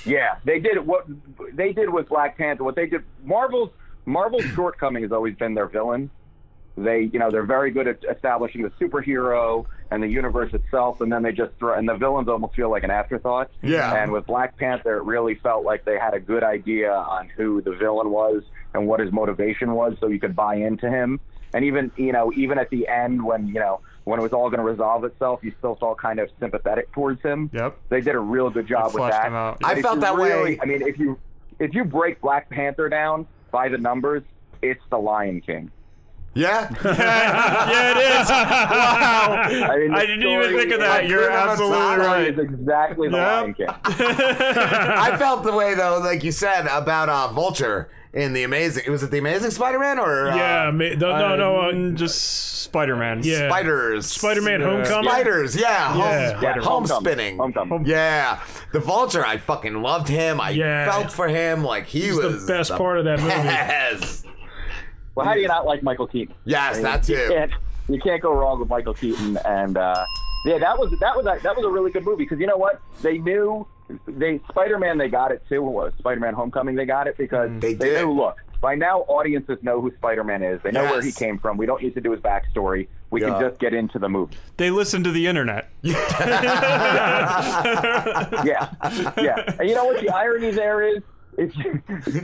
Yeah, 0.06 0.38
they 0.44 0.60
did 0.60 0.86
what 0.86 1.06
they 1.54 1.74
did 1.74 1.90
with 1.90 2.10
Black 2.10 2.38
Panther. 2.38 2.64
What 2.64 2.76
they 2.76 2.88
did, 2.88 3.04
Marvel's 3.24 3.70
Marvel's 4.06 4.46
shortcoming 4.56 5.04
has 5.04 5.12
always 5.12 5.36
been 5.36 5.54
their 5.54 5.68
villain. 5.68 6.10
They, 6.78 7.10
you 7.12 7.20
know, 7.20 7.32
they're 7.32 7.44
very 7.44 7.72
good 7.72 7.88
at 7.88 8.04
establishing 8.10 8.62
the 8.62 8.70
superhero 8.72 9.66
and 9.92 10.04
the 10.04 10.08
universe 10.08 10.54
itself, 10.54 11.02
and 11.02 11.12
then 11.12 11.24
they 11.24 11.32
just 11.32 11.54
throw, 11.60 11.74
and 11.78 11.88
the 11.88 11.96
villains 11.96 12.28
almost 12.28 12.56
feel 12.56 12.70
like 12.70 12.84
an 12.84 12.92
afterthought. 12.92 13.50
Yeah. 13.62 13.94
And 14.02 14.12
with 14.12 14.26
Black 14.26 14.58
Panther, 14.58 14.98
it 14.98 15.04
really 15.04 15.36
felt 15.36 15.64
like 15.64 15.86
they 15.86 15.98
had 15.98 16.14
a 16.14 16.20
good 16.20 16.44
idea 16.44 16.92
on 16.94 17.30
who 17.30 17.62
the 17.62 17.72
villain 17.74 18.10
was 18.10 18.44
and 18.74 18.88
what 18.88 19.00
his 19.00 19.12
motivation 19.12 19.74
was, 19.74 19.96
so 20.00 20.08
you 20.08 20.20
could 20.20 20.36
buy 20.36 20.56
into 20.56 20.90
him. 20.90 21.20
And 21.54 21.64
even, 21.64 21.92
you 21.96 22.12
know, 22.12 22.32
even 22.36 22.58
at 22.60 22.70
the 22.70 22.88
end 22.88 23.24
when 23.24 23.48
you 23.48 23.56
know 23.62 23.80
when 24.04 24.20
it 24.20 24.24
was 24.24 24.34
all 24.34 24.50
going 24.50 24.60
to 24.60 24.64
resolve 24.66 25.04
itself, 25.06 25.40
you 25.44 25.54
still 25.60 25.76
felt 25.76 25.98
kind 25.98 26.20
of 26.20 26.30
sympathetic 26.40 26.92
towards 26.92 27.22
him. 27.22 27.50
Yep. 27.54 27.78
They 27.90 28.02
did 28.02 28.16
a 28.16 28.20
real 28.20 28.50
good 28.50 28.68
job 28.68 28.94
with 28.94 29.04
that. 29.10 29.32
I 29.32 29.56
If 29.74 29.82
felt 29.82 29.96
you 29.96 30.02
that 30.02 30.18
way- 30.18 30.60
I 30.62 30.66
mean, 30.66 30.82
if 30.82 30.98
you 31.00 31.18
if 31.60 31.74
you 31.74 31.84
break 31.86 32.22
Black 32.22 32.50
Panther 32.50 32.90
down 32.90 33.26
by 33.52 33.70
the 33.70 33.78
numbers, 33.78 34.24
it's 34.62 34.84
the 34.92 34.98
Lion 34.98 35.42
King. 35.42 35.72
Yeah, 36.38 36.70
yeah, 36.86 37.92
it 37.92 38.22
is. 38.22 38.30
Wow. 38.30 39.44
I, 39.44 39.78
mean, 39.78 39.94
I 39.94 40.06
didn't 40.06 40.24
even 40.24 40.56
think 40.58 40.72
of 40.74 40.80
that. 40.82 41.08
You're 41.08 41.30
absolutely 41.32 41.78
right. 42.06 42.34
Is 42.34 42.40
exactly 42.40 43.10
the 43.10 43.18
Yep. 43.18 43.28
Lion 43.42 43.54
King. 43.54 43.68
I 43.86 45.16
felt 45.18 45.44
the 45.44 45.54
way 45.54 45.74
though, 45.76 46.00
like 46.00 46.24
you 46.24 46.32
said 46.32 46.68
about 46.68 47.10
uh, 47.10 47.28
Vulture 47.30 47.90
in 48.14 48.34
the 48.34 48.44
Amazing. 48.44 48.90
Was 48.92 49.04
it 49.04 49.12
the 49.12 49.18
Amazing 49.20 49.52
Spider-Man 49.52 50.00
or 50.00 50.30
uh, 50.32 50.36
Yeah, 50.36 50.72
ma- 50.72 50.96
no, 50.98 51.18
no, 51.18 51.36
no, 51.36 51.62
uh, 51.62 51.70
Um, 51.70 51.96
just 51.96 52.62
Spider-Man. 52.64 53.22
Yeah. 53.24 53.48
spiders? 53.50 54.06
Spider-Man 54.08 54.62
Yeah. 54.62 54.68
Homecoming? 54.68 55.10
Spiders, 55.12 55.56
yeah, 55.56 55.92
home, 55.94 56.02
Yeah. 56.02 56.42
Yeah, 56.42 56.54
home 56.54 56.64
Homecoming. 56.64 57.02
spinning, 57.04 57.38
Homecoming. 57.38 57.86
yeah. 57.86 58.40
The 58.74 58.80
Vulture, 58.80 59.26
I 59.26 59.38
fucking 59.38 59.82
loved 59.82 60.08
him. 60.08 60.40
I 60.42 60.52
Yeah. 60.52 60.90
felt 60.90 61.12
for 61.12 61.28
him 61.28 61.64
like 61.64 61.86
he 61.88 62.02
He's 62.02 62.16
the 62.20 62.28
was 62.28 62.46
best 62.48 62.72
part 62.76 63.00
of 63.00 63.06
that 63.06 63.20
movie. 63.20 64.27
Yes, 65.18 65.26
Well, 65.26 65.26
how 65.26 65.34
do 65.34 65.40
you 65.42 65.48
not 65.48 65.66
like 65.66 65.82
Michael 65.84 66.08
Keaton? 66.08 66.36
yes, 66.46 66.74
I 66.74 66.76
mean, 66.76 66.84
that 66.84 67.10
You 67.10 67.16
too. 67.18 67.28
can't, 67.30 67.52
you 67.90 68.00
can't 68.00 68.22
go 68.22 68.34
wrong 68.34 68.60
with 68.60 68.70
Michael 68.70 68.94
Keaton, 68.94 69.38
and 69.46 69.76
uh, 69.78 70.06
yeah, 70.46 70.60
that 70.60 70.78
was 70.78 70.92
that 71.00 71.16
was 71.16 71.26
a, 71.26 71.40
that 71.42 71.56
was 71.56 71.66
a 71.66 71.70
really 71.70 71.92
good 71.92 72.06
movie 72.06 72.24
because 72.24 72.40
you 72.40 72.46
know 72.48 72.58
what? 72.58 72.80
They 73.02 73.18
knew 73.18 73.66
they 74.08 74.40
Spider-Man 74.50 74.98
they 74.98 75.08
got 75.10 75.32
it 75.32 75.42
too. 75.50 75.62
Was 75.64 75.94
Spider-Man 76.00 76.34
Homecoming 76.36 76.76
they 76.76 76.86
got 76.86 77.08
it 77.08 77.18
because 77.18 77.50
They 77.60 77.74
they, 77.74 77.90
did. 77.96 78.06
knew. 78.06 78.14
Look, 78.14 78.38
by 78.62 78.76
now 78.76 79.00
audiences 79.08 79.58
know 79.64 79.82
who 79.82 79.92
Spider-Man 79.96 80.44
is. 80.44 80.62
They 80.62 80.72
know 80.72 80.84
where 80.84 81.02
he 81.02 81.12
came 81.12 81.40
from. 81.40 81.58
We 81.58 81.66
don't 81.66 81.82
need 81.82 81.96
to 81.96 82.02
do 82.02 82.12
his 82.12 82.20
backstory. 82.22 82.88
We 83.10 83.22
Yeah. 83.22 83.30
can 83.32 83.42
just 83.50 83.60
get 83.60 83.74
into 83.74 83.98
the 84.00 84.10
movie. 84.10 84.36
They 84.58 84.70
listen 84.70 85.04
to 85.06 85.12
the 85.12 85.26
internet. 85.28 85.70
yeah, 85.84 85.96
yeah. 89.18 89.56
And 89.60 89.70
you 89.70 89.76
know 89.76 89.86
what 89.86 90.02
the 90.02 90.10
irony 90.10 90.52
there 90.52 90.82
is? 90.84 91.02
If 91.38 91.56
you, 91.56 91.82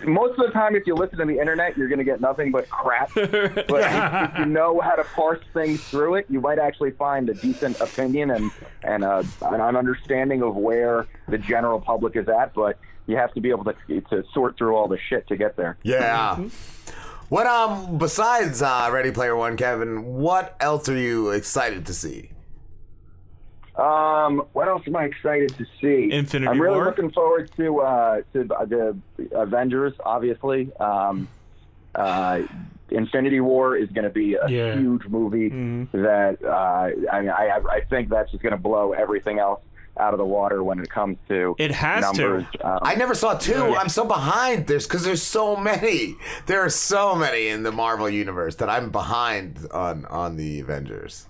most 0.08 0.40
of 0.40 0.46
the 0.48 0.52
time, 0.52 0.76
if 0.76 0.88
you 0.88 0.96
listen 0.96 1.20
to 1.20 1.26
the 1.26 1.40
internet, 1.40 1.78
you're 1.78 1.88
going 1.88 2.00
to 2.00 2.04
get 2.04 2.20
nothing 2.20 2.52
but 2.52 2.68
crap. 2.70 3.12
But 3.16 3.82
if, 3.82 4.34
if 4.34 4.40
you 4.40 4.46
know 4.46 4.80
how 4.80 4.96
to 4.96 5.04
parse 5.04 5.44
things 5.54 5.84
through 5.84 6.16
it, 6.16 6.26
you 6.30 6.42
might 6.42 6.60
actually 6.60 6.92
find 6.92 7.30
a 7.30 7.34
decent 7.34 7.80
opinion 7.80 8.32
and 8.32 8.52
and 8.84 9.04
uh, 9.04 9.24
an 9.42 9.62
understanding 9.76 10.42
of 10.42 10.56
where 10.56 11.08
the 11.28 11.38
general 11.38 11.80
public 11.80 12.16
is 12.16 12.28
at. 12.28 12.54
But 12.54 12.80
you 13.08 13.16
have 13.18 13.34
to 13.34 13.42
be 13.42 13.50
able 13.50 13.66
to 13.66 14.02
to 14.10 14.24
sort 14.34 14.58
through 14.58 14.76
all 14.76 14.88
the 14.88 14.98
shit 14.98 15.28
to 15.28 15.38
get 15.38 15.56
there. 15.56 15.78
Yeah. 15.84 16.48
What 17.30 17.48
um 17.48 17.98
besides 17.98 18.62
uh, 18.62 18.90
Ready 18.92 19.12
Player 19.12 19.36
One, 19.36 19.58
Kevin? 19.58 20.06
What 20.06 20.56
else 20.60 20.90
are 20.90 20.98
you 20.98 21.30
excited 21.30 21.86
to 21.86 21.94
see? 21.94 22.33
Um, 23.76 24.44
what 24.54 24.68
else 24.68 24.84
am 24.86 24.96
I 24.96 25.06
excited 25.06 25.56
to 25.58 25.66
see? 25.82 26.12
Infinity 26.12 26.48
I'm 26.50 26.62
really 26.62 26.76
War? 26.76 26.86
looking 26.86 27.12
forward 27.12 27.50
to 27.58 27.80
uh, 27.82 28.22
to 28.34 28.44
the 28.44 28.96
Avengers. 29.32 29.94
Obviously, 30.06 30.72
um, 30.80 31.28
uh, 31.96 32.42
Infinity 32.92 33.40
War 33.40 33.76
is 33.76 33.90
going 33.90 34.04
to 34.04 34.12
be 34.12 34.36
a 34.36 34.48
Yeah. 34.48 34.76
huge 34.76 35.08
movie 35.08 35.50
that 35.92 36.38
uh, 36.44 37.12
I 37.12 37.22
mean, 37.22 37.30
I 37.32 37.60
I 37.70 37.82
think 37.90 38.10
that's 38.10 38.30
just 38.32 38.44
going 38.44 38.52
to 38.52 38.58
blow 38.62 38.94
everything 38.94 39.40
else 39.40 39.62
out 39.98 40.14
of 40.14 40.18
the 40.18 40.26
water 40.26 40.64
when 40.64 40.80
it 40.80 40.90
comes 40.90 41.18
to 41.28 41.56
It 41.60 41.72
has 41.72 42.12
to. 42.12 42.22
numbers. 42.22 42.46
Um, 42.62 42.80
I 42.82 42.96
never 42.96 43.14
saw 43.16 43.36
two. 43.36 43.52
Yeah. 43.54 43.76
I'm 43.80 43.90
so 43.90 44.06
behind. 44.06 44.68
There's 44.68 44.86
because 44.88 45.04
there's 45.04 45.22
so 45.24 45.56
many. 45.56 46.16
There 46.46 46.62
are 46.62 46.70
so 46.70 47.16
many 47.16 47.48
in 47.48 47.64
the 47.64 47.72
Marvel 47.72 48.10
universe 48.10 48.56
that 48.58 48.70
I'm 48.70 48.92
behind 48.92 49.68
on 49.72 50.06
on 50.06 50.36
the 50.38 50.60
Avengers. 50.60 51.26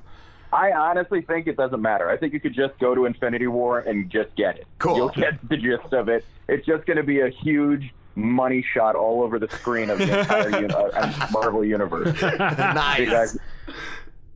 I 0.54 0.72
honestly 0.72 1.22
think 1.22 1.48
it 1.48 1.58
doesn't 1.58 1.82
matter. 1.82 2.10
I 2.10 2.18
think 2.18 2.34
you 2.34 2.40
could 2.40 2.54
just 2.54 2.78
go 2.80 2.94
to 2.94 3.06
Infinity 3.06 3.48
War 3.48 3.80
and 3.80 4.10
just 4.10 4.36
get 4.36 4.58
it. 4.60 4.68
Cool. 4.78 4.96
You'll 4.98 5.10
get 5.10 5.38
the 5.50 5.58
gist 5.58 5.92
of 5.94 6.10
it. 6.10 6.24
It's 6.48 6.66
just 6.66 6.86
going 6.86 6.98
to 6.98 7.04
be 7.04 7.22
a 7.22 7.30
huge 7.30 7.92
money 8.16 8.64
shot 8.74 8.96
all 8.96 9.24
over 9.24 9.40
the 9.40 9.50
screen 9.50 9.90
of 9.90 9.98
the 9.98 10.20
entire 10.20 10.50
uni- 10.62 10.74
uh, 10.74 11.28
Marvel 11.32 11.66
universe. 11.66 12.22
nice. 12.22 13.00
Because- 13.00 13.40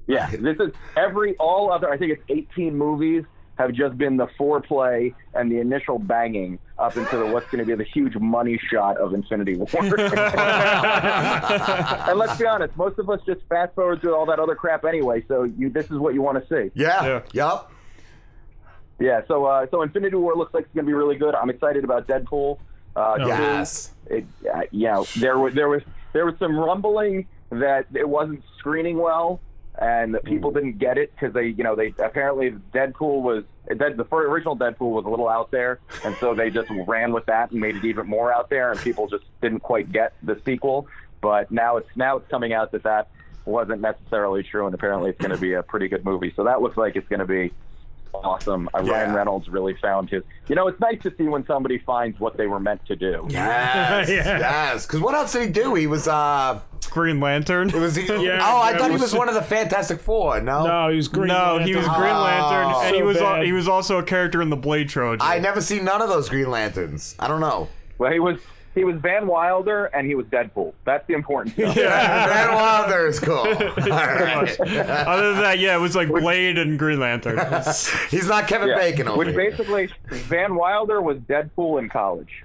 yeah, 0.08 0.30
this 0.32 0.58
is 0.60 0.72
every 0.96 1.36
all 1.38 1.72
other. 1.72 1.90
I 1.92 1.98
think 1.98 2.14
it's 2.14 2.24
18 2.30 2.76
movies 2.78 3.26
have 3.58 3.74
just 3.74 3.98
been 3.98 4.18
the 4.18 4.28
foreplay 4.40 5.14
and 5.34 5.52
the 5.52 5.60
initial 5.60 5.98
banging 5.98 6.60
up 6.78 6.96
into 6.96 7.18
the, 7.18 7.26
what's 7.26 7.50
going 7.50 7.60
to 7.60 7.66
be 7.66 7.74
the 7.74 7.84
huge 7.90 8.16
money 8.16 8.60
shot 8.70 8.98
of 8.98 9.14
Infinity 9.14 9.56
War. 9.56 9.68
and 9.74 9.90
let's 12.20 12.38
be 12.38 12.46
honest, 12.46 12.78
most 12.78 13.00
of 13.00 13.10
us 13.10 13.20
just 13.26 13.42
fast 13.50 13.74
forward 13.74 14.00
through 14.02 14.16
all 14.16 14.28
that 14.28 14.40
other 14.40 14.56
crap 14.56 14.86
anyway. 14.86 15.24
So 15.28 15.44
you, 15.44 15.70
this 15.70 15.86
is 15.86 15.98
what 15.98 16.14
you 16.14 16.22
want 16.22 16.38
to 16.42 16.48
see. 16.48 16.72
Yeah. 16.76 17.04
Yeah. 17.04 17.22
Yup. 17.34 17.72
Yeah. 19.00 19.22
So 19.28 19.46
uh, 19.46 19.66
so 19.72 19.82
Infinity 19.82 20.18
War 20.18 20.36
looks 20.36 20.54
like 20.54 20.66
it's 20.66 20.74
going 20.74 20.86
to 20.86 20.90
be 20.90 20.94
really 20.94 21.16
good. 21.16 21.34
I'm 21.34 21.50
excited 21.50 21.84
about 21.84 22.08
Deadpool. 22.08 22.60
Uh, 22.96 23.18
too. 23.18 23.28
Yes. 23.28 23.92
It, 24.08 24.26
uh, 24.54 24.62
you 24.72 24.88
know, 24.88 25.06
there 25.18 25.38
was 25.40 25.54
there 25.54 25.70
was 25.70 25.82
there 26.14 26.26
was 26.26 26.36
some 26.40 26.58
rumbling 26.58 27.28
that 27.50 27.86
it 27.94 28.08
wasn't 28.08 28.44
screening 28.58 28.98
well, 28.98 29.40
and 29.78 30.18
people 30.24 30.52
hmm. 30.52 30.58
didn't 30.58 30.78
get 30.80 30.98
it 30.98 31.14
because 31.14 31.34
they, 31.34 31.48
you 31.48 31.64
know, 31.64 31.76
they 31.76 31.94
apparently 32.00 32.52
Deadpool 32.74 33.22
was 33.22 33.44
the 33.68 34.06
first, 34.10 34.30
original 34.30 34.58
Deadpool 34.58 34.92
was 34.92 35.06
a 35.06 35.10
little 35.10 35.30
out 35.30 35.52
there, 35.52 35.80
and 36.06 36.16
so 36.18 36.34
they 36.34 36.50
just 36.50 36.70
ran 36.88 37.12
with 37.12 37.26
that 37.26 37.52
and 37.52 37.60
made 37.60 37.76
it 37.76 37.86
even 37.86 38.08
more 38.08 38.34
out 38.34 38.50
there, 38.50 38.72
and 38.72 38.80
people 38.80 39.08
just 39.08 39.26
didn't 39.42 39.60
quite 39.60 39.92
get 39.92 40.14
the 40.24 40.40
sequel. 40.46 40.88
But 41.22 41.52
now 41.52 41.78
it's 41.78 41.90
now 41.96 42.18
it's 42.18 42.30
coming 42.30 42.54
out 42.54 42.72
that 42.72 42.84
that 42.84 43.10
wasn't 43.46 43.82
necessarily 43.82 44.44
true, 44.44 44.66
and 44.66 44.74
apparently 44.74 45.10
it's 45.10 45.20
going 45.20 45.32
to 45.32 45.42
be 45.42 45.54
a 45.54 45.64
pretty 45.64 45.88
good 45.88 46.06
movie. 46.06 46.34
So 46.36 46.44
that 46.46 46.62
looks 46.62 46.78
like 46.78 46.96
it's 46.96 47.08
going 47.08 47.20
to 47.20 47.26
be 47.26 47.52
awesome. 48.14 48.70
Uh, 48.74 48.82
Yeah. 48.84 48.92
Ryan 48.92 49.14
Reynolds 49.16 49.48
really 49.50 49.76
found 49.82 50.10
his. 50.10 50.24
You 50.48 50.56
know, 50.56 50.68
it's 50.68 50.80
nice 50.80 51.02
to 51.04 51.14
see 51.18 51.24
when 51.24 51.46
somebody 51.46 51.78
finds 51.80 52.20
what 52.20 52.38
they 52.38 52.48
were 52.48 52.60
meant 52.60 52.86
to 52.88 52.96
do. 52.96 53.26
Yes, 53.30 54.10
yes. 54.10 54.86
Because 54.86 55.00
what 55.02 55.14
else 55.16 55.34
did 55.34 55.42
he 55.44 55.50
do? 55.52 55.76
He 55.76 55.88
was 55.88 56.08
uh 56.08 56.60
Green 56.90 57.20
Lantern. 57.20 57.70
It 57.70 57.76
was 57.76 57.96
he, 57.96 58.06
Yeah, 58.26 58.40
oh, 58.42 58.58
I 58.58 58.72
that 58.72 58.80
thought 58.82 58.88
he 58.90 58.94
was- 58.94 59.02
was 59.02 59.14
one 59.16 59.28
of 59.30 59.36
the 59.36 59.42
Fantastic 59.42 60.00
Four. 60.00 60.40
No, 60.42 60.66
No, 60.66 60.90
he 60.90 60.96
was 60.98 61.08
Green 61.08 61.28
no, 61.28 61.34
Lantern. 61.58 61.68
he 61.68 61.76
was 61.76 61.86
Green 61.88 62.00
Lantern, 62.18 62.74
Oh. 62.76 62.82
and 62.84 62.96
he 62.96 63.04
was 63.04 63.18
al- 63.18 63.36
bad. 63.38 63.46
he 63.46 63.52
was 63.52 63.68
also 63.68 63.98
a 64.00 64.04
character 64.04 64.42
in 64.42 64.50
the 64.50 64.56
Blade 64.56 64.90
trilogy. 64.90 65.22
I 65.22 65.40
never 65.40 65.62
seen 65.62 65.84
none 65.84 66.02
of 66.02 66.10
those 66.10 66.30
Green 66.30 66.50
Lanterns. 66.50 67.16
I 67.20 67.28
don't 67.28 67.42
know. 67.42 67.68
Well, 67.98 68.12
he 68.12 68.20
was 68.20 68.40
he 68.78 68.84
was 68.84 68.96
Van 68.98 69.26
Wilder 69.28 69.86
and 69.86 70.06
he 70.08 70.16
was 70.16 70.26
Deadpool. 70.28 70.74
That's 70.86 71.06
the 71.08 71.14
important 71.16 71.56
stuff. 71.56 71.76
Van 71.76 72.54
Wilder 72.54 73.08
is 73.08 73.20
cool. 73.20 73.38
All 73.40 73.48
right. 73.48 74.60
Other 74.60 75.34
than 75.34 75.42
that, 75.42 75.58
yeah, 75.60 75.76
it 75.76 75.80
was 75.80 75.96
like 75.96 76.08
Blade 76.10 76.58
and 76.58 76.78
Green 76.78 77.00
Lantern. 77.00 77.38
He's 78.10 78.28
not 78.28 78.48
Kevin 78.48 78.70
Yeah. 78.70 78.76
Bacon 78.78 79.08
over 79.08 79.18
Which 79.18 79.30
here. 79.30 79.50
basically, 79.52 79.90
Van 80.10 80.56
Wilder 80.56 81.02
was 81.02 81.18
Deadpool 81.20 81.80
in 81.80 81.90
college. 81.90 82.44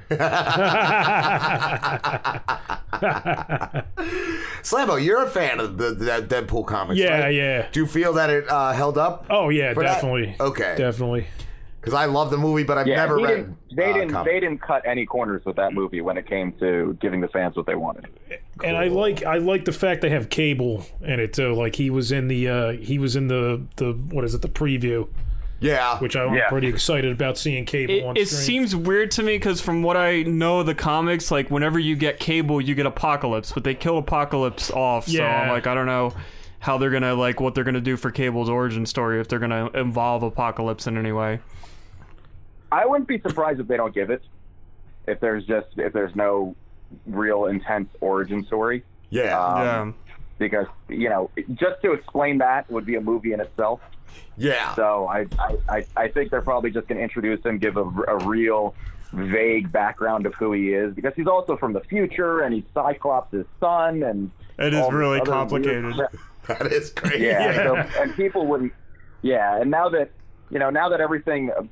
Slambo, 4.62 5.02
you're 5.02 5.24
a 5.24 5.30
fan 5.30 5.60
of 5.60 5.78
the, 5.78 5.90
the 5.94 6.04
Deadpool 6.22 6.66
comics, 6.66 6.98
Yeah, 6.98 7.20
right? 7.24 7.34
yeah. 7.34 7.68
Do 7.72 7.80
you 7.80 7.86
feel 7.86 8.12
that 8.14 8.30
it 8.30 8.48
uh, 8.48 8.72
held 8.72 8.98
up? 8.98 9.26
Oh 9.30 9.48
yeah, 9.48 9.74
For 9.74 9.82
that? 9.82 9.94
definitely. 9.94 10.36
Okay. 10.40 10.74
Definitely. 10.76 11.26
Because 11.82 11.94
I 11.94 12.04
love 12.04 12.30
the 12.30 12.38
movie, 12.38 12.62
but 12.62 12.78
I've 12.78 12.86
yeah, 12.86 12.94
never 12.94 13.16
read. 13.16 13.26
didn't, 13.26 13.56
they 13.74 13.90
uh, 13.90 13.92
didn't 13.94 14.10
comic. 14.12 14.32
they 14.32 14.38
didn't 14.38 14.62
cut 14.62 14.86
any 14.86 15.04
corners 15.04 15.44
with 15.44 15.56
that 15.56 15.74
movie 15.74 16.00
when 16.00 16.16
it 16.16 16.28
came 16.28 16.52
to 16.60 16.96
giving 17.00 17.20
the 17.20 17.26
fans 17.26 17.56
what 17.56 17.66
they 17.66 17.74
wanted. 17.74 18.06
And 18.62 18.76
I 18.76 18.84
like 18.86 19.24
I 19.24 19.38
like 19.38 19.64
the 19.64 19.72
fact 19.72 20.00
they 20.00 20.10
have 20.10 20.28
Cable 20.30 20.86
in 21.00 21.18
it 21.18 21.32
too. 21.32 21.52
Like 21.54 21.74
he 21.74 21.90
was 21.90 22.12
in 22.12 22.28
the 22.28 22.48
uh 22.48 22.72
he 22.74 23.00
was 23.00 23.16
in 23.16 23.26
the 23.26 23.62
the 23.76 23.94
what 23.94 24.24
is 24.24 24.32
it 24.32 24.42
the 24.42 24.48
preview, 24.48 25.08
Yeah. 25.60 25.98
which 25.98 26.14
I'm 26.14 26.32
Yeah. 26.34 26.48
pretty 26.48 26.68
excited 26.68 27.10
about 27.10 27.36
seeing 27.36 27.64
Cable 27.64 27.94
It, 27.94 28.04
on 28.04 28.16
it 28.16 28.28
screen. 28.28 28.42
seems 28.68 28.76
weird 28.76 29.10
to 29.12 29.24
me 29.24 29.34
because 29.34 29.60
from 29.60 29.82
what 29.82 29.96
I 29.96 30.22
know 30.22 30.60
of 30.60 30.66
the 30.66 30.76
comics, 30.76 31.32
like 31.32 31.50
whenever 31.50 31.80
you 31.80 31.96
get 31.96 32.20
Cable, 32.20 32.60
you 32.60 32.76
get 32.76 32.86
Apocalypse, 32.86 33.50
but 33.50 33.64
they 33.64 33.74
killed 33.74 34.04
Apocalypse 34.04 34.70
off. 34.70 35.08
Yeah. 35.08 35.18
So 35.18 35.24
I'm 35.24 35.48
like, 35.48 35.66
I 35.66 35.74
don't 35.74 35.86
know 35.86 36.12
how 36.62 36.78
they're 36.78 36.90
gonna 36.90 37.14
like 37.14 37.40
what 37.40 37.54
they're 37.54 37.64
gonna 37.64 37.80
do 37.80 37.96
for 37.96 38.10
Cable's 38.10 38.48
origin 38.48 38.86
story 38.86 39.20
if 39.20 39.26
they're 39.28 39.38
gonna 39.40 39.68
involve 39.74 40.22
Apocalypse 40.22 40.86
in 40.86 40.96
any 40.96 41.12
way. 41.12 41.40
I 42.70 42.86
wouldn't 42.86 43.08
be 43.08 43.20
surprised 43.20 43.60
if 43.60 43.66
they 43.68 43.76
don't 43.76 43.94
give 43.94 44.10
it. 44.10 44.22
If 45.06 45.20
there's 45.20 45.44
just 45.44 45.66
if 45.76 45.92
there's 45.92 46.14
no 46.14 46.54
real 47.06 47.46
intense 47.46 47.88
origin 48.00 48.44
story. 48.46 48.84
Yeah. 49.10 49.38
Um, 49.44 49.94
yeah. 50.06 50.14
Because 50.38 50.66
you 50.88 51.08
know, 51.08 51.30
just 51.54 51.82
to 51.82 51.92
explain 51.92 52.38
that 52.38 52.70
would 52.70 52.86
be 52.86 52.94
a 52.94 53.00
movie 53.00 53.32
in 53.32 53.40
itself. 53.40 53.80
yeah. 54.36 54.74
So 54.74 55.06
I 55.08 55.26
I, 55.38 55.56
I, 55.68 55.86
I 55.96 56.08
think 56.08 56.30
they're 56.30 56.42
probably 56.42 56.70
just 56.70 56.86
going 56.86 56.98
to 56.98 57.02
introduce 57.02 57.44
him, 57.44 57.58
give 57.58 57.76
a, 57.76 57.82
a 57.84 58.24
real 58.24 58.74
vague 59.12 59.70
background 59.72 60.24
of 60.26 60.34
who 60.34 60.52
he 60.52 60.72
is, 60.72 60.94
because 60.94 61.12
he's 61.16 61.26
also 61.26 61.56
from 61.56 61.72
the 61.72 61.80
future 61.80 62.40
and 62.40 62.54
he's 62.54 62.64
Cyclops' 62.72 63.34
son, 63.60 64.02
and 64.04 64.30
It 64.58 64.72
is 64.72 64.90
really 64.92 65.20
complicated. 65.20 65.84
weird 65.84 65.96
crap. 65.96 66.14
That 66.48 66.72
is 66.72 66.90
crazy. 66.90 67.24
Yeah, 67.24 67.54
So, 67.54 67.76
and 68.02 68.14
people 68.16 68.46
wouldn't. 68.46 68.72
Yeah, 69.22 69.60
and 69.60 69.70
now 69.70 69.88
that 69.90 70.10
you 70.50 70.58
know, 70.58 70.68
now 70.68 70.90
that 70.90 71.00
everything, 71.00 71.50
uh, 71.50 71.62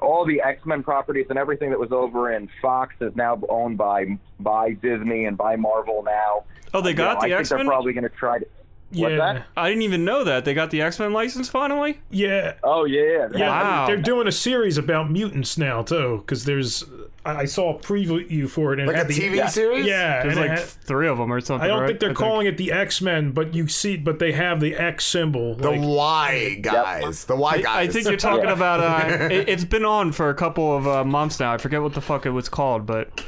all 0.00 0.26
the 0.26 0.42
X 0.42 0.66
Men 0.66 0.82
properties 0.82 1.26
and 1.30 1.38
everything 1.38 1.70
that 1.70 1.78
was 1.78 1.92
over 1.92 2.30
in 2.32 2.50
Fox 2.60 2.94
is 3.00 3.16
now 3.16 3.40
owned 3.48 3.78
by 3.78 4.18
by 4.38 4.72
Disney 4.72 5.24
and 5.24 5.36
by 5.36 5.56
Marvel 5.56 6.02
now. 6.02 6.44
Oh, 6.74 6.82
they 6.82 6.90
you 6.90 6.96
got 6.96 7.14
know, 7.14 7.28
the 7.28 7.34
I 7.34 7.38
think 7.38 7.40
X-Men? 7.40 7.58
They're 7.60 7.66
probably 7.66 7.92
going 7.94 8.04
to 8.04 8.10
try 8.10 8.40
to. 8.40 8.46
What's 8.90 9.12
Yeah. 9.12 9.16
that? 9.18 9.46
I 9.56 9.68
didn't 9.68 9.82
even 9.82 10.04
know 10.06 10.24
that 10.24 10.44
they 10.46 10.54
got 10.54 10.70
the 10.70 10.80
X 10.80 10.98
Men 10.98 11.12
license 11.12 11.48
finally. 11.48 12.00
Yeah. 12.10 12.54
Oh 12.62 12.84
yeah. 12.86 13.28
Yeah, 13.34 13.48
Wow. 13.50 13.86
they're 13.86 13.96
doing 13.98 14.26
a 14.26 14.32
series 14.32 14.78
about 14.78 15.10
mutants 15.10 15.58
now 15.58 15.82
too, 15.82 16.18
because 16.24 16.44
there's 16.46 16.84
I 17.26 17.40
I 17.40 17.44
saw 17.44 17.76
a 17.76 17.78
preview 17.78 18.48
for 18.48 18.72
it 18.72 18.78
and 18.78 18.88
Like 18.88 18.96
it 18.96 19.00
a 19.00 19.02
had 19.04 19.08
the, 19.08 19.40
TV 19.40 19.48
series? 19.50 19.84
Yeah, 19.84 20.22
There's 20.22 20.36
like 20.38 20.50
had- 20.50 20.60
three 20.60 21.06
of 21.06 21.18
them 21.18 21.30
or 21.30 21.40
something. 21.42 21.64
I 21.64 21.68
don't 21.68 21.80
right? 21.80 21.88
think 21.88 22.00
they're 22.00 22.14
calling 22.14 22.46
it 22.46 22.56
the 22.56 22.72
X 22.72 23.02
Men, 23.02 23.32
but 23.32 23.52
you 23.54 23.68
see, 23.68 23.98
but 23.98 24.18
they 24.20 24.32
have 24.32 24.60
the 24.60 24.74
X 24.74 25.04
symbol. 25.04 25.54
The 25.54 25.70
like- 25.70 25.80
Y 25.82 26.58
guys. 26.62 27.26
The 27.26 27.36
Y 27.36 27.50
I, 27.50 27.60
guys. 27.60 27.88
I 27.88 27.92
think 27.92 28.06
you're 28.08 28.16
talking 28.16 28.48
about. 28.48 28.80
Uh, 28.80 29.24
it, 29.30 29.50
it's 29.50 29.64
been 29.64 29.84
on 29.84 30.12
for 30.12 30.30
a 30.30 30.34
couple 30.34 30.74
of 30.74 30.88
uh, 30.88 31.04
months 31.04 31.38
now. 31.38 31.52
I 31.52 31.58
forget 31.58 31.82
what 31.82 31.92
the 31.92 32.00
fuck 32.00 32.24
it 32.24 32.30
was 32.30 32.48
called, 32.48 32.86
but 32.86 33.22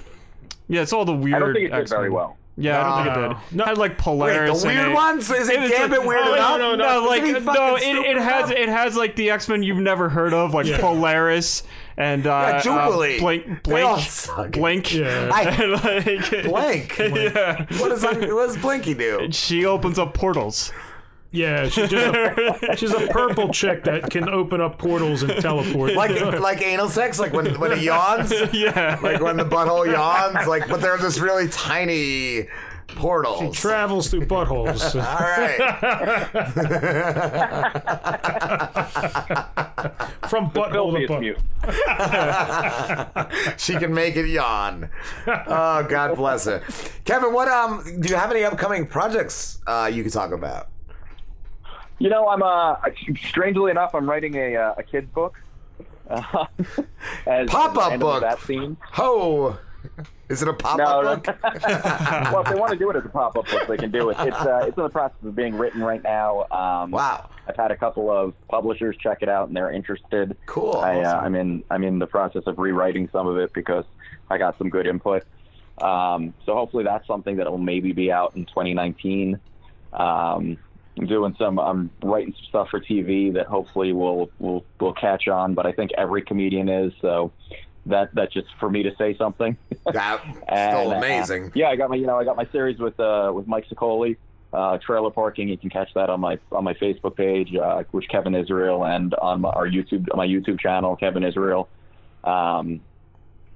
yeah, 0.69 0.81
it's 0.81 0.95
all 0.95 1.05
the 1.05 1.13
weird. 1.13 1.35
I 1.37 1.39
don't 1.41 1.53
think 1.53 1.67
it 1.67 1.73
did 1.73 1.81
X-Men. 1.83 1.99
very 2.01 2.11
well. 2.11 2.39
Yeah, 2.61 2.81
I 2.81 3.05
don't 3.05 3.15
think 3.15 3.17
it 3.17 3.49
did. 3.51 3.57
No. 3.57 3.65
Had 3.65 3.79
like 3.79 3.99
Polaris. 3.99 4.51
Wait, 4.53 4.61
the 4.63 4.69
in 4.71 4.77
weird 4.77 4.93
it. 4.93 4.95
ones? 4.95 5.31
Is 5.31 5.49
it 5.49 5.61
was 5.61 5.71
Gambit 5.71 5.99
like- 6.01 6.09
weird 6.09 6.21
oh, 6.25 6.35
enough? 6.35 6.59
No, 6.59 6.75
no, 6.77 7.13
Isn't 7.13 7.45
like 7.45 7.55
no. 7.55 7.77
It, 7.77 7.83
it 8.17 8.17
has 8.19 8.51
enough? 8.51 8.59
it 8.59 8.69
has 8.69 8.97
like 8.97 9.17
the 9.17 9.31
X 9.31 9.49
Men 9.49 9.63
you've 9.63 9.79
never 9.79 10.09
heard 10.09 10.35
of, 10.35 10.53
like 10.55 10.67
Polaris 10.81 11.63
and 11.97 12.27
uh, 12.27 12.31
Yeah, 12.31 12.61
Jubilee. 12.63 13.17
uh, 13.17 13.21
Blink, 13.21 13.63
Blink. 13.63 14.53
Blink. 14.53 14.95
Yeah. 14.95 15.31
I- 15.35 15.43
And, 15.43 15.73
like, 15.73 16.45
Blank. 16.45 16.99
yeah. 16.99 17.67
What 17.79 17.89
does 17.91 18.03
what 18.03 18.21
does 18.21 18.57
Blinky 18.57 18.95
do? 18.95 19.29
She 19.33 19.65
opens 19.65 19.99
up 19.99 20.15
portals. 20.15 20.73
Yeah, 21.33 21.69
she's 21.69 21.89
just 21.89 22.15
a, 22.15 22.73
she's 22.77 22.93
a 22.93 23.07
purple 23.07 23.53
chick 23.53 23.85
that 23.85 24.11
can 24.11 24.29
open 24.29 24.61
up 24.61 24.79
portals 24.79 25.23
and 25.23 25.41
teleport. 25.41 25.95
Like 25.95 26.11
like 26.41 26.61
anal 26.63 26.89
sex, 26.89 27.21
like 27.21 27.33
when 27.33 27.59
when 27.61 27.71
it 27.73 27.83
yawns, 27.83 28.33
yeah. 28.53 28.99
like 29.01 29.21
when 29.21 29.37
the 29.37 29.45
butthole 29.45 29.91
yawns, 29.91 30.49
like 30.49 30.69
but 30.69 30.81
they're 30.81 30.99
just 30.99 31.21
really 31.21 31.49
tiny 31.49 32.49
portals. 32.89 33.55
She 33.55 33.63
travels 33.63 34.11
through 34.11 34.27
buttholes. 34.27 34.95
All 34.97 35.21
right. 35.21 35.61
From 40.29 40.51
butthole 40.51 40.93
to 40.99 41.07
Filthiest 41.07 41.09
butt. 41.09 41.21
mute. 41.21 41.39
she 43.61 43.77
can 43.77 43.95
make 43.95 44.17
it 44.17 44.27
yawn. 44.27 44.91
Oh, 45.27 45.87
God 45.89 46.17
bless 46.17 46.47
her. 46.47 46.63
Kevin, 47.05 47.33
what 47.33 47.47
um 47.49 48.01
do 48.01 48.09
you 48.09 48.17
have 48.17 48.33
any 48.33 48.43
upcoming 48.43 48.87
projects 48.87 49.61
uh 49.69 49.89
you 49.93 50.03
can 50.03 50.11
talk 50.11 50.33
about? 50.33 50.69
You 52.01 52.09
know, 52.09 52.29
I'm 52.29 52.43
uh, 52.43 52.77
strangely 53.29 53.71
enough, 53.71 53.95
I'm 53.95 54.09
writing 54.09 54.35
a 54.35 54.57
uh, 54.57 54.75
a 54.79 54.83
kids 54.83 55.09
book. 55.13 55.41
Uh, 57.27 57.45
the 57.45 57.89
end 57.93 58.01
book. 58.01 58.23
That 58.23 58.41
scene. 58.41 58.77
Ho! 58.93 59.57
Is 60.29 60.43
it 60.43 60.49
a 60.49 60.53
pop 60.53 60.81
up 60.81 61.05
no. 61.05 61.17
book? 61.17 61.27
well, 62.33 62.41
if 62.41 62.49
they 62.49 62.55
want 62.55 62.73
to 62.73 62.79
do 62.79 62.91
it 62.91 62.97
as 62.97 63.05
a 63.05 63.09
pop-up 63.09 63.49
book, 63.49 63.67
they 63.69 63.77
can 63.77 63.91
do 63.91 64.11
it. 64.11 64.17
It's 64.21 64.37
uh, 64.37 64.65
it's 64.67 64.77
in 64.77 64.83
the 64.85 64.89
process 64.89 65.17
of 65.25 65.35
being 65.35 65.57
written 65.57 65.83
right 65.83 66.03
now. 66.03 66.47
Um, 66.51 66.91
Wow. 66.91 67.29
I've 67.47 67.57
had 67.57 67.71
a 67.71 67.77
couple 67.77 68.11
of 68.11 68.35
publishers 68.49 68.97
check 69.01 69.19
it 69.23 69.29
out, 69.29 69.49
and 69.49 69.57
they're 69.57 69.73
interested. 69.73 70.37
Cool. 70.47 70.77
I, 70.77 71.01
uh, 71.01 71.01
Awesome. 71.01 71.25
I'm 71.25 71.35
in 71.35 71.65
I'm 71.71 71.85
in 71.85 71.99
the 71.99 72.07
process 72.07 72.43
of 72.47 72.59
rewriting 72.59 73.09
some 73.13 73.27
of 73.27 73.37
it 73.39 73.53
because 73.53 73.85
I 74.31 74.39
got 74.39 74.57
some 74.59 74.69
good 74.69 74.87
input. 74.87 75.25
Um, 75.81 76.35
so 76.47 76.55
hopefully 76.55 76.85
that's 76.85 77.07
something 77.07 77.37
that 77.37 77.51
will 77.51 77.59
maybe 77.59 77.93
be 77.93 78.13
out 78.13 78.37
in 78.37 78.47
2019. 78.47 79.39
Um, 79.93 80.59
doing 80.97 81.35
some. 81.39 81.59
I'm 81.59 81.91
writing 82.03 82.35
some 82.35 82.45
stuff 82.49 82.69
for 82.71 82.81
TV 82.81 83.33
that 83.35 83.47
hopefully 83.47 83.93
will 83.93 84.31
will 84.39 84.65
will 84.81 84.93
catch 84.95 85.29
on. 85.29 85.55
But 85.55 85.67
I 85.67 85.73
think 85.73 85.91
every 85.97 86.23
comedian 86.23 86.69
is 86.69 86.93
so. 87.01 87.33
That 87.87 88.15
that's 88.15 88.33
just 88.33 88.49
for 88.59 88.69
me 88.69 88.83
to 88.83 88.95
say 88.97 89.17
something. 89.17 89.57
That 89.93 90.23
And, 90.49 90.77
still 90.77 90.93
uh, 90.93 90.97
amazing. 90.97 91.53
yeah, 91.55 91.69
I 91.69 91.77
got 91.77 91.91
my 91.91 91.97
you 91.97 92.07
know 92.07 92.19
I 92.19 92.25
got 92.25 92.37
my 92.37 92.47
series 92.53 92.79
with 92.79 92.99
uh, 93.01 93.33
with 93.35 93.47
Mike 93.47 93.67
Sicoli, 93.69 94.17
uh, 94.53 94.79
trailer 94.79 95.11
parking. 95.11 95.49
You 95.49 95.57
can 95.57 95.71
catch 95.71 95.93
that 95.95 96.11
on 96.11 96.21
my 96.21 96.39
on 96.53 96.65
my 96.65 96.75
Facebook 96.75 97.17
page, 97.17 97.55
uh, 97.57 97.83
which 97.91 98.07
Kevin 98.09 98.35
Israel, 98.35 98.85
and 98.85 99.15
on 99.15 99.41
my, 99.41 99.49
our 99.51 99.67
YouTube 99.67 100.07
my 100.15 100.27
YouTube 100.27 100.61
channel, 100.61 100.97
Kevin 100.97 101.25
Israel. 101.25 101.69
Um, 102.23 102.81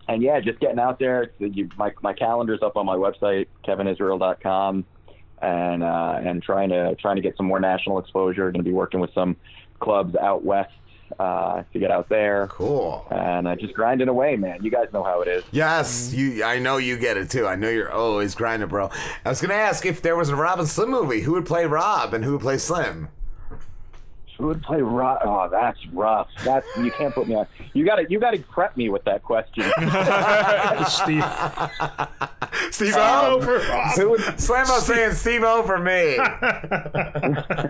and 0.08 0.22
yeah, 0.22 0.40
just 0.40 0.60
getting 0.60 0.78
out 0.78 0.98
there. 0.98 1.24
It's, 1.38 1.56
you, 1.56 1.68
my 1.76 1.92
my 2.02 2.12
calendar's 2.12 2.62
up 2.62 2.76
on 2.76 2.86
my 2.86 2.96
website, 2.96 3.46
kevinisrael.com, 3.66 4.84
and 5.44 5.82
uh, 5.82 6.20
and 6.22 6.42
trying 6.42 6.70
to 6.70 6.94
trying 6.96 7.16
to 7.16 7.22
get 7.22 7.36
some 7.36 7.46
more 7.46 7.60
national 7.60 7.98
exposure. 7.98 8.50
Going 8.50 8.64
to 8.64 8.68
be 8.68 8.72
working 8.72 9.00
with 9.00 9.12
some 9.12 9.36
clubs 9.80 10.16
out 10.16 10.44
west 10.44 10.72
uh, 11.18 11.62
to 11.72 11.78
get 11.78 11.90
out 11.90 12.08
there. 12.08 12.48
Cool. 12.48 13.06
And 13.10 13.46
uh, 13.46 13.56
just 13.56 13.74
grinding 13.74 14.08
away, 14.08 14.36
man. 14.36 14.64
You 14.64 14.70
guys 14.70 14.88
know 14.92 15.02
how 15.02 15.20
it 15.20 15.28
is. 15.28 15.44
Yes, 15.50 16.12
you. 16.14 16.44
I 16.44 16.58
know 16.58 16.78
you 16.78 16.96
get 16.96 17.16
it 17.16 17.30
too. 17.30 17.46
I 17.46 17.56
know 17.56 17.68
you're 17.68 17.92
always 17.92 18.34
grinding, 18.34 18.68
bro. 18.68 18.90
I 19.24 19.28
was 19.28 19.40
gonna 19.40 19.54
ask 19.54 19.84
if 19.84 20.02
there 20.02 20.16
was 20.16 20.30
a 20.30 20.36
Rob 20.36 20.58
and 20.58 20.68
Slim 20.68 20.90
movie, 20.90 21.20
who 21.20 21.32
would 21.32 21.46
play 21.46 21.66
Rob 21.66 22.14
and 22.14 22.24
who 22.24 22.32
would 22.32 22.40
play 22.40 22.58
Slim? 22.58 23.08
Who 24.38 24.48
would 24.48 24.62
play 24.64 24.82
Rob? 24.82 25.18
Oh, 25.24 25.48
that's 25.48 25.78
rough. 25.92 26.26
That's 26.44 26.66
you 26.76 26.90
can't 26.90 27.14
put 27.14 27.28
me 27.28 27.36
on. 27.36 27.46
You 27.72 27.84
got 27.84 27.96
to 27.96 28.06
you 28.10 28.18
got 28.18 28.32
to 28.32 28.38
prep 28.40 28.76
me 28.76 28.88
with 28.88 29.04
that 29.04 29.22
question. 29.22 29.62
Steve. 30.88 31.24
Steve 32.72 32.94
Um, 32.94 33.00
O. 33.00 33.40
who 33.96 34.10
would- 34.10 34.20
Slambo 34.20 34.80
saying 34.80 35.12
Steve 35.12 35.42
O 35.44 35.62
for 35.62 35.78
me. 35.78 36.16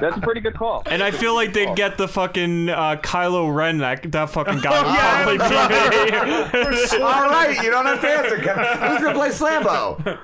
That's 0.00 0.16
a 0.16 0.20
pretty 0.22 0.40
good 0.40 0.54
call. 0.54 0.82
And 0.86 1.02
I 1.02 1.10
feel 1.10 1.34
like 1.34 1.52
they'd 1.52 1.74
get 1.76 1.98
the 1.98 2.08
fucking 2.08 2.68
uh, 2.70 2.96
Kylo 2.96 3.54
Ren, 3.54 3.78
that, 3.78 4.10
that 4.12 4.30
fucking 4.30 4.60
guy. 4.60 5.26
would 5.26 5.40
Yeah, 5.40 6.48
probably 6.50 6.96
be- 6.96 7.02
All 7.02 7.28
right, 7.30 7.58
you 7.62 7.70
don't 7.70 7.86
have 7.86 8.00
to 8.00 8.08
answer. 8.08 8.38
Kevin. 8.38 8.64
Who's 8.90 9.00
gonna 9.02 9.14
play 9.14 9.28
Slambo? 9.30 10.18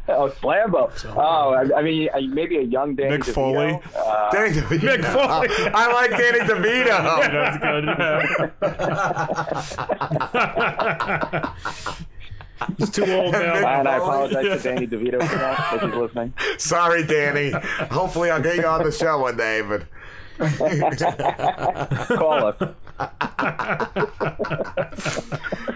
oh, 0.08 0.28
Slambo. 0.30 0.90
Oh, 1.16 1.54
I, 1.54 1.78
I 1.78 1.82
mean, 1.82 2.08
uh, 2.12 2.20
maybe 2.20 2.56
a 2.58 2.62
young 2.62 2.94
Danny 2.94 3.16
Mick 3.18 3.24
DeVito. 3.24 3.34
Foley. 3.34 3.80
Uh, 3.96 4.30
Danny 4.30 4.50
DeVito. 4.54 4.80
Mick 4.80 5.04
Foley. 5.12 5.48
I 5.74 5.92
like 5.92 6.10
Danny 6.10 6.40
DeVito. 6.40 6.94
That's 8.60 9.76
good. 11.78 11.94
He's 12.78 12.90
too 12.90 13.04
old 13.12 13.32
now. 13.32 13.78
and 13.78 13.88
I 13.88 13.96
apologize 13.96 14.62
to 14.62 14.68
Danny 14.68 14.86
DeVito 14.86 15.18
for 15.28 15.36
that, 15.36 15.74
if 15.74 15.82
he's 15.82 15.94
listening. 15.94 16.32
Sorry, 16.58 17.04
Danny. 17.04 17.50
Hopefully, 17.90 18.30
I'll 18.30 18.40
get 18.42 18.56
you 18.56 18.66
on 18.66 18.82
the 18.84 18.92
show 18.92 19.18
one 19.18 19.36
day, 19.36 19.62
but. 19.62 19.84
Call 22.16 22.46
us. 22.46 22.56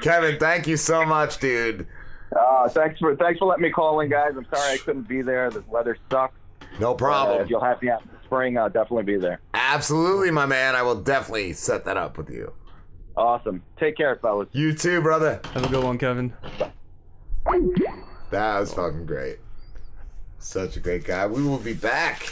Kevin, 0.00 0.38
thank 0.38 0.66
you 0.66 0.76
so 0.76 1.04
much, 1.04 1.38
dude. 1.38 1.86
Uh, 2.34 2.68
thanks 2.68 2.98
for 2.98 3.16
thanks 3.16 3.38
for 3.38 3.46
letting 3.46 3.62
me 3.62 3.70
call 3.70 4.00
in, 4.00 4.10
guys. 4.10 4.32
I'm 4.36 4.46
sorry 4.54 4.74
I 4.74 4.76
couldn't 4.78 5.08
be 5.08 5.22
there. 5.22 5.50
The 5.50 5.62
weather 5.68 5.96
sucks. 6.10 6.34
No 6.78 6.94
problem. 6.94 7.38
Uh, 7.38 7.42
if 7.42 7.50
you'll 7.50 7.64
have 7.64 7.80
me 7.82 7.90
out 7.90 8.02
in 8.02 8.08
the 8.08 8.18
spring, 8.24 8.58
I'll 8.58 8.68
definitely 8.68 9.04
be 9.04 9.16
there. 9.16 9.40
Absolutely, 9.54 10.30
my 10.30 10.46
man. 10.46 10.74
I 10.76 10.82
will 10.82 11.00
definitely 11.00 11.52
set 11.54 11.84
that 11.86 11.96
up 11.96 12.18
with 12.18 12.30
you. 12.30 12.52
Awesome. 13.16 13.62
Take 13.78 13.96
care, 13.96 14.16
fellas. 14.16 14.48
You 14.52 14.74
too, 14.74 15.00
brother. 15.00 15.40
Have 15.54 15.64
a 15.64 15.68
good 15.68 15.82
one, 15.82 15.98
Kevin. 15.98 16.32
That 18.30 18.60
was 18.60 18.72
fucking 18.74 19.06
great. 19.06 19.38
Such 20.38 20.76
a 20.76 20.80
great 20.80 21.04
guy. 21.04 21.26
We 21.26 21.42
will 21.42 21.58
be 21.58 21.74
back 21.74 22.30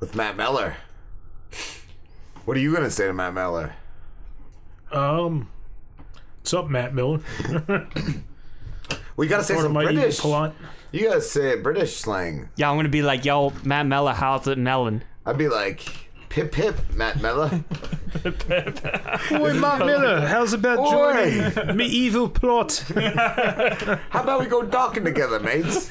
with 0.00 0.14
Matt 0.14 0.36
Mellor. 0.36 0.76
What 2.44 2.56
are 2.56 2.60
you 2.60 2.74
gonna 2.74 2.90
say 2.90 3.06
to 3.06 3.12
Matt 3.12 3.34
Mellor? 3.34 3.74
Um, 4.90 5.48
what's 6.38 6.52
up, 6.52 6.68
Matt 6.68 6.94
Miller? 6.94 7.20
We 9.18 9.26
gotta 9.26 9.42
say 9.44 9.54
Part 9.54 9.66
of 9.66 9.68
some 9.70 9.72
my 9.74 9.84
British. 9.84 10.18
plot. 10.20 10.54
You 10.92 11.08
gotta 11.08 11.20
say 11.20 11.56
British 11.56 11.96
slang. 11.96 12.48
Yeah, 12.56 12.70
I'm 12.70 12.76
gonna 12.78 12.88
be 12.88 13.02
like, 13.02 13.24
yo, 13.24 13.52
Matt 13.64 13.84
Mella, 13.86 14.14
how's 14.14 14.46
it 14.46 14.56
melon? 14.58 15.02
I'd 15.26 15.36
be 15.36 15.48
like, 15.48 16.07
pip 16.28 16.52
pip, 16.52 16.76
Matt 16.94 17.20
Mellor. 17.20 17.64
Boy, 18.22 19.52
Matt 19.54 19.84
Miller, 19.84 20.26
how's 20.26 20.52
about 20.52 20.78
Oi. 20.78 20.90
joining 20.90 21.76
me 21.76 21.86
evil 21.86 22.28
plot? 22.28 22.84
How 24.10 24.22
about 24.22 24.40
we 24.40 24.46
go 24.46 24.62
docking 24.62 25.04
together, 25.04 25.38
mates? 25.40 25.90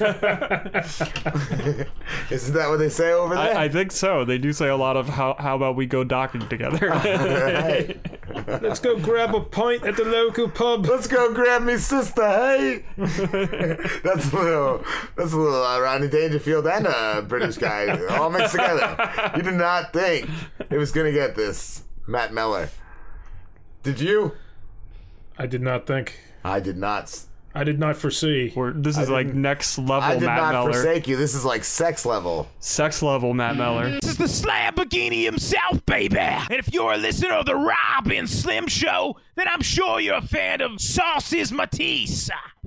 Isn't 2.30 2.54
that 2.54 2.68
what 2.68 2.78
they 2.78 2.88
say 2.88 3.12
over 3.12 3.34
there? 3.34 3.56
I, 3.56 3.64
I 3.64 3.68
think 3.68 3.92
so. 3.92 4.24
They 4.24 4.38
do 4.38 4.52
say 4.52 4.68
a 4.68 4.76
lot 4.76 4.96
of 4.96 5.08
how 5.08 5.36
how 5.38 5.54
about 5.56 5.76
we 5.76 5.86
go 5.86 6.04
docking 6.04 6.48
together. 6.48 6.90
Hey. 6.98 8.00
Let's 8.46 8.80
go 8.80 8.98
grab 8.98 9.34
a 9.34 9.40
pint 9.40 9.84
at 9.84 9.96
the 9.96 10.04
local 10.04 10.48
pub. 10.48 10.86
Let's 10.86 11.06
go 11.06 11.32
grab 11.32 11.62
me 11.62 11.76
sister, 11.76 12.26
hey? 12.26 12.84
that's 12.96 14.32
a 14.32 14.36
little, 14.36 14.84
that's 15.16 15.32
a 15.32 15.36
little 15.36 15.64
uh, 15.64 15.80
Rodney 15.80 16.08
Dangerfield 16.08 16.66
and 16.66 16.86
a 16.86 17.22
British 17.26 17.56
guy 17.56 17.88
all 18.16 18.30
mixed 18.30 18.52
together. 18.52 19.32
You 19.36 19.42
did 19.42 19.54
not 19.54 19.92
think 19.92 20.27
it 20.70 20.76
was 20.76 20.92
gonna 20.92 21.12
get 21.12 21.34
this, 21.36 21.82
Matt 22.06 22.32
Mellor. 22.32 22.70
Did 23.82 24.00
you? 24.00 24.32
I 25.38 25.46
did 25.46 25.62
not 25.62 25.86
think. 25.86 26.18
I 26.44 26.60
did 26.60 26.76
not. 26.76 27.24
I 27.54 27.64
did 27.64 27.78
not 27.78 27.96
foresee. 27.96 28.52
We're, 28.54 28.72
this 28.72 28.98
I 28.98 29.02
is 29.02 29.08
like 29.10 29.28
next 29.28 29.78
level 29.78 30.02
I 30.02 30.14
did 30.14 30.26
Matt 30.26 30.36
not 30.38 30.52
Mellor. 30.52 30.72
forsake 30.72 31.08
you. 31.08 31.16
This 31.16 31.34
is 31.34 31.44
like 31.44 31.64
sex 31.64 32.04
level. 32.04 32.48
Sex 32.60 33.02
level 33.02 33.34
Matt 33.34 33.56
Mellor. 33.56 33.98
This 34.00 34.18
is 34.18 34.42
the 34.42 34.48
Lamborghini 34.48 35.24
himself, 35.24 35.84
baby. 35.86 36.18
And 36.18 36.52
if 36.52 36.72
you're 36.72 36.92
a 36.92 36.96
listener 36.98 37.32
of 37.32 37.46
the 37.46 37.56
Rob 37.56 38.06
and 38.12 38.28
Slim 38.28 38.68
Show, 38.68 39.16
then 39.34 39.48
I'm 39.48 39.62
sure 39.62 39.98
you're 39.98 40.16
a 40.16 40.22
fan 40.22 40.60
of 40.60 40.80
Sauces 40.80 41.50
Matisse. 41.50 42.30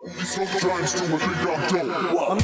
My 0.00 0.12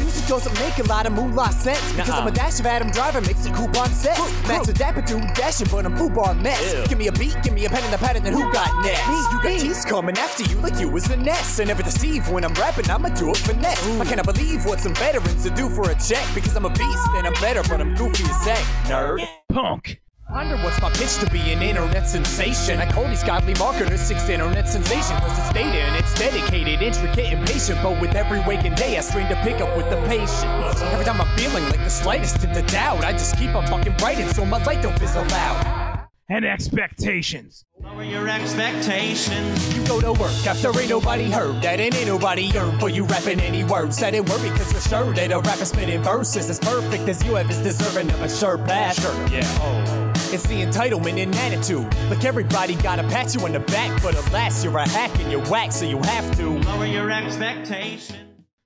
music 0.01 0.27
doesn't 0.27 0.55
make 0.59 0.79
a 0.79 0.83
lot 0.89 1.07
of 1.07 1.13
moolah 1.13 1.53
sense 1.53 1.93
because 1.93 2.11
I'm 2.11 2.27
a 2.27 2.33
dash 2.33 2.59
of 2.59 2.67
Adam 2.67 2.91
Driver, 2.91 3.21
makes 3.21 3.47
a 3.47 3.53
coupon 3.53 3.91
sense. 3.91 4.19
Max 4.49 4.67
a 4.67 4.73
dapper 4.73 5.03
dude 5.03 5.23
dashing, 5.35 5.69
but 5.71 5.87
I'm 5.87 5.95
blue 5.95 6.11
bar 6.11 6.35
mess. 6.35 6.89
Give 6.89 6.99
me 6.99 7.07
a 7.07 7.13
beat, 7.13 7.37
give 7.45 7.53
me 7.53 7.65
a 7.65 7.71
pen 7.71 7.85
and 7.85 7.95
a 7.95 7.99
pad, 7.99 8.17
and 8.17 8.27
then 8.27 8.33
who 8.33 8.53
got 8.53 8.85
next? 8.85 9.07
Me, 9.09 9.15
you 9.15 9.43
got 9.43 9.61
teeth 9.61 9.87
coming 9.87 10.19
after 10.19 10.43
you 10.43 10.57
like 10.57 10.81
you 10.81 10.89
was 10.89 11.09
a 11.11 11.17
nest. 11.17 11.61
I 11.61 11.65
never 11.65 11.85
deceive 11.85 12.29
when 12.29 12.45
I'm 12.45 12.55
rapping, 12.55 12.91
I'ma 12.91 13.11
do 13.11 13.31
it 13.31 13.37
for 13.37 13.53
finesse. 13.53 14.01
I 14.01 14.05
cannot 14.05 14.27
believe 14.27 14.65
what 14.65 14.81
some 14.81 14.95
veterans 14.97 15.45
to 15.45 15.51
do 15.51 15.69
for 15.69 15.89
a 15.91 15.95
check 15.95 16.27
because 16.35 16.57
I'm 16.57 16.65
a 16.65 16.71
beast 16.71 17.09
and 17.15 17.25
I'm 17.25 17.35
better, 17.35 17.63
but 17.69 17.81
I'm 17.81 17.95
goofy 17.95 18.25
as 18.25 18.45
heck. 18.45 18.65
Nerd. 18.91 19.25
Punk. 19.49 20.01
Wonder 20.35 20.57
what's 20.57 20.83
my 20.83 20.91
pitch 20.91 21.19
to 21.19 21.31
be 21.31 21.53
an 21.53 21.63
internet 21.63 22.09
sensation. 22.09 22.81
I 22.81 22.91
call 22.91 23.07
these 23.07 23.23
godly 23.23 23.55
marketers 23.55 24.01
sixth 24.01 24.29
internet 24.29 24.69
sensation. 24.69 25.17
Cause 25.19 25.39
it's 25.39 25.53
data 25.53 25.79
and 25.79 25.95
it's 25.95 26.13
dedicated, 26.19 26.83
intricate, 26.83 27.33
and 27.33 27.47
patient. 27.47 27.79
But 27.85 28.01
with 28.01 28.17
every 28.17 28.41
waking 28.41 28.75
day, 28.75 28.99
I 28.99 29.01
strain 29.03 29.29
to 29.29 29.37
pick 29.43 29.61
up 29.61 29.77
with 29.77 29.89
the 29.91 29.97
patience. 30.09 30.43
Every 30.83 31.05
time 31.05 31.21
I'm 31.21 31.39
feeling 31.39 31.63
like 31.67 31.85
the 31.85 31.89
slightest 31.89 32.41
tip 32.41 32.51
of 32.51 32.67
doubt, 32.67 33.05
I 33.05 33.13
just 33.13 33.39
keep 33.39 33.55
on 33.55 33.65
fucking 33.69 33.95
writing 34.03 34.27
so 34.27 34.45
my 34.45 34.61
light 34.65 34.83
don't 34.83 34.99
fizzle 34.99 35.23
out. 35.23 36.09
And 36.29 36.45
expectations. 36.45 37.65
Lower 37.81 38.03
your 38.03 38.29
expectations. 38.29 39.77
You 39.77 39.87
go 39.87 40.01
to 40.01 40.15
work 40.15 40.47
after 40.49 40.77
ain't 40.81 40.91
nobody 40.91 41.31
heard 41.31 41.63
that, 41.63 41.79
and 41.79 41.95
ain't 41.95 42.09
nobody 42.09 42.43
yearn 42.43 42.81
for 42.81 42.89
you 42.89 43.05
rapping 43.05 43.39
any 43.39 43.63
words. 43.63 43.99
That 43.99 44.15
ain't 44.15 44.29
worry, 44.29 44.49
cause 44.49 44.73
you're 44.73 44.81
sure 44.81 45.15
that 45.15 45.31
a 45.31 45.39
rapper 45.39 45.65
spitting 45.65 46.03
verses 46.03 46.51
as 46.51 46.59
perfect 46.59 47.09
as 47.09 47.23
you 47.25 47.37
have 47.37 47.49
is 47.49 47.59
deserving 47.59 48.11
of 48.11 48.21
a 48.21 48.29
shirt 48.29 48.67
pass. 48.67 49.01
Sure, 49.01 49.29
yeah. 49.29 49.45
Oh. 49.61 50.04
It's 50.33 50.47
the 50.47 50.63
entitlement 50.63 51.23
and 51.23 51.35
attitude. 51.37 51.93
Like 52.11 52.25
everybody 52.25 52.75
gotta 52.77 53.03
pat 53.05 53.35
you 53.35 53.41
on 53.43 53.53
the 53.53 53.61
back, 53.61 54.03
but 54.03 54.15
alas, 54.29 54.65
you're 54.65 54.77
a 54.79 54.89
hack 54.89 55.11
and 55.21 55.31
you're 55.31 55.45
whack, 55.47 55.73
so 55.73 55.85
you 55.85 55.99
have 55.99 56.35
to. 56.37 56.59
Lower 56.61 56.87
your 56.87 57.11
expectations. 57.11 58.17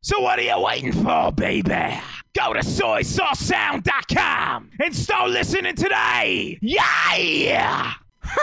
So 0.02 0.20
what 0.20 0.38
are 0.38 0.42
you 0.42 0.60
waiting 0.60 0.92
for, 0.92 1.32
baby? 1.32 1.98
Go 2.34 2.52
to 2.52 2.60
soysaucesound.com 2.60 4.70
and 4.80 4.94
start 4.94 5.30
listening 5.30 5.74
today. 5.74 6.58
Yeah! 6.62 7.94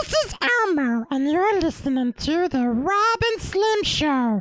This 0.00 0.14
is 0.24 0.34
Elmo, 0.40 1.04
and 1.10 1.30
you're 1.30 1.60
listening 1.60 2.14
to 2.14 2.48
the 2.48 2.66
Rob 2.68 3.18
and 3.32 3.42
Slim 3.42 3.82
Show. 3.82 4.40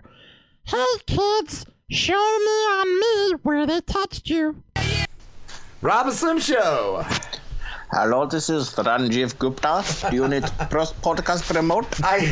Hey 0.64 0.86
kids, 1.06 1.66
show 1.90 2.14
me 2.14 2.66
on 2.72 3.00
me 3.00 3.32
where 3.44 3.66
they 3.68 3.82
touched 3.82 4.30
you. 4.30 4.64
Rob 5.82 6.12
Slim 6.12 6.40
Show. 6.40 7.04
Hello, 7.92 8.26
this 8.26 8.50
is 8.50 8.70
Ranjiv 8.76 9.38
Gupta. 9.38 9.84
Do 10.10 10.16
you 10.16 10.28
need 10.28 10.44
pros- 10.70 10.94
podcast 10.94 11.52
promote? 11.52 11.88
I, 12.04 12.32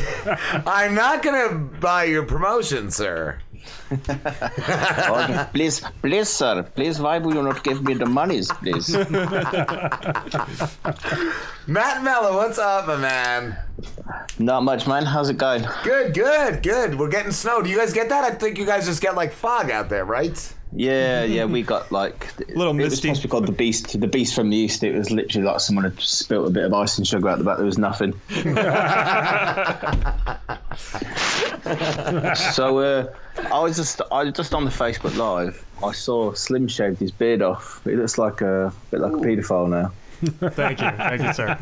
I'm 0.66 0.96
not 0.96 1.22
gonna 1.24 1.56
buy 1.56 2.06
your 2.06 2.24
promotion, 2.24 2.92
sir. 2.92 3.40
Please, 5.54 5.82
please, 6.02 6.30
sir. 6.30 6.64
Please, 6.76 7.00
why 7.00 7.18
will 7.18 7.34
you 7.36 7.42
not 7.44 7.64
give 7.64 7.84
me 7.84 7.94
the 7.96 8.06
monies, 8.06 8.50
please? 8.52 8.90
Matt 11.68 12.04
Mello, 12.04 12.36
what's 12.38 12.58
up, 12.58 12.88
my 12.88 12.96
man? 12.98 13.58
Not 14.38 14.64
much, 14.64 14.88
man. 14.88 15.06
How's 15.06 15.30
it 15.30 15.38
going? 15.38 15.66
Good, 15.84 16.14
good, 16.14 16.64
good. 16.64 16.98
We're 16.98 17.10
getting 17.10 17.32
snow. 17.34 17.62
Do 17.62 17.70
you 17.70 17.78
guys 17.78 17.92
get 17.94 18.08
that? 18.10 18.24
I 18.24 18.32
think 18.36 18.58
you 18.58 18.66
guys 18.66 18.86
just 18.86 19.02
get 19.02 19.16
like 19.16 19.34
fog 19.34 19.70
out 19.72 19.90
there, 19.90 20.06
right? 20.06 20.54
Yeah, 20.72 21.24
yeah, 21.24 21.46
we 21.46 21.64
got 21.64 21.92
like 21.92 22.38
little 22.50 22.80
it 22.80 22.84
was 22.84 23.00
supposed 23.00 23.22
to 23.24 23.28
called 23.28 23.48
the 23.48 23.52
beast, 23.52 24.00
the 24.00 24.08
beast 24.08 24.36
from 24.36 24.50
the 24.50 24.58
east. 24.58 24.84
It 24.84 24.96
was 24.96 25.12
literally 25.12 25.48
like 25.48 25.60
someone 25.60 25.86
had 25.86 26.00
spilt 26.00 26.48
a 26.48 26.52
bit 26.52 26.64
of 26.64 26.74
ice 26.74 26.98
and 26.98 27.08
sugar 27.08 27.30
out 27.30 27.40
the 27.40 27.44
back. 27.44 27.58
There 27.58 27.66
was 27.66 27.78
nothing. 27.78 28.14
so 32.54 32.80
uh, 32.80 33.14
I 33.52 33.60
was 33.60 33.78
just, 33.78 34.02
I 34.12 34.24
was 34.24 34.34
just 34.34 34.54
on 34.54 34.66
the 34.66 34.72
Facebook 34.72 35.18
Live. 35.18 35.66
I 35.84 35.92
saw 35.92 36.34
Slim 36.34 36.68
shaved 36.68 37.00
his 37.00 37.12
beard 37.12 37.42
off. 37.42 37.86
It 37.88 37.96
looks 37.96 38.18
like 38.18 38.42
a 38.42 38.74
bit 38.92 39.00
like 39.00 39.14
a 39.14 39.16
paedophile 39.16 39.70
now. 39.70 39.92
Thank 40.20 40.82
you, 40.82 40.90
thank 40.92 41.22
you, 41.22 41.34
sir. 41.34 41.58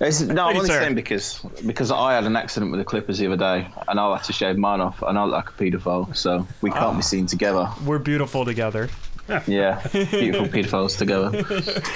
It's, 0.00 0.20
no, 0.20 0.26
Thank 0.26 0.30
I'm 0.30 0.36
you, 0.36 0.58
only 0.58 0.66
sir. 0.68 0.80
saying 0.80 0.94
because 0.94 1.38
because 1.66 1.90
I 1.90 2.14
had 2.14 2.24
an 2.24 2.36
accident 2.36 2.70
with 2.70 2.80
the 2.80 2.84
Clippers 2.84 3.18
the 3.18 3.26
other 3.26 3.36
day, 3.36 3.68
and 3.88 3.98
I 3.98 4.12
had 4.16 4.24
to 4.24 4.32
shave 4.32 4.56
mine 4.58 4.80
off, 4.80 5.02
and 5.02 5.18
I 5.18 5.24
look 5.24 5.32
like 5.32 5.48
a 5.48 5.52
paedophile, 5.52 6.14
so 6.14 6.46
we 6.60 6.70
can't 6.70 6.82
Ah. 6.82 6.94
be 6.94 7.02
seen 7.02 7.26
together. 7.26 7.68
We're 7.86 7.98
beautiful 7.98 8.44
together. 8.44 8.88
Yeah, 9.46 9.80
beautiful 9.92 10.46
paedophiles 10.48 10.98
together. 10.98 11.30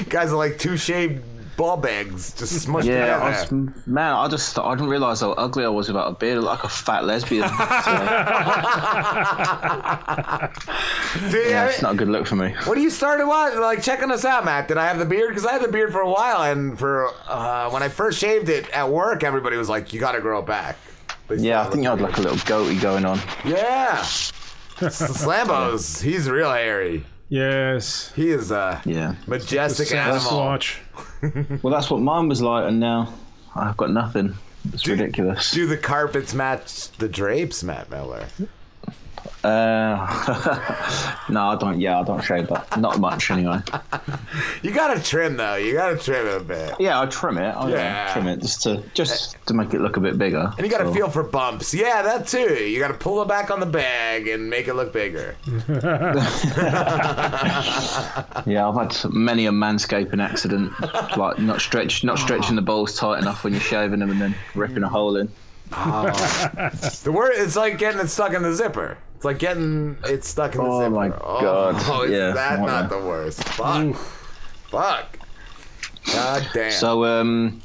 guys 0.09 0.32
are 0.32 0.36
like 0.36 0.59
two 0.59 0.76
shaved 0.76 1.22
ball 1.57 1.85
eggs 1.87 2.33
just 2.35 2.66
smushed 2.66 2.85
Yeah, 2.85 3.19
I 3.19 3.31
was, 3.31 3.51
man, 3.87 4.15
I 4.15 4.28
just 4.28 4.59
I 4.59 4.74
didn't 4.74 4.91
realize 4.91 5.20
how 5.20 5.33
ugly 5.33 5.65
I 5.65 5.69
was 5.69 5.89
without 5.89 6.09
a 6.09 6.12
beard. 6.15 6.43
Like 6.43 6.65
a 6.65 6.69
fat 6.69 7.05
lesbian. 7.05 7.43
Dude, 7.47 7.51
yeah, 11.51 11.62
I 11.62 11.66
it's 11.69 11.83
not 11.83 11.95
a 11.95 11.97
good 11.97 12.09
look 12.09 12.27
for 12.27 12.37
me. 12.37 12.55
When 12.66 12.81
you 12.81 12.91
started 12.91 13.27
what, 13.27 13.57
like 13.57 13.83
checking 13.83 14.11
us 14.11 14.24
out, 14.24 14.45
Matt, 14.45 14.69
did 14.69 14.77
I 14.77 14.87
have 14.87 14.99
the 14.99 15.05
beard? 15.05 15.31
Because 15.31 15.47
I 15.47 15.53
had 15.53 15.62
the 15.62 15.69
beard 15.69 15.93
for 15.93 16.01
a 16.01 16.11
while, 16.11 16.43
and 16.51 16.78
for 16.78 17.11
uh, 17.27 17.70
when 17.70 17.83
I 17.83 17.89
first 17.89 18.19
shaved 18.19 18.49
it 18.49 18.69
at 18.70 18.91
work, 18.91 19.24
everybody 19.24 19.57
was 19.57 19.69
like, 19.69 19.93
"You 19.93 20.01
got 20.01 20.12
to 20.12 20.20
grow 20.20 20.41
it 20.41 20.47
back." 20.47 20.77
But 21.28 21.39
Yeah, 21.39 21.62
I 21.62 21.70
think 21.70 21.83
you 21.83 21.91
had 21.91 22.01
like 22.01 22.16
a 22.19 22.20
little 22.20 22.39
goatee 22.47 22.78
going 22.78 23.05
on. 23.05 23.20
Yeah, 23.45 24.03
Slambo's 24.03 26.01
he's 26.01 26.28
real 26.28 26.53
hairy. 26.53 27.05
Yes, 27.28 28.12
he 28.15 28.31
is 28.31 28.51
a 28.51 28.81
yeah 28.85 29.16
majestic 29.27 29.93
animal. 29.93 30.59
well, 31.62 31.73
that's 31.73 31.90
what 31.90 32.01
mine 32.01 32.28
was 32.28 32.40
like, 32.40 32.69
and 32.69 32.78
now 32.78 33.12
I've 33.55 33.77
got 33.77 33.90
nothing. 33.90 34.35
It's 34.73 34.86
ridiculous. 34.86 35.51
Do 35.51 35.66
the 35.66 35.77
carpets 35.77 36.35
match 36.35 36.90
the 36.93 37.09
drapes, 37.09 37.62
Matt 37.62 37.90
Miller? 37.90 38.27
Uh, 39.44 41.14
no, 41.30 41.48
I 41.51 41.56
don't. 41.59 41.78
Yeah, 41.80 42.01
I 42.01 42.05
don't 42.05 42.22
shave 42.22 42.48
that. 42.48 42.78
Not 42.80 42.98
much, 42.98 43.30
anyway. 43.30 43.59
You 44.62 44.72
gotta 44.72 45.01
trim 45.01 45.36
though. 45.36 45.55
You 45.55 45.74
gotta 45.74 45.97
trim 45.97 46.26
it 46.26 46.36
a 46.40 46.44
bit. 46.44 46.74
Yeah, 46.80 47.01
I 47.01 47.06
trim 47.06 47.38
it. 47.38 47.43
I 47.51 47.68
Yeah. 47.68 47.76
yeah. 47.76 48.12
trim 48.12 48.26
it 48.26 48.40
just 48.40 48.62
to 48.64 48.82
just 48.94 49.36
to 49.47 49.55
make 49.55 49.72
it 49.74 49.80
look 49.80 49.97
a 49.97 50.01
bit 50.01 50.18
bigger. 50.18 50.51
And 50.56 50.66
you 50.66 50.70
gotta 50.70 50.86
So- 50.86 50.94
feel 50.94 51.09
for 51.09 51.22
bumps. 51.22 51.72
Yeah, 51.72 52.02
that 52.02 52.26
too. 52.26 52.55
You 52.64 52.80
gotta 52.80 52.94
pull 52.94 53.22
it 53.22 53.28
back 53.28 53.51
on 53.52 53.60
the 53.60 53.66
bag 53.66 54.26
and 54.26 54.51
make 54.51 54.66
it 54.66 54.74
look 54.74 54.93
bigger. 54.93 55.36
Yeah, 58.47 58.68
I've 58.68 58.74
had 58.76 59.12
many 59.12 59.47
a 59.47 59.51
manscaping 59.51 60.22
accident, 60.22 60.72
like 61.16 61.38
not 61.38 61.60
stretch, 61.60 62.05
not 62.05 62.18
stretching 62.18 62.56
the 62.56 62.62
balls 62.62 62.94
tight 62.97 63.18
enough 63.20 63.44
when 63.44 63.52
you're 63.52 63.60
shaving 63.62 64.01
them, 64.01 64.10
and 64.10 64.20
then 64.20 64.34
ripping 64.55 64.82
a 64.82 64.88
hole 64.88 65.16
in. 65.16 65.28
The 65.70 67.10
word 67.12 67.32
it's 67.36 67.56
like 67.56 67.78
getting 67.78 68.01
it 68.01 68.09
stuck 68.09 68.32
in 68.32 68.43
the 68.43 68.55
zipper. 68.55 68.98
It's 69.16 69.24
like 69.24 69.38
getting 69.38 69.97
it 70.05 70.24
stuck 70.24 70.55
in 70.55 70.62
the 70.62 70.66
Oh 70.66 70.80
zipper. 70.80 70.90
my 70.90 71.09
Oh, 71.09 71.40
God. 71.40 72.05
is 72.05 72.10
Yeah, 72.10 72.32
that 72.32 72.60
not 72.60 72.86
a- 72.86 72.88
the 72.88 72.98
worst? 72.98 73.43
Fuck. 73.44 73.94
Fuck. 74.70 75.18
God 76.12 76.48
damn. 76.55 76.70
So 76.72 77.05
um, 77.05 77.60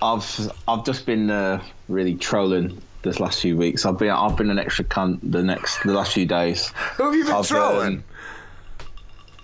I've 0.00 0.50
I've 0.66 0.84
just 0.84 1.06
been 1.06 1.30
uh, 1.30 1.62
really 1.88 2.14
trolling 2.14 2.80
this 3.02 3.20
last 3.20 3.40
few 3.40 3.56
weeks. 3.56 3.84
I've 3.84 3.98
been 3.98 4.10
I've 4.10 4.36
been 4.36 4.50
an 4.50 4.58
extra 4.58 4.84
cunt 4.84 5.18
the 5.22 5.42
next 5.42 5.82
the 5.82 5.92
last 5.92 6.12
few 6.14 6.24
days. 6.26 6.68
Who 6.96 7.04
have 7.04 7.14
you 7.14 7.24
been 7.24 7.32
I've, 7.34 7.46
trolling? 7.48 7.96
um, 7.98 8.04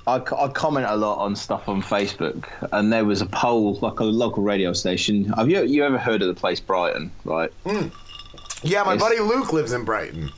I, 0.09 0.44
I 0.44 0.48
comment 0.48 0.86
a 0.89 0.97
lot 0.97 1.18
on 1.18 1.36
stuff 1.36 1.68
on 1.68 1.82
Facebook, 1.82 2.47
and 2.72 2.93
there 2.93 3.05
was 3.05 3.20
a 3.20 3.26
poll, 3.26 3.74
like 3.80 4.01
a 4.01 4.05
local 4.05 4.43
radio 4.43 4.72
station. 4.72 5.24
Have 5.36 5.48
you 5.51 5.62
you 5.64 5.85
ever 5.85 5.98
heard 5.98 6.22
of 6.22 6.28
the 6.28 6.35
place 6.40 6.60
Brighton? 6.60 7.10
Right? 7.24 7.51
Mm. 7.64 7.93
Yeah, 8.62 8.82
my 8.85 8.94
It's- 8.94 9.02
buddy 9.09 9.20
Luke 9.20 9.52
lives 9.52 9.72
in 9.72 9.85
Brighton. 9.85 10.30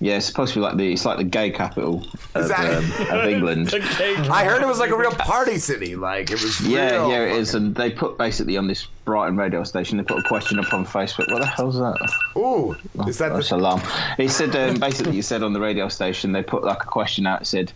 Yeah, 0.00 0.16
it's 0.16 0.26
supposed 0.26 0.52
to 0.54 0.58
be 0.58 0.64
like 0.64 0.76
the 0.76 0.92
it's 0.92 1.04
like 1.04 1.18
the 1.18 1.22
gay 1.24 1.50
capital 1.50 2.04
of, 2.34 2.42
Exactly. 2.42 3.06
um, 3.06 3.18
of 3.20 3.24
England. 3.30 3.70
I 3.72 4.44
heard 4.44 4.60
it 4.60 4.66
was 4.66 4.80
like 4.80 4.90
a 4.90 4.96
real 4.96 5.12
party 5.12 5.58
city. 5.58 5.94
Like 5.94 6.28
it 6.32 6.42
was. 6.42 6.60
Yeah, 6.60 6.90
real 6.90 7.10
yeah, 7.10 7.22
it 7.26 7.36
is. 7.36 7.54
And 7.54 7.72
they 7.76 7.90
put 7.92 8.18
basically 8.18 8.56
on 8.56 8.66
this 8.66 8.88
Brighton 9.04 9.36
radio 9.36 9.62
station, 9.62 9.98
they 9.98 10.02
put 10.02 10.18
a 10.18 10.26
question 10.28 10.58
up 10.58 10.74
on 10.74 10.84
Facebook. 10.84 11.30
What 11.30 11.38
the 11.38 11.46
hell's 11.46 11.76
that? 11.78 12.12
Ooh, 12.36 12.72
is 13.06 13.18
that 13.18 13.32
That's 13.32 13.50
the- 13.50 13.56
alarm. 13.56 13.80
He 14.16 14.26
said 14.26 14.56
um, 14.56 14.80
basically, 14.80 15.12
he 15.12 15.22
said 15.22 15.44
on 15.44 15.52
the 15.52 15.60
radio 15.60 15.86
station, 15.88 16.32
they 16.32 16.42
put 16.42 16.64
like 16.64 16.82
a 16.82 16.86
question 16.88 17.24
out. 17.24 17.42
It 17.42 17.46
said, 17.46 17.72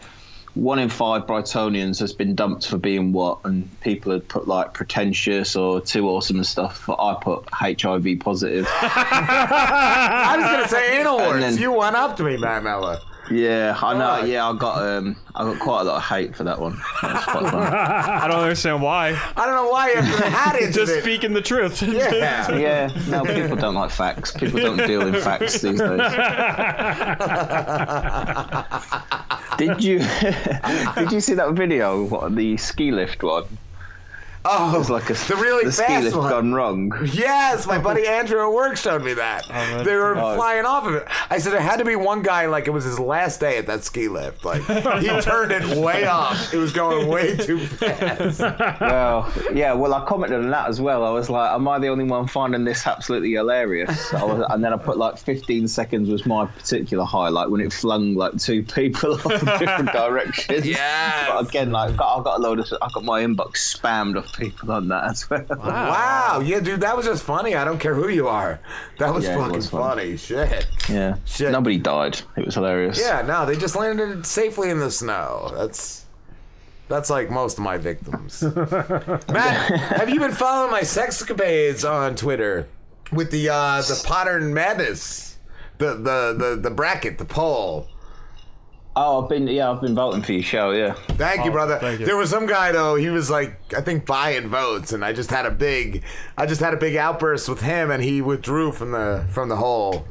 one 0.57 0.78
in 0.78 0.89
five 0.89 1.27
Brightonians 1.27 2.01
has 2.01 2.12
been 2.12 2.35
dumped 2.35 2.66
for 2.66 2.78
being 2.78 3.12
what? 3.12 3.39
And 3.45 3.69
people 3.83 4.11
had 4.12 4.27
put 4.27 4.49
like 4.49 4.73
pretentious 4.74 5.55
or 5.55 5.81
too 5.81 6.09
awesome 6.09 6.37
and 6.37 6.47
stuff. 6.47 6.85
But 6.87 6.99
I 6.99 7.15
put 7.23 7.45
HIV 7.53 8.07
positive. 8.20 8.66
I 8.81 10.35
was 10.39 10.45
gonna 10.47 10.69
say 10.69 10.99
anal 11.01 11.19
words. 11.19 11.41
then- 11.57 11.59
You 11.62 11.73
went 11.73 11.95
up 11.97 12.16
to 12.16 12.23
me, 12.24 12.37
Matt 12.37 12.65
Mella. 12.65 13.01
Yeah, 13.31 13.78
I 13.82 13.94
know. 13.94 14.20
Fuck. 14.20 14.28
Yeah, 14.28 14.48
I 14.48 14.53
got 14.57 14.82
um, 14.82 15.16
I 15.35 15.44
got 15.44 15.59
quite 15.61 15.81
a 15.81 15.85
lot 15.85 15.97
of 15.97 16.03
hate 16.05 16.36
for 16.36 16.44
that 16.44 16.61
one. 16.61 16.81
That 17.03 17.15
was 17.15 17.24
quite 17.24 17.43
fun. 17.51 17.62
I 17.62 18.28
don't 18.28 18.40
understand 18.40 18.82
why. 18.82 19.20
I 19.36 19.47
don't 19.47 19.55
know 19.55 19.69
why 19.70 19.90
you 19.90 19.97
had 20.01 20.57
it. 20.57 20.73
Just 20.74 21.01
speaking 21.01 21.32
the 21.32 21.43
truth. 21.43 21.82
Yeah. 21.82 22.51
yeah, 22.57 22.90
no, 23.09 23.24
people 23.24 23.57
don't 23.57 23.74
like 23.74 23.90
facts. 23.90 24.32
People 24.32 24.61
don't 24.61 24.86
deal 24.86 25.07
in 25.07 25.15
facts 25.20 25.61
these 25.61 25.78
days. 25.78 26.01
Did 29.59 29.82
you 29.82 29.98
did 30.97 31.12
you 31.12 31.20
see 31.20 31.32
that 31.35 31.53
video? 31.55 32.05
What 32.05 32.35
the 32.36 32.57
ski 32.59 32.93
lift 32.93 33.23
one? 33.23 33.44
Oh, 34.48 34.74
it 34.74 34.78
was 34.78 34.90
like 34.90 35.10
a 35.10 35.14
the 35.14 35.36
really 35.36 35.64
the 35.64 35.73
ski 35.73 35.85
fast 35.86 36.05
lift 36.05 36.16
one. 36.16 36.31
gone 36.31 36.52
wrong. 36.52 36.93
Yes, 37.12 37.66
my 37.66 37.78
buddy 37.78 38.06
Andrew 38.06 38.40
at 38.40 38.52
work 38.52 38.77
showed 38.77 39.02
me 39.02 39.14
that. 39.14 39.47
Oh, 39.52 39.82
they 39.85 39.94
were 39.97 40.16
Oh. 40.16 40.36
flying 40.36 40.64
off 40.64 40.86
of 40.86 40.94
it. 40.94 41.09
I 41.31 41.39
said 41.39 41.52
there 41.52 41.60
had 41.60 41.78
to 41.78 41.85
be 41.85 41.97
one 41.97 42.23
guy 42.23 42.47
like 42.47 42.66
it 42.66 42.70
was 42.70 42.85
his 42.85 42.98
last 42.98 43.40
day 43.40 43.59
at 43.59 43.66
that 43.66 43.85
ski 43.85 44.09
lift. 44.09 44.44
Like 44.44 44.62
he 44.62 45.09
turned 45.20 45.52
it 45.52 45.77
way 45.78 46.05
up. 46.05 46.36
It 46.52 46.59
was 46.59 46.73
going 46.73 47.09
way 47.09 47.36
too 47.36 47.59
fast. 47.66 48.40
Well, 48.81 49.32
yeah. 49.52 49.73
Well, 49.73 49.94
I 49.94 50.05
commented 50.06 50.40
on 50.44 50.51
that 50.51 50.68
as 50.68 50.81
well. 50.81 51.05
I 51.05 51.10
was 51.10 51.28
like, 51.31 51.51
"Am 51.51 51.66
I 51.66 51.78
the 51.78 51.89
only 51.89 52.05
one 52.05 52.27
finding 52.27 52.64
this 52.64 52.86
absolutely 52.86 53.32
hilarious?" 53.32 54.12
I 54.14 54.23
was, 54.24 54.44
and 54.51 54.62
then 54.62 54.73
I 54.73 54.77
put 54.77 54.97
like 54.97 55.18
15 55.18 55.66
seconds 55.68 56.09
was 56.09 56.24
my 56.27 56.47
particular 56.47 57.05
highlight 57.05 57.51
when 57.51 57.60
it 57.60 57.73
flung 57.73 58.14
like 58.14 58.36
two 58.39 58.62
people 58.62 59.14
off 59.14 59.27
in 59.27 59.44
different 59.59 59.93
directions. 59.93 60.66
Yeah. 60.66 61.28
But 61.31 61.48
again, 61.48 61.73
like 61.73 61.93
I 61.93 61.97
got, 61.97 62.20
I 62.20 62.23
got 62.24 62.39
a 62.39 62.43
load 62.43 62.60
of, 62.60 62.66
I 62.81 62.89
got 62.93 63.05
my 63.05 63.23
inbox 63.23 63.77
spammed 63.77 64.16
of 64.16 64.31
people 64.36 64.70
on 64.72 64.88
that 64.88 65.04
as 65.04 65.28
well. 65.28 65.44
Wow. 65.48 66.40
yeah, 66.44 66.60
dude, 66.60 66.80
that 66.80 66.96
was 66.96 67.06
just 67.06 67.22
funny. 67.24 67.54
I 67.54 67.64
don't 67.64 67.78
care 67.78 67.94
who 67.94 68.08
you 68.08 68.28
are. 68.28 68.60
That 68.98 69.12
was 69.14 69.24
Yeah, 69.24 69.36
fucking 69.36 69.56
was 69.56 69.68
fun. 69.70 69.80
funny. 69.96 70.16
Shit. 70.16 70.66
Yeah. 70.88 71.16
Shit. 71.24 71.52
Nobody 71.52 71.78
died. 71.78 72.20
It 72.36 72.44
was 72.44 72.54
hilarious. 72.54 72.98
Yeah, 73.00 73.22
no, 73.22 73.46
they 73.46 73.56
just 73.56 73.76
landed 73.76 74.26
safely 74.26 74.70
in 74.70 74.78
the 74.78 74.90
snow. 74.90 75.50
That's 75.54 76.04
that's 76.88 77.10
like 77.10 77.30
most 77.30 77.58
of 77.58 77.64
my 77.64 77.78
victims. 77.78 78.42
Matt, 79.28 79.72
have 79.98 80.08
you 80.08 80.20
been 80.20 80.32
following 80.32 80.70
my 80.70 80.82
sexcapades 80.82 81.88
on 81.88 82.14
Twitter 82.16 82.68
with 83.12 83.30
the 83.30 83.48
uh 83.48 83.78
the 83.82 83.94
Podern 84.06 84.52
Madness? 84.52 85.38
The 85.78 85.94
the 85.94 86.34
the 86.38 86.58
the 86.62 86.70
bracket, 86.70 87.18
the 87.18 87.24
poll. 87.24 87.88
Oh, 88.98 89.23
I've 89.23 89.28
been 89.28 89.47
yeah, 89.47 89.70
I've 89.70 89.82
been 89.82 89.94
voting 89.94 90.23
for 90.23 90.32
your 90.32 90.43
show. 90.43 90.70
Yeah. 90.70 90.94
Thank 90.94 91.44
you, 91.44 91.51
Oh, 91.51 91.52
brother. 91.52 91.78
thank 91.78 92.01
you. 92.01 92.06
There 92.06 92.16
was 92.16 92.31
some 92.31 92.47
guy 92.47 92.73
though. 92.73 92.94
He 92.94 93.10
was 93.10 93.28
like, 93.28 93.60
I 93.77 93.82
think 93.82 94.06
buying 94.06 94.48
votes, 94.48 94.93
and 94.93 95.05
I 95.05 95.12
just 95.12 95.28
had 95.31 95.44
a 95.44 95.51
big, 95.51 96.02
I 96.39 96.47
just 96.47 96.62
had 96.62 96.73
a 96.73 96.78
big 96.78 96.97
outburst 96.97 97.47
with 97.48 97.60
him, 97.60 97.90
and 97.90 98.02
he 98.02 98.23
withdrew 98.23 98.73
from 98.73 98.93
the 98.93 99.27
from 99.31 99.51
the 99.51 99.56
whole, 99.56 100.06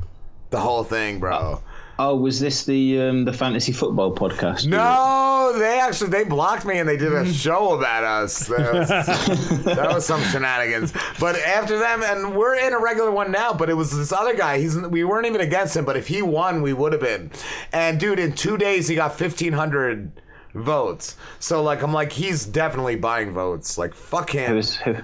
the 0.51 0.59
whole 0.59 0.83
thing, 0.83 1.19
bro. 1.19 1.35
Uh, 1.35 1.59
Oh, 1.97 2.15
was 2.17 2.41
this 2.41 2.65
the 2.65 2.99
um, 3.01 3.23
the 3.23 3.31
fantasy 3.31 3.71
football 3.71 4.13
podcast? 4.13 4.67
No, 4.67 5.53
they 5.57 5.79
actually 5.79 6.09
they 6.09 6.25
blocked 6.25 6.65
me 6.65 6.79
and 6.79 6.89
they 6.89 6.97
did 6.97 7.13
a 7.13 7.31
show 7.33 7.77
about 7.77 8.03
us. 8.03 8.47
That 8.47 8.73
was, 8.73 8.87
that 9.63 9.93
was 9.93 10.05
some 10.05 10.21
shenanigans. 10.23 10.93
But 11.19 11.37
after 11.37 11.79
them, 11.79 12.03
and 12.03 12.35
we're 12.35 12.55
in 12.55 12.73
a 12.73 12.79
regular 12.79 13.11
one 13.11 13.31
now. 13.31 13.53
But 13.53 13.69
it 13.69 13.75
was 13.75 13.95
this 13.95 14.11
other 14.11 14.35
guy. 14.35 14.59
He's 14.59 14.77
we 14.77 15.05
weren't 15.05 15.25
even 15.25 15.39
against 15.39 15.75
him. 15.77 15.85
But 15.85 15.95
if 15.95 16.07
he 16.07 16.21
won, 16.21 16.61
we 16.61 16.73
would 16.73 16.91
have 16.91 17.01
been. 17.01 17.31
And 17.71 17.97
dude, 17.97 18.19
in 18.19 18.33
two 18.33 18.57
days 18.57 18.89
he 18.89 18.95
got 18.95 19.17
fifteen 19.17 19.53
hundred 19.53 20.11
votes. 20.53 21.15
So 21.39 21.63
like 21.63 21.81
I'm 21.81 21.93
like 21.93 22.11
he's 22.11 22.45
definitely 22.45 22.97
buying 22.97 23.31
votes. 23.31 23.77
Like 23.77 23.93
fuck 23.93 24.31
him. 24.31 24.51
Who's 24.51 24.75
who? 24.75 24.95
Who 24.95 25.03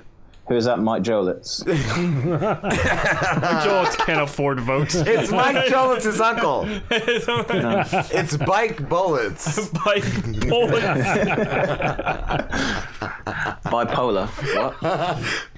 is 0.49 0.65
that? 0.65 0.79
Mike 0.79 1.03
Jolitz. 1.03 1.65
Mike 1.65 1.77
Jolitz 3.63 3.97
can't 3.97 4.21
afford 4.21 4.59
votes. 4.59 4.95
It's 4.95 5.31
Mike 5.31 5.67
Jolitz's 5.67 6.19
uncle. 6.19 6.67
It's 8.13 8.35
Bike 8.37 8.89
Bullets. 8.89 9.69
Bike 9.69 10.03
Bipolar. 13.65 14.27
What? 14.55 14.81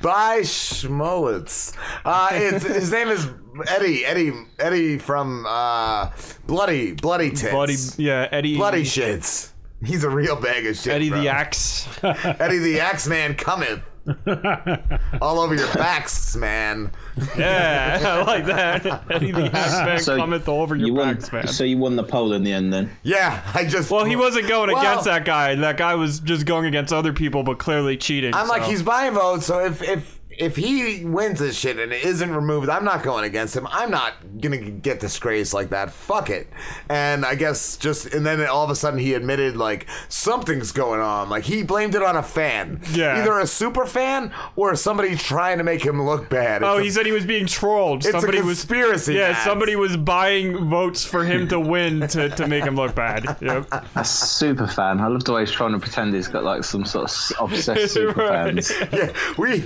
By 0.02 0.40
Schmolitz. 0.42 1.76
Uh, 2.06 2.34
his 2.34 2.92
name 2.92 3.08
is 3.10 3.28
Eddie. 3.68 4.06
Eddie. 4.06 4.34
Eddie 4.60 4.98
from 5.00 5.46
uh, 5.48 6.12
Bloody 6.46 6.94
Bloody 6.94 7.30
Tits. 7.32 7.52
Bloody, 7.52 7.76
yeah, 7.98 8.28
Eddie. 8.32 8.56
Bloody 8.58 8.84
shits. 8.84 9.50
He's 9.84 10.04
a 10.04 10.10
real 10.10 10.36
bag 10.40 10.66
of 10.66 10.76
shit. 10.78 10.94
Eddie 10.94 11.10
bro. 11.10 11.22
the 11.22 11.30
Axe. 11.30 11.88
Eddie 12.04 12.60
the 12.60 12.80
Axe 12.80 13.08
Man 13.08 13.36
cometh. 13.36 13.82
All 15.22 15.40
over 15.40 15.56
your 15.56 15.72
backs, 15.74 16.36
man. 16.36 16.92
Yeah, 17.38 18.00
I 18.04 18.24
like 18.24 18.46
that. 18.48 19.04
Eddie 19.10 19.32
the 19.32 19.50
Axe 19.56 20.06
So 20.06 20.18
cometh 20.18 20.48
all 20.50 20.62
over 20.62 20.76
your 20.76 20.88
you 20.88 20.94
won, 20.94 21.16
backs, 21.16 21.32
man. 21.32 21.48
So 21.48 21.64
you 21.64 21.78
won 21.78 21.96
the 21.96 22.04
poll 22.04 22.34
in 22.34 22.44
the 22.44 22.52
end, 22.52 22.74
then? 22.74 22.90
Yeah, 23.04 23.42
I 23.54 23.66
just. 23.66 23.90
Well, 23.90 24.04
he 24.04 24.16
wasn't 24.16 24.48
going 24.48 24.72
Well- 24.72 24.82
against 24.82 25.06
that 25.06 25.24
guy. 25.26 25.56
That 25.56 25.78
guy 25.78 25.96
was 25.96 26.20
just 26.20 26.46
going 26.46 26.66
against 26.66 26.92
other 26.92 27.14
people, 27.14 27.44
but 27.44 27.60
clearly 27.60 27.96
cheating. 27.96 28.34
I'm 28.34 28.48
like 28.48 28.64
he's 28.64 28.84
buying 28.84 29.14
votes, 29.14 29.46
so 29.46 29.64
if 29.64 29.82
if 29.82 30.20
if 30.38 30.56
he 30.56 31.04
wins 31.06 31.40
this 31.40 31.58
shit 31.58 31.78
and 31.80 31.92
it 31.94 32.04
isn't 32.04 32.34
removed, 32.34 32.70
I'm 32.70 32.84
not 32.86 33.04
going 33.04 33.24
against 33.26 33.56
him. 33.56 33.68
I'm 33.72 33.92
not 33.92 34.14
gonna 34.42 34.58
get 34.58 35.00
disgraced 35.00 35.54
like 35.54 35.70
that. 35.70 35.92
Fuck 35.92 36.30
it. 36.30 36.48
And 36.90 37.26
I 37.26 37.36
guess 37.36 37.78
just 37.78 38.14
and 38.14 38.26
then 38.26 38.46
all 38.48 38.64
of 38.64 38.70
a 38.70 38.76
sudden 38.76 39.00
he 39.00 39.14
admitted 39.14 39.56
like 39.58 39.88
something's 40.10 40.72
going 40.72 41.00
on. 41.02 41.30
Like 41.30 41.44
he 41.44 41.64
blamed 41.64 41.96
it 41.96 42.04
on 42.04 42.16
a 42.16 42.24
fan. 42.24 42.82
Yeah. 42.94 43.22
Either 43.22 43.40
a 43.40 43.48
super 43.48 43.86
fan 43.86 44.32
or 44.56 44.76
somebody 44.76 45.16
trying 45.16 45.58
to 45.60 45.64
make 45.64 45.84
him 45.84 46.02
look 46.02 46.30
bad. 46.30 46.64
Oh, 46.64 46.78
It's 46.78 46.84
he 46.84 46.90
a- 46.90 46.92
said 46.92 47.06
he 47.06 47.12
was 47.12 47.26
being 47.26 47.46
trolled. 47.48 48.00
It's 48.06 48.08
a 48.08 48.12
somebody 48.20 48.40
conspiracy, 48.40 49.14
was 49.14 49.20
yeah, 49.20 49.32
Matt. 49.32 49.44
somebody 49.46 49.76
was 49.76 49.98
buying 49.98 50.70
votes 50.70 51.04
for 51.06 51.24
him 51.24 51.48
to 51.50 51.60
win 51.60 52.08
to, 52.08 52.30
to 52.30 52.48
make 52.48 52.64
him 52.64 52.76
look 52.76 52.96
bad. 52.96 53.38
Yep. 53.44 53.68
A 53.96 54.06
super 54.06 54.68
fan. 54.68 55.00
I 55.02 55.08
love 55.08 55.24
the 55.26 55.34
way 55.34 55.42
he's 55.42 55.52
trying 55.52 55.74
to 55.74 55.80
pretend 55.80 56.14
he's 56.14 56.28
got 56.28 56.44
like 56.44 56.64
some 56.64 56.86
sort 56.86 57.04
of 57.06 57.10
s- 57.10 57.34
obsessed 57.40 57.94
super 57.94 58.22
Right. 58.22 58.54
fans. 58.66 58.72
yeah, 58.92 59.12
we 59.38 59.64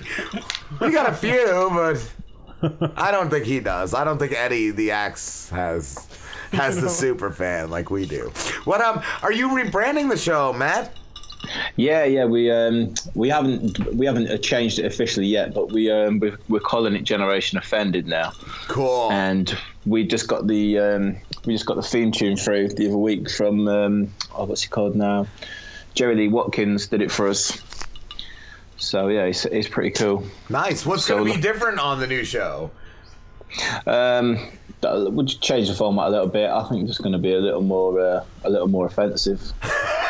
we 0.80 0.91
got 0.91 1.10
a 1.10 1.14
few, 1.14 1.69
but 1.73 2.94
I 2.95 3.11
don't 3.11 3.30
think 3.30 3.45
he 3.45 3.60
does. 3.60 3.94
I 3.94 4.03
don't 4.03 4.18
think 4.18 4.34
Eddie 4.34 4.72
the 4.72 4.91
Axe 4.91 5.49
has 5.49 6.07
has 6.52 6.80
the 6.81 6.89
super 7.03 7.31
fan 7.31 7.69
like 7.69 7.89
we 7.89 8.06
do. 8.06 8.31
What 8.65 8.81
um 8.81 9.02
are 9.22 9.31
you 9.31 9.49
rebranding 9.49 10.10
the 10.10 10.18
show, 10.18 10.53
Matt? 10.53 10.94
Yeah, 11.76 12.03
yeah, 12.03 12.26
we 12.26 12.52
um 12.52 12.94
we 13.14 13.30
haven't 13.30 13.80
we 13.95 14.06
haven't 14.06 14.27
uh, 14.30 14.38
changed 14.38 14.80
it 14.80 14.85
officially 14.85 15.27
yet, 15.27 15.53
but 15.53 15.72
we 15.72 15.91
um 15.91 16.19
we're, 16.19 16.38
we're 16.49 16.60
calling 16.60 16.95
it 16.95 17.03
Generation 17.03 17.57
Offended 17.57 18.07
now. 18.07 18.31
Cool. 18.68 19.11
And 19.11 19.56
we 19.85 20.06
just 20.06 20.27
got 20.27 20.48
the 20.48 20.80
um 20.80 21.18
we 21.45 21.53
just 21.53 21.65
got 21.65 21.76
the 21.76 21.84
theme 21.84 22.11
tune 22.11 22.35
through 22.35 22.69
the 22.69 22.88
other 22.88 22.98
week 22.98 23.30
from 23.30 23.68
um 23.68 24.14
oh 24.35 24.45
what's 24.45 24.64
he 24.64 24.69
called 24.69 24.95
now? 24.95 25.27
Jerry 25.94 26.15
Lee 26.15 26.27
Watkins 26.27 26.88
did 26.88 27.02
it 27.02 27.11
for 27.11 27.27
us. 27.27 27.60
So 28.77 29.07
yeah, 29.07 29.23
it's, 29.23 29.45
it's 29.45 29.67
pretty 29.67 29.91
cool. 29.91 30.23
Nice. 30.49 30.85
What's 30.85 31.05
So- 31.05 31.17
going 31.17 31.31
to 31.31 31.35
be 31.35 31.41
different 31.41 31.79
on 31.79 31.99
the 31.99 32.07
new 32.07 32.23
show? 32.23 32.71
Um, 33.85 34.37
we'll 34.83 35.25
change 35.25 35.67
the 35.69 35.73
format 35.73 36.07
a 36.07 36.09
little 36.11 36.27
bit. 36.27 36.49
I 36.49 36.67
think 36.69 36.87
it's 36.89 36.97
going 36.99 37.13
to 37.13 37.17
be 37.17 37.33
a 37.33 37.39
little 37.39 37.61
more 37.61 37.99
uh, 37.99 38.23
a 38.43 38.49
little 38.49 38.67
more 38.67 38.85
offensive. 38.85 39.41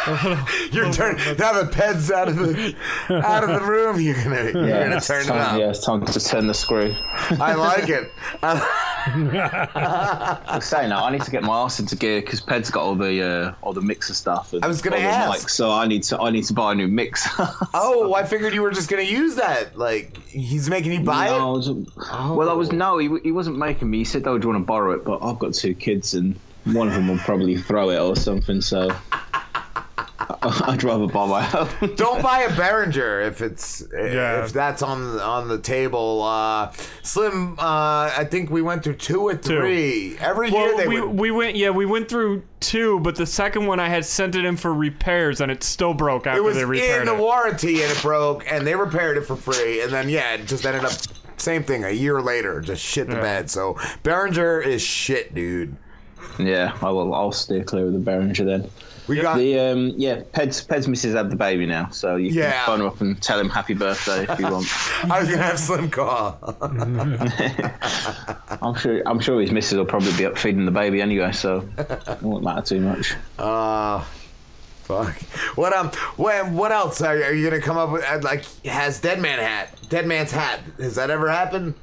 You're 0.72 0.92
turning 0.94 1.18
now 1.38 1.62
the 1.62 1.70
peds 1.72 2.12
out 2.12 2.28
of 2.30 2.36
the 2.38 2.76
out 3.10 3.44
of 3.44 3.50
the 3.50 3.66
room. 3.68 4.00
You're 4.00 4.16
gonna 4.16 4.44
you're 4.46 4.54
gonna 4.84 4.98
it's 4.98 5.08
turn 5.08 5.24
it 5.24 5.28
time, 5.28 5.56
up. 5.56 5.60
Yeah, 5.60 5.70
it's 5.70 5.86
time 5.86 6.06
to 6.06 6.20
turn 6.20 6.48
the 6.48 6.54
screw. 6.54 6.96
I 7.40 7.54
like 7.56 7.90
it. 7.90 8.12
I'm 9.42 10.62
saying 10.62 10.90
that 10.90 10.98
I 11.02 11.12
need 11.12 11.22
to 11.24 11.32
get 11.32 11.44
my 11.44 11.62
ass 11.64 11.80
into 11.80 11.96
gear 11.96 12.22
because 12.22 12.42
Ped's 12.42 12.70
got 12.70 12.84
all 12.84 12.96
the 12.96 13.22
uh, 13.22 13.54
all 13.62 13.74
the 13.74 13.82
mixer 13.82 14.14
stuff. 14.14 14.54
And 14.54 14.64
I 14.64 14.68
was 14.68 14.82
gonna 14.82 14.98
ask. 14.98 15.46
mics, 15.48 15.50
so 15.52 15.72
I 15.72 15.88
need 15.88 16.04
to 16.04 16.20
I 16.20 16.30
need 16.30 16.44
to 16.46 16.54
buy 16.54 16.72
a 16.74 16.76
new 16.76 16.88
mixer. 16.88 17.30
oh, 17.74 18.14
I 18.14 18.24
figured 18.24 18.54
you 18.54 18.62
were 18.62 18.72
just 18.72 18.90
gonna 18.90 19.02
use 19.04 19.36
that. 19.36 19.78
Like 19.78 20.18
he's 20.28 20.70
making 20.70 20.92
you 20.94 21.02
buy 21.02 21.28
No, 21.28 21.34
I 21.34 21.38
it. 21.38 21.52
wasn't- 21.54 21.96
Well, 21.98 22.50
I 22.50 22.54
was 22.54 22.72
no, 22.72 22.98
he, 22.98 23.10
he 23.24 23.32
wasn't 23.32 23.58
making 23.58 23.90
me. 23.90 24.00
He 24.00 24.04
said, 24.06 24.28
"Oh, 24.28 24.38
do 24.38 24.48
you 24.48 24.54
want 24.54 24.64
to 24.64 24.68
borrow 24.68 24.92
it?" 24.94 25.04
But 25.06 25.24
I've 25.24 25.40
got 25.40 25.54
two 25.54 25.74
kids, 25.74 26.14
and 26.14 26.38
one 26.66 26.88
of 26.88 26.94
them 26.94 27.08
will 27.08 27.18
probably 27.20 27.58
throw 27.58 27.90
it 27.92 28.00
or 28.00 28.16
something. 28.16 28.62
So 28.62 28.90
I- 29.12 29.22
I'd 30.42 30.84
rather 30.84 31.08
buy 31.08 31.26
my 31.26 31.52
own. 31.82 31.96
Don't 31.96 32.22
buy 32.22 32.42
a 32.42 32.50
Behringer 32.50 33.26
if 33.28 33.42
it's 33.42 33.82
if 33.94 34.52
that's 34.52 34.82
on 34.82 35.20
on 35.20 35.48
the 35.48 35.58
table. 35.58 36.22
Uh, 36.22 36.72
Slim, 37.02 37.54
uh, 37.60 38.12
I 38.18 38.28
think 38.30 38.50
we 38.50 38.62
went 38.62 38.84
through 38.84 38.96
two 38.96 39.22
or 39.22 39.36
three. 39.36 40.18
Every 40.20 40.50
year 40.50 40.76
they 40.76 40.88
we, 40.88 41.00
would. 41.02 41.18
we 41.20 41.32
went 41.32 41.56
yeah 41.56 41.70
we 41.70 41.86
went 41.86 42.10
through 42.10 42.44
two, 42.60 43.00
but 43.00 43.16
the 43.16 43.26
second 43.26 43.68
one 43.68 43.80
I 43.80 43.88
had 43.88 44.04
sent 44.06 44.36
it 44.36 44.44
in 44.44 44.58
for 44.58 44.74
repairs 44.74 45.40
and 45.40 45.52
it 45.52 45.64
still 45.64 45.94
broke 45.94 46.28
after 46.28 46.40
It 46.40 46.44
was 46.44 46.56
they 46.56 46.64
in 46.64 46.68
repaired 46.70 47.08
the 47.08 47.16
it. 47.16 47.20
warranty 47.20 47.82
and 47.84 47.92
it 47.92 48.02
broke, 48.02 48.52
and 48.52 48.68
they 48.68 48.76
repaired 48.76 49.18
it 49.18 49.22
for 49.26 49.36
free. 49.38 49.82
And 49.82 49.92
then 49.94 50.10
yeah, 50.10 50.34
it 50.34 50.46
just 50.46 50.66
ended 50.66 50.84
up 50.84 50.92
same 51.38 51.64
thing 51.64 51.84
a 51.86 51.92
year 51.92 52.22
later, 52.22 52.60
just 52.62 52.84
shit 52.84 53.08
the 53.08 53.16
bed. 53.16 53.50
So 53.50 53.76
Behringer 54.04 54.66
is 54.66 54.82
shit, 54.82 55.34
dude. 55.34 55.76
Yeah, 56.38 56.76
I 56.82 56.90
will. 56.92 57.14
I'll 57.14 57.32
steer 57.32 57.64
clear 57.64 57.86
of 57.86 57.94
the 57.94 58.00
Behringer 58.00 58.46
then. 58.46 58.70
We 59.08 59.22
got 59.22 59.38
the 59.38 59.58
um 59.60 59.94
yeah. 59.98 60.24
Ped's 60.34 60.62
Ped's 60.64 60.88
missus 60.88 61.14
had 61.16 61.30
the 61.30 61.36
baby 61.36 61.66
now, 61.66 61.90
so 61.90 62.16
you 62.18 62.30
Yeah. 62.32 62.52
can 62.52 62.66
phone 62.66 62.80
her 62.82 62.88
up 62.88 63.00
and 63.02 63.22
tell 63.22 63.40
him 63.40 63.50
happy 63.50 63.74
birthday 63.74 64.26
if 64.32 64.40
you 64.40 64.46
want. 64.50 64.68
I 65.12 65.20
was 65.22 65.30
gonna 65.30 65.44
have 65.44 65.60
Slim 65.60 65.90
call. 65.90 66.38
I'm 68.62 68.76
sure 68.76 69.02
I'm 69.06 69.20
sure 69.20 69.40
his 69.42 69.52
missus 69.52 69.78
will 69.78 69.86
probably 69.86 70.16
be 70.18 70.26
up 70.26 70.38
feeding 70.38 70.66
the 70.66 70.72
baby 70.72 71.02
anyway, 71.02 71.32
so 71.32 71.68
it 71.78 72.22
won't 72.22 72.44
matter 72.44 72.62
too 72.62 72.82
much. 72.82 73.16
Uh 73.38 74.04
fuck. 74.84 75.16
What 75.56 75.74
um? 75.74 75.90
When 76.18 76.54
what 76.56 76.72
else 76.72 77.02
are, 77.02 77.16
are 77.16 77.34
you 77.34 77.50
gonna 77.50 77.62
come 77.62 77.78
up 77.78 77.92
with? 77.92 78.04
uh, 78.04 78.20
Like 78.22 78.44
has 78.66 79.00
Dead 79.02 79.20
Man 79.20 79.40
hat? 79.40 79.78
Dead 79.90 80.06
Man's 80.08 80.32
hat. 80.32 80.60
Has 80.80 80.96
that 80.96 81.10
ever 81.10 81.30
happened? 81.30 81.74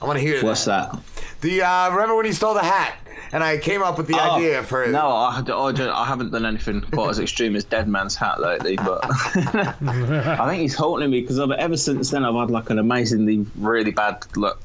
I 0.00 0.06
want 0.06 0.18
to 0.18 0.24
hear. 0.24 0.42
What's 0.42 0.64
that? 0.66 0.96
The 1.40 1.62
uh, 1.62 1.90
remember 1.90 2.16
when 2.16 2.26
he 2.26 2.32
stole 2.32 2.54
the 2.54 2.62
hat, 2.62 2.96
and 3.32 3.42
I 3.44 3.58
came 3.58 3.82
up 3.82 3.98
with 3.98 4.06
the 4.06 4.16
Oh, 4.16 4.36
idea 4.36 4.62
for 4.62 4.84
it. 4.84 4.90
No, 4.90 5.08
I, 5.08 5.42
I, 5.46 6.02
I 6.02 6.04
haven't 6.06 6.30
done 6.30 6.46
anything 6.46 6.80
quite 6.82 7.10
as 7.10 7.18
extreme 7.18 7.54
as 7.56 7.64
Dead 7.64 7.88
Man's 7.88 8.14
Hat 8.16 8.40
lately, 8.40 8.76
but 8.76 9.04
I 9.04 10.48
think 10.48 10.62
he's 10.62 10.74
haunting 10.74 11.10
me 11.10 11.20
because 11.20 11.38
ever 11.38 11.76
since 11.76 12.10
then 12.10 12.24
I've 12.24 12.34
had 12.34 12.50
like 12.50 12.70
an 12.70 12.78
amazingly 12.78 13.46
really 13.56 13.90
bad 13.90 14.24
luck, 14.36 14.60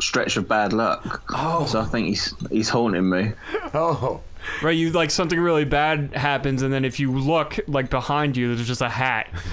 stretch 0.00 0.36
of 0.36 0.48
bad 0.48 0.72
luck. 0.72 1.22
Oh. 1.30 1.66
So 1.66 1.80
I 1.80 1.84
think 1.84 2.08
he's 2.08 2.34
he's 2.50 2.68
haunting 2.68 3.08
me. 3.08 3.32
Oh. 3.74 4.20
Right, 4.62 4.76
you 4.76 4.90
like 4.90 5.10
something 5.10 5.38
really 5.38 5.64
bad 5.64 6.14
happens, 6.14 6.62
and 6.62 6.72
then 6.72 6.84
if 6.84 6.98
you 6.98 7.12
look 7.12 7.58
like 7.66 7.90
behind 7.90 8.36
you, 8.36 8.54
there's 8.54 8.66
just 8.66 8.80
a 8.80 8.88
hat. 8.88 9.28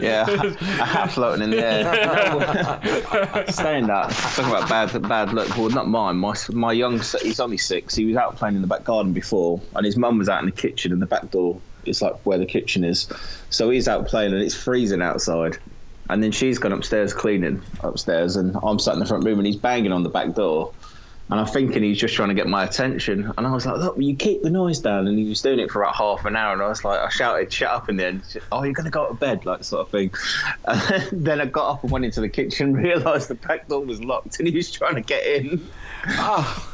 Yeah, 0.00 0.26
a 0.28 0.84
hat 0.84 1.12
floating 1.12 1.42
in 1.42 1.50
the 1.50 1.64
air. 1.64 3.46
Saying 3.52 3.86
that, 3.88 4.10
talking 4.10 4.50
about 4.50 4.68
bad 4.68 5.02
bad 5.08 5.32
luck. 5.32 5.56
Well, 5.56 5.70
not 5.70 5.88
mine. 5.88 6.16
My 6.16 6.34
my 6.52 6.72
young, 6.72 7.00
he's 7.22 7.40
only 7.40 7.58
six. 7.58 7.94
He 7.94 8.04
was 8.04 8.16
out 8.16 8.36
playing 8.36 8.56
in 8.56 8.60
the 8.62 8.68
back 8.68 8.84
garden 8.84 9.12
before, 9.12 9.60
and 9.74 9.84
his 9.84 9.96
mum 9.96 10.18
was 10.18 10.28
out 10.28 10.40
in 10.40 10.46
the 10.46 10.52
kitchen, 10.52 10.92
and 10.92 11.02
the 11.02 11.06
back 11.06 11.30
door 11.30 11.60
is 11.84 12.02
like 12.02 12.14
where 12.24 12.38
the 12.38 12.46
kitchen 12.46 12.84
is. 12.84 13.08
So 13.50 13.70
he's 13.70 13.88
out 13.88 14.06
playing, 14.06 14.32
and 14.32 14.42
it's 14.42 14.54
freezing 14.54 15.02
outside. 15.02 15.58
And 16.10 16.22
then 16.22 16.32
she's 16.32 16.58
gone 16.58 16.72
upstairs 16.72 17.12
cleaning 17.12 17.60
upstairs, 17.80 18.36
and 18.36 18.56
I'm 18.62 18.78
sat 18.78 18.94
in 18.94 19.00
the 19.00 19.06
front 19.06 19.24
room, 19.24 19.38
and 19.38 19.46
he's 19.46 19.56
banging 19.56 19.92
on 19.92 20.02
the 20.04 20.08
back 20.08 20.34
door. 20.34 20.72
And 21.30 21.38
I'm 21.38 21.46
thinking 21.46 21.82
he's 21.82 21.98
just 21.98 22.14
trying 22.14 22.30
to 22.30 22.34
get 22.34 22.46
my 22.46 22.64
attention. 22.64 23.32
And 23.36 23.46
I 23.46 23.52
was 23.52 23.66
like, 23.66 23.76
look, 23.76 23.96
you 23.98 24.16
keep 24.16 24.42
the 24.42 24.48
noise 24.48 24.78
down? 24.78 25.06
And 25.06 25.18
he 25.18 25.28
was 25.28 25.42
doing 25.42 25.58
it 25.58 25.70
for 25.70 25.82
about 25.82 25.94
half 25.94 26.24
an 26.24 26.36
hour. 26.36 26.54
And 26.54 26.62
I 26.62 26.68
was 26.68 26.84
like, 26.84 27.00
I 27.00 27.10
shouted, 27.10 27.52
shut 27.52 27.70
up 27.70 27.90
in 27.90 27.96
the 27.96 28.06
end. 28.06 28.22
Oh, 28.50 28.62
you're 28.62 28.72
going 28.72 28.84
to 28.84 28.90
go 28.90 29.06
to 29.08 29.14
bed, 29.14 29.44
like 29.44 29.62
sort 29.62 29.86
of 29.86 29.90
thing. 29.90 30.10
And 30.64 31.24
then 31.24 31.40
I 31.40 31.46
got 31.46 31.70
up 31.70 31.82
and 31.82 31.92
went 31.92 32.04
into 32.04 32.20
the 32.20 32.28
kitchen, 32.28 32.72
realised 32.74 33.28
the 33.28 33.34
back 33.34 33.68
door 33.68 33.84
was 33.84 34.02
locked 34.02 34.38
and 34.38 34.48
he 34.48 34.54
was 34.54 34.70
trying 34.70 34.94
to 34.94 35.00
get 35.00 35.26
in. 35.26 35.68
Oh, 36.06 36.67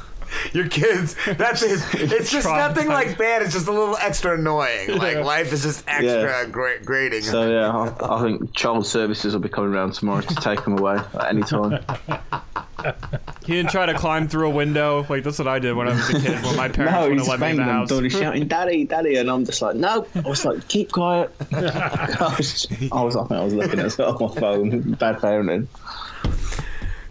your 0.52 0.68
kids. 0.68 1.16
That's 1.36 1.62
it. 1.62 1.80
It's 2.14 2.30
just 2.30 2.46
nothing 2.46 2.88
like 2.88 3.18
bad. 3.18 3.42
It's 3.42 3.52
just 3.54 3.66
a 3.68 3.72
little 3.72 3.96
extra 3.96 4.34
annoying. 4.38 4.96
Like 4.96 5.18
life 5.18 5.52
is 5.52 5.62
just 5.62 5.84
extra 5.88 6.22
Yeah. 6.22 6.46
gra- 6.46 6.82
grating. 6.84 7.22
So, 7.22 7.50
yeah, 7.50 7.70
I, 7.70 8.16
I 8.18 8.22
think 8.22 8.54
child 8.54 8.86
services 8.86 9.32
will 9.34 9.40
be 9.40 9.48
coming 9.48 9.72
around 9.74 9.94
tomorrow 9.94 10.20
to 10.22 10.34
take 10.36 10.60
him 10.64 10.78
away 10.78 10.96
at 10.96 11.28
any 11.28 11.42
time. 11.42 11.80
He 13.46 13.54
didn't 13.54 13.70
try 13.70 13.86
to 13.86 13.94
climb 13.94 14.28
through 14.28 14.48
a 14.48 14.50
window. 14.50 15.06
Like 15.08 15.24
that's 15.24 15.38
what 15.38 15.48
I 15.48 15.58
did 15.58 15.74
when 15.74 15.88
I 15.88 15.92
was 15.94 16.08
a 16.10 16.20
kid. 16.20 16.42
When 16.44 16.56
my 16.56 16.68
parents 16.70 16.92
no, 16.94 17.00
wouldn't 17.02 17.20
he's 17.20 17.28
let 17.28 17.40
me 17.40 17.50
in 17.50 17.56
banging 17.56 17.66
the 17.66 17.72
on 17.72 17.78
house. 17.80 17.88
the 17.88 18.00
he's 18.02 18.12
shouting, 18.12 18.46
"Daddy, 18.46 18.84
Daddy!" 18.84 19.16
And 19.16 19.30
I'm 19.30 19.44
just 19.46 19.62
like, 19.62 19.76
"No!" 19.76 20.06
I 20.14 20.20
was 20.28 20.44
like, 20.44 20.66
"Keep 20.68 20.92
quiet." 20.92 21.30
I 21.50 22.34
was, 22.36 22.66
I 22.92 23.02
was, 23.02 23.16
I 23.16 23.20
think 23.24 23.32
I 23.40 23.44
was 23.44 23.54
looking 23.54 23.80
at 23.80 23.98
my 23.98 24.40
phone, 24.40 24.92
bad 24.92 25.16
parenting. 25.16 25.66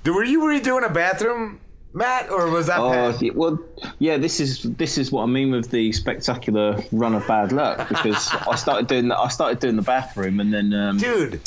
Dude, 0.03 0.15
were 0.15 0.23
you 0.23 0.41
redoing 0.41 0.85
a 0.85 0.89
bathroom, 0.93 1.59
Matt, 1.93 2.31
or 2.31 2.49
was 2.49 2.67
that? 2.67 2.79
Oh, 2.79 2.89
Pat? 2.89 3.21
yeah, 3.21 3.31
well, 3.35 3.59
yeah. 3.99 4.17
This 4.17 4.39
is 4.39 4.63
this 4.63 4.97
is 4.97 5.11
what 5.11 5.23
I 5.23 5.25
mean 5.27 5.51
with 5.51 5.69
the 5.69 5.91
spectacular 5.91 6.83
run 6.91 7.13
of 7.13 7.27
bad 7.27 7.51
luck 7.51 7.87
because 7.87 8.29
I 8.47 8.55
started 8.55 8.87
doing 8.87 9.09
the, 9.09 9.17
I 9.17 9.27
started 9.27 9.59
doing 9.59 9.75
the 9.75 9.83
bathroom 9.83 10.39
and 10.39 10.51
then 10.51 10.73
um, 10.73 10.97
dude, 10.97 11.39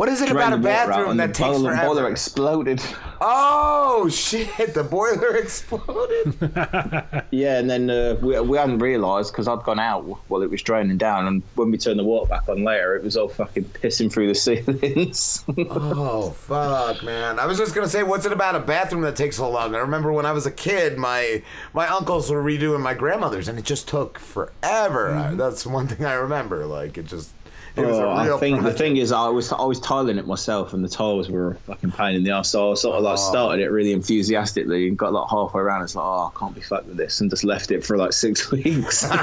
what 0.00 0.08
is 0.08 0.22
it 0.22 0.30
about 0.30 0.54
a 0.54 0.56
the 0.56 0.66
out 0.70 0.88
bathroom 0.88 1.18
that 1.18 1.34
takes 1.34 1.50
boiler, 1.58 1.72
forever? 1.72 1.86
boiler 1.88 2.10
exploded. 2.10 2.80
Oh 3.20 4.08
shit! 4.08 4.72
The 4.72 4.82
boiler 4.82 5.36
exploded. 5.44 6.38
Yeah, 7.30 7.58
and 7.58 7.68
then 7.70 7.90
uh, 7.90 8.16
we, 8.22 8.40
we 8.40 8.56
hadn't 8.56 8.78
realised 8.78 9.30
because 9.32 9.46
I'd 9.46 9.62
gone 9.62 9.78
out 9.78 10.04
while 10.28 10.40
it 10.40 10.50
was 10.50 10.62
draining 10.62 10.96
down, 10.96 11.26
and 11.26 11.42
when 11.54 11.70
we 11.70 11.76
turned 11.76 11.98
the 11.98 12.04
water 12.04 12.30
back 12.30 12.48
on 12.48 12.64
later, 12.64 12.96
it 12.96 13.04
was 13.04 13.14
all 13.16 13.28
fucking 13.28 13.64
pissing 13.64 14.10
through 14.10 14.28
the 14.28 14.34
ceilings. 14.46 15.44
oh 15.68 16.30
fuck, 16.30 17.02
man! 17.02 17.38
I 17.38 17.44
was 17.44 17.58
just 17.58 17.74
gonna 17.74 17.86
say, 17.88 18.02
what's 18.02 18.24
it 18.24 18.32
about 18.32 18.56
a 18.56 18.60
bathroom 18.60 19.02
that 19.02 19.16
takes 19.16 19.36
so 19.36 19.50
long? 19.50 19.74
I 19.74 19.78
remember 19.78 20.12
when 20.12 20.24
I 20.24 20.32
was 20.32 20.46
a 20.46 20.50
kid, 20.50 20.96
my 20.96 21.42
my 21.74 21.86
uncles 21.86 22.30
were 22.30 22.42
redoing 22.42 22.80
my 22.80 22.94
grandmother's, 22.94 23.48
and 23.48 23.58
it 23.58 23.66
just 23.66 23.86
took 23.86 24.18
forever. 24.18 25.10
I- 25.14 25.34
that's 25.34 25.66
one 25.66 25.88
thing 25.88 26.06
I 26.06 26.14
remember. 26.14 26.64
Like 26.64 26.96
it 26.96 27.04
just 27.06 27.32
It 27.76 27.86
was 27.86 27.96
Oh, 27.98 28.10
a 28.10 28.24
real 28.24 28.36
I 28.36 28.40
think 28.40 28.62
the 28.62 28.72
thing 28.72 28.96
is, 28.96 29.12
I 29.12 29.28
was 29.28 29.52
I 29.52 29.62
was 29.64 29.78
tiling 29.80 30.18
it 30.18 30.26
myself, 30.26 30.72
and 30.74 30.84
the 30.84 30.88
tiles 30.88 31.28
were 31.30 31.52
a 31.52 31.54
fucking 31.56 31.92
pain 31.92 32.16
in 32.16 32.24
the 32.24 32.32
ass. 32.32 32.50
So 32.50 32.72
I 32.72 32.74
sort 32.74 32.96
of 32.96 33.02
like 33.04 33.18
Oh. 33.18 33.30
started 33.30 33.62
it 33.62 33.68
really 33.70 33.92
enthusiastically 33.92 34.88
and 34.88 34.98
got 34.98 35.12
like 35.12 35.28
halfway 35.30 35.62
around. 35.62 35.82
It's 35.82 35.94
like, 35.94 36.04
oh, 36.04 36.32
I 36.34 36.38
can't 36.38 36.54
be 36.54 36.60
fucked 36.60 36.86
with 36.88 36.96
this, 36.96 37.20
and 37.20 37.30
just 37.30 37.44
left 37.44 37.70
it 37.70 37.84
for 37.84 37.96
like 37.96 38.12
six 38.12 38.50
weeks. 38.52 39.04
And 39.04 39.12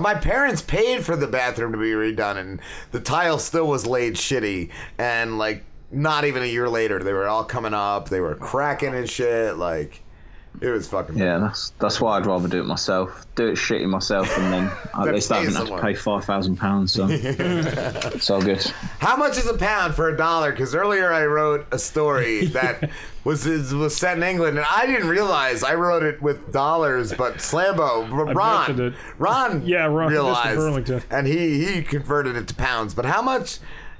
My 0.00 0.14
parents 0.14 0.62
paid 0.62 1.04
for 1.04 1.16
the 1.16 1.26
bathroom 1.26 1.72
to 1.72 1.78
be 1.78 1.90
redone, 1.92 2.36
and 2.36 2.60
the 2.90 3.00
tile 3.00 3.38
still 3.38 3.66
was 3.68 3.86
laid 3.86 4.14
shitty. 4.14 4.70
And 4.98 5.38
like, 5.38 5.64
not 5.90 6.24
even 6.24 6.42
a 6.42 6.46
year 6.46 6.68
later, 6.68 7.02
they 7.02 7.12
were 7.12 7.28
all 7.28 7.44
coming 7.44 7.74
up. 7.74 8.08
They 8.08 8.20
were 8.20 8.34
cracking 8.34 8.94
and 8.94 9.08
shit. 9.08 9.56
Like, 9.56 10.02
it 10.60 10.68
was 10.70 10.88
fucking. 10.88 11.16
yeah, 11.16 11.38
that's 11.38 11.70
that's 11.78 12.00
why 12.00 12.16
I'd 12.16 12.26
rather 12.26 12.48
do 12.48 12.60
it 12.60 12.66
myself. 12.66 13.26
Do 13.36 13.46
it 13.48 13.52
shitty 13.54 13.86
myself, 13.88 14.36
and 14.38 14.52
then 14.52 14.64
at 14.64 15.04
Then 15.04 15.14
least 15.14 15.30
I 15.30 15.38
pay 15.38 15.44
haven't 15.44 15.68
had 15.68 15.76
to 15.76 15.82
pay 15.82 15.94
five 15.94 16.24
thousand 16.24 16.56
pounds. 16.56 16.92
So 16.92 17.06
it's 17.10 18.30
all 18.30 18.42
good. 18.42 18.62
How 18.98 19.16
much 19.16 19.38
is 19.38 19.46
a 19.46 19.54
pound 19.56 19.94
for 19.94 20.08
a 20.08 20.16
dollar? 20.16 20.50
Because 20.50 20.74
earlier 20.74 21.12
I 21.12 21.26
wrote 21.26 21.66
a 21.70 21.78
story 21.78 22.46
that 22.46 22.90
was 23.24 23.46
was 23.46 23.96
set 23.96 24.16
in 24.16 24.22
England, 24.22 24.58
and 24.58 24.66
I 24.68 24.86
didn't 24.86 25.08
realize 25.08 25.62
I 25.62 25.74
wrote 25.74 26.02
it 26.02 26.20
with 26.20 26.52
dollars. 26.52 27.12
But 27.12 27.36
Slambo, 27.36 28.10
Ron, 28.34 28.66
bet 28.66 28.76
you 28.76 28.84
did. 28.90 28.98
Ron, 29.18 29.62
Yeah, 29.66 29.86
Ron, 29.86 30.08
Mr. 30.08 30.10
realized, 30.10 30.56
Burlington. 30.56 31.02
and 31.10 31.26
he 31.26 31.64
he 31.66 31.82
converted 31.82 32.36
it 32.36 32.48
to 32.48 32.54
pounds. 32.54 32.94
But 32.94 33.04
how 33.04 33.22
much 33.22 33.58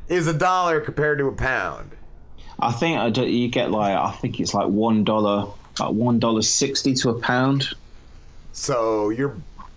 is 0.09 0.27
a 0.27 0.33
dollar 0.35 0.81
compared 0.81 1.19
to 1.19 1.27
a 1.27 1.33
pound? 1.33 1.93
I 2.61 2.73
think 2.73 2.99
I 2.99 3.23
you 3.23 3.49
get 3.49 3.71
like 3.71 3.97
I 3.97 4.11
think 4.11 4.41
it's 4.41 4.53
like 4.55 4.67
one 4.67 5.05
dollar, 5.05 5.53
like 5.81 5.93
one 5.93 6.19
dollar 6.19 6.43
sixty 6.43 6.95
to 6.95 7.11
a 7.11 7.19
pound. 7.21 7.69
So 8.53 9.11
you're 9.11 9.37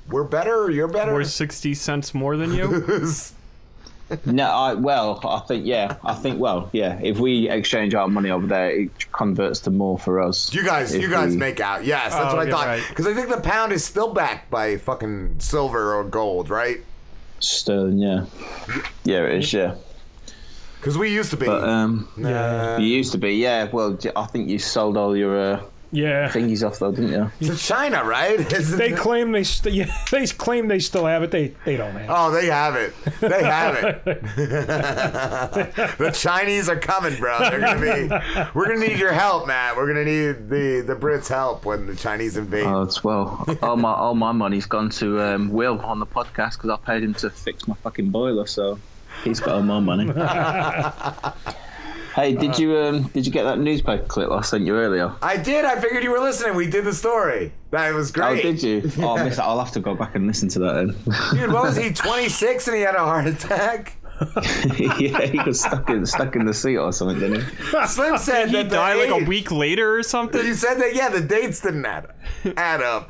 we're 0.10 0.24
better. 0.24 0.64
Or 0.64 0.72
you're 0.72 0.88
better. 0.88 1.14
We're 1.14 1.24
sixty 1.24 1.74
cents 1.74 2.14
more 2.14 2.36
than 2.38 2.54
you. 2.54 2.84
no, 4.26 4.44
I 4.46 4.74
well, 4.74 5.22
I 5.24 5.40
think 5.48 5.66
yeah, 5.66 5.96
I 6.04 6.14
think 6.16 6.40
well, 6.40 6.70
yeah. 6.74 7.00
If 7.02 7.20
we 7.20 7.50
exchange 7.50 7.94
our 7.96 8.08
money 8.10 8.30
over 8.30 8.46
there, 8.48 8.70
it 8.72 9.12
converts 9.14 9.60
to 9.62 9.72
more 9.72 9.98
for 9.98 10.22
us. 10.22 10.54
You 10.54 10.64
guys, 10.66 10.94
you 10.96 11.10
guys 11.10 11.32
we- 11.32 11.38
make 11.38 11.60
out. 11.60 11.86
Yes, 11.86 12.12
that's 12.14 12.34
Oh, 12.34 12.38
what 12.38 12.46
I 12.48 12.50
yeah, 12.50 12.56
thought. 12.56 12.66
right. 12.68 12.84
Because 12.90 13.08
I 13.08 13.14
think 13.14 13.30
the 13.30 13.40
pound 13.40 13.72
is 13.72 13.86
still 13.86 14.14
backed 14.14 14.50
by 14.52 14.78
fucking 14.78 15.36
silver 15.40 15.94
or 15.96 16.04
gold, 16.04 16.50
right? 16.50 16.82
Sterling, 17.40 17.98
yeah, 18.00 18.26
yeah, 19.04 19.24
it 19.24 19.40
is, 19.44 19.54
yeah. 19.54 19.76
Because 20.80 20.98
we 20.98 21.10
used 21.14 21.30
to 21.32 21.38
be. 21.38 21.46
But 21.46 21.64
um, 21.64 22.08
Nah. 22.18 22.78
you 22.78 22.88
used 22.88 23.12
to 23.14 23.18
be, 23.18 23.36
yeah. 23.36 23.70
Well, 23.72 23.98
I 24.16 24.26
think 24.26 24.50
you 24.50 24.60
sold 24.60 24.98
all 24.98 25.16
your 25.16 25.40
uh, 25.40 25.64
yeah 25.92 26.30
thingies 26.30 26.66
off 26.66 26.80
though, 26.80 26.92
didn't 26.92 27.12
you? 27.40 27.48
To 27.50 27.56
China, 27.58 28.04
right? 28.04 28.40
Isn't 28.54 28.78
they 28.78 28.92
it- 28.94 28.98
claim 28.98 29.32
they 29.32 29.44
st- 29.44 29.74
yeah, 29.76 29.94
they 30.12 30.26
claim 30.28 30.68
they 30.68 30.80
still 30.80 31.06
have 31.06 31.24
it. 31.24 31.32
They 31.32 31.54
they 31.66 31.78
don't 31.78 31.92
have 31.94 32.02
it. 32.02 32.08
Oh, 32.10 32.32
they 32.32 32.46
have 32.48 32.76
it. 32.76 32.94
They 33.20 33.44
have 33.44 33.76
it. 33.76 34.04
the 35.98 36.12
Chinese 36.14 36.70
are 36.70 36.80
coming, 36.80 37.16
bro. 37.20 37.40
They're 37.40 37.60
gonna 37.60 37.80
be. 37.82 38.10
We're 38.54 38.68
gonna 38.68 38.88
need 38.88 38.98
your 39.00 39.14
help, 39.14 39.48
Matt. 39.48 39.76
We're 39.76 39.88
gonna 39.88 40.06
need 40.06 40.50
the 40.50 40.82
the 40.86 40.96
Brits' 40.96 41.28
help 41.28 41.66
when 41.66 41.88
the 41.88 41.96
Chinese 41.96 42.38
invade. 42.38 42.66
Oh, 42.66 42.82
it's 42.84 43.04
well. 43.04 43.46
all 43.62 43.78
my 43.78 43.92
all 43.94 44.16
my 44.16 44.32
money's 44.32 44.66
gone 44.66 44.90
to 44.92 45.20
um, 45.22 45.50
Will 45.52 45.80
on 45.82 46.00
the 46.00 46.06
podcast 46.06 46.54
because 46.58 46.70
I 46.70 46.78
paid 46.78 47.04
him 47.04 47.14
to 47.16 47.30
fix 47.30 47.68
my 47.68 47.76
fucking 47.76 48.10
boiler, 48.10 48.46
so 48.48 48.80
he's 49.24 49.40
got 49.40 49.56
all 49.56 49.62
my 49.64 49.80
money. 49.80 50.06
Hey, 52.16 52.34
did 52.36 52.58
you 52.58 52.78
um 52.78 53.04
did 53.14 53.26
you 53.26 53.32
get 53.32 53.44
that 53.44 53.60
newspaper 53.60 54.04
clip 54.06 54.32
I 54.32 54.42
sent 54.42 54.66
you 54.66 54.76
earlier? 54.76 55.14
I 55.22 55.38
did. 55.38 55.66
I 55.66 55.80
figured 55.80 56.04
you 56.04 56.12
were 56.12 56.20
listening. 56.20 56.56
We 56.56 56.68
did 56.68 56.86
the 56.86 56.94
story. 56.94 57.54
That 57.72 57.94
was 57.94 58.12
great. 58.12 58.40
Oh, 58.40 58.42
did 58.42 58.62
you? 58.64 58.90
Oh, 59.00 59.18
I 59.18 59.24
missed 59.24 59.40
it. 59.40 59.42
I'll 59.42 59.60
have 59.60 59.72
to 59.74 59.80
go 59.80 59.96
back 59.96 60.16
and 60.16 60.28
listen 60.28 60.50
to 60.50 60.60
that 60.60 60.74
then. 60.74 60.88
Dude, 61.40 61.52
what 61.52 61.64
was 61.64 61.78
he? 61.78 61.92
26 61.94 62.68
and 62.68 62.76
he 62.78 62.82
had 62.84 62.96
a 62.96 63.00
heart 63.00 63.28
attack. 63.28 63.98
yeah, 64.78 65.22
he 65.26 65.38
got 65.38 65.56
stuck 65.56 65.90
in 65.90 66.06
stuck 66.06 66.36
in 66.36 66.46
the 66.46 66.54
seat 66.54 66.78
or 66.78 66.94
something, 66.94 67.20
didn't 67.20 67.42
he? 67.44 67.88
Slim 67.88 68.18
said 68.20 68.46
Did 68.46 68.50
he 68.50 68.56
that 68.58 68.70
the 68.70 68.76
die 68.76 68.94
like 68.94 69.10
a 69.10 69.26
week 69.26 69.50
later 69.52 69.98
or 69.98 70.04
something? 70.04 70.44
He 70.44 70.54
said 70.54 70.76
that 70.76 70.94
yeah, 70.94 71.10
the 71.10 71.22
dates 71.22 71.62
didn't 71.62 71.86
add 71.86 72.08
add 72.56 72.82
up. 72.82 73.10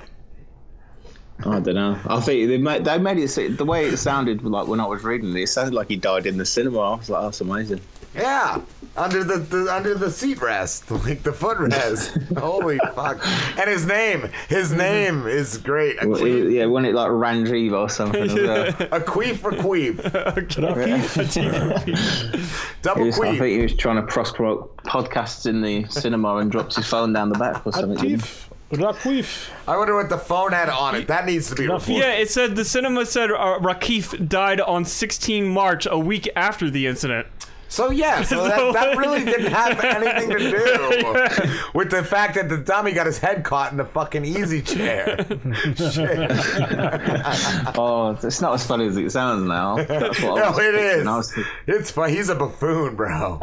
I 1.46 1.60
don't 1.60 1.76
know. 1.76 2.00
I 2.06 2.20
think 2.22 2.48
they 2.48 2.58
made 2.58 2.86
they 2.86 2.98
made 2.98 3.18
it 3.18 3.58
the 3.58 3.66
way 3.66 3.88
it 3.88 3.98
sounded 3.98 4.44
like 4.44 4.68
when 4.68 4.80
I 4.80 4.86
was 4.86 5.04
reading 5.04 5.36
it. 5.36 5.42
It 5.42 5.48
sounded 5.48 5.74
like 5.74 5.88
he 5.90 5.96
died 5.96 6.26
in 6.28 6.38
the 6.38 6.46
cinema. 6.46 6.80
I 6.80 6.96
was 6.96 7.10
like, 7.10 7.24
that's 7.24 7.42
amazing. 7.42 7.82
Yeah, 8.14 8.60
under 8.98 9.24
the, 9.24 9.38
the 9.38 9.74
under 9.74 9.94
the 9.96 10.12
seat 10.12 10.42
rest, 10.42 10.92
like 11.06 11.24
the 11.24 11.32
footrest. 11.32 12.38
Holy 12.40 12.78
fuck! 12.94 13.26
And 13.58 13.70
his 13.70 13.86
name, 13.86 14.30
his 14.50 14.74
name 14.74 15.26
is 15.28 15.58
great. 15.60 16.04
A 16.04 16.08
Well, 16.10 16.20
queef, 16.20 16.48
it- 16.48 16.52
yeah, 16.54 16.64
it 16.64 16.68
like 16.68 17.10
Ranjiva 17.10 17.74
or 17.80 17.90
something. 17.90 18.22
as 18.24 18.34
well. 18.34 18.68
a 18.92 19.00
queef 19.00 19.38
for 19.38 19.52
queef, 19.52 19.96
He 21.86 22.72
double 22.82 23.06
was, 23.06 23.18
I 23.20 23.28
queef. 23.28 23.40
think 23.40 23.56
he 23.58 23.62
was 23.64 23.76
trying 23.76 23.96
to 23.96 24.04
cross 24.04 24.32
promote 24.32 24.76
podcasts 24.84 25.46
in 25.46 25.62
the 25.62 25.86
cinema 25.86 26.36
and 26.38 26.52
dropped 26.52 26.76
his 26.76 26.88
phone 26.88 27.14
down 27.14 27.30
the 27.30 27.40
back 27.40 27.66
or 27.66 27.72
something. 27.72 27.98
didn't 27.98 28.26
he? 28.26 28.28
I 29.68 29.78
wonder 29.78 29.96
what 29.96 30.08
the 30.10 30.18
phone 30.18 30.54
had 30.54 30.70
on 30.70 30.96
it. 30.96 31.08
That 31.08 31.26
needs 31.26 31.50
to 31.50 31.56
be 31.56 31.64
reported. 31.64 31.94
Yeah, 31.94 32.12
it 32.14 32.30
said 32.30 32.56
the 32.56 32.64
cinema 32.64 33.06
said 33.06 33.30
uh, 33.30 33.60
Rakif 33.60 34.30
died 34.30 34.62
on 34.62 34.86
16 34.86 35.46
March, 35.48 35.86
a 35.90 36.00
week 36.00 36.30
after 36.38 36.70
the 36.70 36.88
incident. 36.88 37.28
So 37.72 37.90
yeah, 37.90 38.22
so 38.24 38.44
that, 38.44 38.74
that 38.74 38.98
really 38.98 39.24
didn't 39.24 39.54
have 39.54 39.80
anything 39.80 40.30
to 40.30 40.38
do 40.40 41.60
with 41.74 41.90
the 41.90 42.04
fact 42.04 42.36
that 42.36 42.50
the 42.50 42.58
dummy 42.58 42.92
got 42.92 43.06
his 43.06 43.18
head 43.18 43.46
caught 43.46 43.72
in 43.72 43.78
the 43.78 43.86
fucking 43.86 44.26
easy 44.26 44.62
chair. 44.62 45.16
oh, 47.78 48.18
it's 48.22 48.42
not 48.42 48.56
as 48.56 48.68
funny 48.68 48.88
as 48.88 48.98
it 48.98 49.10
sounds 49.12 49.48
now. 49.48 49.78
That's 49.78 50.22
what 50.22 50.44
I 50.44 50.44
no, 50.44 50.50
was 50.50 50.60
it 50.60 50.74
thinking. 50.74 51.00
is. 51.02 51.08
I 51.08 51.16
was, 51.16 51.34
It's 51.66 51.92
fun. 51.92 52.10
He's 52.10 52.28
a 52.28 52.36
buffoon, 52.36 52.98
bro. 52.98 53.40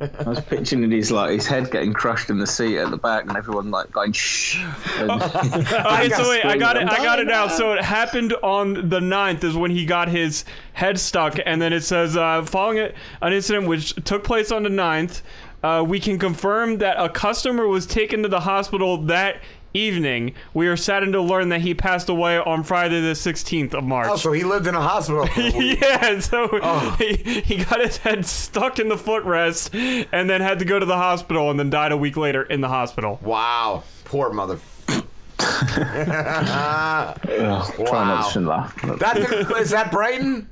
I 0.00 0.28
was 0.28 0.40
picturing 0.40 0.90
his 0.90 1.10
like 1.10 1.32
his 1.32 1.46
head 1.46 1.70
getting 1.70 1.92
crushed 1.92 2.30
in 2.30 2.38
the 2.38 2.46
seat 2.46 2.78
at 2.78 2.90
the 2.90 2.96
back, 2.96 3.24
and 3.26 3.36
everyone 3.36 3.70
like 3.70 3.90
going 3.90 4.12
shh. 4.12 4.62
Okay, 5.00 6.08
so 6.10 6.28
wait, 6.28 6.44
I 6.44 6.56
got 6.56 6.76
it. 6.76 6.88
I 6.88 6.98
got 6.98 7.18
it 7.18 7.26
now. 7.26 7.48
So 7.48 7.72
it 7.72 7.82
happened 7.82 8.34
on 8.42 8.88
the 8.88 9.00
9th 9.00 9.44
is 9.44 9.56
when 9.56 9.70
he 9.70 9.84
got 9.84 10.08
his 10.08 10.44
head 10.72 10.98
stuck, 10.98 11.38
and 11.44 11.60
then 11.60 11.72
it 11.72 11.82
says 11.82 12.16
uh, 12.16 12.42
following 12.44 12.78
it, 12.78 12.94
an 13.20 13.32
incident 13.32 13.66
which 13.66 13.94
took 14.04 14.24
place 14.24 14.52
on 14.52 14.62
the 14.62 14.68
9th, 14.68 15.22
uh, 15.62 15.84
we 15.86 15.98
can 15.98 16.18
confirm 16.18 16.78
that 16.78 17.02
a 17.02 17.08
customer 17.08 17.66
was 17.66 17.86
taken 17.86 18.22
to 18.22 18.28
the 18.28 18.40
hospital 18.40 18.98
that 18.98 19.40
evening. 19.74 20.34
We 20.54 20.66
are 20.68 20.76
saddened 20.76 21.12
to 21.12 21.20
learn 21.20 21.48
that 21.50 21.60
he 21.60 21.74
passed 21.74 22.08
away 22.08 22.38
on 22.38 22.62
Friday 22.64 23.00
the 23.00 23.12
16th 23.12 23.74
of 23.74 23.84
March. 23.84 24.08
Oh, 24.10 24.16
so 24.16 24.32
he 24.32 24.44
lived 24.44 24.66
in 24.66 24.74
a 24.74 24.80
hospital 24.80 25.26
for 25.26 25.40
a 25.40 25.50
week. 25.58 25.80
yeah, 25.80 26.18
so 26.20 26.48
Oh. 26.52 26.96
he, 26.98 27.14
he 27.40 27.64
got 27.64 27.80
his 27.80 27.98
head 27.98 28.24
stuck 28.26 28.78
in 28.78 28.88
the 28.88 28.96
footrest 28.96 30.06
and 30.12 30.28
then 30.30 30.40
had 30.40 30.58
to 30.60 30.64
go 30.64 30.78
to 30.78 30.86
the 30.86 30.96
hospital 30.96 31.50
and 31.50 31.58
then 31.58 31.70
died 31.70 31.92
a 31.92 31.96
week 31.96 32.16
later 32.16 32.42
in 32.42 32.60
the 32.60 32.68
hospital. 32.68 33.18
Wow. 33.22 33.84
Poor 34.04 34.30
mother. 34.32 34.58
Try 35.38 37.14
not 37.24 37.78
wow. 37.78 38.28
to 38.32 38.40
laugh. 38.40 38.98
That's 38.98 39.20
is 39.60 39.70
that 39.70 39.90
Brighton? 39.92 40.48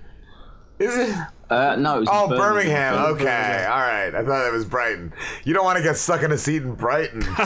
Is 0.78 0.96
it? 0.96 1.16
Uh, 1.48 1.76
no. 1.76 2.04
Oh, 2.08 2.28
Birmingham. 2.28 2.38
Birmingham. 2.38 2.94
Okay. 3.14 3.24
Birmingham. 3.24 3.72
All 3.72 3.78
right. 3.78 4.14
I 4.14 4.24
thought 4.24 4.46
it 4.46 4.52
was 4.52 4.64
Brighton. 4.64 5.12
You 5.44 5.54
don't 5.54 5.64
want 5.64 5.76
to 5.78 5.82
get 5.82 5.96
stuck 5.96 6.22
in 6.22 6.32
a 6.32 6.38
seat 6.38 6.62
in 6.62 6.74
Brighton. 6.74 7.20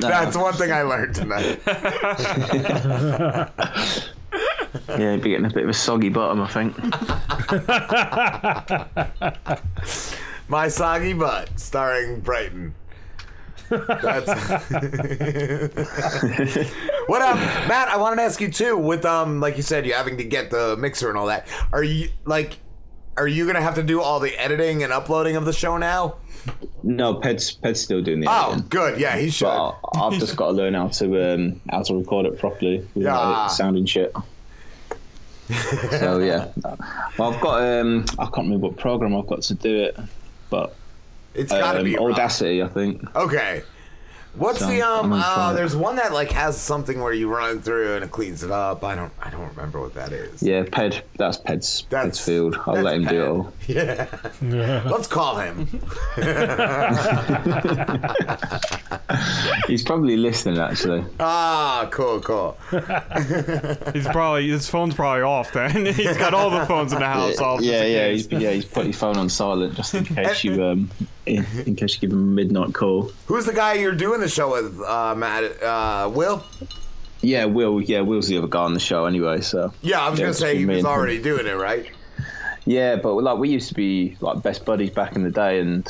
That's 0.00 0.36
one 0.36 0.54
thing 0.54 0.72
I 0.72 0.82
learned 0.82 1.14
tonight. 1.14 1.60
Yeah, 4.88 5.12
he'd 5.12 5.22
be 5.22 5.30
getting 5.30 5.46
a 5.46 5.50
bit 5.50 5.62
of 5.62 5.68
a 5.68 5.72
soggy 5.74 6.08
bottom, 6.08 6.40
I 6.40 6.48
think. 6.48 6.76
My 10.48 10.68
Soggy 10.68 11.12
Butt, 11.12 11.58
starring 11.58 12.20
Brighton. 12.20 12.74
That's 13.70 14.70
what 17.06 17.22
up, 17.22 17.36
Matt? 17.68 17.88
I 17.88 17.96
wanted 17.96 18.16
to 18.16 18.22
ask 18.22 18.40
you 18.40 18.50
too. 18.50 18.76
With 18.76 19.04
um, 19.04 19.40
like 19.40 19.56
you 19.56 19.62
said, 19.62 19.86
you 19.86 19.94
having 19.94 20.18
to 20.18 20.24
get 20.24 20.50
the 20.50 20.76
mixer 20.76 21.08
and 21.08 21.18
all 21.18 21.26
that. 21.26 21.46
Are 21.72 21.82
you 21.82 22.10
like, 22.24 22.58
are 23.16 23.26
you 23.26 23.46
gonna 23.46 23.62
have 23.62 23.74
to 23.76 23.82
do 23.82 24.00
all 24.00 24.20
the 24.20 24.36
editing 24.38 24.82
and 24.82 24.92
uploading 24.92 25.36
of 25.36 25.44
the 25.44 25.52
show 25.52 25.76
now? 25.78 26.16
No, 26.82 27.14
Ped's 27.14 27.52
Ped's 27.52 27.80
still 27.80 28.02
doing 28.02 28.20
the 28.20 28.26
Oh, 28.28 28.50
editing. 28.52 28.68
good. 28.68 29.00
Yeah, 29.00 29.16
he 29.16 29.30
should. 29.30 29.46
But 29.46 29.78
I've 29.94 30.18
just 30.18 30.36
got 30.36 30.48
to 30.48 30.52
learn 30.52 30.74
how 30.74 30.88
to 30.88 31.34
um, 31.34 31.60
how 31.70 31.82
to 31.82 31.94
record 31.96 32.26
it 32.26 32.38
properly 32.38 32.86
without 32.94 33.30
Yeah. 33.30 33.46
it 33.46 33.50
sounding 33.50 33.86
shit. 33.86 34.14
so 35.98 36.18
yeah, 36.20 36.48
well, 37.18 37.32
I've 37.34 37.40
got 37.40 37.62
um, 37.62 38.04
I 38.18 38.24
can't 38.24 38.46
remember 38.48 38.68
what 38.68 38.76
program 38.76 39.16
I've 39.16 39.26
got 39.26 39.42
to 39.42 39.54
do 39.54 39.82
it, 39.84 39.96
but 40.50 40.74
It's 41.34 41.52
gotta 41.52 41.78
um, 41.80 41.84
be 41.84 41.96
rough. 41.96 42.12
Audacity, 42.12 42.62
I 42.62 42.68
think. 42.68 43.02
Okay. 43.16 43.62
What's 44.36 44.58
So, 44.58 44.66
the 44.66 44.82
um? 44.82 45.04
I'm 45.04 45.10
gonna 45.10 45.22
try 45.22 45.50
Uh, 45.50 45.52
there's 45.52 45.76
one 45.76 45.94
that 45.96 46.12
like 46.12 46.32
has 46.32 46.60
something 46.60 47.00
where 47.00 47.12
you 47.12 47.32
run 47.32 47.62
through 47.62 47.94
and 47.94 48.04
it 48.04 48.10
cleans 48.10 48.42
it 48.42 48.50
up. 48.50 48.82
I 48.82 48.96
don't. 48.96 49.12
I 49.22 49.30
don't 49.30 49.48
remember 49.50 49.80
what 49.80 49.94
that 49.94 50.10
is. 50.12 50.42
Yeah, 50.42 50.64
Ped. 50.64 51.04
That's 51.16 51.36
Ped's, 51.36 51.82
Ped's 51.82 52.18
field. 52.18 52.56
I'll 52.66 52.74
that's 52.74 52.84
let 52.84 52.94
him 52.96 53.04
do 53.04 53.22
it 53.22 53.28
all. 53.28 53.52
Yeah. 53.68 54.08
Let's 54.90 55.06
call 55.06 55.36
him. 55.38 55.68
He's 59.68 59.82
probably 59.84 60.16
listening, 60.16 60.58
actually. 60.58 61.04
ah, 61.20 61.88
cool, 61.90 62.20
cool. 62.20 62.56
He's 63.92 64.06
probably 64.08 64.48
his 64.48 64.68
phone's 64.68 64.94
probably 64.94 65.22
off. 65.22 65.52
Then 65.52 65.86
he's 65.86 66.16
got 66.16 66.34
all 66.34 66.50
the 66.50 66.66
phones 66.66 66.92
in 66.92 66.98
the 67.00 67.06
house 67.06 67.38
off. 67.38 67.60
yeah, 67.60 67.84
yeah, 67.84 68.08
he's, 68.10 68.30
yeah. 68.30 68.50
He's 68.50 68.64
put 68.64 68.86
his 68.86 68.98
phone 68.98 69.16
on 69.16 69.28
silent 69.28 69.74
just 69.74 69.94
in 69.94 70.04
case 70.04 70.44
you 70.44 70.62
um, 70.64 70.90
in, 71.26 71.44
in 71.66 71.76
case 71.76 71.94
you 71.94 72.00
give 72.00 72.12
him 72.12 72.22
a 72.22 72.32
midnight 72.32 72.74
call. 72.74 73.10
Who's 73.26 73.46
the 73.46 73.52
guy 73.52 73.74
you're 73.74 73.94
doing 73.94 74.20
the 74.20 74.28
show 74.28 74.50
with, 74.52 74.80
uh, 74.80 75.14
Matt? 75.14 75.62
Uh, 75.62 76.10
Will? 76.12 76.44
Yeah, 77.20 77.46
Will. 77.46 77.80
Yeah, 77.80 78.00
Will's 78.02 78.28
the 78.28 78.36
other 78.38 78.46
guy 78.48 78.62
on 78.62 78.74
the 78.74 78.80
show 78.80 79.06
anyway. 79.06 79.40
So 79.40 79.72
Yeah, 79.82 80.00
I 80.00 80.10
was 80.10 80.18
Yeah, 80.18 80.26
gonna 80.26 80.34
say 80.34 80.56
he 80.58 80.66
was 80.66 80.78
and 80.78 80.86
him. 80.86 80.92
already 80.92 81.20
doing 81.22 81.46
it, 81.46 81.56
right? 81.56 81.86
Yeah, 82.66 82.96
but 82.96 83.14
like 83.14 83.38
we 83.38 83.48
used 83.50 83.68
to 83.68 83.74
be 83.74 84.16
like 84.20 84.42
best 84.42 84.64
buddies 84.64 84.90
back 84.90 85.16
in 85.16 85.22
the 85.22 85.30
day, 85.30 85.60
and 85.60 85.86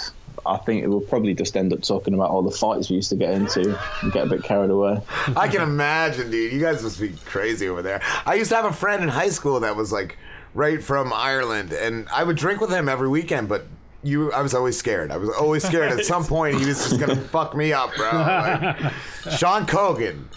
I 0.46 0.56
think 0.58 0.82
it 0.84 0.88
will 0.88 1.00
probably 1.00 1.34
just 1.34 1.56
end 1.56 1.72
up 1.72 1.82
talking 1.82 2.14
about 2.14 2.30
all 2.30 2.42
the 2.42 2.50
fights 2.50 2.90
we 2.90 2.96
used 2.96 3.10
to 3.10 3.16
get 3.16 3.30
into 3.32 3.78
and 4.02 4.12
get 4.12 4.26
a 4.26 4.30
bit 4.30 4.42
carried 4.44 4.70
away. 4.70 5.00
I 5.36 5.48
can 5.48 5.62
imagine, 5.62 6.30
dude. 6.30 6.52
You 6.52 6.60
guys 6.60 6.82
must 6.82 7.00
be 7.00 7.10
crazy 7.24 7.68
over 7.68 7.82
there. 7.82 8.00
I 8.26 8.34
used 8.34 8.50
to 8.50 8.56
have 8.56 8.64
a 8.64 8.72
friend 8.72 9.02
in 9.02 9.08
high 9.08 9.30
school 9.30 9.58
that 9.60 9.74
was 9.76 9.90
like 9.92 10.16
right 10.54 10.82
from 10.82 11.12
Ireland, 11.12 11.72
and 11.72 12.08
I 12.12 12.22
would 12.24 12.36
drink 12.36 12.60
with 12.60 12.70
him 12.70 12.88
every 12.88 13.08
weekend, 13.08 13.48
but. 13.48 13.66
You, 14.04 14.30
I 14.32 14.42
was 14.42 14.54
always 14.54 14.76
scared. 14.76 15.10
I 15.10 15.16
was 15.16 15.30
always 15.30 15.64
scared. 15.64 15.92
At 15.92 16.04
some 16.04 16.24
point, 16.24 16.58
he 16.58 16.66
was 16.66 16.76
just 16.88 17.00
gonna 17.00 17.16
fuck 17.34 17.56
me 17.56 17.72
up, 17.72 17.94
bro. 17.96 18.10
Like, 18.12 18.92
Sean 19.36 19.66
Cogan, 19.66 20.28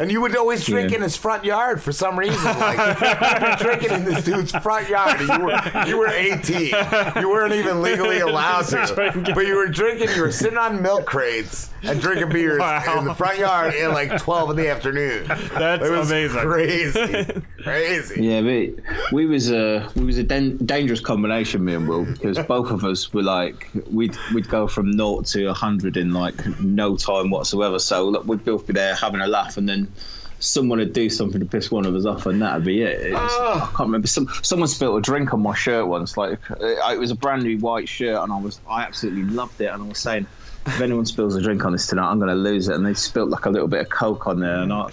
and 0.00 0.10
you 0.10 0.20
would 0.20 0.34
always 0.36 0.64
drink 0.64 0.90
Yeah. 0.90 0.96
in 0.96 1.02
his 1.02 1.16
front 1.16 1.44
yard 1.44 1.80
for 1.82 1.92
some 1.92 2.18
reason. 2.18 2.42
Like 2.58 2.78
you 3.00 3.48
were 3.48 3.56
drinking 3.56 3.90
in 3.92 4.04
this 4.04 4.24
dude's 4.24 4.52
front 4.52 4.88
yard. 4.88 5.20
And 5.20 5.28
you 5.28 5.44
were 5.46 5.86
you 5.86 5.98
were 5.98 6.08
18. 6.08 6.72
You 7.20 7.28
weren't 7.30 7.52
even 7.54 7.82
legally 7.82 8.18
allowed 8.30 8.62
to, 8.68 9.32
but 9.34 9.46
you 9.46 9.54
were 9.56 9.68
drinking. 9.68 10.08
You 10.16 10.22
were 10.22 10.32
sitting 10.32 10.58
on 10.58 10.82
milk 10.82 11.06
crates 11.06 11.70
and 11.82 12.00
drinking 12.00 12.28
beers 12.30 12.60
in 12.96 13.04
the 13.04 13.14
front 13.14 13.38
yard 13.38 13.74
at 13.74 13.90
like 13.92 14.18
12 14.20 14.50
in 14.50 14.56
the 14.56 14.68
afternoon. 14.68 15.24
That's 15.28 15.84
it 15.84 15.90
was 15.90 16.10
amazing. 16.10 16.40
Crazy, 16.40 17.42
crazy. 17.62 18.22
Yeah, 18.22 18.40
but 18.42 19.12
we 19.12 19.26
was 19.26 19.50
a 19.50 19.88
we 19.96 20.04
was 20.04 20.18
a 20.18 20.22
dan- 20.22 20.56
dangerous 20.58 21.00
combination, 21.00 21.64
me 21.64 21.74
and 21.74 21.88
Will, 21.88 22.04
because 22.04 22.38
both 22.40 22.70
of 22.70 22.84
us 22.84 23.12
were 23.12 23.22
like 23.22 23.68
we'd 23.90 24.16
we'd 24.34 24.48
go 24.48 24.66
from 24.66 24.90
naught 24.90 25.26
to 25.26 25.52
hundred 25.52 25.96
in 25.96 26.12
like 26.12 26.34
no 26.60 26.96
time 26.96 27.30
whatsoever. 27.30 27.78
So 27.78 28.08
look, 28.08 28.26
we'd 28.26 28.44
both 28.44 28.66
be 28.66 28.72
there 28.72 28.94
having 28.94 29.20
a 29.20 29.26
laugh, 29.26 29.56
and 29.56 29.68
then 29.68 29.89
someone 30.38 30.78
would 30.78 30.92
do 30.92 31.10
something 31.10 31.38
to 31.40 31.46
piss 31.46 31.70
one 31.70 31.84
of 31.86 31.94
us 31.94 32.06
off, 32.06 32.26
and 32.26 32.40
that'd 32.40 32.64
be 32.64 32.82
it. 32.82 33.06
It 33.08 33.12
was- 33.12 33.20
ah. 33.34 33.64
I 33.64 33.76
can't 33.76 33.86
remember. 33.88 34.06
Some 34.06 34.28
someone 34.42 34.68
spilled 34.68 34.98
a 34.98 35.00
drink 35.02 35.32
on 35.34 35.42
my 35.42 35.54
shirt 35.54 35.86
once. 35.86 36.16
Like 36.16 36.38
uh, 36.50 36.56
it 36.60 36.98
was 36.98 37.10
a 37.10 37.14
brand 37.16 37.42
new 37.42 37.58
white 37.58 37.88
shirt, 37.88 38.22
and 38.22 38.32
I 38.32 38.38
was 38.40 38.60
I 38.68 38.82
absolutely 38.82 39.24
loved 39.24 39.60
it, 39.60 39.66
and 39.66 39.82
I 39.82 39.86
was 39.86 39.98
saying. 39.98 40.26
If 40.66 40.78
anyone 40.82 41.06
spills 41.06 41.34
a 41.36 41.40
drink 41.40 41.64
on 41.64 41.72
this 41.72 41.86
tonight, 41.86 42.10
I'm 42.10 42.18
going 42.18 42.28
to 42.28 42.34
lose 42.34 42.68
it. 42.68 42.76
And 42.76 42.84
they 42.84 42.92
spilled 42.92 43.30
like 43.30 43.46
a 43.46 43.50
little 43.50 43.66
bit 43.66 43.80
of 43.80 43.88
coke 43.88 44.26
on 44.26 44.40
there, 44.40 44.56
and 44.56 44.70
I, 44.70 44.90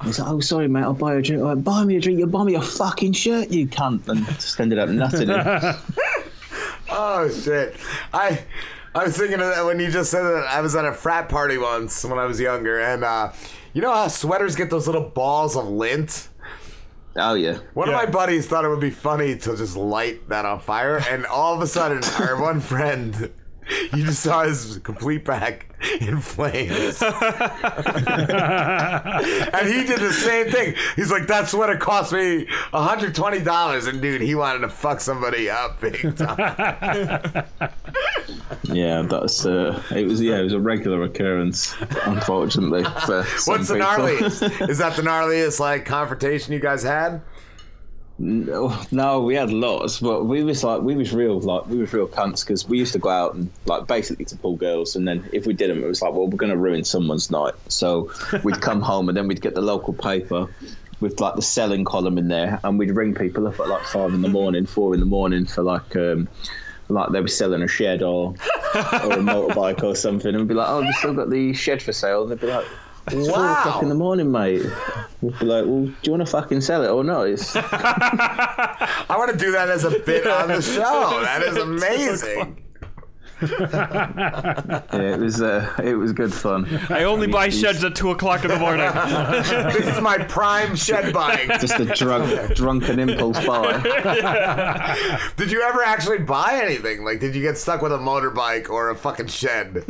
I 0.00 0.06
was 0.06 0.20
like, 0.20 0.28
"Oh, 0.28 0.38
sorry, 0.38 0.68
mate. 0.68 0.82
I'll 0.84 0.94
buy 0.94 1.14
you 1.14 1.18
a 1.18 1.22
drink." 1.22 1.42
I 1.42 1.46
went, 1.46 1.64
buy 1.64 1.82
me 1.84 1.96
a 1.96 2.00
drink. 2.00 2.20
You'll 2.20 2.28
buy 2.28 2.44
me 2.44 2.54
a 2.54 2.62
fucking 2.62 3.12
shirt, 3.14 3.50
you 3.50 3.66
cunt. 3.66 4.06
And 4.06 4.24
just 4.26 4.60
ended 4.60 4.78
up 4.78 4.88
nutting 4.90 5.28
it. 5.28 5.76
Oh 6.90 7.28
shit! 7.30 7.76
I 8.12 8.44
I 8.94 9.04
was 9.04 9.16
thinking 9.16 9.40
of 9.40 9.46
that 9.54 9.64
when 9.64 9.80
you 9.80 9.90
just 9.90 10.10
said 10.10 10.22
that. 10.22 10.46
I 10.48 10.60
was 10.60 10.76
at 10.76 10.84
a 10.84 10.92
frat 10.92 11.28
party 11.28 11.58
once 11.58 12.04
when 12.04 12.18
I 12.18 12.26
was 12.26 12.38
younger, 12.40 12.80
and 12.80 13.02
uh, 13.02 13.32
you 13.72 13.82
know 13.82 13.92
how 13.92 14.08
sweaters 14.08 14.56
get 14.56 14.70
those 14.70 14.86
little 14.86 15.08
balls 15.08 15.56
of 15.56 15.68
lint. 15.68 16.28
Oh 17.16 17.34
yeah. 17.34 17.58
One 17.74 17.88
of 17.88 17.94
my 17.94 18.06
buddies 18.06 18.46
thought 18.46 18.64
it 18.64 18.68
would 18.68 18.80
be 18.80 18.90
funny 18.90 19.36
to 19.36 19.56
just 19.56 19.76
light 19.76 20.28
that 20.30 20.44
on 20.44 20.60
fire, 20.60 20.98
and 21.10 21.26
all 21.26 21.54
of 21.54 21.60
a 21.60 21.66
sudden, 21.66 22.02
our 22.18 22.40
one 22.40 22.60
friend, 22.60 23.30
you 23.94 24.04
just 24.04 24.22
saw 24.22 24.44
his 24.44 24.78
complete 24.82 25.24
back 25.24 25.66
in 26.00 26.20
flames. 26.20 27.02
and 27.02 27.12
he 29.68 29.84
did 29.84 29.98
the 29.98 30.12
same 30.12 30.50
thing. 30.50 30.74
He's 30.96 31.10
like, 31.10 31.26
"That's 31.26 31.52
what 31.54 31.70
it 31.70 31.80
cost 31.80 32.12
me, 32.12 32.46
$120." 32.72 33.88
And 33.88 34.02
dude, 34.02 34.20
he 34.20 34.34
wanted 34.34 34.60
to 34.60 34.68
fuck 34.68 35.00
somebody 35.00 35.50
up 35.50 35.80
big 35.80 36.16
time. 36.16 37.44
Yeah, 38.64 39.02
that's 39.02 39.44
uh, 39.44 39.82
it 39.94 40.06
was. 40.06 40.20
Yeah, 40.20 40.38
it 40.38 40.44
was 40.44 40.52
a 40.52 40.60
regular 40.60 41.02
occurrence, 41.02 41.74
unfortunately. 42.04 42.84
For 42.84 43.24
What's 43.44 43.68
the 43.68 43.74
gnarliest? 43.74 44.68
Is 44.68 44.78
that 44.78 44.96
the 44.96 45.02
gnarliest 45.02 45.58
like 45.60 45.84
confrontation 45.84 46.52
you 46.52 46.60
guys 46.60 46.82
had? 46.82 47.22
No, 48.24 48.80
no, 48.92 49.20
we 49.20 49.34
had 49.34 49.50
lots, 49.50 49.98
but 49.98 50.26
we 50.26 50.44
was 50.44 50.62
like 50.62 50.80
we 50.80 50.94
was 50.94 51.12
real 51.12 51.40
like 51.40 51.66
we 51.66 51.78
was 51.78 51.92
real 51.92 52.06
cunts 52.06 52.46
because 52.46 52.68
we 52.68 52.78
used 52.78 52.92
to 52.92 53.00
go 53.00 53.08
out 53.08 53.34
and 53.34 53.50
like 53.66 53.88
basically 53.88 54.24
to 54.26 54.36
pull 54.36 54.54
girls, 54.54 54.94
and 54.94 55.08
then 55.08 55.28
if 55.32 55.44
we 55.44 55.54
didn't, 55.54 55.82
it 55.82 55.88
was 55.88 56.00
like 56.02 56.12
well 56.12 56.28
we're 56.28 56.36
gonna 56.36 56.56
ruin 56.56 56.84
someone's 56.84 57.32
night. 57.32 57.54
So 57.66 58.12
we'd 58.44 58.60
come 58.60 58.80
home 58.80 59.08
and 59.08 59.18
then 59.18 59.26
we'd 59.26 59.40
get 59.40 59.56
the 59.56 59.60
local 59.60 59.92
paper 59.92 60.46
with 61.00 61.18
like 61.18 61.34
the 61.34 61.42
selling 61.42 61.84
column 61.84 62.16
in 62.16 62.28
there, 62.28 62.60
and 62.62 62.78
we'd 62.78 62.92
ring 62.92 63.12
people 63.12 63.48
up 63.48 63.58
at 63.58 63.66
like 63.66 63.82
five 63.86 64.14
in 64.14 64.22
the 64.22 64.28
morning, 64.28 64.66
four 64.66 64.94
in 64.94 65.00
the 65.00 65.06
morning 65.06 65.44
for 65.44 65.64
like 65.64 65.96
um 65.96 66.28
like 66.88 67.10
they 67.10 67.20
were 67.20 67.26
selling 67.26 67.62
a 67.62 67.68
shed 67.68 68.02
or 68.02 68.36
or 68.76 69.12
a 69.14 69.16
motorbike 69.32 69.82
or 69.82 69.96
something, 69.96 70.28
and 70.28 70.38
we'd 70.38 70.48
be 70.48 70.54
like 70.54 70.68
oh 70.68 70.80
we 70.80 70.92
still 70.92 71.12
got 71.12 71.28
the 71.28 71.54
shed 71.54 71.82
for 71.82 71.92
sale, 71.92 72.22
and 72.22 72.30
they'd 72.30 72.40
be 72.40 72.46
like. 72.46 72.66
It's 73.08 73.28
four 73.28 73.50
o'clock 73.50 73.82
in 73.82 73.88
the 73.88 73.94
morning, 73.94 74.30
mate. 74.30 74.62
We'd 75.20 75.38
be 75.38 75.44
like, 75.46 75.64
"Well, 75.66 75.86
do 75.86 75.94
you 76.02 76.12
want 76.12 76.24
to 76.24 76.30
fucking 76.30 76.60
sell 76.60 76.84
it 76.84 76.88
or 76.88 77.02
not?" 77.02 77.26
It's, 77.28 77.54
I 77.56 79.06
want 79.10 79.30
to 79.32 79.36
do 79.36 79.52
that 79.52 79.68
as 79.68 79.84
a 79.84 79.98
bit 79.98 80.26
on 80.26 80.48
the 80.48 80.62
show. 80.62 81.20
That 81.22 81.42
is 81.42 81.56
amazing. 81.68 82.62
Yeah, 83.42 84.82
it 84.92 85.20
was 85.20 85.42
uh, 85.42 85.74
it 85.82 85.94
was 85.94 86.12
good 86.12 86.32
fun. 86.32 86.66
I 86.88 87.04
only 87.04 87.26
buy 87.26 87.48
sheds 87.48 87.82
at 87.84 87.94
two 87.94 88.10
o'clock 88.10 88.44
in 88.44 88.50
the 88.50 88.58
morning. 88.58 88.90
this 89.72 89.86
is 89.86 90.00
my 90.00 90.18
prime 90.18 90.76
shed 90.76 91.12
buying. 91.12 91.48
Just 91.60 91.78
a 91.80 91.84
drunk, 91.86 92.54
drunken 92.54 92.98
impulse 92.98 93.44
buy. 93.44 93.80
Did 95.36 95.50
you 95.50 95.62
ever 95.62 95.82
actually 95.82 96.18
buy 96.18 96.60
anything? 96.62 97.04
Like, 97.04 97.20
did 97.20 97.34
you 97.34 97.42
get 97.42 97.58
stuck 97.58 97.82
with 97.82 97.92
a 97.92 97.98
motorbike 97.98 98.70
or 98.70 98.90
a 98.90 98.96
fucking 98.96 99.28
shed? 99.28 99.84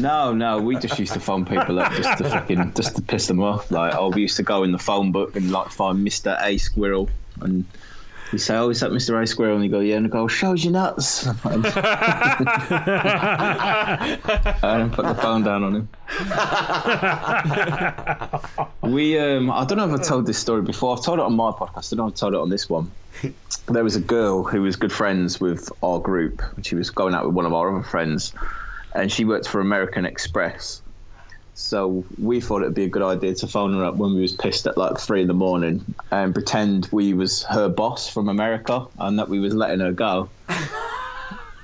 No, 0.00 0.32
no, 0.32 0.58
we 0.60 0.76
just 0.76 0.98
used 0.98 1.12
to 1.12 1.20
phone 1.20 1.44
people 1.44 1.78
up 1.78 1.92
just 1.92 2.18
to 2.18 2.28
fucking 2.28 2.72
just 2.74 2.96
to 2.96 3.02
piss 3.02 3.26
them 3.26 3.40
off. 3.40 3.70
Like, 3.70 3.94
oh, 3.94 4.10
we 4.10 4.22
used 4.22 4.36
to 4.36 4.42
go 4.42 4.62
in 4.64 4.72
the 4.72 4.78
phone 4.78 5.12
book 5.12 5.36
and 5.36 5.50
like 5.50 5.70
find 5.70 6.02
Mister 6.02 6.36
A 6.40 6.58
Squirrel, 6.58 7.08
and 7.40 7.64
we 8.32 8.38
say, 8.38 8.56
"Oh, 8.56 8.68
is 8.68 8.80
that 8.80 8.92
Mister 8.92 9.20
A 9.20 9.26
Square?" 9.26 9.52
And 9.52 9.64
you 9.64 9.70
go, 9.70 9.80
"Yeah," 9.80 9.96
and 9.96 10.06
I 10.06 10.08
go, 10.08 10.28
"Shows 10.28 10.64
you 10.64 10.70
nuts." 10.70 11.26
and 11.44 11.64
then 14.62 14.90
put 14.90 15.06
the 15.06 15.14
phone 15.20 15.42
down 15.44 15.64
on 15.64 15.76
him. 15.76 15.88
we, 18.92 19.18
um, 19.18 19.50
I 19.50 19.64
don't 19.64 19.78
know 19.78 19.92
if 19.92 20.00
I've 20.00 20.06
told 20.06 20.26
this 20.26 20.38
story 20.38 20.62
before. 20.62 20.96
I've 20.96 21.04
told 21.04 21.18
it 21.18 21.24
on 21.24 21.34
my 21.34 21.50
podcast. 21.50 21.92
I 21.92 21.96
don't 21.96 22.06
know 22.06 22.08
if 22.08 22.14
I 22.14 22.16
told 22.16 22.34
it 22.34 22.40
on 22.40 22.50
this 22.50 22.68
one. 22.68 22.90
There 23.66 23.84
was 23.84 23.96
a 23.96 24.00
girl 24.00 24.44
who 24.44 24.62
was 24.62 24.76
good 24.76 24.92
friends 24.92 25.40
with 25.40 25.70
our 25.82 25.98
group, 25.98 26.42
and 26.56 26.64
she 26.64 26.74
was 26.74 26.90
going 26.90 27.14
out 27.14 27.26
with 27.26 27.34
one 27.34 27.46
of 27.46 27.52
our 27.52 27.74
other 27.74 27.84
friends, 27.84 28.32
and 28.94 29.10
she 29.10 29.24
worked 29.24 29.48
for 29.48 29.60
American 29.60 30.04
Express. 30.04 30.82
So 31.58 32.04
we 32.16 32.40
thought 32.40 32.62
it'd 32.62 32.74
be 32.74 32.84
a 32.84 32.88
good 32.88 33.02
idea 33.02 33.34
to 33.34 33.48
phone 33.48 33.74
her 33.74 33.84
up 33.84 33.96
when 33.96 34.14
we 34.14 34.20
was 34.20 34.32
pissed 34.32 34.68
at 34.68 34.78
like 34.78 34.96
three 34.96 35.22
in 35.22 35.26
the 35.26 35.34
morning 35.34 35.84
and 36.12 36.32
pretend 36.32 36.88
we 36.92 37.14
was 37.14 37.42
her 37.42 37.68
boss 37.68 38.08
from 38.08 38.28
America 38.28 38.86
and 38.96 39.18
that 39.18 39.28
we 39.28 39.40
was 39.40 39.54
letting 39.54 39.80
her 39.80 39.90
go. 39.90 40.30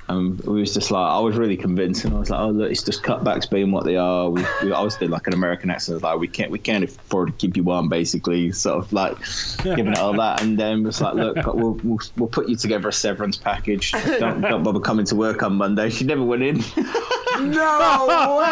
And 0.07 0.39
we 0.43 0.61
was 0.61 0.75
just 0.75 0.91
like, 0.91 1.11
I 1.11 1.19
was 1.21 1.35
really 1.37 1.57
convinced, 1.57 2.05
and 2.05 2.15
I 2.15 2.19
was 2.19 2.29
like, 2.29 2.39
oh 2.39 2.51
look, 2.51 2.71
it's 2.71 2.83
just 2.83 3.03
cutbacks 3.03 3.49
being 3.49 3.73
what 3.73 3.85
they 3.85 3.97
are. 3.97 4.29
We, 4.29 4.45
we 4.63 4.71
I 4.73 4.83
was 4.83 4.97
did 4.97 5.09
like 5.09 5.27
an 5.27 5.33
American 5.33 5.71
accent, 5.71 6.03
like 6.03 6.19
we 6.19 6.29
can't 6.29 6.51
we 6.51 6.59
can't 6.59 6.85
afford 6.85 7.29
to 7.29 7.35
keep 7.35 7.57
you 7.57 7.71
on, 7.71 7.89
basically, 7.89 8.53
sort 8.53 8.85
of 8.85 8.93
like 8.93 9.17
giving 9.63 9.89
it 9.89 9.99
all 9.99 10.13
that, 10.13 10.43
and 10.43 10.59
then 10.59 10.85
it's 10.87 11.01
like, 11.01 11.15
look, 11.15 11.37
we'll, 11.47 11.81
we'll 11.83 12.01
we'll 12.19 12.29
put 12.29 12.51
you 12.51 12.57
together 12.57 12.89
a 12.89 12.93
severance 12.93 13.39
package. 13.39 13.93
Don't 13.93 14.43
don't 14.43 14.63
bother 14.63 14.81
coming 14.81 15.07
to 15.07 15.17
work 15.17 15.43
on 15.43 15.55
Monday. 15.55 15.89
She 15.89 16.05
never 16.05 16.23
went 16.23 16.43
in. 16.43 16.63
No 17.41 18.39
way! 18.39 18.45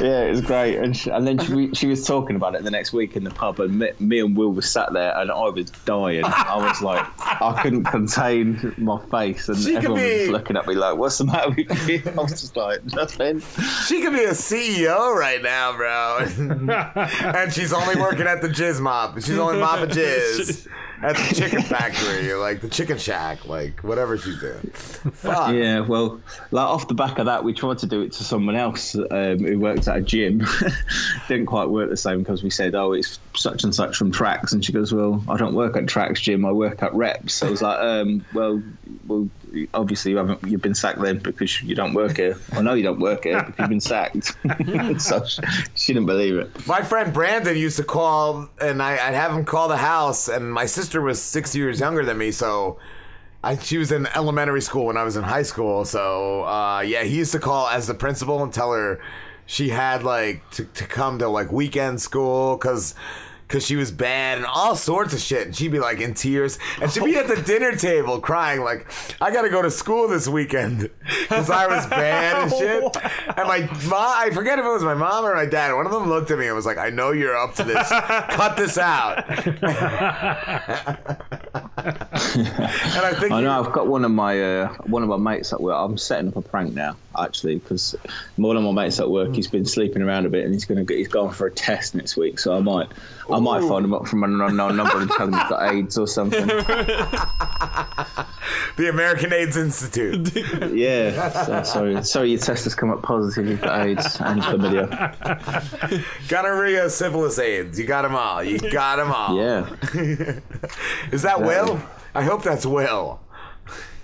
Yeah, 0.00 0.24
it 0.24 0.30
was 0.30 0.40
great. 0.40 0.78
And, 0.78 0.96
she, 0.96 1.10
and 1.10 1.26
then 1.26 1.38
she, 1.38 1.74
she 1.74 1.86
was 1.86 2.06
talking 2.06 2.34
about 2.36 2.54
it 2.54 2.64
the 2.64 2.70
next 2.70 2.92
week 2.92 3.16
in 3.16 3.24
the 3.24 3.30
pub, 3.30 3.60
and 3.60 3.78
me, 3.78 3.90
me 4.00 4.20
and 4.20 4.36
Will 4.36 4.52
were 4.52 4.62
sat 4.62 4.92
there, 4.92 5.16
and 5.16 5.30
I 5.30 5.48
was 5.48 5.70
dying. 5.84 6.24
I 6.24 6.56
was 6.56 6.82
like, 6.82 7.04
I 7.18 7.60
couldn't 7.62 7.84
contain 7.84 8.41
my 8.78 9.00
face, 9.06 9.48
and 9.48 9.58
She 9.58 9.74
could 9.74 9.84
everyone 9.84 10.02
was 10.02 10.28
looking 10.28 10.56
at 10.56 10.66
me 10.66 10.74
like, 10.74 10.96
"What's 10.96 11.18
the 11.18 11.24
matter 11.24 11.50
with 11.50 11.88
you?" 11.88 12.02
I 12.10 12.10
was 12.20 12.30
just 12.32 12.56
like, 12.56 12.84
"Nothing." 12.94 13.40
She 13.86 14.02
could 14.02 14.12
be 14.12 14.24
a 14.24 14.30
CEO 14.32 15.14
right 15.14 15.42
now, 15.42 15.76
bro. 15.76 16.18
and 17.38 17.52
she's 17.52 17.72
only 17.72 17.96
working 17.96 18.26
at 18.26 18.42
the 18.42 18.48
jizz 18.48 18.80
mop. 18.80 19.14
She's 19.16 19.38
only 19.38 19.58
mopping 19.58 19.90
jizz. 19.90 20.66
at 21.02 21.16
the 21.16 21.34
chicken 21.34 21.62
factory, 21.62 22.32
like 22.34 22.60
the 22.60 22.68
chicken 22.68 22.98
shack, 22.98 23.46
like 23.46 23.80
whatever 23.80 24.16
she's 24.16 24.38
doing. 24.40 24.70
Fuck. 25.12 25.52
Yeah, 25.54 25.80
well, 25.80 26.20
like 26.50 26.66
off 26.66 26.88
the 26.88 26.94
back 26.94 27.18
of 27.18 27.26
that, 27.26 27.44
we 27.44 27.52
tried 27.52 27.78
to 27.78 27.86
do 27.86 28.02
it 28.02 28.12
to 28.12 28.24
someone 28.24 28.54
else 28.54 28.94
um, 28.94 29.38
who 29.38 29.58
worked 29.58 29.88
at 29.88 29.96
a 29.96 30.00
gym. 30.00 30.46
Didn't 31.28 31.46
quite 31.46 31.68
work 31.68 31.90
the 31.90 31.96
same 31.96 32.20
because 32.20 32.42
we 32.42 32.50
said, 32.50 32.74
"Oh, 32.74 32.92
it's 32.92 33.18
such 33.34 33.64
and 33.64 33.74
such 33.74 33.96
from 33.96 34.12
Tracks," 34.12 34.52
and 34.52 34.64
she 34.64 34.72
goes, 34.72 34.92
"Well, 34.92 35.22
I 35.28 35.36
don't 35.36 35.54
work 35.54 35.76
at 35.76 35.88
Tracks 35.88 36.20
Gym. 36.20 36.44
I 36.44 36.52
work 36.52 36.82
at 36.82 36.94
Reps." 36.94 37.34
So 37.34 37.48
I 37.48 37.50
was 37.50 37.62
like, 37.62 37.78
um, 37.78 38.24
"Well, 38.32 38.62
well, 39.06 39.28
obviously 39.74 40.12
you 40.12 40.18
haven't. 40.18 40.42
You've 40.44 40.62
been 40.62 40.74
sacked 40.74 41.00
then 41.00 41.18
because 41.18 41.62
you 41.62 41.74
don't 41.74 41.94
work 41.94 42.16
here. 42.16 42.38
I 42.52 42.62
know 42.62 42.74
you 42.74 42.84
don't 42.84 43.00
work 43.00 43.24
here 43.24 43.42
because 43.42 43.58
you've 43.58 43.68
been 43.68 43.80
sacked." 43.80 44.36
so 45.00 45.24
she, 45.24 45.42
she 45.74 45.92
didn't 45.92 46.06
believe 46.06 46.36
it. 46.36 46.66
My 46.66 46.82
friend 46.82 47.12
Brandon 47.12 47.56
used 47.56 47.76
to 47.78 47.84
call, 47.84 48.48
and 48.60 48.80
I, 48.80 48.92
I'd 48.92 49.14
have 49.14 49.32
him 49.32 49.44
call 49.44 49.68
the 49.68 49.76
house, 49.76 50.28
and 50.28 50.52
my 50.52 50.66
sister 50.66 50.91
was 51.00 51.22
six 51.22 51.54
years 51.54 51.80
younger 51.80 52.04
than 52.04 52.18
me, 52.18 52.30
so 52.30 52.78
I, 53.42 53.56
she 53.56 53.78
was 53.78 53.90
in 53.90 54.06
elementary 54.14 54.62
school 54.62 54.86
when 54.86 54.96
I 54.96 55.04
was 55.04 55.16
in 55.16 55.22
high 55.22 55.42
school. 55.42 55.84
So 55.84 56.44
uh, 56.44 56.80
yeah, 56.80 57.04
he 57.04 57.16
used 57.16 57.32
to 57.32 57.38
call 57.38 57.68
as 57.68 57.86
the 57.86 57.94
principal 57.94 58.42
and 58.42 58.52
tell 58.52 58.72
her 58.72 59.00
she 59.46 59.70
had 59.70 60.02
like 60.02 60.48
to, 60.52 60.64
to 60.64 60.84
come 60.84 61.18
to 61.18 61.28
like 61.28 61.52
weekend 61.52 62.00
school 62.00 62.56
because. 62.56 62.94
Cause 63.52 63.66
she 63.66 63.76
was 63.76 63.90
bad 63.90 64.38
and 64.38 64.46
all 64.46 64.74
sorts 64.74 65.12
of 65.12 65.20
shit, 65.20 65.46
and 65.46 65.54
she'd 65.54 65.72
be 65.72 65.78
like 65.78 66.00
in 66.00 66.14
tears, 66.14 66.58
and 66.80 66.90
she'd 66.90 67.04
be 67.04 67.16
at 67.16 67.28
the 67.28 67.36
dinner 67.36 67.76
table 67.76 68.18
crying 68.18 68.62
like, 68.62 68.86
"I 69.20 69.30
gotta 69.30 69.50
go 69.50 69.60
to 69.60 69.70
school 69.70 70.08
this 70.08 70.26
weekend 70.26 70.88
because 71.20 71.50
I 71.50 71.66
was 71.66 71.84
bad 71.86 72.44
and 72.44 72.50
shit." 72.50 72.96
And 73.36 73.48
my 73.48 73.60
mom, 73.88 74.14
I 74.16 74.30
forget 74.30 74.58
if 74.58 74.64
it 74.64 74.68
was 74.68 74.84
my 74.84 74.94
mom 74.94 75.26
or 75.26 75.34
my 75.34 75.46
dad. 75.46 75.74
One 75.74 75.84
of 75.84 75.92
them 75.92 76.08
looked 76.08 76.30
at 76.30 76.38
me 76.38 76.46
and 76.46 76.56
was 76.56 76.64
like, 76.64 76.78
"I 76.78 76.88
know 76.88 77.10
you're 77.12 77.36
up 77.36 77.54
to 77.56 77.64
this. 77.64 77.88
Cut 77.88 78.56
this 78.56 78.78
out." 78.78 79.24
and 81.84 83.04
I 83.04 83.14
think 83.18 83.32
I 83.32 83.40
know 83.42 83.60
I've 83.60 83.72
got 83.72 83.86
one 83.86 84.04
of 84.04 84.10
my 84.10 84.40
uh, 84.42 84.72
one 84.86 85.02
of 85.02 85.08
my 85.08 85.16
mates 85.16 85.52
at 85.52 85.60
work. 85.60 85.74
I'm 85.76 85.98
setting 85.98 86.28
up 86.28 86.36
a 86.36 86.42
prank 86.42 86.74
now, 86.74 86.96
actually, 87.18 87.56
because 87.56 87.96
one 88.36 88.56
of 88.56 88.62
my 88.62 88.72
mates 88.72 89.00
at 89.00 89.10
work 89.10 89.28
hmm. 89.28 89.34
he's 89.34 89.48
been 89.48 89.64
sleeping 89.64 90.02
around 90.02 90.26
a 90.26 90.28
bit 90.28 90.44
and 90.44 90.52
he's 90.52 90.64
gonna 90.64 90.84
get, 90.84 90.98
he's 90.98 91.08
going 91.08 91.32
for 91.32 91.46
a 91.46 91.50
test 91.50 91.94
next 91.94 92.16
week. 92.16 92.38
So 92.38 92.56
I 92.56 92.60
might 92.60 92.88
I 93.30 93.38
might 93.38 93.62
find 93.62 93.84
him 93.84 93.94
up 93.94 94.06
from 94.06 94.24
an 94.24 94.40
unknown 94.40 94.76
number 94.76 95.00
and 95.00 95.10
tell 95.10 95.26
him 95.26 95.34
he's 95.34 95.48
got 95.48 95.72
AIDS 95.72 95.98
or 95.98 96.06
something. 96.06 96.46
the 98.76 98.88
American 98.88 99.32
AIDS 99.32 99.56
Institute. 99.56 100.30
Yeah. 100.72 101.30
So, 101.30 101.62
sorry, 101.62 102.04
sorry, 102.04 102.30
your 102.30 102.38
test 102.38 102.64
has 102.64 102.74
come 102.74 102.90
up 102.90 103.02
positive. 103.02 103.48
You've 103.48 103.60
got 103.60 103.86
AIDS 103.86 104.20
and 104.20 104.40
chlamydia. 104.40 106.02
Gonorrhea, 106.28 106.88
syphilis, 106.88 107.38
AIDS. 107.38 107.78
You 107.78 107.86
got 107.86 108.02
them 108.02 108.14
all. 108.14 108.42
You 108.42 108.58
got 108.58 108.96
them 108.96 109.12
all. 109.12 109.36
Yeah. 109.36 109.68
Is 111.10 111.22
that 111.22 111.40
Will? 111.40 111.80
I 112.14 112.22
hope 112.22 112.42
that's 112.42 112.64
Will. 112.64 113.20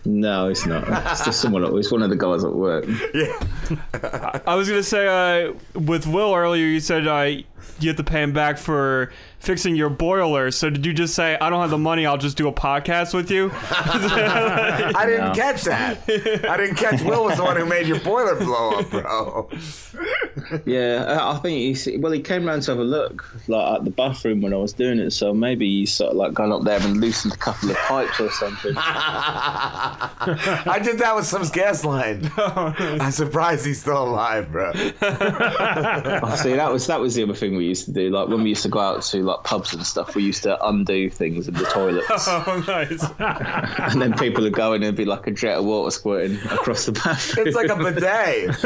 No, 0.08 0.48
it's 0.48 0.64
not. 0.64 0.84
It's 1.12 1.22
just 1.22 1.38
someone. 1.38 1.62
It's 1.78 1.92
one 1.92 2.02
of 2.02 2.08
the 2.08 2.16
guys 2.16 2.42
at 2.42 2.54
work. 2.54 2.86
Yeah. 3.12 4.40
I 4.46 4.54
was 4.54 4.66
gonna 4.66 4.82
say 4.82 5.06
uh, 5.06 5.52
with 5.78 6.06
Will 6.06 6.34
earlier, 6.34 6.64
you 6.64 6.80
said 6.80 7.06
uh, 7.06 7.42
you 7.78 7.88
have 7.88 7.96
to 7.98 8.04
pay 8.04 8.22
him 8.22 8.32
back 8.32 8.56
for 8.56 9.12
fixing 9.38 9.76
your 9.76 9.90
boiler. 9.90 10.50
So 10.50 10.70
did 10.70 10.84
you 10.84 10.92
just 10.92 11.14
say 11.14 11.36
I 11.40 11.50
don't 11.50 11.60
have 11.60 11.70
the 11.70 11.78
money? 11.78 12.06
I'll 12.06 12.18
just 12.18 12.36
do 12.36 12.48
a 12.48 12.52
podcast 12.52 13.14
with 13.14 13.30
you? 13.30 13.50
I 13.54 15.04
didn't 15.06 15.34
catch 15.34 15.62
that. 15.62 15.98
I 16.48 16.56
didn't 16.56 16.76
catch 16.76 17.02
Will 17.02 17.24
was 17.24 17.36
the 17.36 17.44
one 17.44 17.56
who 17.56 17.66
made 17.66 17.86
your 17.86 18.00
boiler 18.00 18.36
blow 18.36 18.78
up, 18.78 18.90
bro. 18.90 19.50
Yeah, 20.64 21.18
I 21.20 21.36
think 21.38 21.58
he's 21.58 21.88
well. 21.98 22.12
He 22.12 22.20
came 22.20 22.46
round 22.46 22.62
to 22.62 22.70
have 22.70 22.78
a 22.78 22.84
look, 22.84 23.28
like 23.48 23.78
at 23.78 23.84
the 23.84 23.90
bathroom 23.90 24.40
when 24.40 24.54
I 24.54 24.56
was 24.56 24.72
doing 24.72 24.98
it. 24.98 25.10
So 25.10 25.34
maybe 25.34 25.80
he's 25.80 25.92
sort 25.92 26.12
of 26.12 26.16
like 26.16 26.32
gone 26.32 26.52
up 26.52 26.62
there 26.62 26.80
and 26.80 27.00
loosened 27.00 27.34
a 27.34 27.36
couple 27.36 27.70
of 27.70 27.76
pipes 27.76 28.20
or 28.20 28.30
something. 28.30 28.72
I 28.76 30.80
did 30.82 30.98
that 30.98 31.16
with 31.16 31.26
some 31.26 31.42
gas 31.48 31.84
line. 31.84 32.30
I'm 32.36 33.10
surprised 33.10 33.66
he's 33.66 33.80
still 33.80 34.04
alive, 34.04 34.52
bro. 34.52 34.70
Oh, 34.74 36.36
see, 36.40 36.54
that 36.54 36.70
was 36.72 36.86
that 36.86 37.00
was 37.00 37.14
the 37.14 37.24
other 37.24 37.34
thing 37.34 37.56
we 37.56 37.66
used 37.66 37.86
to 37.86 37.92
do. 37.92 38.10
Like 38.10 38.28
when 38.28 38.42
we 38.42 38.50
used 38.50 38.62
to 38.62 38.68
go 38.68 38.78
out 38.78 39.02
to 39.02 39.22
like 39.28 39.44
pubs 39.44 39.72
and 39.72 39.84
stuff, 39.86 40.14
we 40.14 40.22
used 40.24 40.42
to 40.42 40.66
undo 40.66 41.08
things 41.10 41.46
in 41.48 41.54
the 41.54 41.64
toilets, 41.64 42.06
oh, 42.28 42.64
nice. 42.66 43.04
and 43.92 44.02
then 44.02 44.12
people 44.14 44.42
would 44.42 44.52
go 44.52 44.72
in 44.72 44.82
and 44.82 44.96
be 44.96 45.04
like 45.04 45.26
a 45.26 45.30
jet 45.30 45.58
of 45.58 45.64
water 45.64 45.90
squirting 45.90 46.36
across 46.50 46.86
the 46.86 46.92
bathroom. 46.92 47.46
It's 47.46 47.56
like 47.56 47.68
a 47.68 47.76
bidet. 47.76 48.56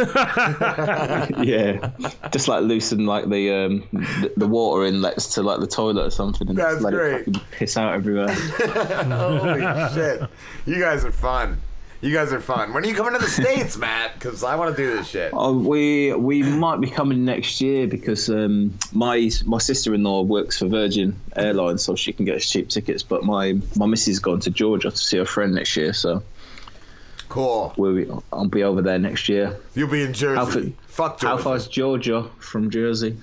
yeah, 1.47 1.90
just 2.30 2.48
like 2.48 2.62
loosen 2.62 3.06
like 3.06 3.28
the 3.28 3.52
um 3.52 3.84
the, 3.93 4.32
the 4.36 4.48
water 4.48 4.86
inlets 4.86 5.34
to 5.34 5.43
like 5.43 5.60
the 5.60 5.66
toilet 5.66 6.06
or 6.06 6.10
something, 6.10 6.48
and 6.48 6.56
That's 6.56 6.74
just 6.74 6.84
let 6.84 6.94
great. 6.94 7.28
it 7.28 7.36
piss 7.51 7.76
out 7.76 7.94
everywhere. 7.94 8.32
Holy 8.32 9.60
shit. 9.94 10.22
You 10.66 10.78
guys 10.80 11.05
are 11.05 11.12
fun. 11.12 11.60
You 12.02 12.12
guys 12.12 12.32
are 12.32 12.40
fun. 12.40 12.74
When 12.74 12.84
are 12.84 12.86
you 12.88 12.94
coming 12.94 13.12
to 13.12 13.18
the 13.20 13.30
States, 13.30 13.76
Matt? 13.78 14.14
Because 14.14 14.42
I 14.42 14.56
want 14.56 14.76
to 14.76 14.82
do 14.82 14.96
this 14.96 15.06
shit. 15.08 15.30
Oh, 15.32 15.56
we 15.56 16.12
we 16.12 16.42
might 16.42 16.80
be 16.80 16.90
coming 16.90 17.24
next 17.24 17.60
year 17.60 17.86
because 17.86 18.28
um, 18.28 18.76
my 18.92 19.30
my 19.46 19.58
sister 19.58 19.94
in 19.94 20.02
law 20.02 20.22
works 20.22 20.58
for 20.58 20.66
Virgin 20.66 21.14
Airlines, 21.36 21.84
so 21.84 21.94
she 21.94 22.12
can 22.12 22.24
get 22.24 22.36
us 22.36 22.48
cheap 22.50 22.68
tickets. 22.70 23.02
But 23.04 23.22
my 23.24 23.58
my 23.76 23.86
missus 23.86 24.08
is 24.08 24.18
going 24.18 24.40
to 24.40 24.50
Georgia 24.50 24.90
to 24.90 24.96
see 24.96 25.18
her 25.18 25.24
friend 25.24 25.54
next 25.54 25.76
year, 25.76 25.92
so 25.92 26.22
Cool. 27.28 27.72
we'll 27.78 27.94
be, 27.94 28.10
I'll 28.32 28.46
be 28.48 28.62
over 28.64 28.82
there 28.82 28.98
next 28.98 29.28
year. 29.28 29.56
You'll 29.74 29.88
be 29.88 30.02
in 30.02 30.12
Jersey. 30.12 30.36
How, 30.36 30.44
fa- 30.44 30.72
Fuck 30.88 31.20
how 31.22 31.28
Georgia. 31.36 31.42
far's 31.44 31.66
Georgia 31.68 32.22
from 32.40 32.68
Jersey? 32.70 33.16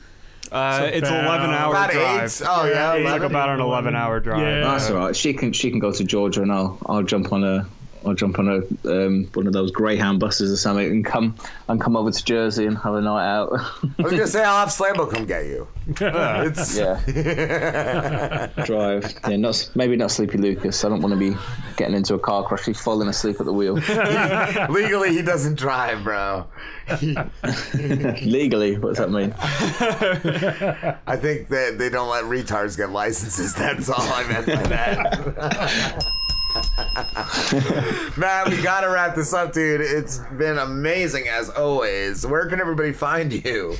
Uh, 0.52 0.90
it's 0.92 1.08
an 1.08 1.26
11 1.26 1.50
hour 1.52 1.70
About 1.74 1.92
drive. 1.92 2.24
eight. 2.24 2.42
Oh, 2.48 2.66
yeah, 2.66 2.94
it's 2.96 3.06
like 3.06 3.22
about 3.22 3.50
an 3.50 3.60
11 3.60 3.94
hour 3.96 4.20
drive. 4.20 4.40
Yeah. 4.42 4.62
That's 4.62 4.90
all 4.90 4.98
right. 4.98 5.16
She 5.16 5.34
can 5.36 5.54
she 5.54 5.70
can 5.70 5.78
go 5.80 5.92
to 5.92 6.04
Georgia, 6.04 6.42
and 6.42 6.52
I'll 6.52 6.78
I'll 6.86 7.04
jump 7.04 7.32
on 7.34 7.44
a. 7.44 7.68
I'll 8.06 8.14
jump 8.14 8.40
on 8.40 8.48
a 8.48 8.58
um, 8.90 9.30
one 9.34 9.48
of 9.48 9.54
those 9.54 9.72
Greyhound 9.72 10.20
buses 10.20 10.52
or 10.52 10.58
something 10.58 10.86
and 10.86 11.06
come 11.06 11.36
and 11.68 11.82
come 11.82 11.98
over 11.98 12.12
to 12.12 12.24
Jersey 12.24 12.66
and 12.66 12.78
have 12.78 12.94
a 12.96 13.02
night 13.02 13.28
out. 13.28 13.50
I 13.54 14.02
was 14.02 14.12
gonna 14.12 14.28
say 14.28 14.44
I'll 14.44 14.60
have 14.60 14.70
Slambo 14.70 15.10
come 15.12 15.26
get 15.26 15.46
you. 15.46 15.68
It's 16.00 16.78
yeah. 16.78 18.48
Drive. 18.66 19.14
Yeah, 19.28 19.38
not 19.38 19.70
maybe 19.76 19.96
not 19.96 20.12
Sleepy 20.12 20.38
Lucas. 20.38 20.84
I 20.86 20.90
don't 20.90 21.02
want 21.02 21.14
to 21.14 21.20
be 21.20 21.36
getting 21.78 21.96
into 21.96 22.14
a 22.14 22.20
car 22.20 22.44
crash. 22.44 22.66
He's 22.66 22.80
falling 22.80 23.08
asleep 23.08 23.38
at 23.40 23.46
the 23.46 23.54
wheel. 23.54 23.74
Legally, 24.70 25.14
he 25.14 25.22
doesn't 25.22 25.56
drive, 25.56 26.04
bro. 26.04 26.46
Legally, 28.24 28.78
what 28.78 28.96
does 28.96 28.98
that 28.98 29.10
mean? 29.10 29.34
I 31.08 31.18
think 31.18 31.50
that 31.50 31.78
they 31.78 31.90
don't 31.90 32.10
let 32.10 32.26
retards 32.26 32.78
get 32.78 32.92
licenses. 32.92 33.54
That's 33.56 33.90
all 33.90 34.02
I 34.02 34.28
meant 34.28 34.46
by 34.46 34.64
that. 34.68 36.04
Man, 38.18 38.50
we 38.50 38.62
gotta 38.62 38.90
wrap 38.90 39.16
this 39.16 39.34
up, 39.34 39.54
dude. 39.54 39.82
It's 39.82 40.18
been 40.38 40.58
amazing 40.58 41.28
as 41.28 41.50
always. 41.50 42.26
Where 42.26 42.48
can 42.48 42.60
everybody 42.60 42.92
find 42.92 43.32
you? 43.46 43.76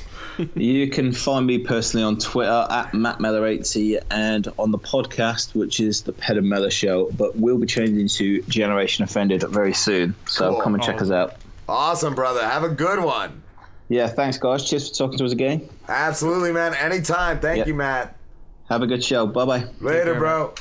You 0.54 0.88
can 0.88 1.12
find 1.12 1.46
me 1.46 1.58
personally 1.58 2.04
on 2.04 2.18
Twitter 2.18 2.66
at 2.70 2.94
Matt 2.94 3.18
Mellor80 3.18 4.02
and 4.10 4.48
on 4.58 4.70
the 4.70 4.78
podcast, 4.78 5.54
which 5.54 5.80
is 5.80 6.02
the 6.02 6.12
Ped 6.12 6.36
and 6.38 6.48
Mellor 6.48 6.70
Show. 6.70 7.10
But 7.12 7.36
we'll 7.36 7.58
be 7.58 7.66
changing 7.66 8.08
to 8.08 8.40
Generation 8.42 9.04
Offended 9.04 9.42
very 9.48 9.74
soon. 9.74 10.14
So 10.26 10.52
Cool. 10.52 10.62
come 10.62 10.74
and 10.74 10.82
check 10.82 11.02
us 11.02 11.10
out. 11.10 11.34
Awesome, 11.68 12.14
brother. 12.14 12.42
Have 12.46 12.62
a 12.64 12.68
good 12.70 13.02
one. 13.02 13.42
Yeah, 13.88 14.06
thanks, 14.06 14.38
guys. 14.38 14.68
Cheers 14.68 14.88
for 14.90 14.94
talking 14.94 15.18
to 15.18 15.24
us 15.24 15.32
again. 15.32 15.68
Absolutely, 15.88 16.52
man. 16.52 16.74
Anytime. 16.74 17.40
Thank 17.40 17.58
Yep. 17.58 17.66
you, 17.66 17.74
Matt. 17.74 18.16
Have 18.68 18.82
a 18.82 18.86
good 18.86 19.02
show. 19.02 19.26
Bye 19.26 19.44
bye. 19.44 19.64
Later, 19.80 20.14
bro. 20.14 20.54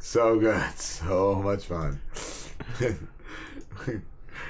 So 0.00 0.38
good. 0.38 0.78
So 0.78 1.34
much 1.36 1.64
fun. 1.66 2.00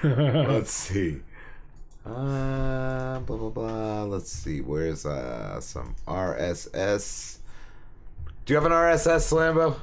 Let's 0.03 0.71
see. 0.71 1.21
Uh, 2.07 3.19
blah 3.21 3.37
blah 3.37 3.51
blah. 3.51 4.03
Let's 4.05 4.31
see. 4.31 4.61
Where's 4.61 5.05
uh 5.05 5.61
some 5.61 5.95
RSS? 6.07 7.39
Do 8.45 8.53
you 8.55 8.57
have 8.57 8.67
an 8.67 8.73
RSS, 8.73 9.31
Slambo? 9.33 9.77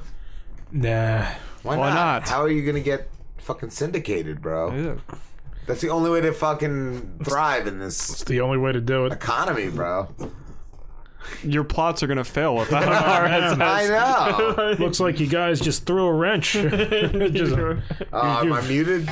Nah. 0.72 1.26
Why, 1.62 1.76
Why 1.76 1.88
not? 1.90 1.94
not? 1.94 2.28
How 2.28 2.42
are 2.42 2.48
you 2.50 2.64
gonna 2.66 2.80
get 2.80 3.08
fucking 3.38 3.70
syndicated, 3.70 4.40
bro? 4.42 4.72
Yeah. 4.74 4.94
That's 5.66 5.80
the 5.80 5.90
only 5.90 6.10
way 6.10 6.20
to 6.20 6.32
fucking 6.32 7.20
thrive 7.24 7.66
in 7.66 7.78
this 7.80 8.10
It's 8.10 8.24
the 8.24 8.40
only 8.40 8.58
way 8.58 8.72
to 8.72 8.80
do 8.80 9.06
it. 9.06 9.12
economy, 9.12 9.68
bro. 9.68 10.08
Your 11.42 11.64
plots 11.64 12.02
are 12.02 12.06
gonna 12.06 12.24
fail 12.24 12.54
without 12.56 12.82
an 12.84 12.88
RSS. 12.90 13.60
I 13.60 13.86
know. 14.76 14.76
Looks 14.84 15.00
like 15.00 15.20
you 15.20 15.26
guys 15.26 15.60
just 15.60 15.86
threw 15.86 16.06
a 16.06 16.12
wrench. 16.12 16.52
Just- 16.52 17.54
Uh, 18.12 18.40
am 18.42 18.52
I 18.52 18.60
muted? 18.68 19.02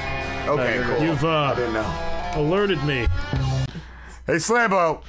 Okay, 0.47 0.79
uh, 0.79 0.87
cool. 0.97 1.07
You've 1.07 1.25
uh, 1.25 1.29
I 1.29 1.55
didn't 1.55 1.75
know. 1.75 2.31
alerted 2.35 2.83
me. 2.85 3.07
Hey, 4.27 4.35
Slambo. 4.37 5.03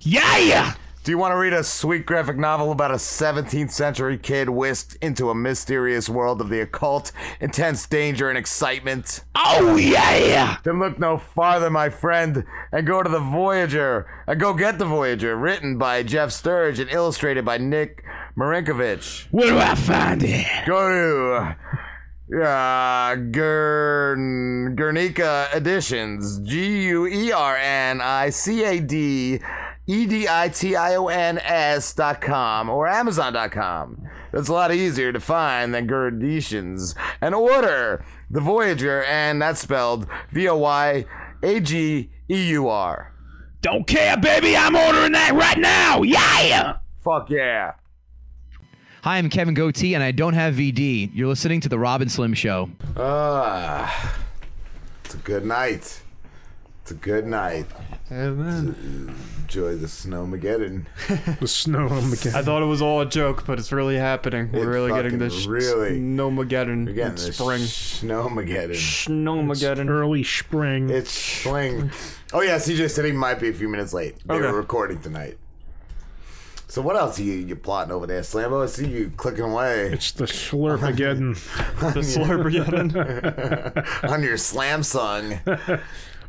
Yeah, 0.00 0.38
yeah! 0.38 0.74
Do 1.04 1.10
you 1.10 1.18
want 1.18 1.32
to 1.32 1.36
read 1.36 1.52
a 1.52 1.64
sweet 1.64 2.06
graphic 2.06 2.36
novel 2.36 2.70
about 2.70 2.92
a 2.92 2.94
17th 2.94 3.72
century 3.72 4.16
kid 4.16 4.48
whisked 4.48 4.96
into 5.02 5.30
a 5.30 5.34
mysterious 5.34 6.08
world 6.08 6.40
of 6.40 6.48
the 6.48 6.60
occult, 6.60 7.10
intense 7.40 7.88
danger, 7.88 8.28
and 8.28 8.38
excitement? 8.38 9.24
Oh, 9.34 9.74
yeah! 9.74 10.58
Then 10.62 10.78
look 10.78 11.00
no 11.00 11.18
farther, 11.18 11.70
my 11.70 11.88
friend, 11.88 12.44
and 12.70 12.86
go 12.86 13.02
to 13.02 13.08
The 13.08 13.18
Voyager. 13.18 14.06
And 14.28 14.38
go 14.38 14.54
get 14.54 14.78
The 14.78 14.84
Voyager, 14.84 15.34
written 15.34 15.76
by 15.76 16.04
Jeff 16.04 16.30
Sturge 16.30 16.78
and 16.78 16.88
illustrated 16.88 17.44
by 17.44 17.58
Nick 17.58 18.04
Marinkovich. 18.36 19.26
Where 19.32 19.48
do 19.48 19.58
I 19.58 19.74
find 19.74 20.22
it? 20.22 20.46
Go 20.68 21.56
to 22.30 22.40
uh, 22.44 23.16
Gurn, 23.16 24.76
Guernica 24.76 25.48
Editions. 25.52 26.38
G 26.48 26.84
U 26.90 27.08
E 27.08 27.32
R 27.32 27.56
N 27.56 28.00
I 28.00 28.30
C 28.30 28.62
A 28.62 28.78
D 28.78 29.40
E 29.92 30.06
D 30.06 30.26
I 30.26 30.48
T 30.48 30.74
I 30.74 30.94
O 30.94 31.08
N 31.08 31.38
S 31.38 31.92
dot 31.92 32.22
com 32.22 32.70
or 32.70 32.88
Amazon 32.88 33.34
dot 33.34 33.52
com. 33.52 34.00
That's 34.32 34.48
a 34.48 34.52
lot 34.52 34.72
easier 34.72 35.12
to 35.12 35.20
find 35.20 35.74
than 35.74 35.86
Gurditions. 35.86 36.94
And 37.20 37.34
order 37.34 38.02
The 38.30 38.40
Voyager, 38.40 39.04
and 39.04 39.42
that's 39.42 39.60
spelled 39.60 40.06
V 40.30 40.48
O 40.48 40.56
Y 40.56 41.04
A 41.42 41.60
G 41.60 42.10
E 42.30 42.48
U 42.52 42.68
R. 42.68 43.12
Don't 43.60 43.86
care, 43.86 44.16
baby. 44.16 44.56
I'm 44.56 44.74
ordering 44.74 45.12
that 45.12 45.34
right 45.34 45.58
now. 45.58 46.00
Yeah! 46.00 46.78
Fuck 47.04 47.28
yeah. 47.28 47.72
Hi, 49.02 49.18
I'm 49.18 49.28
Kevin 49.28 49.52
Goatee, 49.52 49.94
and 49.94 50.02
I 50.02 50.10
don't 50.12 50.34
have 50.34 50.54
VD. 50.54 51.10
You're 51.12 51.28
listening 51.28 51.60
to 51.60 51.68
The 51.68 51.78
Rob 51.78 52.00
and 52.00 52.10
Slim 52.10 52.32
Show. 52.32 52.70
Ah, 52.96 54.16
it's 55.04 55.14
a 55.14 55.18
good 55.18 55.44
night. 55.44 56.00
It's 56.92 57.00
a 57.00 57.04
good 57.04 57.26
night. 57.26 57.64
Enjoy 58.10 59.76
the 59.76 59.86
snowmageddon. 59.86 60.84
the 61.08 61.46
snowmageddon. 61.46 62.34
I 62.34 62.42
thought 62.42 62.60
it 62.60 62.66
was 62.66 62.82
all 62.82 63.00
a 63.00 63.06
joke, 63.06 63.46
but 63.46 63.58
it's 63.58 63.72
really 63.72 63.96
happening. 63.96 64.50
We're 64.52 64.64
It 64.64 64.66
really 64.66 64.92
getting 64.92 65.18
this 65.18 65.46
really- 65.46 65.98
snowmageddon 65.98 66.84
We're 66.86 66.92
getting 66.92 67.10
in 67.10 67.14
this 67.14 67.36
spring. 67.38 67.62
Snowmageddon. 67.62 68.76
Snowmageddon. 68.76 69.88
Early 69.88 70.22
spring. 70.22 70.90
It's 70.90 71.10
spring. 71.12 71.90
Oh 72.34 72.42
yeah, 72.42 72.56
CJ 72.56 72.90
said 72.90 73.06
he 73.06 73.12
might 73.12 73.40
be 73.40 73.48
a 73.48 73.54
few 73.54 73.68
minutes 73.70 73.94
late. 73.94 74.16
They 74.26 74.34
Okay. 74.34 74.46
were 74.46 74.52
recording 74.52 75.00
tonight. 75.00 75.38
So 76.68 76.80
what 76.82 76.96
else 76.96 77.18
are 77.18 77.22
you, 77.22 77.34
you 77.34 77.54
plotting 77.56 77.92
over 77.92 78.06
there, 78.06 78.20
Slambo? 78.22 78.62
I 78.62 78.66
see 78.66 78.86
you 78.88 79.12
clicking 79.16 79.44
away. 79.44 79.92
It's 79.92 80.12
the 80.12 80.24
Slurpageddon. 80.24 81.36
The 81.94 82.00
Slurpageddon. 82.00 84.04
on 84.10 84.22
your 84.22 84.36
Slam 84.38 84.82
song. 84.82 85.38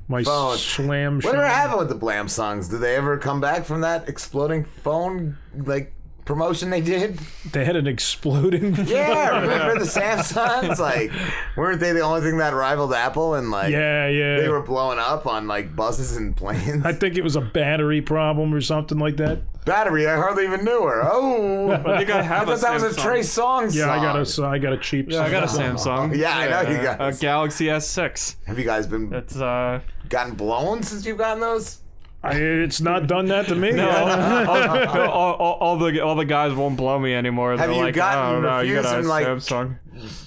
My 0.08 0.24
phone. 0.24 0.58
slam 0.58 1.16
Whatever 1.18 1.44
sham. 1.48 1.56
happened 1.56 1.80
with 1.80 1.90
the 1.90 1.96
Blam 1.96 2.28
songs? 2.28 2.68
Did 2.68 2.80
they 2.82 2.96
ever 2.96 3.18
come 3.18 3.40
back 3.40 3.66
from 3.66 3.82
that 3.82 4.08
exploding 4.10 4.66
phone 4.66 5.38
like 5.56 5.94
promotion 6.26 6.70
they 6.70 6.82
did? 6.82 7.20
They 7.52 7.66
had 7.66 7.76
an 7.76 7.88
exploding. 7.88 8.76
Yeah, 8.86 9.40
remember 9.42 9.80
the 9.80 9.90
Samsungs? 9.90 10.80
Like, 10.80 11.12
weren't 11.58 11.80
they 11.80 11.92
the 11.92 12.02
only 12.02 12.22
thing 12.22 12.38
that 12.38 12.54
rivaled 12.54 12.94
Apple? 12.94 13.36
And 13.36 13.52
like, 13.52 13.72
Yeah, 13.72 14.08
yeah. 14.08 14.40
they 14.40 14.50
were 14.50 14.62
blowing 14.62 15.00
up 15.00 15.26
on 15.28 15.48
like 15.48 15.76
buses 15.76 16.16
and 16.18 16.36
planes. 16.36 16.86
I 16.86 16.94
think 16.94 17.16
it 17.16 17.24
was 17.24 17.36
a 17.36 17.42
battery 17.42 18.02
problem 18.02 18.54
or 18.54 18.62
something 18.62 18.98
like 19.00 19.18
that. 19.18 19.42
Battery, 19.66 20.08
I 20.08 20.16
hardly 20.18 20.44
even 20.44 20.66
knew 20.66 20.84
her. 20.84 21.02
Oh, 21.10 21.72
I 21.72 21.98
think 21.98 22.10
I 22.10 22.22
have 22.22 22.48
thought 22.48 22.58
a 22.58 22.62
that 22.62 22.74
was 22.74 22.84
a 22.84 22.90
Samsung. 22.90 23.02
Trey 23.04 23.20
Songz 23.22 23.76
Yeah, 23.76 23.90
I 23.92 23.96
got 23.98 24.20
a, 24.20 24.26
song. 24.26 24.44
so 24.46 24.50
I 24.50 24.58
got 24.60 24.74
a 24.74 24.78
cheap. 24.78 25.10
Yeah, 25.10 25.22
I 25.22 25.32
got 25.32 25.44
a 25.44 25.48
Samsung. 25.48 25.78
Samsung. 26.12 26.18
Yeah, 26.18 26.36
I 26.38 26.64
know 26.64 26.70
you 26.70 26.82
got 26.84 27.00
a 27.02 27.14
Galaxy 27.18 27.66
S6. 27.68 28.36
Have 28.46 28.60
you 28.60 28.66
guys 28.66 28.88
been 28.88 29.14
It's 29.14 29.38
uh 29.38 29.80
gotten 30.10 30.34
blown 30.36 30.84
since 30.84 31.06
you've 31.06 31.18
gotten 31.18 31.40
those? 31.40 31.80
I, 32.24 32.36
it's 32.36 32.80
not 32.80 33.08
done 33.08 33.26
that 33.26 33.48
to 33.50 33.56
me. 33.56 33.72
no, 33.72 33.90
all, 34.48 35.10
all, 35.10 35.34
all, 35.34 35.54
all 35.60 35.78
the 35.78 36.00
all 36.02 36.16
the 36.16 36.24
guys 36.26 36.54
won't 36.54 36.78
blow 36.78 36.98
me 36.98 37.14
anymore. 37.14 37.52
Have 37.52 37.60
They're 37.60 37.72
you 37.74 37.82
like, 37.84 37.96
gotten 37.96 38.36
oh, 38.38 38.42
no, 38.42 38.60
you 38.62 38.76
got 38.82 38.86
a 38.86 38.98
refused 38.98 39.04
in, 39.04 39.10
like, 39.10 39.28
Samsung. 39.28 39.78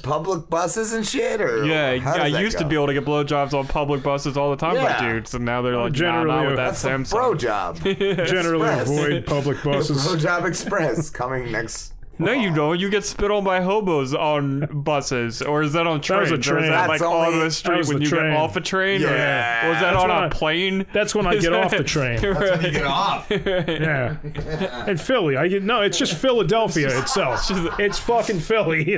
Public 0.02 0.48
buses 0.48 0.93
and 0.93 1.06
shit, 1.06 1.40
or 1.40 1.64
Yeah, 1.64 1.97
how 1.98 2.12
I 2.14 2.24
does 2.24 2.32
that 2.32 2.40
used 2.43 2.59
to 2.59 2.66
be 2.66 2.77
able 2.77 2.86
to 2.89 2.94
get 2.94 3.05
blowjobs 3.05 3.52
on 3.52 3.66
public 3.66 4.02
buses 4.02 4.36
all 4.36 4.51
the 4.51 4.56
time 4.56 4.77
Yeah. 4.77 5.01
by 5.01 5.09
dudes, 5.09 5.35
and 5.35 5.44
now 5.44 5.60
they're 5.62 5.77
like, 5.77 5.93
generally, 5.93 6.28
nah, 6.28 6.43
not 6.43 6.47
with 6.48 6.56
that 6.56 6.74
Samsung. 6.74 7.10
bro 7.10 7.35
job. 7.35 7.77
Generally 7.82 8.81
avoid 8.81 9.27
public 9.27 9.62
buses. 9.64 10.05
Bro 10.06 10.18
Job 10.18 10.44
Express 10.44 11.10
coming 11.10 11.51
next. 11.51 11.94
No, 12.18 12.32
you 12.32 12.55
don't. 12.55 12.80
You 12.80 12.88
get 12.90 13.05
spit 13.05 13.30
on 13.30 13.44
by 13.44 13.60
hobos 13.60 14.14
on 14.14 14.66
buses, 14.82 15.43
or 15.43 15.62
is 15.62 15.72
that 15.74 15.86
on 15.86 15.98
That 15.98 16.02
trains? 16.05 16.30
was 16.30 16.47
a 16.47 16.52
Or 16.55 16.59
is 16.59 16.64
that 16.68 16.88
That's 16.88 17.01
like 17.01 17.02
on 17.02 17.26
only- 17.26 17.38
the 17.38 17.44
that 17.44 17.51
street 17.51 17.78
was 17.78 17.88
when 17.88 17.98
the 17.98 18.05
you 18.05 18.09
train. 18.10 18.30
get 18.32 18.36
off 18.40 18.56
a 18.56 18.60
train? 18.60 19.02
or- 19.02 19.06
Yeah. 19.09 19.66
Or, 19.68 19.72
is 19.72 19.80
that 19.80 19.93
That's 19.93 20.02
on 20.02 20.09
when 20.09 20.18
a 20.18 20.26
I- 20.26 20.28
plane? 20.28 20.86
That's 20.93 21.14
when 21.14 21.26
I 21.26 21.32
Is 21.34 21.44
get 21.44 21.52
off 21.52 21.70
that- 21.72 21.78
the 21.78 21.84
train. 21.84 22.20
Right. 22.22 22.62
You 22.62 22.70
get 22.70 22.84
off. 22.86 23.30
Yeah. 23.30 24.16
In 24.86 24.97
Philly, 24.97 25.36
I 25.36 25.48
get 25.48 25.62
no. 25.62 25.82
It's 25.82 25.98
just 25.98 26.14
Philadelphia 26.16 26.97
itself. 26.98 27.51
It's 27.78 27.98
fucking 27.98 28.40
Philly. 28.40 28.97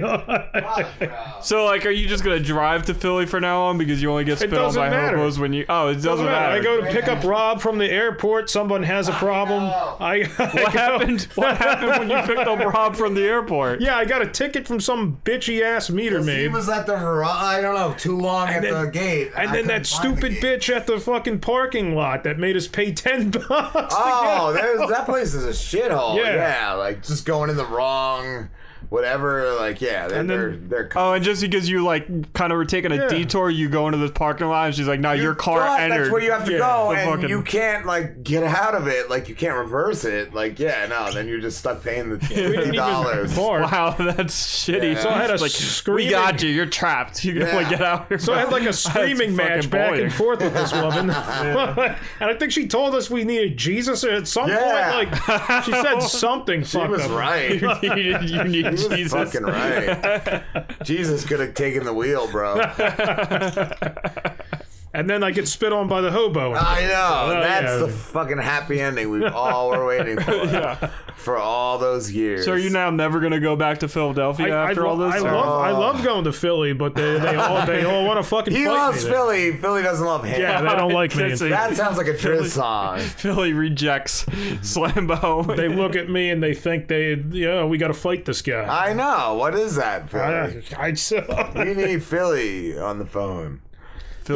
So, 1.42 1.64
like, 1.64 1.86
are 1.86 1.90
you 1.90 2.06
just 2.08 2.24
gonna 2.24 2.38
drive 2.40 2.84
to 2.86 2.94
Philly 2.94 3.26
for 3.26 3.40
now 3.40 3.62
on 3.62 3.78
because 3.78 4.02
you 4.02 4.10
only 4.10 4.24
get 4.24 4.38
spit 4.38 4.52
on 4.52 4.58
doesn't 4.58 4.80
by 4.80 4.90
matter. 4.90 5.16
hobos 5.16 5.38
when 5.38 5.52
you? 5.52 5.64
Oh, 5.68 5.88
it 5.88 5.94
doesn't, 5.94 6.10
Doesn't 6.10 6.26
matter. 6.26 6.54
matter. 6.56 6.60
I 6.60 6.62
go 6.62 6.80
to 6.84 6.90
pick 6.92 7.08
up 7.08 7.24
Rob 7.24 7.60
from 7.60 7.78
the 7.78 7.90
airport. 7.90 8.50
Someone 8.50 8.82
has 8.82 9.08
a 9.08 9.12
problem. 9.12 9.64
I, 9.64 10.24
What 10.36 10.72
happened? 10.72 11.22
What 11.34 11.56
happened 11.56 12.08
when 12.08 12.10
you 12.10 12.26
picked 12.26 12.46
up 12.48 12.58
Rob 12.60 12.96
from 12.96 13.07
the 13.14 13.22
airport? 13.22 13.80
Yeah, 13.80 13.96
I 13.96 14.04
got 14.04 14.22
a 14.22 14.26
ticket 14.26 14.66
from 14.66 14.80
some 14.80 15.20
bitchy 15.24 15.62
ass 15.62 15.90
meter 15.90 16.20
maid. 16.22 16.36
He 16.38 16.42
maid. 16.48 16.52
was 16.54 16.68
at 16.68 16.86
the 16.86 16.96
garage. 16.96 17.28
I 17.42 17.60
don't 17.60 17.74
know, 17.74 17.94
too 17.98 18.16
long 18.16 18.48
at 18.48 18.62
then- 18.62 18.84
the 18.84 18.90
gate. 18.90 19.30
And 19.36 19.50
I 19.50 19.52
then 19.52 19.66
that 19.68 19.86
stupid 19.86 20.32
bitch 20.34 20.74
at 20.74 20.86
the 20.86 20.98
fucking 21.00 21.40
parking 21.40 21.94
lot 21.94 22.24
that 22.24 22.38
made 22.38 22.56
us 22.56 22.66
pay 22.66 22.92
ten 22.92 23.30
bucks. 23.30 23.48
Oh, 23.96 24.52
to 24.52 24.58
get 24.60 24.78
out. 24.80 24.88
that 24.90 25.04
place 25.06 25.34
is 25.34 25.44
a 25.44 25.50
shithole. 25.50 26.16
Yeah. 26.16 26.34
Yeah. 26.34 26.72
like 26.74 27.02
just 27.02 27.24
going 27.26 27.50
in 27.50 27.56
the 27.56 27.66
wrong, 27.66 28.48
whatever. 28.88 29.52
Like, 29.54 29.80
yeah, 29.80 30.08
they're 30.08 30.20
And 30.20 30.30
they're, 30.30 30.50
then- 30.50 30.68
they're 30.68 30.88
Oh, 30.96 31.12
and 31.12 31.24
just 31.24 31.40
because 31.42 31.68
you 31.68 31.84
like 31.84 32.32
kind 32.32 32.52
of 32.52 32.56
were 32.56 32.64
taking 32.64 32.92
a 32.92 32.96
Yeah. 32.96 33.08
detour, 33.08 33.50
you 33.50 33.68
go 33.68 33.86
into 33.86 33.98
this 33.98 34.10
parking 34.12 34.46
lot, 34.48 34.66
and 34.66 34.74
she's 34.74 34.88
like, 34.88 35.00
"No, 35.00 35.12
your 35.12 35.34
car 35.34 35.60
thought 35.60 35.80
entered." 35.80 36.00
That's 36.04 36.10
where 36.12 36.22
you 36.22 36.32
have 36.32 36.44
to 36.46 36.52
Yeah, 36.52 36.58
go, 36.58 36.92
and 36.92 37.10
fucking- 37.10 37.28
you 37.28 37.42
can't 37.42 37.86
like 37.86 38.22
get 38.22 38.42
out 38.44 38.74
of 38.74 38.86
it. 38.88 39.10
Like 39.10 39.28
you 39.28 39.34
can't 39.34 39.56
reverse 39.56 40.04
it. 40.04 40.32
Like 40.34 40.58
yeah, 40.58 40.86
no, 40.86 41.10
then 41.12 41.28
you're 41.28 41.40
just 41.40 41.58
stuck 41.58 41.82
paying 41.82 42.10
the 42.10 42.18
fifty 42.18 42.72
dollars. 42.72 43.36
Wow, 43.36 43.90
that's 43.98 44.64
shitty. 44.64 44.94
Yeah. 44.94 45.00
So 45.02 45.10
I 45.10 45.18
had 45.18 45.30
a 45.30 45.36
like, 45.36 45.52
we 45.86 46.08
got 46.10 46.42
you. 46.42 46.48
You're 46.50 46.66
trapped. 46.66 47.24
You 47.24 47.38
gotta 47.40 47.62
Yeah. 47.62 47.70
get 47.70 47.82
out 47.82 48.08
here. 48.08 48.18
So 48.18 48.32
I 48.34 48.40
had 48.40 48.50
like 48.52 48.64
a 48.64 48.72
screaming 48.72 49.36
match 49.36 49.68
back 49.70 49.88
bullying. 49.90 50.04
and 50.06 50.14
forth 50.14 50.40
with 50.40 50.54
this 50.54 50.72
woman, 50.72 51.10
and 51.10 51.96
I 52.20 52.34
think 52.38 52.52
she 52.52 52.66
told 52.66 52.94
us 52.94 53.10
we 53.10 53.24
needed 53.24 53.56
Jesus 53.56 54.04
at 54.04 54.26
some 54.28 54.48
Yeah. 54.48 54.92
point. 54.92 55.12
Like 55.12 55.64
she 55.64 55.72
said 55.72 56.00
something. 56.00 56.64
She 56.64 56.78
was 56.78 57.02
up. 57.02 57.10
right. 57.10 57.60
you, 57.82 58.18
you 58.20 58.44
need 58.44 58.77
Jesus. 58.86 59.12
fucking 59.12 59.42
right. 59.42 60.42
Jesus 60.82 61.24
could 61.24 61.40
have 61.40 61.54
taken 61.54 61.84
the 61.84 61.94
wheel, 61.94 62.30
bro. 62.30 62.56
And 64.94 65.08
then 65.08 65.22
I 65.22 65.30
get 65.32 65.46
spit 65.46 65.72
on 65.72 65.86
by 65.86 66.00
the 66.00 66.10
hobo. 66.10 66.54
I 66.54 66.80
know. 66.86 67.36
Oh, 67.36 67.40
That's 67.40 67.64
yeah. 67.64 67.76
the 67.76 67.88
fucking 67.88 68.38
happy 68.38 68.80
ending 68.80 69.10
we 69.10 69.24
all 69.26 69.68
were 69.70 69.86
waiting 69.86 70.18
for. 70.18 70.90
For 71.18 71.36
all 71.36 71.78
those 71.78 72.12
years. 72.12 72.44
So 72.44 72.52
are 72.52 72.58
you 72.58 72.70
now 72.70 72.90
never 72.90 73.18
gonna 73.18 73.40
go 73.40 73.56
back 73.56 73.78
to 73.78 73.88
Philadelphia 73.88 74.54
I, 74.54 74.66
I, 74.66 74.70
after 74.70 74.86
all 74.86 74.96
this? 74.96 75.14
I 75.14 75.18
or- 75.18 75.22
love 75.32 75.46
oh. 75.48 75.58
I 75.58 75.72
love 75.72 76.02
going 76.04 76.22
to 76.24 76.32
Philly, 76.32 76.72
but 76.72 76.94
they, 76.94 77.18
they 77.18 77.34
all 77.34 77.66
they 77.66 77.84
all 77.84 78.06
want 78.06 78.18
to 78.18 78.22
fucking 78.22 78.54
He 78.54 78.64
fight 78.64 78.70
loves 78.72 78.98
me 79.04 79.10
there. 79.10 79.12
Philly. 79.18 79.56
Philly 79.56 79.82
doesn't 79.82 80.06
love 80.06 80.24
him. 80.24 80.40
Yeah, 80.40 80.60
they 80.62 80.76
don't 80.76 80.92
like 80.92 81.14
me. 81.16 81.32
A- 81.32 81.36
That 81.36 81.76
sounds 81.76 81.98
like 81.98 82.06
a 82.06 82.14
Philly- 82.14 82.44
Driz 82.46 82.50
song. 82.52 82.98
Philly 83.00 83.52
rejects 83.52 84.24
Slambo. 84.62 85.56
They 85.56 85.68
look 85.68 85.96
at 85.96 86.08
me 86.08 86.30
and 86.30 86.40
they 86.42 86.54
think 86.54 86.86
they 86.88 87.14
yeah 87.30 87.64
we 87.64 87.78
got 87.78 87.88
to 87.88 87.94
fight 87.94 88.24
this 88.24 88.40
guy. 88.40 88.64
I 88.88 88.92
know. 88.92 89.34
What 89.34 89.54
is 89.54 89.74
that, 89.74 90.08
Philly? 90.08 90.62
I, 90.76 90.82
I 90.86 90.92
so 90.94 91.52
we 91.56 91.74
need 91.74 92.02
Philly 92.04 92.78
on 92.78 92.98
the 93.00 93.06
phone. 93.06 93.60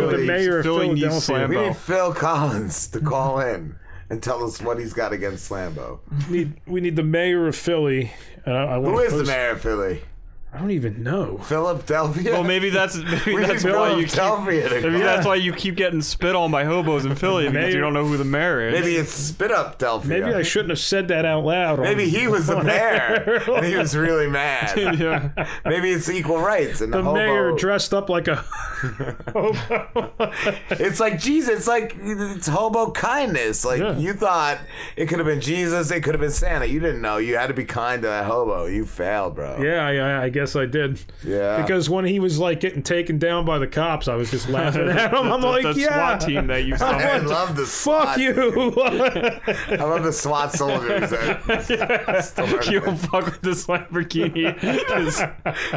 Philly, 0.00 0.26
the 0.26 0.32
mayor 0.32 0.58
of 0.58 0.64
Philly 0.64 0.88
needs 0.94 1.26
Philadelphia. 1.26 1.48
We 1.48 1.54
Slambo. 1.56 1.66
need 1.68 1.76
Phil 1.76 2.14
Collins 2.14 2.88
to 2.88 3.00
call 3.00 3.40
in 3.40 3.76
and 4.10 4.22
tell 4.22 4.44
us 4.44 4.60
what 4.60 4.78
he's 4.78 4.92
got 4.92 5.12
against 5.12 5.48
Slambo. 5.50 6.00
need 6.28 6.60
we 6.66 6.80
need 6.80 6.96
the 6.96 7.02
mayor 7.02 7.46
of 7.48 7.56
Philly. 7.56 8.12
And 8.44 8.56
I, 8.56 8.64
I 8.64 8.74
Who 8.76 8.80
wanna 8.82 8.98
is 8.98 9.12
the 9.12 9.18
post- 9.20 9.30
mayor 9.30 9.50
of 9.50 9.60
Philly? 9.60 10.02
I 10.54 10.58
don't 10.58 10.70
even 10.72 11.02
know. 11.02 11.38
Philip 11.38 11.84
Philadelphia? 11.84 12.32
Well, 12.32 12.44
maybe 12.44 12.68
that's 12.68 12.94
maybe 13.26 13.34
We 13.34 13.40
that's 13.46 13.64
need 13.64 13.72
why 13.74 13.96
you 13.96 14.06
keep, 14.06 14.44
maybe 14.82 14.98
that's 14.98 15.24
why 15.26 15.36
you 15.36 15.50
keep 15.54 15.76
getting 15.76 16.02
spit 16.02 16.34
on 16.36 16.50
by 16.50 16.64
hobos 16.64 17.06
in 17.06 17.14
Philly 17.16 17.44
because 17.46 17.54
Mayor- 17.54 17.70
you 17.70 17.80
don't 17.80 17.94
know 17.94 18.04
who 18.04 18.18
the 18.18 18.24
mayor 18.24 18.68
is. 18.68 18.78
Maybe 18.78 18.96
it's 18.96 19.12
Spit 19.12 19.50
Up 19.50 19.78
Delphia. 19.78 20.08
Maybe 20.08 20.34
I 20.34 20.42
shouldn't 20.42 20.68
have 20.68 20.78
said 20.78 21.08
that 21.08 21.24
out 21.24 21.44
loud. 21.46 21.78
on- 21.78 21.84
Maybe 21.86 22.06
he 22.10 22.28
was 22.28 22.48
the 22.48 22.62
mayor 22.62 22.74
air. 22.76 23.42
and 23.56 23.64
he 23.64 23.76
was 23.76 23.96
really 23.96 24.28
mad. 24.28 24.76
yeah. 24.98 25.48
Maybe 25.64 25.90
it's 25.90 26.10
equal 26.10 26.38
rights 26.42 26.82
and 26.82 26.92
the, 26.92 26.98
the 26.98 27.02
hobo. 27.04 27.16
mayor 27.16 27.52
dressed 27.52 27.94
up 27.94 28.10
like 28.10 28.28
a 28.28 28.44
It's 30.70 31.00
like 31.00 31.18
Jesus. 31.18 31.60
It's 31.60 31.66
like 31.66 31.96
it's 31.98 32.46
hobo 32.48 32.90
kindness. 32.90 33.64
Like 33.64 33.80
Yeah. 33.80 33.96
you 33.96 34.12
thought 34.12 34.58
it 34.96 35.06
could 35.06 35.18
have 35.18 35.26
been 35.26 35.40
Jesus. 35.40 35.90
It 35.90 36.02
could 36.02 36.14
have 36.14 36.20
been 36.20 36.30
Santa. 36.30 36.66
You 36.66 36.78
didn't 36.80 37.00
know. 37.00 37.16
You 37.16 37.36
had 37.36 37.46
to 37.46 37.54
be 37.54 37.64
kind 37.64 38.02
to 38.02 38.08
that 38.08 38.26
hobo. 38.26 38.66
You 38.66 38.84
failed, 38.84 39.34
bro. 39.34 39.62
yeah, 39.62 39.86
I, 39.86 39.94
I- 39.96 40.22
I 40.24 40.28
guess 40.28 40.41
Yes, 40.42 40.56
I 40.56 40.66
did. 40.66 41.00
Yeah. 41.24 41.62
Because 41.62 41.88
when 41.88 42.04
he 42.04 42.18
was 42.18 42.38
like 42.40 42.58
getting 42.60 42.82
taken 42.82 43.18
down 43.18 43.44
by 43.44 43.58
the 43.58 43.66
cops, 43.68 44.08
I 44.08 44.16
was 44.16 44.30
just 44.30 44.48
laughing 44.48 44.88
at 44.88 45.12
him. 45.12 45.30
I'm 45.32 45.40
The- 45.42 45.46
like, 45.46 45.62
the 45.62 45.74
yeah. 45.80 46.18
SWAT 46.18 46.20
team 46.28 46.46
that 46.48 46.64
you 46.64 46.72
I'm 46.74 46.78
saw. 46.80 46.90
I 46.90 47.18
like, 47.18 47.28
love 47.28 47.56
the 47.56 47.64
Fuck 47.66 48.16
SWAT. 48.16 48.18
you. 48.18 48.34
I 49.78 49.84
love 49.84 50.02
the 50.04 50.12
SWAT 50.12 50.52
soldiers. 50.52 51.10
That 51.10 52.68
you 52.70 52.80
don't 52.80 52.96
fuck 52.96 53.24
with 53.26 53.40
this 53.42 53.66
Lamborghini. 53.66 54.58
'cause 54.86 55.22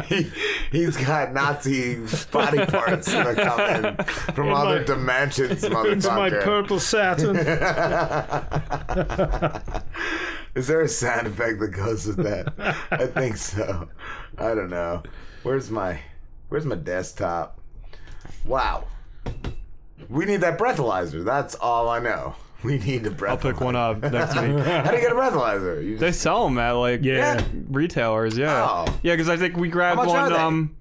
he, 0.06 0.30
he's 0.72 0.96
got 0.96 1.32
Nazi 1.32 1.96
body 2.32 2.64
parts 2.66 3.06
that 3.12 3.36
come 3.36 3.60
in 3.60 4.04
from 4.34 4.48
In 4.48 4.52
other 4.54 4.78
my- 4.80 4.84
dimensions, 4.84 5.62
It's 5.64 5.74
motherfucker. 5.74 6.16
my 6.16 6.30
purple 6.30 6.80
satin. 6.80 7.36
Is 10.56 10.66
there 10.66 10.80
a 10.80 10.88
sound 10.88 11.26
effect 11.26 11.60
that 11.60 11.68
goes 11.68 12.06
with 12.06 12.16
that? 12.16 12.52
I 12.90 13.06
think 13.06 13.36
so. 13.36 13.88
I 14.38 14.54
don't 14.54 14.70
know. 14.70 15.02
Where's 15.42 15.70
my 15.70 16.00
Where's 16.48 16.64
my 16.64 16.76
desktop? 16.76 17.60
Wow. 18.44 18.84
We 20.08 20.24
need 20.24 20.40
that 20.42 20.58
breathalyzer. 20.58 21.24
That's 21.24 21.54
all 21.56 21.88
I 21.88 21.98
know. 21.98 22.34
We 22.62 22.78
need 22.78 23.06
a 23.06 23.10
breathalyzer. 23.10 23.28
I'll 23.28 23.36
pick 23.36 23.60
one 23.60 23.76
up 23.76 24.00
next 24.02 24.34
week. 24.40 24.58
How 24.64 24.90
do 24.90 24.96
you 24.96 25.02
get 25.02 25.12
a 25.12 25.14
breathalyzer? 25.14 25.84
You 25.84 25.98
They 25.98 26.12
sell 26.12 26.44
them 26.44 26.58
at 26.58 26.72
like 26.72 27.02
Yeah. 27.02 27.42
retailers. 27.68 28.36
Yeah, 28.38 28.66
Oh. 28.68 28.98
yeah. 29.02 29.12
Because 29.14 29.28
I 29.28 29.36
think 29.36 29.56
we 29.56 29.68
grabbed 29.68 29.98
How 29.98 30.04
much 30.04 30.12
one. 30.14 30.18
are 30.20 30.30
they? 30.30 30.36
Um, 30.36 30.75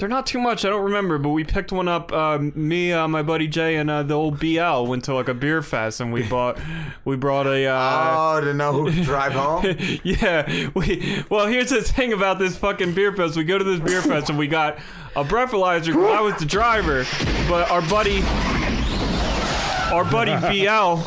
they're 0.00 0.08
not 0.08 0.26
too 0.26 0.40
much. 0.40 0.64
I 0.64 0.70
don't 0.70 0.82
remember, 0.82 1.18
but 1.18 1.28
we 1.28 1.44
picked 1.44 1.70
one 1.70 1.86
up. 1.86 2.10
Um, 2.12 2.52
me, 2.56 2.92
uh, 2.92 3.06
my 3.06 3.22
buddy 3.22 3.46
Jay, 3.46 3.76
and 3.76 3.88
uh, 3.90 4.02
the 4.02 4.14
old 4.14 4.40
BL 4.40 4.86
went 4.86 5.04
to 5.04 5.14
like 5.14 5.28
a 5.28 5.34
beer 5.34 5.62
fest, 5.62 6.00
and 6.00 6.12
we 6.12 6.22
bought 6.26 6.58
we 7.04 7.16
brought 7.16 7.46
a. 7.46 7.66
Uh, 7.66 8.00
Oh, 8.16 8.40
to 8.40 8.54
know 8.54 8.72
who 8.72 8.90
to 8.90 9.04
drive 9.04 9.32
home? 9.32 9.64
yeah, 10.02 10.70
we. 10.74 11.22
Well, 11.30 11.46
here's 11.46 11.70
the 11.70 11.82
thing 11.82 12.12
about 12.12 12.38
this 12.38 12.56
fucking 12.56 12.94
beer 12.94 13.12
fest. 13.14 13.36
We 13.36 13.44
go 13.44 13.58
to 13.58 13.64
this 13.64 13.78
beer 13.78 14.02
fest, 14.02 14.30
and 14.30 14.38
we 14.38 14.48
got 14.48 14.78
a 15.14 15.22
breathalyzer. 15.22 15.94
I 16.10 16.20
was 16.20 16.34
the 16.36 16.46
driver, 16.46 17.04
but 17.48 17.70
our 17.70 17.82
buddy, 17.82 18.22
our 19.92 20.04
buddy 20.10 20.34
BL. 20.64 21.02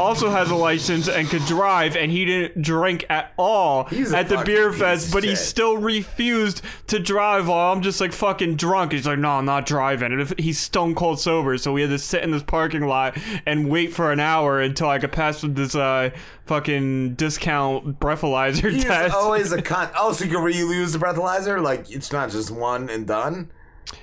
Also 0.00 0.30
has 0.30 0.50
a 0.50 0.54
license 0.54 1.08
and 1.08 1.28
could 1.28 1.44
drive, 1.44 1.96
and 1.96 2.10
he 2.10 2.24
didn't 2.24 2.62
drink 2.62 3.04
at 3.10 3.32
all 3.36 3.84
He's 3.84 4.12
a 4.12 4.18
at 4.18 4.28
the 4.28 4.36
fucking 4.36 4.52
beer 4.54 4.70
piece 4.70 4.80
fest. 4.80 5.06
of 5.08 5.12
But 5.12 5.24
he 5.24 5.30
shit. 5.30 5.38
still 5.38 5.76
refused 5.76 6.62
to 6.88 6.98
drive 6.98 7.48
while 7.48 7.72
I'm 7.72 7.82
just 7.82 8.00
like 8.00 8.12
fucking 8.12 8.56
drunk. 8.56 8.92
He's 8.92 9.06
like, 9.06 9.18
"No, 9.18 9.30
I'm 9.32 9.44
not 9.44 9.66
driving." 9.66 10.12
And 10.12 10.20
if, 10.22 10.32
he's 10.38 10.58
stone 10.58 10.94
cold 10.94 11.20
sober, 11.20 11.58
so 11.58 11.72
we 11.72 11.82
had 11.82 11.90
to 11.90 11.98
sit 11.98 12.22
in 12.22 12.30
this 12.30 12.42
parking 12.42 12.86
lot 12.86 13.16
and 13.46 13.68
wait 13.68 13.92
for 13.92 14.10
an 14.10 14.20
hour 14.20 14.60
until 14.60 14.88
I 14.88 14.98
could 14.98 15.12
pass 15.12 15.42
with 15.42 15.54
this 15.54 15.74
uh 15.74 16.10
fucking 16.46 17.14
discount 17.14 18.00
breathalyzer 18.00 18.70
He's 18.72 18.84
test. 18.84 19.14
always 19.14 19.52
a 19.52 19.58
cunt. 19.62 19.92
Oh, 19.96 20.12
so 20.12 20.24
you 20.24 20.30
can 20.30 20.40
reuse 20.40 20.92
the 20.92 20.98
breathalyzer? 20.98 21.62
Like 21.62 21.90
it's 21.90 22.10
not 22.10 22.30
just 22.30 22.50
one 22.50 22.88
and 22.90 23.06
done? 23.06 23.50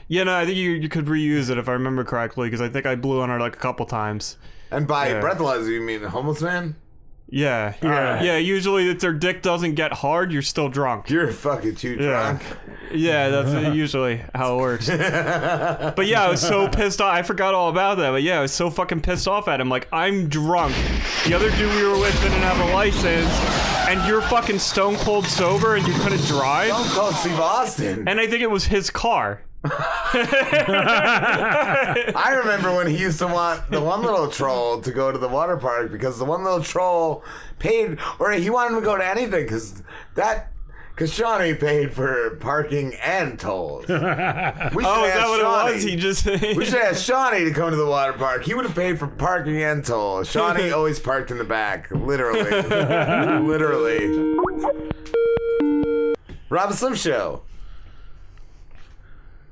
Yeah, 0.07 0.24
no, 0.24 0.36
I 0.36 0.45
think 0.45 0.57
you 0.57 0.72
you 0.72 0.90
could 0.90 1.06
reuse 1.06 1.49
it 1.49 1.57
if 1.57 1.68
I 1.68 1.74
remember 1.74 2.03
correctly 2.03 2.48
because 2.48 2.61
I 2.61 2.69
think 2.69 2.86
I 2.86 2.95
blew 2.95 3.22
on 3.22 3.30
it 3.32 3.38
like 3.40 3.56
a 3.56 3.60
couple 3.60 3.86
times. 3.86 4.38
And 4.72 4.88
by 4.88 5.10
Yeah. 5.10 5.22
breathalyzer, 5.22 5.69
you 5.72 5.81
mean 5.81 6.03
homeless 6.03 6.41
man? 6.41 6.76
Yeah, 7.30 7.73
yeah, 7.81 7.89
Alright. 7.89 8.23
yeah. 8.26 8.38
Usually, 8.38 8.89
if 8.89 8.99
their 9.02 9.11
dick 9.11 9.41
doesn't 9.41 9.76
get 9.76 9.91
hard, 9.91 10.31
you're 10.31 10.41
still 10.41 10.69
drunk. 10.69 11.10
You're 11.10 11.30
fucking 11.34 11.76
too 11.76 11.98
Yeah. 11.99 12.06
drunk. 12.07 12.41
Yeah, 12.94 13.27
that's 13.27 13.76
usually 13.76 14.22
how 14.34 14.56
it 14.57 14.61
works. 14.61 14.88
but 14.89 16.06
yeah, 16.07 16.23
I 16.23 16.30
was 16.30 16.39
so 16.41 16.69
pissed 16.69 17.02
off. 17.02 17.14
I 17.14 17.22
forgot 17.23 17.53
all 17.53 17.69
about 17.69 17.98
that. 17.98 18.11
But 18.11 18.23
yeah, 18.23 18.39
I 18.39 18.41
was 18.41 18.53
so 18.53 18.69
fucking 18.69 19.02
pissed 19.02 19.27
off 19.27 19.49
at 19.49 19.60
him. 19.60 19.68
Like, 19.68 19.89
I'm 19.91 20.30
drunk. 20.30 20.73
The 21.26 21.34
other 21.34 21.49
dude 21.52 21.73
we 21.76 21.84
were 21.84 21.99
with 21.99 22.14
didn't 22.22 22.39
have 22.44 22.60
a 22.69 22.73
license, 22.73 23.30
and 23.89 24.07
you're 24.07 24.22
fucking 24.22 24.60
stone 24.60 24.95
cold 24.95 25.26
sober 25.26 25.76
and 25.76 25.85
you 25.85 25.94
couldn't 25.95 26.23
drive. 26.27 26.69
Stone 26.73 26.88
Cold 26.91 27.14
Steve 27.15 27.39
Austin. 27.41 28.07
And 28.07 28.22
I 28.22 28.27
think 28.27 28.41
it 28.41 28.49
was 28.49 28.65
his 28.68 28.89
car. 28.89 29.41
I 30.97 32.35
remember 32.41 32.75
when 32.75 32.88
he 32.88 32.97
used 32.97 33.19
to 33.19 33.27
want 33.27 33.69
the 33.71 33.81
one 33.81 34.01
little 34.01 34.29
troll 34.29 34.81
to 34.81 34.91
go 34.91 35.11
to 35.11 35.17
the 35.17 35.27
water 35.27 35.57
park 35.57 35.91
because 35.91 36.17
the 36.19 36.25
one 36.25 36.43
little 36.43 36.61
troll 36.63 37.23
paid, 37.59 37.97
or 38.19 38.31
he 38.31 38.49
wanted 38.49 38.75
him 38.75 38.81
to 38.81 38.85
go 38.85 38.97
to 38.97 39.05
anything 39.05 39.43
because 39.45 39.84
that. 40.15 40.51
Because 40.95 41.13
Shawny 41.13 41.53
paid 41.53 41.93
for 41.93 42.38
parking 42.39 42.95
and 42.95 43.39
tolls. 43.39 43.85
We 43.88 43.93
should 43.93 44.01
Oh, 44.01 45.05
is 45.05 45.13
that 45.13 45.27
what 45.27 45.39
it 45.39 45.43
Shawny. 45.43 45.73
was? 45.75 45.84
He 45.84 45.95
just. 45.95 46.25
We 46.57 46.65
should 46.65 46.81
ask 46.81 47.05
Shawny 47.05 47.43
to 47.45 47.51
come 47.51 47.69
to 47.69 47.75
the 47.75 47.85
water 47.85 48.13
park. 48.13 48.43
He 48.43 48.55
would 48.55 48.65
have 48.65 48.73
paid 48.75 48.97
for 48.97 49.05
parking 49.05 49.61
and 49.61 49.85
toll. 49.85 50.23
Shawny 50.23 50.71
always 50.71 50.99
parked 50.99 51.29
in 51.29 51.38
the 51.38 51.43
back, 51.43 51.91
literally, 51.91 52.41
literally. 53.47 54.09
Rob 56.49 56.73
Slim 56.73 56.95
Show. 56.95 57.43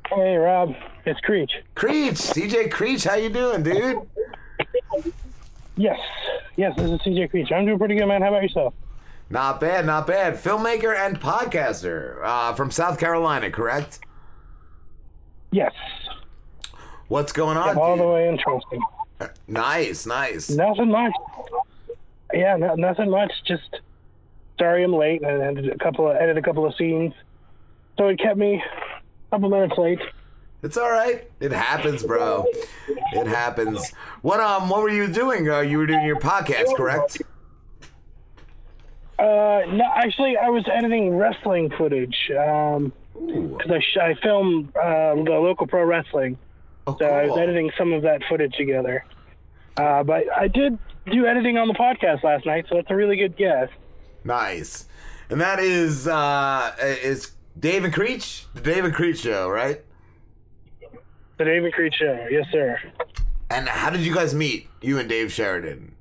Hey, 0.10 0.36
Rob. 0.38 0.76
It's 1.06 1.20
Creech. 1.22 1.52
Creech, 1.74 2.16
CJ 2.16 2.72
Creech, 2.72 3.04
how 3.04 3.16
you 3.16 3.30
doing, 3.30 3.64
dude? 3.64 3.98
Yes. 5.76 6.00
Yes, 6.56 6.76
this 6.78 6.90
is 6.90 7.00
CJ 7.02 7.32
Creech. 7.32 7.52
I'm 7.52 7.66
doing 7.66 7.78
pretty 7.78 7.96
good, 7.96 8.06
man. 8.06 8.22
How 8.22 8.30
about 8.30 8.44
yourself? 8.44 8.74
Not 9.30 9.60
bad, 9.60 9.86
not 9.86 10.06
bad. 10.08 10.36
Filmmaker 10.36 10.96
and 10.96 11.20
podcaster 11.20 12.24
uh, 12.24 12.54
from 12.54 12.70
South 12.72 13.00
Carolina, 13.00 13.50
correct? 13.50 14.00
Yes. 15.52 15.74
What's 17.08 17.32
going 17.32 17.58
on? 17.58 17.68
Yep, 17.70 17.78
all 17.78 17.98
the 17.98 18.04
dude? 18.04 18.14
way 18.14 18.30
interesting. 18.30 18.82
Nice, 19.48 20.06
nice. 20.06 20.50
Nothing 20.50 20.92
much. 20.92 21.14
Yeah, 22.34 22.58
no, 22.58 22.76
nothing 22.76 23.10
much. 23.10 23.32
Just 23.46 23.80
sorry 24.60 24.84
I'm 24.84 24.94
late 24.94 25.22
and 25.22 25.42
I 25.42 25.46
edited 25.46 25.74
a 25.74 25.78
couple 25.78 26.10
of 26.10 26.16
edited 26.16 26.38
a 26.38 26.42
couple 26.42 26.66
of 26.66 26.76
scenes, 26.76 27.14
so 27.98 28.08
it 28.08 28.20
kept 28.20 28.38
me 28.38 28.62
couple 29.32 29.50
minutes 29.50 29.78
late. 29.78 30.00
It's 30.64 30.78
all 30.78 30.90
right. 30.90 31.30
It 31.40 31.52
happens, 31.52 32.04
bro. 32.04 32.46
It 32.88 33.28
happens. 33.28 33.92
What 34.22 34.40
um? 34.40 34.70
What 34.70 34.82
were 34.82 34.90
you 34.90 35.08
doing? 35.08 35.50
Uh, 35.50 35.60
you 35.60 35.78
were 35.78 35.86
doing 35.86 36.06
your 36.06 36.20
podcast, 36.20 36.76
correct? 36.76 37.22
Uh, 39.20 39.62
no, 39.68 39.86
actually, 39.96 40.38
I 40.38 40.50
was 40.50 40.66
editing 40.72 41.16
wrestling 41.16 41.70
footage. 41.78 42.32
Um, 42.38 42.92
because 43.14 43.72
I, 43.72 43.80
sh- 43.80 43.98
I 44.02 44.14
filmed 44.22 44.76
uh, 44.76 45.16
the 45.16 45.40
local 45.40 45.68
pro 45.68 45.86
wrestling, 45.86 46.38
so 46.86 47.06
I 47.06 47.28
was 47.28 47.38
editing 47.38 47.72
some 47.78 47.94
of 47.94 48.02
that 48.02 48.22
footage 48.28 48.54
together. 48.56 49.06
Uh, 49.78 50.04
but 50.04 50.26
I 50.36 50.48
did 50.48 50.78
do 51.12 51.26
editing 51.26 51.58
on 51.58 51.68
the 51.68 51.74
podcast 51.74 52.24
last 52.24 52.46
night, 52.46 52.66
so 52.68 52.76
that's 52.76 52.90
a 52.90 52.96
really 52.96 53.16
good 53.16 53.38
guess. 53.38 53.70
Nice. 54.24 54.88
And 55.30 55.40
that 55.42 55.60
is 55.60 56.08
uh 56.08 56.76
is 56.80 57.32
Dave 57.58 57.84
and 57.84 57.94
Creech? 57.94 58.46
The 58.54 58.62
Dave 58.62 58.86
and 58.86 58.94
Creech 58.94 59.20
show, 59.20 59.50
right? 59.50 59.82
The 61.38 61.46
Dave 61.46 61.64
and 61.64 61.74
Creech 61.74 61.96
Show, 61.96 62.28
yes, 62.32 62.46
sir. 62.52 62.80
And 63.50 63.68
how 63.68 63.90
did 63.90 64.02
you 64.02 64.14
guys 64.14 64.34
meet? 64.34 64.70
You 64.82 65.00
and 65.00 65.10
Dave 65.10 65.32
Sheridan. 65.32 65.94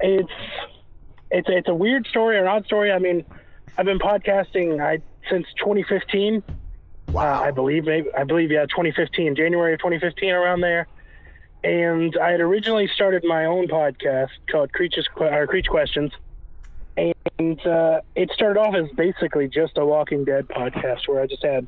It's 0.00 0.32
it's 1.30 1.48
it's 1.50 1.68
a 1.68 1.74
weird 1.74 2.06
story 2.06 2.36
or 2.36 2.42
an 2.42 2.48
odd 2.48 2.64
story. 2.64 2.90
I 2.90 2.98
mean, 2.98 3.24
I've 3.76 3.84
been 3.84 3.98
podcasting 3.98 4.82
I 4.82 5.00
since 5.30 5.46
2015. 5.58 6.42
Wow. 7.12 7.22
Uh, 7.22 7.44
I 7.44 7.50
believe 7.50 7.84
maybe 7.84 8.08
I 8.16 8.24
believe 8.24 8.50
yeah 8.50 8.62
2015 8.62 9.36
January 9.36 9.74
of 9.74 9.78
2015 9.80 10.30
around 10.30 10.62
there. 10.62 10.86
And 11.62 12.16
I 12.16 12.30
had 12.30 12.40
originally 12.40 12.88
started 12.94 13.22
my 13.24 13.44
own 13.44 13.68
podcast 13.68 14.30
called 14.50 14.72
Creatures 14.72 15.06
or 15.16 15.46
Creech 15.46 15.66
Questions, 15.68 16.10
and 16.96 17.66
uh, 17.66 18.00
it 18.14 18.30
started 18.34 18.60
off 18.60 18.74
as 18.74 18.90
basically 18.96 19.48
just 19.48 19.78
a 19.78 19.84
Walking 19.84 20.24
Dead 20.24 20.48
podcast 20.48 21.08
where 21.08 21.20
I 21.20 21.26
just 21.26 21.42
had 21.42 21.66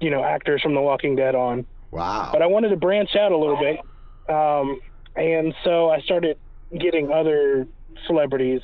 you 0.00 0.10
know 0.10 0.22
actors 0.22 0.62
from 0.62 0.74
The 0.74 0.80
Walking 0.80 1.16
Dead 1.16 1.34
on. 1.34 1.66
Wow. 1.90 2.30
But 2.32 2.42
I 2.42 2.46
wanted 2.46 2.70
to 2.70 2.76
branch 2.76 3.16
out 3.16 3.32
a 3.32 3.36
little 3.36 3.58
bit, 3.58 3.80
um, 4.34 4.80
and 5.14 5.54
so 5.62 5.90
I 5.90 6.00
started 6.00 6.38
getting 6.76 7.12
other 7.12 7.66
celebrities 8.06 8.62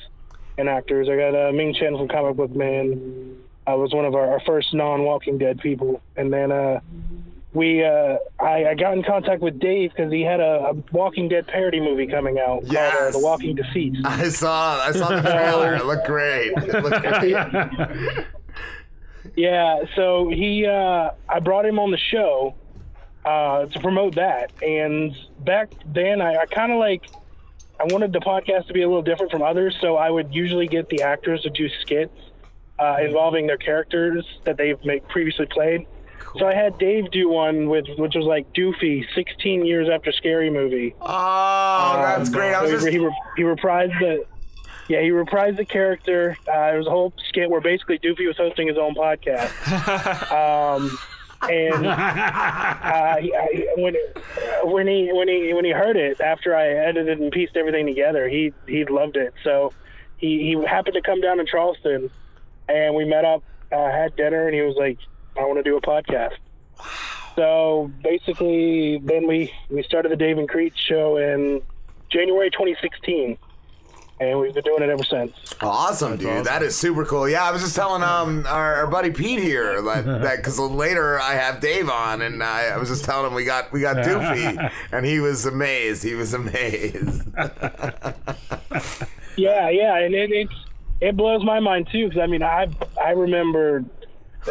and 0.57 0.67
actors. 0.67 1.07
I 1.09 1.15
got 1.15 1.35
uh, 1.35 1.51
Ming 1.51 1.73
Chen 1.73 1.95
from 1.97 2.07
Comic 2.07 2.35
Book 2.35 2.55
Man. 2.55 3.37
I 3.67 3.75
was 3.75 3.93
one 3.93 4.05
of 4.05 4.15
our, 4.15 4.31
our 4.31 4.39
first 4.41 4.73
non-Walking 4.73 5.37
Dead 5.37 5.59
people, 5.59 6.01
and 6.17 6.33
then 6.33 6.51
uh, 6.51 6.79
we 7.53 7.83
uh, 7.83 8.17
I, 8.39 8.65
I 8.65 8.75
got 8.75 8.93
in 8.93 9.03
contact 9.03 9.41
with 9.41 9.59
Dave 9.59 9.91
because 9.95 10.11
he 10.11 10.21
had 10.21 10.39
a, 10.39 10.69
a 10.69 10.73
Walking 10.91 11.27
Dead 11.29 11.47
parody 11.47 11.79
movie 11.79 12.07
coming 12.07 12.39
out 12.39 12.61
called 12.61 12.75
uh, 12.75 13.11
The 13.11 13.19
Walking 13.19 13.55
Deceased. 13.55 14.05
I 14.05 14.29
saw 14.29 14.79
I 14.81 14.91
saw 14.91 15.09
the 15.09 15.21
trailer. 15.21 15.75
It 15.75 15.85
looked 15.85 16.05
great. 16.05 16.53
It 16.55 16.83
looked 16.83 17.03
great. 18.15 18.25
Yeah, 19.35 19.83
so 19.95 20.29
he, 20.29 20.65
uh, 20.65 21.11
I 21.27 21.39
brought 21.39 21.65
him 21.65 21.79
on 21.79 21.91
the 21.91 21.97
show 21.97 22.55
uh, 23.25 23.65
to 23.65 23.79
promote 23.79 24.15
that. 24.15 24.51
And 24.61 25.15
back 25.39 25.71
then, 25.85 26.21
I, 26.21 26.37
I 26.37 26.45
kind 26.45 26.71
of 26.71 26.79
like, 26.79 27.09
I 27.79 27.85
wanted 27.85 28.11
the 28.11 28.19
podcast 28.19 28.67
to 28.67 28.73
be 28.73 28.81
a 28.81 28.87
little 28.87 29.01
different 29.01 29.31
from 29.31 29.41
others, 29.41 29.77
so 29.79 29.95
I 29.95 30.09
would 30.09 30.33
usually 30.33 30.67
get 30.67 30.89
the 30.89 31.01
actors 31.01 31.41
to 31.43 31.49
do 31.49 31.69
skits 31.81 32.17
uh, 32.79 32.97
involving 33.01 33.47
their 33.47 33.57
characters 33.57 34.25
that 34.43 34.57
they've 34.57 34.83
make, 34.83 35.07
previously 35.07 35.45
played. 35.45 35.85
So 36.37 36.47
I 36.47 36.53
had 36.53 36.77
Dave 36.77 37.11
do 37.11 37.29
one 37.29 37.69
with, 37.69 37.85
which 37.97 38.15
was 38.15 38.25
like 38.25 38.53
Doofy, 38.53 39.05
16 39.15 39.65
years 39.65 39.89
after 39.89 40.11
Scary 40.11 40.49
Movie. 40.49 40.95
Oh, 41.01 41.93
that's 41.97 42.29
great. 42.29 42.53
I 42.53 42.61
was 42.61 42.71
so 42.71 42.77
just 42.77 42.87
he, 42.87 42.99
he, 42.99 43.09
he 43.37 43.43
reprised 43.43 43.97
the. 43.99 44.25
Yeah, 44.87 45.01
he 45.01 45.09
reprised 45.09 45.57
the 45.57 45.65
character. 45.65 46.35
Uh, 46.47 46.51
there 46.51 46.77
was 46.77 46.87
a 46.87 46.89
whole 46.89 47.13
skit 47.27 47.49
where 47.49 47.61
basically 47.61 47.99
Doofy 47.99 48.25
was 48.25 48.37
hosting 48.37 48.67
his 48.67 48.77
own 48.77 48.95
podcast. 48.95 49.51
um, 50.31 50.97
and 51.43 51.85
uh, 51.85 53.17
he, 53.17 53.33
I, 53.33 53.67
when 53.77 53.95
when 54.63 54.87
he 54.87 55.11
when 55.13 55.27
he 55.27 55.53
when 55.53 55.63
he 55.63 55.71
heard 55.71 55.95
it 55.95 56.19
after 56.19 56.55
I 56.55 56.69
edited 56.69 57.19
and 57.19 57.31
pieced 57.31 57.55
everything 57.55 57.85
together, 57.85 58.27
he 58.27 58.51
he 58.67 58.83
loved 58.85 59.15
it. 59.15 59.33
So 59.43 59.73
he 60.17 60.39
he 60.39 60.65
happened 60.65 60.95
to 60.95 61.01
come 61.01 61.21
down 61.21 61.37
to 61.37 61.45
Charleston, 61.45 62.09
and 62.67 62.95
we 62.95 63.05
met 63.05 63.25
up, 63.25 63.43
uh, 63.71 63.89
had 63.89 64.15
dinner, 64.15 64.47
and 64.47 64.55
he 64.55 64.61
was 64.61 64.75
like, 64.75 64.97
"I 65.39 65.45
want 65.45 65.57
to 65.57 65.63
do 65.63 65.77
a 65.77 65.81
podcast." 65.81 66.35
So 67.35 67.91
basically, 68.03 68.99
then 68.99 69.27
we 69.27 69.51
we 69.69 69.83
started 69.83 70.11
the 70.11 70.17
Dave 70.17 70.37
and 70.37 70.49
Creech 70.49 70.75
show 70.77 71.17
in 71.17 71.61
January 72.09 72.49
2016, 72.51 73.37
and 74.19 74.39
we've 74.39 74.53
been 74.53 74.63
doing 74.63 74.83
it 74.83 74.89
ever 74.89 75.03
since. 75.03 75.31
Awesome, 75.61 76.17
dude. 76.17 76.45
That 76.45 76.63
is 76.63 76.75
super 76.75 77.05
cool. 77.05 77.29
Yeah, 77.29 77.43
I 77.43 77.51
was 77.51 77.61
just 77.61 77.75
telling 77.75 78.03
um 78.03 78.45
our, 78.47 78.75
our 78.75 78.87
buddy 78.87 79.11
Pete 79.11 79.39
here 79.39 79.81
that 79.83 80.05
that 80.05 80.37
because 80.37 80.59
later 80.59 81.19
I 81.19 81.33
have 81.35 81.61
Dave 81.61 81.89
on, 81.89 82.21
and 82.21 82.43
I, 82.43 82.67
I 82.67 82.77
was 82.77 82.89
just 82.89 83.05
telling 83.05 83.27
him 83.27 83.33
we 83.33 83.45
got 83.45 83.71
we 83.71 83.79
got 83.81 83.97
Doofy, 83.97 84.71
and 84.91 85.05
he 85.05 85.19
was 85.19 85.45
amazed. 85.45 86.03
He 86.03 86.15
was 86.15 86.33
amazed. 86.33 87.29
Yeah, 89.37 89.69
yeah, 89.69 89.97
and 89.97 90.13
it 90.13 90.31
it's 90.31 90.53
it 90.99 91.15
blows 91.15 91.45
my 91.45 91.61
mind 91.61 91.87
too 91.89 92.09
because 92.09 92.21
I 92.21 92.27
mean 92.27 92.43
I 92.43 92.67
I 93.01 93.11
remember 93.11 93.85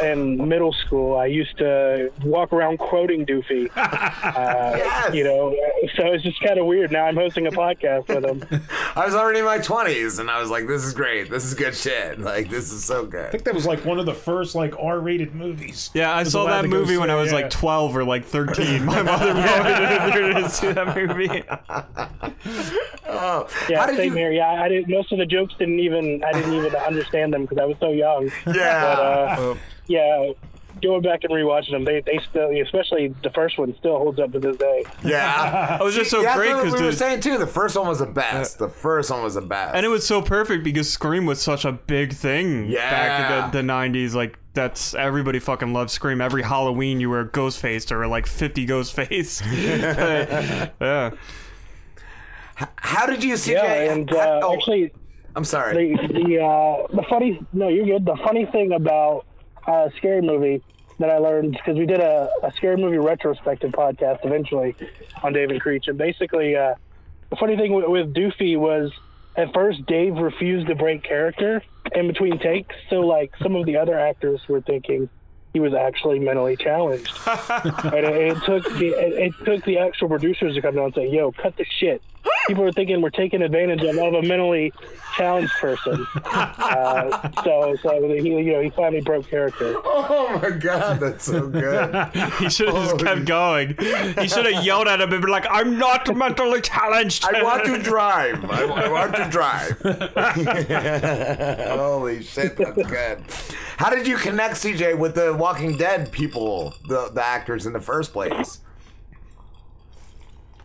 in 0.02 0.48
middle 0.48 0.72
school 0.72 1.16
I 1.16 1.26
used 1.26 1.56
to 1.58 2.12
walk 2.22 2.52
around 2.52 2.78
quoting 2.78 3.24
Doofy, 3.26 3.70
uh, 3.76 5.10
you 5.12 5.24
know, 5.24 5.50
so 5.96 6.06
it's 6.12 6.22
just 6.22 6.40
kind 6.40 6.58
of 6.58 6.66
weird. 6.66 6.92
Now 6.92 7.06
I'm 7.06 7.16
hosting 7.16 7.46
a 7.46 7.50
podcast 7.50 8.08
with 8.08 8.24
him. 8.24 8.62
I 8.94 9.04
was 9.06 9.14
already 9.14 9.40
in 9.40 9.44
my 9.44 9.58
twenties, 9.58 10.18
and 10.18 10.30
I 10.30 10.40
was 10.40 10.50
like, 10.50 10.66
"This 10.66 10.84
is 10.84 10.92
great. 10.94 11.30
This 11.30 11.44
is 11.44 11.54
good 11.54 11.74
shit. 11.74 12.20
Like 12.20 12.50
this 12.50 12.72
is 12.72 12.84
so 12.84 13.06
good." 13.06 13.26
I 13.26 13.30
think 13.30 13.44
that 13.44 13.54
was 13.54 13.66
like 13.66 13.84
one 13.84 13.98
of 13.98 14.06
the 14.06 14.14
first 14.14 14.54
like 14.54 14.74
R-rated 14.78 15.34
movies. 15.34 15.90
Yeah, 15.94 16.12
I 16.12 16.20
was 16.20 16.32
saw 16.32 16.46
that 16.46 16.66
movie 16.66 16.96
when 16.96 17.08
see, 17.08 17.12
I 17.12 17.16
was 17.16 17.30
yeah. 17.30 17.38
like 17.38 17.50
12 17.50 17.96
or 17.96 18.04
like 18.04 18.24
13. 18.24 18.84
My 18.84 19.02
mother 19.02 19.32
brought 19.32 20.06
me 20.06 20.12
to, 20.12 20.40
to 20.42 20.50
see 20.50 20.72
that 20.72 20.96
movie. 20.96 21.42
Oh, 23.10 23.48
Yeah, 23.68 23.80
how 23.80 23.86
did 23.86 23.96
same 23.96 24.12
you? 24.12 24.18
here. 24.18 24.32
Yeah, 24.32 24.62
I 24.62 24.68
didn't. 24.68 24.88
Most 24.90 25.10
of 25.12 25.18
the 25.18 25.26
jokes 25.26 25.54
didn't 25.58 25.80
even 25.80 26.22
I 26.22 26.32
didn't 26.32 26.52
even 26.54 26.74
understand 26.76 27.32
them 27.32 27.42
because 27.42 27.58
I 27.58 27.64
was 27.64 27.76
so 27.80 27.90
young. 27.90 28.30
Yeah. 28.46 29.36
But, 29.36 29.40
uh, 29.40 29.54
yeah, 29.88 30.30
going 30.80 31.02
back 31.02 31.24
and 31.24 31.32
rewatching 31.32 31.72
them, 31.72 31.84
they 31.84 32.00
they 32.02 32.20
still, 32.30 32.50
especially 32.62 33.08
the 33.24 33.30
first 33.30 33.58
one, 33.58 33.74
still 33.78 33.98
holds 33.98 34.20
up 34.20 34.30
to 34.32 34.38
this 34.38 34.56
day. 34.58 34.84
Yeah, 35.04 35.76
It 35.80 35.82
was 35.84 35.94
just 35.96 36.10
so 36.10 36.20
Yeah, 36.22 36.36
great 36.36 36.54
because 36.54 36.74
we 36.80 36.86
were 36.86 36.92
saying 36.92 37.20
too. 37.20 37.36
The 37.38 37.46
first 37.46 37.76
one 37.76 37.88
was 37.88 37.98
the 37.98 38.06
best. 38.06 38.58
The 38.60 38.68
first 38.68 39.10
one 39.10 39.22
was 39.24 39.34
the 39.34 39.40
best. 39.40 39.74
and 39.74 39.84
it 39.84 39.88
was 39.88 40.06
so 40.06 40.22
perfect 40.22 40.62
because 40.62 40.88
Scream 40.88 41.26
was 41.26 41.42
such 41.42 41.64
a 41.64 41.72
big 41.72 42.12
thing 42.12 42.66
back 42.66 42.70
Yeah. 42.72 43.46
in 43.46 43.50
the, 43.50 43.62
the 43.62 43.66
90s. 43.66 44.14
Like 44.14 44.38
that's 44.54 44.94
everybody 44.94 45.38
fucking 45.40 45.72
loved 45.72 45.90
Scream. 45.90 46.20
Every 46.20 46.42
Halloween 46.42 47.00
you 47.00 47.10
were 47.10 47.24
Ghostface 47.24 47.90
or 47.90 48.06
like 48.06 48.26
50 48.26 48.64
ghost 48.66 48.94
Ghostface. 48.96 49.42
yeah. 50.80 51.10
How 52.76 53.06
did 53.06 53.22
you 53.22 53.36
see? 53.36 53.52
Yeah, 53.52 53.92
and 53.92 54.12
uh, 54.12 54.40
oh, 54.42 54.54
actually, 54.54 54.92
I'm 55.36 55.44
sorry. 55.44 55.94
the 55.94 56.08
the 56.08 56.40
uh, 56.42 56.86
the 56.96 57.04
funny 57.08 57.40
no, 57.52 57.68
you're 57.68 57.86
good. 57.86 58.04
The 58.04 58.16
funny 58.24 58.46
thing 58.46 58.72
about 58.72 59.26
uh, 59.68 59.88
scary 59.96 60.22
movie 60.22 60.62
that 60.98 61.10
I 61.10 61.18
learned 61.18 61.52
because 61.52 61.78
we 61.78 61.86
did 61.86 62.00
a, 62.00 62.28
a 62.42 62.50
scary 62.56 62.76
movie 62.76 62.98
retrospective 62.98 63.70
podcast 63.70 64.18
eventually 64.24 64.76
on 65.22 65.32
Dave 65.32 65.50
and 65.50 65.60
Creech, 65.60 65.84
and 65.86 65.98
basically 65.98 66.56
uh, 66.56 66.74
the 67.30 67.36
funny 67.36 67.56
thing 67.56 67.72
with, 67.72 67.84
with 67.86 68.14
Doofy 68.14 68.56
was 68.58 68.90
at 69.36 69.52
first 69.54 69.84
Dave 69.86 70.14
refused 70.16 70.66
to 70.68 70.74
break 70.74 71.04
character 71.04 71.62
in 71.94 72.08
between 72.08 72.38
takes, 72.40 72.74
so 72.90 72.96
like 72.96 73.30
some 73.42 73.54
of 73.54 73.66
the 73.66 73.76
other 73.76 73.98
actors 73.98 74.40
were 74.48 74.60
thinking 74.62 75.08
he 75.58 75.60
was 75.60 75.74
actually 75.74 76.20
mentally 76.20 76.56
challenged, 76.56 77.10
and 77.26 78.04
it, 78.06 78.14
it 78.14 78.42
took 78.44 78.64
the 78.78 78.90
it, 78.90 79.12
it 79.12 79.44
took 79.44 79.64
the 79.64 79.78
actual 79.78 80.08
producers 80.08 80.54
to 80.54 80.62
come 80.62 80.76
down 80.76 80.84
and 80.84 80.94
say, 80.94 81.08
"Yo, 81.08 81.32
cut 81.32 81.56
the 81.56 81.64
shit." 81.64 82.00
People 82.46 82.64
are 82.64 82.72
thinking 82.72 83.02
we're 83.02 83.10
taking 83.10 83.42
advantage 83.42 83.82
of, 83.82 83.96
of 83.96 84.14
a 84.14 84.22
mentally 84.22 84.72
challenged 85.16 85.52
person. 85.60 86.06
Uh, 86.24 87.30
so, 87.42 87.76
so 87.82 88.08
he, 88.08 88.28
you 88.28 88.52
know, 88.52 88.60
he 88.60 88.70
finally 88.70 89.00
broke 89.00 89.28
character. 89.28 89.74
Oh 89.84 90.38
my 90.40 90.50
god, 90.50 91.00
that's 91.00 91.24
so 91.24 91.48
good. 91.48 91.94
He 92.38 92.48
should 92.48 92.68
have 92.68 92.90
just 92.90 93.04
kept 93.04 93.24
going. 93.24 93.76
He 94.18 94.28
should 94.28 94.46
have 94.46 94.64
yelled 94.64 94.88
at 94.88 95.00
him 95.00 95.12
and 95.12 95.20
been 95.20 95.30
like, 95.30 95.46
I'm 95.50 95.78
not 95.78 96.14
mentally 96.14 96.60
challenged. 96.60 97.24
I 97.24 97.42
want 97.42 97.64
to 97.64 97.78
drive. 97.78 98.44
I, 98.50 98.64
I 98.64 98.88
want 98.88 99.14
to 99.16 99.28
drive. 99.28 99.78
Holy 101.78 102.22
shit, 102.22 102.56
that's 102.56 102.76
good. 102.76 103.24
How 103.78 103.90
did 103.90 104.06
you 104.08 104.16
connect 104.16 104.56
CJ 104.56 104.98
with 104.98 105.14
the 105.14 105.32
Walking 105.48 105.78
Dead 105.78 106.12
people, 106.12 106.74
the 106.88 107.08
the 107.08 107.24
actors 107.24 107.64
in 107.64 107.72
the 107.72 107.80
first 107.80 108.12
place? 108.12 108.60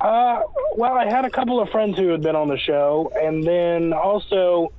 Uh, 0.01 0.41
well, 0.75 0.97
I 0.97 1.05
had 1.05 1.23
a 1.23 1.29
couple 1.29 1.61
of 1.61 1.69
friends 1.69 1.97
who 1.97 2.09
had 2.09 2.21
been 2.21 2.35
on 2.35 2.49
the 2.49 2.57
show, 2.57 3.09
and 3.15 3.41
then 3.45 3.93
also, 3.93 4.73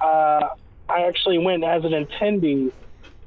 uh, 0.00 0.48
I 0.88 1.02
actually 1.02 1.36
went 1.36 1.62
as 1.62 1.84
an 1.84 1.92
attendee 1.92 2.72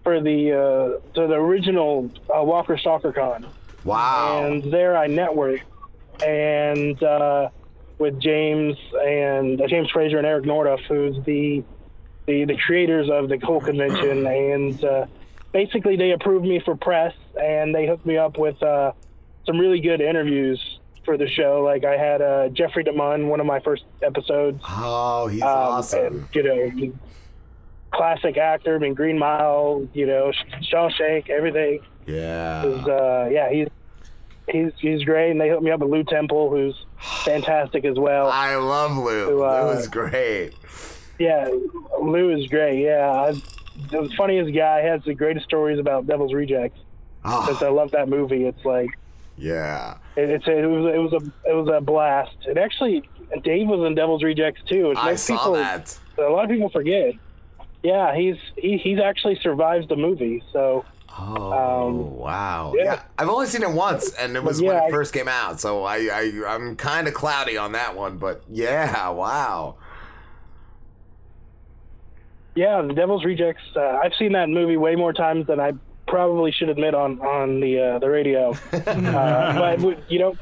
for 0.04 0.22
the 0.22 0.54
uh, 0.54 1.14
to 1.14 1.28
the 1.28 1.36
original 1.36 2.10
uh, 2.36 2.42
Walker 2.42 2.80
Stalker 2.80 3.14
Con. 3.14 3.46
Wow! 3.84 4.44
And 4.44 4.64
there 4.74 4.98
I 4.98 5.08
networked, 5.08 5.62
and 6.26 7.04
uh, 7.04 7.50
with 8.00 8.20
James 8.20 8.76
and 9.06 9.62
uh, 9.62 9.68
James 9.68 9.92
Frazier 9.92 10.18
and 10.18 10.26
Eric 10.26 10.46
Nordhoff, 10.46 10.84
who's 10.88 11.24
the 11.26 11.64
the, 12.26 12.46
the 12.46 12.58
creators 12.58 13.08
of 13.12 13.30
the 13.30 13.38
whole 13.38 13.62
convention, 13.62 14.26
and 14.26 14.84
uh, 14.84 15.06
basically 15.54 15.96
they 15.96 16.12
approved 16.12 16.46
me 16.46 16.60
for 16.60 16.76
press, 16.76 17.14
and 17.42 17.74
they 17.74 17.88
hooked 17.88 18.06
me 18.06 18.18
up 18.18 18.38
with 18.38 18.62
uh, 18.62 18.92
some 19.46 19.58
really 19.58 19.80
good 19.80 20.02
interviews 20.02 20.60
for 21.06 21.18
the 21.18 21.28
show. 21.28 21.62
Like 21.64 21.86
I 21.86 21.96
had 21.98 22.22
uh, 22.22 22.50
Jeffrey 22.50 22.84
DeMunn, 22.84 23.28
one 23.28 23.40
of 23.40 23.46
my 23.46 23.60
first 23.62 23.84
episodes. 24.02 24.62
Oh, 24.68 25.28
he's 25.28 25.42
Um, 25.42 25.48
awesome. 25.50 26.00
and, 26.06 26.28
you 26.36 26.44
know, 26.44 26.94
classic 27.92 28.38
actor. 28.38 28.76
I 28.76 28.80
mean, 28.80 28.94
Green 28.94 29.18
Mile. 29.20 29.88
You 29.94 30.08
know, 30.08 30.32
Shawshank. 30.72 31.30
Everything. 31.30 31.80
Yeah. 32.06 32.64
Is, 32.66 32.88
uh, 32.88 33.30
yeah, 33.32 33.50
he's 33.50 33.68
he's 34.50 34.72
he's 34.80 35.04
great, 35.04 35.32
and 35.32 35.40
they 35.40 35.50
hooked 35.50 35.64
me 35.64 35.72
up 35.72 35.80
with 35.80 35.90
Lew 35.90 36.04
Temple, 36.04 36.50
who's 36.50 36.76
fantastic 37.24 37.86
as 37.86 37.98
well. 37.98 38.28
I 38.30 38.56
love 38.56 38.98
Lew. 38.98 39.26
Who, 39.26 39.44
uh, 39.44 39.66
Lew 39.74 39.80
is 39.80 39.88
great. 39.88 40.54
Yeah, 41.20 41.48
Lew 42.02 42.32
is 42.32 42.48
great. 42.48 42.82
Yeah, 42.82 43.10
I, 43.12 43.42
the 43.90 44.10
funniest 44.18 44.54
guy 44.56 44.82
has 44.82 45.02
the 45.04 45.14
greatest 45.14 45.46
stories 45.46 45.80
about 45.80 46.08
Devil's 46.08 46.34
Rejects. 46.34 46.80
Ah. 47.26 47.46
Since 47.48 47.62
I 47.62 47.70
love 47.70 47.92
that 47.92 48.10
movie, 48.10 48.46
it's 48.46 48.64
like 48.66 48.90
Yeah. 49.38 49.96
it, 50.16 50.30
it's 50.30 50.48
a, 50.48 50.58
it 50.60 50.66
was 50.66 50.94
it 50.94 50.98
was 50.98 51.14
a 51.14 51.50
it 51.50 51.54
was 51.54 51.70
a 51.74 51.82
blast. 51.82 52.36
And 52.46 52.58
actually, 52.58 53.10
Dave 53.44 53.68
was 53.68 53.86
in 53.88 53.96
Devil's 53.96 54.24
Rejects 54.24 54.62
too. 54.68 54.90
which 54.90 54.98
I 54.98 55.16
saw 55.16 55.38
people, 55.38 55.54
that. 55.54 55.98
A 56.18 56.24
lot 56.24 56.44
of 56.46 56.50
people 56.52 56.70
forget. 56.70 57.14
Yeah, 57.82 58.16
he's 58.16 58.36
he, 58.58 58.78
he's 58.78 59.00
actually 59.00 59.40
survived 59.42 59.90
the 59.90 59.96
movie. 59.96 60.44
So 60.52 60.86
Oh 61.18 61.92
wow! 62.18 62.74
yeah. 62.76 62.84
Yeah. 62.84 63.02
I've 63.20 63.30
only 63.30 63.46
seen 63.46 63.62
it 63.64 63.70
once, 63.72 64.14
and 64.14 64.36
it 64.36 64.44
was 64.44 64.60
But 64.60 64.68
when 64.68 64.84
it 64.84 64.92
first 64.92 65.14
came 65.14 65.28
out. 65.28 65.60
So 65.62 65.84
I, 65.84 65.98
I 66.12 66.32
I'm 66.48 66.76
kind 66.76 67.08
of 67.08 67.14
cloudy 67.14 67.56
on 67.56 67.74
that 67.74 67.96
one, 67.96 68.18
but 68.18 68.44
yeah, 68.50 69.10
wow. 69.10 69.76
Yeah, 72.56 72.82
The 72.82 72.94
Devil's 72.94 73.26
Rejects. 73.26 73.64
Uh, 73.76 74.00
I've 74.04 74.14
seen 74.18 74.34
that 74.34 74.50
movie 74.50 74.78
way 74.78 74.96
more 74.96 75.14
times 75.14 75.48
than 75.48 75.60
I 75.60 75.74
probably 76.08 76.52
should 76.52 76.70
admit 76.70 76.94
on 76.94 77.20
on 77.22 77.60
the 77.60 77.80
uh, 77.80 78.00
the 78.00 78.10
radio. 78.10 78.52
uh, 78.74 79.78
but 79.78 80.12
you 80.12 80.20
know, 80.20 80.36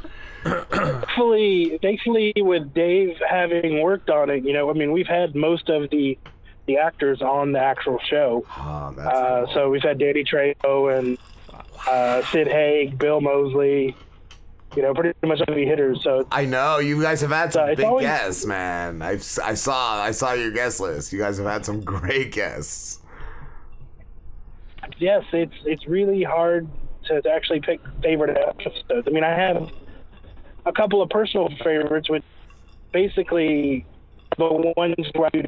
thankfully, 0.43 1.79
thankfully, 1.81 2.33
with 2.35 2.73
Dave 2.73 3.17
having 3.27 3.81
worked 3.81 4.09
on 4.09 4.29
it, 4.29 4.43
you 4.43 4.53
know, 4.53 4.69
I 4.69 4.73
mean, 4.73 4.91
we've 4.91 5.07
had 5.07 5.35
most 5.35 5.69
of 5.69 5.89
the 5.89 6.17
the 6.67 6.77
actors 6.77 7.21
on 7.21 7.53
the 7.53 7.59
actual 7.59 7.99
show. 8.09 8.45
Oh, 8.57 8.61
uh, 8.61 9.53
so 9.53 9.69
we've 9.69 9.81
had 9.81 9.97
Danny 9.97 10.23
Trejo 10.23 10.97
and 10.97 11.17
uh, 11.87 12.21
Sid 12.25 12.47
Haig, 12.47 12.97
Bill 12.97 13.21
Moseley. 13.21 13.95
You 14.75 14.81
know, 14.83 14.93
pretty 14.93 15.13
much 15.25 15.41
heavy 15.47 15.65
hitters. 15.65 16.01
So 16.01 16.25
I 16.31 16.45
know 16.45 16.79
you 16.79 17.01
guys 17.01 17.19
have 17.21 17.31
had 17.31 17.51
some 17.51 17.69
it's 17.69 17.77
big 17.77 17.85
always- 17.85 18.05
guests, 18.05 18.45
man. 18.45 19.01
I've 19.01 19.19
I 19.43 19.53
saw 19.53 20.01
I 20.01 20.11
saw 20.11 20.33
your 20.33 20.51
guest 20.51 20.79
list. 20.79 21.11
You 21.11 21.19
guys 21.19 21.37
have 21.37 21.47
had 21.47 21.65
some 21.65 21.81
great 21.81 22.31
guests. 22.31 22.99
yes, 24.97 25.23
it's 25.33 25.53
it's 25.65 25.87
really 25.87 26.23
hard 26.23 26.67
to, 27.05 27.21
to 27.21 27.29
actually 27.29 27.59
pick 27.59 27.79
favorite 28.01 28.37
episodes. 28.37 29.07
I 29.07 29.09
mean, 29.09 29.23
I 29.23 29.35
have 29.37 29.69
a 30.65 30.71
couple 30.71 31.01
of 31.01 31.09
personal 31.09 31.49
favorites, 31.63 32.09
which 32.09 32.23
basically 32.93 33.85
the 34.37 34.73
ones 34.77 34.95
where 35.15 35.29
I, 35.33 35.43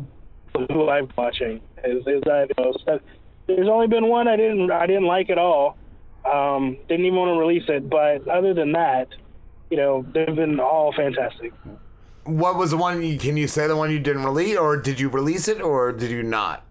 who 0.74 0.90
I'm 0.90 1.10
watching 1.18 1.62
is 1.84 2.06
is 2.08 2.24
I 2.26 2.48
know, 2.58 2.74
so 2.86 3.00
there's 3.48 3.68
only 3.70 3.88
been 3.88 4.08
one 4.08 4.28
I 4.28 4.36
didn't 4.36 4.72
I 4.72 4.86
didn't 4.88 5.06
like 5.06 5.30
at 5.30 5.38
all. 5.38 5.78
Um, 6.32 6.78
didn't 6.88 7.06
even 7.06 7.18
want 7.18 7.36
to 7.36 7.40
release 7.40 7.66
it, 7.68 7.90
but 7.90 8.28
other 8.28 8.54
than 8.54 8.72
that, 8.74 9.10
you 9.70 9.78
know, 9.78 10.06
they've 10.14 10.36
been 10.36 10.60
all 10.60 10.94
fantastic. 10.94 11.54
What 12.24 12.58
was 12.58 12.72
the 12.72 12.78
one? 12.78 13.04
You, 13.04 13.18
can 13.18 13.36
you 13.36 13.48
say 13.48 13.68
the 13.68 13.76
one 13.76 13.92
you 13.92 14.00
didn't 14.00 14.24
release, 14.24 14.58
or 14.58 14.78
did 14.78 15.00
you 15.00 15.10
release 15.10 15.48
it, 15.48 15.62
or 15.62 15.92
did 15.92 16.12
you 16.12 16.24
not? 16.24 16.66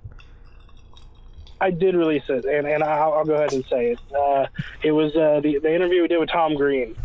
I 1.60 1.70
did 1.70 1.94
release 1.94 2.24
it, 2.28 2.44
and, 2.44 2.66
and 2.66 2.82
I'll, 2.82 3.12
I'll 3.12 3.24
go 3.24 3.34
ahead 3.34 3.52
and 3.52 3.64
say 3.66 3.92
it. 3.92 3.98
Uh, 4.12 4.46
it 4.82 4.92
was 4.92 5.14
uh, 5.14 5.40
the, 5.40 5.58
the 5.58 5.72
interview 5.72 6.02
we 6.02 6.08
did 6.08 6.18
with 6.18 6.30
Tom 6.30 6.54
Green. 6.54 6.96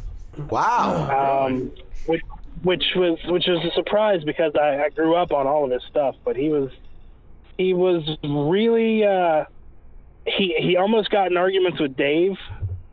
Wow. 0.49 1.45
Um, 1.45 1.71
which, 2.05 2.21
which 2.63 2.83
was 2.95 3.19
which 3.25 3.45
was 3.47 3.63
a 3.65 3.71
surprise 3.75 4.23
because 4.23 4.53
I, 4.55 4.85
I 4.85 4.89
grew 4.89 5.15
up 5.15 5.31
on 5.31 5.45
all 5.45 5.65
of 5.65 5.71
his 5.71 5.83
stuff, 5.89 6.15
but 6.23 6.35
he 6.35 6.49
was 6.49 6.71
he 7.57 7.73
was 7.73 8.03
really 8.23 9.03
uh, 9.03 9.45
he 10.27 10.55
he 10.59 10.77
almost 10.77 11.09
got 11.09 11.31
in 11.31 11.37
arguments 11.37 11.79
with 11.79 11.95
Dave 11.95 12.37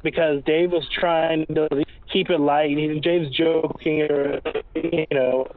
because 0.03 0.43
Dave 0.45 0.71
was 0.71 0.87
trying 0.93 1.47
to 1.47 1.85
keep 2.13 2.31
it 2.31 2.39
light. 2.39 2.77
He, 2.77 3.01
Dave's 3.01 3.35
joking, 3.35 4.03
or 4.03 4.41
you 4.75 5.07
know, 5.11 5.49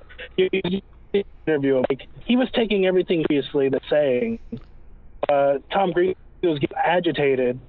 interview. 1.47 1.83
Like 1.89 2.07
he 2.25 2.35
was 2.35 2.49
taking 2.53 2.85
everything 2.85 3.23
seriously 3.29 3.69
that's 3.69 3.89
saying. 3.89 4.39
Uh, 5.29 5.55
Tom 5.71 5.91
Green 5.91 6.15
was 6.41 6.59
getting 6.59 6.77
agitated, 6.77 7.59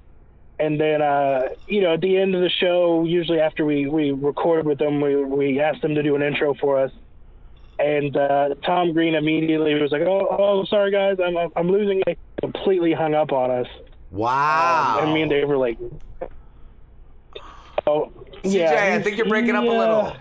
and 0.59 0.79
then 0.79 1.01
uh, 1.01 1.41
you 1.67 1.81
know 1.81 1.93
at 1.93 2.01
the 2.01 2.17
end 2.17 2.33
of 2.33 2.41
the 2.41 2.49
show, 2.49 3.03
usually 3.05 3.39
after 3.39 3.65
we 3.65 3.87
we 3.87 4.11
record 4.11 4.65
with 4.65 4.79
them, 4.79 5.01
we 5.01 5.23
we 5.23 5.59
ask 5.59 5.81
them 5.81 5.93
to 5.95 6.03
do 6.03 6.15
an 6.15 6.23
intro 6.23 6.53
for 6.55 6.79
us. 6.79 6.91
And 7.77 8.17
uh, 8.17 8.55
Tom 8.65 8.91
Green 8.91 9.15
immediately 9.15 9.73
was 9.75 9.91
like, 9.91 10.01
"Oh, 10.01 10.27
oh, 10.29 10.65
sorry 10.65 10.91
guys, 10.91 11.17
I'm 11.23 11.51
I'm 11.55 11.69
losing 11.69 12.01
it." 12.07 12.17
Completely 12.41 12.93
hung 12.93 13.15
up 13.15 13.31
on 13.31 13.51
us. 13.51 13.67
Wow. 14.11 14.97
Um, 14.99 15.05
and 15.05 15.13
me 15.13 15.21
and 15.21 15.29
Dave 15.29 15.47
were 15.47 15.57
like, 15.57 15.77
"Oh, 17.85 18.11
CJ, 18.43 18.53
yeah." 18.53 18.95
I 18.95 19.01
think 19.01 19.17
you're 19.17 19.27
breaking 19.27 19.55
up 19.55 19.63
a 19.63 19.67
little. 19.67 20.15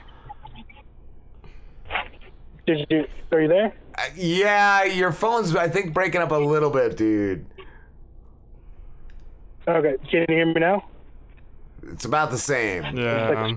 Did 2.66 2.86
you? 2.90 3.06
Are 3.32 3.40
you 3.40 3.48
there? 3.48 3.72
Uh, 3.96 4.02
Yeah, 4.14 4.84
your 4.84 5.12
phone's 5.12 5.54
I 5.56 5.68
think 5.68 5.94
breaking 5.94 6.20
up 6.20 6.30
a 6.30 6.36
little 6.36 6.70
bit, 6.70 6.96
dude. 6.96 7.46
Okay, 9.66 9.94
can 10.10 10.20
you 10.28 10.34
hear 10.34 10.46
me 10.46 10.54
now? 10.54 10.84
It's 11.82 12.04
about 12.04 12.30
the 12.30 12.38
same. 12.38 12.84
Yeah. 12.96 13.52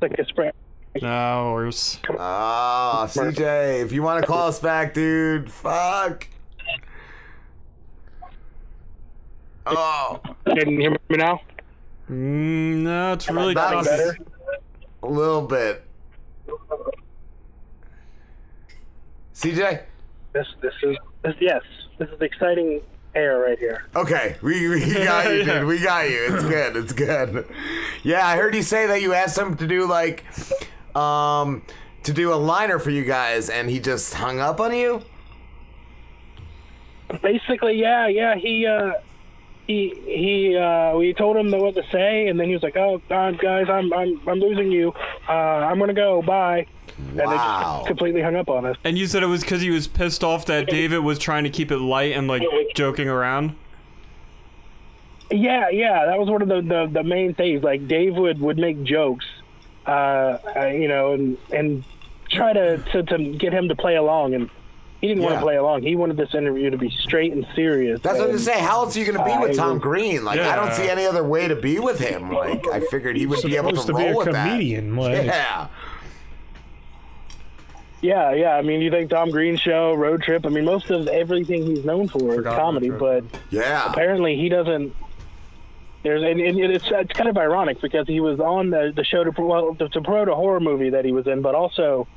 Like 0.00 0.12
a 0.18 0.24
spring. 0.26 0.52
No, 1.02 1.52
worse. 1.54 1.98
Ah, 2.18 3.06
CJ, 3.08 3.82
if 3.82 3.92
you 3.92 4.02
want 4.02 4.20
to 4.22 4.26
call 4.26 4.48
us 4.48 4.58
back, 4.58 4.92
dude, 4.94 5.50
fuck. 5.50 6.26
Oh. 9.66 10.20
Can 10.46 10.70
you 10.70 10.80
hear 10.80 10.90
me 10.90 11.16
now? 11.16 11.40
Mm, 12.10 12.82
no, 12.82 13.12
it's 13.12 13.30
really 13.30 13.54
That's 13.54 13.86
better. 13.86 14.18
A 15.02 15.06
little 15.06 15.42
bit. 15.42 15.84
CJ? 19.34 19.82
This 20.32 20.46
this 20.60 20.74
is 20.82 20.96
this 21.22 21.34
yes. 21.40 21.62
This 21.98 22.08
is 22.08 22.20
exciting 22.20 22.82
air 23.14 23.38
right 23.38 23.58
here. 23.58 23.86
Okay, 23.94 24.36
we, 24.42 24.68
we 24.68 24.80
got 24.94 25.32
you, 25.32 25.44
dude. 25.44 25.66
We 25.66 25.78
got 25.78 26.08
you. 26.08 26.34
It's 26.34 26.44
good. 26.44 26.76
It's 26.76 26.92
good. 26.92 27.46
Yeah, 28.02 28.26
I 28.26 28.36
heard 28.36 28.54
you 28.54 28.62
say 28.62 28.86
that 28.86 29.02
you 29.02 29.12
asked 29.14 29.36
him 29.36 29.56
to 29.56 29.66
do 29.66 29.86
like, 29.86 30.24
um, 30.96 31.62
to 32.04 32.12
do 32.12 32.32
a 32.32 32.36
liner 32.36 32.78
for 32.78 32.90
you 32.90 33.04
guys, 33.04 33.50
and 33.50 33.68
he 33.68 33.80
just 33.80 34.14
hung 34.14 34.40
up 34.40 34.60
on 34.60 34.74
you. 34.74 35.02
Basically, 37.22 37.74
yeah, 37.80 38.06
yeah. 38.06 38.36
He 38.36 38.66
uh, 38.66 38.92
he 39.70 39.94
he. 40.04 40.56
Uh, 40.56 40.96
we 40.96 41.14
told 41.14 41.36
him 41.36 41.50
what 41.52 41.74
to 41.74 41.84
say, 41.90 42.26
and 42.26 42.38
then 42.38 42.48
he 42.48 42.54
was 42.54 42.62
like, 42.62 42.76
"Oh, 42.76 43.00
God, 43.08 43.38
guys, 43.38 43.68
I'm 43.68 43.92
I'm 43.92 44.20
I'm 44.28 44.40
losing 44.40 44.70
you. 44.72 44.92
Uh, 45.28 45.32
I'm 45.32 45.78
gonna 45.78 45.94
go. 45.94 46.22
Bye." 46.22 46.66
And 46.98 47.18
they 47.18 47.24
just 47.24 47.86
completely 47.86 48.20
hung 48.20 48.36
up 48.36 48.50
on 48.50 48.66
us. 48.66 48.76
And 48.84 48.98
you 48.98 49.06
said 49.06 49.22
it 49.22 49.26
was 49.26 49.40
because 49.40 49.62
he 49.62 49.70
was 49.70 49.86
pissed 49.88 50.22
off 50.22 50.46
that 50.46 50.66
David 50.66 50.98
was 50.98 51.18
trying 51.18 51.44
to 51.44 51.50
keep 51.50 51.70
it 51.70 51.78
light 51.78 52.12
and 52.12 52.28
like 52.28 52.42
joking 52.74 53.08
around. 53.08 53.54
Yeah, 55.30 55.70
yeah, 55.70 56.06
that 56.06 56.18
was 56.18 56.28
one 56.28 56.42
of 56.42 56.48
the, 56.48 56.60
the, 56.60 56.90
the 56.92 57.04
main 57.04 57.34
things. 57.34 57.62
Like 57.62 57.86
Dave 57.86 58.16
would, 58.16 58.40
would 58.40 58.58
make 58.58 58.82
jokes, 58.82 59.24
uh, 59.86 59.90
uh, 60.56 60.66
you 60.66 60.88
know, 60.88 61.12
and 61.12 61.38
and 61.52 61.84
try 62.28 62.52
to, 62.52 62.78
to, 62.78 63.02
to 63.04 63.32
get 63.38 63.52
him 63.52 63.68
to 63.68 63.76
play 63.76 63.96
along, 63.96 64.34
and 64.34 64.50
he 65.00 65.08
didn't 65.08 65.22
want 65.22 65.36
to 65.36 65.40
play 65.40 65.56
along. 65.56 65.82
He 65.82 65.96
wanted 65.96 66.16
this 66.16 66.34
interview 66.34 66.70
to 66.70 66.76
be 66.78 66.90
straight 66.90 67.32
and 67.32 67.46
serious. 67.54 68.00
That's 68.00 68.18
what 68.18 68.24
I'm 68.28 68.30
and, 68.36 68.44
gonna 68.44 68.58
say. 68.58 68.60
How 68.60 68.82
else 68.82 68.96
are 68.96 69.00
you 69.00 69.10
gonna 69.10 69.24
be 69.24 69.30
uh, 69.30 69.40
with 69.40 69.56
Tom 69.56 69.74
was- 69.74 69.82
Green? 69.82 70.24
Like, 70.24 70.40
I 70.40 70.56
don't 70.56 70.72
see 70.72 70.88
any 70.88 71.06
other 71.06 71.24
way 71.24 71.48
to 71.48 71.56
be 71.56 71.78
with 71.78 71.98
him. 71.98 72.30
Like, 72.32 72.66
I 72.68 72.80
figured 72.80 73.16
he 73.16 73.26
would 73.26 73.42
be 73.42 73.56
able 73.56 73.70
to 73.70 73.76
Supposed 73.78 73.88
to 73.88 73.94
be 74.04 74.10
a 74.10 74.16
with 74.16 74.32
that. 74.32 74.48
comedian, 74.50 74.96
like- 74.96 75.24
Yeah. 75.24 75.68
Yeah, 78.02 78.32
yeah. 78.32 78.54
I 78.56 78.62
mean, 78.62 78.80
you 78.80 78.90
think 78.90 79.10
Tom 79.10 79.30
Green 79.30 79.56
show, 79.56 79.92
Road 79.94 80.22
Trip. 80.22 80.46
I 80.46 80.48
mean, 80.48 80.64
most 80.64 80.88
of 80.90 81.06
everything 81.08 81.66
he's 81.66 81.84
known 81.84 82.08
for 82.08 82.40
is 82.40 82.44
comedy, 82.44 82.88
but 82.88 83.24
yeah, 83.50 83.90
apparently 83.90 84.36
he 84.36 84.48
doesn't. 84.48 84.94
There's 86.02 86.22
and, 86.22 86.40
and 86.40 86.58
it's 86.58 86.86
it's 86.90 87.12
kind 87.12 87.28
of 87.28 87.36
ironic 87.36 87.80
because 87.82 88.06
he 88.06 88.20
was 88.20 88.40
on 88.40 88.70
the 88.70 88.92
the 88.96 89.04
show 89.04 89.22
to 89.22 89.30
well 89.42 89.74
to, 89.74 89.88
to 89.90 90.00
promote 90.00 90.28
a 90.28 90.34
horror 90.34 90.60
movie 90.60 90.88
that 90.90 91.04
he 91.04 91.12
was 91.12 91.26
in, 91.26 91.42
but 91.42 91.54
also 91.54 92.08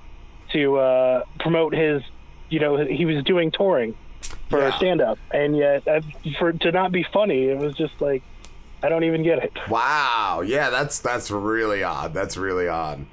to 0.53 0.77
uh, 0.77 1.23
promote 1.39 1.73
his, 1.73 2.01
you 2.53 2.59
know, 2.59 2.77
he 2.85 3.05
was 3.05 3.23
doing 3.23 3.49
touring 3.49 3.95
for 4.49 4.71
stand 4.73 5.01
up, 5.01 5.17
and 5.31 5.57
yet 5.57 5.87
uh, 5.87 6.01
for 6.37 6.53
to 6.53 6.71
not 6.71 6.91
be 6.91 7.03
funny, 7.11 7.45
it 7.45 7.57
was 7.57 7.75
just 7.75 7.99
like 7.99 8.21
I 8.83 8.89
don't 8.89 9.03
even 9.05 9.23
get 9.23 9.39
it. 9.39 9.51
Wow. 9.69 10.43
Yeah, 10.45 10.69
that's 10.69 10.99
that's 10.99 11.31
really 11.31 11.83
odd. 11.83 12.13
That's 12.13 12.37
really 12.37 12.67
odd. 12.67 13.07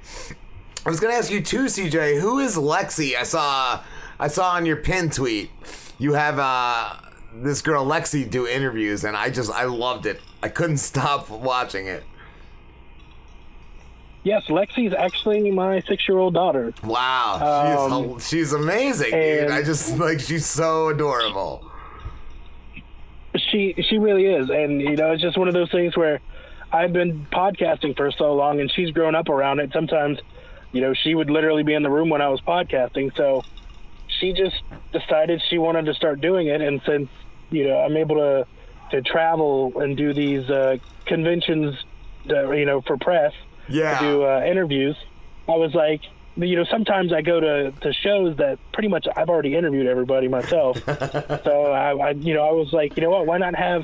I 0.85 0.89
was 0.89 0.99
gonna 0.99 1.15
ask 1.15 1.31
you 1.31 1.41
too, 1.41 1.65
CJ. 1.65 2.19
Who 2.21 2.37
is 2.37 2.55
Lexi? 2.55 3.15
I 3.15 3.23
saw 3.23 3.81
I 4.19 4.27
saw 4.27 4.51
on 4.51 4.67
your 4.67 4.77
pin 4.77 5.09
tweet 5.09 5.49
you 5.97 6.13
have 6.13 6.37
uh 6.37 6.93
this 7.33 7.63
girl 7.63 7.83
Lexi 7.83 8.29
do 8.29 8.47
interviews, 8.47 9.03
and 9.03 9.17
I 9.17 9.31
just 9.31 9.49
I 9.51 9.63
loved 9.63 10.05
it. 10.05 10.21
I 10.43 10.49
couldn't 10.49 10.77
stop 10.91 11.31
watching 11.31 11.87
it. 11.87 12.03
Yes, 14.23 14.45
Lexi's 14.49 14.93
actually 14.93 15.49
my 15.49 15.81
six 15.87 16.07
year 16.07 16.17
old 16.19 16.33
daughter. 16.35 16.73
Wow, 16.83 17.33
she's 17.37 17.79
Um, 17.79 17.89
hel- 18.09 18.19
she's 18.19 18.53
amazing, 18.53 19.11
dude. 19.11 19.49
I 19.51 19.63
just 19.63 19.97
like 19.97 20.19
she's 20.19 20.45
so 20.45 20.89
adorable. 20.89 21.65
she 23.49 23.73
she 23.89 23.97
really 23.97 24.25
is 24.25 24.49
and 24.49 24.81
you 24.81 24.95
know 24.97 25.11
it's 25.13 25.21
just 25.21 25.37
one 25.37 25.47
of 25.47 25.53
those 25.53 25.71
things 25.71 25.95
where 25.95 26.19
i've 26.73 26.91
been 26.91 27.25
podcasting 27.31 27.95
for 27.95 28.11
so 28.11 28.33
long 28.33 28.59
and 28.59 28.69
she's 28.73 28.91
grown 28.91 29.15
up 29.15 29.29
around 29.29 29.59
it 29.61 29.71
sometimes 29.71 30.19
you 30.73 30.81
know 30.81 30.93
she 30.93 31.15
would 31.15 31.29
literally 31.29 31.63
be 31.63 31.73
in 31.73 31.81
the 31.81 31.89
room 31.89 32.09
when 32.09 32.21
i 32.21 32.27
was 32.27 32.41
podcasting 32.41 33.15
so 33.15 33.41
she 34.19 34.33
just 34.33 34.61
decided 34.91 35.41
she 35.49 35.57
wanted 35.57 35.85
to 35.85 35.93
start 35.93 36.19
doing 36.19 36.47
it 36.47 36.59
and 36.59 36.81
since 36.85 37.07
you 37.51 37.65
know 37.65 37.77
i'm 37.79 37.95
able 37.95 38.15
to 38.17 38.45
to 38.91 39.01
travel 39.01 39.71
and 39.79 39.95
do 39.95 40.13
these 40.13 40.49
uh, 40.49 40.75
conventions 41.05 41.73
that, 42.25 42.49
you 42.57 42.65
know 42.65 42.81
for 42.81 42.97
press 42.97 43.31
Yeah. 43.69 43.99
to 43.99 44.05
do 44.05 44.23
uh, 44.25 44.43
interviews. 44.45 44.97
I 45.47 45.55
was 45.55 45.73
like 45.73 46.01
you 46.37 46.55
know 46.55 46.63
sometimes 46.71 47.11
i 47.11 47.21
go 47.21 47.41
to, 47.41 47.73
to 47.81 47.91
shows 47.91 48.37
that 48.37 48.57
pretty 48.71 48.87
much 48.87 49.05
i've 49.17 49.27
already 49.27 49.55
interviewed 49.55 49.87
everybody 49.87 50.27
myself. 50.27 50.77
So 51.43 51.71
I, 51.71 51.91
I 51.93 52.09
you 52.11 52.33
know 52.33 52.43
i 52.43 52.51
was 52.51 52.69
like 52.71 52.93
you 52.95 53.03
know 53.03 53.09
what 53.09 53.25
why 53.25 53.37
not 53.37 53.55
have 53.55 53.81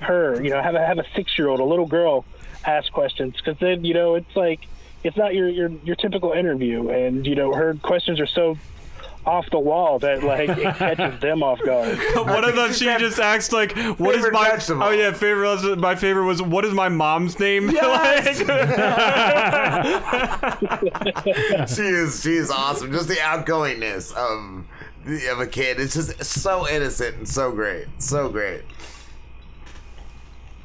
her 0.00 0.42
you 0.42 0.50
know 0.50 0.62
have 0.62 0.74
a 0.74 0.84
have 0.84 0.98
a 0.98 1.04
six 1.14 1.32
year 1.38 1.48
old 1.48 1.60
a 1.60 1.64
little 1.64 1.86
girl 1.86 2.24
ask 2.66 2.90
questions? 2.92 3.34
Because 3.36 3.58
then 3.60 3.84
you 3.84 3.94
know 3.94 4.14
it's 4.14 4.34
like 4.34 4.60
it's 5.02 5.16
not 5.16 5.34
your 5.34 5.48
your 5.48 5.70
your 5.82 5.96
typical 5.96 6.32
interview. 6.32 6.88
And 6.88 7.26
you 7.26 7.34
know 7.34 7.52
her 7.54 7.74
questions 7.82 8.20
are 8.20 8.26
so 8.26 8.56
off 9.26 9.48
the 9.50 9.58
wall 9.58 9.98
that 10.00 10.22
like 10.22 10.50
it 10.50 10.76
catches 10.76 11.18
them 11.20 11.42
off 11.42 11.58
guard 11.64 11.98
One 12.14 12.44
of 12.44 12.54
them, 12.56 12.72
she 12.72 12.84
just 12.84 13.18
asked 13.18 13.52
like, 13.52 13.72
"What 13.98 14.14
is 14.14 14.26
my?" 14.32 14.50
vegetable. 14.50 14.82
Oh 14.84 14.90
yeah, 14.90 15.12
favorite. 15.12 15.76
My 15.78 15.94
favorite 15.94 16.26
was, 16.26 16.42
"What 16.42 16.64
is 16.64 16.74
my 16.74 16.88
mom's 16.88 17.38
name?" 17.40 17.68
she 17.70 17.76
is 21.82 22.22
she 22.22 22.34
is 22.34 22.50
awesome. 22.50 22.92
Just 22.92 23.08
the 23.08 23.16
outgoingness 23.16 24.12
of 24.14 24.64
the- 25.06 25.26
of 25.32 25.40
a 25.40 25.46
kid. 25.46 25.80
It's 25.80 25.94
just 25.94 26.22
so 26.24 26.68
innocent 26.68 27.16
and 27.16 27.28
so 27.28 27.52
great. 27.52 27.86
So 27.98 28.28
great. 28.28 28.62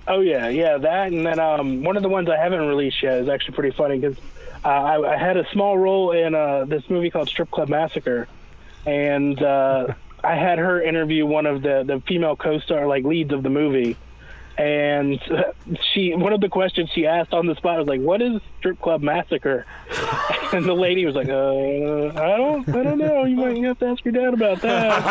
Oh 0.07 0.21
yeah, 0.21 0.47
yeah, 0.49 0.77
that 0.79 1.11
and 1.11 1.25
then 1.25 1.39
um, 1.39 1.83
one 1.83 1.95
of 1.95 2.01
the 2.03 2.09
ones 2.09 2.29
I 2.29 2.35
haven't 2.37 2.61
released 2.67 3.03
yet 3.03 3.19
is 3.19 3.29
actually 3.29 3.53
pretty 3.53 3.75
funny 3.77 3.99
because 3.99 4.17
uh, 4.65 4.67
I, 4.69 5.13
I 5.13 5.17
had 5.17 5.37
a 5.37 5.47
small 5.51 5.77
role 5.77 6.11
in 6.11 6.33
uh, 6.33 6.65
this 6.65 6.89
movie 6.89 7.11
called 7.11 7.27
Strip 7.29 7.51
Club 7.51 7.69
Massacre, 7.69 8.27
and 8.85 9.41
uh, 9.41 9.87
I 10.23 10.35
had 10.35 10.59
her 10.59 10.81
interview 10.81 11.25
one 11.25 11.45
of 11.45 11.61
the 11.61 11.83
the 11.85 12.01
female 12.07 12.35
co-star 12.35 12.87
like 12.87 13.03
leads 13.03 13.31
of 13.31 13.43
the 13.43 13.49
movie, 13.49 13.97
and 14.57 15.19
she 15.93 16.13
one 16.15 16.33
of 16.33 16.41
the 16.41 16.49
questions 16.49 16.89
she 16.93 17.05
asked 17.07 17.33
on 17.33 17.45
the 17.47 17.55
spot 17.55 17.77
was 17.79 17.87
like, 17.87 18.01
"What 18.01 18.21
is 18.21 18.41
Strip 18.59 18.81
Club 18.81 19.01
Massacre?" 19.01 19.65
And 20.51 20.65
the 20.65 20.73
lady 20.73 21.05
was 21.05 21.13
like, 21.13 21.29
uh, 21.29 22.07
"I 22.07 22.37
don't, 22.37 22.67
I 22.69 22.81
don't 22.81 22.97
know. 22.97 23.23
You 23.23 23.35
might 23.35 23.63
have 23.63 23.77
to 23.79 23.85
ask 23.85 24.03
your 24.03 24.13
dad 24.13 24.33
about 24.33 24.59
that." 24.61 25.03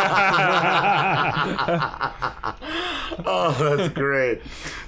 oh, 3.25 3.53
that's 3.53 3.95
great. 3.95 4.43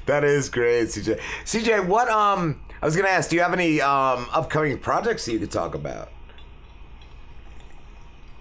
That 0.06 0.24
is 0.24 0.48
great, 0.48 0.88
CJ. 0.88 1.20
CJ, 1.44 1.86
what 1.86 2.08
um 2.08 2.60
I 2.82 2.86
was 2.86 2.96
gonna 2.96 3.08
ask, 3.08 3.28
do 3.28 3.36
you 3.36 3.42
have 3.42 3.52
any 3.52 3.80
um, 3.80 4.26
upcoming 4.32 4.78
projects 4.78 5.26
that 5.26 5.32
you 5.32 5.38
could 5.38 5.50
talk 5.50 5.74
about? 5.74 6.08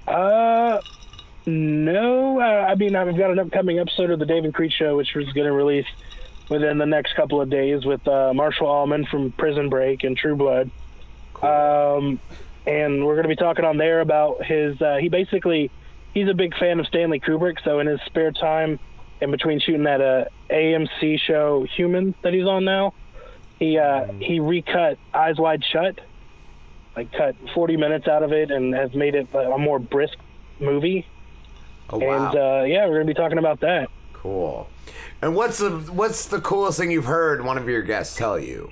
Uh, 0.10 0.82
no. 1.46 2.40
Uh, 2.40 2.44
I 2.44 2.76
mean, 2.76 2.96
I've 2.96 3.16
got 3.16 3.32
an 3.32 3.40
upcoming 3.40 3.80
episode 3.80 4.10
of 4.10 4.20
the 4.20 4.26
Dave 4.26 4.44
and 4.44 4.54
Creech 4.54 4.74
Show, 4.74 4.98
which 4.98 5.14
was 5.16 5.32
going 5.34 5.48
to 5.48 5.54
release 5.54 5.86
within 6.50 6.80
the 6.80 6.86
next 6.86 7.16
couple 7.16 7.40
of 7.40 7.50
days 7.50 7.86
with 7.86 8.06
uh, 8.08 8.34
Marshall 8.34 8.68
Allman 8.68 9.06
from 9.06 9.32
Prison 9.32 9.70
Break 9.70 10.04
and 10.04 10.18
True 10.18 10.36
Blood. 10.36 10.72
Um, 11.42 12.20
and 12.66 13.06
we're 13.06 13.16
going 13.16 13.24
to 13.24 13.30
be 13.30 13.36
talking 13.36 13.66
on 13.66 13.78
there 13.78 14.02
about 14.02 14.44
his. 14.44 14.82
Uh, 14.82 14.98
he 14.98 15.10
basically, 15.10 15.72
he's 16.14 16.28
a 16.28 16.34
big 16.34 16.58
fan 16.58 16.80
of 16.80 16.88
Stanley 16.88 17.20
Kubrick, 17.20 17.64
so 17.64 17.80
in 17.80 17.88
his 17.88 18.02
spare 18.06 18.32
time, 18.32 18.80
in 19.22 19.32
between 19.32 19.60
shooting 19.60 19.84
that 19.84 20.02
uh, 20.02 20.26
AMC 20.50 21.20
show 21.20 21.66
Human 21.76 22.16
that 22.24 22.34
he's 22.34 22.46
on 22.46 22.66
now, 22.66 22.94
he 23.60 23.78
uh, 23.78 24.06
he 24.20 24.40
recut 24.40 24.98
Eyes 25.14 25.38
Wide 25.38 25.64
Shut, 25.64 26.00
like 27.00 27.11
cut 27.14 27.36
40 27.53 27.78
minutes 27.78 28.08
out 28.08 28.24
of 28.24 28.34
it, 28.34 28.52
and 28.52 28.74
has 28.76 28.94
made 28.94 29.16
it 29.16 29.28
a 29.34 29.58
more 29.58 29.80
brisk 29.80 30.18
movie. 30.60 31.06
Oh, 31.90 31.98
wow. 31.98 32.28
And 32.28 32.36
uh, 32.36 32.64
yeah, 32.66 32.86
we're 32.86 32.95
going 32.95 33.08
to 33.08 33.14
be 33.14 33.18
talking 33.18 33.38
about 33.38 33.61
that. 33.61 33.90
Cool. 34.11 34.69
And 35.22 35.34
what's 35.36 35.60
the 35.60 35.72
what's 35.72 36.26
the 36.26 36.42
coolest 36.42 36.78
thing 36.78 36.92
you've 36.92 37.06
heard 37.06 37.44
one 37.44 37.58
of 37.58 37.68
your 37.69 37.82
guests 37.82 38.18
tell 38.18 38.38
you? 38.38 38.72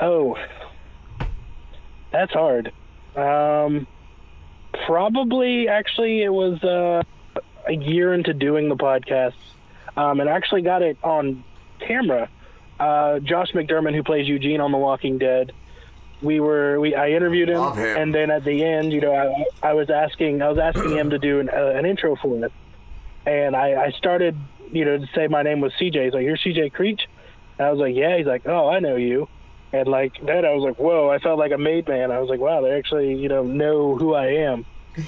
Oh, 0.00 0.36
that's 2.12 2.32
hard. 2.32 2.72
Um, 3.16 3.86
probably, 4.86 5.68
actually, 5.68 6.22
it 6.22 6.32
was 6.32 6.62
uh, 6.62 7.02
a 7.68 7.72
year 7.72 8.14
into 8.14 8.32
doing 8.32 8.68
the 8.68 8.76
podcast, 8.76 9.34
um, 9.96 10.20
and 10.20 10.28
I 10.28 10.32
actually 10.32 10.62
got 10.62 10.82
it 10.82 10.96
on 11.02 11.44
camera. 11.80 12.28
Uh, 12.82 13.20
Josh 13.20 13.52
McDermitt, 13.52 13.94
who 13.94 14.02
plays 14.02 14.26
Eugene 14.26 14.60
on 14.60 14.72
The 14.72 14.78
Walking 14.78 15.16
Dead, 15.18 15.52
we 16.20 16.40
were 16.40 16.80
we 16.80 16.96
I 16.96 17.10
interviewed 17.10 17.48
him, 17.48 17.62
him. 17.74 17.96
and 17.96 18.14
then 18.14 18.30
at 18.30 18.44
the 18.44 18.64
end, 18.64 18.92
you 18.92 19.00
know, 19.00 19.14
I, 19.14 19.68
I 19.68 19.72
was 19.74 19.88
asking 19.88 20.42
I 20.42 20.48
was 20.48 20.58
asking 20.58 20.90
him 20.96 21.10
to 21.10 21.18
do 21.18 21.38
an, 21.38 21.48
uh, 21.48 21.74
an 21.76 21.86
intro 21.86 22.16
for 22.16 22.44
it, 22.44 22.52
and 23.24 23.54
I, 23.54 23.84
I 23.86 23.90
started, 23.92 24.36
you 24.72 24.84
know, 24.84 24.98
to 24.98 25.06
say 25.14 25.28
my 25.28 25.42
name 25.42 25.60
was 25.60 25.72
CJ. 25.80 26.04
He's 26.06 26.12
like, 26.12 26.24
"You're 26.24 26.36
CJ 26.36 26.72
Creech," 26.72 27.02
and 27.58 27.68
I 27.68 27.70
was 27.70 27.78
like, 27.78 27.94
"Yeah." 27.94 28.16
He's 28.16 28.26
like, 28.26 28.42
"Oh, 28.46 28.68
I 28.68 28.80
know 28.80 28.96
you." 28.96 29.28
And 29.72 29.86
like 29.86 30.14
then 30.24 30.44
I 30.44 30.52
was 30.52 30.64
like, 30.64 30.78
"Whoa!" 30.80 31.08
I 31.08 31.18
felt 31.18 31.38
like 31.38 31.52
a 31.52 31.58
made 31.58 31.86
man. 31.86 32.10
I 32.10 32.18
was 32.18 32.28
like, 32.28 32.40
"Wow, 32.40 32.62
they 32.62 32.72
actually, 32.72 33.14
you 33.14 33.28
know, 33.28 33.44
know 33.44 33.96
who 33.96 34.14
I 34.14 34.26
am." 34.26 34.66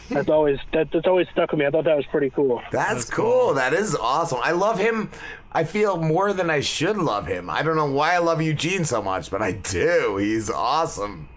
That's 0.09 0.29
always 0.29 0.59
that, 0.73 0.91
that's 0.93 1.07
always 1.07 1.29
stuck 1.33 1.51
with 1.51 1.61
me. 1.61 1.67
I 1.67 1.71
thought 1.71 1.85
that 1.85 1.97
was 1.97 2.07
pretty 2.07 2.31
cool. 2.31 2.63
That's, 2.73 3.09
cool. 3.11 3.55
That 3.55 3.73
is 3.75 3.95
awesome. 3.95 4.39
I 4.43 4.53
love 4.53 4.79
him. 4.79 5.11
I 5.53 5.65
feel 5.65 5.97
more 5.99 6.33
than 6.33 6.49
I 6.51 6.61
should 6.61 6.97
love 6.97 7.27
him. 7.27 7.51
I 7.51 7.63
don't 7.63 7.77
know 7.77 7.91
why 7.91 8.15
I 8.15 8.19
love 8.19 8.41
Eugene 8.43 8.85
so 8.85 9.03
much, 9.03 9.31
but 9.31 9.43
I 9.43 9.53
do. 9.53 10.17
He's 10.17 10.49
awesome. 10.51 11.29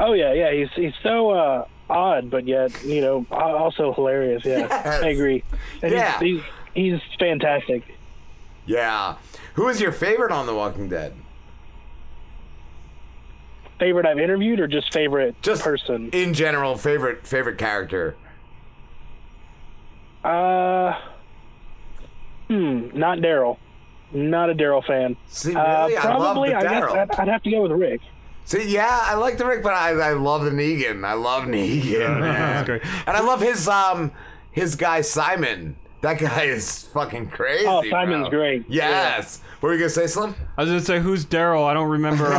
Oh 0.00 0.12
yeah, 0.14 0.32
yeah. 0.32 0.52
He's 0.52 0.68
he's 0.74 0.94
so 1.02 1.30
uh, 1.30 1.66
odd, 1.90 2.30
but 2.30 2.46
yet 2.46 2.82
you 2.84 3.00
know 3.00 3.26
also 3.30 3.92
hilarious. 3.92 4.44
Yeah, 4.44 4.58
Yes. 4.60 5.02
I 5.02 5.08
agree. 5.08 5.44
And 5.82 5.92
Yeah. 5.92 6.18
he's, 6.20 6.42
he's 6.74 6.92
he's 7.00 7.00
fantastic. 7.18 7.82
Yeah. 8.66 9.16
Who 9.54 9.68
is 9.68 9.80
your 9.80 9.92
favorite 9.92 10.32
on 10.32 10.46
The 10.46 10.54
Walking 10.54 10.88
Dead? 10.88 11.12
Favorite 13.82 14.06
I've 14.06 14.20
interviewed, 14.20 14.60
or 14.60 14.68
just 14.68 14.92
favorite 14.92 15.34
Just 15.42 15.64
person? 15.64 16.08
In 16.12 16.34
general, 16.34 16.78
favorite 16.78 17.26
favorite 17.26 17.58
character. 17.58 18.14
Uh, 20.22 20.96
hmm, 22.46 22.96
not 22.96 23.18
Daryl. 23.18 23.58
Not 24.12 24.50
a 24.50 24.54
Daryl 24.54 24.86
fan. 24.86 25.16
See, 25.26 25.56
uh, 25.56 25.86
really? 25.88 25.96
I 25.96 26.14
love 26.16 26.20
probably, 26.20 26.50
the 26.50 26.58
I 26.58 26.62
guess 26.62 26.84
I'd, 26.92 27.10
I'd 27.10 27.26
have 27.26 27.42
to 27.42 27.50
go 27.50 27.62
with 27.62 27.72
Rick. 27.72 28.02
See, 28.44 28.72
yeah, 28.72 29.00
I 29.02 29.14
like 29.16 29.36
the 29.36 29.46
Rick, 29.46 29.64
but 29.64 29.74
I, 29.74 29.90
I 29.90 30.12
love 30.12 30.44
the 30.44 30.52
Negan. 30.52 31.04
I 31.04 31.14
love 31.14 31.42
Negan. 31.44 32.20
man. 32.20 32.20
That's 32.20 32.66
great. 32.68 32.82
And 32.84 33.16
I 33.16 33.20
love 33.20 33.40
his 33.40 33.66
um 33.66 34.12
his 34.52 34.76
guy 34.76 35.00
Simon. 35.00 35.74
That 36.02 36.18
guy 36.18 36.42
is 36.44 36.82
fucking 36.88 37.30
crazy. 37.30 37.64
Oh, 37.66 37.82
Simon's 37.88 38.28
bro. 38.28 38.38
great. 38.40 38.64
Yes. 38.68 39.40
What 39.60 39.68
were 39.68 39.72
you 39.74 39.78
gonna 39.78 39.88
say, 39.90 40.08
Slim? 40.08 40.34
I 40.58 40.62
was 40.62 40.70
gonna 40.70 40.80
say, 40.82 40.98
who's 40.98 41.24
Daryl? 41.24 41.64
I 41.64 41.72
don't 41.74 41.88
remember 41.90 42.26
uh, 42.26 42.36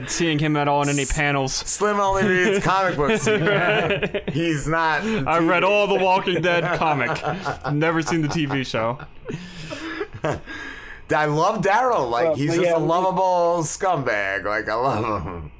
uh, 0.00 0.06
seeing 0.06 0.38
him 0.38 0.56
at 0.56 0.68
all 0.68 0.82
in 0.82 0.88
any 0.88 1.04
panels. 1.04 1.52
Slim 1.54 2.00
only 2.00 2.26
reads 2.26 2.64
comic 2.64 2.96
books. 2.96 3.26
He's 4.32 4.66
not. 4.66 5.02
I 5.04 5.38
read 5.40 5.64
all 5.64 5.86
the 5.86 6.02
Walking 6.02 6.40
Dead 6.40 6.64
comic. 6.78 7.10
Never 7.70 8.00
seen 8.00 8.22
the 8.22 8.28
TV 8.28 8.64
show. 8.66 8.98
I 11.14 11.26
love 11.26 11.60
Daryl. 11.62 12.08
Like 12.10 12.24
Well, 12.28 12.34
he's 12.36 12.50
but 12.52 12.54
just 12.56 12.66
yeah, 12.66 12.76
a 12.76 12.80
we- 12.80 12.86
lovable 12.86 13.62
scumbag. 13.62 14.44
Like 14.44 14.68
I 14.68 14.74
love 14.74 15.24
him. 15.24 15.50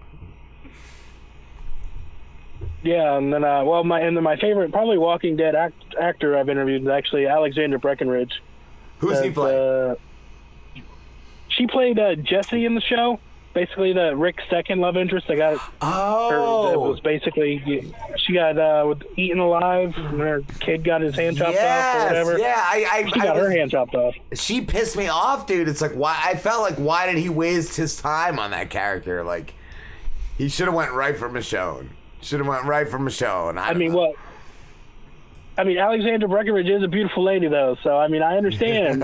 Yeah, 2.84 3.16
and 3.16 3.32
then 3.32 3.42
uh, 3.44 3.64
well, 3.64 3.82
my 3.82 3.98
and 4.00 4.14
then 4.16 4.22
my 4.22 4.36
favorite 4.36 4.70
probably 4.70 4.98
Walking 4.98 5.36
Dead 5.36 5.54
act, 5.54 5.74
actor 6.00 6.36
I've 6.38 6.48
interviewed 6.50 6.82
is 6.82 6.88
actually 6.88 7.26
Alexandra 7.26 7.78
Breckenridge. 7.78 8.42
Who's 8.98 9.20
he 9.20 9.28
That, 9.28 9.34
play? 9.34 9.90
Uh, 9.90 10.82
she 11.48 11.66
played 11.66 11.98
uh, 11.98 12.14
Jesse 12.16 12.64
in 12.66 12.74
the 12.74 12.80
show. 12.80 13.18
Basically, 13.54 13.92
the 13.92 14.16
Rick's 14.16 14.42
second 14.50 14.80
love 14.80 14.96
interest. 14.96 15.30
I 15.30 15.36
got. 15.36 15.58
Oh. 15.80 16.66
Her, 16.68 16.74
it 16.74 16.78
was 16.80 16.98
basically 17.00 17.94
she 18.18 18.32
got 18.34 18.58
uh, 18.58 18.94
eaten 19.16 19.38
alive, 19.38 19.96
and 19.96 20.20
her 20.20 20.42
kid 20.60 20.82
got 20.84 21.00
his 21.00 21.14
hand 21.14 21.36
chopped 21.38 21.56
off 21.56 22.02
or 22.02 22.06
whatever. 22.06 22.38
yeah, 22.38 22.54
I- 22.58 22.86
I- 22.90 23.10
she 23.10 23.20
I 23.20 23.24
got 23.24 23.36
her 23.36 23.50
hand 23.50 23.70
chopped 23.70 23.94
off. 23.94 24.14
she 24.34 24.60
pissed 24.60 24.96
me 24.96 25.06
off, 25.06 25.46
dude. 25.46 25.68
It's 25.68 25.80
like 25.80 25.92
why 25.92 26.20
I 26.22 26.34
felt 26.34 26.62
like 26.62 26.74
why 26.76 27.06
did 27.06 27.16
he 27.16 27.28
waste 27.28 27.76
his 27.76 27.96
time 27.96 28.38
on 28.40 28.50
that 28.50 28.70
character? 28.70 29.22
Like 29.22 29.54
he 30.36 30.48
should 30.48 30.66
have 30.66 30.74
went 30.74 30.90
right 30.92 31.16
for 31.16 31.30
Michonne. 31.30 31.90
Should 32.24 32.40
have 32.40 32.48
went 32.48 32.64
right 32.64 32.88
for 32.88 32.98
Michonne. 32.98 33.58
I, 33.58 33.70
I 33.70 33.74
mean, 33.74 33.92
what? 33.92 34.16
I 35.58 35.64
mean, 35.64 35.76
Alexandra 35.76 36.26
Breckenridge 36.26 36.68
is 36.68 36.82
a 36.82 36.88
beautiful 36.88 37.22
lady, 37.22 37.48
though. 37.48 37.76
So 37.82 37.98
I 37.98 38.08
mean, 38.08 38.22
I 38.22 38.38
understand, 38.38 39.00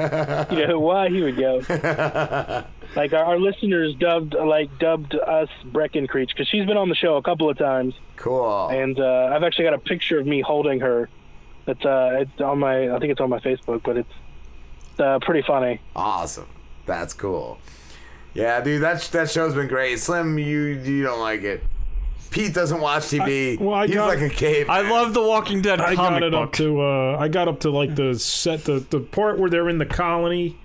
you 0.50 0.66
know, 0.66 0.80
why 0.80 1.10
he 1.10 1.20
would 1.20 1.36
go. 1.36 1.58
like 2.96 3.12
our, 3.12 3.24
our 3.24 3.38
listeners 3.38 3.94
dubbed, 3.94 4.34
like 4.34 4.78
dubbed 4.78 5.14
us 5.14 5.50
Brecken 5.66 6.08
Creech 6.08 6.30
because 6.30 6.48
she's 6.48 6.64
been 6.66 6.78
on 6.78 6.88
the 6.88 6.94
show 6.94 7.16
a 7.16 7.22
couple 7.22 7.50
of 7.50 7.58
times. 7.58 7.94
Cool. 8.16 8.68
And 8.68 8.98
uh, 8.98 9.30
I've 9.34 9.42
actually 9.42 9.66
got 9.66 9.74
a 9.74 9.78
picture 9.78 10.18
of 10.18 10.26
me 10.26 10.40
holding 10.40 10.80
her. 10.80 11.10
It's 11.66 11.84
uh, 11.84 12.16
it's 12.20 12.40
on 12.40 12.58
my, 12.58 12.90
I 12.90 12.98
think 12.98 13.12
it's 13.12 13.20
on 13.20 13.28
my 13.28 13.40
Facebook, 13.40 13.82
but 13.84 13.98
it's 13.98 14.14
uh, 14.98 15.18
pretty 15.20 15.42
funny. 15.46 15.80
Awesome. 15.94 16.48
That's 16.86 17.12
cool. 17.12 17.58
Yeah, 18.32 18.60
dude, 18.62 18.82
that 18.82 19.02
that 19.12 19.30
show's 19.30 19.54
been 19.54 19.68
great. 19.68 19.98
Slim, 20.00 20.38
you 20.38 20.60
you 20.60 21.02
don't 21.02 21.20
like 21.20 21.42
it. 21.42 21.62
Pete 22.30 22.54
doesn't 22.54 22.80
watch 22.80 23.02
TV. 23.04 23.58
well, 23.58 23.74
I 23.74 23.86
He's 23.86 23.96
got- 23.96 24.06
like 24.08 24.20
a 24.20 24.28
cave. 24.28 24.70
I 24.70 24.82
love 24.88 25.14
the 25.14 25.22
Walking 25.22 25.62
Dead 25.62 25.80
I 25.80 25.94
comic 25.96 26.20
got 26.20 26.22
it 26.22 26.30
book. 26.32 26.42
up 26.48 26.52
to 26.54 26.80
uh 26.80 27.16
I 27.18 27.28
got 27.28 27.48
up 27.48 27.60
to 27.60 27.70
like 27.70 27.94
the 27.96 28.18
set 28.18 28.64
the 28.64 28.84
the 28.90 29.00
part 29.00 29.38
where 29.38 29.50
they're 29.50 29.68
in 29.68 29.78
the 29.78 29.86
colony. 29.86 30.56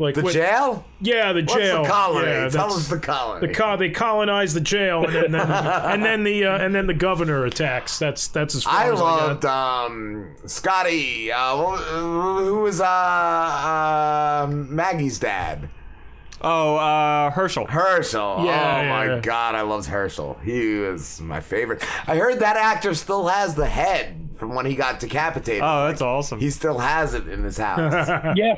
Like 0.00 0.14
The 0.14 0.22
what- 0.22 0.32
jail? 0.32 0.84
Yeah, 1.00 1.32
the 1.32 1.40
What's 1.40 1.54
the 1.54 1.58
jail. 1.58 1.84
colony? 1.84 2.28
Yeah, 2.28 2.48
Tell 2.50 2.68
that's- 2.68 2.76
us 2.76 2.86
the 2.88 3.00
colony. 3.00 3.48
The 3.48 3.52
co- 3.52 3.76
they 3.76 3.90
colonize 3.90 4.54
the 4.54 4.60
jail, 4.60 5.04
and 5.04 5.12
then, 5.12 5.32
then 5.32 5.50
and 5.50 6.04
then 6.04 6.22
the 6.22 6.44
uh, 6.46 6.58
and 6.64 6.72
then 6.72 6.86
the 6.86 6.94
governor 6.94 7.44
attacks. 7.44 7.98
That's 7.98 8.28
that's 8.28 8.54
as 8.54 8.62
far 8.62 8.74
I 8.74 8.92
as 8.92 9.00
loved 9.00 9.44
um 9.44 10.28
Scotty. 10.46 11.32
Uh, 11.32 11.56
who 11.56 11.74
who 12.44 12.60
was 12.60 12.80
uh, 12.80 12.84
uh 12.84 14.46
Maggie's 14.48 15.18
dad? 15.18 15.68
Oh, 16.40 16.76
uh, 16.76 17.30
Hershel. 17.30 17.66
Hershel. 17.66 18.44
Yeah, 18.44 18.76
oh 18.78 18.82
yeah, 18.82 18.88
my 18.88 19.04
yeah. 19.06 19.20
god, 19.20 19.54
I 19.54 19.62
loved 19.62 19.88
Hershel. 19.88 20.40
He 20.42 20.76
was 20.76 21.20
my 21.20 21.40
favorite. 21.40 21.82
I 22.06 22.16
heard 22.16 22.40
that 22.40 22.56
actor 22.56 22.94
still 22.94 23.26
has 23.26 23.54
the 23.54 23.66
head 23.66 24.28
from 24.36 24.54
when 24.54 24.66
he 24.66 24.74
got 24.74 25.00
decapitated. 25.00 25.62
Oh, 25.62 25.88
that's 25.88 26.02
awesome. 26.02 26.38
He 26.38 26.50
still 26.50 26.78
has 26.78 27.14
it 27.14 27.28
in 27.28 27.42
his 27.42 27.58
house. 27.58 28.08
yeah. 28.36 28.54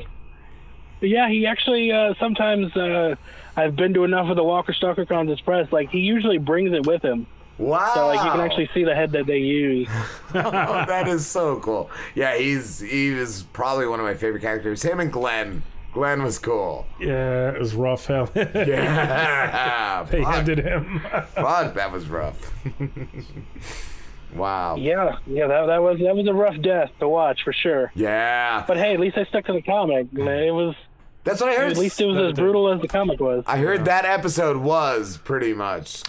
Yeah, 1.01 1.29
he 1.29 1.47
actually 1.47 1.91
uh, 1.91 2.13
sometimes 2.19 2.75
uh, 2.77 3.15
I've 3.55 3.75
been 3.75 3.93
to 3.95 4.03
enough 4.03 4.29
of 4.29 4.35
the 4.35 4.43
Walker 4.43 4.73
Stalker 4.73 5.05
Cons 5.05 5.31
Express. 5.31 5.71
Like 5.71 5.89
he 5.89 5.99
usually 5.99 6.37
brings 6.37 6.73
it 6.73 6.85
with 6.85 7.01
him. 7.01 7.25
Wow. 7.57 7.91
So 7.93 8.07
like 8.07 8.23
you 8.23 8.31
can 8.31 8.39
actually 8.39 8.69
see 8.73 8.83
the 8.83 8.95
head 8.95 9.11
that 9.13 9.25
they 9.25 9.37
use. 9.37 9.87
oh, 10.35 10.85
that 10.87 11.07
is 11.07 11.25
so 11.25 11.59
cool. 11.59 11.89
Yeah, 12.13 12.37
he's 12.37 12.79
he 12.79 13.11
was 13.11 13.43
probably 13.53 13.87
one 13.87 13.99
of 13.99 14.05
my 14.05 14.13
favorite 14.13 14.41
characters. 14.41 14.83
Him 14.83 14.99
and 14.99 15.11
Glenn. 15.11 15.63
Glenn 15.93 16.23
was 16.23 16.39
cool. 16.39 16.85
Yeah, 16.99 17.51
it 17.51 17.59
was 17.59 17.75
rough. 17.75 18.05
Hell. 18.05 18.29
Yeah. 18.35 20.05
they 20.09 20.23
fuck. 20.23 20.35
ended 20.35 20.59
him. 20.59 21.01
Fuck, 21.35 21.73
that 21.73 21.91
was 21.91 22.07
rough. 22.07 22.53
wow. 24.33 24.75
Yeah, 24.77 25.17
yeah, 25.27 25.47
that 25.47 25.65
that 25.67 25.81
was 25.81 25.99
that 25.99 26.15
was 26.15 26.27
a 26.27 26.33
rough 26.33 26.61
death 26.61 26.91
to 26.99 27.09
watch 27.09 27.43
for 27.43 27.53
sure. 27.53 27.91
Yeah. 27.95 28.63
But 28.67 28.77
hey, 28.77 28.93
at 28.93 28.99
least 28.99 29.17
I 29.17 29.25
stuck 29.25 29.45
to 29.45 29.53
the 29.53 29.61
comic. 29.61 30.07
It 30.13 30.53
was. 30.53 30.75
That's 31.23 31.39
what 31.39 31.51
I 31.51 31.55
heard. 31.55 31.71
At 31.71 31.77
least 31.77 32.01
it 32.01 32.05
was 32.05 32.31
as 32.31 32.33
brutal 32.33 32.71
as 32.73 32.81
the 32.81 32.87
comic 32.87 33.19
was. 33.19 33.43
I 33.45 33.57
heard 33.57 33.85
that 33.85 34.05
episode 34.05 34.57
was 34.57 35.17
pretty 35.17 35.53
much 35.53 36.01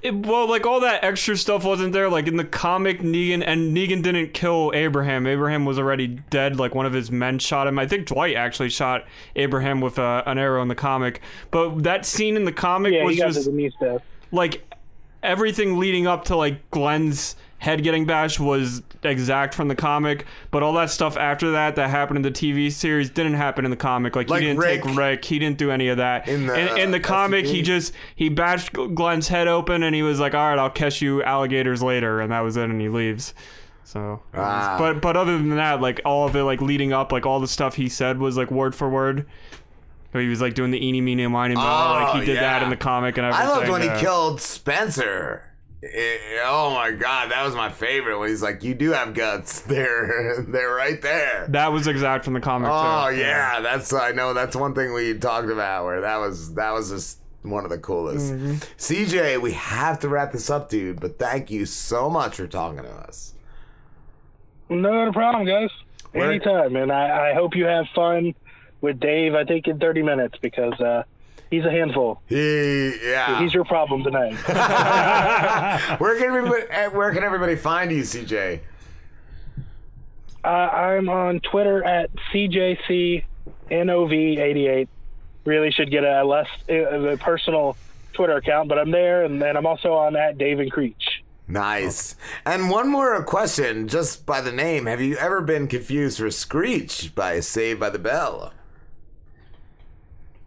It, 0.00 0.14
well, 0.26 0.48
like 0.48 0.64
all 0.64 0.80
that 0.80 1.02
extra 1.02 1.36
stuff 1.36 1.64
wasn't 1.64 1.92
there. 1.92 2.08
Like 2.08 2.28
in 2.28 2.36
the 2.36 2.44
comic, 2.44 3.00
Negan 3.00 3.42
and 3.44 3.76
Negan 3.76 4.02
didn't 4.02 4.32
kill 4.32 4.70
Abraham. 4.74 5.26
Abraham 5.26 5.64
was 5.64 5.78
already 5.78 6.06
dead. 6.06 6.56
Like 6.56 6.74
one 6.74 6.86
of 6.86 6.92
his 6.92 7.10
men 7.10 7.38
shot 7.38 7.66
him. 7.66 7.78
I 7.78 7.86
think 7.86 8.06
Dwight 8.06 8.36
actually 8.36 8.68
shot 8.70 9.06
Abraham 9.36 9.80
with 9.80 9.98
uh, 9.98 10.22
an 10.26 10.38
arrow 10.38 10.62
in 10.62 10.68
the 10.68 10.74
comic. 10.76 11.20
But 11.50 11.82
that 11.82 12.06
scene 12.06 12.36
in 12.36 12.44
the 12.44 12.52
comic 12.52 12.92
Yeah, 12.92 13.04
was 13.04 13.16
just 13.16 13.44
the 13.46 13.52
knee 13.52 13.70
stuff. 13.70 14.02
like 14.30 14.62
everything 15.22 15.78
leading 15.78 16.06
up 16.06 16.24
to 16.26 16.36
like 16.36 16.70
Glenn's 16.70 17.34
head 17.58 17.82
getting 17.82 18.06
bashed 18.06 18.38
was 18.40 18.82
exact 19.02 19.52
from 19.54 19.68
the 19.68 19.74
comic, 19.74 20.26
but 20.50 20.62
all 20.62 20.72
that 20.74 20.90
stuff 20.90 21.16
after 21.16 21.50
that 21.52 21.76
that 21.76 21.90
happened 21.90 22.16
in 22.16 22.22
the 22.22 22.30
TV 22.30 22.70
series 22.70 23.10
didn't 23.10 23.34
happen 23.34 23.64
in 23.64 23.70
the 23.70 23.76
comic. 23.76 24.14
Like, 24.16 24.28
Like 24.30 24.40
he 24.42 24.46
didn't 24.48 24.60
Rick- 24.60 24.82
take 24.84 24.96
Rick, 24.96 25.24
he 25.24 25.38
didn't 25.38 25.58
do 25.58 25.70
any 25.70 25.88
of 25.88 25.96
that. 25.98 26.28
In 26.28 26.46
the, 26.46 26.58
in, 26.72 26.78
in 26.78 26.90
the 26.92 27.00
comic, 27.00 27.44
he 27.46 27.62
just 27.62 27.92
he 28.14 28.28
bashed 28.28 28.72
Glenn's 28.72 29.28
head 29.28 29.48
open 29.48 29.82
and 29.82 29.94
he 29.94 30.02
was 30.02 30.20
like, 30.20 30.34
"All 30.34 30.48
right, 30.48 30.58
I'll 30.58 30.70
catch 30.70 31.02
you 31.02 31.22
alligators 31.22 31.82
later," 31.82 32.20
and 32.20 32.30
that 32.32 32.40
was 32.40 32.56
it, 32.56 32.64
and 32.70 32.80
he 32.80 32.88
leaves. 32.88 33.34
So, 33.84 34.20
Ah. 34.34 34.76
but 34.78 35.00
but 35.00 35.16
other 35.16 35.36
than 35.38 35.56
that, 35.56 35.80
like 35.80 36.00
all 36.04 36.26
of 36.28 36.36
it, 36.36 36.42
like 36.44 36.60
leading 36.60 36.92
up, 36.92 37.10
like 37.10 37.24
all 37.26 37.40
the 37.40 37.48
stuff 37.48 37.74
he 37.76 37.88
said 37.88 38.18
was 38.18 38.36
like 38.36 38.50
word 38.50 38.74
for 38.74 38.88
word. 38.88 39.26
He 40.12 40.26
was 40.28 40.40
like 40.40 40.54
doing 40.54 40.70
the 40.70 40.84
eeny 40.84 41.00
meeny 41.00 41.26
miny 41.26 41.54
mo, 41.54 41.60
like 41.60 42.14
he 42.16 42.22
Oh, 42.22 42.24
did 42.24 42.36
that 42.38 42.62
in 42.62 42.70
the 42.70 42.76
comic 42.76 43.18
and 43.18 43.26
I 43.26 43.46
loved 43.46 43.68
when 43.68 43.82
yeah. 43.82 43.94
he 43.94 44.00
killed 44.00 44.40
Spencer. 44.40 45.47
Eh, 45.82 46.16
oh 46.44 46.74
my 46.74 46.90
god, 46.90 47.30
that 47.30 47.44
was 47.44 47.54
my 47.54 47.70
favorite. 47.70 48.18
When 48.18 48.28
he's 48.28 48.42
like, 48.42 48.64
"You 48.64 48.74
do 48.74 48.90
have 48.90 49.14
guts. 49.14 49.60
They're 49.68 50.44
they're 50.48 50.74
right 50.74 51.00
there." 51.00 51.46
That 51.50 51.72
was 51.72 51.86
exact 51.86 52.24
from 52.24 52.34
the 52.34 52.40
comic. 52.40 52.68
Oh 52.72 53.10
too. 53.10 53.16
yeah, 53.18 53.60
that's 53.60 53.92
I 53.92 54.10
know 54.10 54.34
that's 54.34 54.56
one 54.56 54.74
thing 54.74 54.92
we 54.92 55.16
talked 55.16 55.48
about 55.50 55.84
where 55.84 56.00
that 56.00 56.16
was 56.16 56.54
that 56.54 56.72
was 56.72 56.90
just 56.90 57.18
one 57.42 57.62
of 57.64 57.70
the 57.70 57.78
coolest. 57.78 58.32
Mm-hmm. 58.32 58.54
CJ, 58.76 59.40
we 59.40 59.52
have 59.52 60.00
to 60.00 60.08
wrap 60.08 60.32
this 60.32 60.50
up, 60.50 60.68
dude. 60.68 60.98
But 61.00 61.18
thank 61.18 61.48
you 61.50 61.64
so 61.64 62.10
much 62.10 62.34
for 62.36 62.48
talking 62.48 62.82
to 62.82 62.90
us. 62.90 63.34
No 64.68 65.12
problem, 65.12 65.46
guys. 65.46 65.70
Where- 66.12 66.30
Anytime, 66.32 66.74
and 66.74 66.90
I, 66.90 67.30
I 67.30 67.34
hope 67.34 67.54
you 67.54 67.66
have 67.66 67.86
fun 67.94 68.34
with 68.80 68.98
Dave. 68.98 69.34
I 69.34 69.44
think 69.44 69.68
in 69.68 69.78
30 69.78 70.02
minutes 70.02 70.38
because 70.42 70.78
uh, 70.80 71.04
he's 71.50 71.64
a 71.64 71.70
handful. 71.70 72.20
He 72.26 72.92
yeah. 73.02 73.40
He's 73.40 73.54
your 73.54 73.64
problem 73.64 74.04
tonight. 74.04 74.34
where 75.98 76.16
can 76.18 76.26
everybody 76.26 76.62
eh, 76.70 76.88
where 76.88 77.10
can 77.12 77.24
everybody 77.24 77.56
find 77.56 77.90
you, 77.90 78.02
CJ? 78.02 78.60
uh, 80.44 80.48
I'm 80.48 81.08
on 81.08 81.40
Twitter 81.40 81.82
at 81.84 82.10
CJCNOV88. 82.32 84.88
Really 85.44 85.70
should 85.72 85.90
get 85.90 86.04
a 86.04 86.24
less 86.24 86.46
a, 86.68 87.12
a 87.12 87.16
personal 87.16 87.76
Twitter 88.12 88.36
account, 88.36 88.68
but 88.68 88.78
I'm 88.78 88.90
there, 88.90 89.24
and 89.24 89.40
then 89.40 89.56
I'm 89.56 89.64
also 89.66 89.94
on 89.94 90.14
at 90.16 90.36
Dave 90.38 90.60
and 90.60 90.70
Creech. 90.70 91.22
Nice. 91.46 92.16
And 92.44 92.68
one 92.70 92.90
more 92.90 93.22
question, 93.22 93.88
just 93.88 94.26
by 94.26 94.42
the 94.42 94.52
name. 94.52 94.84
Have 94.86 95.00
you 95.00 95.16
ever 95.16 95.40
been 95.40 95.66
confused 95.66 96.18
for 96.18 96.30
Screech 96.30 97.14
by 97.14 97.40
Saved 97.40 97.80
by 97.80 97.88
the 97.88 97.98
Bell? 97.98 98.52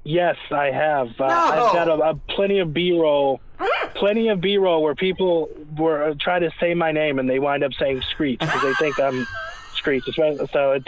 Yes, 0.03 0.35
I 0.49 0.71
have. 0.71 1.09
Uh, 1.19 1.25
I've 1.25 1.73
got 1.73 1.87
a, 1.87 1.93
a 1.93 2.15
plenty 2.35 2.59
of 2.59 2.73
B-roll, 2.73 3.39
plenty 3.95 4.29
of 4.29 4.41
B-roll 4.41 4.81
where 4.81 4.95
people 4.95 5.49
were 5.77 6.03
uh, 6.03 6.15
trying 6.19 6.41
to 6.41 6.51
say 6.59 6.73
my 6.73 6.91
name 6.91 7.19
and 7.19 7.29
they 7.29 7.37
wind 7.39 7.63
up 7.63 7.73
saying 7.73 8.01
Screech 8.09 8.39
because 8.39 8.61
they 8.63 8.73
think 8.75 8.99
I'm 8.99 9.27
Screech. 9.75 10.07
It's- 10.07 10.49
So 10.51 10.71
it's 10.71 10.87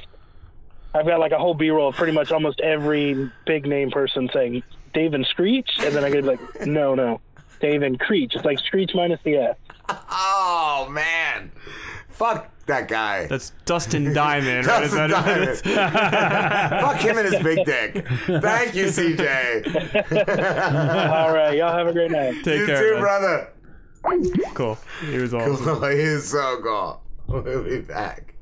I've 0.96 1.06
got 1.08 1.20
like 1.20 1.32
a 1.32 1.38
whole 1.40 1.54
B-roll 1.54 1.90
of 1.90 1.96
pretty 1.96 2.14
much 2.14 2.32
almost 2.32 2.60
every 2.62 3.30
big 3.46 3.66
name 3.68 3.92
person 3.92 4.30
saying 4.34 4.64
Dave 4.94 5.14
and 5.14 5.26
Screech, 5.26 5.70
and 5.80 5.96
then 5.96 6.04
I 6.04 6.10
get 6.12 6.24
like, 6.24 6.40
no, 6.66 6.94
no, 6.96 7.20
Dave 7.60 7.82
and 7.84 8.00
Creech. 8.00 8.36
It's 8.36 8.46
like 8.46 8.60
Screech 8.60 8.92
minus 8.96 9.20
the 9.24 9.36
S. 9.38 9.56
Oh 9.90 10.88
man, 10.92 11.52
fuck 12.14 12.50
that 12.66 12.88
guy. 12.88 13.28
That's 13.28 13.52
Dustin 13.66 14.14
Diamond. 14.14 14.66
right? 14.68 14.82
Dustin 14.90 15.10
that- 15.10 15.64
Diamond. 15.64 16.82
Fuck 16.82 16.98
him 17.02 17.18
and 17.18 17.34
his 17.34 17.44
big 17.44 17.66
dick. 17.66 18.08
Thank 18.42 18.74
you, 18.76 18.86
CJ. 18.86 19.66
All 21.12 21.34
right, 21.34 21.58
y'all 21.58 21.76
have 21.78 21.88
a 21.88 21.94
great 21.94 22.12
night. 22.12 22.36
Take 22.44 22.60
you 22.62 22.66
care, 22.66 22.82
too, 22.82 22.92
man. 22.94 23.02
brother. 23.02 23.50
Cool. 24.54 24.78
He 25.02 25.18
was 25.18 25.34
awesome. 25.34 25.58
Cool. 25.58 25.86
he 25.90 26.00
is 26.00 26.30
so 26.30 26.60
cool. 26.64 27.02
We'll 27.28 27.64
be 27.64 27.80
back 27.82 28.34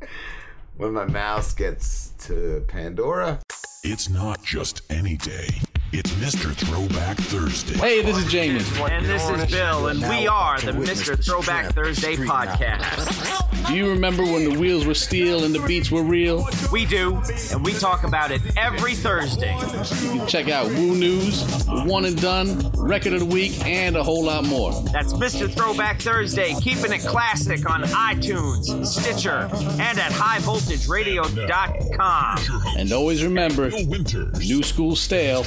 when 0.77 0.93
my 0.93 1.05
mouse 1.05 1.53
gets 1.53 2.09
to 2.27 2.63
Pandora. 2.67 3.39
It's 3.83 4.09
not 4.09 4.43
just 4.43 4.81
any 4.91 5.17
day. 5.17 5.49
It's 5.93 6.09
Mr. 6.11 6.53
Throwback 6.53 7.17
Thursday. 7.17 7.75
Hey, 7.75 8.01
this 8.01 8.15
is 8.17 8.23
Jamie. 8.31 8.61
And 8.89 9.05
this 9.05 9.29
is 9.29 9.51
Bill, 9.51 9.87
and 9.87 9.99
we 9.99 10.25
are 10.25 10.57
the 10.61 10.71
Mr. 10.71 11.21
Throwback 11.21 11.73
Thursday 11.73 12.15
podcast. 12.15 13.67
Do 13.67 13.75
you 13.75 13.89
remember 13.89 14.23
when 14.23 14.49
the 14.49 14.57
wheels 14.57 14.85
were 14.85 14.93
steel 14.93 15.43
and 15.43 15.53
the 15.53 15.59
beats 15.67 15.91
were 15.91 16.03
real? 16.03 16.47
We 16.71 16.85
do, 16.85 17.21
and 17.51 17.65
we 17.65 17.73
talk 17.73 18.05
about 18.05 18.31
it 18.31 18.41
every 18.57 18.95
Thursday. 18.95 19.53
You 19.53 20.19
can 20.19 20.25
check 20.27 20.47
out 20.47 20.67
Woo 20.67 20.95
News, 20.95 21.43
One 21.67 22.05
and 22.05 22.19
Done, 22.21 22.71
Record 22.77 23.11
of 23.13 23.19
the 23.19 23.25
Week, 23.25 23.59
and 23.65 23.97
a 23.97 24.03
whole 24.03 24.23
lot 24.23 24.45
more. 24.45 24.71
That's 24.93 25.11
Mr. 25.13 25.51
Throwback 25.53 25.99
Thursday, 25.99 26.53
keeping 26.61 26.93
it 26.93 27.01
classic 27.01 27.69
on 27.69 27.83
iTunes, 27.83 28.85
Stitcher, 28.85 29.49
and 29.51 29.99
at 29.99 30.13
highvoltageradio.com. 30.13 32.37
And 32.77 32.93
always 32.93 33.23
remember, 33.25 33.69
new 33.69 34.63
school 34.63 34.95
stale, 34.95 35.43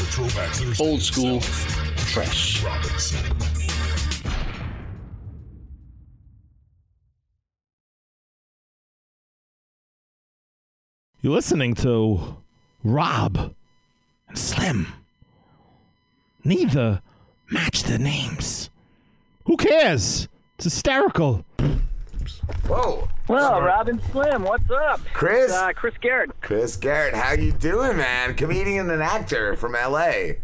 old 0.81 1.01
school 1.01 1.41
fresh. 1.41 2.65
You're 11.21 11.33
listening 11.33 11.75
to 11.77 12.37
Rob 12.83 13.55
and 14.29 14.37
Slim. 14.37 14.89
Neither 16.43 17.01
match 17.51 17.85
the 17.85 17.99
names. 17.99 18.71
Who 19.47 19.57
cares? 19.57 20.29
It's 20.57 20.65
hysterical. 20.65 21.45
Whoa. 22.67 23.09
Well, 23.29 23.61
Rob 23.63 23.89
and 23.89 24.03
Slim, 24.11 24.43
what's 24.43 24.71
up? 24.71 25.01
Chris? 25.13 25.45
It's, 25.45 25.53
uh, 25.53 25.73
Chris 25.73 25.95
Gehrt. 26.03 26.31
Chris 26.41 26.77
Gehrt, 26.77 27.15
how 27.15 27.33
you 27.33 27.53
doing, 27.53 27.97
man? 27.97 28.35
Comedian 28.35 28.91
and 28.91 29.03
actor 29.03 29.57
from 29.57 29.73
LA. 29.73 30.35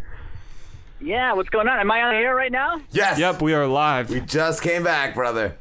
Yeah, 0.99 1.33
what's 1.33 1.49
going 1.49 1.67
on? 1.67 1.79
Am 1.79 1.91
I 1.91 2.01
on 2.03 2.13
the 2.13 2.19
air 2.19 2.35
right 2.35 2.51
now? 2.51 2.81
Yes. 2.91 3.17
Yep, 3.17 3.41
we 3.41 3.53
are 3.53 3.65
live. 3.65 4.09
We 4.09 4.19
just 4.21 4.61
came 4.61 4.83
back, 4.83 5.15
brother. 5.15 5.57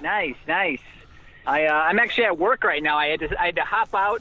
Nice, 0.00 0.36
nice. 0.48 0.80
I 1.46 1.66
uh, 1.66 1.72
I'm 1.72 1.98
actually 1.98 2.24
at 2.24 2.38
work 2.38 2.64
right 2.64 2.82
now. 2.82 2.98
I 2.98 3.06
had 3.06 3.20
to 3.20 3.40
I 3.40 3.46
had 3.46 3.56
to 3.56 3.62
hop 3.62 3.94
out, 3.94 4.20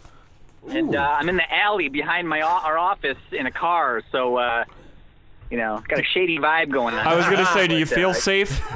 and 0.69 0.95
uh, 0.95 1.15
I'm 1.19 1.27
in 1.27 1.37
the 1.37 1.53
alley 1.55 1.89
behind 1.89 2.29
my 2.29 2.41
our 2.41 2.77
office 2.77 3.17
in 3.31 3.47
a 3.47 3.51
car. 3.51 4.03
So, 4.11 4.37
uh, 4.37 4.65
you 5.49 5.57
know, 5.57 5.81
got 5.87 5.99
a 5.99 6.03
shady 6.03 6.37
vibe 6.37 6.71
going 6.71 6.95
on. 6.95 7.05
I 7.05 7.15
was 7.15 7.25
gonna 7.25 7.45
say, 7.47 7.67
do 7.67 7.77
you 7.77 7.85
feel 7.85 8.13
safe? 8.13 8.61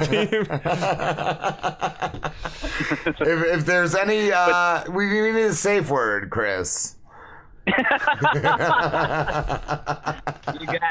if, 3.20 3.20
if 3.20 3.66
there's 3.66 3.94
any, 3.94 4.32
uh, 4.32 4.84
we 4.90 5.08
we 5.08 5.32
need 5.32 5.44
a 5.44 5.54
safe 5.54 5.90
word, 5.90 6.30
Chris. 6.30 6.96
you 7.66 7.72
got 7.72 7.92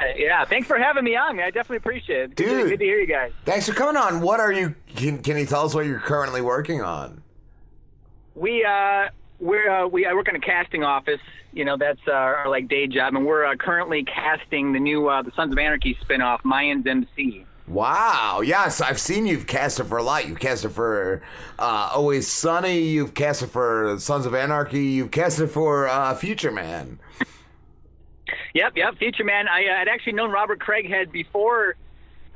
it. 0.07 0.17
Yeah, 0.17 0.45
thanks 0.45 0.67
for 0.67 0.77
having 0.77 1.03
me 1.03 1.15
on. 1.15 1.35
man. 1.35 1.45
I 1.45 1.51
definitely 1.51 1.77
appreciate 1.77 2.21
it. 2.21 2.35
Good, 2.35 2.45
to, 2.45 2.49
Dude. 2.49 2.69
good 2.69 2.79
to 2.79 2.85
hear 2.85 2.99
you 2.99 3.07
guys. 3.07 3.31
Thanks 3.45 3.67
for 3.67 3.73
coming 3.73 3.97
on. 3.97 4.21
What 4.21 4.39
are 4.39 4.51
you? 4.51 4.75
Can, 4.95 5.21
can 5.21 5.37
you 5.37 5.45
tell 5.45 5.65
us 5.65 5.73
what 5.73 5.85
you're 5.85 5.99
currently 5.99 6.41
working 6.41 6.81
on? 6.81 7.21
We 8.35 8.63
uh 8.63 9.09
we're 9.39 9.69
uh, 9.69 9.87
we 9.87 10.05
I 10.05 10.13
work 10.13 10.27
in 10.27 10.35
a 10.35 10.39
casting 10.39 10.83
office. 10.83 11.21
You 11.51 11.65
know 11.65 11.77
that's 11.77 11.99
uh, 12.07 12.11
our 12.11 12.49
like 12.49 12.67
day 12.67 12.87
job, 12.87 13.15
and 13.15 13.25
we're 13.25 13.45
uh, 13.45 13.55
currently 13.55 14.03
casting 14.03 14.73
the 14.73 14.79
new 14.79 15.07
uh, 15.07 15.21
the 15.21 15.31
Sons 15.35 15.51
of 15.51 15.57
Anarchy 15.57 15.97
spinoff, 16.03 16.41
Mayans 16.41 16.87
MC. 16.87 17.45
Wow. 17.67 18.41
Yes, 18.43 18.81
I've 18.81 18.99
seen 18.99 19.27
you've 19.27 19.45
cast 19.45 19.79
it 19.79 19.83
for 19.83 19.99
a 19.99 20.03
lot. 20.03 20.27
You've 20.27 20.39
cast 20.39 20.65
it 20.65 20.69
for 20.69 21.21
uh, 21.59 21.91
Always 21.93 22.27
Sunny. 22.27 22.79
You've 22.79 23.13
cast 23.13 23.43
it 23.43 23.47
for 23.47 23.95
Sons 23.99 24.25
of 24.25 24.33
Anarchy. 24.33 24.85
You've 24.85 25.11
cast 25.11 25.39
it 25.39 25.47
for 25.47 25.87
uh, 25.87 26.15
Future 26.15 26.51
Man. 26.51 26.99
Yep, 28.53 28.73
yep. 28.75 28.95
Future 28.97 29.23
Man. 29.23 29.47
I 29.47 29.65
uh, 29.65 29.77
had 29.79 29.87
actually 29.87 30.13
known 30.13 30.31
Robert 30.31 30.59
Craighead 30.59 31.11
before 31.11 31.75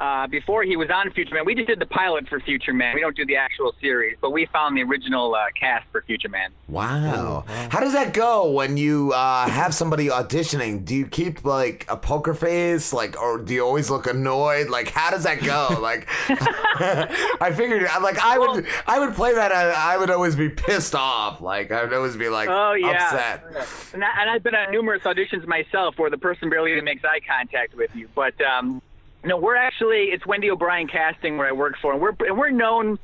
uh, 0.03 0.27
before 0.27 0.63
he 0.63 0.75
was 0.75 0.89
on 0.89 1.09
Future 1.11 1.33
Man. 1.33 1.45
We 1.45 1.55
just 1.55 1.67
did 1.67 1.79
the 1.79 1.85
pilot 1.85 2.27
for 2.27 2.37
Future 2.41 2.73
Man. 2.73 2.93
We 2.93 2.99
don't 2.99 3.15
do 3.15 3.25
the 3.25 3.37
actual 3.37 3.73
series, 3.79 4.17
but 4.19 4.31
we 4.31 4.45
found 4.47 4.75
the 4.75 4.83
original 4.83 5.33
uh, 5.33 5.45
cast 5.57 5.87
for 5.93 6.01
Future 6.01 6.27
Man. 6.27 6.51
Wow. 6.67 7.45
How 7.69 7.79
does 7.79 7.93
that 7.93 8.13
go 8.13 8.51
when 8.51 8.75
you 8.75 9.13
uh, 9.13 9.47
have 9.47 9.73
somebody 9.73 10.07
auditioning? 10.07 10.83
Do 10.83 10.93
you 10.93 11.07
keep 11.07 11.45
like 11.45 11.85
a 11.87 11.95
poker 11.95 12.33
face, 12.33 12.91
like, 12.91 13.19
or 13.21 13.37
do 13.37 13.53
you 13.53 13.63
always 13.65 13.89
look 13.89 14.05
annoyed? 14.05 14.69
Like, 14.69 14.89
how 14.89 15.09
does 15.09 15.23
that 15.23 15.41
go? 15.41 15.69
Like, 15.83 16.07
I 16.29 17.51
figured, 17.53 17.83
like, 18.01 18.17
I 18.17 18.39
would, 18.39 18.65
I 18.87 18.99
would 18.99 19.15
play 19.15 19.33
that. 19.33 19.51
I, 19.51 19.95
I 19.95 19.97
would 19.97 20.09
always 20.09 20.35
be 20.35 20.49
pissed 20.49 20.95
off. 20.95 21.41
Like, 21.41 21.71
I 21.71 21.83
would 21.83 21.93
always 21.93 22.15
be 22.15 22.29
like 22.29 22.47
oh 22.49 22.73
yeah. 22.73 22.91
upset. 22.91 23.93
And, 23.93 24.03
I, 24.03 24.07
and 24.21 24.29
I've 24.29 24.43
been 24.43 24.55
on 24.55 24.71
numerous 24.71 25.03
auditions 25.03 25.45
myself 25.45 25.99
where 25.99 26.09
the 26.09 26.17
person 26.17 26.49
barely 26.49 26.71
even 26.71 26.85
makes 26.85 27.03
eye 27.03 27.19
contact 27.19 27.75
with 27.75 27.93
you. 27.95 28.07
But 28.15 28.33
um, 28.41 28.81
No, 29.23 29.37
we're 29.37 29.55
actually 29.55 30.05
it's 30.11 30.25
Wendy 30.25 30.51
O'Brien 30.51 30.87
Casting 30.87 31.37
where 31.37 31.47
I 31.47 31.53
work 31.53 31.75
for, 31.81 31.93
and 31.93 32.01
we're 32.01 32.13
and 32.19 32.37
we're 32.37 32.49
known 32.49 32.99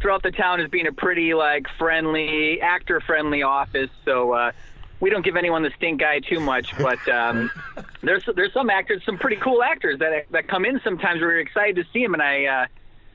throughout 0.00 0.22
the 0.22 0.30
town 0.30 0.60
as 0.60 0.68
being 0.68 0.86
a 0.86 0.92
pretty 0.92 1.34
like 1.34 1.66
friendly, 1.78 2.60
actor 2.60 3.00
friendly 3.00 3.42
office. 3.42 3.90
So 4.04 4.32
uh, 4.32 4.52
we 5.00 5.10
don't 5.10 5.24
give 5.24 5.36
anyone 5.36 5.62
the 5.62 5.72
stink 5.76 6.02
eye 6.02 6.20
too 6.20 6.40
much. 6.40 6.76
But 6.78 7.06
um, 7.08 7.50
there's 8.02 8.24
there's 8.36 8.52
some 8.52 8.70
actors, 8.70 9.02
some 9.04 9.18
pretty 9.18 9.36
cool 9.36 9.62
actors 9.62 9.98
that 9.98 10.26
that 10.30 10.46
come 10.46 10.64
in 10.64 10.80
sometimes. 10.84 11.20
We're 11.20 11.40
excited 11.40 11.76
to 11.76 11.84
see 11.92 12.02
them, 12.02 12.14
and 12.14 12.22
I. 12.22 12.44
Uh, 12.44 12.66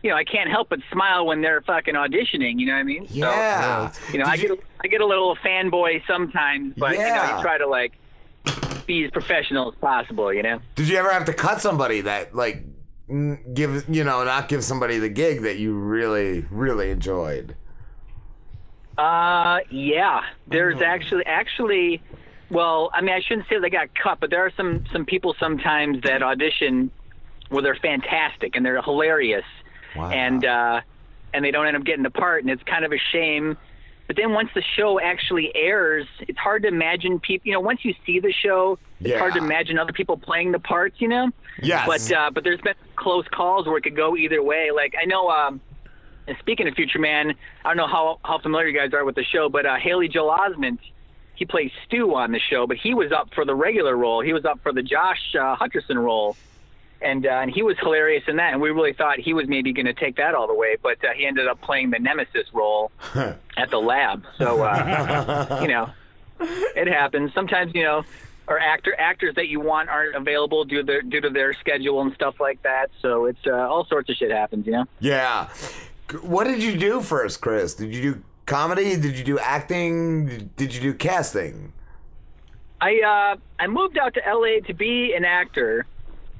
you 0.01 0.09
know, 0.09 0.15
I 0.15 0.23
can't 0.23 0.49
help 0.49 0.69
but 0.69 0.79
smile 0.93 1.25
when 1.25 1.41
they're 1.41 1.59
fucking 1.59 1.93
auditioning. 1.93 2.57
You 2.57 2.67
know 2.67 2.73
what 2.75 2.79
I 2.79 2.83
mean? 2.83 3.05
Yeah. 3.09 3.91
So, 3.91 4.13
you 4.13 4.19
know, 4.19 4.25
I 4.27 4.37
get 4.37 4.51
a, 4.51 4.57
I 4.81 4.87
get 4.87 5.01
a 5.01 5.05
little 5.05 5.35
fanboy 5.35 6.07
sometimes, 6.07 6.73
but 6.77 6.93
you 6.93 6.99
know, 6.99 7.35
you 7.35 7.41
try 7.41 7.57
to 7.57 7.67
like 7.67 7.91
be 8.89 9.05
as 9.05 9.11
professional 9.11 9.71
as 9.71 9.75
possible. 9.79 10.33
You 10.33 10.43
know? 10.43 10.59
Did 10.75 10.89
you 10.89 10.97
ever 10.97 11.11
have 11.11 11.25
to 11.25 11.33
cut 11.33 11.61
somebody 11.61 12.01
that 12.01 12.35
like 12.35 12.63
give 13.53 13.87
you 13.87 14.03
know 14.03 14.23
not 14.25 14.49
give 14.49 14.63
somebody 14.63 14.97
the 14.97 15.09
gig 15.09 15.43
that 15.43 15.57
you 15.57 15.73
really 15.73 16.45
really 16.49 16.91
enjoyed? 16.91 17.55
Uh, 18.97 19.59
yeah. 19.69 20.21
There's 20.47 20.81
actually 20.81 21.25
actually, 21.25 22.01
well, 22.49 22.89
I 22.93 22.99
mean, 22.99 23.15
I 23.15 23.21
shouldn't 23.21 23.47
say 23.47 23.57
they 23.59 23.69
got 23.69 23.87
cut, 23.95 24.19
but 24.19 24.29
there 24.29 24.45
are 24.45 24.51
some 24.57 24.83
some 24.91 25.05
people 25.05 25.35
sometimes 25.39 26.01
that 26.01 26.21
audition 26.21 26.91
where 27.47 27.63
they're 27.63 27.75
fantastic 27.75 28.55
and 28.55 28.65
they're 28.65 28.81
hilarious, 28.81 29.45
and 29.95 30.43
uh, 30.43 30.81
and 31.33 31.45
they 31.45 31.51
don't 31.51 31.67
end 31.67 31.77
up 31.77 31.85
getting 31.85 32.03
the 32.03 32.09
part, 32.09 32.43
and 32.43 32.51
it's 32.51 32.63
kind 32.63 32.83
of 32.83 32.91
a 32.91 32.99
shame. 33.11 33.55
But 34.09 34.15
then 34.15 34.33
once 34.33 34.49
the 34.55 34.63
show 34.75 34.99
actually 34.99 35.55
airs, 35.55 36.07
it's 36.21 36.39
hard 36.39 36.63
to 36.63 36.67
imagine 36.67 37.19
people. 37.19 37.47
You 37.47 37.53
know, 37.53 37.59
once 37.59 37.85
you 37.85 37.93
see 38.07 38.19
the 38.19 38.33
show, 38.33 38.79
it's 38.99 39.19
hard 39.19 39.33
to 39.33 39.37
imagine 39.37 39.77
other 39.77 39.93
people 39.93 40.17
playing 40.17 40.51
the 40.51 40.57
parts. 40.57 40.99
You 40.99 41.09
know. 41.09 41.29
Yes. 41.61 41.85
But 41.85 42.11
uh, 42.17 42.31
but 42.31 42.43
there's 42.43 42.59
been 42.59 42.73
close 42.95 43.27
calls 43.27 43.67
where 43.67 43.77
it 43.77 43.83
could 43.83 43.95
go 43.95 44.17
either 44.17 44.41
way. 44.41 44.71
Like 44.75 44.95
I 44.99 45.05
know. 45.05 45.29
Um, 45.29 45.61
and 46.25 46.35
speaking 46.39 46.67
of 46.67 46.73
Future 46.73 46.97
Man, 46.97 47.35
I 47.63 47.69
don't 47.69 47.77
know 47.77 47.85
how 47.85 48.19
how 48.25 48.39
familiar 48.39 48.69
you 48.69 48.79
guys 48.79 48.93
are 48.93 49.05
with 49.05 49.13
the 49.13 49.23
show, 49.23 49.47
but 49.47 49.67
uh, 49.67 49.75
Haley 49.75 50.07
Joel 50.07 50.35
Osment, 50.35 50.79
he 51.35 51.45
plays 51.45 51.69
Stu 51.85 52.15
on 52.15 52.31
the 52.31 52.39
show, 52.39 52.65
but 52.65 52.77
he 52.77 52.95
was 52.95 53.11
up 53.11 53.29
for 53.35 53.45
the 53.45 53.53
regular 53.53 53.95
role. 53.95 54.21
He 54.21 54.33
was 54.33 54.43
up 54.43 54.59
for 54.63 54.73
the 54.73 54.81
Josh 54.81 55.35
uh, 55.35 55.55
Hutcherson 55.55 56.03
role, 56.03 56.35
and 57.01 57.25
uh, 57.25 57.29
and 57.29 57.51
he 57.51 57.63
was 57.63 57.77
hilarious 57.79 58.23
in 58.27 58.37
that. 58.37 58.53
And 58.53 58.61
we 58.61 58.69
really 58.69 58.93
thought 58.93 59.19
he 59.19 59.33
was 59.33 59.47
maybe 59.47 59.73
going 59.73 59.85
to 59.85 59.93
take 59.93 60.17
that 60.17 60.35
all 60.35 60.47
the 60.47 60.53
way, 60.53 60.77
but 60.81 61.03
uh, 61.03 61.09
he 61.15 61.25
ended 61.25 61.47
up 61.47 61.61
playing 61.61 61.89
the 61.91 61.99
Nemesis 61.99 62.47
role 62.53 62.91
at 63.15 63.69
the 63.69 63.77
lab. 63.77 64.25
So 64.37 64.61
uh, 64.63 65.59
you 65.61 65.67
know, 65.67 65.89
it 66.39 66.87
happens. 66.87 67.33
Sometimes 67.33 67.73
you 67.73 67.83
know. 67.83 68.03
Or 68.47 68.57
actor 68.57 68.95
actors 68.97 69.35
that 69.35 69.47
you 69.47 69.59
want 69.59 69.89
aren't 69.89 70.15
available 70.15 70.65
due 70.65 70.77
to 70.77 70.83
their, 70.83 71.01
due 71.03 71.21
to 71.21 71.29
their 71.29 71.53
schedule 71.53 72.01
and 72.01 72.11
stuff 72.15 72.39
like 72.39 72.59
that. 72.63 72.89
So 72.99 73.25
it's 73.25 73.45
uh, 73.45 73.51
all 73.51 73.85
sorts 73.85 74.09
of 74.09 74.15
shit 74.15 74.31
happens, 74.31 74.65
you 74.65 74.71
know. 74.71 74.85
Yeah. 74.99 75.49
What 76.23 76.45
did 76.45 76.63
you 76.63 76.75
do 76.75 77.01
first, 77.01 77.41
Chris? 77.41 77.75
Did 77.75 77.93
you 77.93 78.01
do 78.01 78.23
comedy? 78.47 78.97
Did 78.97 79.19
you 79.19 79.23
do 79.23 79.37
acting? 79.37 80.49
Did 80.57 80.73
you 80.73 80.81
do 80.81 80.93
casting? 80.95 81.73
I 82.81 83.01
uh, 83.01 83.39
I 83.59 83.67
moved 83.67 83.97
out 83.97 84.13
to 84.15 84.21
LA 84.25 84.65
to 84.67 84.73
be 84.73 85.13
an 85.15 85.25
actor, 85.25 85.85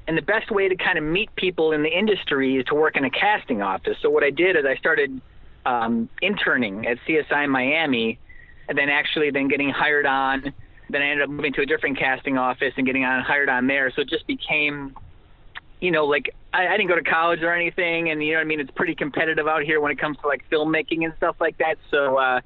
and 0.06 0.16
the 0.16 0.22
best 0.22 0.50
way 0.50 0.68
to 0.68 0.76
kind 0.76 0.98
of 0.98 1.04
meet 1.04 1.34
people 1.36 1.72
in 1.72 1.82
the 1.82 1.88
industry 1.88 2.56
is 2.56 2.64
to 2.66 2.74
work 2.74 2.96
in 2.96 3.04
a 3.04 3.10
casting 3.10 3.62
office. 3.62 3.96
So 4.02 4.10
what 4.10 4.24
I 4.24 4.30
did 4.30 4.56
is 4.56 4.64
I 4.64 4.76
started 4.76 5.20
um, 5.66 6.08
interning 6.20 6.86
at 6.86 6.98
CSI 7.06 7.48
Miami, 7.48 8.18
and 8.68 8.76
then 8.76 8.88
actually 8.88 9.30
then 9.30 9.48
getting 9.48 9.70
hired 9.70 10.06
on. 10.06 10.52
Then 10.88 11.02
I 11.02 11.10
ended 11.10 11.24
up 11.24 11.30
moving 11.30 11.52
to 11.54 11.62
a 11.62 11.66
different 11.66 11.98
casting 11.98 12.38
office 12.38 12.72
and 12.76 12.86
getting 12.86 13.04
on 13.04 13.22
hired 13.22 13.48
on 13.48 13.66
there. 13.66 13.92
So 13.94 14.02
it 14.02 14.08
just 14.08 14.26
became, 14.26 14.94
you 15.80 15.90
know, 15.90 16.06
like 16.06 16.34
I, 16.52 16.66
I 16.66 16.76
didn't 16.76 16.88
go 16.88 16.96
to 16.96 17.02
college 17.02 17.42
or 17.42 17.54
anything, 17.54 18.10
and 18.10 18.22
you 18.24 18.32
know 18.32 18.38
what 18.38 18.44
I 18.44 18.46
mean. 18.46 18.60
It's 18.60 18.70
pretty 18.74 18.94
competitive 18.94 19.46
out 19.46 19.62
here 19.62 19.80
when 19.80 19.92
it 19.92 19.98
comes 19.98 20.16
to 20.22 20.26
like 20.26 20.42
filmmaking 20.50 21.04
and 21.04 21.12
stuff 21.16 21.36
like 21.40 21.58
that. 21.58 21.76
So. 21.90 22.16
uh 22.16 22.40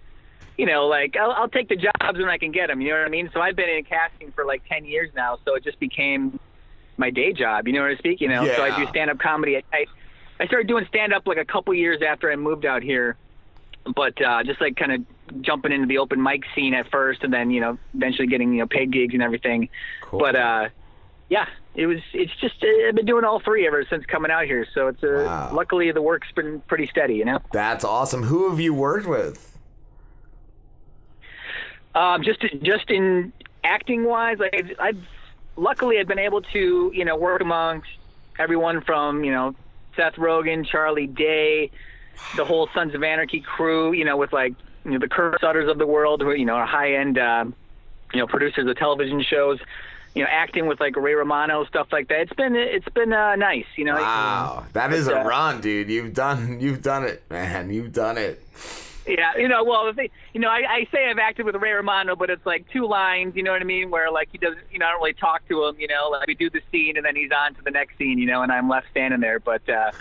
you 0.57 0.67
know, 0.67 0.87
like 0.87 1.17
I'll, 1.21 1.33
I'll 1.33 1.49
take 1.49 1.69
the 1.69 1.75
jobs 1.75 2.17
when 2.17 2.29
I 2.29 2.39
can 2.39 2.53
get 2.53 2.69
them. 2.69 2.81
You 2.81 2.91
know 2.91 2.99
what 2.99 3.07
I 3.07 3.11
mean? 3.11 3.29
So 3.35 3.41
I've 3.41 3.57
been 3.57 3.69
in 3.69 3.83
casting 3.83 4.31
for 4.33 4.45
like 4.45 4.63
ten 4.69 4.85
years 4.85 5.11
now, 5.15 5.39
so 5.45 5.57
it 5.57 5.65
just 5.65 5.81
became 5.81 6.39
my 6.97 7.11
day 7.11 7.33
job. 7.33 7.67
You 7.67 7.75
know 7.75 7.83
what 7.83 7.91
I 7.91 7.97
speak? 7.97 8.21
You 8.21 8.29
know, 8.29 8.47
so 8.47 8.63
I 8.63 8.77
do 8.77 8.89
stand 8.89 9.11
up 9.11 9.19
comedy. 9.19 9.63
I 9.73 9.87
I 10.41 10.47
started 10.47 10.67
doing 10.67 10.87
stand 10.89 11.13
up 11.13 11.27
like 11.27 11.39
a 11.39 11.45
couple 11.45 11.75
years 11.75 12.03
after 12.07 12.31
I 12.31 12.37
moved 12.37 12.65
out 12.67 12.83
here, 12.83 13.17
but 13.95 14.21
uh, 14.21 14.43
just 14.43 14.61
like 14.61 14.77
kind 14.77 14.93
of 14.93 15.43
jumping 15.43 15.73
into 15.73 15.87
the 15.87 15.99
open 15.99 16.23
mic 16.23 16.43
scene 16.55 16.75
at 16.75 16.91
first, 16.91 17.23
and 17.23 17.33
then 17.33 17.51
you 17.51 17.61
know 17.61 17.79
eventually 17.95 18.29
getting 18.29 18.53
you 18.53 18.61
know 18.61 18.67
paid 18.67 18.93
gigs 18.93 19.15
and 19.15 19.23
everything. 19.23 19.69
But 20.11 20.37
uh, 20.37 20.69
yeah, 21.29 21.47
it 21.75 21.87
was. 21.87 21.99
It's 22.13 22.35
just 22.41 22.63
uh, 22.63 22.89
I've 22.89 22.95
been 22.95 23.07
doing 23.07 23.25
all 23.25 23.41
three 23.41 23.67
ever 23.67 23.85
since 23.89 24.05
coming 24.07 24.31
out 24.31 24.45
here. 24.45 24.67
So 24.75 24.89
it's 24.89 25.03
uh, 25.03 25.51
luckily 25.53 25.91
the 25.93 26.03
work's 26.03 26.31
been 26.33 26.61
pretty 26.61 26.87
steady. 26.89 27.15
You 27.15 27.25
know. 27.25 27.39
That's 27.53 27.85
awesome. 27.85 28.25
Who 28.25 28.51
have 28.51 28.61
you 28.61 28.75
worked 28.75 29.07
with? 29.07 29.57
Um, 31.95 32.25
just 32.25 32.41
just 32.63 32.91
in 32.91 33.33
acting 33.63 34.05
wise, 34.05 34.39
I've, 34.41 34.71
I've 34.81 35.03
luckily 35.57 35.99
I've 35.99 36.09
been 36.09 36.19
able 36.19 36.43
to 36.43 36.91
you 36.95 37.05
know 37.05 37.17
work 37.17 37.41
amongst 37.41 37.89
everyone 38.39 38.81
from 38.83 39.25
you 39.25 39.33
know 39.33 39.55
Seth 39.97 40.15
Rogen, 40.15 40.67
Charlie 40.67 41.07
Day, 41.07 41.71
the 42.37 42.45
whole 42.45 42.69
Sons 42.75 42.95
of 42.95 43.03
Anarchy 43.03 43.41
crew. 43.41 43.93
You 43.93 44.05
know 44.05 44.17
with 44.17 44.33
like 44.33 44.55
you 44.85 44.93
know 44.93 44.99
the 44.99 45.09
Kurt 45.09 45.41
Sutters 45.41 45.69
of 45.69 45.79
the 45.79 45.87
world, 45.87 46.21
who 46.21 46.33
you 46.33 46.45
know 46.45 46.55
are 46.55 46.67
high 46.67 46.95
end 46.95 47.19
uh, 47.19 47.45
you 48.13 48.21
know 48.21 48.27
producers 48.27 48.69
of 48.69 48.77
television 48.77 49.23
shows. 49.23 49.59
You 50.15 50.23
know, 50.23 50.29
acting 50.31 50.69
with 50.69 50.79
like 50.79 50.95
Ray 50.95 51.15
Romano, 51.15 51.65
stuff 51.65 51.89
like 51.91 52.07
that. 52.07 52.21
It's 52.21 52.33
been 52.35 52.55
it's 52.55 52.89
been 52.91 53.13
uh, 53.13 53.35
nice. 53.35 53.67
You 53.75 53.85
know. 53.85 53.95
Wow, 53.95 54.65
that 54.73 54.93
is 54.93 55.09
a 55.09 55.21
uh, 55.21 55.25
run, 55.25 55.61
dude. 55.61 55.91
You've 55.91 56.15
done 56.15 56.61
you've 56.61 56.83
done 56.83 57.03
it, 57.03 57.25
man. 57.29 57.71
You've 57.71 57.93
done 57.93 58.17
it. 58.17 58.41
Yeah, 59.07 59.37
you 59.37 59.49
know, 59.49 59.63
well, 59.65 59.87
the 59.87 59.93
thing, 59.93 60.11
you 60.33 60.41
know, 60.41 60.49
I, 60.49 60.63
I 60.69 60.89
say 60.91 61.11
I've 61.11 61.19
acted 61.19 61.45
with 61.45 61.55
Ray 61.57 61.73
Romano, 61.73 62.17
but 62.17 62.31
it's 62.31 62.45
like 62.47 62.67
two 62.71 62.87
lines, 62.87 63.37
you 63.37 63.43
know 63.43 63.53
what 63.53 63.61
I 63.61 63.65
mean? 63.65 63.91
Where 63.91 64.11
like 64.11 64.29
he 64.33 64.39
doesn't, 64.39 64.63
you 64.71 64.79
know, 64.79 64.87
I 64.87 64.93
don't 64.93 65.01
really 65.01 65.13
talk 65.13 65.47
to 65.49 65.65
him, 65.67 65.77
you 65.79 65.89
know, 65.89 66.09
like 66.11 66.27
we 66.27 66.35
do 66.35 66.49
the 66.49 66.63
scene 66.73 66.97
and 66.97 67.05
then 67.05 67.15
he's 67.15 67.31
on 67.31 67.55
to 67.55 67.63
the 67.63 67.71
next 67.71 67.99
scene, 67.99 68.19
you 68.19 68.27
know, 68.27 68.43
and 68.43 68.51
I'm 68.51 68.69
left 68.69 68.87
standing 68.91 69.21
there. 69.21 69.41
But 69.41 69.69
uh, 69.69 69.91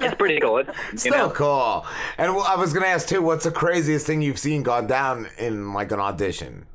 it's 0.00 0.14
pretty 0.16 0.38
cool. 0.40 0.58
It's, 0.58 0.70
you 0.92 0.98
Still 0.98 1.28
know, 1.28 1.30
cool. 1.30 1.86
And 2.18 2.30
I 2.30 2.56
was 2.56 2.74
gonna 2.74 2.86
ask 2.86 3.08
too, 3.08 3.22
what's 3.22 3.44
the 3.44 3.50
craziest 3.50 4.06
thing 4.06 4.20
you've 4.20 4.38
seen 4.38 4.62
gone 4.62 4.86
down 4.86 5.28
in 5.38 5.72
like 5.72 5.90
an 5.92 6.00
audition? 6.00 6.66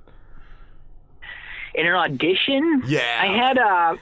in 1.75 1.85
an 1.85 1.93
audition. 1.93 2.81
Yeah. 2.88 3.19
I 3.22 3.27
had 3.27 3.57
uh, 3.59 3.95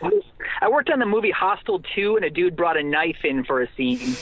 I 0.62 0.70
worked 0.70 0.90
on 0.90 1.00
the 1.00 1.06
movie 1.06 1.32
Hostel 1.32 1.84
2, 1.94 2.16
and 2.16 2.24
a 2.24 2.30
dude 2.30 2.56
brought 2.56 2.78
a 2.78 2.84
knife 2.84 3.26
in 3.26 3.44
for 3.44 3.62
a 3.62 3.68
scene 3.76 4.16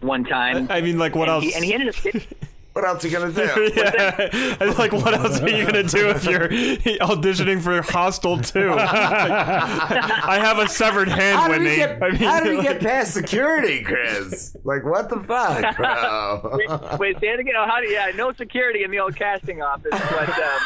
one 0.00 0.24
time. 0.24 0.66
I 0.68 0.80
mean, 0.80 0.98
like, 0.98 1.14
what 1.14 1.28
and 1.28 1.44
else? 1.44 1.44
He, 1.44 1.54
and 1.54 1.64
he 1.64 1.72
ended 1.72 1.90
up. 1.90 2.22
What 2.72 2.86
else 2.86 3.04
are 3.04 3.08
you 3.08 3.18
gonna 3.18 3.32
do? 3.32 3.70
yeah. 3.76 4.56
And, 4.60 4.78
like, 4.78 4.92
what 4.92 5.12
else 5.14 5.40
are 5.40 5.48
you 5.48 5.66
gonna 5.66 5.82
do 5.82 6.08
if 6.08 6.24
you're 6.24 6.48
auditioning 6.48 7.60
for 7.60 7.82
Hostel 7.82 8.38
2? 8.40 8.72
I 8.78 10.38
have 10.40 10.58
a 10.58 10.68
severed 10.68 11.08
hand, 11.08 11.38
How 11.38 11.48
did 11.48 11.60
Whitney. 11.60 11.76
get, 11.76 12.02
I 12.02 12.08
mean, 12.10 12.20
how 12.20 12.40
did 12.40 12.56
he 12.56 12.62
get 12.62 12.80
past 12.80 13.12
security, 13.12 13.82
Chris? 13.82 14.56
Like 14.64 14.84
what 14.84 15.10
the 15.10 15.20
fuck, 15.20 15.76
bro? 15.76 16.56
wait, 16.56 16.98
wait, 16.98 17.20
say 17.20 17.28
it 17.28 17.40
again. 17.40 17.54
Oh, 17.58 17.66
how 17.66 17.80
do, 17.80 17.88
yeah, 17.88 18.10
no 18.16 18.32
security 18.32 18.84
in 18.84 18.90
the 18.90 19.00
old 19.00 19.16
casting 19.16 19.60
office, 19.60 19.90
but 19.90 20.28
um, 20.28 20.60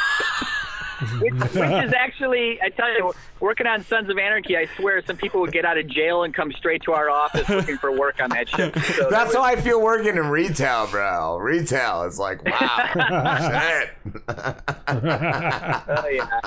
which, 1.21 1.35
which 1.35 1.55
is 1.55 1.93
actually, 1.93 2.61
I 2.63 2.69
tell 2.71 2.93
you, 2.93 3.13
working 3.41 3.67
on 3.67 3.85
Sons 3.85 4.09
of 4.09 4.19
Anarchy. 4.19 4.57
I 4.57 4.67
swear, 4.77 5.03
some 5.07 5.17
people 5.17 5.41
would 5.41 5.53
get 5.53 5.65
out 5.65 5.79
of 5.79 5.87
jail 5.89 6.23
and 6.23 6.33
come 6.35 6.53
straight 6.53 6.83
to 6.85 6.93
our 6.93 7.11
office 7.11 7.49
looking 7.49 7.77
for 7.79 7.93
work 7.97 8.21
on 8.21 8.31
that 8.31 8.49
shit. 8.49 8.77
So 8.79 9.09
That's 9.11 9.35
how 9.35 9.43
I 9.43 9.57
feel 9.57 9.81
working 9.83 10.17
in 10.17 10.27
retail, 10.29 10.87
bro. 10.89 11.37
Retail 11.39 12.03
is 12.05 12.19
like, 12.19 12.45
wow, 12.45 12.91
shit. 13.51 13.91
Oh 14.29 16.09
yeah. 16.09 16.41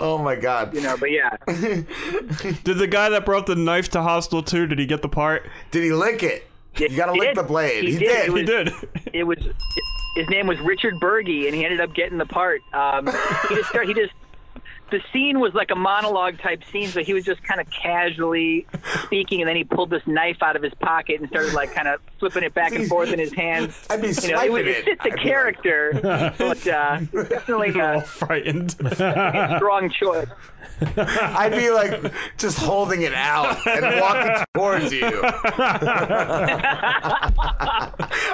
Oh 0.00 0.18
my 0.18 0.36
god. 0.36 0.74
You 0.74 0.80
know, 0.82 0.96
but 0.96 1.10
yeah. 1.10 1.36
Did 1.46 2.78
the 2.78 2.88
guy 2.90 3.08
that 3.10 3.24
brought 3.24 3.46
the 3.46 3.56
knife 3.56 3.88
to 3.90 4.02
Hostel 4.02 4.42
2, 4.42 4.66
did 4.66 4.78
he 4.78 4.86
get 4.86 5.02
the 5.02 5.08
part? 5.08 5.48
Did 5.70 5.82
he 5.82 5.92
lick 5.92 6.22
it? 6.22 6.49
You 6.76 6.88
gotta 6.96 7.12
He 7.12 7.18
lick 7.20 7.28
did. 7.30 7.36
the 7.36 7.42
blade. 7.42 7.84
He 7.84 7.92
He, 7.92 7.98
did. 7.98 8.06
did. 8.06 8.26
It 8.26 8.32
was- 8.32 8.40
He 8.40 8.46
did. 8.46 8.72
It 9.14 9.24
was 9.24 9.38
his 10.16 10.28
name 10.28 10.46
was 10.48 10.58
Richard 10.60 10.98
Berge, 11.00 11.28
and 11.46 11.54
he 11.54 11.64
ended 11.64 11.80
up 11.80 11.94
getting 11.94 12.18
the 12.18 12.26
part. 12.26 12.62
Um, 12.72 13.06
he 13.48 13.54
just 13.54 13.68
start, 13.68 13.86
he 13.86 13.94
just 13.94 14.12
the 14.90 15.00
scene 15.12 15.38
was 15.38 15.54
like 15.54 15.70
a 15.70 15.76
monologue 15.76 16.36
type 16.40 16.64
scene, 16.72 16.88
so 16.88 17.00
he 17.04 17.14
was 17.14 17.24
just 17.24 17.40
kind 17.44 17.60
of 17.60 17.70
casually 17.70 18.66
speaking, 19.04 19.40
and 19.40 19.48
then 19.48 19.54
he 19.54 19.62
pulled 19.62 19.88
this 19.88 20.02
knife 20.06 20.38
out 20.42 20.56
of 20.56 20.62
his 20.64 20.74
pocket 20.74 21.20
and 21.20 21.28
started 21.28 21.52
like 21.54 21.72
kind 21.72 21.86
of 21.86 22.00
flipping 22.18 22.42
it 22.42 22.54
back 22.54 22.72
and 22.72 22.88
forth 22.88 23.12
in 23.12 23.20
his 23.20 23.32
hands. 23.32 23.86
I'd 23.88 24.02
be 24.02 24.08
you 24.08 24.14
know, 24.14 24.18
it, 24.18 24.24
swiping 24.24 24.52
was- 24.52 24.66
it. 24.66 24.68
it 24.68 24.84
fit 24.84 24.98
the 25.04 25.10
I'd 25.12 25.16
be 25.16 25.22
character, 25.22 26.32
but 26.38 26.66
uh, 26.66 26.98
definitely 27.28 27.78
a 27.78 28.00
frightened. 28.00 28.72
strong 29.56 29.90
choice. 29.90 30.26
I'd 30.96 31.52
be 31.52 31.70
like 31.70 32.12
just 32.38 32.58
holding 32.58 33.02
it 33.02 33.14
out 33.14 33.66
and 33.66 34.00
walking 34.00 34.44
towards 34.54 34.92
you. 34.92 35.04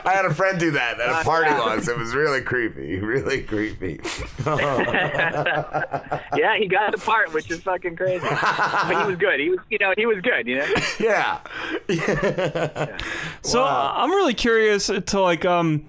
I 0.07 0.13
had 0.15 0.25
a 0.25 0.35
friend 0.35 0.59
do 0.59 0.71
that 0.73 1.01
at 1.01 1.23
a 1.23 1.25
party 1.25 1.51
once. 1.51 1.89
It 1.89 1.99
was 1.99 2.15
really 2.15 2.41
creepy. 2.41 2.99
Really 3.01 3.43
creepy. 3.43 4.01
yeah, 4.47 6.57
he 6.59 6.69
got 6.69 6.93
the 6.93 7.03
part, 7.05 7.33
which 7.33 7.51
is 7.51 7.61
fucking 7.63 7.97
crazy. 7.97 8.25
but 8.29 9.01
he 9.01 9.07
was 9.07 9.17
good. 9.17 9.41
He 9.41 9.51
was, 9.51 9.59
you 9.71 9.79
know, 9.81 9.93
he 9.97 10.07
was 10.07 10.21
good. 10.23 10.47
You 10.47 10.59
know. 10.59 10.67
Yeah. 11.01 11.41
So 13.43 13.65
I'm 13.65 14.11
really 14.11 14.35
curious 14.35 14.87
to 14.87 15.21
like 15.21 15.45
um 15.45 15.87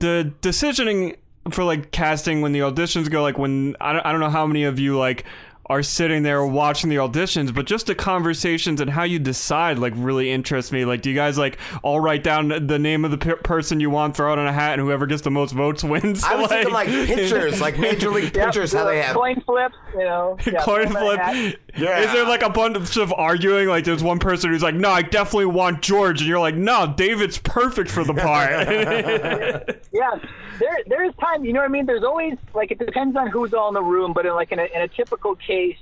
the 0.00 0.32
decisioning 0.42 1.16
for 1.50 1.64
like 1.64 1.90
casting 1.90 2.40
when 2.40 2.52
the 2.52 2.60
auditions 2.60 3.10
go 3.10 3.22
like 3.22 3.38
when 3.38 3.76
I 3.80 3.92
don't, 3.92 4.06
I 4.06 4.12
don't 4.12 4.20
know 4.20 4.30
how 4.30 4.46
many 4.46 4.64
of 4.64 4.78
you 4.78 4.98
like 4.98 5.24
are 5.66 5.82
sitting 5.82 6.22
there 6.22 6.44
watching 6.44 6.90
the 6.90 6.96
auditions 6.96 7.54
but 7.54 7.66
just 7.66 7.86
the 7.86 7.94
conversations 7.94 8.80
and 8.80 8.90
how 8.90 9.02
you 9.02 9.18
decide 9.18 9.78
like 9.78 9.92
really 9.96 10.30
interests 10.30 10.70
me 10.72 10.84
like 10.84 11.00
do 11.02 11.08
you 11.10 11.14
guys 11.16 11.38
like 11.38 11.58
all 11.82 12.00
write 12.00 12.22
down 12.22 12.48
the 12.66 12.78
name 12.78 13.04
of 13.04 13.10
the 13.10 13.18
pe- 13.18 13.34
person 13.36 13.80
you 13.80 13.88
want 13.90 14.16
throw 14.16 14.32
it 14.32 14.38
on 14.38 14.46
a 14.46 14.52
hat 14.52 14.74
and 14.74 14.82
whoever 14.82 15.06
gets 15.06 15.22
the 15.22 15.30
most 15.30 15.52
votes 15.52 15.82
wins 15.84 16.22
I 16.24 16.34
was 16.36 16.48
thinking 16.48 16.72
like 16.72 16.88
pictures, 16.88 17.60
like 17.60 17.78
major 17.78 18.10
league 18.10 18.32
pictures, 18.32 18.72
how 18.72 18.84
they 18.84 19.00
have. 19.00 19.16
coin 19.16 19.40
flips. 19.40 19.74
You 19.94 20.04
know. 20.04 20.36
yeah, 20.46 20.62
coin 20.62 20.88
throw 20.88 21.16
flip. 21.16 21.60
Them 21.74 21.84
in 21.84 21.88
a 21.88 21.94
hat. 21.94 22.04
Is 22.04 22.12
there 22.12 22.26
like 22.26 22.42
a 22.42 22.50
bunch 22.50 22.96
of 22.96 23.12
arguing? 23.12 23.68
Like 23.68 23.84
there's 23.84 24.02
one 24.02 24.18
person 24.18 24.50
who's 24.50 24.62
like, 24.62 24.74
"No, 24.74 24.90
I 24.90 25.02
definitely 25.02 25.46
want 25.46 25.82
George," 25.82 26.20
and 26.20 26.28
you're 26.28 26.40
like, 26.40 26.54
"No, 26.54 26.92
David's 26.96 27.38
perfect 27.38 27.90
for 27.90 28.04
the 28.04 28.14
part." 28.14 28.50
yeah, 29.92 30.18
there 30.58 30.78
there's 30.86 31.14
time. 31.16 31.44
You 31.44 31.52
know 31.52 31.60
what 31.60 31.66
I 31.66 31.72
mean? 31.72 31.86
There's 31.86 32.04
always 32.04 32.34
like 32.54 32.70
it 32.70 32.78
depends 32.78 33.16
on 33.16 33.28
who's 33.28 33.54
all 33.54 33.68
in 33.68 33.74
the 33.74 33.82
room, 33.82 34.12
but 34.12 34.26
in 34.26 34.34
like 34.34 34.52
in 34.52 34.58
a, 34.58 34.64
in 34.64 34.82
a 34.82 34.88
typical 34.88 35.34
case, 35.36 35.78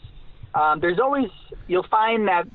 um, 0.54 0.80
there's 0.80 0.98
always 0.98 1.30
you'll 1.66 1.86
find 1.88 2.28
that 2.28 2.46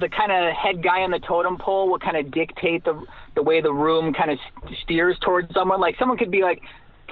the 0.00 0.08
kind 0.08 0.32
of 0.32 0.54
head 0.54 0.82
guy 0.82 1.02
on 1.02 1.10
the 1.10 1.18
totem 1.20 1.58
pole 1.58 1.90
will 1.90 1.98
kind 1.98 2.16
of 2.16 2.30
dictate 2.30 2.84
the 2.84 3.04
the 3.34 3.42
way 3.42 3.60
the 3.60 3.72
room 3.72 4.12
kind 4.12 4.30
of 4.30 4.38
steers 4.82 5.18
towards 5.20 5.52
someone. 5.54 5.80
Like 5.80 5.96
someone 5.98 6.18
could 6.18 6.30
be 6.30 6.42
like. 6.42 6.62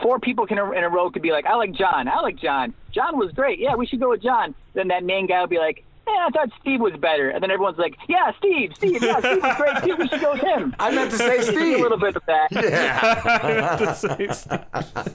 Four 0.03 0.19
people 0.19 0.47
can 0.47 0.59
in 0.59 0.85
a 0.85 0.89
row 0.89 1.11
could 1.11 1.23
be 1.23 1.31
like, 1.33 1.47
I 1.47 1.55
like 1.57 1.73
John. 1.73 2.09
I 2.09 2.21
like 2.21 2.37
John. 2.37 2.75
John 2.93 3.19
was 3.19 3.33
great. 3.33 3.59
Yeah, 3.59 3.75
we 3.77 3.87
should 3.87 4.01
go 4.01 4.11
with 4.11 4.23
John. 4.23 4.55
Then 4.75 4.89
that 4.89 5.05
main 5.05 5.27
guy 5.27 5.41
will 5.41 5.47
be 5.49 5.59
like, 5.59 5.85
Yeah, 6.07 6.27
I 6.27 6.31
thought 6.31 6.51
Steve 6.61 6.81
was 6.81 6.95
better. 6.95 7.29
And 7.31 7.43
then 7.43 7.51
everyone's 7.51 7.79
like, 7.79 7.97
Yeah, 8.09 8.33
Steve, 8.39 8.73
Steve, 8.77 9.03
yeah, 9.03 9.19
Steve 9.21 9.43
was 9.43 9.57
great 9.57 9.77
too. 9.85 9.97
We 9.97 10.09
should 10.09 10.21
go 10.21 10.33
with 10.33 10.43
him. 10.43 10.75
I 10.79 10.91
meant 10.95 11.11
to 11.11 11.17
say 11.19 11.41
Steve. 11.53 11.79
A 11.79 11.83
little 11.83 11.99
bit 11.99 12.17
of 12.17 12.23
that. 12.27 12.49
Yeah. 12.53 13.87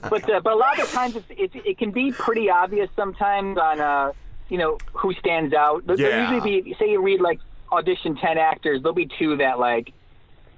but 0.10 0.30
uh, 0.30 0.40
but 0.40 0.52
a 0.52 0.56
lot 0.56 0.78
of 0.80 0.90
times 0.90 1.16
it's, 1.16 1.26
it's, 1.30 1.54
it 1.66 1.78
can 1.78 1.90
be 1.90 2.12
pretty 2.12 2.48
obvious 2.50 2.88
sometimes 2.96 3.58
on 3.58 3.80
uh 3.80 4.12
you 4.48 4.58
know 4.58 4.78
who 4.92 5.12
stands 5.14 5.52
out. 5.54 5.86
There 5.86 5.96
there'll 5.96 6.12
Yeah. 6.12 6.32
usually 6.32 6.62
be 6.62 6.74
say 6.78 6.90
you 6.90 7.02
read 7.02 7.20
like 7.20 7.40
audition 7.72 8.14
ten 8.16 8.38
actors, 8.38 8.82
there'll 8.82 8.94
be 8.94 9.08
two 9.18 9.36
that 9.38 9.58
like 9.58 9.92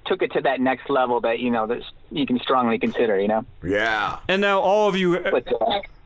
took 0.05 0.21
it 0.21 0.31
to 0.33 0.41
that 0.41 0.59
next 0.59 0.89
level 0.89 1.21
that 1.21 1.39
you 1.39 1.51
know 1.51 1.67
that 1.67 1.81
you 2.11 2.25
can 2.25 2.39
strongly 2.39 2.79
consider. 2.79 3.19
You 3.19 3.27
know. 3.27 3.45
Yeah. 3.63 4.19
And 4.27 4.41
now 4.41 4.59
all 4.59 4.87
of 4.87 4.95
you, 4.95 5.17
uh, 5.17 5.41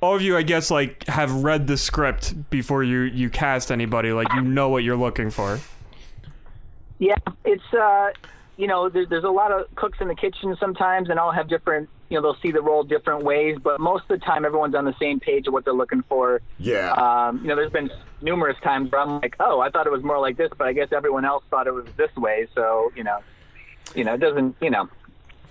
all 0.01 0.15
of 0.15 0.21
you, 0.21 0.37
I 0.37 0.43
guess, 0.43 0.69
like 0.71 1.07
have 1.07 1.43
read 1.43 1.67
the 1.67 1.77
script 1.77 2.49
before 2.49 2.83
you 2.83 3.01
you 3.01 3.29
cast 3.29 3.71
anybody. 3.71 4.11
Like 4.11 4.31
you 4.33 4.41
know 4.41 4.69
what 4.69 4.83
you're 4.83 4.97
looking 4.97 5.29
for. 5.29 5.59
Yeah, 6.99 7.17
it's 7.43 7.73
uh, 7.73 8.11
you 8.57 8.67
know, 8.67 8.89
there, 8.89 9.05
there's 9.05 9.23
a 9.23 9.29
lot 9.29 9.51
of 9.51 9.73
cooks 9.75 9.97
in 9.99 10.07
the 10.07 10.15
kitchen 10.15 10.55
sometimes, 10.59 11.09
and 11.09 11.19
all 11.19 11.31
have 11.31 11.49
different, 11.49 11.89
you 12.09 12.17
know, 12.17 12.21
they'll 12.21 12.41
see 12.41 12.51
the 12.51 12.61
role 12.61 12.83
different 12.83 13.23
ways. 13.23 13.57
But 13.61 13.79
most 13.79 14.03
of 14.03 14.19
the 14.19 14.25
time, 14.25 14.45
everyone's 14.45 14.75
on 14.75 14.85
the 14.85 14.95
same 14.99 15.19
page 15.19 15.47
of 15.47 15.53
what 15.53 15.65
they're 15.65 15.73
looking 15.73 16.03
for. 16.03 16.41
Yeah. 16.59 16.91
Um, 16.93 17.39
you 17.41 17.47
know, 17.47 17.55
there's 17.55 17.71
been 17.71 17.89
numerous 18.21 18.57
times 18.63 18.91
where 18.91 19.01
I'm 19.01 19.19
like, 19.21 19.35
oh, 19.39 19.59
I 19.59 19.69
thought 19.69 19.87
it 19.87 19.91
was 19.91 20.03
more 20.03 20.19
like 20.19 20.37
this, 20.37 20.49
but 20.57 20.67
I 20.67 20.73
guess 20.73 20.89
everyone 20.91 21.25
else 21.25 21.43
thought 21.49 21.67
it 21.67 21.73
was 21.73 21.85
this 21.97 22.15
way. 22.15 22.47
So 22.53 22.91
you 22.95 23.03
know, 23.03 23.19
you 23.95 24.03
know, 24.03 24.13
it 24.13 24.19
doesn't, 24.19 24.55
you 24.61 24.69
know, 24.69 24.89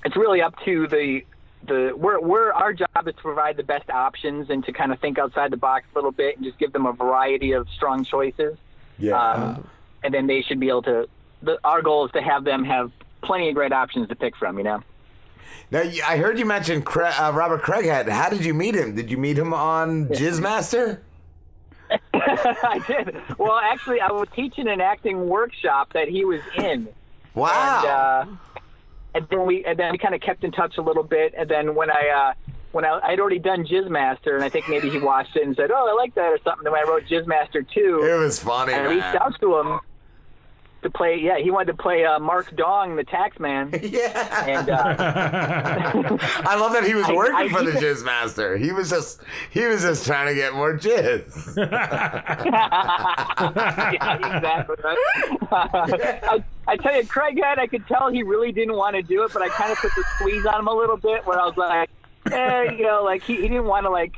it's 0.05 0.17
really 0.17 0.43
up 0.43 0.55
to 0.65 0.87
the 0.89 1.23
the 1.67 1.93
we're 1.97 2.21
we're 2.21 2.53
our 2.53 2.73
job 2.73 2.89
is 3.07 3.15
to 3.15 3.23
provide 3.23 3.57
the 3.57 3.63
best 3.63 3.89
options 3.89 4.51
and 4.51 4.65
to 4.65 4.73
kind 4.73 4.93
of 4.93 5.01
think 5.01 5.19
outside 5.19 5.53
the 5.53 5.57
box 5.57 5.87
a 5.95 5.99
little 5.99 6.11
bit 6.11 6.37
and 6.37 6.45
just 6.45 6.59
give 6.59 6.73
them 6.73 6.87
a 6.87 6.93
variety 6.93 7.53
of 7.53 7.69
strong 7.77 8.05
choices. 8.05 8.57
Yeah. 8.99 9.21
Um, 9.21 9.69
and 10.03 10.13
then 10.13 10.27
they 10.27 10.43
should 10.43 10.61
be 10.61 10.69
able 10.69 10.83
to. 10.83 11.09
The, 11.43 11.59
our 11.65 11.83
goal 11.83 12.07
is 12.07 12.13
to 12.13 12.23
have 12.23 12.45
them 12.45 12.65
have 12.65 12.91
plenty 13.23 13.49
of 13.49 13.55
great 13.55 13.73
options 13.73 14.09
to 14.09 14.17
pick 14.17 14.37
from. 14.37 14.59
You 14.59 14.65
know. 14.65 14.83
Now, 15.71 15.81
I 15.81 16.17
heard 16.17 16.39
you 16.39 16.45
mention 16.45 16.83
Cra- 16.83 17.15
uh, 17.19 17.33
Robert 17.33 17.63
Craighead. 17.63 18.09
How 18.09 18.29
did 18.29 18.45
you 18.45 18.55
meet 18.55 18.75
him? 18.75 18.95
Did 18.95 19.11
you 19.11 19.17
meet 19.17 19.39
him 19.39 19.55
on 19.55 20.09
Jizzmaster? 20.09 21.01
I 22.15 22.83
did. 22.87 23.17
Well, 23.39 23.59
actually, 23.59 24.01
I 24.01 24.11
was 24.13 24.29
teaching 24.35 24.69
an 24.69 24.81
acting 24.81 25.29
workshop 25.29 25.93
that 25.95 26.09
he 26.09 26.25
was 26.25 26.41
in. 26.57 26.89
Wow. 27.35 28.25
And, 28.27 28.31
uh, 28.31 28.37
and 29.15 29.27
then 29.31 29.47
we 29.47 29.65
and 29.65 29.79
then 29.79 29.93
we 29.93 29.99
kind 29.99 30.15
of 30.15 30.21
kept 30.21 30.45
in 30.45 30.53
touch 30.53 30.79
a 30.79 30.83
little 30.83 31.03
bit. 31.03 31.35
And 31.37 31.49
then 31.49 31.75
when 31.75 31.91
I 31.91 32.09
uh, 32.09 32.53
when 32.73 32.85
I 32.85 33.01
I'd 33.03 33.21
already 33.21 33.39
done 33.39 33.65
Jizzmaster, 33.65 34.35
and 34.35 34.45
I 34.45 34.49
think 34.49 34.69
maybe 34.69 34.91
he 34.91 34.99
watched 34.99 35.37
it 35.37 35.47
and 35.47 35.55
said, 35.57 35.71
"Oh, 35.71 35.89
I 35.91 35.95
like 35.95 36.15
that" 36.15 36.33
or 36.33 36.39
something. 36.45 36.65
Then 36.65 36.73
when 36.73 36.85
I 36.85 36.89
wrote 36.89 37.05
Jizzmaster 37.05 37.67
two, 37.73 38.01
It 38.03 38.19
was 38.19 38.39
funny, 38.39 38.73
I 38.75 38.85
reached 38.85 39.17
out 39.17 39.39
to 39.41 39.59
him 39.59 39.81
to 40.83 40.91
play. 40.91 41.17
Yeah, 41.19 41.39
he 41.39 41.51
wanted 41.51 41.77
to 41.77 41.83
play 41.83 42.05
uh, 42.05 42.19
Mark 42.19 42.55
Dong, 42.57 42.97
the 42.97 43.05
tax 43.05 43.39
man. 43.39 43.71
yeah. 43.83 44.47
And 44.47 44.69
uh, 44.71 44.97
I 46.47 46.57
love 46.57 46.73
that 46.73 46.85
he 46.85 46.95
was 46.95 47.05
I- 47.09 47.13
working 47.15 47.35
I- 47.35 47.49
for 47.49 47.63
the 47.65 47.73
Jizz 47.73 48.05
Master. 48.05 48.57
He 48.57 48.73
was 48.73 48.91
just 48.91 49.21
he 49.51 49.65
was 49.67 49.83
just 49.83 50.05
trying 50.07 50.27
to 50.29 50.35
get 50.35 50.55
more 50.55 50.77
jizz. 50.77 51.57
yeah, 52.53 54.17
exactly. 54.37 54.77
Right? 54.83 54.97
I, 55.53 56.45
I 56.67 56.77
tell 56.77 56.95
you, 56.97 57.05
Craighead, 57.05 57.59
I 57.59 57.67
could 57.67 57.87
tell 57.87 58.09
he 58.11 58.23
really 58.23 58.53
didn't 58.53 58.77
want 58.77 58.97
to 58.97 59.03
do 59.03 59.25
it, 59.25 59.33
but 59.33 59.43
I 59.43 59.49
kind 59.49 59.73
of 59.73 59.79
put 59.79 59.93
the 59.97 60.05
squeeze 60.17 60.47
on 60.47 60.61
him 60.61 60.69
a 60.69 60.75
little 60.75 60.97
bit 60.97 61.27
where 61.27 61.39
I 61.41 61.47
was 61.47 61.57
like, 61.57 61.91
eh, 62.31 62.73
you 62.73 62.85
know, 62.85 63.03
like 63.03 63.23
he, 63.23 63.37
he 63.37 63.43
didn't 63.49 63.65
want 63.67 63.85
to 63.85 63.91
like, 63.91 64.15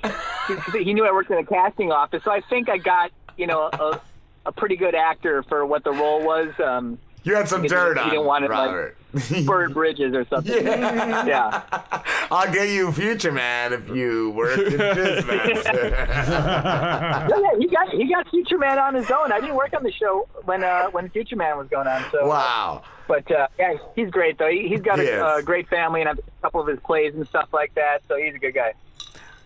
he, 0.73 0.85
he 0.85 0.95
knew 0.95 1.07
I 1.07 1.13
worked 1.13 1.31
in 1.31 1.39
a 1.39 1.45
casting 1.45 1.91
office. 1.93 2.23
So 2.25 2.31
I 2.31 2.41
think 2.43 2.69
I 2.69 2.79
got, 2.79 3.11
you 3.37 3.47
know, 3.47 3.71
a, 3.73 4.01
a 4.47 4.53
pretty 4.53 4.77
good 4.77 4.95
actor 4.95 5.43
for 5.45 5.65
what 5.67 5.85
the 5.85 5.93
role 5.93 6.23
was. 6.25 6.49
Um, 6.63 6.99
You 7.23 7.35
had 7.35 7.49
some 7.49 7.63
dirt 7.63 7.95
didn't, 7.95 7.99
on 8.05 8.11
didn't 8.11 8.27
want 8.27 8.45
it 8.45 8.51
Robert. 8.51 8.97
like 9.31 9.47
burn 9.47 9.73
bridges 9.73 10.13
or 10.15 10.25
something. 10.27 10.67
Yeah. 10.67 11.25
yeah. 11.27 11.63
I'll 12.31 12.53
get 12.53 12.69
you 12.71 12.91
Future 12.93 13.31
Man 13.33 13.73
if 13.73 13.89
you 13.89 14.31
work 14.31 14.59
in 14.59 14.65
Jizzmaster. 14.73 15.91
yeah, 15.91 17.29
yeah, 17.29 17.59
he 17.59 17.69
got 17.69 17.89
he 17.91 18.09
got 18.09 18.29
Future 18.31 18.59
Man 18.59 18.79
on 18.79 18.95
his 18.95 19.11
own. 19.11 19.33
I 19.33 19.41
didn't 19.41 19.57
work 19.57 19.73
on 19.75 19.83
the 19.83 19.93
show 19.93 20.29
when 20.45 20.65
uh, 20.65 20.87
when 20.91 21.09
Future 21.11 21.37
Man 21.37 21.57
was 21.59 21.69
going 21.69 21.87
on. 21.87 22.05
So 22.11 22.27
Wow. 22.27 22.83
But 23.07 23.31
uh, 23.31 23.49
yeah, 23.59 23.75
he's 23.95 24.11
great 24.11 24.39
though. 24.39 24.49
He, 24.51 24.69
he's 24.69 24.81
got 24.81 24.99
a 24.99 25.03
is. 25.03 25.23
uh, 25.23 25.41
great 25.43 25.69
family 25.69 26.01
and 26.03 26.19
a 26.19 26.23
couple 26.43 26.61
of 26.61 26.67
his 26.67 26.81
plays 26.81 27.15
and 27.15 27.27
stuff 27.29 27.49
like 27.53 27.75
that. 27.75 28.01
So 28.09 28.17
he's 28.17 28.35
a 28.35 28.39
good 28.39 28.55
guy. 28.55 28.73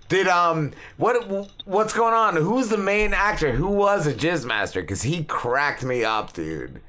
Did 0.09 0.27
um 0.27 0.73
what 0.97 1.51
what's 1.65 1.93
going 1.93 2.15
on? 2.15 2.37
Who's 2.37 2.69
the 2.69 2.79
main 2.79 3.13
actor? 3.13 3.53
Who 3.53 3.69
was 3.69 4.07
a 4.07 4.15
Jizzmaster? 4.15 4.81
Because 4.81 5.03
he 5.03 5.25
cracked 5.25 5.85
me 5.85 6.05
up, 6.05 6.33
dude. 6.33 6.81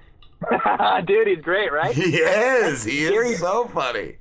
Dude, 1.06 1.28
he's 1.28 1.42
great, 1.42 1.70
right? 1.70 1.94
He 1.94 2.16
is. 2.16 2.86
He 2.86 3.04
is 3.04 3.40
so 3.40 3.68
funny. 3.68 4.16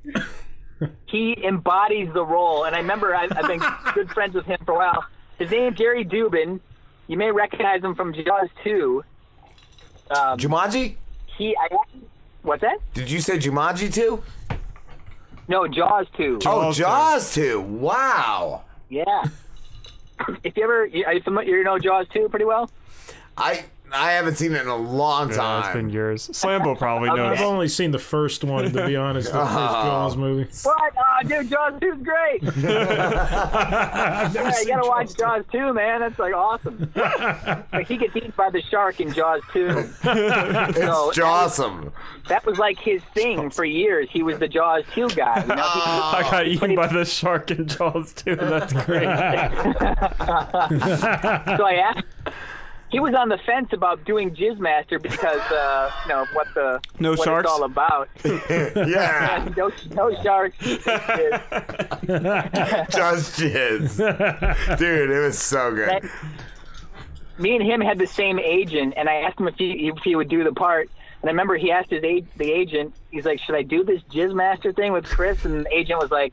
He 1.06 1.36
embodies 1.44 2.12
the 2.12 2.24
role, 2.24 2.64
and 2.64 2.74
I 2.74 2.80
remember 2.80 3.14
I, 3.14 3.28
I've 3.30 3.46
been 3.46 3.62
good 3.94 4.10
friends 4.10 4.34
with 4.34 4.44
him 4.44 4.58
for 4.64 4.72
a 4.72 4.78
while. 4.78 5.04
His 5.38 5.50
name's 5.50 5.76
Gary 5.78 6.04
Dubin. 6.04 6.58
You 7.06 7.16
may 7.16 7.30
recognize 7.30 7.82
him 7.84 7.94
from 7.94 8.12
Jaws 8.12 8.48
2. 8.64 9.04
Um, 10.10 10.38
Jumanji? 10.38 10.96
He, 11.36 11.56
I, 11.56 11.68
what's 12.42 12.62
that? 12.62 12.78
Did 12.94 13.10
you 13.10 13.20
say 13.20 13.38
Jumanji 13.38 13.92
too? 13.92 14.22
No, 15.46 15.68
Jaws 15.68 16.06
2. 16.16 16.40
oh, 16.46 16.72
Jaws 16.72 17.32
2. 17.34 17.60
Wow. 17.60 18.64
Yeah. 18.88 19.24
if 20.44 20.56
you 20.56 20.64
ever, 20.64 20.86
you-? 20.86 21.04
You 21.44 21.64
know 21.64 21.78
Jaws 21.78 22.06
2 22.12 22.28
pretty 22.28 22.44
well. 22.44 22.70
I 23.36 23.64
I 23.92 24.12
haven't 24.12 24.36
seen 24.36 24.54
it 24.54 24.62
in 24.62 24.68
a 24.68 24.76
long 24.76 25.30
Yeah, 25.30 25.36
time. 25.36 25.64
it's 25.64 25.72
been 25.74 25.90
years. 25.90 26.28
Slambo 26.28 26.78
probably 26.84 27.08
knows. 27.08 27.38
I've 27.38 27.44
only 27.44 27.68
seen 27.68 27.90
the 27.90 27.98
first 27.98 28.44
one, 28.44 28.70
to 28.72 28.86
be 28.86 28.96
honest. 28.96 29.32
The 29.32 29.38
first 29.38 29.52
Oh. 29.52 29.56
Jaws 29.84 30.16
movie. 30.16 30.48
What? 30.62 30.92
Oh, 30.96 31.00
uh, 31.00 31.22
dude, 31.28 31.50
Jaws 31.50 31.74
2 31.80 31.92
is 31.92 32.02
great. 32.02 32.42
yeah, 32.62 34.30
you 34.60 34.66
gotta 34.68 34.88
watch 34.88 35.16
Jaws 35.16 35.44
2, 35.52 35.72
man. 35.72 36.00
That's 36.00 36.18
like 36.18 36.34
awesome. 36.34 36.90
like 37.72 37.86
he 37.88 37.96
gets 37.96 38.14
eaten 38.16 38.32
by 38.36 38.50
the 38.50 38.62
shark 38.62 39.00
in 39.00 39.12
Jaws 39.12 39.40
2. 39.52 39.66
it's 39.68 39.98
So, 40.02 41.12
Jawsome. 41.12 41.92
That 42.28 42.44
was 42.44 42.58
like 42.58 42.78
his 42.78 43.02
thing 43.14 43.50
for 43.50 43.64
years. 43.64 44.08
He 44.12 44.22
was 44.22 44.38
the 44.38 44.48
Jaws 44.48 44.84
2 44.94 45.08
guy. 45.10 45.40
You 45.42 45.46
know? 45.48 45.54
Ah. 45.58 46.16
I 46.18 46.22
got 46.30 46.46
eaten 46.46 46.74
by 46.76 46.86
the 46.88 47.04
shark 47.04 47.50
in 47.50 47.66
Jaws 47.66 48.12
too. 48.12 48.36
That's 48.36 48.72
great. 48.72 49.04
so 49.04 49.08
I 51.64 51.74
asked. 51.94 52.04
He 52.90 53.00
was 53.00 53.14
on 53.14 53.28
the 53.28 53.36
fence 53.38 53.68
about 53.72 54.04
doing 54.06 54.34
Jizzmaster 54.34 55.00
because, 55.02 55.40
uh, 55.52 55.90
you 56.04 56.08
know, 56.08 56.24
what 56.32 56.46
the 56.54 56.80
No 56.98 57.10
what 57.10 57.22
sharks? 57.24 57.44
it's 57.46 57.52
all 57.52 57.64
about. 57.64 58.08
Yeah. 58.88 59.48
no, 59.56 59.70
no 59.90 60.22
sharks. 60.22 60.56
Just 62.08 63.38
jizz. 63.40 64.78
Dude, 64.78 65.10
it 65.10 65.20
was 65.20 65.38
so 65.38 65.74
good. 65.74 65.88
That- 65.88 66.04
me 67.38 67.54
and 67.54 67.64
him 67.64 67.80
had 67.80 67.98
the 67.98 68.06
same 68.06 68.38
agent, 68.40 68.94
and 68.96 69.08
I 69.08 69.16
asked 69.16 69.38
him 69.38 69.46
if 69.46 69.54
he 69.56 69.88
if 69.88 69.98
he 70.02 70.16
would 70.16 70.28
do 70.28 70.42
the 70.42 70.52
part. 70.52 70.90
And 71.22 71.28
I 71.28 71.32
remember 71.32 71.56
he 71.56 71.70
asked 71.70 71.90
his 71.90 72.02
a- 72.02 72.24
the 72.36 72.50
agent, 72.50 72.94
he's 73.12 73.24
like, 73.24 73.38
"Should 73.40 73.54
I 73.54 73.62
do 73.62 73.84
this 73.84 74.02
Jizz 74.10 74.34
Master 74.34 74.72
thing 74.72 74.92
with 74.92 75.04
Chris?" 75.04 75.44
And 75.44 75.64
the 75.64 75.72
agent 75.76 76.00
was 76.00 76.10
like, 76.10 76.32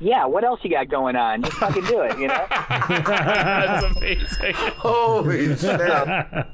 "Yeah, 0.00 0.26
what 0.26 0.44
else 0.44 0.60
you 0.62 0.70
got 0.70 0.88
going 0.88 1.16
on? 1.16 1.42
Just 1.42 1.56
fucking 1.56 1.84
do 1.84 2.00
it, 2.02 2.18
you 2.18 2.28
know." 2.28 2.46
That's 2.50 3.96
amazing. 3.96 4.54
Holy 4.76 5.56
shit! 5.56 5.80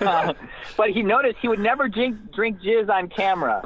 Um, 0.00 0.34
but 0.76 0.90
he 0.90 1.02
noticed 1.02 1.38
he 1.40 1.46
would 1.48 1.60
never 1.60 1.86
drink 1.86 2.32
drink 2.32 2.60
jizz 2.60 2.88
on 2.90 3.08
camera. 3.08 3.62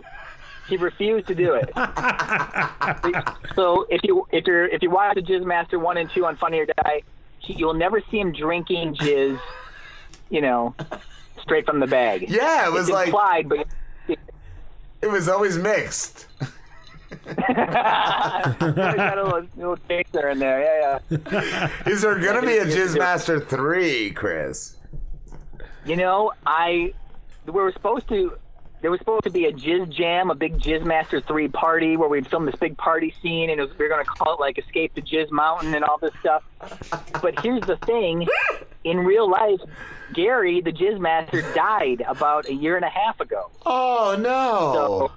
He 0.68 0.76
refused 0.76 1.28
to 1.28 1.34
do 1.34 1.55
it. 1.55 1.70
so 3.55 3.86
if 3.89 4.02
you 4.05 4.26
if 4.31 4.44
you're 4.47 4.66
if 4.66 4.82
you 4.82 4.90
watch 4.90 5.15
the 5.15 5.23
Jizz 5.23 5.47
Master 5.47 5.78
one 5.78 5.97
and 5.97 6.10
two 6.10 6.26
on 6.26 6.36
Funny 6.36 6.58
or 6.60 6.66
Die, 6.66 7.02
he, 7.39 7.55
you'll 7.55 7.73
never 7.74 8.02
see 8.10 8.18
him 8.20 8.32
drinking 8.32 8.97
jizz, 8.97 9.40
you 10.28 10.42
know, 10.42 10.74
straight 11.40 11.65
from 11.65 11.81
the 11.81 11.86
bag. 11.86 12.28
Yeah, 12.28 12.66
it 12.66 12.73
was 12.73 12.89
it's 12.89 12.90
like- 12.90 13.07
implied, 13.07 13.48
but 13.48 13.66
It 15.00 15.10
was 15.10 15.26
always 15.28 15.57
mixed. 15.57 16.26
Got 17.10 18.62
a 19.18 19.24
little, 19.24 19.46
little 19.56 19.78
in 20.30 20.38
there. 20.38 20.60
Yeah, 20.60 20.98
yeah. 21.10 21.70
Is 21.86 22.02
there 22.02 22.18
gonna 22.18 22.42
be 22.42 22.58
a 22.58 22.66
Jizz 22.66 22.98
Master 22.98 23.40
three, 23.40 24.10
Chris? 24.10 24.76
You 25.84 25.96
know, 25.96 26.32
I 26.46 26.92
we 27.46 27.52
were 27.52 27.72
supposed 27.72 28.08
to. 28.08 28.36
There 28.80 28.92
was 28.92 29.00
supposed 29.00 29.24
to 29.24 29.30
be 29.30 29.46
a 29.46 29.52
Jizz 29.52 29.90
Jam, 29.90 30.30
a 30.30 30.36
big 30.36 30.60
Jizz 30.60 30.84
Master 30.84 31.20
3 31.20 31.48
party 31.48 31.96
where 31.96 32.08
we'd 32.08 32.28
film 32.28 32.46
this 32.46 32.54
big 32.54 32.76
party 32.76 33.12
scene 33.20 33.50
and 33.50 33.58
it 33.58 33.68
was, 33.68 33.76
we 33.76 33.84
were 33.84 33.88
going 33.88 34.04
to 34.04 34.08
call 34.08 34.34
it 34.34 34.40
like 34.40 34.56
Escape 34.56 34.94
the 34.94 35.02
Jizz 35.02 35.32
Mountain 35.32 35.74
and 35.74 35.82
all 35.82 35.98
this 35.98 36.12
stuff. 36.20 36.44
But 37.20 37.40
here's 37.40 37.62
the 37.62 37.76
thing 37.78 38.28
in 38.84 39.00
real 39.00 39.28
life, 39.28 39.58
Gary, 40.14 40.60
the 40.60 40.70
Jizz 40.70 41.00
Master, 41.00 41.42
died 41.54 42.04
about 42.06 42.46
a 42.48 42.54
year 42.54 42.76
and 42.76 42.84
a 42.84 42.88
half 42.88 43.18
ago. 43.18 43.50
Oh, 43.66 44.16
no. 44.16 44.72
So, 44.74 45.12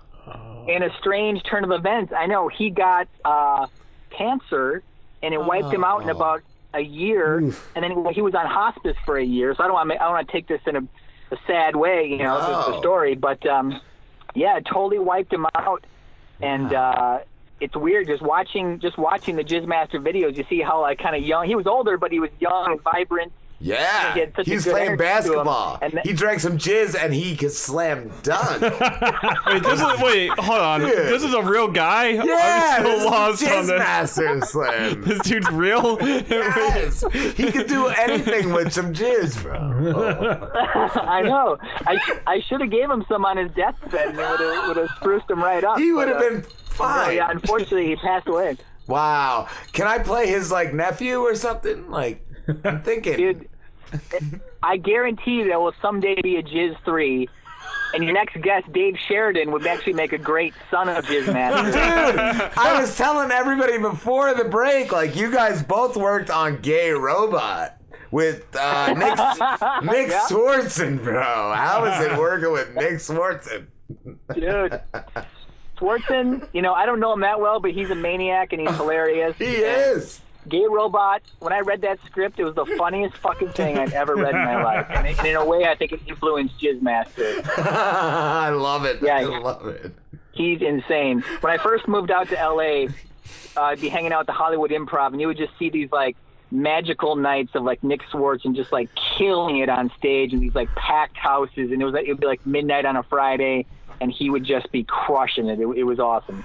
in 0.67 0.83
a 0.83 0.89
strange 0.99 1.41
turn 1.43 1.63
of 1.63 1.71
events, 1.71 2.13
I 2.15 2.27
know 2.27 2.47
he 2.47 2.69
got 2.69 3.07
uh, 3.25 3.67
cancer 4.17 4.83
and 5.23 5.33
it 5.33 5.43
wiped 5.43 5.73
him 5.73 5.83
out 5.83 6.01
in 6.03 6.09
Oh. 6.09 6.15
about 6.15 6.41
a 6.73 6.79
year, 6.79 7.37
and 7.37 7.83
then 7.83 7.91
he 8.13 8.21
was 8.21 8.33
on 8.33 8.45
hospice 8.45 8.95
for 9.05 9.17
a 9.17 9.23
year. 9.23 9.53
So 9.55 9.63
I 9.63 9.67
don't 9.67 9.73
want 9.73 9.89
to, 9.89 9.95
I 9.95 10.05
don't 10.05 10.13
want 10.13 10.27
to 10.27 10.31
take 10.31 10.47
this 10.47 10.61
in 10.65 10.75
a, 10.77 10.81
a 11.31 11.37
sad 11.45 11.75
way, 11.75 12.07
you 12.07 12.19
know, 12.19 12.37
this 12.39 12.47
is 12.67 12.73
the 12.73 12.79
story, 12.79 13.15
but 13.15 13.45
um, 13.45 13.81
yeah, 14.33 14.57
it 14.57 14.65
totally 14.65 14.97
wiped 14.99 15.33
him 15.33 15.45
out, 15.53 15.83
and 16.41 16.73
uh, 16.73 17.19
it's 17.59 17.75
weird 17.75 18.07
just 18.07 18.21
watching 18.21 18.79
just 18.79 18.97
watching 18.97 19.35
the 19.35 19.43
Jizz 19.43 19.67
Master 19.67 19.99
videos. 19.99 20.37
You 20.37 20.45
see 20.49 20.61
how 20.61 20.79
like 20.81 20.97
kind 20.97 21.15
of 21.15 21.21
young 21.23 21.45
he 21.45 21.55
was 21.55 21.67
older, 21.67 21.97
but 21.97 22.11
he 22.11 22.19
was 22.19 22.29
young 22.39 22.71
and 22.71 22.81
vibrant. 22.81 23.33
Yeah, 23.63 24.13
He 24.15 24.19
had 24.21 24.35
such 24.35 24.45
he's 24.47 24.63
good 24.65 24.71
playing 24.71 24.87
energy 24.87 25.03
him. 25.03 25.09
basketball. 25.09 25.77
And 25.81 25.91
th- 25.93 26.03
he 26.05 26.13
drank 26.13 26.39
some 26.39 26.57
jizz 26.57 26.95
and 26.99 27.13
he 27.13 27.35
could 27.35 27.51
slam 27.51 28.11
dunk. 28.23 28.61
Wait, 29.45 29.63
this 29.63 29.79
is 29.79 30.01
wait, 30.01 30.31
hold 30.31 30.59
on. 30.59 30.79
Dude. 30.81 30.93
This 30.93 31.23
is 31.23 31.33
a 31.33 31.41
real 31.43 31.67
guy. 31.67 32.07
Yeah, 32.09 32.77
I'm 32.79 32.83
this 32.83 32.91
so 32.93 32.99
is 32.99 33.05
lost 33.05 33.43
Jizz 33.43 33.59
on 33.59 33.67
this. 33.67 33.77
Master 33.79 34.41
Slim. 34.41 35.01
this 35.05 35.19
dude's 35.19 35.49
real. 35.51 35.97
yes, 36.01 37.03
he 37.35 37.51
could 37.51 37.67
do 37.67 37.87
anything 37.87 38.51
with 38.51 38.73
some 38.73 38.93
jizz, 38.93 39.41
bro. 39.43 39.57
I 41.01 41.21
know. 41.21 41.57
I 41.85 41.97
sh- 41.97 42.19
I 42.27 42.39
should 42.41 42.61
have 42.61 42.71
gave 42.71 42.89
him 42.89 43.05
some 43.07 43.25
on 43.25 43.37
his 43.37 43.51
deathbed, 43.51 44.09
and 44.09 44.19
it 44.19 44.29
would 44.29 44.39
have 44.39 44.67
would 44.69 44.77
have 44.77 44.89
spruced 44.97 45.29
him 45.29 45.39
right 45.43 45.63
up. 45.63 45.77
He 45.77 45.91
would 45.91 46.07
have 46.07 46.17
uh, 46.17 46.29
been 46.29 46.41
fine. 46.41 47.15
Yeah, 47.17 47.29
unfortunately, 47.29 47.87
he 47.87 47.95
passed 47.97 48.27
away. 48.27 48.57
Wow, 48.87 49.47
can 49.73 49.85
I 49.87 49.99
play 49.99 50.27
his 50.27 50.51
like 50.51 50.73
nephew 50.73 51.19
or 51.19 51.35
something? 51.35 51.89
Like, 51.91 52.25
I'm 52.63 52.81
thinking. 52.81 53.17
Dude, 53.17 53.47
I 54.63 54.77
guarantee 54.77 55.43
there 55.43 55.59
will 55.59 55.73
someday 55.81 56.21
be 56.21 56.37
a 56.37 56.43
Jizz 56.43 56.77
three, 56.85 57.27
and 57.93 58.03
your 58.03 58.13
next 58.13 58.39
guest, 58.41 58.71
Dave 58.71 58.95
Sheridan, 59.07 59.51
would 59.51 59.65
actually 59.67 59.93
make 59.93 60.13
a 60.13 60.17
great 60.17 60.53
son 60.69 60.87
of 60.89 61.05
Jizz 61.05 61.31
Master. 61.33 61.71
Dude, 62.43 62.51
I 62.57 62.79
was 62.79 62.95
telling 62.97 63.31
everybody 63.31 63.77
before 63.77 64.33
the 64.33 64.45
break, 64.45 64.91
like 64.91 65.15
you 65.15 65.31
guys 65.31 65.61
both 65.63 65.97
worked 65.97 66.29
on 66.29 66.61
Gay 66.61 66.91
Robot 66.91 67.77
with 68.11 68.45
uh, 68.55 68.87
Nick 68.93 68.99
Nick 69.91 70.09
Yeah. 70.09 70.21
Swardson, 70.29 71.01
bro. 71.03 71.21
How 71.55 71.85
is 71.85 72.05
it 72.11 72.17
working 72.17 72.51
with 72.51 72.73
Nick 72.75 72.93
Swardson? 72.95 73.67
Dude. 74.33 74.81
Swardson, 75.77 76.47
you 76.53 76.61
know, 76.61 76.73
I 76.73 76.85
don't 76.85 76.99
know 76.99 77.11
him 77.13 77.21
that 77.21 77.39
well, 77.39 77.59
but 77.59 77.71
he's 77.71 77.89
a 77.89 77.95
maniac 77.95 78.53
and 78.53 78.61
he's 78.61 78.75
hilarious. 78.77 79.35
He 79.37 79.45
is. 79.45 80.21
Gay 80.49 80.65
Robot, 80.65 81.21
when 81.39 81.53
I 81.53 81.59
read 81.59 81.81
that 81.81 81.99
script, 82.05 82.39
it 82.39 82.43
was 82.43 82.55
the 82.55 82.65
funniest 82.77 83.15
fucking 83.17 83.49
thing 83.49 83.77
I've 83.77 83.93
ever 83.93 84.15
read 84.15 84.33
in 84.33 84.41
my 84.41 84.63
life. 84.63 84.87
And, 84.89 85.07
and 85.07 85.27
in 85.27 85.35
a 85.35 85.45
way, 85.45 85.65
I 85.65 85.75
think 85.75 85.91
it 85.91 86.01
influenced 86.07 86.59
Jizz 86.59 86.81
Master. 86.81 87.41
I 87.57 88.49
love 88.49 88.85
it. 88.85 88.99
Yeah, 89.01 89.17
I 89.17 89.23
love 89.23 89.67
it. 89.67 89.93
He's 90.31 90.61
insane. 90.61 91.21
When 91.41 91.53
I 91.53 91.61
first 91.61 91.87
moved 91.87 92.09
out 92.09 92.29
to 92.29 92.35
LA, 92.35 92.85
uh, 93.55 93.61
I'd 93.61 93.81
be 93.81 93.89
hanging 93.89 94.13
out 94.13 94.21
at 94.21 94.27
the 94.27 94.33
Hollywood 94.33 94.71
Improv, 94.71 95.11
and 95.11 95.21
you 95.21 95.27
would 95.27 95.37
just 95.37 95.57
see 95.59 95.69
these 95.69 95.91
like 95.91 96.15
magical 96.49 97.15
nights 97.15 97.51
of 97.53 97.63
like 97.63 97.83
Nick 97.83 98.01
Swardson 98.11 98.55
just 98.55 98.71
like 98.71 98.89
killing 99.17 99.57
it 99.59 99.69
on 99.69 99.91
stage 99.97 100.33
in 100.33 100.39
these 100.39 100.55
like 100.55 100.73
packed 100.75 101.17
houses, 101.17 101.71
and 101.71 101.81
it 101.81 101.85
was 101.85 101.93
like, 101.93 102.05
it 102.05 102.09
would 102.09 102.21
be 102.21 102.27
like 102.27 102.45
midnight 102.45 102.85
on 102.85 102.95
a 102.95 103.03
Friday, 103.03 103.65
and 103.99 104.11
he 104.11 104.29
would 104.29 104.43
just 104.43 104.71
be 104.71 104.83
crushing 104.83 105.47
it. 105.49 105.59
It, 105.59 105.67
it 105.77 105.83
was 105.83 105.99
awesome. 105.99 106.43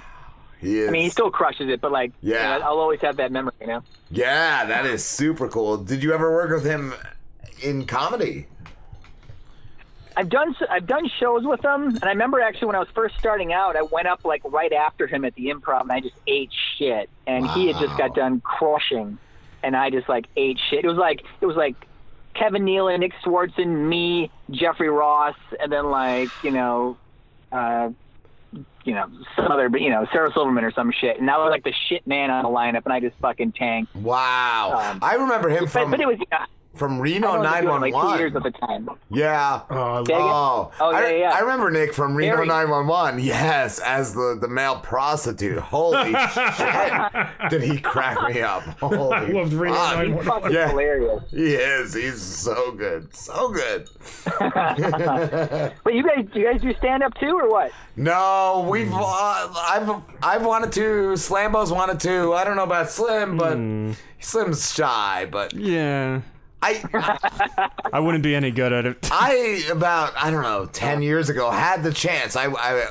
He 0.60 0.80
is. 0.80 0.88
I 0.88 0.92
mean, 0.92 1.02
he 1.04 1.10
still 1.10 1.30
crushes 1.30 1.68
it, 1.68 1.80
but 1.80 1.92
like, 1.92 2.12
you 2.22 2.34
Yeah. 2.34 2.58
know, 2.58 2.64
I'll 2.64 2.78
always 2.78 3.00
have 3.00 3.16
that 3.16 3.30
memory, 3.32 3.52
you 3.60 3.66
know. 3.66 3.82
Yeah, 4.10 4.64
that 4.64 4.86
is 4.86 5.04
super 5.04 5.48
cool. 5.48 5.76
Did 5.76 6.02
you 6.02 6.12
ever 6.14 6.32
work 6.32 6.50
with 6.50 6.64
him 6.64 6.94
in 7.62 7.86
comedy? 7.86 8.46
I've 10.18 10.30
done 10.30 10.56
I've 10.70 10.86
done 10.86 11.08
shows 11.20 11.44
with 11.44 11.62
him, 11.62 11.88
and 11.88 12.04
I 12.04 12.08
remember 12.08 12.40
actually 12.40 12.68
when 12.68 12.76
I 12.76 12.78
was 12.78 12.88
first 12.94 13.16
starting 13.18 13.52
out, 13.52 13.76
I 13.76 13.82
went 13.82 14.08
up 14.08 14.24
like 14.24 14.40
right 14.46 14.72
after 14.72 15.06
him 15.06 15.26
at 15.26 15.34
the 15.34 15.48
Improv, 15.48 15.82
and 15.82 15.92
I 15.92 16.00
just 16.00 16.14
ate 16.26 16.50
shit, 16.78 17.10
and 17.26 17.46
he 17.50 17.66
had 17.66 17.76
just 17.76 17.98
got 17.98 18.14
done 18.14 18.40
crushing, 18.40 19.18
and 19.62 19.76
I 19.76 19.90
just 19.90 20.08
like 20.08 20.24
ate 20.36 20.58
shit. 20.70 20.84
It 20.84 20.88
was 20.88 20.96
like 20.96 21.22
it 21.42 21.46
was 21.46 21.56
like 21.56 21.76
Kevin 22.32 22.64
Nealon, 22.64 23.00
Nick 23.00 23.12
Swardson, 23.22 23.88
me, 23.88 24.30
Jeffrey 24.50 24.88
Ross, 24.88 25.36
and 25.60 25.70
then 25.70 25.90
like 25.90 26.30
you 26.42 26.50
know, 26.50 26.96
uh, 27.52 27.90
you 28.86 28.94
know 28.94 29.10
some 29.34 29.50
other, 29.50 29.68
but 29.68 29.80
you 29.80 29.90
know 29.90 30.06
Sarah 30.12 30.32
Silverman 30.32 30.64
or 30.64 30.72
some 30.72 30.92
shit, 30.92 31.18
and 31.20 31.30
I 31.30 31.36
was 31.38 31.50
like 31.50 31.64
the 31.64 31.74
shit 31.88 32.06
man 32.06 32.30
on 32.30 32.44
the 32.44 32.50
lineup, 32.50 32.84
and 32.84 32.92
I 32.92 33.00
just 33.00 33.16
fucking 33.18 33.52
tanked. 33.52 33.94
Wow. 33.96 34.90
Um, 34.90 34.98
I 35.02 35.14
remember 35.14 35.48
him 35.48 35.64
but, 35.64 35.70
from 35.70 35.90
but 35.90 36.00
it 36.00 36.06
was. 36.06 36.18
Uh, 36.30 36.46
from 36.76 37.00
Reno 37.00 37.38
was 37.38 37.60
doing 37.60 37.66
it 37.66 37.70
like 37.80 37.92
two 37.92 37.98
911. 37.98 38.18
years 38.18 38.36
at 38.36 38.42
the 38.42 38.50
time. 38.50 38.88
Yeah. 39.10 39.60
Oh, 39.70 40.04
Oh, 40.10 40.72
Oh, 40.80 40.90
yeah, 40.90 40.96
I, 40.98 41.10
yeah. 41.16 41.30
I 41.34 41.40
remember 41.40 41.70
Nick 41.70 41.92
from 41.94 42.14
Reno 42.14 42.44
911. 42.44 43.20
Yes, 43.20 43.78
as 43.80 44.14
the, 44.14 44.36
the 44.40 44.48
male 44.48 44.78
prostitute. 44.80 45.58
Holy 45.58 46.12
shit. 46.34 47.50
Did 47.50 47.62
he 47.62 47.78
crack 47.80 48.20
me 48.34 48.42
up? 48.42 48.62
Holy 48.80 49.12
I 49.14 49.24
loved 49.28 49.52
Reno 49.52 49.74
fuck. 49.74 49.96
911. 49.96 50.52
Yeah. 50.52 50.68
hilarious. 50.68 51.22
He 51.30 51.54
is. 51.54 51.94
He's 51.94 52.20
so 52.22 52.72
good. 52.72 53.14
So 53.14 53.48
good. 53.50 53.88
But 55.84 55.94
you 55.94 56.02
guys, 56.02 56.26
you 56.34 56.44
guys 56.44 56.60
do 56.60 56.72
stand 56.74 57.02
up 57.02 57.14
too, 57.14 57.36
or 57.38 57.48
what? 57.50 57.70
No, 57.96 58.66
we've 58.68 58.92
uh, 58.92 58.98
I've 58.98 59.90
I've 60.22 60.44
wanted 60.44 60.72
to. 60.72 61.16
Slambo's 61.16 61.72
wanted 61.72 62.00
to. 62.00 62.34
I 62.34 62.44
don't 62.44 62.56
know 62.56 62.64
about 62.64 62.90
Slim, 62.90 63.36
but 63.36 63.56
Slim's 64.20 64.72
shy. 64.74 65.26
But 65.30 65.52
Yeah. 65.54 66.20
I 66.66 67.68
I 67.92 68.00
wouldn't 68.00 68.24
be 68.24 68.34
any 68.34 68.50
good 68.50 68.72
at 68.72 68.86
it. 68.86 69.08
I 69.12 69.64
about 69.70 70.12
I 70.16 70.30
don't 70.30 70.42
know 70.42 70.66
ten 70.66 71.02
years 71.02 71.28
ago 71.28 71.50
had 71.50 71.82
the 71.82 71.92
chance. 71.92 72.36
I, 72.36 72.46
I 72.46 72.86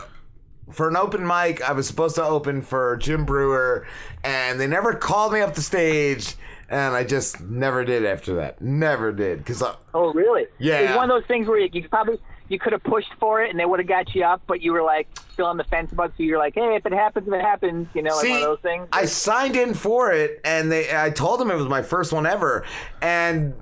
for 0.71 0.87
an 0.87 0.95
open 0.95 1.25
mic. 1.25 1.61
I 1.61 1.73
was 1.73 1.87
supposed 1.87 2.15
to 2.15 2.23
open 2.23 2.61
for 2.61 2.97
Jim 2.97 3.25
Breuer, 3.25 3.85
and 4.23 4.59
they 4.59 4.67
never 4.67 4.93
called 4.93 5.33
me 5.33 5.41
up 5.41 5.55
the 5.55 5.61
stage, 5.61 6.35
and 6.69 6.95
I 6.95 7.03
just 7.03 7.41
never 7.41 7.85
did 7.85 8.05
after 8.05 8.35
that. 8.35 8.61
Never 8.61 9.11
did 9.11 9.39
because 9.39 9.61
Oh, 9.93 10.13
really? 10.13 10.47
Yeah. 10.57 10.79
It's 10.79 10.95
one 10.95 11.09
of 11.09 11.21
those 11.21 11.27
things 11.27 11.47
where 11.47 11.59
you, 11.59 11.69
you 11.71 11.87
probably 11.89 12.19
you 12.47 12.59
could 12.59 12.73
have 12.73 12.83
pushed 12.83 13.11
for 13.19 13.41
it 13.41 13.49
and 13.49 13.59
they 13.59 13.65
would 13.65 13.79
have 13.79 13.87
got 13.87 14.13
you 14.13 14.23
up, 14.23 14.41
but 14.47 14.61
you 14.61 14.71
were 14.71 14.83
like 14.83 15.07
still 15.31 15.47
on 15.47 15.57
the 15.57 15.63
fence 15.65 15.91
about. 15.91 16.13
So 16.17 16.23
you're 16.23 16.37
like, 16.37 16.55
hey, 16.55 16.75
if 16.75 16.85
it 16.85 16.93
happens, 16.93 17.27
if 17.27 17.33
it 17.33 17.41
happens, 17.41 17.87
you 17.93 18.01
know, 18.01 18.15
like 18.15 18.25
See, 18.25 18.31
one 18.31 18.41
of 18.41 18.45
those 18.45 18.59
things. 18.59 18.87
I 18.91 19.05
signed 19.05 19.55
in 19.55 19.73
for 19.73 20.11
it, 20.11 20.41
and 20.43 20.71
they. 20.71 20.95
I 20.95 21.09
told 21.09 21.39
them 21.39 21.51
it 21.51 21.55
was 21.55 21.67
my 21.67 21.81
first 21.81 22.13
one 22.13 22.25
ever, 22.25 22.65
and 23.01 23.53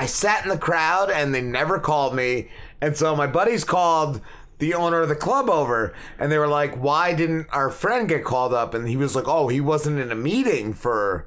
I 0.00 0.06
sat 0.06 0.44
in 0.44 0.48
the 0.48 0.56
crowd, 0.56 1.10
and 1.10 1.34
they 1.34 1.42
never 1.42 1.78
called 1.78 2.14
me. 2.14 2.48
And 2.80 2.96
so 2.96 3.14
my 3.14 3.26
buddies 3.26 3.64
called 3.64 4.22
the 4.58 4.72
owner 4.72 5.02
of 5.02 5.10
the 5.10 5.14
club 5.14 5.50
over, 5.50 5.92
and 6.18 6.32
they 6.32 6.38
were 6.38 6.48
like, 6.48 6.74
"Why 6.74 7.12
didn't 7.12 7.48
our 7.52 7.68
friend 7.68 8.08
get 8.08 8.24
called 8.24 8.54
up?" 8.54 8.72
And 8.72 8.88
he 8.88 8.96
was 8.96 9.14
like, 9.14 9.28
"Oh, 9.28 9.48
he 9.48 9.60
wasn't 9.60 10.00
in 10.00 10.10
a 10.10 10.14
meeting 10.14 10.72
for." 10.72 11.26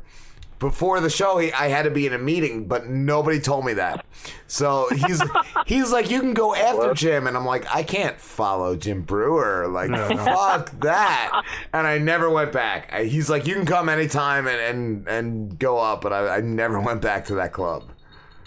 Before 0.58 1.02
the 1.02 1.10
show, 1.10 1.40
he, 1.40 1.52
I 1.52 1.68
had 1.68 1.84
to 1.84 1.92
be 1.92 2.08
in 2.08 2.14
a 2.14 2.18
meeting, 2.18 2.68
but 2.68 2.88
nobody 2.88 3.40
told 3.40 3.66
me 3.66 3.74
that. 3.74 4.06
So 4.48 4.88
he's 5.06 5.22
he's 5.68 5.92
like, 5.92 6.10
you 6.10 6.20
can 6.22 6.34
go 6.34 6.56
after 6.56 6.94
Jim, 6.96 7.28
and 7.28 7.38
I'm 7.38 7.46
like, 7.46 7.68
I 7.76 7.84
can't 7.84 8.20
follow 8.20 8.76
Jim 8.76 9.04
Breuer. 9.04 9.68
Like, 9.68 9.92
fuck 9.92 10.72
that. 10.80 11.44
And 11.74 11.86
I 11.86 12.00
never 12.00 12.28
went 12.30 12.54
back. 12.54 12.92
I, 12.92 13.04
he's 13.04 13.30
like, 13.30 13.46
you 13.46 13.54
can 13.54 13.68
come 13.68 13.88
anytime 13.88 14.48
and 14.48 14.60
and, 14.60 15.08
and 15.08 15.60
go 15.60 15.78
up, 15.78 16.02
but 16.02 16.12
I, 16.14 16.38
I 16.38 16.42
never 16.42 16.80
went 16.90 17.02
back 17.02 17.26
to 17.26 17.36
that 17.36 17.52
club. 17.54 17.93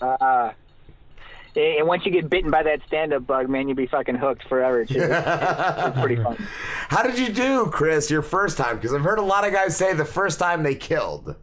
Uh, 0.01 0.53
And 1.55 1.87
once 1.89 2.05
you 2.05 2.13
get 2.13 2.29
bitten 2.29 2.51
by 2.51 2.63
that 2.65 2.81
stand-up 2.87 3.27
bug, 3.27 3.49
man, 3.49 3.67
you'll 3.67 3.77
be 3.77 3.87
fucking 3.87 4.17
hooked 4.17 4.47
forever. 4.49 4.83
It's, 4.83 4.91
it's 4.95 5.99
pretty 6.01 6.17
fun. 6.23 6.37
How 6.89 7.03
did 7.03 7.19
you 7.19 7.33
do, 7.33 7.67
Chris, 7.73 8.11
your 8.11 8.21
first 8.23 8.59
time? 8.59 8.77
Because 8.77 8.93
I've 8.93 9.01
heard 9.03 9.19
a 9.19 9.23
lot 9.23 9.47
of 9.47 9.53
guys 9.53 9.75
say 9.77 9.95
the 9.95 10.05
first 10.05 10.39
time 10.39 10.63
they 10.63 10.75
killed. 10.75 11.35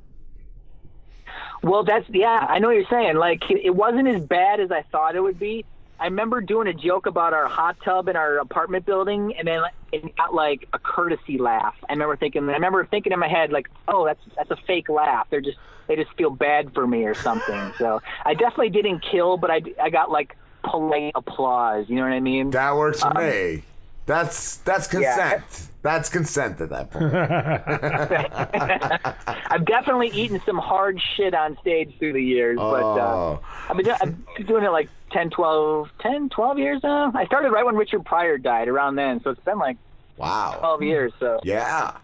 Well, 1.63 1.83
that's 1.83 2.05
yeah. 2.09 2.45
I 2.49 2.59
know 2.59 2.67
what 2.67 2.75
you're 2.75 2.85
saying. 2.89 3.15
Like 3.15 3.41
it 3.49 3.73
wasn't 3.73 4.07
as 4.09 4.21
bad 4.23 4.59
as 4.59 4.69
I 4.71 4.81
thought 4.91 5.15
it 5.15 5.21
would 5.21 5.39
be. 5.39 5.65
I 5.99 6.05
remember 6.05 6.41
doing 6.41 6.67
a 6.67 6.73
joke 6.73 7.05
about 7.05 7.33
our 7.33 7.47
hot 7.47 7.77
tub 7.85 8.07
in 8.09 8.15
our 8.15 8.37
apartment 8.39 8.85
building, 8.85 9.33
and 9.37 9.47
then 9.47 9.61
it 9.91 10.15
got 10.17 10.33
like 10.33 10.67
a 10.73 10.79
courtesy 10.79 11.37
laugh. 11.37 11.75
I 11.87 11.93
remember 11.93 12.17
thinking. 12.17 12.49
I 12.49 12.53
remember 12.53 12.85
thinking 12.85 13.13
in 13.13 13.19
my 13.19 13.27
head 13.29 13.51
like, 13.51 13.69
"Oh, 13.87 14.05
that's 14.05 14.19
that's 14.35 14.51
a 14.51 14.57
fake 14.67 14.89
laugh. 14.89 15.27
They're 15.29 15.41
just 15.41 15.57
they 15.87 15.95
just 15.95 16.11
feel 16.17 16.29
bad 16.31 16.73
for 16.73 16.85
me 16.87 17.05
or 17.05 17.13
something." 17.13 17.71
so 17.77 18.01
I 18.25 18.33
definitely 18.33 18.69
didn't 18.71 18.99
kill, 18.99 19.37
but 19.37 19.51
I 19.51 19.61
I 19.81 19.89
got 19.89 20.11
like 20.11 20.35
polite 20.63 21.13
applause. 21.15 21.87
You 21.89 21.95
know 21.97 22.03
what 22.03 22.11
I 22.13 22.19
mean? 22.19 22.49
That 22.51 22.75
works 22.75 23.01
for 23.01 23.15
Um, 23.17 23.23
me. 23.25 23.63
That's 24.05 24.57
that's 24.57 24.91
Yeah. 24.93 25.37
consent. 25.39 25.69
That's 25.83 26.09
consent 26.09 26.61
at 26.61 26.69
that 26.69 26.91
point. 26.91 27.13
I've 29.51 29.65
definitely 29.65 30.09
eaten 30.09 30.41
some 30.45 30.57
hard 30.57 31.01
shit 31.15 31.33
on 31.33 31.57
stage 31.59 31.93
through 31.99 32.13
the 32.13 32.23
years, 32.23 32.57
but 32.57 32.83
uh, 32.83 32.99
Oh. 32.99 33.39
I've, 33.69 33.77
been, 33.77 33.89
I've 33.89 34.35
been 34.35 34.45
doing 34.45 34.63
it 34.63 34.69
like 34.71 34.89
10, 35.13 35.29
12, 35.29 35.89
10, 35.99 36.29
12 36.29 36.57
years 36.59 36.83
now. 36.83 37.11
I 37.15 37.25
started 37.25 37.51
right 37.51 37.65
when 37.65 37.75
Richard 37.75 38.03
Pryor 38.05 38.37
died, 38.37 38.67
around 38.67 38.95
then, 38.95 39.21
so 39.23 39.29
it's 39.29 39.43
been 39.43 39.59
like 39.59 39.77
wow, 40.17 40.55
12 40.59 40.83
years. 40.83 41.13
So 41.19 41.39
Yeah. 41.43 41.97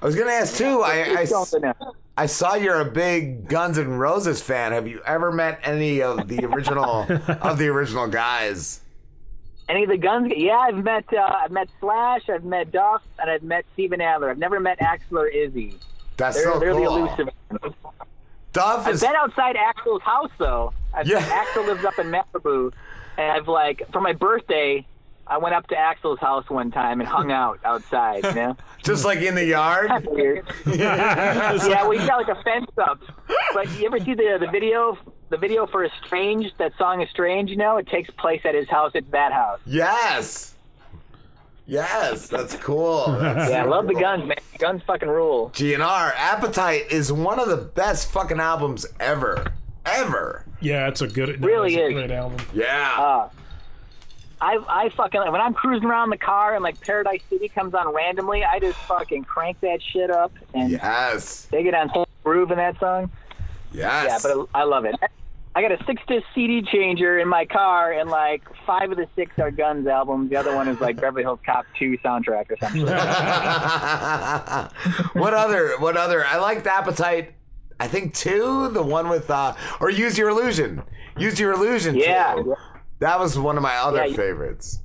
I 0.00 0.04
was 0.04 0.14
gonna 0.14 0.30
ask 0.30 0.56
too. 0.56 0.82
I 0.82 1.26
I. 1.26 1.74
I 2.18 2.24
saw 2.24 2.54
you're 2.54 2.80
a 2.80 2.90
big 2.90 3.46
Guns 3.46 3.78
N' 3.78 3.98
Roses 3.98 4.40
fan. 4.40 4.72
Have 4.72 4.88
you 4.88 5.02
ever 5.04 5.30
met 5.30 5.60
any 5.62 6.00
of 6.00 6.28
the 6.28 6.46
original 6.46 7.06
of 7.42 7.58
the 7.58 7.68
original 7.68 8.06
guys? 8.06 8.80
Any 9.68 9.82
of 9.82 9.90
the 9.90 9.98
guns? 9.98 10.32
Yeah, 10.34 10.56
I've 10.56 10.82
met 10.82 11.04
uh, 11.12 11.20
I've 11.20 11.50
met 11.50 11.68
Slash, 11.80 12.28
I've 12.30 12.44
met 12.44 12.72
Duff, 12.72 13.02
and 13.18 13.30
I've 13.30 13.42
met 13.42 13.66
Steven 13.74 14.00
Adler. 14.00 14.30
I've 14.30 14.38
never 14.38 14.60
met 14.60 14.78
Axl 14.78 15.12
or 15.18 15.26
Izzy. 15.26 15.74
That's 16.16 16.36
they're, 16.36 16.52
so 16.52 16.58
they're 16.58 16.72
cool. 16.72 17.06
the 17.06 17.26
elusive. 17.60 17.74
I've 18.62 18.94
is 18.94 19.00
been 19.00 19.14
outside 19.16 19.56
Axl's 19.56 20.02
house 20.02 20.30
though. 20.38 20.72
I've, 20.94 21.06
Yeah. 21.06 21.20
Axl 21.20 21.66
lives 21.66 21.84
up 21.84 21.98
in 21.98 22.06
Malibu, 22.10 22.72
and 23.18 23.30
I've 23.30 23.48
like 23.48 23.82
for 23.92 24.00
my 24.00 24.12
birthday, 24.12 24.86
I 25.26 25.38
went 25.38 25.54
up 25.54 25.66
to 25.68 25.74
Axl's 25.74 26.20
house 26.20 26.48
one 26.48 26.70
time 26.70 27.00
and 27.00 27.08
hung 27.08 27.32
out 27.32 27.58
outside. 27.64 28.24
You 28.24 28.34
know, 28.34 28.56
just 28.84 29.04
like 29.04 29.20
in 29.20 29.34
the 29.34 29.44
yard. 29.44 29.90
Weird. 30.06 30.46
yeah, 30.66 31.86
we 31.86 31.98
got 31.98 32.26
like 32.26 32.36
a 32.36 32.42
fence 32.42 32.70
up. 32.78 33.00
But 33.54 33.70
you 33.78 33.86
ever 33.86 33.98
see 34.00 34.14
the 34.14 34.38
the 34.40 34.48
video 34.50 34.96
the 35.28 35.36
video 35.36 35.66
for 35.66 35.84
Estranged? 35.84 36.52
That 36.58 36.72
song 36.78 37.02
Estranged. 37.02 37.50
You 37.50 37.56
know, 37.58 37.76
it 37.76 37.86
takes 37.88 38.10
place 38.10 38.40
at 38.44 38.54
his 38.54 38.68
house 38.68 38.92
at 38.94 39.10
that 39.10 39.32
house. 39.32 39.60
Yes. 39.66 40.55
Yes, 41.66 42.28
that's 42.28 42.54
cool. 42.56 43.06
That's 43.18 43.50
yeah, 43.50 43.62
I 43.62 43.64
so 43.64 43.70
love 43.70 43.86
the 43.88 43.94
guns, 43.94 44.24
man. 44.26 44.36
Guns 44.58 44.82
fucking 44.86 45.08
rule. 45.08 45.50
GNR 45.50 46.12
Appetite 46.16 46.92
is 46.92 47.12
one 47.12 47.40
of 47.40 47.48
the 47.48 47.56
best 47.56 48.10
fucking 48.12 48.38
albums 48.38 48.86
ever, 49.00 49.52
ever. 49.84 50.44
Yeah, 50.60 50.86
it's 50.88 51.00
a 51.00 51.08
good. 51.08 51.40
no, 51.40 51.46
Really 51.46 51.74
it's 51.74 51.78
a 51.82 51.86
is. 51.88 51.92
great 51.94 52.10
album. 52.12 52.38
Yeah. 52.54 52.94
Uh, 52.96 53.28
I 54.40 54.58
I 54.68 54.88
fucking 54.90 55.20
when 55.32 55.40
I'm 55.40 55.54
cruising 55.54 55.88
around 55.88 56.10
the 56.10 56.18
car 56.18 56.54
and 56.54 56.62
like 56.62 56.80
Paradise 56.80 57.22
City 57.30 57.48
comes 57.48 57.74
on 57.74 57.92
randomly, 57.94 58.44
I 58.44 58.58
just 58.60 58.78
fucking 58.80 59.24
crank 59.24 59.58
that 59.60 59.80
shit 59.82 60.10
up 60.10 60.32
and 60.54 60.70
yes, 60.70 61.46
they 61.50 61.62
get 61.62 61.74
on 61.74 61.88
full 61.88 62.06
groove 62.22 62.50
in 62.50 62.58
that 62.58 62.78
song. 62.78 63.10
Yes. 63.72 64.24
Yeah, 64.24 64.34
but 64.34 64.48
I 64.54 64.62
love 64.64 64.84
it. 64.84 64.94
I 65.56 65.62
got 65.62 65.72
a 65.72 65.78
six 65.86 66.02
disc 66.06 66.26
CD 66.34 66.60
changer 66.70 67.18
in 67.18 67.28
my 67.28 67.46
car, 67.46 67.90
and 67.92 68.10
like 68.10 68.42
five 68.66 68.90
of 68.90 68.98
the 68.98 69.08
six 69.16 69.32
are 69.38 69.50
Guns 69.50 69.86
albums. 69.86 70.28
The 70.28 70.36
other 70.36 70.54
one 70.54 70.68
is 70.68 70.78
like 70.82 71.00
Beverly 71.00 71.22
Hills 71.22 71.40
Cop 71.46 71.64
2 71.78 71.96
soundtrack 72.04 72.50
or 72.50 72.56
something. 72.60 72.82
what 75.14 75.32
other? 75.34 75.76
What 75.78 75.96
other? 75.96 76.24
I 76.26 76.36
liked 76.38 76.66
Appetite. 76.66 77.34
I 77.78 77.88
think 77.88 78.14
two, 78.14 78.68
the 78.68 78.82
one 78.82 79.08
with 79.08 79.30
uh, 79.30 79.54
or 79.80 79.90
Use 79.90 80.16
Your 80.18 80.28
Illusion. 80.30 80.82
Use 81.16 81.40
Your 81.40 81.52
Illusion. 81.52 81.94
Yeah. 81.96 82.34
too. 82.34 82.54
That 83.00 83.18
was 83.18 83.38
one 83.38 83.56
of 83.56 83.62
my 83.62 83.76
other 83.76 83.98
Yeah, 83.98 84.04
you- 84.06 84.14
favorites. 84.14 84.80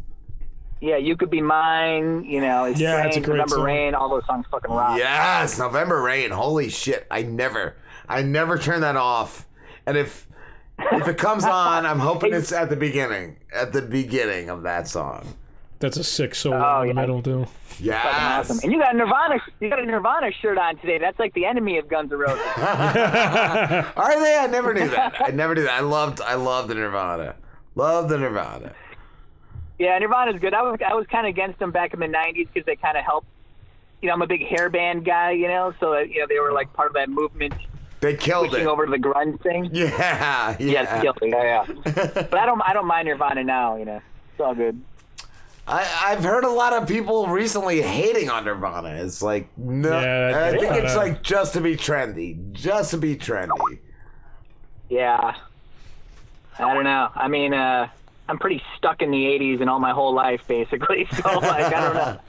yeah, 0.82 0.98
you 0.98 1.16
could 1.18 1.30
be 1.30 1.42
mine. 1.42 2.24
You 2.26 2.42
know, 2.42 2.66
it's 2.66 2.80
Yeah, 2.80 3.06
it's 3.06 3.18
a 3.18 3.22
great 3.22 3.38
November 3.38 3.56
song. 3.56 3.64
Rain. 3.66 3.94
All 3.96 4.10
those 4.10 4.26
songs 4.26 4.46
fucking 4.52 4.72
rock. 4.72 4.98
Yes, 4.98 5.58
November 5.60 6.02
Rain. 6.02 6.32
Holy 6.32 6.70
shit! 6.70 7.08
I 7.12 7.24
never, 7.24 7.76
I 8.10 8.22
never 8.22 8.58
turn 8.58 8.82
that 8.82 8.96
off. 8.98 9.48
And 9.86 9.98
if 9.98 10.28
if 10.94 11.08
it 11.08 11.18
comes 11.18 11.44
on, 11.46 11.86
I'm 11.86 12.00
hoping 12.00 12.34
it's 12.34 12.52
at 12.52 12.70
the 12.70 12.76
beginning, 12.76 13.38
at 13.54 13.74
the 13.74 13.82
beginning 13.82 14.50
of 14.50 14.64
that 14.64 14.88
song. 14.88 15.36
That's 15.80 15.98
a 15.98 16.04
sick 16.04 16.36
solo 16.36 16.58
Oh, 16.64 16.82
in 16.82 16.90
the 16.90 16.94
yeah. 16.94 17.02
middle 17.02 17.22
too. 17.24 17.46
Fucking 17.46 17.86
Yes. 17.88 18.50
awesome. 18.52 18.60
And 18.64 18.72
you 18.72 18.78
got 18.80 18.94
a 18.94 18.98
Nirvana. 18.98 19.40
You 19.60 19.70
got 19.70 19.80
a 19.80 19.86
Nirvana 19.86 20.32
shirt 20.32 20.58
on 20.60 20.78
today. 20.78 21.00
That's 21.00 21.18
like 21.18 21.34
the 21.34 21.46
enemy 21.46 21.80
of 21.80 21.88
Guns 21.88 22.12
N' 22.12 22.20
Roses. 22.20 22.38
Are 22.58 24.20
they? 24.20 24.38
I 24.38 24.48
never 24.52 24.74
knew 24.76 24.88
that. 24.90 25.16
I 25.20 25.32
never 25.32 25.56
knew 25.56 25.64
that. 25.64 25.72
I 25.74 25.80
loved, 25.80 26.22
I 26.22 26.36
loved 26.36 26.68
the 26.70 26.76
Nirvana. 26.76 27.36
Love 27.76 28.10
the 28.10 28.18
Nirvana. 28.20 28.74
Yeah, 29.80 29.98
Nirvana's 29.98 30.40
good. 30.40 30.54
I 30.54 30.62
was 30.62 30.80
I 30.88 30.94
was 30.94 31.08
kind 31.08 31.26
of 31.26 31.32
against 31.32 31.58
them 31.58 31.72
back 31.72 31.94
in 31.96 32.00
the 32.00 32.06
'90s 32.06 32.48
because 32.54 32.66
they 32.68 32.76
kind 32.76 32.96
of 32.98 33.04
helped. 33.04 33.26
You 34.04 34.08
know, 34.10 34.14
I'm 34.14 34.22
a 34.22 34.28
big 34.28 34.46
hair 34.46 34.70
band 34.70 35.06
guy. 35.06 35.32
You 35.32 35.48
know, 35.48 35.74
so 35.80 35.98
you 35.98 36.20
know 36.20 36.28
they 36.30 36.40
were 36.40 36.52
like 36.52 36.72
part 36.74 36.90
of 36.90 36.94
that 36.94 37.10
movement. 37.10 37.56
They 38.02 38.16
killed 38.16 38.50
switching 38.50 38.68
it. 38.68 38.70
over 38.70 38.86
to 38.86 38.92
the 38.92 38.98
grunge 38.98 39.40
thing. 39.42 39.70
Yeah, 39.72 39.86
yeah. 39.90 40.58
Yeah, 40.60 40.82
it's 40.96 41.02
killed 41.04 41.20
it. 41.22 41.30
yeah, 41.30 41.66
yeah. 41.68 42.24
but 42.32 42.36
I 42.36 42.46
don't 42.46 42.62
I 42.62 42.74
don't 42.74 42.88
mind 42.88 43.08
Nirvana 43.08 43.44
now. 43.44 43.78
You 43.78 43.86
know, 43.86 44.02
it's 44.32 44.42
all 44.42 44.56
good. 44.56 44.82
I, 45.68 45.88
I've 46.08 46.24
heard 46.24 46.44
a 46.44 46.50
lot 46.50 46.74
of 46.74 46.88
people 46.88 47.28
recently 47.28 47.82
hating 47.82 48.30
on 48.30 48.46
Nirvana. 48.46 48.90
It's 49.04 49.22
like 49.22 49.56
no, 49.56 50.02
Yeah, 50.02 50.52
I 50.52 50.58
think 50.58 50.74
it's 50.74 50.96
like 50.96 51.22
just 51.22 51.54
to 51.54 51.62
be 51.62 51.78
trendy, 51.78 52.52
just 52.52 52.92
to 52.92 52.98
be 52.98 53.16
trendy. 53.16 53.78
Yeah. 54.90 55.36
I 56.58 56.74
don't 56.74 56.84
know. 56.84 57.10
I 57.16 57.28
mean, 57.28 57.54
uh, 57.54 57.88
I'm 58.28 58.40
pretty 58.40 58.62
stuck 58.78 59.02
in 59.02 59.12
the 59.12 59.24
'80s 59.24 59.62
and 59.62 59.70
all 59.70 59.80
my 59.80 59.92
whole 59.92 60.14
life, 60.14 60.42
basically. 60.48 61.08
So 61.22 61.40
like, 61.40 61.74
I 61.74 61.80
don't 61.80 61.96
know. 61.96 62.20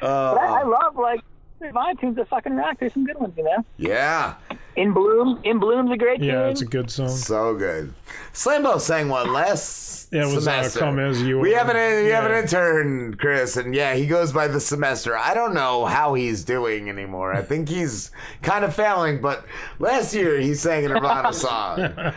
But 0.00 0.38
I, 0.38 0.60
I 0.60 0.62
love 0.64 0.96
like 0.96 1.20
Nirvana 1.60 1.94
tunes 1.96 2.16
that 2.16 2.28
fucking 2.28 2.54
rock. 2.54 2.78
There's 2.78 2.92
some 2.92 3.04
good 3.06 3.18
ones, 3.18 3.34
you 3.36 3.44
know. 3.44 3.64
Yeah, 3.78 4.34
In 4.76 4.92
Bloom, 4.92 5.40
In 5.44 5.58
Bloom's 5.60 5.90
a 5.92 5.96
great 5.96 6.20
Yeah, 6.20 6.32
tune. 6.42 6.48
it's 6.50 6.62
a 6.62 6.66
good 6.66 6.90
song. 6.90 7.08
so 7.08 7.54
good. 7.54 7.94
Slambo 8.32 8.80
sang 8.80 9.08
one 9.08 9.32
last 9.32 10.08
Yeah, 10.12 10.22
it 10.22 10.34
was, 10.34 10.46
uh, 10.46 10.62
semester. 10.62 10.78
Come 10.80 10.98
As 11.00 11.22
You 11.22 11.38
we 11.40 11.54
Are. 11.54 11.58
have 11.58 11.68
an 11.68 12.04
we 12.04 12.10
have 12.10 12.24
an 12.24 12.32
intern, 12.32 13.14
Chris, 13.16 13.56
and 13.56 13.74
yeah, 13.74 13.94
he 13.94 14.06
goes 14.06 14.32
by 14.32 14.46
the 14.48 14.60
semester. 14.60 15.16
I 15.16 15.34
don't 15.34 15.54
know 15.54 15.84
how 15.86 16.14
he's 16.14 16.44
doing 16.44 16.88
anymore. 16.88 17.32
I 17.32 17.42
think 17.42 17.68
he's 17.68 18.10
kind 18.42 18.64
of 18.64 18.74
failing. 18.74 19.20
But 19.20 19.44
last 19.80 20.14
year 20.14 20.38
he 20.38 20.54
sang 20.54 20.84
a 20.84 20.88
Nirvana 20.88 21.32
song, 21.44 21.80
and 21.80 22.14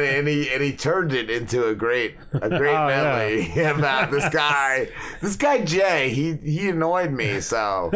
and 0.00 0.28
he 0.28 0.48
and 0.52 0.62
he 0.62 0.72
turned 0.72 1.12
it 1.12 1.30
into 1.30 1.66
a 1.66 1.74
great 1.74 2.16
a 2.32 2.48
great 2.58 2.74
Oh, 2.76 2.88
yeah. 2.88 3.02
medley 3.02 3.62
about 3.64 4.10
this 4.12 4.28
guy. 4.28 4.88
This 5.20 5.34
guy 5.36 5.64
Jay, 5.64 6.10
he 6.10 6.34
he 6.34 6.68
annoyed 6.68 7.10
me. 7.12 7.40
So 7.40 7.90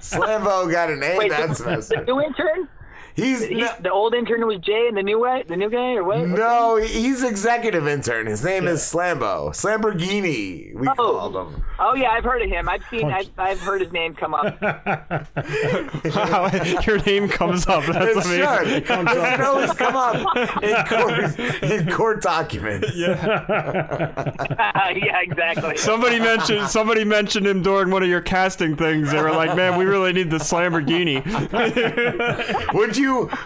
Slambo 0.00 0.70
got 0.70 0.90
an 0.90 1.02
A 1.02 1.16
Wait, 1.18 1.30
that 1.30 1.48
the, 1.50 1.54
semester. 1.54 1.96
the 1.96 2.04
new 2.04 2.20
intern? 2.20 2.48
He's 3.14 3.44
He- 3.46 3.66
the 3.80 3.90
old 3.90 4.14
intern 4.14 4.46
was 4.46 4.58
Jay, 4.58 4.86
and 4.88 4.96
the 4.96 5.02
new 5.02 5.22
guy, 5.24 5.42
the 5.42 5.56
new 5.56 5.70
guy, 5.70 5.94
or 5.94 6.04
what? 6.04 6.26
No, 6.26 6.76
he's 6.76 7.22
executive 7.22 7.86
intern. 7.86 8.26
His 8.26 8.42
name 8.44 8.66
is 8.66 8.80
Slambo. 8.80 9.50
Slamborghini, 9.50 10.74
we 10.74 10.88
oh. 10.88 10.94
called 10.94 11.36
him. 11.36 11.64
Oh 11.78 11.94
yeah, 11.94 12.10
I've 12.10 12.24
heard 12.24 12.42
of 12.42 12.50
him. 12.50 12.68
I've 12.68 12.82
seen. 12.90 13.10
I've, 13.10 13.30
I've 13.38 13.58
heard 13.60 13.80
his 13.80 13.90
name 13.90 14.14
come 14.14 14.34
up. 14.34 14.60
Your 16.86 16.98
name 16.98 17.26
comes 17.28 17.66
up. 17.66 17.86
That's 17.86 18.04
it 18.04 18.16
amazing. 18.26 18.40
should. 18.44 18.68
It 18.68 18.86
should 18.86 19.40
always 19.40 19.72
come 19.72 19.96
up 19.96 20.36
in 20.62 20.76
court, 20.86 21.38
in 21.62 21.90
court 21.90 22.20
documents. 22.20 22.90
yeah, 22.96 24.90
exactly. 25.22 25.78
Somebody 25.78 26.18
mentioned 26.18 26.68
somebody 26.68 27.04
mentioned 27.04 27.46
him 27.46 27.62
during 27.62 27.90
one 27.90 28.02
of 28.02 28.10
your 28.10 28.20
casting 28.20 28.76
things. 28.76 29.10
They 29.10 29.22
were 29.22 29.30
like, 29.32 29.56
"Man, 29.56 29.78
we 29.78 29.86
really 29.86 30.12
need 30.12 30.30
this 30.30 30.52
Lamborghini." 30.52 31.24
would 32.74 32.94
you 32.96 32.99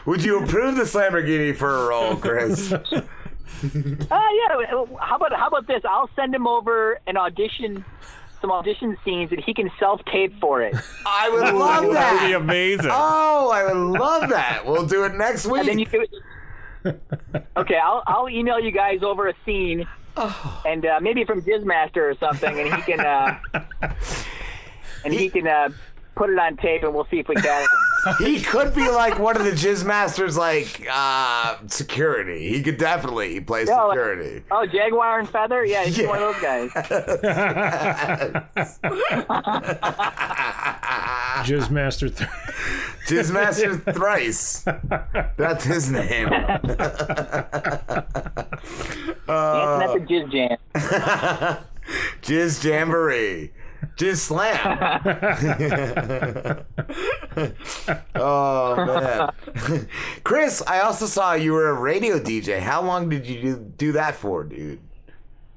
would 0.06 0.24
you 0.24 0.42
approve 0.42 0.76
the 0.76 0.82
Lamborghini 0.82 1.54
for 1.56 1.74
a 1.74 1.88
role, 1.88 2.16
Chris? 2.16 2.72
Uh, 3.64 3.68
yeah. 4.10 4.74
How 5.00 5.16
about 5.16 5.32
how 5.32 5.46
about 5.48 5.66
this? 5.66 5.80
I'll 5.88 6.10
send 6.14 6.34
him 6.34 6.46
over 6.46 7.00
an 7.06 7.16
audition, 7.16 7.82
some 8.42 8.50
audition 8.50 8.96
scenes, 9.04 9.32
and 9.32 9.42
he 9.42 9.54
can 9.54 9.70
self-tape 9.78 10.38
for 10.38 10.60
it. 10.60 10.74
I 11.06 11.30
would 11.30 11.54
love 11.54 11.84
that. 11.84 11.92
That 11.92 12.20
would 12.22 12.28
be 12.28 12.32
amazing. 12.34 12.90
Oh, 12.92 13.50
I 13.50 13.64
would 13.64 13.98
love 13.98 14.28
that. 14.28 14.66
We'll 14.66 14.86
do 14.86 15.04
it 15.04 15.14
next 15.14 15.46
week. 15.46 15.60
And 15.60 15.68
then 15.68 15.78
you 15.78 15.86
could. 15.86 17.00
Okay, 17.56 17.78
I'll 17.78 18.02
I'll 18.06 18.28
email 18.28 18.60
you 18.60 18.70
guys 18.70 19.02
over 19.02 19.28
a 19.28 19.34
scene, 19.46 19.86
and 20.66 20.84
uh, 20.84 21.00
maybe 21.00 21.24
from 21.24 21.40
Jizzmaster 21.40 22.10
or 22.10 22.14
something, 22.20 22.58
and 22.60 22.74
he 22.74 22.82
can 22.82 23.00
uh, 23.00 23.38
and 25.04 25.14
he 25.14 25.30
can 25.30 25.46
uh, 25.46 25.70
put 26.16 26.28
it 26.28 26.38
on 26.38 26.58
tape, 26.58 26.82
and 26.82 26.92
we'll 26.94 27.06
see 27.10 27.20
if 27.20 27.28
we 27.28 27.36
catch 27.36 27.62
him. 27.62 27.78
He 28.18 28.40
could 28.40 28.74
be 28.74 28.88
like 28.90 29.18
one 29.18 29.36
of 29.36 29.44
the 29.44 29.50
Jizz 29.52 29.84
Masters, 29.84 30.36
like 30.36 30.86
uh, 30.90 31.56
security. 31.66 32.48
He 32.48 32.62
could 32.62 32.78
definitely 32.78 33.40
play 33.40 33.64
Yeah, 33.66 33.82
like- 33.82 33.98
security. 33.98 34.42
Oh, 34.50 34.66
Jaguar 34.66 35.20
and 35.20 35.28
Feather? 35.28 35.64
Yeah, 35.64 35.84
he's 35.84 36.06
one 36.06 36.22
of 36.22 36.34
those 36.34 36.42
guys. 36.42 36.70
Jizz 41.44 41.70
Master. 41.70 42.08
Th- 42.08 42.28
Jizz 43.06 43.32
Master 43.32 43.76
Thrice. 43.76 44.64
That's 45.36 45.64
his 45.64 45.90
name. 45.90 46.28
Dancing 46.28 46.70
at 49.26 49.26
the 49.26 50.06
Jizz 50.08 50.32
Jam. 50.32 50.56
Jizz 52.22 52.64
Jamboree. 52.64 53.52
Jizz 53.96 54.16
Slam. 54.16 54.56
oh, 58.14 58.76
man. 58.86 59.88
Chris, 60.24 60.62
I 60.66 60.80
also 60.80 61.06
saw 61.06 61.34
you 61.34 61.52
were 61.52 61.68
a 61.68 61.74
radio 61.74 62.18
DJ. 62.18 62.60
How 62.60 62.82
long 62.82 63.08
did 63.08 63.26
you 63.26 63.40
do, 63.40 63.56
do 63.56 63.92
that 63.92 64.14
for, 64.14 64.44
dude? 64.44 64.80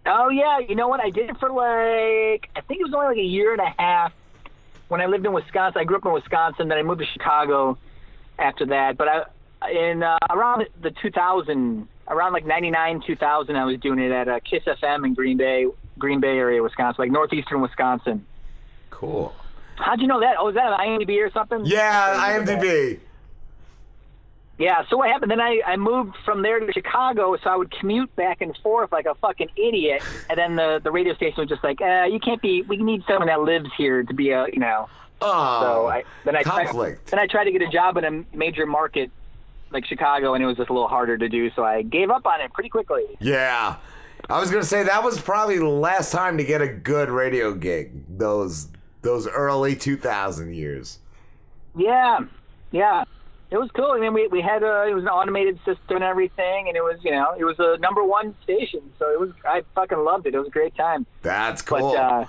Oh 0.10 0.30
yeah, 0.30 0.60
you 0.60 0.76
know 0.76 0.88
what? 0.88 1.02
I 1.02 1.10
did 1.10 1.30
it 1.30 1.38
for 1.38 1.50
like 1.50 2.50
I 2.56 2.62
think 2.62 2.80
it 2.80 2.84
was 2.84 2.94
only 2.94 3.08
like 3.08 3.18
a 3.18 3.22
year 3.22 3.52
and 3.52 3.62
a 3.62 3.74
half 3.78 4.14
when 4.88 5.02
I 5.02 5.06
lived 5.06 5.26
in 5.26 5.34
Wisconsin. 5.34 5.82
I 5.82 5.84
grew 5.84 5.98
up 5.98 6.06
in 6.06 6.14
Wisconsin, 6.14 6.70
then 6.70 6.78
I 6.78 6.84
moved 6.84 7.02
to 7.02 7.06
Chicago 7.08 7.78
after 8.40 8.66
that. 8.68 8.98
But 8.98 9.10
I 9.10 9.24
in 9.70 10.04
uh, 10.04 10.18
around 10.30 10.66
the 10.82 10.92
2000, 11.02 11.88
around 12.08 12.34
like 12.34 12.46
99, 12.46 13.02
2000, 13.06 13.56
I 13.56 13.66
was 13.66 13.80
doing 13.80 14.00
it 14.00 14.12
at 14.12 14.28
uh, 14.28 14.40
Kiss 14.40 14.64
FM 14.64 15.06
in 15.06 15.14
Green 15.14 15.38
Bay, 15.38 15.66
Green 15.98 16.20
Bay 16.20 16.38
area, 16.38 16.62
Wisconsin, 16.62 16.96
like 17.00 17.12
northeastern 17.12 17.62
Wisconsin. 17.62 18.26
Cool. 18.90 19.34
How'd 19.76 20.02
you 20.02 20.08
know 20.08 20.20
that? 20.20 20.38
Oh, 20.40 20.48
is 20.50 20.56
that 20.56 20.72
an 20.72 20.80
IMDb 20.80 21.24
or 21.26 21.32
something? 21.32 21.66
Yeah, 21.66 22.40
IMDb. 22.40 23.00
Yeah, 24.58 24.84
so 24.90 24.98
what 24.98 25.10
happened? 25.10 25.30
Then 25.30 25.40
I, 25.40 25.62
I 25.66 25.76
moved 25.76 26.16
from 26.26 26.42
there 26.42 26.60
to 26.60 26.74
Chicago, 26.74 27.38
so 27.44 27.50
I 27.50 27.56
would 27.56 27.70
commute 27.70 28.16
back 28.16 28.42
and 28.42 28.58
forth 28.64 28.92
like 28.92 29.06
a 29.06 29.14
fucking 29.16 29.50
idiot. 29.56 30.02
And 30.30 30.38
then 30.38 30.56
the, 30.56 30.82
the 30.84 30.90
radio 30.90 31.14
station 31.14 31.36
was 31.38 31.50
just 31.50 31.64
like, 31.64 31.80
uh, 31.80 32.06
you 32.10 32.20
can't 32.20 32.42
be, 32.42 32.64
we 32.64 32.78
need 32.78 33.04
someone 33.08 33.28
that 33.28 33.42
lives 33.42 33.70
here 33.78 34.02
to 34.02 34.14
be 34.16 34.32
a, 34.32 34.48
you 34.52 34.60
know. 34.60 34.90
Oh, 35.22 35.62
so 35.62 35.88
I, 35.88 36.04
then 36.26 36.36
I 36.36 36.42
tried, 36.42 36.66
conflict. 36.66 37.12
then 37.12 37.20
I 37.20 37.28
tried 37.28 37.46
to 37.46 37.52
get 37.52 37.62
a 37.62 37.70
job 37.70 37.98
in 37.98 38.04
a 38.06 38.36
major 38.36 38.66
market 38.66 39.12
like 39.72 39.86
Chicago, 39.86 40.34
and 40.34 40.44
it 40.44 40.48
was 40.48 40.58
just 40.58 40.70
a 40.70 40.74
little 40.74 40.88
harder 40.88 41.18
to 41.18 41.30
do, 41.30 41.52
so 41.52 41.64
I 41.64 41.84
gave 41.84 42.10
up 42.10 42.26
on 42.26 42.42
it 42.42 42.52
pretty 42.54 42.70
quickly. 42.70 43.04
Yeah. 43.20 43.76
I 44.30 44.40
was 44.40 44.50
gonna 44.52 44.64
say 44.64 44.84
that 44.84 45.04
was 45.04 45.20
probably 45.20 45.58
the 45.58 45.68
last 45.68 46.12
time 46.12 46.38
to 46.38 46.44
get 46.44 46.62
a 46.62 46.68
good 46.68 47.10
radio 47.10 47.54
gig. 47.54 48.18
Those 48.18 48.68
those 49.02 49.28
early 49.28 49.76
two 49.76 49.98
thousand 49.98 50.54
years. 50.54 51.00
Yeah, 51.76 52.20
yeah. 52.72 53.04
It 53.50 53.58
was 53.58 53.70
cool. 53.72 53.92
I 53.92 54.00
mean, 54.00 54.14
we, 54.14 54.28
we 54.28 54.42
had 54.42 54.62
a, 54.62 54.88
it 54.90 54.94
was 54.94 55.04
an 55.04 55.10
automated 55.10 55.58
system 55.60 55.96
and 55.96 56.04
everything, 56.04 56.68
and 56.68 56.76
it 56.76 56.84
was, 56.84 57.00
you 57.02 57.12
know, 57.12 57.34
it 57.40 57.46
was 57.46 57.56
a 57.60 57.78
number 57.78 58.04
one 58.04 58.36
station. 58.44 58.82
So 59.00 59.10
it 59.10 59.18
was, 59.18 59.30
I 59.46 59.64
fucking 59.74 60.00
loved 60.00 60.28
it. 60.28 60.36
It 60.36 60.38
was 60.38 60.50
a 60.50 60.52
great 60.52 60.76
time. 60.76 61.06
That's 61.22 61.62
cool. 61.62 61.94
But, 61.94 61.98
uh, 61.98 62.26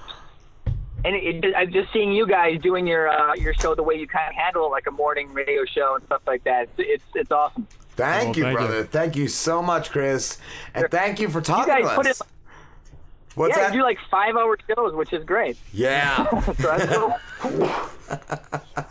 and 1.04 1.16
it, 1.16 1.44
it, 1.44 1.70
just 1.70 1.92
seeing 1.92 2.12
you 2.12 2.24
guys 2.24 2.60
doing 2.60 2.86
your 2.86 3.08
uh, 3.08 3.34
your 3.34 3.52
show 3.54 3.74
the 3.74 3.82
way 3.82 3.96
you 3.96 4.06
kind 4.06 4.28
of 4.28 4.36
handle 4.36 4.66
it, 4.66 4.70
like 4.70 4.86
a 4.86 4.92
morning 4.92 5.32
radio 5.32 5.64
show 5.64 5.96
and 5.96 6.04
stuff 6.04 6.22
like 6.26 6.44
that. 6.44 6.68
It's 6.76 6.78
it's, 6.78 7.04
it's 7.14 7.32
awesome. 7.32 7.66
Thank 7.98 8.36
you, 8.36 8.44
brother. 8.44 8.84
Thank 8.84 9.16
you 9.16 9.26
so 9.26 9.60
much, 9.60 9.90
Chris, 9.90 10.38
and 10.72 10.86
thank 10.88 11.18
you 11.18 11.28
for 11.28 11.40
talking 11.40 11.74
you 11.74 11.80
to 11.80 11.86
guys 11.86 11.96
put 11.96 12.06
us. 12.06 12.20
it. 12.20 12.26
What's 13.34 13.56
yeah, 13.56 13.64
that? 13.64 13.74
you 13.74 13.80
do 13.80 13.84
like 13.84 13.98
five 14.10 14.36
hour 14.36 14.56
shows, 14.68 14.94
which 14.94 15.12
is 15.12 15.24
great. 15.24 15.56
Yeah. 15.72 16.24
So 16.58 16.76
that's 16.76 16.86
cool. 16.86 17.78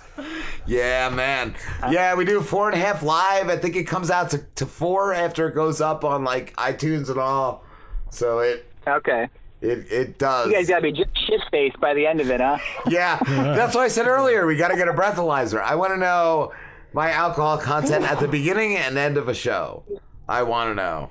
Yeah, 0.65 1.09
man. 1.09 1.55
Yeah, 1.89 2.15
we 2.15 2.25
do 2.25 2.41
four 2.41 2.69
and 2.69 2.75
a 2.75 2.83
half 2.83 3.01
live. 3.01 3.47
I 3.47 3.55
think 3.55 3.77
it 3.77 3.85
comes 3.85 4.11
out 4.11 4.31
to, 4.31 4.39
to 4.55 4.65
four 4.65 5.13
after 5.13 5.47
it 5.47 5.55
goes 5.55 5.79
up 5.79 6.03
on 6.03 6.25
like 6.25 6.53
iTunes 6.57 7.09
and 7.09 7.17
all. 7.17 7.63
So 8.09 8.39
it 8.39 8.69
okay. 8.85 9.29
It 9.61 9.89
it 9.89 10.17
does. 10.17 10.47
You 10.47 10.53
guys 10.53 10.67
gotta 10.67 10.81
be 10.81 10.91
just 10.91 11.09
shit 11.25 11.41
faced 11.51 11.79
by 11.79 11.93
the 11.93 12.05
end 12.05 12.19
of 12.19 12.29
it, 12.29 12.41
huh? 12.41 12.57
Yeah, 12.87 13.17
that's 13.25 13.75
what 13.75 13.83
I 13.83 13.87
said 13.87 14.07
earlier. 14.07 14.45
We 14.45 14.57
got 14.57 14.69
to 14.69 14.75
get 14.75 14.89
a 14.89 14.93
breathalyzer. 14.93 15.61
I 15.61 15.75
want 15.75 15.93
to 15.93 15.97
know 15.97 16.51
my 16.93 17.11
alcohol 17.11 17.57
content 17.57 18.03
at 18.05 18.19
the 18.19 18.27
beginning 18.27 18.75
and 18.75 18.97
end 18.97 19.17
of 19.17 19.27
a 19.27 19.33
show. 19.33 19.83
I 20.27 20.43
want 20.43 20.71
to 20.71 20.75
know. 20.75 21.09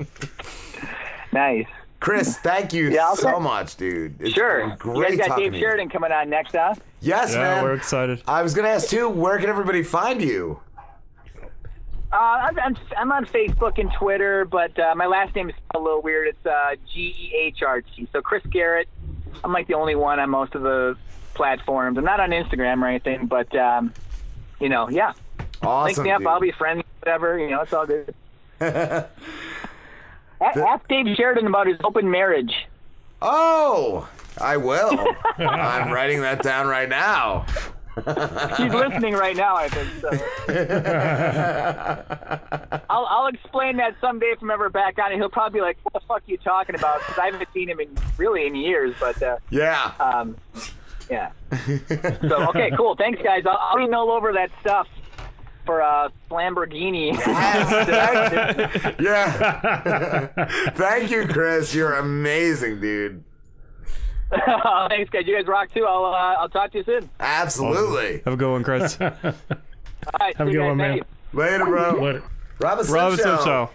nice. 1.33 1.65
Chris, 1.99 2.37
thank 2.37 2.71
you 2.73 2.89
Yeah, 2.89 3.13
so 3.13 3.23
send- 3.31 3.43
much, 3.43 3.75
dude. 3.75 4.21
It's 4.21 4.33
sure. 4.33 4.67
been 4.69 4.77
great 4.77 5.11
you 5.11 5.17
guys 5.17 5.27
got 5.27 5.37
Dave. 5.39 5.55
Sheridan 5.55 5.89
coming 5.89 6.11
on 6.11 6.29
next, 6.29 6.53
huh? 6.55 6.73
Yes, 7.01 7.33
Yeah, 7.33 7.41
man. 7.41 7.63
we're 7.63 7.73
excited. 7.73 8.21
I 8.27 8.41
was 8.41 8.53
gonna 8.53 8.69
ask 8.69 8.87
too. 8.89 9.09
Where 9.09 9.37
can 9.37 9.49
everybody 9.49 9.83
find 9.83 10.21
you? 10.21 10.59
Uh, 12.11 12.15
I'm, 12.15 12.59
I'm, 12.59 12.77
I'm 12.97 13.11
on 13.11 13.25
Facebook 13.25 13.77
and 13.77 13.91
Twitter, 13.99 14.43
but 14.45 14.77
uh, 14.79 14.95
my 14.95 15.05
last 15.05 15.35
name 15.35 15.49
is 15.49 15.55
a 15.75 15.79
little 15.79 16.01
weird. 16.01 16.27
It's 16.29 16.45
uh, 16.45 16.75
G 16.91 16.99
E 17.31 17.35
H 17.37 17.61
R 17.61 17.81
T. 17.81 18.07
So 18.13 18.21
Chris 18.21 18.43
Gehrt. 18.45 18.85
I'm 19.43 19.51
like 19.53 19.67
the 19.67 19.75
only 19.75 19.95
one 19.95 20.19
on 20.19 20.29
most 20.29 20.55
of 20.55 20.61
the 20.63 20.97
platforms. 21.39 21.97
I'm 21.97 22.03
not 22.03 22.19
on 22.19 22.31
Instagram 22.31 22.83
or 22.83 22.87
anything, 22.87 23.27
but 23.27 23.55
um, 23.55 23.93
you 24.59 24.67
know, 24.67 24.89
yeah. 24.89 25.13
Awesome. 25.61 25.85
Link 26.03 26.05
me 26.05 26.11
up. 26.11 26.19
dude. 26.19 26.27
I'll 26.27 26.41
be 26.41 26.51
friends. 26.51 26.83
Whatever. 26.99 27.39
You 27.39 27.49
know, 27.51 27.61
it's 27.61 27.71
all 27.71 27.85
good. 27.87 28.13
A- 28.59 29.07
Ask 30.41 30.85
Dave 30.89 31.05
Sheridan 31.15 31.47
about 31.47 31.67
his 31.67 31.77
open 31.85 32.11
marriage. 32.11 32.53
Oh, 33.21 34.07
I 34.39 34.57
will. 34.57 34.99
I'm 35.37 35.91
writing 35.93 36.19
that 36.21 36.43
down 36.43 36.67
right 36.67 36.89
now. 36.89 37.45
He's 38.57 38.73
listening 38.73 39.13
right 39.13 39.35
now, 39.35 39.55
I 39.55 39.67
think. 39.69 39.89
So. 40.01 40.09
I'll, 42.89 43.05
I'll 43.05 43.27
explain 43.27 43.77
that 43.77 43.95
someday 44.01 44.27
if 44.27 44.41
I'm 44.41 44.51
ever 44.51 44.69
back 44.69 44.97
on, 44.99 45.11
and 45.11 45.19
he'll 45.21 45.29
probably 45.29 45.59
be 45.59 45.61
like, 45.61 45.77
"What 45.83 45.93
the 45.93 45.99
fuck 46.07 46.17
are 46.19 46.31
you 46.31 46.37
talking 46.37 46.75
about?" 46.75 46.99
Because 46.99 47.17
I 47.17 47.25
haven't 47.25 47.47
seen 47.53 47.69
him 47.69 47.79
in 47.81 47.89
really 48.17 48.45
in 48.47 48.55
years. 48.55 48.95
But 48.99 49.21
uh, 49.21 49.37
Yeah. 49.49 49.91
um, 49.99 50.37
yeah. 51.09 51.31
So 52.21 52.49
okay, 52.49 52.71
cool. 52.77 52.95
Thanks, 52.95 53.21
guys. 53.21 53.43
I'll, 53.45 53.57
I'll 53.57 53.79
email 53.79 54.11
over 54.11 54.31
that 54.33 54.51
stuff 54.61 54.87
for 55.65 55.81
uh, 55.81 56.09
Lamborghini. 56.29 57.13
yeah. 58.99 60.27
Thank 60.75 61.11
you, 61.11 61.27
Chris. 61.27 61.73
You're 61.73 61.93
amazing, 61.95 62.81
dude. 62.81 63.23
Thanks, 64.29 65.09
guys. 65.09 65.25
You 65.25 65.35
guys 65.35 65.47
rock 65.47 65.71
too. 65.73 65.85
I'll 65.85 66.05
uh, 66.05 66.35
I'll 66.41 66.49
talk 66.49 66.71
to 66.71 66.79
you 66.79 66.83
soon. 66.83 67.09
Absolutely. 67.19 68.21
Have 68.25 68.33
a 68.33 68.37
good 68.37 68.51
one, 68.51 68.63
Chris. 68.63 68.99
All 69.01 69.11
right. 70.19 70.35
Have 70.37 70.47
a 70.47 70.51
good 70.51 70.57
guys. 70.59 70.67
one, 70.67 70.77
man. 70.77 70.89
Thank 70.91 71.05
you. 71.33 71.39
Later, 71.39 71.65
bro. 71.65 71.91
Later. 72.01 72.23
Robin 72.59 72.85
Rob 72.87 73.13
Slim 73.13 73.17
Slim 73.17 73.37
Show. 73.37 73.43
Show. 73.45 73.69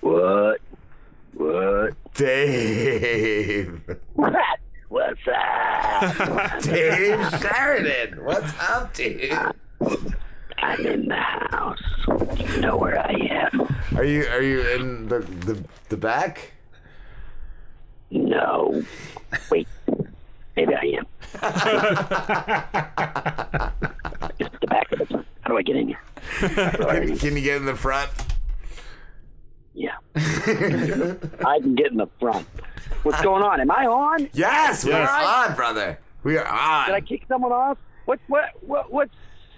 What? 0.00 0.60
What? 1.34 2.14
Dave. 2.14 3.82
What? 4.88 5.16
What's 5.24 5.28
up? 5.28 6.60
Dave 6.62 7.40
Sheridan. 7.40 8.24
What's 8.24 8.52
up, 8.60 8.94
dude? 8.94 9.32
I'm 10.58 10.86
in 10.86 11.08
the 11.08 11.16
house. 11.16 11.82
You 12.38 12.60
know 12.60 12.76
where 12.76 12.98
I 12.98 13.12
am. 13.12 13.66
Are 13.96 14.04
you 14.04 14.24
are 14.26 14.42
you 14.42 14.60
in 14.60 15.08
the 15.08 15.20
the, 15.20 15.64
the 15.88 15.96
back? 15.96 16.52
No. 18.10 18.82
Wait. 19.50 19.66
Maybe 20.56 20.74
I 20.74 20.98
am. 20.98 21.06
It's 24.38 24.54
the 24.60 24.66
back 24.66 24.92
of 24.92 24.98
the 24.98 25.06
front. 25.06 25.26
How 25.40 25.48
do 25.50 25.56
I 25.56 25.62
get 25.62 25.76
in 25.76 25.88
here? 25.88 26.00
Can, 26.40 27.16
can 27.16 27.36
you 27.36 27.42
get 27.42 27.56
in 27.56 27.64
the 27.64 27.74
front? 27.74 28.10
Yeah. 29.76 29.96
I 30.16 31.60
can 31.60 31.74
get 31.74 31.92
in 31.92 31.98
the 31.98 32.08
front. 32.18 32.46
What's 33.02 33.20
going 33.20 33.42
on? 33.42 33.60
Am 33.60 33.70
I 33.70 33.86
on? 33.86 34.28
Yes, 34.32 34.84
we're 34.84 34.94
All 34.94 35.04
right. 35.04 35.48
on, 35.50 35.54
brother. 35.54 35.98
We 36.24 36.38
are 36.38 36.46
on. 36.46 36.86
Did 36.86 36.94
I 36.94 37.00
kick 37.02 37.24
someone 37.28 37.52
off? 37.52 37.78
What? 38.06 38.18
What? 38.26 38.44
What? 38.62 38.90
What? 38.90 39.10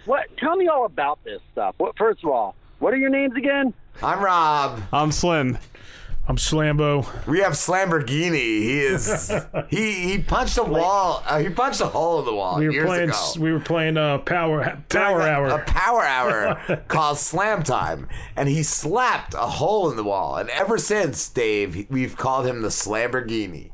What? 0.05 0.25
Tell 0.39 0.57
me 0.57 0.67
all 0.67 0.85
about 0.85 1.23
this 1.25 1.41
stuff. 1.53 1.77
What? 1.79 1.97
First 1.97 2.25
of 2.25 2.31
all, 2.31 2.57
what 2.81 2.93
are 2.93 2.97
your 2.97 3.11
names 3.11 3.35
again? 3.37 3.73
I'm 4.03 4.21
Rob. 4.21 4.83
I'm 4.93 5.13
Slim. 5.13 5.57
I'm 6.28 6.36
Slambo. 6.36 7.26
We 7.26 7.39
have 7.40 7.55
Slamborghini. 7.55 8.34
He 8.34 8.81
is 8.81 9.32
he 9.70 9.92
he 10.10 10.18
punched 10.18 10.58
a 10.58 10.62
wall. 10.62 11.23
Uh, 11.26 11.39
he 11.39 11.48
punched 11.48 11.81
a 11.81 11.86
hole 11.86 12.18
in 12.20 12.26
the 12.26 12.34
wall 12.34 12.58
We 12.58 12.66
were 12.66 12.73
years 12.74 12.86
playing. 12.86 13.08
ago. 13.08 13.32
We 13.40 13.50
were 13.50 13.60
playing 13.60 13.97
uh, 13.97 14.18
power 14.18 14.82
power 14.90 15.18
During 15.20 15.26
a- 15.26 15.31
hour. 15.31 15.47
A 15.48 15.65
power 15.65 16.05
hour 16.05 16.76
called 16.89 17.16
Slam 17.16 17.62
Time, 17.62 18.08
and 18.36 18.47
he 18.47 18.62
slapped 18.62 19.32
a 19.32 19.47
hole 19.47 19.90
in 19.90 19.97
the 19.97 20.05
wall. 20.05 20.36
And 20.36 20.50
ever 20.50 20.76
since, 20.76 21.26
Dave, 21.31 21.86
we've 21.89 22.16
called 22.18 22.47
him 22.47 22.60
the 22.60 22.68
Slamborghini. 22.68 23.70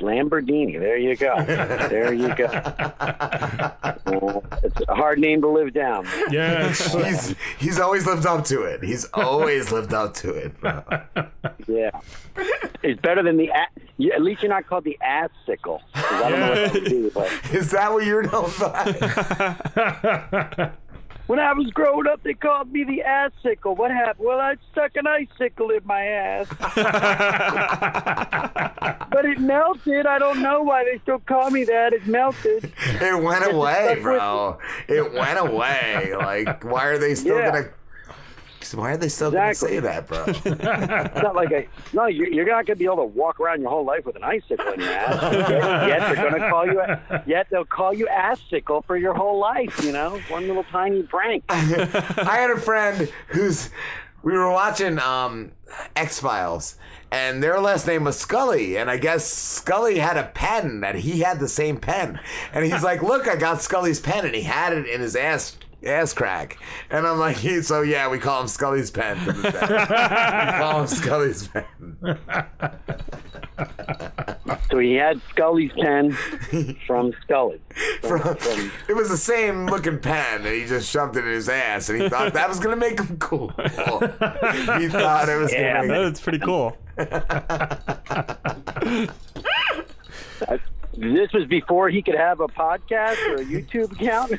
Lamborghini. 0.00 0.78
There 0.78 0.96
you 0.96 1.16
go. 1.16 1.42
There 1.44 2.12
you 2.12 2.34
go. 2.34 2.44
Uh, 2.46 4.40
it's 4.62 4.80
a 4.88 4.94
hard 4.94 5.18
name 5.18 5.40
to 5.42 5.48
live 5.48 5.72
down. 5.74 6.06
Yeah, 6.30 6.68
he's 6.72 7.34
he's 7.58 7.78
always 7.80 8.06
lived 8.06 8.26
up 8.26 8.44
to 8.46 8.62
it. 8.62 8.82
He's 8.82 9.04
always 9.14 9.70
lived 9.72 9.92
up 9.94 10.14
to 10.14 10.32
it. 10.34 10.58
bro. 10.60 10.82
Yeah. 11.66 11.90
It's 12.82 13.00
better 13.00 13.22
than 13.22 13.36
the 13.36 13.48
a- 13.48 13.68
at 14.14 14.22
least 14.22 14.42
you're 14.42 14.50
not 14.50 14.66
called 14.66 14.84
the 14.84 14.96
ass 15.02 15.30
sickle. 15.44 15.82
'Cause 15.94 16.22
I 16.22 16.30
don't 16.30 16.40
know 16.40 16.48
what 16.50 16.54
that 16.54 16.72
would 16.74 16.84
be, 16.84 17.10
but 17.12 17.30
Is 17.52 17.70
that 17.72 17.92
what 17.92 18.06
you're 18.06 18.22
known 18.22 18.50
by? 18.60 20.72
when 21.28 21.38
I 21.38 21.52
was 21.52 21.70
growing 21.70 22.08
up, 22.08 22.22
they 22.24 22.34
called 22.34 22.72
me 22.72 22.82
the 22.84 23.02
ass 23.02 23.30
sickle. 23.42 23.76
What 23.76 23.90
happened? 23.92 24.26
Well, 24.26 24.40
I 24.40 24.56
stuck 24.72 24.96
an 24.96 25.06
icicle 25.06 25.70
in 25.70 25.80
my 25.86 26.04
ass, 26.04 26.48
but 29.10 29.24
it 29.24 29.38
melted. 29.38 30.06
I 30.06 30.18
don't 30.18 30.42
know 30.42 30.62
why 30.62 30.84
they 30.84 30.98
still 31.02 31.18
call 31.20 31.50
me 31.50 31.64
that. 31.64 31.92
It 31.92 32.06
melted. 32.06 32.72
It 33.00 33.22
went 33.22 33.44
away, 33.52 33.72
stuck 33.84 33.94
with 33.96 34.02
bro. 34.02 34.58
It 34.88 35.12
went 35.12 35.38
away. 35.38 36.12
Like, 36.16 36.64
why 36.64 36.86
are 36.86 36.98
they 36.98 37.14
still 37.14 37.38
Yeah. 37.38 37.50
gonna? 37.50 37.68
Why 38.74 38.92
are 38.92 38.96
they 38.96 39.08
still 39.08 39.28
Exactly. 39.28 39.80
gonna 39.80 40.02
say 40.02 40.02
that, 40.02 40.06
bro? 40.06 40.24
It's 41.14 41.22
not 41.22 41.34
like 41.34 41.50
a 41.52 41.66
no. 41.92 42.06
You're, 42.06 42.28
you're 42.28 42.46
not 42.46 42.66
going 42.66 42.76
to 42.76 42.76
be 42.76 42.84
able 42.84 42.96
to 42.96 43.04
walk 43.04 43.40
around 43.40 43.60
your 43.60 43.70
whole 43.70 43.84
life 43.84 44.04
with 44.04 44.16
an 44.16 44.24
icicle 44.24 44.72
in 44.72 44.80
your 44.80 44.90
ass. 44.90 45.22
Yet, 45.32 45.50
yet 45.88 46.00
they're 46.00 46.30
going 46.30 46.42
to 46.42 46.50
call 46.50 46.66
you. 46.66 46.82
Yet 47.26 47.46
they'll 47.50 47.64
call 47.64 47.92
you 47.94 48.08
ass 48.08 48.40
sickle 48.50 48.82
for 48.82 48.96
your 48.96 49.14
whole 49.14 49.38
life. 49.38 49.82
You 49.84 49.92
know, 49.92 50.20
one 50.28 50.46
little 50.46 50.64
tiny 50.64 51.02
prank. 51.02 51.44
I 51.48 52.36
had 52.36 52.50
a 52.50 52.60
friend 52.60 53.10
who's 53.28 53.70
we 54.22 54.32
were 54.32 54.50
watching 54.50 54.98
um 54.98 55.52
X 55.94 56.20
Files 56.20 56.76
and 57.10 57.42
their 57.42 57.60
last 57.60 57.86
name 57.86 58.04
was 58.04 58.18
Scully 58.18 58.76
and 58.76 58.90
I 58.90 58.96
guess 58.96 59.24
Scully 59.26 59.98
had 59.98 60.16
a 60.16 60.24
pen 60.24 60.80
that 60.80 60.96
he 60.96 61.20
had 61.20 61.38
the 61.40 61.48
same 61.48 61.78
pen 61.78 62.18
and 62.52 62.64
he's 62.64 62.82
like 62.82 63.02
look 63.02 63.28
I 63.28 63.36
got 63.36 63.62
Scully's 63.62 64.00
pen 64.00 64.26
and 64.26 64.34
he 64.34 64.42
had 64.42 64.72
it 64.72 64.86
in 64.86 65.00
his 65.00 65.14
ass 65.14 65.56
ass 65.86 66.12
crack 66.12 66.58
and 66.90 67.06
I'm 67.06 67.18
like 67.18 67.36
so 67.62 67.82
yeah 67.82 68.08
we 68.08 68.18
call 68.18 68.42
him 68.42 68.48
Scully's 68.48 68.90
pen 68.90 69.16
to 69.24 69.32
this 69.32 69.52
day. 69.52 69.60
we 69.60 70.58
call 70.58 70.80
him 70.80 70.86
Scully's 70.88 71.48
pen 71.48 71.64
So 74.70 74.78
he 74.78 74.94
had 74.94 75.20
Scully's 75.30 75.72
pen 75.80 76.12
from 76.86 77.12
Scully. 77.22 77.60
From- 78.02 78.70
it 78.88 78.94
was 78.94 79.08
the 79.08 79.16
same 79.16 79.66
looking 79.66 79.98
pen 79.98 80.44
and 80.46 80.54
he 80.54 80.66
just 80.66 80.88
shoved 80.90 81.16
it 81.16 81.24
in 81.24 81.32
his 81.32 81.48
ass 81.48 81.88
and 81.88 82.02
he 82.02 82.08
thought 82.08 82.32
that 82.34 82.48
was 82.48 82.60
gonna 82.60 82.76
make 82.76 83.00
him 83.00 83.16
cool 83.18 83.48
he 83.58 83.68
thought 84.88 85.28
it 85.28 85.38
was 85.38 85.52
Yeah, 85.52 85.86
gonna 85.86 85.88
make 85.88 86.04
That's 86.04 86.20
pretty 86.20 86.38
cool. 86.40 86.76
This 90.98 91.32
was 91.32 91.46
before 91.46 91.88
he 91.90 92.02
could 92.02 92.16
have 92.16 92.40
a 92.40 92.48
podcast 92.48 93.24
or 93.28 93.36
a 93.36 93.44
YouTube 93.44 93.92
account. 93.92 94.32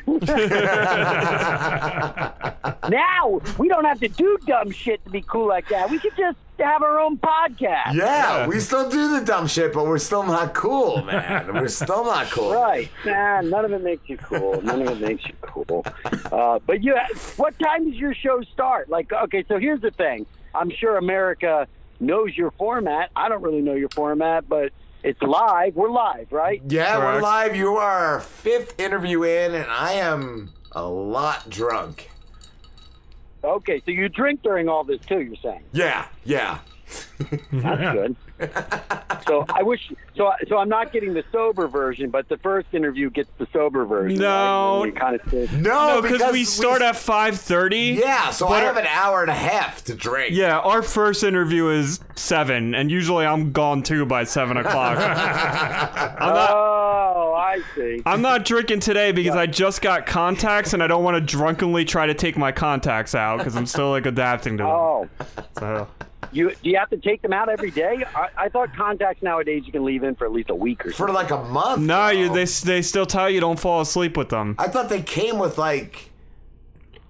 now 2.89 3.39
we 3.57 3.69
don't 3.69 3.85
have 3.85 4.01
to 4.01 4.09
do 4.09 4.38
dumb 4.45 4.69
shit 4.71 5.01
to 5.05 5.09
be 5.09 5.21
cool 5.21 5.47
like 5.47 5.69
that. 5.69 5.89
We 5.89 5.99
could 5.99 6.17
just 6.17 6.38
have 6.59 6.83
our 6.83 6.99
own 6.99 7.17
podcast. 7.17 7.93
Yeah, 7.93 8.45
we 8.45 8.59
still 8.59 8.89
do 8.89 9.17
the 9.17 9.25
dumb 9.25 9.47
shit, 9.47 9.71
but 9.71 9.85
we're 9.85 9.99
still 9.99 10.23
not 10.23 10.53
cool, 10.53 11.01
man. 11.03 11.53
We're 11.53 11.69
still 11.69 12.03
not 12.03 12.29
cool. 12.29 12.53
Right. 12.53 12.91
Nah, 13.05 13.39
none 13.39 13.63
of 13.63 13.71
it 13.71 13.81
makes 13.81 14.09
you 14.09 14.17
cool. 14.17 14.61
None 14.61 14.81
of 14.81 15.01
it 15.01 15.07
makes 15.07 15.25
you 15.25 15.35
cool. 15.39 15.85
Uh, 16.29 16.59
but 16.65 16.83
you, 16.83 16.97
what 17.38 17.57
time 17.57 17.89
does 17.89 17.97
your 17.97 18.13
show 18.13 18.41
start? 18.51 18.89
Like, 18.89 19.13
okay, 19.13 19.45
so 19.47 19.59
here's 19.59 19.79
the 19.79 19.91
thing. 19.91 20.25
I'm 20.53 20.71
sure 20.71 20.97
America 20.97 21.69
knows 22.01 22.35
your 22.35 22.51
format. 22.51 23.11
I 23.15 23.29
don't 23.29 23.41
really 23.41 23.61
know 23.61 23.75
your 23.75 23.89
format, 23.89 24.49
but 24.49 24.73
it's 25.03 25.21
live. 25.21 25.75
We're 25.75 25.89
live, 25.89 26.31
right? 26.31 26.61
Yeah, 26.67 26.97
we're 26.97 27.21
live. 27.21 27.55
You 27.55 27.75
are 27.77 27.97
our 28.05 28.19
fifth 28.19 28.79
interview 28.79 29.23
in, 29.23 29.55
and 29.55 29.69
I 29.69 29.93
am 29.93 30.51
a 30.71 30.83
lot 30.85 31.49
drunk. 31.49 32.09
Okay, 33.43 33.81
so 33.85 33.91
you 33.91 34.09
drink 34.09 34.43
during 34.43 34.67
all 34.67 34.83
this 34.83 34.99
too. 35.01 35.21
You're 35.21 35.35
saying 35.37 35.63
Yeah, 35.71 36.07
yeah. 36.25 36.59
that's 37.51 37.93
good. 37.93 38.15
So 39.27 39.45
I 39.49 39.63
wish. 39.63 39.91
So 40.15 40.31
so 40.47 40.57
I'm 40.57 40.69
not 40.69 40.91
getting 40.93 41.13
the 41.13 41.23
sober 41.31 41.67
version, 41.67 42.09
but 42.09 42.29
the 42.29 42.37
first 42.37 42.67
interview 42.73 43.09
gets 43.09 43.29
the 43.37 43.47
sober 43.51 43.85
version. 43.85 44.19
No. 44.19 44.83
right? 44.83 44.95
Kind 44.95 45.19
of 45.19 45.29
sit- 45.29 45.51
No, 45.53 46.01
because 46.01 46.31
we 46.31 46.45
start 46.45 46.81
at 46.81 46.95
five 46.95 47.37
thirty. 47.39 47.97
Yeah, 47.99 48.31
so 48.31 48.47
I 48.47 48.61
have 48.61 48.77
an 48.77 48.87
hour 48.87 49.21
and 49.21 49.29
a 49.29 49.35
half 49.35 49.83
to 49.85 49.95
drink. 49.95 50.35
Yeah, 50.35 50.59
our 50.59 50.81
first 50.81 51.23
interview 51.23 51.67
is 51.69 51.99
seven, 52.15 52.73
and 52.73 52.89
usually 52.89 53.25
I'm 53.25 53.51
gone 53.51 53.83
too 53.83 54.05
by 54.05 54.23
seven 54.23 54.57
o'clock. 54.57 54.97
I'm 56.19 56.33
not. 56.33 56.49
Oh, 56.51 57.33
I 57.35 57.61
see. 57.75 58.01
I'm 58.05 58.21
not 58.21 58.45
drinking 58.45 58.79
today 58.79 59.11
because 59.11 59.35
I 59.35 59.45
just 59.45 59.81
got 59.81 60.05
contacts, 60.05 60.73
and 60.73 60.81
I 60.81 60.87
don't 60.87 61.03
want 61.03 61.15
to 61.15 61.21
drunkenly 61.21 61.83
try 61.85 62.05
to 62.07 62.13
take 62.13 62.37
my 62.37 62.51
contacts 62.53 63.13
out 63.13 63.39
because 63.39 63.55
I'm 63.55 63.65
still 63.65 63.89
like 63.91 64.05
adapting 64.05 64.57
to 64.57 64.63
them. 64.63 64.71
Oh. 64.71 65.09
So. 65.59 65.87
You 66.31 66.51
do 66.61 66.69
you 66.69 66.77
have 66.77 66.89
to 66.89 66.98
take 66.98 67.22
them 67.22 67.33
out 67.33 67.49
every 67.49 67.72
day? 67.72 68.03
I, 68.15 68.30
I 68.38 68.49
thought 68.49 68.75
contacts 68.75 69.23
nowadays 69.23 69.64
you 69.65 69.72
can 69.72 69.83
leave 69.83 70.03
in 70.03 70.15
for 70.15 70.25
at 70.25 70.31
least 70.31 70.49
a 70.49 70.56
week 70.56 70.85
or 70.85 70.91
so. 70.91 70.98
For 70.98 71.07
something. 71.07 71.15
like 71.15 71.31
a 71.31 71.43
month. 71.45 71.81
No, 71.81 72.09
you, 72.09 72.31
they 72.31 72.45
they 72.45 72.81
still 72.81 73.06
tell 73.06 73.30
you 73.30 73.39
don't 73.39 73.59
fall 73.59 73.81
asleep 73.81 74.15
with 74.15 74.30
them. 74.30 74.56
I 74.59 74.67
thought 74.67 74.89
they 74.89 75.01
came 75.01 75.39
with 75.39 75.57
like 75.57 76.11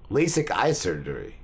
LASIK 0.09 0.51
eye 0.51 0.71
surgery. 0.71 1.35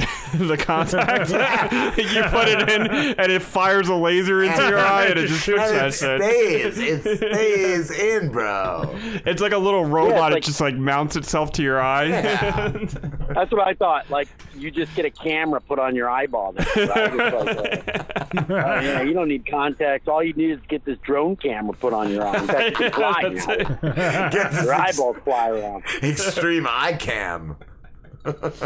the 0.34 0.56
contact. 0.56 1.30
you 1.98 2.22
put 2.24 2.48
it 2.48 2.68
in, 2.68 2.86
and 3.18 3.32
it 3.32 3.42
fires 3.42 3.88
a 3.88 3.94
laser 3.94 4.42
into 4.42 4.62
your 4.68 4.78
eye, 4.78 5.06
and 5.06 5.18
it 5.18 5.26
just 5.28 5.44
shoots 5.44 5.60
And 5.62 5.76
that 5.76 5.86
it 5.88 5.94
shit. 5.94 6.74
stays. 6.74 6.78
It 7.04 7.16
stays 7.34 7.90
in, 7.90 8.30
bro. 8.30 8.90
It's 9.26 9.40
like 9.42 9.52
a 9.52 9.58
little 9.58 9.84
robot. 9.84 10.32
like- 10.32 10.38
it 10.38 10.44
just 10.44 10.60
like 10.60 10.74
mounts 10.76 11.16
itself 11.16 11.52
to 11.52 11.62
your 11.62 11.80
eye. 11.80 12.08
That's 12.10 13.50
what 13.52 13.66
I 13.66 13.74
thought. 13.74 14.10
Like 14.10 14.28
you 14.54 14.70
just 14.70 14.94
get 14.94 15.04
a 15.04 15.10
camera 15.10 15.60
put 15.60 15.78
on 15.78 15.94
your 15.94 16.08
eyeball. 16.10 16.52
Then, 16.52 16.88
right? 16.88 17.12
It's 17.14 17.86
like, 17.88 18.50
uh, 18.50 18.54
uh, 18.54 18.80
you, 18.80 18.92
know, 18.94 19.00
you 19.02 19.12
don't 19.14 19.28
need 19.28 19.46
contacts. 19.46 20.08
All 20.08 20.22
you 20.22 20.32
need 20.34 20.50
is 20.52 20.60
get 20.68 20.84
this 20.84 20.98
drone 20.98 21.36
camera 21.36 21.74
put 21.74 21.92
on 21.92 22.10
your 22.10 22.26
eye. 22.26 22.38
In 22.40 22.46
fact, 22.46 22.70
you 22.70 22.76
can 22.76 22.92
fly 22.92 23.22
now. 23.22 24.28
Get 24.30 24.52
this 24.52 24.64
Your 24.64 24.72
ex- 24.74 24.98
eyeballs 24.98 25.16
fly 25.24 25.48
around. 25.50 25.82
extreme 26.02 26.66
eye 26.68 26.96
cam. 26.98 27.56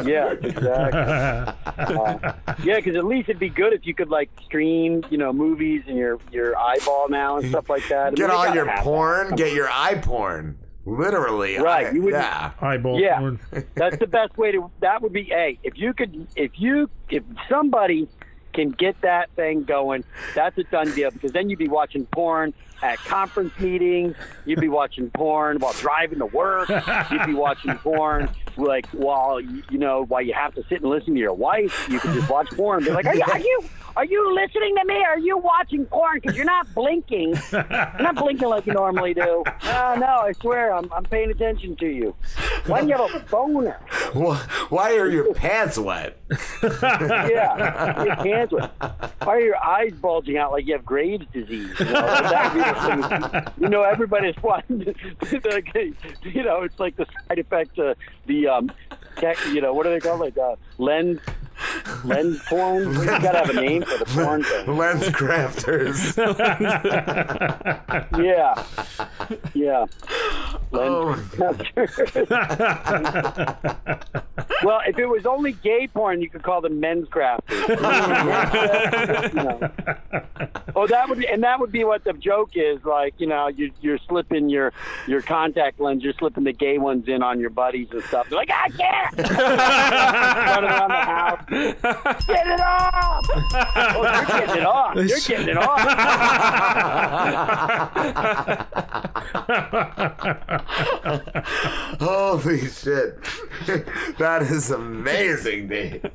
Yeah, 0.05 0.33
exactly. 0.33 1.01
Uh, 1.01 2.33
yeah, 2.65 2.77
because 2.77 2.97
at 2.97 3.05
least 3.05 3.29
it'd 3.29 3.39
be 3.41 3.49
good 3.49 3.73
if 3.73 3.87
you 3.87 3.95
could 3.95 4.09
like 4.09 4.31
stream, 4.45 5.05
you 5.11 5.19
know, 5.19 5.33
movies 5.33 5.83
and 5.87 5.97
your 5.97 6.19
your 6.33 6.57
eyeball 6.59 7.09
now 7.09 7.37
and 7.39 7.49
stuff 7.49 7.69
like 7.71 7.87
that. 7.89 7.99
I 7.99 8.05
mean, 8.11 8.15
Get 8.17 8.29
they 8.29 8.35
all 8.35 8.55
your 8.55 8.67
have 8.67 8.77
that. 8.79 8.85
porn. 8.85 9.37
Get 9.37 9.53
your 9.53 9.69
eye 9.71 9.95
porn. 10.03 10.59
Literally. 10.87 11.57
Right, 11.59 11.87
I- 11.87 11.91
you 11.93 12.03
wouldn't- 12.03 12.23
yeah. 12.23 12.51
Eyeball 12.61 13.01
yeah, 13.01 13.19
porn. 13.19 13.41
that's 13.75 13.99
the 13.99 14.07
best 14.07 14.37
way 14.37 14.53
to. 14.53 14.71
That 14.81 15.03
would 15.03 15.13
be 15.13 15.25
hey, 15.25 15.59
if 15.63 15.79
you 15.79 15.95
could, 15.95 16.27
if 16.37 16.53
you, 16.57 16.91
if 17.09 17.23
somebody 17.49 18.09
can 18.53 18.71
get 18.71 19.01
that 19.01 19.31
thing 19.35 19.65
going, 19.65 20.05
that's 20.35 20.57
a 20.59 20.65
done 20.65 20.93
deal. 20.95 21.11
Because 21.11 21.33
then 21.33 21.49
you'd 21.51 21.59
be 21.59 21.69
watching 21.69 22.07
porn 22.07 22.53
at 22.83 22.99
conference 22.99 23.53
meetings. 23.59 24.15
You'd 24.45 24.61
be 24.61 24.69
watching 24.69 25.11
porn 25.11 25.59
while 25.59 25.73
driving 25.73 26.19
to 26.19 26.27
work. 26.27 26.69
You'd 27.11 27.27
be 27.27 27.35
watching 27.35 27.75
porn 27.79 28.29
like 28.57 28.87
while 28.89 29.41
you 29.41 29.79
know 29.79 30.05
while 30.05 30.23
you 30.23 30.35
have 30.35 30.55
to 30.55 30.63
sit 30.69 30.81
and 30.83 30.91
listen 30.91 31.15
to 31.15 31.21
your 31.21 31.35
wife. 31.35 31.89
You 31.89 32.01
can 32.01 32.15
just 32.15 32.29
watch 32.31 32.49
porn. 32.51 32.79
And 32.79 32.87
be 32.87 32.93
like, 32.93 33.07
are 33.07 33.15
you, 33.15 33.23
are 33.23 33.39
you 33.39 33.65
are 33.97 34.05
you 34.05 34.35
listening 34.35 34.75
to 34.77 34.85
me? 34.87 34.97
Are 35.05 35.19
you 35.19 35.39
watching 35.39 35.87
porn? 35.87 36.19
Because 36.21 36.37
you're 36.37 36.45
not 36.45 36.73
blinking. 36.75 37.35
You're 37.53 37.67
not 38.01 38.17
blinking 38.17 38.49
like 38.49 38.67
you 38.67 38.73
normally 38.73 39.15
do. 39.15 39.45
No, 39.65 39.95
no, 39.95 40.07
I 40.07 40.33
swear, 40.41 40.75
I'm 40.75 40.93
I'm 40.93 41.05
paying 41.05 41.31
attention 41.31 41.77
to 41.77 41.87
you. 41.87 42.15
Why 42.67 42.81
do 42.81 42.89
you 42.89 42.97
have 42.97 43.15
a 43.15 43.21
boner? 43.31 43.81
Why, 44.13 44.37
why 44.69 44.97
are 44.97 45.09
your 45.09 45.33
pants 45.35 45.79
wet? 45.79 46.19
yeah, 46.63 48.05
your 48.05 48.15
hands 48.17 48.51
were. 48.53 48.71
Why 49.23 49.37
are 49.37 49.41
your 49.41 49.65
eyes 49.65 49.93
bulging 49.93 50.39
out 50.39 50.53
like 50.53 50.67
you 50.67 50.73
have 50.73 50.85
Graves' 50.85 51.27
disease? 51.33 51.79
You 51.79 51.87
know, 51.87 51.93
that 51.93 52.55
would 52.55 53.35
be 53.35 53.41
thing. 53.41 53.65
you 53.65 53.69
know 53.69 53.83
everybody's 53.83 54.37
watching. 54.43 54.81
you 54.81 56.43
know, 56.43 56.63
it's 56.63 56.79
like 56.81 56.97
the 56.97 57.07
side 57.29 57.39
effect 57.39 57.79
of 57.79 57.97
the 58.27 58.44
um, 58.47 58.71
tech, 59.17 59.39
you 59.47 59.61
know, 59.61 59.73
what 59.73 59.85
do 59.85 59.91
they 59.91 60.01
call? 60.01 60.19
Like 60.19 60.37
uh, 60.39 60.57
lens, 60.79 61.21
lens 62.05 62.41
porn. 62.49 62.93
You 62.95 63.05
gotta 63.07 63.39
have 63.39 63.51
a 63.51 63.55
name 63.55 63.83
for 63.83 63.99
the 63.99 64.05
porn 64.07 64.43
thing. 64.45 64.77
Lens 64.77 65.05
crafters. 65.09 66.15
Yeah, 68.19 68.55
yeah. 69.55 69.87
Oh. 70.73 71.17
well, 74.65 74.81
if 74.87 74.99
it 74.99 75.07
was 75.07 75.27
only 75.27 75.53
gay 75.53 75.87
porn, 75.89 76.21
you 76.23 76.31
could 76.31 76.43
call 76.43 76.61
them 76.61 76.81
men's 76.81 77.09
crafters. 77.09 77.69
You 79.29 79.35
know. 79.43 79.71
Oh, 80.77 80.87
that 80.87 81.09
would 81.09 81.19
be, 81.19 81.27
and 81.29 81.43
that 81.45 81.61
would 81.61 81.73
be 81.73 81.85
what 81.85 82.05
the 82.05 82.13
joke 82.15 82.51
is. 82.55 82.83
Like, 82.85 83.15
you 83.19 83.27
know, 83.27 83.49
you, 83.49 83.71
you're 83.81 83.99
slipping 84.09 84.49
your 84.49 84.73
your 85.07 85.23
contact 85.23 85.81
lens, 85.81 86.03
you're 86.03 86.13
slipping 86.15 86.45
the 86.45 86.53
gay 86.53 86.79
ones 86.79 87.09
in 87.09 87.23
on 87.23 87.41
your 87.41 87.51
buddies 87.51 87.89
and 87.93 88.03
stuff. 88.05 88.29
They're 88.29 88.39
like, 88.39 88.51
I 88.51 88.69
can't. 88.71 89.19
Running 89.19 90.71
around 90.71 90.91
the 90.91 90.97
house, 90.97 91.44
get 91.49 92.47
it 92.47 92.61
off. 92.61 93.27
Oh, 93.77 94.03
you're 94.03 94.27
getting 94.27 94.57
it 94.57 94.67
off. 94.67 94.95
You're 94.97 95.21
getting 95.21 95.49
it 95.49 95.57
off. 95.57 95.81
Holy 102.01 102.69
shit. 102.69 103.19
that 104.19 104.43
is 104.43 104.71
amazing, 104.71 105.69
dude. 105.69 106.11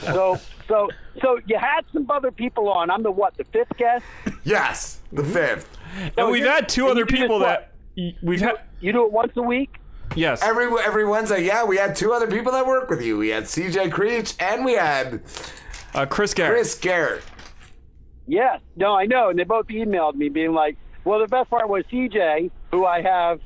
so, 0.00 0.38
so, 0.68 0.88
so 1.20 1.40
you 1.46 1.58
had 1.58 1.82
some 1.92 2.10
other 2.10 2.30
people 2.30 2.68
on. 2.68 2.90
I'm 2.90 3.02
the 3.02 3.10
what? 3.10 3.36
The 3.36 3.44
fifth 3.44 3.76
guest. 3.76 4.04
Yes, 4.44 5.00
the 5.12 5.22
mm-hmm. 5.22 5.32
fifth. 5.32 5.78
And 6.16 6.30
we've 6.30 6.44
had 6.44 6.68
two 6.68 6.88
other 6.88 7.06
people 7.06 7.38
that 7.40 7.72
we've 8.22 8.40
had. 8.40 8.60
You 8.80 8.92
do 8.92 9.06
it 9.06 9.12
once 9.12 9.32
a 9.36 9.42
week. 9.42 9.78
Yes. 10.16 10.42
Every 10.42 10.66
every 10.84 11.04
Wednesday, 11.06 11.44
yeah, 11.44 11.64
we 11.64 11.76
had 11.76 11.94
two 11.96 12.12
other 12.12 12.26
people 12.26 12.52
that 12.52 12.66
work 12.66 12.90
with 12.90 13.02
you. 13.02 13.18
We 13.18 13.28
had 13.28 13.44
CJ 13.44 13.90
Creech 13.92 14.34
and 14.40 14.64
we 14.64 14.74
had 14.74 15.22
uh, 15.94 16.06
Chris 16.06 16.34
Gehrt. 16.34 16.50
Chris 16.50 16.78
Gehrt. 16.78 17.22
Yes. 18.26 18.60
No, 18.76 18.94
I 18.94 19.06
know. 19.06 19.30
And 19.30 19.38
they 19.38 19.44
both 19.44 19.66
emailed 19.68 20.14
me 20.14 20.28
being 20.28 20.52
like, 20.52 20.76
well, 21.04 21.18
the 21.18 21.26
best 21.26 21.50
part 21.50 21.68
was 21.68 21.84
CJ, 21.92 22.50
who 22.70 22.86
I 22.86 23.02
have, 23.02 23.40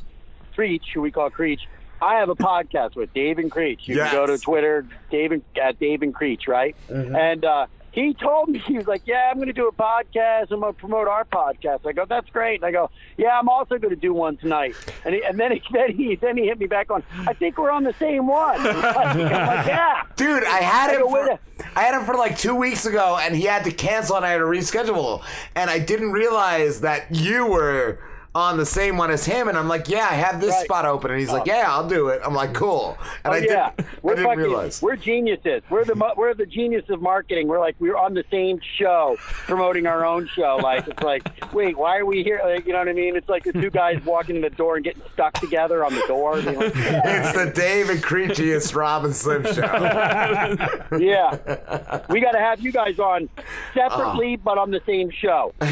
Creech, 0.54 0.84
who 0.94 1.00
we 1.00 1.10
call 1.10 1.30
Creech. 1.30 1.60
I 2.02 2.16
have 2.16 2.28
a 2.28 2.34
podcast 2.36 2.94
with 2.94 3.12
Dave 3.14 3.38
and 3.38 3.50
Creech. 3.50 3.88
You 3.88 3.96
Yes. 3.96 4.10
can 4.10 4.18
go 4.18 4.26
to 4.26 4.38
Twitter, 4.38 4.86
Dave 5.10 5.32
and, 5.32 5.42
at 5.60 5.78
Dave 5.78 6.02
and 6.02 6.14
Creech, 6.14 6.46
right? 6.46 6.76
And 6.88 7.42
uh, 7.44 7.66
he 7.96 8.12
told 8.12 8.50
me, 8.50 8.58
he 8.66 8.76
was 8.76 8.86
like, 8.86 9.02
yeah, 9.06 9.28
I'm 9.30 9.36
going 9.36 9.48
to 9.48 9.52
do 9.52 9.66
a 9.66 9.72
podcast. 9.72 10.52
I'm 10.52 10.60
going 10.60 10.74
to 10.74 10.78
promote 10.78 11.08
our 11.08 11.24
podcast. 11.24 11.86
I 11.86 11.92
go, 11.92 12.04
that's 12.04 12.28
great. 12.30 12.56
And 12.56 12.64
I 12.66 12.70
go, 12.70 12.90
yeah, 13.16 13.36
I'm 13.38 13.48
also 13.48 13.78
going 13.78 13.94
to 13.94 14.00
do 14.00 14.12
one 14.12 14.36
tonight. 14.36 14.76
And, 15.04 15.14
he, 15.14 15.24
and 15.24 15.40
then, 15.40 15.52
he, 15.52 15.62
then, 15.72 15.96
he, 15.96 16.14
then 16.14 16.36
he 16.36 16.44
hit 16.44 16.60
me 16.60 16.66
back 16.66 16.90
on, 16.90 17.02
I 17.26 17.32
think 17.32 17.58
we're 17.58 17.70
on 17.70 17.82
the 17.82 17.94
same 17.98 18.28
one. 18.28 18.60
Like, 18.86 19.66
yeah. 19.66 20.02
Dude, 20.16 20.44
I 20.44 20.60
had 20.60 20.94
him 20.94 21.02
go, 21.02 21.12
"Wait 21.12 21.38
for, 21.38 21.68
I 21.76 21.82
had 21.82 21.98
him 21.98 22.04
for 22.04 22.14
like 22.14 22.36
two 22.36 22.54
weeks 22.54 22.84
ago, 22.84 23.18
and 23.20 23.34
he 23.34 23.44
had 23.44 23.64
to 23.64 23.70
cancel, 23.70 24.16
and 24.16 24.24
I 24.24 24.30
had 24.30 24.38
to 24.38 24.44
reschedule. 24.44 25.22
And 25.54 25.70
I 25.70 25.78
didn't 25.78 26.12
realize 26.12 26.82
that 26.82 27.14
you 27.14 27.46
were 27.46 27.98
on 28.36 28.58
the 28.58 28.66
same 28.66 28.98
one 28.98 29.10
as 29.10 29.24
him. 29.24 29.48
And 29.48 29.56
I'm 29.56 29.66
like, 29.66 29.88
yeah, 29.88 30.06
I 30.10 30.14
have 30.14 30.40
this 30.42 30.50
Right. 30.50 30.64
spot 30.66 30.84
open. 30.84 31.10
And 31.10 31.18
he's 31.18 31.30
like, 31.32 31.42
Oh. 31.48 31.52
yeah, 31.52 31.64
I'll 31.72 31.88
do 31.88 32.08
it. 32.08 32.20
I'm 32.24 32.34
like, 32.34 32.52
cool. 32.52 32.98
And 33.24 33.32
oh 33.32 33.36
I 33.36 33.38
yeah, 33.38 33.70
didn't, 33.76 33.88
we're 34.02 34.14
didn't 34.14 34.26
fucking, 34.26 34.38
realize. 34.44 34.82
we're 34.82 34.96
geniuses. 34.96 35.62
We're 35.70 35.84
the 35.86 35.94
we're 36.16 36.34
the 36.34 36.44
genius 36.46 36.84
of 36.90 37.00
marketing. 37.00 37.48
We're 37.48 37.58
like 37.60 37.76
we're 37.78 37.96
on 37.96 38.12
the 38.14 38.24
same 38.30 38.60
show, 38.78 39.16
promoting 39.18 39.86
our 39.86 40.04
own 40.04 40.28
show. 40.34 40.56
Like 40.62 40.86
it's 40.86 41.02
like, 41.02 41.26
wait, 41.54 41.78
why 41.78 41.96
are 41.96 42.04
we 42.04 42.22
here? 42.22 42.40
Like, 42.44 42.66
you 42.66 42.72
know 42.74 42.78
what 42.80 42.88
I 42.88 42.92
mean? 42.92 43.16
It's 43.16 43.28
like 43.28 43.44
the 43.44 43.52
two 43.54 43.70
guys 43.70 44.04
walking 44.04 44.36
in 44.36 44.42
the 44.42 44.50
door 44.50 44.76
and 44.76 44.84
getting 44.84 45.02
stuck 45.14 45.32
together 45.34 45.82
on 45.84 45.94
the 45.94 46.04
door. 46.06 46.38
You 46.38 46.52
know? 46.52 46.60
It's 47.16 47.32
the 47.32 47.50
David 47.54 48.02
Creechiest 48.02 48.74
Rob 48.74 49.04
and 49.06 49.16
Slim 49.16 49.44
show. 49.44 49.62
yeah, 50.98 52.02
we 52.10 52.20
got 52.20 52.32
to 52.32 52.38
have 52.38 52.60
you 52.60 52.70
guys 52.72 52.98
on 52.98 53.28
separately, 53.72 54.34
Oh. 54.38 54.42
but 54.44 54.58
on 54.58 54.70
the 54.70 54.80
same 54.86 55.10
show. 55.10 55.54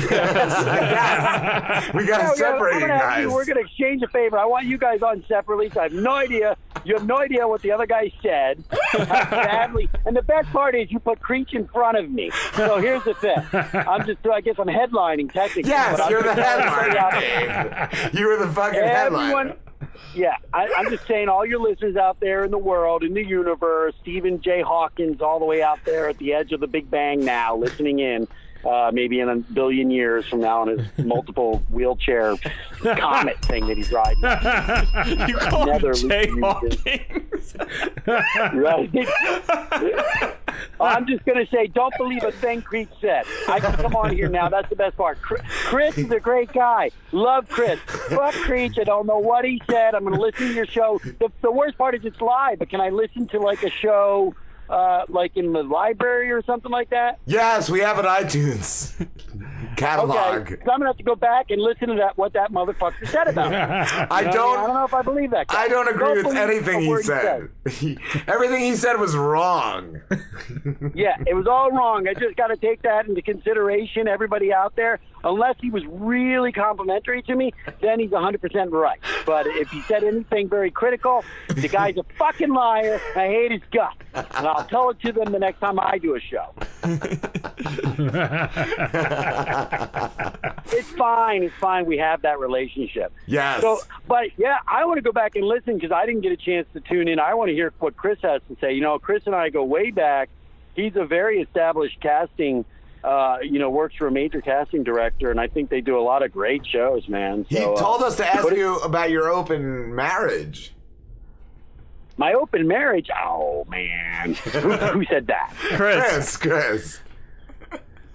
We 1.94 2.06
got 2.06 2.22
Yeah, 2.22 2.30
to 2.30 2.36
you 2.58 2.86
guys. 2.86 3.26
we're 3.28 3.44
going 3.44 3.56
to 3.58 3.64
exchange 3.64 4.02
a 4.02 4.08
favor. 4.08 4.38
I 4.38 4.44
want 4.44 4.66
you 4.66 4.78
guys 4.78 5.02
on 5.02 5.24
separately. 5.28 5.70
So 5.70 5.80
I 5.80 5.84
have 5.84 5.92
no 5.92 6.12
idea. 6.12 6.56
You 6.84 6.94
have 6.94 7.06
no 7.06 7.18
idea 7.18 7.46
what 7.48 7.62
the 7.62 7.72
other 7.72 7.86
guy 7.86 8.12
said. 8.22 8.62
How 8.92 9.06
badly. 9.30 9.88
And 10.04 10.14
the 10.16 10.22
best 10.22 10.48
part 10.50 10.74
is 10.74 10.90
you 10.92 10.98
put 10.98 11.20
Creech 11.20 11.54
in 11.54 11.66
front 11.68 11.96
of 11.96 12.10
me. 12.10 12.30
So 12.54 12.78
here's 12.78 13.02
the 13.04 13.14
thing. 13.14 13.36
I'm 13.52 14.04
just, 14.06 14.26
I 14.26 14.40
guess 14.40 14.56
I'm 14.58 14.66
headlining 14.68 15.32
technically. 15.32 15.70
Yes, 15.70 16.00
you're 16.10 16.22
the 16.22 16.34
headliner, 16.34 16.82
put 16.82 16.90
it 16.90 16.96
out 16.96 17.12
there. 17.12 17.88
Dave. 17.90 18.14
You 18.14 18.26
were 18.28 18.36
the 18.36 18.52
fucking 18.52 18.78
Everyone, 18.80 19.24
headliner. 19.26 19.56
yeah, 20.14 20.36
I, 20.52 20.68
I'm 20.76 20.90
just 20.90 21.06
saying, 21.06 21.28
all 21.28 21.46
your 21.46 21.60
listeners 21.60 21.96
out 21.96 22.20
there 22.20 22.44
in 22.44 22.50
the 22.50 22.58
world, 22.58 23.02
in 23.02 23.14
the 23.14 23.24
universe, 23.24 23.94
Stephen 24.02 24.40
J. 24.42 24.60
Hawkins, 24.62 25.20
all 25.22 25.38
the 25.38 25.44
way 25.46 25.62
out 25.62 25.78
there 25.84 26.08
at 26.08 26.18
the 26.18 26.34
edge 26.34 26.52
of 26.52 26.60
the 26.60 26.66
Big 26.66 26.90
Bang 26.90 27.24
now, 27.24 27.56
listening 27.56 27.98
in. 28.00 28.28
Uh, 28.64 28.90
maybe 28.92 29.20
in 29.20 29.28
a 29.28 29.36
billion 29.36 29.90
years 29.90 30.26
from 30.26 30.40
now, 30.40 30.62
in 30.62 30.78
his 30.78 30.86
multiple 31.04 31.62
wheelchair 31.70 32.36
comet 32.80 33.38
thing 33.44 33.66
that 33.66 33.76
he's 33.76 33.92
riding. 33.92 34.22
you 35.28 35.36
call 35.36 35.66
Nether 35.66 35.92
him 35.92 36.08
Jay 36.08 36.30
Lucas. 36.30 37.54
right? 38.06 38.90
I'm 40.80 41.06
just 41.06 41.24
going 41.24 41.44
to 41.44 41.50
say, 41.50 41.66
don't 41.66 41.94
believe 41.98 42.22
a 42.24 42.32
thing 42.32 42.62
Creech 42.62 42.88
said. 43.00 43.24
I 43.48 43.60
can 43.60 43.74
come 43.74 43.96
on 43.96 44.14
here 44.14 44.28
now. 44.28 44.48
That's 44.48 44.68
the 44.68 44.76
best 44.76 44.96
part. 44.96 45.20
Chris 45.20 45.98
is 45.98 46.10
a 46.10 46.20
great 46.20 46.52
guy. 46.52 46.90
Love 47.12 47.48
Chris. 47.48 47.78
Fuck 47.80 48.34
Creech. 48.34 48.78
I 48.78 48.84
don't 48.84 49.06
know 49.06 49.18
what 49.18 49.44
he 49.44 49.60
said. 49.70 49.94
I'm 49.94 50.04
going 50.04 50.14
to 50.14 50.20
listen 50.20 50.48
to 50.48 50.54
your 50.54 50.66
show. 50.66 51.00
The, 51.02 51.30
the 51.42 51.50
worst 51.50 51.76
part 51.78 51.94
is 51.94 52.04
it's 52.04 52.20
live, 52.20 52.58
but 52.58 52.70
can 52.70 52.80
I 52.80 52.90
listen 52.90 53.26
to 53.28 53.40
like 53.40 53.62
a 53.62 53.70
show 53.70 54.34
uh, 54.68 55.04
like 55.08 55.36
in 55.36 55.52
the 55.52 55.62
library 55.62 56.30
or 56.30 56.42
something 56.42 56.70
like 56.70 56.90
that? 56.90 57.18
Yes, 57.26 57.68
we 57.70 57.80
have 57.80 57.98
an 57.98 58.04
iTunes 58.06 58.94
catalog. 59.76 60.16
Okay, 60.52 60.56
so 60.64 60.70
I'm 60.72 60.78
gonna 60.78 60.86
have 60.86 60.96
to 60.98 61.02
go 61.02 61.14
back 61.14 61.50
and 61.50 61.60
listen 61.60 61.88
to 61.88 61.94
that 61.96 62.16
what 62.16 62.32
that 62.34 62.52
motherfucker 62.52 63.06
said 63.08 63.28
about 63.28 63.52
it. 63.52 63.56
I 64.10 64.22
don't- 64.30 64.58
I 64.58 64.66
don't 64.66 64.74
know 64.74 64.84
if 64.84 64.94
I 64.94 65.02
believe 65.02 65.30
that. 65.32 65.48
Guy. 65.48 65.62
I 65.62 65.68
don't 65.68 65.88
agree 65.88 66.22
with 66.22 66.34
anything 66.36 66.80
he 66.82 67.02
said. 67.02 67.48
He- 67.70 67.98
everything 68.26 68.60
he 68.60 68.76
said 68.76 68.94
was 68.98 69.16
wrong. 69.16 70.00
Yeah, 70.94 71.16
it 71.26 71.34
was 71.34 71.46
all 71.46 71.70
wrong. 71.70 72.06
I 72.08 72.14
just 72.14 72.36
got 72.36 72.48
to 72.48 72.56
take 72.56 72.82
that 72.82 73.06
into 73.08 73.22
consideration. 73.22 74.08
Everybody 74.08 74.52
out 74.52 74.76
there, 74.76 75.00
unless 75.24 75.56
he 75.60 75.70
was 75.70 75.84
really 75.86 76.52
complimentary 76.52 77.22
to 77.22 77.34
me, 77.34 77.52
then 77.80 77.98
he's 77.98 78.10
100% 78.10 78.70
right. 78.70 79.00
But 79.26 79.46
if 79.46 79.70
he 79.70 79.80
said 79.82 80.04
anything 80.04 80.48
very 80.48 80.70
critical, 80.70 81.24
the 81.48 81.68
guy's 81.68 81.96
a 81.96 82.02
fucking 82.18 82.52
liar. 82.52 83.00
I 83.16 83.26
hate 83.26 83.52
his 83.52 83.62
guts, 83.72 83.96
and 84.14 84.46
I'll 84.46 84.64
tell 84.64 84.90
it 84.90 85.00
to 85.00 85.12
them 85.12 85.32
the 85.32 85.38
next 85.38 85.60
time 85.60 85.80
I 85.80 85.98
do 85.98 86.14
a 86.14 86.20
show. 86.20 86.52
it's 90.72 90.88
fine. 90.90 91.42
It's 91.42 91.54
fine. 91.56 91.86
We 91.86 91.98
have 91.98 92.22
that 92.22 92.38
relationship. 92.38 93.12
Yes. 93.26 93.62
So, 93.62 93.80
but 94.06 94.26
yeah, 94.36 94.58
I 94.66 94.84
want 94.84 94.98
to 94.98 95.02
go 95.02 95.12
back 95.12 95.36
and 95.36 95.46
listen 95.46 95.74
because 95.74 95.92
I 95.92 96.06
didn't 96.06 96.20
get 96.22 96.32
a 96.32 96.36
chance 96.36 96.66
to 96.74 96.80
tune 96.80 97.08
in. 97.08 97.18
I 97.18 97.34
want 97.34 97.48
to 97.48 97.54
hear 97.54 97.72
what 97.78 97.96
Chris 97.96 98.18
has 98.22 98.42
to 98.48 98.56
say. 98.60 98.74
You 98.74 98.82
know, 98.82 98.98
Chris 98.98 99.22
and 99.26 99.34
I 99.34 99.48
go 99.48 99.64
way 99.64 99.90
back. 99.90 100.28
He's 100.74 100.96
a 100.96 101.04
very 101.04 101.40
established 101.40 102.00
casting. 102.00 102.64
Uh, 103.04 103.36
you 103.42 103.58
know, 103.58 103.68
works 103.68 103.94
for 103.96 104.06
a 104.06 104.10
major 104.10 104.40
casting 104.40 104.82
director, 104.82 105.30
and 105.30 105.38
I 105.38 105.46
think 105.46 105.68
they 105.68 105.82
do 105.82 105.98
a 105.98 106.00
lot 106.00 106.22
of 106.22 106.32
great 106.32 106.66
shows, 106.66 107.06
man. 107.06 107.44
He 107.50 107.56
So, 107.56 107.74
uh, 107.74 107.78
told 107.80 108.02
us 108.02 108.16
to 108.16 108.26
ask 108.26 108.42
what- 108.44 108.56
you 108.56 108.76
about 108.78 109.10
your 109.10 109.28
open 109.30 109.94
marriage. 109.94 110.72
my 112.16 112.32
open 112.32 112.66
marriage. 112.66 113.08
Oh 113.14 113.66
man, 113.68 114.34
who, 114.52 114.70
who 114.72 115.04
said 115.04 115.26
that? 115.26 115.52
Chris, 115.54 116.36
Chris. 116.38 117.00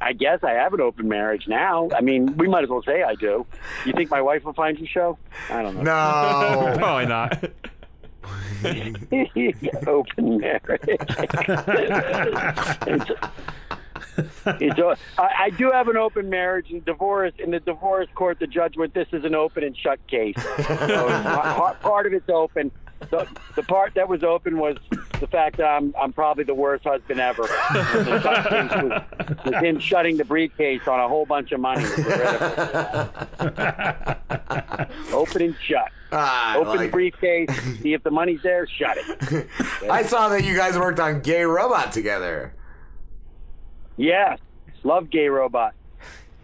I 0.02 0.14
guess 0.14 0.40
I 0.44 0.52
have 0.54 0.74
an 0.74 0.80
open 0.82 1.08
marriage 1.10 1.46
now. 1.50 1.90
I 1.96 2.00
mean, 2.02 2.38
we 2.38 2.48
might 2.48 2.64
as 2.64 2.70
well 2.70 2.82
say 2.82 3.04
I 3.04 3.16
do. 3.16 3.46
You 3.86 3.92
think 3.94 4.10
my 4.10 4.22
wife 4.22 4.46
will 4.46 4.54
find 4.54 4.80
your 4.80 4.88
show? 4.88 5.18
I 5.52 5.62
don't 5.62 5.76
know. 5.76 5.84
No. 5.84 6.74
Probably 6.78 7.06
not. 7.06 7.44
open 9.88 10.38
marriage. 10.40 11.00
it's, 14.46 14.62
it's 14.62 14.80
a, 14.80 14.98
I, 15.18 15.46
I 15.46 15.50
do 15.52 15.72
have 15.72 15.88
an 15.88 15.98
open 15.98 16.30
marriage 16.30 16.72
and 16.72 16.84
divorce. 16.86 17.34
In 17.40 17.52
the 17.52 17.60
divorce 17.60 18.08
court, 18.16 18.40
the 18.40 18.48
judge 18.48 18.78
went, 18.78 18.94
"This 18.94 19.08
is 19.12 19.24
an 19.26 19.36
open 19.36 19.64
and 19.64 19.76
shut 19.78 20.00
case." 20.08 20.36
So 20.90 21.08
part, 21.82 22.06
of 22.06 22.14
it's 22.14 22.30
open. 22.30 22.72
The, 23.10 23.28
the 23.56 23.64
part 23.64 23.94
that 23.96 24.08
was 24.10 24.24
open 24.24 24.58
was 24.58 24.78
the 25.20 25.28
fact 25.28 25.58
that 25.58 25.66
I'm 25.66 25.94
I'm 26.00 26.14
probably 26.14 26.44
the 26.44 26.54
worst 26.54 26.84
husband 26.84 27.20
ever. 27.20 27.44
The 27.72 28.22
shut 28.22 28.50
case 28.50 28.72
was, 28.84 29.02
was 29.46 29.64
him 29.64 29.80
shutting 29.80 30.18
the 30.18 30.26
briefcase 30.26 30.82
on 30.88 31.00
a 31.00 31.08
whole 31.08 31.26
bunch 31.26 31.52
of 31.52 31.60
money. 31.60 31.86
open 35.14 35.42
and 35.42 35.56
shut. 35.62 35.92
Ah, 36.12 36.58
open 36.58 36.78
like 36.78 36.92
briefcase. 36.92 37.50
See 37.82 37.94
if 37.94 38.04
the 38.04 38.12
money's 38.12 38.42
there. 38.42 38.68
Shut 38.68 38.98
it. 38.98 39.48
I 39.90 40.04
saw 40.04 40.30
that 40.30 40.44
you 40.44 40.56
guys 40.56 40.78
worked 40.78 41.00
on 41.00 41.22
Gay 41.22 41.44
Robot 41.44 41.92
together. 41.92 42.54
Yes, 44.00 44.40
love 44.84 45.10
Gay 45.10 45.28
Robot. 45.28 45.76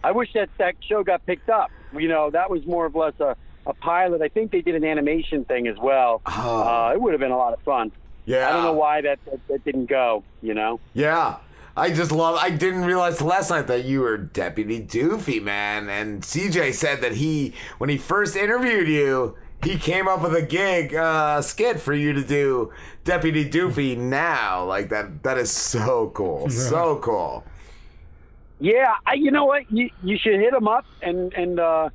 I 0.04 0.12
wish 0.12 0.30
that 0.34 0.50
that 0.58 0.74
show 0.86 1.02
got 1.02 1.24
picked 1.24 1.48
up. 1.48 1.70
You 1.98 2.06
know, 2.06 2.30
that 2.30 2.50
was 2.50 2.66
more 2.66 2.84
or 2.86 2.90
less 2.90 3.18
a, 3.18 3.34
a 3.66 3.72
pilot. 3.72 4.20
I 4.20 4.28
think 4.28 4.52
they 4.52 4.60
did 4.60 4.74
an 4.74 4.84
animation 4.84 5.46
thing 5.46 5.66
as 5.66 5.78
well. 5.78 6.20
Uh, 6.26 6.92
it 6.92 7.00
would 7.00 7.12
have 7.14 7.20
been 7.20 7.30
a 7.30 7.36
lot 7.36 7.54
of 7.54 7.62
fun. 7.62 7.92
Yeah. 8.26 8.48
I 8.48 8.52
don't 8.52 8.62
know 8.62 8.72
why 8.74 9.00
that, 9.00 9.18
that, 9.24 9.40
that 9.48 9.64
didn't 9.64 9.86
go, 9.86 10.22
you 10.42 10.52
know? 10.52 10.80
Yeah. 10.92 11.36
I 11.78 11.92
just 11.92 12.12
love. 12.12 12.38
I 12.38 12.50
didn't 12.50 12.84
realize 12.84 13.22
last 13.22 13.48
night 13.48 13.68
that 13.68 13.84
you 13.84 14.00
were 14.00 14.18
Deputy 14.18 14.82
Doofy, 14.82 15.42
man. 15.42 15.88
And 15.88 16.22
CJ 16.22 16.74
said 16.74 17.00
that 17.00 17.12
he, 17.12 17.54
when 17.78 17.88
he 17.88 17.96
first 17.96 18.36
interviewed 18.36 18.88
you, 18.88 19.36
he 19.62 19.78
came 19.78 20.06
up 20.08 20.22
with 20.22 20.34
a 20.34 20.42
gig, 20.42 20.94
uh, 20.94 21.42
skit 21.42 21.80
for 21.80 21.94
you 21.94 22.12
to 22.12 22.22
do 22.22 22.72
Deputy 23.04 23.48
Doofy 23.48 23.96
now. 23.96 24.64
Like 24.64 24.88
that. 24.90 25.22
That 25.22 25.38
is 25.38 25.50
so 25.50 26.10
cool. 26.14 26.48
So 26.50 26.98
cool. 26.98 27.44
Yeah, 28.58 28.94
I, 29.06 29.14
you 29.14 29.30
know 29.30 29.44
what? 29.44 29.70
You, 29.70 29.90
you 30.02 30.16
should 30.18 30.40
hit 30.40 30.54
him 30.54 30.66
up 30.66 30.86
and, 31.02 31.32
and 31.34 31.60
uh, 31.60 31.90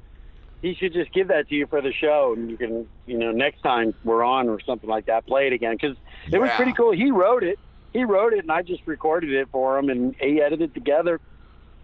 he 0.62 0.76
should 0.76 0.94
just 0.94 1.12
give 1.12 1.30
that 1.30 1.50
to 1.50 1.56
you 1.56 1.66
for 1.68 1.82
the 1.82 1.92
show. 1.92 2.36
And 2.38 2.50
you 2.52 2.58
can, 2.58 2.88
you 3.08 3.18
know, 3.18 3.32
next 3.32 3.62
time 3.62 3.94
we're 4.04 4.24
on 4.24 4.48
or 4.48 4.60
something 4.62 4.90
like 4.90 5.08
that, 5.08 5.26
play 5.26 5.48
it 5.48 5.54
again. 5.54 5.74
Because 5.74 5.98
it 6.32 6.40
was 6.40 6.52
pretty 6.52 6.74
cool. 6.74 6.92
He 6.92 7.12
wrote 7.12 7.44
it. 7.44 7.58
He 7.94 8.06
wrote 8.06 8.34
it, 8.34 8.40
and 8.40 8.52
I 8.52 8.62
just 8.62 8.84
recorded 8.86 9.34
it 9.34 9.50
for 9.52 9.78
him, 9.78 9.90
and 9.90 10.16
he 10.16 10.42
edited 10.42 10.72
it 10.72 10.74
together. 10.74 11.20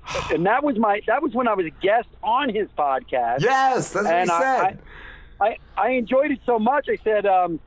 And 0.31 0.45
that 0.45 0.63
was 0.63 0.77
my 0.77 1.01
that 1.07 1.21
was 1.21 1.33
when 1.33 1.49
I 1.49 1.53
was 1.53 1.65
a 1.65 1.69
guest 1.69 2.07
on 2.23 2.47
his 2.47 2.69
podcast. 2.77 3.41
Yes, 3.41 3.91
that's 3.91 4.05
what 4.05 4.05
he 4.05 4.09
I, 4.09 4.25
said. 4.25 4.63
I, 4.63 4.77
I 5.39 5.57
I 5.77 5.91
enjoyed 5.91 6.31
it 6.31 6.39
so 6.45 6.59
much. 6.59 6.87
I 6.89 6.97
said, 7.03 7.25
um, 7.25 7.59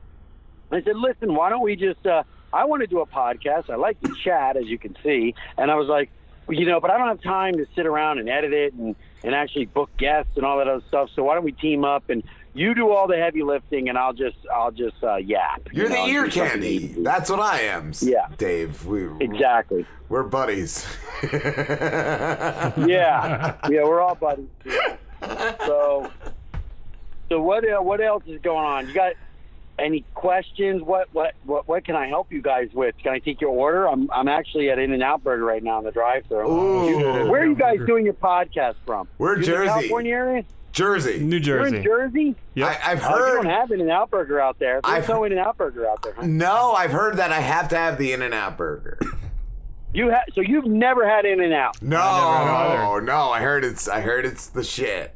I 0.71 0.81
said, 0.81 0.95
listen, 0.95 1.33
why 1.33 1.49
don't 1.49 1.61
we 1.61 1.75
just 1.75 2.05
uh, 2.05 2.23
I 2.53 2.65
want 2.65 2.81
to 2.81 2.87
do 2.87 2.99
a 2.99 3.05
podcast. 3.05 3.69
I 3.69 3.75
like 3.75 3.99
to 4.01 4.13
chat, 4.23 4.57
as 4.57 4.65
you 4.65 4.77
can 4.77 4.95
see. 5.03 5.35
And 5.57 5.71
I 5.71 5.75
was 5.75 5.87
like, 5.87 6.09
you 6.49 6.65
know, 6.65 6.79
but 6.79 6.91
I 6.91 6.97
don't 6.97 7.07
have 7.07 7.21
time 7.21 7.53
to 7.53 7.65
sit 7.75 7.85
around 7.85 8.19
and 8.19 8.27
edit 8.29 8.53
it 8.53 8.73
and, 8.73 8.95
and 9.23 9.33
actually 9.35 9.65
book 9.65 9.89
guests 9.97 10.31
and 10.35 10.45
all 10.45 10.57
that 10.57 10.67
other 10.67 10.83
stuff. 10.87 11.09
So 11.15 11.23
why 11.23 11.35
don't 11.35 11.43
we 11.43 11.53
team 11.53 11.85
up 11.85 12.09
and 12.09 12.23
you 12.53 12.75
do 12.75 12.91
all 12.91 13.07
the 13.07 13.15
heavy 13.15 13.43
lifting 13.43 13.87
and 13.87 13.97
I'll 13.97 14.13
just 14.13 14.35
I'll 14.53 14.71
just 14.71 15.01
uh, 15.03 15.15
yap. 15.15 15.69
You're 15.71 15.85
you 15.89 15.95
know, 15.95 16.05
the 16.05 16.11
ear 16.11 16.27
candy. 16.27 16.87
That's 16.87 17.29
what 17.29 17.39
I 17.39 17.61
am. 17.61 17.93
Yeah. 18.01 18.27
Dave. 18.37 18.85
We 18.85 19.07
Exactly. 19.21 19.85
We're 20.09 20.23
buddies. 20.23 20.85
yeah, 21.31 22.73
yeah, 23.69 23.83
we're 23.83 24.01
all 24.01 24.15
buddies. 24.15 24.49
Yeah. 24.65 24.97
So, 25.65 26.11
so 27.31 27.41
what? 27.41 27.63
Uh, 27.67 27.81
what 27.81 28.01
else 28.01 28.23
is 28.27 28.41
going 28.41 28.65
on? 28.65 28.87
You 28.87 28.93
got 28.93 29.13
any 29.79 30.03
questions? 30.13 30.81
What, 30.83 31.07
what, 31.13 31.33
what, 31.45 31.67
what 31.67 31.85
can 31.85 31.95
I 31.95 32.07
help 32.07 32.31
you 32.31 32.41
guys 32.41 32.69
with? 32.73 32.95
Can 33.01 33.13
I 33.13 33.19
take 33.19 33.41
your 33.41 33.49
order? 33.51 33.87
I'm, 33.87 34.11
I'm 34.11 34.27
actually 34.27 34.69
at 34.69 34.77
In 34.77 34.91
and 34.91 35.01
Out 35.01 35.23
Burger 35.23 35.43
right 35.45 35.63
now 35.63 35.79
in 35.79 35.85
the 35.85 35.91
drive-through. 35.91 36.47
Ooh. 36.47 37.29
Where 37.31 37.41
are 37.41 37.45
you 37.45 37.55
guys 37.55 37.79
doing 37.87 38.05
your 38.05 38.13
podcast 38.13 38.75
from? 38.85 39.07
We're 39.17 39.29
You 39.29 39.35
in 39.35 39.39
the 39.41 39.45
Jersey. 39.47 39.67
California 39.69 40.13
area. 40.13 40.43
Jersey. 40.73 41.19
New 41.19 41.39
Jersey. 41.39 41.81
You're 41.81 42.03
in 42.05 42.13
Jersey. 42.13 42.35
I, 42.63 42.77
I've 42.91 43.01
Oh, 43.03 43.17
you 43.27 43.33
don't 43.35 43.45
have 43.45 43.71
In 43.71 43.81
and 43.81 43.89
Out 43.89 44.11
Burger 44.11 44.39
out 44.39 44.59
there. 44.59 44.81
There's 44.83 45.03
I've- 45.03 45.11
no 45.11 45.23
In 45.23 45.31
and 45.31 45.41
Out 45.41 45.57
Burger 45.57 45.87
out 45.89 46.03
there. 46.03 46.13
Huh? 46.13 46.25
No, 46.27 46.73
I've 46.73 46.91
heard 46.91 47.17
that 47.17 47.31
I 47.31 47.39
have 47.39 47.69
to 47.69 47.75
have 47.77 47.97
the 47.97 48.13
In 48.13 48.21
and 48.21 48.33
Out 48.33 48.57
burger. 48.57 48.99
You 49.93 50.07
have 50.07 50.23
so 50.33 50.39
you've 50.39 50.67
never 50.67 51.05
had 51.05 51.25
In 51.25 51.41
and 51.41 51.51
Out. 51.53 51.81
No, 51.81 52.99
no, 53.03 53.29
I 53.29 53.41
heard 53.41 53.65
it's 53.65 53.89
I 53.89 53.99
heard 53.99 54.25
it's 54.25 54.47
the 54.47 54.63
shit. 54.63 55.13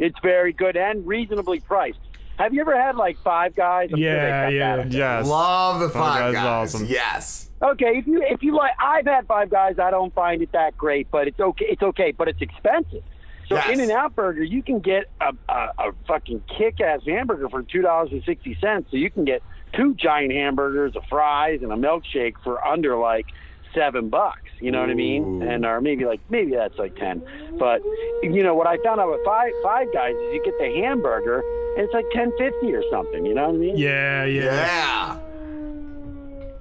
It's 0.00 0.18
very 0.22 0.52
good 0.52 0.76
and 0.76 1.06
reasonably 1.06 1.60
priced. 1.60 2.00
Have 2.38 2.52
you 2.54 2.62
ever 2.62 2.74
had 2.74 2.96
like 2.96 3.18
Five 3.22 3.54
Guys? 3.54 3.90
I'm 3.92 3.98
sure 4.00 4.12
they 4.14 4.58
cut 4.58 4.88
that. 4.88 4.92
Yes. 4.92 5.28
Love 5.28 5.78
the 5.80 5.88
Five 5.90 5.92
Five 5.92 6.20
Guys 6.20 6.28
is 6.30 6.34
Guys. 6.34 6.74
awesome. 6.74 6.86
Yes. 6.86 7.50
Okay, 7.62 7.98
if 7.98 8.06
you 8.06 8.22
if 8.22 8.42
you 8.42 8.56
like, 8.56 8.72
I've 8.82 9.04
had 9.04 9.26
Five 9.26 9.50
Guys. 9.50 9.78
I 9.78 9.90
don't 9.90 10.14
find 10.14 10.40
it 10.40 10.50
that 10.52 10.76
great, 10.78 11.10
but 11.10 11.28
it's 11.28 11.38
okay. 11.38 11.66
It's 11.68 11.82
okay, 11.82 12.12
but 12.12 12.28
it's 12.28 12.40
expensive. 12.40 13.02
So 13.48 13.56
Yes. 13.56 13.68
In 13.70 13.80
and 13.80 13.90
Out 13.90 14.14
Burger, 14.16 14.42
you 14.44 14.62
can 14.62 14.78
get 14.78 15.04
a, 15.20 15.34
a, 15.48 15.52
a 15.78 15.92
fucking 16.06 16.44
kick-ass 16.56 17.00
hamburger 17.04 17.48
for 17.50 17.62
two 17.62 17.82
dollars 17.82 18.10
and 18.12 18.22
sixty 18.24 18.56
cents. 18.60 18.88
So 18.90 18.96
you 18.96 19.10
can 19.10 19.24
get 19.26 19.42
two 19.74 19.94
giant 19.94 20.32
hamburgers, 20.32 20.96
a 20.96 21.02
fries, 21.10 21.60
and 21.62 21.70
a 21.72 21.76
milkshake 21.76 22.34
for 22.42 22.64
under 22.66 22.96
like 22.96 23.26
seven 23.74 24.08
bucks. 24.08 24.49
You 24.60 24.70
know 24.70 24.80
what 24.80 24.90
I 24.90 24.94
mean? 24.94 25.42
And 25.42 25.64
or 25.64 25.80
maybe 25.80 26.04
like 26.04 26.20
maybe 26.30 26.52
that's 26.52 26.78
like 26.78 26.94
ten. 26.96 27.22
But 27.58 27.82
you 28.22 28.42
know 28.42 28.54
what 28.54 28.66
I 28.66 28.76
found 28.84 29.00
out 29.00 29.10
with 29.10 29.24
Five 29.24 29.52
Five 29.62 29.92
Guys 29.92 30.14
is 30.14 30.34
you 30.34 30.42
get 30.44 30.58
the 30.58 30.70
hamburger 30.82 31.40
and 31.76 31.84
it's 31.84 31.94
like 31.94 32.06
ten 32.12 32.30
fifty 32.38 32.74
or 32.74 32.82
something. 32.90 33.24
You 33.24 33.34
know 33.34 33.46
what 33.48 33.54
I 33.56 33.58
mean? 33.58 33.76
Yeah, 33.76 34.24
yeah. 34.24 34.44
Yeah. 34.44 35.18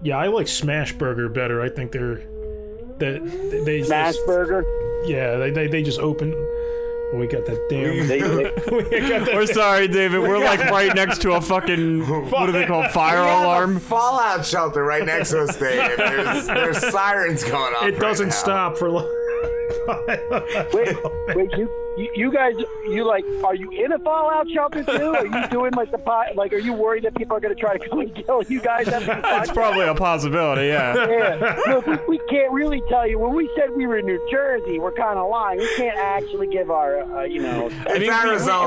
Yeah, 0.01 0.17
I 0.17 0.27
like 0.27 0.47
Smash 0.47 0.93
Burger 0.93 1.27
better. 1.27 1.61
I 1.61 1.67
think 1.69 1.91
they're 1.91 2.21
that 2.99 3.61
they 3.65 3.83
Smash 3.83 4.15
just- 4.15 4.25
Burger. 4.25 4.63
Yeah, 5.05 5.35
they 5.37 5.51
they, 5.51 5.67
they 5.67 5.83
just 5.83 5.99
open. 5.99 6.31
We 7.11 7.25
got 7.27 7.45
that 7.45 7.67
damn. 7.69 8.07
They- 8.07 8.19
they- 8.21 8.27
we 8.71 8.83
got 9.09 9.25
that 9.25 9.33
We're 9.35 9.45
damn- 9.45 9.53
sorry, 9.55 9.87
David. 9.87 10.19
We're 10.21 10.37
like 10.43 10.59
right 10.71 10.93
next 10.95 11.21
to 11.23 11.33
a 11.33 11.41
fucking 11.41 12.01
what 12.29 12.45
do 12.45 12.51
they 12.51 12.65
call 12.65 12.87
fire 12.89 13.21
We 13.21 13.27
have 13.27 13.39
a 13.41 13.45
alarm? 13.45 13.79
fallout 13.79 14.45
shelter 14.45 14.83
right 14.83 15.05
next 15.05 15.31
to 15.31 15.41
us, 15.43 15.55
Dave. 15.57 15.97
There's, 15.97 16.45
there's 16.47 16.91
sirens 16.91 17.43
going 17.43 17.73
off. 17.73 17.83
It 17.83 17.93
right 17.93 17.99
doesn't 17.99 18.27
now. 18.29 18.33
stop 18.35 18.77
for 18.77 18.89
long. 18.91 19.07
wait, 20.73 21.35
wait, 21.35 21.51
you, 21.57 21.69
you, 21.97 22.11
you 22.15 22.31
guys, 22.31 22.53
you 22.87 23.05
like, 23.05 23.25
are 23.43 23.55
you 23.55 23.69
in 23.71 23.91
a 23.91 23.99
fallout 23.99 24.49
shelter 24.49 24.83
too? 24.83 25.13
Are 25.15 25.25
you 25.25 25.47
doing 25.49 25.71
like 25.73 25.91
the 25.91 25.97
pot? 25.97 26.35
Like, 26.35 26.53
are 26.53 26.57
you 26.59 26.73
worried 26.73 27.03
that 27.03 27.15
people 27.15 27.35
are 27.37 27.39
going 27.39 27.53
to 27.53 27.59
try 27.59 27.77
to 27.77 27.89
come 27.89 27.99
and 28.01 28.15
kill 28.15 28.43
you 28.43 28.59
guys? 28.61 28.87
After 28.87 29.15
the 29.15 29.21
That's 29.21 29.51
probably 29.51 29.85
a 29.87 29.93
possibility. 29.95 30.67
Yeah. 30.67 30.95
Yeah. 31.09 31.59
Look, 31.67 31.85
we, 31.87 31.97
we 32.07 32.17
can't 32.29 32.51
really 32.51 32.81
tell 32.89 33.07
you. 33.07 33.19
When 33.19 33.33
we 33.35 33.49
said 33.55 33.71
we 33.75 33.85
were 33.87 33.97
in 33.97 34.05
New 34.05 34.25
Jersey, 34.31 34.79
we're 34.79 34.91
kind 34.93 35.17
of 35.19 35.29
lying. 35.29 35.59
We 35.59 35.75
can't 35.77 35.97
actually 35.97 36.47
give 36.47 36.69
our, 36.71 37.01
uh, 37.01 37.23
you 37.23 37.41
know. 37.41 37.69
I 37.87 37.93
mean, 37.99 38.01
we- 38.01 38.07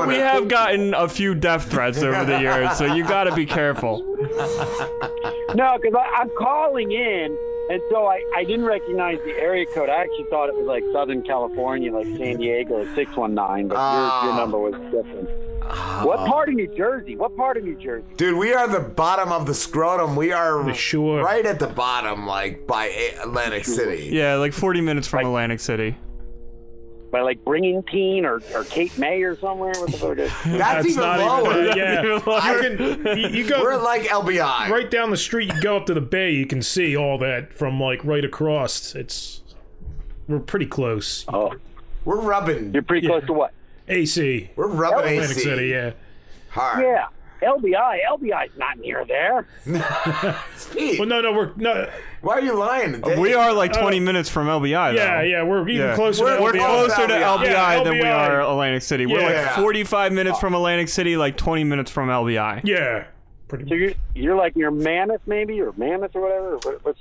We, 0.07 0.15
we 0.15 0.15
have 0.21 0.47
gotten 0.47 0.93
a 0.93 1.07
few 1.09 1.33
death 1.35 1.69
threats 1.69 2.01
over 2.01 2.23
the 2.25 2.39
years, 2.39 2.77
so 2.77 2.85
you 2.93 3.03
got 3.03 3.25
to 3.25 3.35
be 3.35 3.45
careful. 3.45 4.03
No, 5.55 5.77
because 5.79 5.93
I'm 6.17 6.29
calling 6.37 6.91
in, 6.91 7.37
and 7.69 7.81
so 7.89 8.07
I, 8.07 8.23
I 8.35 8.43
didn't 8.43 8.65
recognize 8.65 9.19
the 9.25 9.31
area 9.31 9.65
code. 9.65 9.89
I 9.89 10.01
actually 10.01 10.25
thought 10.29 10.49
it 10.49 10.55
was 10.55 10.65
like 10.65 10.83
Southern 10.91 11.23
California, 11.23 11.93
like 11.93 12.07
San 12.17 12.37
Diego, 12.37 12.83
619, 12.95 13.67
but 13.67 13.75
your, 13.75 13.75
your 13.75 13.77
ah. 13.77 14.37
number 14.37 14.57
was 14.59 14.73
different. 14.91 15.29
Ah. 15.63 16.03
What 16.03 16.19
part 16.27 16.49
of 16.49 16.55
New 16.55 16.67
Jersey? 16.75 17.15
What 17.15 17.35
part 17.37 17.57
of 17.57 17.63
New 17.63 17.75
Jersey? 17.75 18.05
Dude, 18.17 18.37
we 18.37 18.53
are 18.53 18.67
the 18.67 18.81
bottom 18.81 19.31
of 19.31 19.45
the 19.45 19.53
scrotum. 19.53 20.15
We 20.15 20.31
are 20.33 20.73
sure. 20.73 21.23
right 21.23 21.45
at 21.45 21.59
the 21.59 21.67
bottom, 21.67 22.27
like 22.27 22.67
by 22.67 22.87
A- 22.87 23.23
Atlantic 23.23 23.65
City. 23.65 24.09
Yeah, 24.11 24.35
like 24.35 24.53
40 24.53 24.81
minutes 24.81 25.07
from 25.07 25.25
Atlantic 25.25 25.59
City. 25.59 25.95
By 27.13 27.21
like 27.21 27.45
Bringington 27.45 28.25
or, 28.25 28.41
or 28.57 28.63
Cape 28.63 28.97
May 28.97 29.21
or 29.21 29.37
somewhere? 29.37 29.71
What 29.77 29.91
the 29.91 29.97
fuck 29.99 30.17
is 30.17 30.31
That's, 30.57 30.87
even 30.87 31.03
lower. 31.03 31.61
Even, 31.61 31.77
yeah, 31.77 32.01
you 32.01 32.59
can. 32.59 33.17
You, 33.19 33.27
you 33.27 33.47
go. 33.47 33.61
We're 33.61 33.77
like 33.77 34.05
LBI. 34.05 34.69
right 34.69 34.89
down 34.89 35.11
the 35.11 35.17
street. 35.17 35.53
You 35.53 35.61
go 35.61 35.77
up 35.77 35.85
to 35.85 35.93
the 35.93 36.01
bay. 36.01 36.31
You 36.31 36.47
can 36.47 36.63
see 36.63 36.97
all 36.97 37.19
that 37.19 37.53
from 37.53 37.79
like 37.79 38.03
right 38.03 38.25
across. 38.25 38.95
It's 38.95 39.43
we're 40.27 40.39
pretty 40.39 40.65
close. 40.65 41.23
Oh, 41.31 41.53
We're 42.03 42.19
rubbing. 42.19 42.73
You're 42.73 42.81
pretty 42.81 43.05
close 43.05 43.23
to 43.27 43.33
what? 43.33 43.53
AC. 43.87 44.49
We're 44.55 44.65
rubbing 44.69 45.13
Atlantic 45.13 45.37
AC. 45.37 45.41
City. 45.41 45.67
Yeah. 45.67 45.91
Hard. 46.49 46.83
Yeah, 46.83 47.07
LBI. 47.43 47.99
LBI's 48.11 48.57
not 48.57 48.77
near 48.79 49.05
there. 49.05 49.47
Well, 50.99 51.07
no, 51.07 51.21
no, 51.21 51.31
we're 51.33 51.51
no. 51.55 51.89
Why 52.21 52.35
are 52.35 52.41
you 52.41 52.53
lying? 52.57 52.99
Dave? 53.01 53.19
We 53.19 53.33
are 53.33 53.53
like 53.53 53.75
uh, 53.77 53.81
20 53.81 53.99
minutes 53.99 54.29
from 54.29 54.47
LBI, 54.47 54.91
though. 54.91 54.97
Yeah, 55.03 55.21
yeah, 55.21 55.43
we're 55.43 55.67
even 55.69 55.93
closer 55.95 56.23
We're, 56.23 56.37
to 56.37 56.41
we're 56.43 56.53
LBI. 56.53 56.59
closer 56.87 57.07
to 57.07 57.13
LBI 57.13 57.43
Yeah, 57.45 57.83
than 57.83 57.93
we 57.93 57.99
LBI. 57.99 58.29
are 58.29 58.41
Atlantic 58.41 58.81
City. 58.81 59.05
We're 59.05 59.19
Yeah. 59.19 59.47
like 59.47 59.55
45 59.55 60.13
minutes 60.13 60.39
from 60.39 60.53
Atlantic 60.55 60.89
City, 60.89 61.15
like 61.17 61.37
20 61.37 61.63
minutes 61.63 61.91
from 61.91 62.09
LBI. 62.09 62.61
Yeah. 62.63 63.05
Pretty 63.47 63.67
So 63.67 63.75
you're 63.75 63.91
you're 64.15 64.35
like 64.35 64.55
near 64.55 64.71
Mammoth 64.71 65.21
maybe 65.27 65.59
or 65.61 65.73
Mammoth 65.73 66.15
or 66.15 66.21
whatever. 66.21 66.57
What, 66.63 66.85
what's 66.85 66.99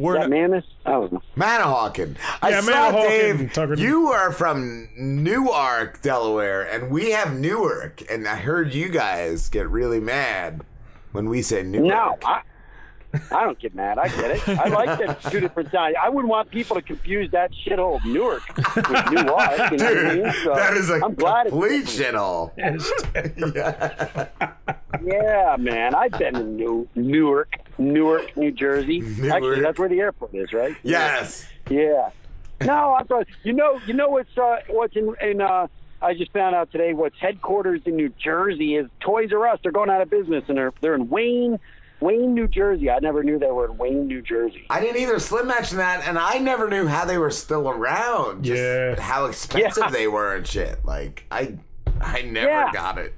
We're 0.00 0.16
is 0.16 0.22
that 0.22 0.30
Mammoth? 0.30 0.64
I 0.86 0.90
don't 0.92 1.12
know. 1.12 1.22
Manahawkin. 1.36 2.16
I 2.42 2.50
Yeah, 2.50 2.60
saw 2.60 2.70
Manahawkin, 2.70 3.08
Dave. 3.38 3.52
Tucker. 3.52 3.74
You 3.74 4.08
are 4.08 4.32
from 4.32 4.88
Newark, 4.96 6.00
Delaware, 6.02 6.62
and 6.62 6.90
we 6.90 7.10
have 7.10 7.38
Newark. 7.38 8.02
And 8.10 8.26
I 8.26 8.36
heard 8.36 8.72
you 8.74 8.88
guys 8.88 9.48
get 9.48 9.68
really 9.68 10.00
mad 10.00 10.62
when 11.12 11.28
we 11.28 11.42
say 11.42 11.62
Newark. 11.62 11.86
No, 11.88 12.16
I, 12.24 12.42
I 13.32 13.42
don't 13.44 13.58
get 13.58 13.74
mad. 13.74 13.98
I 13.98 14.06
get 14.08 14.30
it. 14.30 14.48
I 14.48 14.68
like 14.68 14.98
that 15.00 15.20
two 15.30 15.40
different 15.40 15.72
times. 15.72 15.96
I 16.00 16.08
wouldn't 16.08 16.30
want 16.30 16.48
people 16.50 16.76
to 16.76 16.82
confuse 16.82 17.28
that 17.32 17.50
shithole 17.66 17.96
of 17.96 18.04
Newark 18.04 18.42
with 18.56 18.66
Newark. 18.86 19.10
You 19.10 19.22
know 19.24 19.34
what 19.34 19.60
I 19.60 19.68
Dude, 19.70 20.22
mean? 20.24 20.32
So 20.44 20.54
that 20.54 20.74
is 20.76 20.90
a 20.90 21.04
I'm 21.04 21.14
glad 21.14 21.46
it's 21.46 21.50
complete 21.50 21.86
different. 21.86 22.52
shithole. 22.56 24.30
Yeah, 25.02 25.56
man. 25.58 25.94
I've 25.94 26.12
been 26.12 26.34
to 26.34 26.42
New 26.42 26.86
Newark, 26.94 27.54
Newark, 27.80 28.36
New 28.36 28.50
Jersey. 28.52 29.00
Actually, 29.30 29.60
that's 29.60 29.78
where 29.78 29.88
the 29.88 30.00
airport 30.00 30.34
is, 30.34 30.52
right? 30.52 30.76
Yes. 30.82 31.46
Yeah. 31.68 32.10
No, 32.62 32.92
I 32.92 33.04
thought 33.04 33.26
you 33.42 33.52
know 33.54 33.80
you 33.86 33.94
know 33.94 34.08
what's 34.10 34.36
uh, 34.36 34.58
what's 34.68 34.94
in, 34.94 35.14
in 35.22 35.40
uh, 35.40 35.66
I 36.02 36.14
just 36.14 36.30
found 36.32 36.54
out 36.54 36.70
today 36.70 36.92
what's 36.92 37.16
headquarters 37.18 37.80
in 37.86 37.96
New 37.96 38.10
Jersey 38.22 38.76
is 38.76 38.86
Toys 39.00 39.32
R 39.32 39.48
Us. 39.48 39.58
They're 39.62 39.72
going 39.72 39.88
out 39.90 40.02
of 40.02 40.10
business 40.10 40.44
and 40.48 40.58
they're 40.58 40.72
they're 40.82 40.94
in 40.94 41.08
Wayne, 41.08 41.58
Wayne, 42.00 42.34
New 42.34 42.48
Jersey. 42.48 42.90
I 42.90 42.98
never 42.98 43.22
knew 43.24 43.38
they 43.38 43.50
were 43.50 43.64
in 43.64 43.78
Wayne, 43.78 44.06
New 44.06 44.20
Jersey. 44.20 44.66
I 44.68 44.80
didn't 44.80 45.00
either. 45.00 45.18
Slim 45.18 45.46
mentioned 45.46 45.80
that, 45.80 46.06
and 46.06 46.18
I 46.18 46.36
never 46.38 46.68
knew 46.68 46.86
how 46.86 47.06
they 47.06 47.16
were 47.16 47.30
still 47.30 47.68
around. 47.70 48.44
Just 48.44 48.60
Yeah. 48.60 49.00
How 49.00 49.24
expensive 49.24 49.84
Yeah. 49.84 49.90
they 49.90 50.06
were 50.06 50.34
and 50.34 50.46
shit. 50.46 50.84
Like 50.84 51.24
I, 51.30 51.56
I 51.98 52.22
never 52.22 52.46
Yeah. 52.50 52.72
got 52.72 52.98
it. 52.98 53.14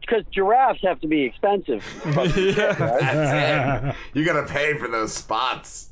Because 0.00 0.24
giraffes 0.32 0.80
have 0.82 1.00
to 1.00 1.08
be 1.08 1.22
expensive. 1.22 1.84
That's 2.04 2.32
it. 2.36 3.94
You 4.14 4.24
gotta 4.24 4.46
pay 4.46 4.78
for 4.78 4.88
those 4.88 5.12
spots 5.12 5.90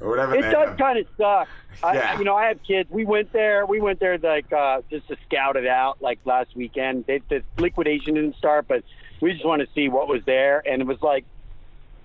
or 0.00 0.08
whatever. 0.08 0.34
It 0.34 0.42
does 0.50 0.76
kind 0.78 0.98
of 0.98 1.06
suck. 1.16 1.48
I, 1.82 2.18
You 2.18 2.24
know, 2.24 2.34
I 2.34 2.46
have 2.48 2.62
kids. 2.62 2.90
We 2.90 3.04
went 3.04 3.32
there. 3.32 3.64
We 3.66 3.80
went 3.80 4.00
there 4.00 4.18
like 4.18 4.52
uh, 4.52 4.82
just 4.90 5.08
to 5.08 5.16
scout 5.26 5.56
it 5.56 5.66
out. 5.66 6.02
Like 6.02 6.18
last 6.24 6.54
weekend, 6.56 7.06
they, 7.06 7.20
the 7.28 7.42
liquidation 7.58 8.14
didn't 8.14 8.36
start, 8.36 8.66
but 8.68 8.82
we 9.20 9.32
just 9.32 9.44
want 9.44 9.62
to 9.62 9.68
see 9.74 9.88
what 9.88 10.08
was 10.08 10.22
there. 10.26 10.62
And 10.66 10.82
it 10.82 10.86
was 10.86 11.00
like, 11.02 11.24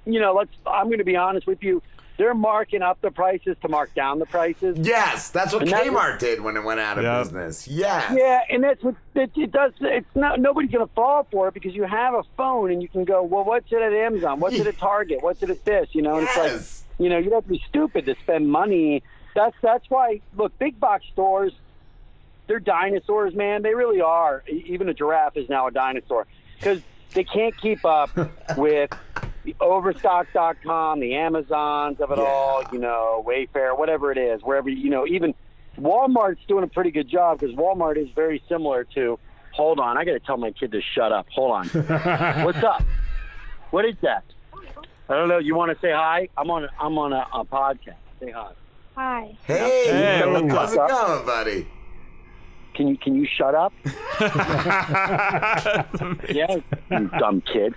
you 0.06 0.20
know, 0.20 0.34
let's. 0.34 0.52
I'm 0.68 0.86
going 0.88 1.00
to 1.00 1.06
be 1.06 1.16
honest 1.16 1.48
with 1.48 1.64
you. 1.64 1.82
They're 2.18 2.34
marking 2.34 2.82
up 2.82 3.02
the 3.02 3.12
prices 3.12 3.58
to 3.62 3.68
mark 3.68 3.94
down 3.94 4.20
the 4.20 4.26
prices. 4.26 4.78
Yes, 4.80 5.30
that's 5.30 5.52
what 5.52 5.64
And 5.64 5.72
that's- 5.72 5.90
Kmart 5.90 6.20
did 6.20 6.40
when 6.42 6.56
it 6.56 6.64
went 6.64 6.80
out 6.80 6.98
of 6.98 7.04
Yep. 7.04 7.24
business. 7.24 7.68
Yes. 7.68 8.14
Yeah, 8.16 8.40
and 8.50 8.64
that's 8.64 8.82
what 8.82 8.96
it, 9.16 9.32
it 9.36 9.52
does. 9.52 9.74
It's 9.82 10.16
not 10.16 10.40
nobody's 10.40 10.72
going 10.72 10.88
to 10.88 10.94
fall 10.94 11.28
for 11.30 11.50
it 11.50 11.54
because 11.54 11.76
you 11.76 11.84
have 11.84 12.14
a 12.14 12.24
phone 12.38 12.72
and 12.72 12.82
you 12.82 12.88
can 12.88 13.04
go, 13.04 13.22
well, 13.24 13.44
what's 13.44 13.70
it 13.72 13.82
at 13.82 13.92
Amazon? 13.92 14.40
What's 14.40 14.56
it 14.56 14.66
at 14.68 14.78
Target? 14.80 15.22
What's 15.24 15.44
it 15.44 15.50
at 15.50 15.66
this? 15.66 15.90
You 15.94 16.04
know, 16.04 16.18
and 16.18 16.28
it's 16.28 16.38
like, 16.38 16.62
you 17.00 17.10
know, 17.10 17.18
you 17.18 17.26
don't 17.30 17.38
have 17.40 17.44
to 17.44 17.50
be 17.50 17.64
stupid 17.68 18.06
to 18.06 18.16
spend 18.24 18.50
money. 18.50 19.04
That's 19.36 19.56
that's 19.62 19.90
why. 19.90 20.22
Look, 20.38 20.58
big 20.58 20.80
box 20.80 21.04
stores, 21.12 21.52
they're 22.48 22.60
dinosaurs, 22.62 23.36
man. 23.36 23.62
They 23.64 23.74
really 23.74 24.00
are. 24.00 24.44
Even 24.48 24.88
a 24.88 24.94
giraffe 24.94 25.36
is 25.36 25.50
now 25.50 25.68
a 25.68 25.72
dinosaur 25.72 26.28
because 26.58 26.82
they 27.14 27.26
can't 27.26 27.56
keep 27.58 27.84
up 27.84 28.12
with 28.58 28.90
the 29.46 29.56
Overstock.com, 29.62 31.00
the 31.00 31.16
Amazons 31.16 32.02
of 32.02 32.12
it 32.12 32.20
all, 32.20 32.64
you 32.74 32.80
know, 32.80 33.24
Wayfair, 33.26 33.78
whatever 33.78 34.12
it 34.12 34.18
is, 34.18 34.42
wherever 34.42 34.70
you 34.70 34.90
know, 34.90 35.06
even 35.08 35.34
Walmart's 35.80 36.44
doing 36.48 36.64
a 36.64 36.68
pretty 36.68 36.92
good 36.92 37.08
job 37.08 37.40
because 37.40 37.56
Walmart 37.56 37.98
is 37.98 38.10
very 38.16 38.42
similar 38.50 38.84
to. 38.96 39.20
Hold 39.54 39.80
on, 39.80 39.98
I 39.98 40.04
got 40.04 40.12
to 40.14 40.20
tell 40.20 40.36
my 40.36 40.52
kid 40.52 40.74
to 40.74 40.82
shut 40.82 41.14
up. 41.14 41.28
Hold 41.34 41.52
on. 41.52 41.68
What's 42.44 42.62
up? 42.62 42.84
What 43.72 43.86
is 43.86 43.96
that? 44.02 44.26
I 45.08 45.14
don't 45.14 45.30
know. 45.30 45.38
You 45.38 45.56
want 45.56 45.72
to 45.72 45.80
say 45.80 45.92
hi? 45.94 46.28
I'm 46.36 46.50
on. 46.52 46.66
A, 46.66 46.70
I'm 46.78 46.98
on 46.98 47.14
a, 47.14 47.26
a 47.34 47.46
podcast. 47.46 47.96
Say 48.20 48.32
hi. 48.32 48.52
Hi. 48.96 49.38
Hey, 49.46 49.86
Hey, 49.86 50.22
how's 50.50 50.74
it 50.74 50.78
going, 50.78 51.26
buddy? 51.26 51.68
Can 52.74 52.88
you 52.90 52.98
can 52.98 53.16
you 53.16 53.26
shut 53.38 53.56
up? 53.56 53.72
yeah, 56.30 56.58
you 56.92 57.10
dumb 57.20 57.42
kid. 57.42 57.74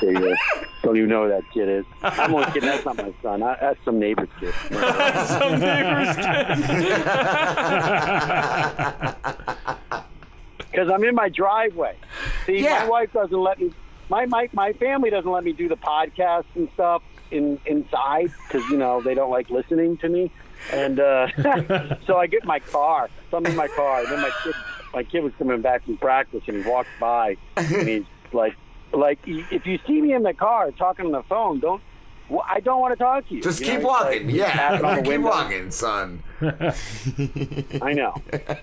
There 0.00 0.12
you 0.12 0.18
go. 0.18 0.34
Don't 0.82 0.96
even 0.96 1.08
know 1.08 1.24
who 1.24 1.28
that 1.30 1.42
kid 1.52 1.68
is. 1.68 1.84
I'm 2.02 2.34
only 2.34 2.46
kidding. 2.46 2.68
That's 2.68 2.84
not 2.84 2.96
my 2.96 3.12
son. 3.22 3.42
I, 3.42 3.56
that's 3.60 3.78
some 3.84 3.98
neighbor's 3.98 4.28
kid. 4.38 4.54
Some 5.26 5.60
neighbor's 5.60 6.16
kid. 6.16 7.02
Because 10.76 10.90
I'm 10.90 11.02
in 11.04 11.14
my 11.14 11.30
driveway. 11.30 11.96
See, 12.44 12.60
my 12.60 12.86
wife 12.86 13.10
doesn't 13.14 13.40
let 13.40 13.58
me. 13.58 13.72
My, 14.10 14.26
my 14.26 14.50
my 14.52 14.74
family 14.74 15.08
doesn't 15.08 15.30
let 15.30 15.42
me 15.42 15.52
do 15.52 15.68
the 15.68 15.76
podcast 15.76 16.44
and 16.54 16.68
stuff 16.74 17.02
in 17.30 17.58
inside 17.64 18.30
because 18.46 18.68
you 18.68 18.76
know 18.76 19.00
they 19.00 19.14
don't 19.14 19.30
like 19.30 19.48
listening 19.48 19.96
to 19.98 20.10
me. 20.10 20.30
And 20.70 21.00
uh, 21.00 21.28
so 22.06 22.18
I 22.18 22.26
get 22.26 22.42
in 22.42 22.46
my 22.46 22.58
car. 22.58 23.08
So 23.30 23.38
I'm 23.38 23.46
in 23.46 23.56
my 23.56 23.68
car, 23.68 24.00
and 24.00 24.08
then 24.08 24.20
my 24.20 24.30
kid 24.44 24.54
my 24.96 25.02
kid 25.04 25.22
was 25.22 25.32
coming 25.38 25.60
back 25.60 25.84
from 25.84 25.98
practice, 25.98 26.42
and 26.48 26.64
he 26.64 26.68
walked 26.68 26.88
by, 26.98 27.36
and 27.56 27.86
he's 27.86 28.04
like, 28.32 28.56
like 28.92 29.18
if 29.26 29.66
you 29.66 29.78
see 29.86 30.00
me 30.00 30.14
in 30.14 30.22
the 30.22 30.32
car 30.32 30.70
talking 30.72 31.04
on 31.06 31.12
the 31.12 31.22
phone, 31.24 31.60
don't. 31.60 31.82
Well, 32.28 32.44
I 32.50 32.58
don't 32.58 32.80
want 32.80 32.92
to 32.98 33.04
talk 33.04 33.28
to 33.28 33.34
you. 33.36 33.40
Just 33.42 33.60
You 33.60 33.66
keep 33.66 33.74
like, 33.76 33.84
walking. 33.84 34.22
on 34.30 34.34
Yeah, 34.34 34.96
keep 34.96 35.06
window. 35.06 35.28
walking, 35.28 35.70
son. 35.70 36.24
I 36.40 37.92
know. 37.92 38.14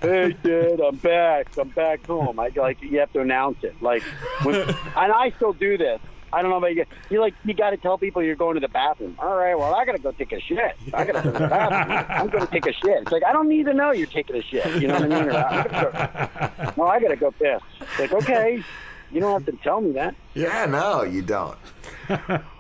Hey, 0.01 0.35
kid, 0.43 0.81
I'm 0.81 0.97
back. 0.97 1.47
I'm 1.57 1.69
back 1.69 2.05
home. 2.05 2.39
I 2.41 2.49
like 2.55 2.81
you 2.81 2.99
have 2.99 3.13
to 3.13 3.21
announce 3.21 3.63
it. 3.63 3.73
Like, 3.81 4.01
when, 4.43 4.55
and 4.55 4.75
I 5.13 5.31
still 5.37 5.53
do 5.53 5.77
this. 5.77 6.01
I 6.33 6.41
don't 6.41 6.49
know 6.49 6.57
about 6.57 6.73
you. 6.73 6.85
You 7.09 7.21
like 7.21 7.35
you 7.45 7.53
got 7.53 7.69
to 7.69 7.77
tell 7.77 7.97
people 7.97 8.23
you're 8.23 8.35
going 8.35 8.55
to 8.55 8.59
the 8.59 8.67
bathroom. 8.67 9.15
All 9.19 9.37
right, 9.37 9.55
well, 9.55 9.75
I 9.75 9.85
got 9.85 9.91
to 9.93 10.01
go 10.01 10.11
take 10.11 10.31
a 10.31 10.41
shit. 10.41 10.75
I 10.93 11.03
got 11.05 11.21
to 11.23 11.29
go 11.29 11.31
to 11.31 11.39
the 11.39 11.47
bathroom. 11.47 12.05
I'm 12.09 12.29
going 12.29 12.45
to 12.45 12.51
take 12.51 12.65
a 12.65 12.73
shit. 12.73 13.03
It's 13.03 13.11
like 13.11 13.23
I 13.23 13.31
don't 13.31 13.47
need 13.47 13.65
to 13.67 13.73
know 13.73 13.91
you're 13.91 14.07
taking 14.07 14.35
a 14.35 14.41
shit. 14.41 14.65
You 14.81 14.87
know 14.87 14.95
what 14.95 15.03
I 15.03 15.07
mean? 15.07 15.29
Or, 15.29 15.37
I 15.37 15.63
gotta 15.63 16.73
go, 16.75 16.83
no, 16.83 16.87
I 16.89 16.99
got 16.99 17.09
to 17.09 17.15
go 17.15 17.31
piss. 17.31 17.61
It's 17.81 17.99
like 17.99 18.13
okay, 18.23 18.63
you 19.11 19.19
don't 19.19 19.31
have 19.31 19.45
to 19.45 19.63
tell 19.63 19.79
me 19.79 19.91
that. 19.91 20.15
Yeah, 20.33 20.65
no, 20.65 21.03
you 21.03 21.21
don't. 21.21 21.57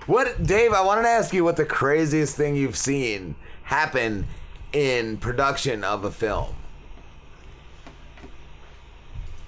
what, 0.05 0.43
Dave? 0.43 0.73
I 0.73 0.81
wanted 0.81 1.03
to 1.03 1.09
ask 1.09 1.33
you 1.33 1.43
what 1.43 1.55
the 1.55 1.65
craziest 1.65 2.35
thing 2.35 2.55
you've 2.55 2.77
seen 2.77 3.35
happen 3.63 4.27
in 4.71 5.17
production 5.17 5.83
of 5.83 6.03
a 6.03 6.11
film. 6.11 6.55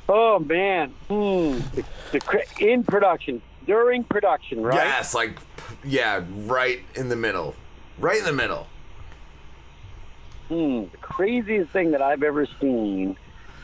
Oh 0.07 0.39
man, 0.39 0.93
hmm. 1.07 1.59
the, 1.73 1.83
the 2.11 2.45
in 2.59 2.83
production 2.83 3.41
during 3.65 4.03
production, 4.03 4.61
right? 4.61 4.75
Yes, 4.75 5.13
like, 5.13 5.37
yeah, 5.83 6.23
right 6.45 6.81
in 6.95 7.09
the 7.09 7.15
middle, 7.15 7.55
right 7.99 8.17
in 8.17 8.25
the 8.25 8.33
middle. 8.33 8.67
Hmm, 10.47 10.83
the 10.91 10.97
craziest 11.01 11.71
thing 11.71 11.91
that 11.91 12.01
I've 12.01 12.23
ever 12.23 12.47
seen 12.61 13.17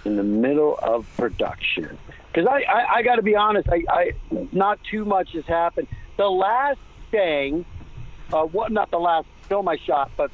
in 0.04 0.16
the 0.16 0.24
middle 0.24 0.78
of 0.82 1.08
production. 1.16 1.98
Because 2.34 2.48
I, 2.48 2.64
I, 2.64 2.96
I 2.96 3.04
got 3.04 3.18
to 3.18 3.22
be 3.22 3.36
honest, 3.36 3.70
I, 3.70 3.84
I, 3.90 4.12
not 4.52 4.80
too 4.90 5.06
much 5.06 5.34
has 5.34 5.46
happened. 5.46 5.88
The 6.18 6.30
last 6.30 6.80
thing, 7.12 7.66
uh, 8.34 8.44
what, 8.44 8.72
not 8.72 8.90
the 8.90 9.00
last 9.00 9.28
film 9.48 9.68
I 9.68 9.78
shot, 9.78 10.12
but 10.18 10.32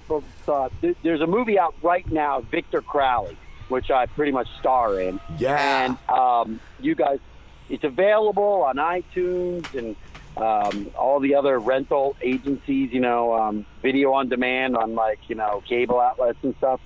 uh, 0.47 0.69
th- 0.81 0.95
there's 1.03 1.21
a 1.21 1.27
movie 1.27 1.59
out 1.59 1.75
right 1.81 2.09
now, 2.11 2.41
Victor 2.41 2.81
Crowley, 2.81 3.35
which 3.67 3.89
I 3.91 4.05
pretty 4.05 4.31
much 4.31 4.47
star 4.59 4.99
in. 4.99 5.19
Yeah. 5.37 5.85
And 5.85 5.97
um, 6.09 6.59
you 6.79 6.95
guys, 6.95 7.19
it's 7.69 7.83
available 7.83 8.63
on 8.63 8.77
iTunes 8.77 9.73
and 9.73 9.95
um, 10.37 10.91
all 10.97 11.19
the 11.19 11.35
other 11.35 11.59
rental 11.59 12.15
agencies, 12.21 12.91
you 12.91 12.99
know, 12.99 13.33
um, 13.33 13.65
video 13.81 14.13
on 14.13 14.29
demand 14.29 14.77
on 14.77 14.95
like, 14.95 15.19
you 15.27 15.35
know, 15.35 15.63
cable 15.67 15.99
outlets 15.99 16.39
and 16.43 16.55
stuff. 16.57 16.79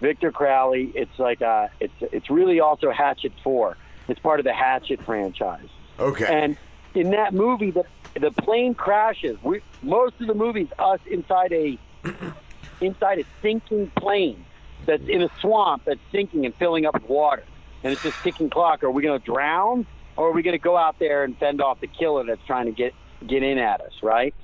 Victor 0.00 0.32
Crowley, 0.32 0.90
it's 0.96 1.16
like 1.18 1.42
uh 1.42 1.68
it's 1.78 1.94
it's 2.00 2.28
really 2.28 2.58
also 2.58 2.90
Hatchet 2.90 3.32
4. 3.44 3.76
It's 4.08 4.18
part 4.18 4.40
of 4.40 4.44
the 4.44 4.52
Hatchet 4.52 5.00
franchise. 5.02 5.68
Okay. 5.98 6.26
And 6.26 6.56
in 6.94 7.10
that 7.10 7.32
movie, 7.32 7.70
the 7.70 7.84
the 8.20 8.32
plane 8.32 8.74
crashes. 8.74 9.38
We, 9.42 9.62
most 9.82 10.20
of 10.20 10.26
the 10.26 10.34
movie's 10.34 10.68
us 10.78 11.00
inside 11.08 11.52
a 11.52 11.78
inside 12.80 13.20
a 13.20 13.24
sinking 13.40 13.90
plane 13.96 14.44
that's 14.86 15.04
in 15.08 15.22
a 15.22 15.30
swamp 15.40 15.84
that's 15.84 16.00
sinking 16.10 16.44
and 16.46 16.54
filling 16.56 16.84
up 16.84 16.94
with 16.94 17.08
water, 17.08 17.44
and 17.84 17.92
it's 17.92 18.02
just 18.02 18.20
ticking 18.22 18.50
clock. 18.50 18.82
Are 18.82 18.90
we 18.90 19.02
going 19.02 19.18
to 19.18 19.24
drown, 19.24 19.86
or 20.16 20.28
are 20.28 20.32
we 20.32 20.42
going 20.42 20.56
to 20.56 20.62
go 20.62 20.76
out 20.76 20.98
there 20.98 21.24
and 21.24 21.36
fend 21.38 21.60
off 21.60 21.80
the 21.80 21.86
killer 21.86 22.24
that's 22.24 22.44
trying 22.46 22.66
to 22.66 22.72
get 22.72 22.94
get 23.26 23.42
in 23.42 23.58
at 23.58 23.80
us? 23.80 23.92
Right? 24.02 24.34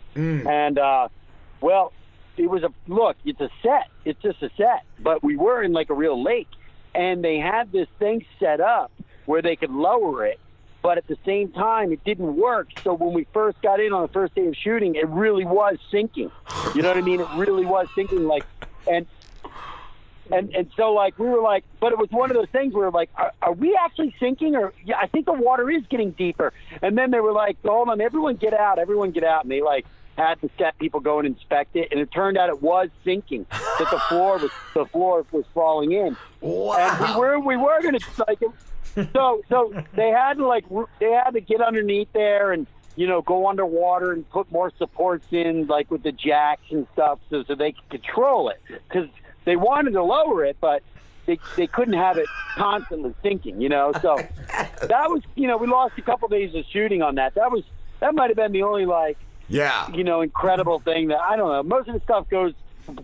And 0.47 0.79
uh, 0.79 1.09
well, 1.61 1.93
it 2.37 2.49
was 2.49 2.63
a 2.63 2.71
look. 2.87 3.17
It's 3.25 3.41
a 3.41 3.51
set. 3.63 3.89
It's 4.05 4.21
just 4.23 4.43
a 4.43 4.51
set, 4.57 4.85
but 5.01 5.23
we 5.23 5.37
were 5.37 5.63
in 5.63 5.73
like 5.73 5.91
a 5.91 5.95
real 5.95 6.23
lake, 6.23 6.49
and 6.95 7.23
they 7.25 7.39
had 7.39 7.73
this 7.73 7.89
thing 7.99 8.25
set 8.41 8.61
up 8.61 8.91
where 9.27 9.43
they 9.43 9.57
could 9.57 9.71
lower 9.71 10.25
it 10.25 10.41
but 10.83 10.97
at 10.99 11.07
the 11.07 11.17
same 11.27 11.51
time 11.53 11.93
it 11.93 12.03
didn't 12.05 12.37
work 12.37 12.69
so 12.83 12.95
when 12.95 13.13
we 13.13 13.27
first 13.33 13.61
got 13.63 13.81
in 13.81 13.93
on 13.93 14.03
the 14.03 14.09
first 14.09 14.35
day 14.35 14.47
of 14.47 14.55
shooting 14.57 14.95
it 14.95 15.09
really 15.09 15.45
was 15.45 15.77
sinking 15.91 16.31
you 16.75 16.83
know 16.83 16.89
what 16.89 16.97
i 16.97 17.01
mean 17.01 17.21
it 17.21 17.29
really 17.37 17.65
was 17.65 17.87
sinking 17.95 18.27
like 18.27 18.45
and 18.91 19.07
and 20.31 20.55
and 20.55 20.71
so 20.77 20.93
like 20.93 21.19
we 21.19 21.27
were 21.29 21.41
like 21.41 21.65
but 21.81 21.93
it 21.93 21.99
was 21.99 22.11
one 22.11 22.31
of 22.31 22.37
those 22.37 22.49
things 22.51 22.75
where 22.75 22.91
like 22.91 23.11
are, 23.17 23.33
are 23.43 23.53
we 23.53 23.79
actually 23.83 24.15
sinking 24.21 24.57
or 24.57 24.73
yeah 24.85 24.97
i 25.01 25.07
think 25.07 25.27
the 25.27 25.33
water 25.33 25.71
is 25.71 25.83
getting 25.89 26.11
deeper. 26.13 26.53
And 26.83 26.97
then 26.97 27.11
they 27.11 27.21
were 27.21 27.33
like 27.33 27.57
hold 27.65 27.89
on 27.89 28.01
everyone 28.01 28.37
get 28.37 28.55
out 28.55 28.79
everyone 28.79 29.11
get 29.11 29.25
out. 29.25 29.45
And 29.45 29.51
they 29.51 29.63
like 29.63 29.87
had 30.17 30.41
to 30.41 30.51
set 30.59 30.77
people 30.79 30.99
go 31.01 31.21
and 31.21 31.27
inspect 31.27 31.77
it. 31.77 31.89
And 31.93 32.01
it 32.01 32.11
turned 32.11 32.37
out 32.37 32.49
it 32.49 32.61
was 32.61 32.89
sinking 33.05 33.47
that 33.51 33.89
the 33.91 34.01
floor 34.09 34.39
was 34.39 34.51
the 34.75 34.85
floor 34.87 35.25
was 35.33 35.45
falling 35.55 35.93
in. 35.93 36.17
Wow. 36.41 36.77
and 36.77 37.15
we 37.15 37.21
were 37.21 37.39
we 37.41 37.57
were 37.57 37.81
gonna 37.83 37.99
like 38.27 38.41
so 39.13 39.43
so 39.49 39.85
they 39.95 40.09
had 40.09 40.39
to 40.39 40.47
like 40.47 40.65
they 40.99 41.13
had 41.13 41.31
to 41.31 41.41
get 41.41 41.61
underneath 41.61 42.09
there 42.13 42.53
and 42.53 42.67
you 42.97 43.07
know 43.07 43.23
go 43.23 43.49
underwater 43.49 44.13
and 44.13 44.29
put 44.31 44.51
more 44.51 44.73
supports 44.77 45.27
in 45.31 45.67
like 45.67 45.91
with 45.91 46.03
the 46.03 46.13
jacks 46.13 46.63
and 46.71 46.87
stuff 46.95 47.21
so 47.31 47.45
so 47.45 47.55
they 47.55 47.73
could 47.73 48.03
control 48.03 48.49
it. 48.49 48.61
Because 48.69 49.09
they 49.49 49.57
wanted 49.57 49.93
to 49.93 50.02
lower 50.02 50.44
it 50.44 50.57
but 50.60 50.83
they 51.25 51.39
they 51.57 51.67
couldn't 51.67 51.94
have 51.94 52.18
it 52.18 52.27
constantly 52.55 53.15
sinking 53.23 53.60
you 53.60 53.68
know 53.70 53.93
so 54.02 54.17
that 54.83 55.09
was 55.10 55.23
you 55.36 55.47
know 55.49 55.57
we 55.57 55.67
lost 55.67 55.94
a 55.97 56.02
couple 56.02 56.28
days 56.28 56.55
of 56.55 56.65
shooting 56.70 57.01
on 57.02 57.15
that 57.15 57.35
that 57.35 57.51
was 57.51 57.65
that 58.01 58.15
might 58.15 58.28
have 58.28 58.36
been 58.36 58.52
the 58.52 58.62
only 58.62 58.85
like 58.85 59.17
Yeah. 59.49 59.91
you 59.93 60.05
know 60.05 60.20
incredible 60.20 60.81
thing 60.81 61.09
that 61.09 61.20
I 61.20 61.36
don't 61.36 61.51
know 61.51 61.62
most 61.62 61.89
of 61.89 61.94
the 61.94 62.01
stuff 62.01 62.28
goes 62.28 62.52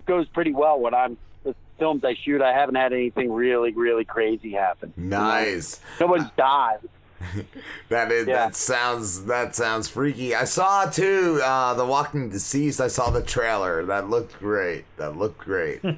goes 0.07 0.29
pretty 0.29 0.53
well 0.53 0.79
when 0.79 0.93
I'm 0.95 1.17
the 1.45 1.55
films 1.79 2.05
I 2.05 2.15
shoot 2.15 2.43
I 2.43 2.53
haven't 2.53 2.75
had 2.77 2.93
anything 2.93 3.33
really 3.33 3.73
really 3.73 4.05
crazy 4.05 4.53
happen 4.53 4.93
you 4.99 5.05
know? 5.05 5.19
Nice. 5.19 5.81
no 5.99 6.07
one's 6.07 6.31
died 6.37 6.79
That 7.89 8.11
is 8.11 8.27
that 8.27 8.57
sounds 8.57 9.25
that 9.27 9.55
sounds 9.55 9.89
freaky. 9.89 10.35
I 10.35 10.45
saw 10.45 10.87
too 10.87 11.41
uh 11.43 11.75
The 11.75 11.85
Walking 11.85 12.29
Deceased. 12.31 12.81
I 12.81 12.89
saw 12.89 13.11
the 13.11 13.23
trailer. 13.23 13.85
That 13.85 14.09
looked 14.11 14.39
great. 14.39 14.85
That 14.97 15.17
looked 15.17 15.39
great. 15.39 15.81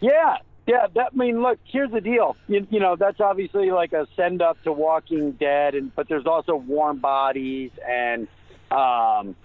Yeah, 0.00 0.36
yeah. 0.66 0.86
That 0.94 1.10
I 1.12 1.16
mean, 1.16 1.42
look. 1.42 1.58
Here's 1.64 1.90
the 1.90 2.00
deal. 2.00 2.36
You, 2.48 2.66
you 2.70 2.80
know, 2.80 2.96
that's 2.96 3.20
obviously 3.20 3.70
like 3.70 3.92
a 3.92 4.06
send 4.16 4.40
up 4.40 4.62
to 4.62 4.72
Walking 4.72 5.32
Dead, 5.32 5.74
and 5.74 5.94
but 5.94 6.08
there's 6.08 6.26
also 6.26 6.56
Warm 6.56 6.98
Bodies 6.98 7.70
and 7.86 8.26
um, 8.70 9.36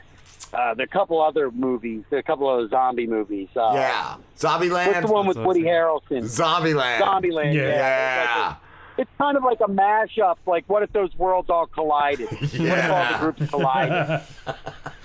uh, 0.54 0.74
there 0.76 0.84
are 0.84 0.84
a 0.84 0.88
couple 0.88 1.22
other 1.22 1.52
movies. 1.52 2.04
There 2.10 2.18
are 2.18 2.22
a 2.22 2.24
couple 2.24 2.50
of 2.50 2.70
zombie 2.70 3.08
movies. 3.08 3.50
Uh, 3.56 3.72
yeah. 3.74 4.16
Zombieland. 4.38 4.88
What's 4.88 5.08
the 5.08 5.12
one 5.12 5.28
with 5.28 5.38
Woody 5.38 5.64
Harrelson? 5.64 6.24
Zombieland. 6.24 7.00
Zombieland. 7.00 7.54
Yeah. 7.54 7.62
Yeah. 7.64 8.22
It's, 8.22 8.30
like 8.30 8.52
a- 8.58 8.60
it's 8.98 9.12
kind 9.18 9.38
of 9.38 9.44
like 9.44 9.60
a 9.62 9.68
mashup. 9.68 10.38
Like, 10.46 10.66
what 10.68 10.84
if 10.84 10.92
those 10.94 11.16
worlds 11.18 11.50
all 11.50 11.68
collided? 11.68 12.30
Yeah. 12.54 12.56
What 12.66 12.80
if 12.80 12.92
all 12.92 13.12
the 13.12 13.34
groups 13.34 13.52
collided? 13.52 14.22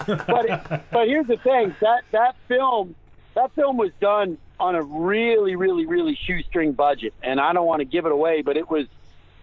but 0.26 0.44
it, 0.46 0.82
but 0.90 1.08
here's 1.08 1.26
the 1.26 1.36
thing 1.36 1.74
that 1.80 2.02
that 2.12 2.36
film 2.48 2.94
that 3.34 3.52
film 3.54 3.76
was 3.76 3.90
done 4.00 4.38
on 4.58 4.74
a 4.74 4.82
really 4.82 5.56
really 5.56 5.86
really 5.86 6.14
shoestring 6.14 6.72
budget, 6.72 7.14
and 7.22 7.40
I 7.40 7.52
don't 7.52 7.66
want 7.66 7.80
to 7.80 7.84
give 7.84 8.06
it 8.06 8.12
away, 8.12 8.42
but 8.42 8.56
it 8.56 8.70
was 8.70 8.86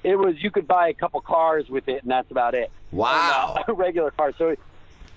it 0.04 0.16
was 0.18 0.42
you 0.42 0.52
could 0.52 0.68
buy 0.68 0.90
a 0.90 0.94
couple 0.94 1.22
cars 1.22 1.70
with 1.70 1.88
it, 1.88 2.04
and 2.04 2.12
that's 2.12 2.32
about 2.32 2.56
it. 2.56 2.72
Wow. 2.92 3.56
And, 3.58 3.70
uh, 3.70 3.74
regular 3.76 4.12
cars. 4.12 4.36
So 4.38 4.50
it, 4.50 4.60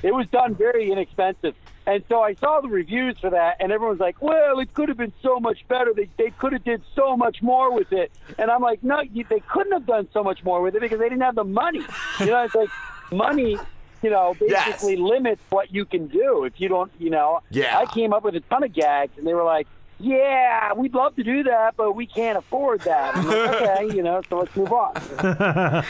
it 0.02 0.14
was 0.14 0.28
done 0.28 0.54
very 0.54 0.90
inexpensive, 0.90 1.54
And 1.90 2.04
so 2.08 2.22
I 2.22 2.34
saw 2.34 2.60
the 2.60 2.68
reviews 2.68 3.18
for 3.18 3.30
that, 3.30 3.56
and 3.58 3.72
everyone's 3.72 3.98
like, 3.98 4.22
"Well, 4.22 4.60
it 4.60 4.72
could 4.74 4.88
have 4.88 4.98
been 4.98 5.12
so 5.22 5.40
much 5.40 5.66
better. 5.66 5.92
They 5.92 6.08
they 6.18 6.30
could 6.30 6.52
have 6.52 6.62
did 6.62 6.82
so 6.94 7.16
much 7.16 7.42
more 7.42 7.72
with 7.74 7.92
it." 7.92 8.12
And 8.38 8.48
I'm 8.48 8.62
like, 8.62 8.84
"No, 8.84 9.00
you, 9.00 9.24
they 9.28 9.40
couldn't 9.40 9.72
have 9.72 9.86
done 9.86 10.06
so 10.12 10.22
much 10.22 10.44
more 10.44 10.60
with 10.62 10.76
it 10.76 10.80
because 10.82 11.00
they 11.00 11.08
didn't 11.08 11.22
have 11.22 11.34
the 11.34 11.44
money. 11.44 11.82
You 12.20 12.26
know, 12.26 12.44
it's 12.44 12.54
like 12.54 12.70
money." 13.10 13.58
You 14.02 14.08
know, 14.08 14.34
basically 14.40 14.96
limits 14.96 15.42
what 15.50 15.74
you 15.74 15.84
can 15.84 16.06
do 16.06 16.44
if 16.44 16.58
you 16.60 16.68
don't. 16.68 16.90
You 16.98 17.10
know, 17.10 17.40
Yeah. 17.50 17.76
I 17.76 17.84
came 17.84 18.14
up 18.14 18.22
with 18.24 18.34
a 18.36 18.40
ton 18.40 18.62
of 18.62 18.72
gags, 18.72 19.12
and 19.18 19.26
they 19.26 19.34
were 19.34 19.44
like, 19.44 19.66
"Yeah, 19.98 20.72
we'd 20.74 20.94
love 20.94 21.16
to 21.16 21.22
do 21.22 21.42
that, 21.42 21.76
but 21.76 21.92
we 21.96 22.06
can't 22.06 22.38
afford 22.38 22.80
that." 22.82 23.16
Like, 23.16 23.26
okay, 23.62 23.96
you 23.96 24.02
know, 24.02 24.22
so 24.30 24.38
let's 24.38 24.56
move 24.56 24.72
on. 24.72 24.94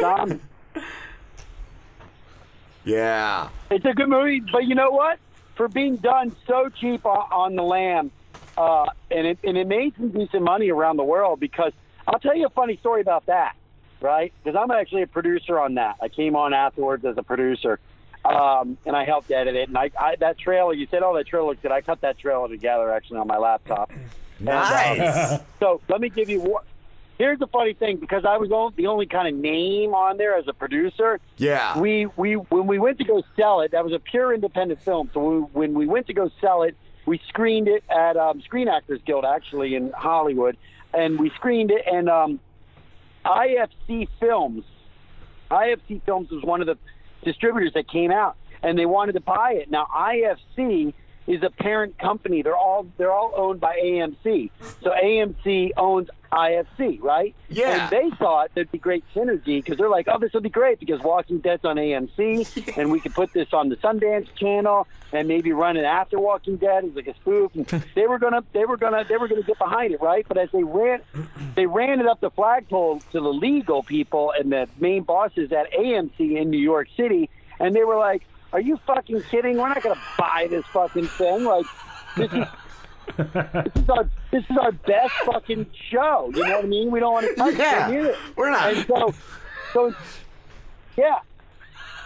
Done. 0.00 0.40
Yeah. 2.84 3.48
It's 3.70 3.84
a 3.84 3.92
good 3.92 4.08
movie, 4.08 4.40
but 4.40 4.64
you 4.64 4.74
know 4.74 4.90
what? 4.90 5.18
For 5.56 5.68
being 5.68 5.96
done 5.96 6.34
so 6.46 6.68
cheap 6.70 7.04
on, 7.04 7.28
on 7.30 7.54
the 7.56 7.62
lamb, 7.62 8.10
uh, 8.56 8.86
and 9.10 9.26
it 9.26 9.38
and 9.44 9.56
it 9.58 9.66
made 9.66 9.94
some 9.96 10.08
decent 10.10 10.42
money 10.42 10.70
around 10.70 10.96
the 10.96 11.04
world 11.04 11.38
because 11.40 11.72
I'll 12.08 12.18
tell 12.18 12.34
you 12.36 12.46
a 12.46 12.50
funny 12.50 12.78
story 12.78 13.02
about 13.02 13.26
that, 13.26 13.54
right? 14.00 14.32
Because 14.42 14.58
I'm 14.58 14.70
actually 14.70 15.02
a 15.02 15.06
producer 15.06 15.58
on 15.60 15.74
that. 15.74 15.96
I 16.00 16.08
came 16.08 16.34
on 16.36 16.54
afterwards 16.54 17.04
as 17.04 17.18
a 17.18 17.22
producer, 17.22 17.78
um, 18.24 18.78
and 18.86 18.96
I 18.96 19.04
helped 19.04 19.30
edit 19.30 19.54
it. 19.54 19.68
And 19.68 19.76
I, 19.76 19.90
I 19.98 20.16
that 20.20 20.38
trailer, 20.38 20.72
you 20.72 20.86
said, 20.90 21.02
"Oh, 21.02 21.14
that 21.16 21.26
trailer 21.26 21.48
looks 21.48 21.60
good." 21.60 21.72
I 21.72 21.82
cut 21.82 22.00
that 22.00 22.18
trailer 22.18 22.48
together 22.48 22.90
actually 22.90 23.18
on 23.18 23.26
my 23.26 23.36
laptop. 23.36 23.90
And, 23.90 24.48
um, 24.48 24.54
Nice. 24.98 25.40
so 25.58 25.82
let 25.90 26.00
me 26.00 26.08
give 26.08 26.30
you. 26.30 26.40
one- 26.40 26.64
Here's 27.20 27.38
the 27.38 27.48
funny 27.48 27.74
thing, 27.74 27.98
because 27.98 28.24
I 28.24 28.38
was 28.38 28.48
the 28.76 28.86
only 28.86 29.04
kind 29.04 29.28
of 29.28 29.34
name 29.34 29.92
on 29.92 30.16
there 30.16 30.38
as 30.38 30.48
a 30.48 30.54
producer. 30.54 31.20
Yeah. 31.36 31.78
We 31.78 32.06
we 32.16 32.36
when 32.36 32.66
we 32.66 32.78
went 32.78 32.96
to 32.96 33.04
go 33.04 33.22
sell 33.36 33.60
it, 33.60 33.72
that 33.72 33.84
was 33.84 33.92
a 33.92 33.98
pure 33.98 34.32
independent 34.32 34.80
film. 34.80 35.10
So 35.12 35.20
we, 35.20 35.40
when 35.52 35.74
we 35.74 35.86
went 35.86 36.06
to 36.06 36.14
go 36.14 36.30
sell 36.40 36.62
it, 36.62 36.78
we 37.04 37.20
screened 37.28 37.68
it 37.68 37.84
at 37.90 38.16
um, 38.16 38.40
Screen 38.40 38.68
Actors 38.68 39.02
Guild 39.04 39.26
actually 39.26 39.74
in 39.74 39.92
Hollywood, 39.92 40.56
and 40.94 41.20
we 41.20 41.28
screened 41.36 41.70
it. 41.70 41.82
And 41.86 42.08
um, 42.08 42.40
IFC 43.26 44.08
Films, 44.18 44.64
IFC 45.50 46.00
Films 46.06 46.30
was 46.30 46.42
one 46.42 46.62
of 46.62 46.68
the 46.68 46.78
distributors 47.22 47.74
that 47.74 47.86
came 47.86 48.10
out, 48.10 48.36
and 48.62 48.78
they 48.78 48.86
wanted 48.86 49.12
to 49.12 49.20
buy 49.20 49.56
it. 49.56 49.70
Now 49.70 49.86
IFC 49.94 50.94
is 51.26 51.42
a 51.42 51.50
parent 51.50 51.98
company. 51.98 52.42
They're 52.42 52.56
all 52.56 52.86
they're 52.96 53.12
all 53.12 53.32
owned 53.36 53.60
by 53.60 53.76
AMC. 53.76 54.50
So 54.82 54.90
AMC 54.90 55.70
owns 55.76 56.08
IFC, 56.32 57.00
right? 57.02 57.34
Yeah. 57.48 57.82
And 57.82 57.90
they 57.90 58.16
thought 58.16 58.50
there'd 58.54 58.70
be 58.70 58.78
great 58.78 59.04
synergy 59.14 59.62
because 59.62 59.78
they're 59.78 59.88
like, 59.88 60.06
oh, 60.08 60.18
this 60.18 60.32
would 60.32 60.42
be 60.42 60.48
great 60.48 60.78
because 60.78 61.00
Walking 61.00 61.38
Dead's 61.38 61.64
on 61.64 61.76
AMC, 61.76 62.76
and 62.76 62.90
we 62.90 63.00
could 63.00 63.14
put 63.14 63.32
this 63.32 63.52
on 63.52 63.68
the 63.68 63.76
Sundance 63.76 64.32
Channel 64.36 64.86
and 65.12 65.26
maybe 65.26 65.52
run 65.52 65.76
it 65.76 65.84
after 65.84 66.18
Walking 66.20 66.56
Dead 66.56 66.84
as 66.84 66.94
like 66.94 67.08
a 67.08 67.14
spoof. 67.14 67.54
And 67.54 67.66
they 67.94 68.06
were 68.06 68.18
gonna 68.18 68.44
they 68.52 68.64
were 68.64 68.76
gonna 68.76 69.04
they 69.08 69.16
were 69.16 69.28
gonna 69.28 69.42
get 69.42 69.58
behind 69.58 69.92
it, 69.92 70.00
right? 70.00 70.24
But 70.26 70.38
as 70.38 70.50
they 70.52 70.62
ran 70.62 71.00
they 71.54 71.66
ran 71.66 72.00
it 72.00 72.06
up 72.06 72.20
the 72.20 72.30
flagpole 72.30 73.00
to 73.12 73.20
the 73.20 73.32
legal 73.32 73.82
people 73.82 74.32
and 74.38 74.52
the 74.52 74.68
main 74.78 75.02
bosses 75.02 75.52
at 75.52 75.72
AMC 75.72 76.36
in 76.40 76.50
New 76.50 76.58
York 76.58 76.88
City, 76.96 77.28
and 77.58 77.74
they 77.74 77.84
were 77.84 77.96
like, 77.96 78.22
"Are 78.52 78.60
you 78.60 78.78
fucking 78.86 79.22
kidding? 79.30 79.56
We're 79.58 79.68
not 79.68 79.82
gonna 79.82 80.00
buy 80.18 80.46
this 80.50 80.64
fucking 80.72 81.06
thing. 81.06 81.44
Like, 81.44 81.66
this 82.16 82.32
is." 82.32 82.44
this 83.16 83.72
is 83.76 83.88
our 83.88 84.08
this 84.30 84.44
is 84.48 84.56
our 84.60 84.72
best 84.72 85.12
fucking 85.24 85.66
show. 85.90 86.30
You 86.34 86.44
know 86.46 86.56
what 86.56 86.64
I 86.64 86.68
mean? 86.68 86.90
We 86.90 87.00
don't 87.00 87.12
want 87.12 87.26
to 87.26 87.34
touch 87.36 87.54
Yeah, 87.56 87.88
it 87.90 87.98
either. 87.98 88.16
we're 88.36 88.50
not. 88.50 88.72
And 88.72 88.86
so, 88.86 89.14
so 89.72 89.94
yeah. 90.96 91.18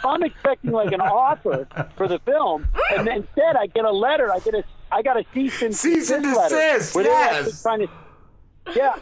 I'm 0.04 0.22
expecting 0.22 0.70
like 0.70 0.92
an 0.92 1.00
offer 1.00 1.66
for 1.96 2.08
the 2.08 2.18
film, 2.20 2.68
and 2.94 3.06
then 3.06 3.18
instead 3.18 3.56
I 3.56 3.66
get 3.68 3.84
a 3.86 3.90
letter. 3.90 4.30
I 4.32 4.38
get 4.38 4.54
a 4.54 4.62
I 4.92 5.00
got 5.02 5.18
a 5.18 5.24
cease 5.32 5.62
and 5.62 5.74
Cease 5.74 6.10
and 6.10 6.22
desist 6.22 6.36
letter 6.36 6.74
desist, 6.76 6.94
they 6.94 7.02
yes. 7.04 7.62
trying 7.62 7.80
to 7.80 7.88
yeah 8.76 8.96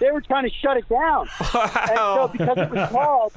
they 0.00 0.10
were 0.10 0.20
trying 0.22 0.44
to 0.44 0.54
shut 0.62 0.76
it 0.78 0.88
down. 0.88 1.28
And 1.54 1.96
so 1.96 2.28
because 2.32 2.58
it 2.58 2.70
was 2.70 2.88
called 2.90 3.32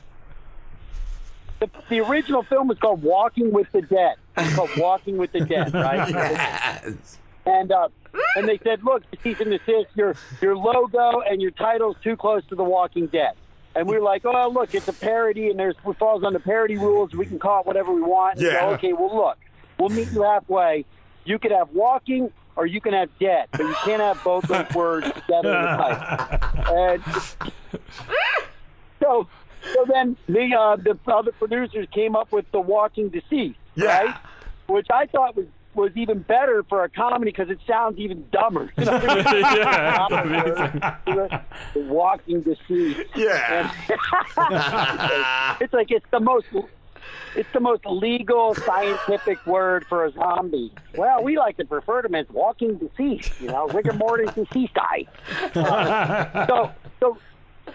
the, 1.60 1.70
the 1.90 2.00
original 2.00 2.44
film 2.44 2.68
was 2.68 2.78
called 2.80 3.04
Walking 3.04 3.52
with 3.52 3.72
the 3.72 3.82
Dead. 3.82 4.16
It's 4.38 4.56
called 4.56 4.70
Walking 4.78 5.18
with 5.18 5.32
the 5.32 5.42
Dead, 5.42 5.74
right? 5.74 6.10
Yes. 6.10 7.18
And 7.46 7.72
uh, 7.72 7.90
and 8.36 8.48
they 8.48 8.60
said, 8.60 8.84
look, 8.84 9.04
cease 9.24 9.40
and 9.40 9.50
desist. 9.50 9.90
Your 9.96 10.16
your 10.42 10.56
logo 10.56 11.22
and 11.22 11.42
your 11.42 11.52
title's 11.52 11.98
too 12.04 12.16
close 12.16 12.46
to 12.48 12.56
The 12.56 12.64
Walking 12.64 13.08
Dead. 13.08 13.34
And 13.76 13.88
we 13.88 13.96
were 13.96 14.04
like, 14.04 14.26
oh, 14.26 14.50
look, 14.50 14.74
it's 14.74 14.88
a 14.88 14.94
parody, 14.94 15.50
and 15.50 15.60
there's 15.60 15.76
it 15.86 15.98
falls 15.98 16.24
under 16.24 16.40
parody 16.40 16.78
rules. 16.78 17.14
We 17.14 17.26
can 17.26 17.40
call 17.40 17.62
it 17.62 17.66
whatever 17.68 17.94
we 17.94 18.02
want. 18.02 18.38
And 18.38 18.46
Yeah. 18.48 18.60
So, 18.60 18.70
okay, 18.76 18.94
well, 18.94 19.16
look, 19.16 19.38
we'll 19.78 19.90
meet 19.90 20.12
you 20.12 20.24
halfway. 20.24 20.86
You 21.26 21.40
could 21.40 21.52
have 21.52 21.70
walking 21.72 22.32
or 22.56 22.66
you 22.66 22.82
can 22.82 22.94
have 22.94 23.10
dead, 23.20 23.48
but 23.52 23.62
you 23.62 23.76
can't 23.86 24.02
have 24.02 24.22
both 24.24 24.46
those 24.48 24.70
words 24.76 25.06
together 25.14 25.54
in 25.56 25.62
the 25.62 25.78
title. 25.78 26.40
And 26.76 27.04
so, 29.02 29.28
so 29.74 29.86
then 29.92 30.18
the 30.28 30.56
uh, 30.56 30.76
the 30.76 30.98
other 31.12 31.32
producers 31.32 31.88
came 31.92 32.16
up 32.16 32.32
with 32.32 32.50
the 32.52 32.60
Walking 32.60 33.10
Deceased, 33.10 33.60
right? 33.76 34.16
Which 34.68 34.88
I 34.92 35.06
thought 35.08 35.36
was 35.36 35.48
was 35.76 35.92
even 35.96 36.20
better 36.20 36.64
for 36.68 36.84
a 36.84 36.90
comedy 36.90 37.32
because 37.32 37.50
it 37.50 37.60
sounds 37.68 37.98
even 37.98 38.26
dumber. 38.32 38.72
You 38.78 38.86
know? 38.86 39.00
Yeah, 41.08 41.42
the 41.74 41.82
Walking 41.82 42.42
Deceased. 42.42 43.02
Yeah. 43.16 43.72
it's 45.62 45.74
like 45.74 45.92
it's 45.92 46.06
the 46.12 46.20
most. 46.20 46.48
It's 47.36 47.50
the 47.54 47.60
most 47.60 47.86
legal 47.86 48.56
scientific 48.56 49.46
word 49.46 49.86
for 49.88 50.06
a 50.06 50.12
zombie. 50.12 50.74
Well, 50.96 51.24
we 51.24 51.38
like 51.38 51.58
to 51.58 51.66
refer 51.70 52.02
to 52.02 52.08
them 52.08 52.16
as 52.16 52.28
walking 52.30 52.78
deceased, 52.78 53.40
you 53.40 53.48
know, 53.48 53.68
rigor 53.68 53.94
mortis 53.94 54.34
deceased. 54.34 54.74
Uh, 55.56 56.48
so, 56.48 56.72
so, 57.00 57.18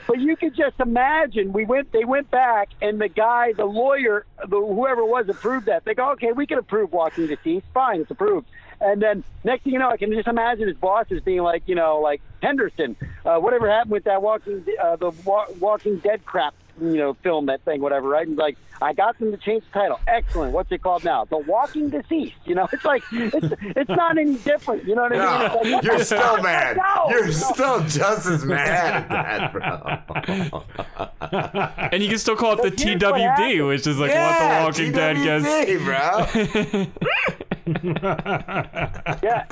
but 0.06 0.18
you 0.18 0.36
could 0.36 0.54
just 0.54 0.78
imagine. 0.80 1.52
We 1.52 1.64
went. 1.64 1.92
They 1.92 2.04
went 2.04 2.30
back, 2.30 2.70
and 2.80 3.00
the 3.00 3.08
guy, 3.08 3.52
the 3.52 3.64
lawyer, 3.64 4.26
the, 4.38 4.58
whoever 4.58 5.02
it 5.02 5.08
was, 5.08 5.28
approved 5.28 5.66
that. 5.66 5.84
They 5.84 5.94
go, 5.94 6.12
okay, 6.12 6.32
we 6.32 6.46
can 6.46 6.58
approve 6.58 6.92
walking 6.92 7.26
deceased. 7.26 7.66
Fine, 7.72 8.00
it's 8.02 8.10
approved. 8.10 8.46
And 8.80 9.00
then 9.00 9.24
next 9.44 9.64
thing 9.64 9.72
you 9.72 9.78
know, 9.78 9.88
I 9.88 9.96
can 9.96 10.12
just 10.12 10.28
imagine 10.28 10.68
his 10.68 10.76
bosses 10.76 11.22
being 11.22 11.42
like, 11.42 11.62
you 11.66 11.74
know, 11.74 12.00
like 12.00 12.20
Henderson, 12.42 12.96
uh, 13.24 13.38
whatever 13.38 13.70
happened 13.70 13.92
with 13.92 14.04
that 14.04 14.20
Walking, 14.20 14.64
uh, 14.82 14.96
the 14.96 15.10
wa- 15.24 15.46
Walking 15.58 15.98
Dead 15.98 16.24
crap, 16.24 16.54
you 16.80 16.96
know, 16.96 17.14
film 17.22 17.46
that 17.46 17.62
thing, 17.64 17.80
whatever, 17.80 18.08
right? 18.08 18.26
And 18.26 18.36
like, 18.36 18.56
I 18.82 18.92
got 18.92 19.18
them 19.18 19.30
to 19.30 19.38
change 19.38 19.62
the 19.72 19.78
title. 19.78 20.00
Excellent. 20.06 20.52
What's 20.52 20.70
it 20.72 20.82
called 20.82 21.04
now? 21.04 21.24
The 21.24 21.38
Walking 21.38 21.90
Deceased. 21.90 22.34
You 22.44 22.54
know, 22.56 22.68
it's 22.72 22.84
like 22.84 23.02
it's 23.12 23.54
it's 23.62 23.90
not 23.90 24.18
any 24.18 24.34
different. 24.36 24.84
You 24.84 24.94
know 24.96 25.02
what 25.02 25.12
I 25.12 25.16
mean? 25.16 25.24
No, 25.24 25.54
like, 25.54 25.72
what 25.72 25.84
you're 25.84 26.04
still 26.04 26.42
mad. 26.42 26.76
No, 26.76 27.06
You're 27.10 27.26
no. 27.26 27.30
still 27.32 27.80
just 27.80 28.26
as 28.26 28.44
mad 28.44 28.94
at 28.94 29.08
that, 29.08 29.52
bro. 29.52 30.62
And 31.92 32.02
you 32.02 32.08
can 32.08 32.18
still 32.18 32.36
call 32.36 32.58
it 32.58 32.62
the 32.62 32.70
TWD, 32.70 33.66
which 33.66 33.86
is 33.86 33.98
like 33.98 34.10
Yeah, 34.10 34.64
what 34.64 34.74
the 34.74 34.82
Walking 34.84 34.92
Dead 34.92 35.16
TWD, 35.16 36.90
gets. 37.00 37.48
yeah. 39.22 39.44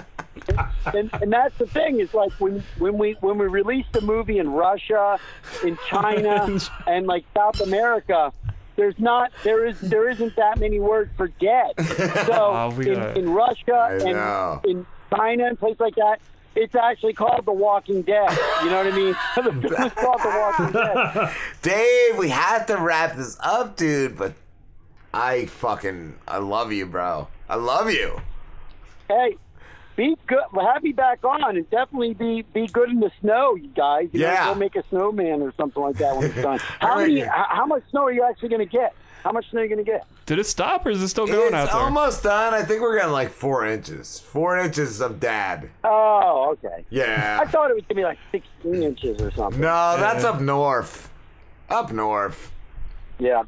And, 0.87 1.11
and 1.15 1.33
that's 1.33 1.57
the 1.59 1.67
thing 1.67 2.01
is 2.01 2.13
like 2.15 2.33
when 2.33 2.63
when 2.79 2.99
we 2.99 3.13
when 3.21 3.39
we 3.39 3.47
released 3.47 3.93
the 3.93 4.01
movie 4.01 4.39
in 4.39 4.51
Russia, 4.51 5.19
in 5.65 5.79
China, 5.89 6.59
and 6.87 7.07
like 7.07 7.25
South 7.37 7.61
America, 7.61 8.33
there's 8.77 8.99
not 8.99 9.31
there 9.45 9.67
is 9.67 9.81
there 9.81 10.09
isn't 10.09 10.35
that 10.37 10.59
many 10.59 10.81
words 10.81 11.11
for 11.17 11.29
dead. 11.29 11.73
So 12.27 12.33
Oh, 12.33 12.81
in, 12.81 13.17
in 13.17 13.31
Russia 13.31 13.99
I 14.03 14.13
know. 14.13 14.61
and 14.65 14.71
in 14.71 14.87
China 15.15 15.47
and 15.47 15.59
places 15.59 15.81
like 15.81 15.95
that, 15.97 16.21
it's 16.55 16.75
actually 16.75 17.13
called 17.13 17.45
The 17.47 17.53
Walking 17.53 18.03
Dead. 18.03 18.31
You 18.63 18.71
know 18.71 18.85
what 18.85 18.93
I 18.93 18.97
mean? 18.97 19.17
the 19.37 19.43
film 19.43 19.87
is 19.87 19.93
called 19.93 20.21
The 20.21 20.29
Walking 20.29 20.73
Dead. 20.73 21.31
Dave, 21.63 22.19
we 22.19 22.29
have 22.31 22.67
to 22.67 22.77
wrap 22.77 23.17
this 23.17 23.39
up, 23.43 23.77
dude, 23.77 24.17
but 24.19 24.35
I 25.15 25.47
fucking 25.47 26.15
I 26.27 26.39
love 26.39 26.73
you, 26.73 26.87
bro. 26.87 27.29
I 27.49 27.57
love 27.57 27.91
you. 27.91 28.21
Hey, 29.09 29.37
be 29.97 30.17
good. 30.27 30.39
Well, 30.53 30.67
have 30.73 30.83
me 30.83 30.93
back 30.93 31.23
on, 31.25 31.57
and 31.57 31.69
definitely 31.71 32.15
be 32.15 32.43
be 32.55 32.67
good 32.67 32.89
in 32.91 33.01
the 33.01 33.11
snow, 33.21 33.55
you 33.55 33.69
guys. 33.69 34.09
You 34.13 34.21
Yeah. 34.21 34.47
know, 34.47 34.55
go 34.55 34.61
make 34.61 34.77
a 34.77 34.85
snowman 34.89 35.43
or 35.43 35.53
something 35.57 35.83
like 35.83 35.97
that 35.99 36.17
when 36.17 36.27
it's 36.31 36.41
done. 36.43 36.59
How 36.81 36.97
Right. 36.97 37.09
many? 37.09 37.21
h- 37.21 37.29
How 37.29 37.67
much 37.67 37.83
snow 37.91 38.05
are 38.05 38.13
you 38.13 38.25
actually 38.25 38.49
going 38.49 38.67
to 38.67 38.73
get? 38.73 38.95
How 39.23 39.31
much 39.31 39.49
snow 39.51 39.61
are 39.61 39.65
you 39.65 39.69
going 39.73 39.85
to 39.85 39.89
get? 39.91 40.05
Did 40.27 40.39
it 40.41 40.47
stop 40.47 40.85
or 40.87 40.91
is 40.91 41.01
it 41.01 41.09
still 41.09 41.27
going 41.29 41.47
It's 41.49 41.55
out 41.55 41.71
there? 41.73 41.81
almost 41.81 42.25
done. 42.25 42.55
I 42.55 42.63
think 42.63 42.81
we're 42.81 42.97
getting 42.97 43.13
like 43.13 43.31
four 43.31 43.65
inches. 43.67 44.19
Four 44.19 44.59
inches 44.59 45.01
of 45.01 45.21
dad. 45.21 45.69
Oh, 45.85 46.53
okay. 46.65 46.85
Yeah. 46.91 47.39
I 47.41 47.49
thought 47.49 47.71
it 47.71 47.75
was 47.75 47.83
going 47.83 47.89
to 47.89 47.95
be 47.95 48.03
like 48.03 48.19
16 48.33 48.83
inches 48.83 49.21
or 49.23 49.31
something. 49.33 49.61
No, 49.61 49.97
that's 49.97 50.25
up 50.25 50.41
north. 50.41 51.09
Up 51.69 51.93
north. 51.93 52.51
Yeah. 53.21 53.45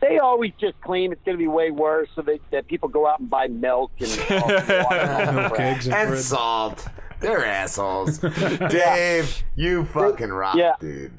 They 0.00 0.18
always 0.18 0.52
just 0.60 0.80
claim 0.80 1.12
it's 1.12 1.20
going 1.24 1.36
to 1.36 1.42
be 1.42 1.48
way 1.48 1.70
worse, 1.70 2.08
so 2.14 2.22
they, 2.22 2.40
that 2.52 2.66
people 2.68 2.88
go 2.88 3.06
out 3.06 3.20
and 3.20 3.28
buy 3.28 3.48
milk 3.48 3.92
and 4.00 4.08
all 4.42 4.48
the 4.48 4.84
water 4.88 5.00
and 5.00 5.28
all 5.30 5.34
that 5.36 5.52
crap. 5.52 5.86
and 5.92 6.18
salt. 6.18 6.86
They're 7.20 7.44
assholes. 7.44 8.18
Dave, 8.70 9.42
you 9.56 9.84
fucking 9.84 10.30
rock, 10.30 10.54
Yeah. 10.56 10.72
dude. 10.80 11.12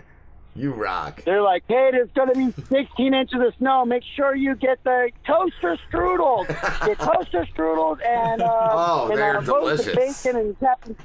You 0.56 0.72
rock. 0.74 1.24
They're 1.24 1.42
like, 1.44 1.64
hey, 1.68 1.90
there's 1.92 2.10
going 2.14 2.28
to 2.28 2.36
be 2.36 2.52
16 2.76 3.14
inches 3.14 3.40
of 3.40 3.54
snow. 3.60 3.86
Make 3.86 4.04
sure 4.18 4.36
you 4.36 4.56
get 4.56 4.84
the 4.84 5.10
toaster 5.26 5.78
strudels. 5.90 6.48
get 6.86 7.00
toaster 7.00 7.48
strudels 7.56 8.06
and 8.06 8.42
uh, 8.42 8.70
Oh, 8.74 9.08
and, 9.10 9.18
they're 9.18 9.38
uh, 9.38 9.42
delicious. 9.42 10.24
bacon 10.26 10.40
and 10.42 10.60
Captain. 10.60 10.98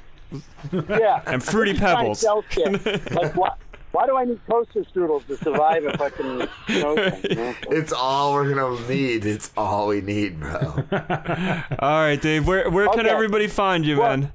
Yeah, 0.89 1.21
And 1.25 1.41
Fruity 1.41 1.71
This 1.73 1.79
Pebbles. 1.81 2.19
sell 2.19 2.43
shit. 2.49 3.13
like, 3.13 3.35
why, 3.37 3.51
why 3.97 4.05
do 4.05 4.15
I 4.15 4.25
need 4.25 4.39
toaster 4.47 4.83
strudels 4.83 5.25
to 5.25 5.37
survive 5.37 5.83
a 5.83 5.97
fucking 5.97 6.47
snow 6.67 6.95
thing? 6.95 7.31
you 7.31 7.35
know? 7.35 7.55
It's 7.71 7.91
all 7.91 8.33
we're 8.33 8.53
gonna 8.53 8.87
need. 8.87 9.25
It's 9.25 9.49
all 9.57 9.87
we 9.87 10.01
need, 10.01 10.39
bro. 10.39 10.83
All 11.79 12.01
right, 12.01 12.21
Dave. 12.21 12.45
Where 12.45 12.69
where 12.69 12.87
can 12.89 13.07
everybody 13.07 13.47
find 13.47 13.83
you, 13.83 13.97
man? 13.97 14.31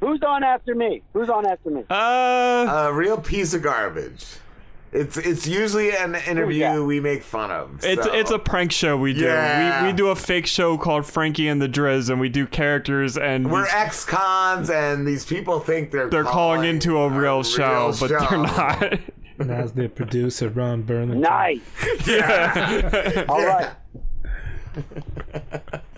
Who's 0.00 0.20
on 0.22 0.44
after 0.44 0.74
me? 0.74 1.00
Who's 1.14 1.30
on 1.30 1.46
after 1.46 1.70
me? 1.70 1.84
Uh, 1.88 2.88
a 2.88 2.92
real 2.92 3.16
piece 3.16 3.54
of 3.54 3.62
garbage. 3.62 4.26
It's 4.96 5.16
it's 5.18 5.46
usually 5.46 5.94
an 5.94 6.16
oh, 6.16 6.30
interview 6.30 6.82
we 6.84 7.00
make 7.00 7.22
fun 7.22 7.50
of. 7.50 7.84
It's 7.84 8.02
so. 8.02 8.12
it's 8.14 8.30
a 8.30 8.38
prank 8.38 8.72
show 8.72 8.96
we 8.96 9.12
do. 9.12 9.24
Yeah. 9.24 9.82
We 9.82 9.88
we 9.88 9.92
do 9.92 10.08
a 10.08 10.16
fake 10.16 10.46
show 10.46 10.78
called 10.78 11.04
Frankie 11.04 11.48
and 11.48 11.60
the 11.60 11.68
Driz, 11.68 12.08
and 12.08 12.18
we 12.18 12.30
do 12.30 12.46
characters 12.46 13.18
and 13.18 13.50
We're 13.50 13.64
these- 13.64 13.74
ex-cons, 13.74 14.70
and 14.70 15.06
these 15.06 15.26
people 15.26 15.60
think 15.60 15.90
they're 15.90 16.08
they're 16.08 16.24
calling 16.24 16.64
into 16.64 16.96
a 16.98 17.10
real 17.10 17.42
show, 17.42 17.92
but 18.00 18.08
they're 18.08 18.38
not. 18.38 18.98
And 19.38 19.50
as 19.50 19.72
the 19.72 19.88
producer, 19.88 20.48
Ron 20.48 20.82
Burlington. 20.82 21.20
Nice. 21.20 21.60
Yeah. 22.06 23.24
All 23.28 23.44
right. 23.44 23.70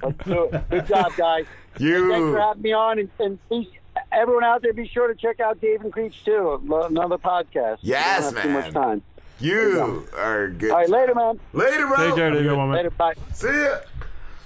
Let's 0.02 0.24
do 0.24 0.44
it. 0.44 0.70
Good 0.70 0.86
job, 0.86 1.12
guys. 1.16 1.44
You. 1.78 2.10
Thanks 2.10 2.32
for 2.32 2.40
having 2.40 2.62
me 2.62 2.72
on, 2.72 2.98
and, 2.98 3.10
and 3.20 3.48
be, 3.48 3.70
everyone 4.12 4.44
out 4.44 4.62
there, 4.62 4.72
be 4.72 4.86
sure 4.88 5.08
to 5.08 5.14
check 5.14 5.40
out 5.40 5.60
Dave 5.60 5.82
and 5.82 5.92
Creech 5.92 6.24
too. 6.24 6.60
Another 6.88 7.18
podcast. 7.18 7.82
We 7.82 7.90
Yes, 7.90 8.32
don't 8.32 8.42
Too 8.42 8.48
man. 8.48 8.62
much 8.64 8.72
time. 8.72 9.02
You 9.40 10.06
are 10.16 10.48
good. 10.48 10.70
All 10.72 10.78
right, 10.78 10.88
later, 10.88 11.14
man. 11.14 11.38
Later, 11.52 11.86
bro. 11.86 11.96
Take 12.08 12.16
care, 12.16 12.30
David. 12.32 12.52
Later, 12.58 12.90
bye. 12.90 13.14
See 13.32 13.46
ya. 13.46 13.78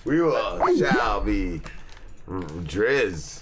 We 0.05 0.21
will 0.21 0.77
shall 0.77 1.21
be 1.23 1.63
mm, 2.29 2.43
Driz. 2.65 3.42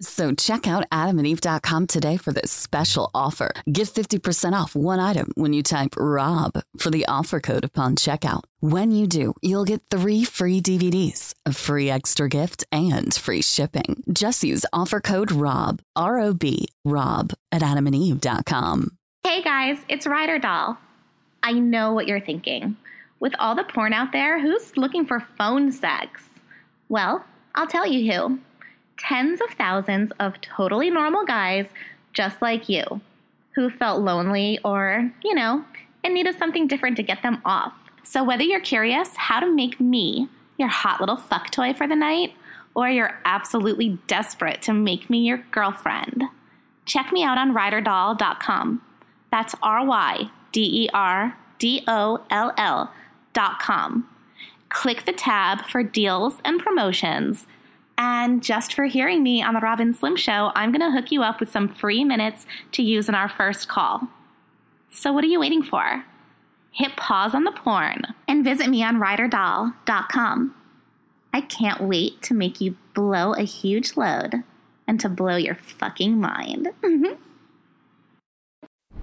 So 0.00 0.32
check 0.32 0.68
out 0.68 0.88
adamandeve.com 0.90 1.86
today 1.86 2.16
for 2.16 2.32
this 2.32 2.52
special 2.52 3.10
offer. 3.14 3.52
Get 3.70 3.88
50% 3.88 4.52
off 4.52 4.76
one 4.76 5.00
item 5.00 5.32
when 5.34 5.52
you 5.52 5.62
type 5.62 5.94
ROB 5.96 6.62
for 6.76 6.90
the 6.90 7.06
offer 7.08 7.40
code 7.40 7.64
upon 7.64 7.96
checkout. 7.96 8.44
When 8.60 8.92
you 8.92 9.06
do, 9.08 9.34
you'll 9.42 9.64
get 9.64 9.82
three 9.90 10.24
free 10.24 10.60
DVDs, 10.60 11.34
a 11.44 11.52
free 11.52 11.90
extra 11.90 12.28
gift, 12.28 12.64
and 12.70 13.12
free 13.12 13.42
shipping. 13.42 14.04
Just 14.12 14.44
use 14.44 14.64
offer 14.72 15.00
code 15.00 15.32
ROB, 15.32 15.80
R 15.96 16.18
O 16.20 16.32
B, 16.34 16.68
ROB 16.84 17.32
at 17.50 17.62
adamandeve.com. 17.62 18.96
Hey 19.24 19.42
guys, 19.42 19.78
it's 19.88 20.06
Ryder 20.06 20.38
Doll. 20.38 20.78
I 21.42 21.52
know 21.52 21.92
what 21.92 22.06
you're 22.06 22.20
thinking. 22.20 22.76
With 23.20 23.32
all 23.40 23.56
the 23.56 23.64
porn 23.64 23.92
out 23.92 24.12
there, 24.12 24.40
who's 24.40 24.76
looking 24.76 25.06
for 25.06 25.26
phone 25.36 25.72
sex? 25.72 26.22
Well, 26.88 27.24
I'll 27.56 27.66
tell 27.66 27.86
you 27.86 28.12
who. 28.12 28.38
Tens 28.98 29.40
of 29.40 29.50
thousands 29.50 30.12
of 30.20 30.40
totally 30.40 30.90
normal 30.90 31.24
guys 31.24 31.66
just 32.12 32.40
like 32.42 32.68
you 32.68 33.00
who 33.54 33.70
felt 33.70 34.02
lonely 34.02 34.58
or, 34.64 35.10
you 35.22 35.34
know, 35.34 35.64
in 36.04 36.14
need 36.14 36.26
of 36.26 36.36
something 36.36 36.66
different 36.66 36.96
to 36.96 37.02
get 37.02 37.22
them 37.22 37.40
off. 37.44 37.72
So 38.02 38.22
whether 38.24 38.42
you're 38.42 38.60
curious 38.60 39.16
how 39.16 39.40
to 39.40 39.52
make 39.52 39.80
me 39.80 40.28
your 40.58 40.68
hot 40.68 41.00
little 41.00 41.16
fuck 41.16 41.50
toy 41.50 41.72
for 41.72 41.86
the 41.86 41.96
night, 41.96 42.34
or 42.74 42.88
you're 42.88 43.18
absolutely 43.24 43.98
desperate 44.06 44.62
to 44.62 44.72
make 44.72 45.08
me 45.08 45.20
your 45.20 45.38
girlfriend, 45.50 46.24
check 46.84 47.12
me 47.12 47.24
out 47.24 47.38
on 47.38 47.54
ryderdoll.com. 47.54 48.82
That's 49.30 49.54
R 49.62 49.84
Y 49.84 50.30
D 50.52 50.84
E 50.84 50.88
R 50.92 51.36
D 51.58 51.84
O 51.86 52.24
L 52.30 52.52
L 52.56 52.92
dot 53.32 53.58
com. 53.60 54.08
Click 54.68 55.04
the 55.04 55.12
tab 55.12 55.66
for 55.66 55.82
deals 55.82 56.38
and 56.44 56.60
promotions. 56.60 57.46
And 57.98 58.44
just 58.44 58.74
for 58.74 58.84
hearing 58.84 59.24
me 59.24 59.42
on 59.42 59.54
the 59.54 59.60
Rob 59.60 59.80
and 59.80 59.94
Slim 59.94 60.14
Show, 60.14 60.52
I'm 60.54 60.70
going 60.70 60.80
to 60.80 60.96
hook 60.96 61.10
you 61.10 61.22
up 61.24 61.40
with 61.40 61.50
some 61.50 61.68
free 61.68 62.04
minutes 62.04 62.46
to 62.72 62.82
use 62.82 63.08
in 63.08 63.16
our 63.16 63.28
first 63.28 63.68
call. 63.68 64.08
So, 64.88 65.12
what 65.12 65.24
are 65.24 65.28
you 65.28 65.40
waiting 65.40 65.64
for? 65.64 66.04
Hit 66.70 66.96
pause 66.96 67.34
on 67.34 67.42
the 67.42 67.50
porn 67.50 68.02
and 68.28 68.44
visit 68.44 68.68
me 68.68 68.84
on 68.84 68.98
ryderdoll.com. 68.98 70.54
I 71.34 71.40
can't 71.40 71.82
wait 71.82 72.22
to 72.22 72.34
make 72.34 72.60
you 72.60 72.76
blow 72.94 73.34
a 73.34 73.42
huge 73.42 73.96
load 73.96 74.44
and 74.86 75.00
to 75.00 75.08
blow 75.08 75.36
your 75.36 75.56
fucking 75.56 76.20
mind. 76.20 76.68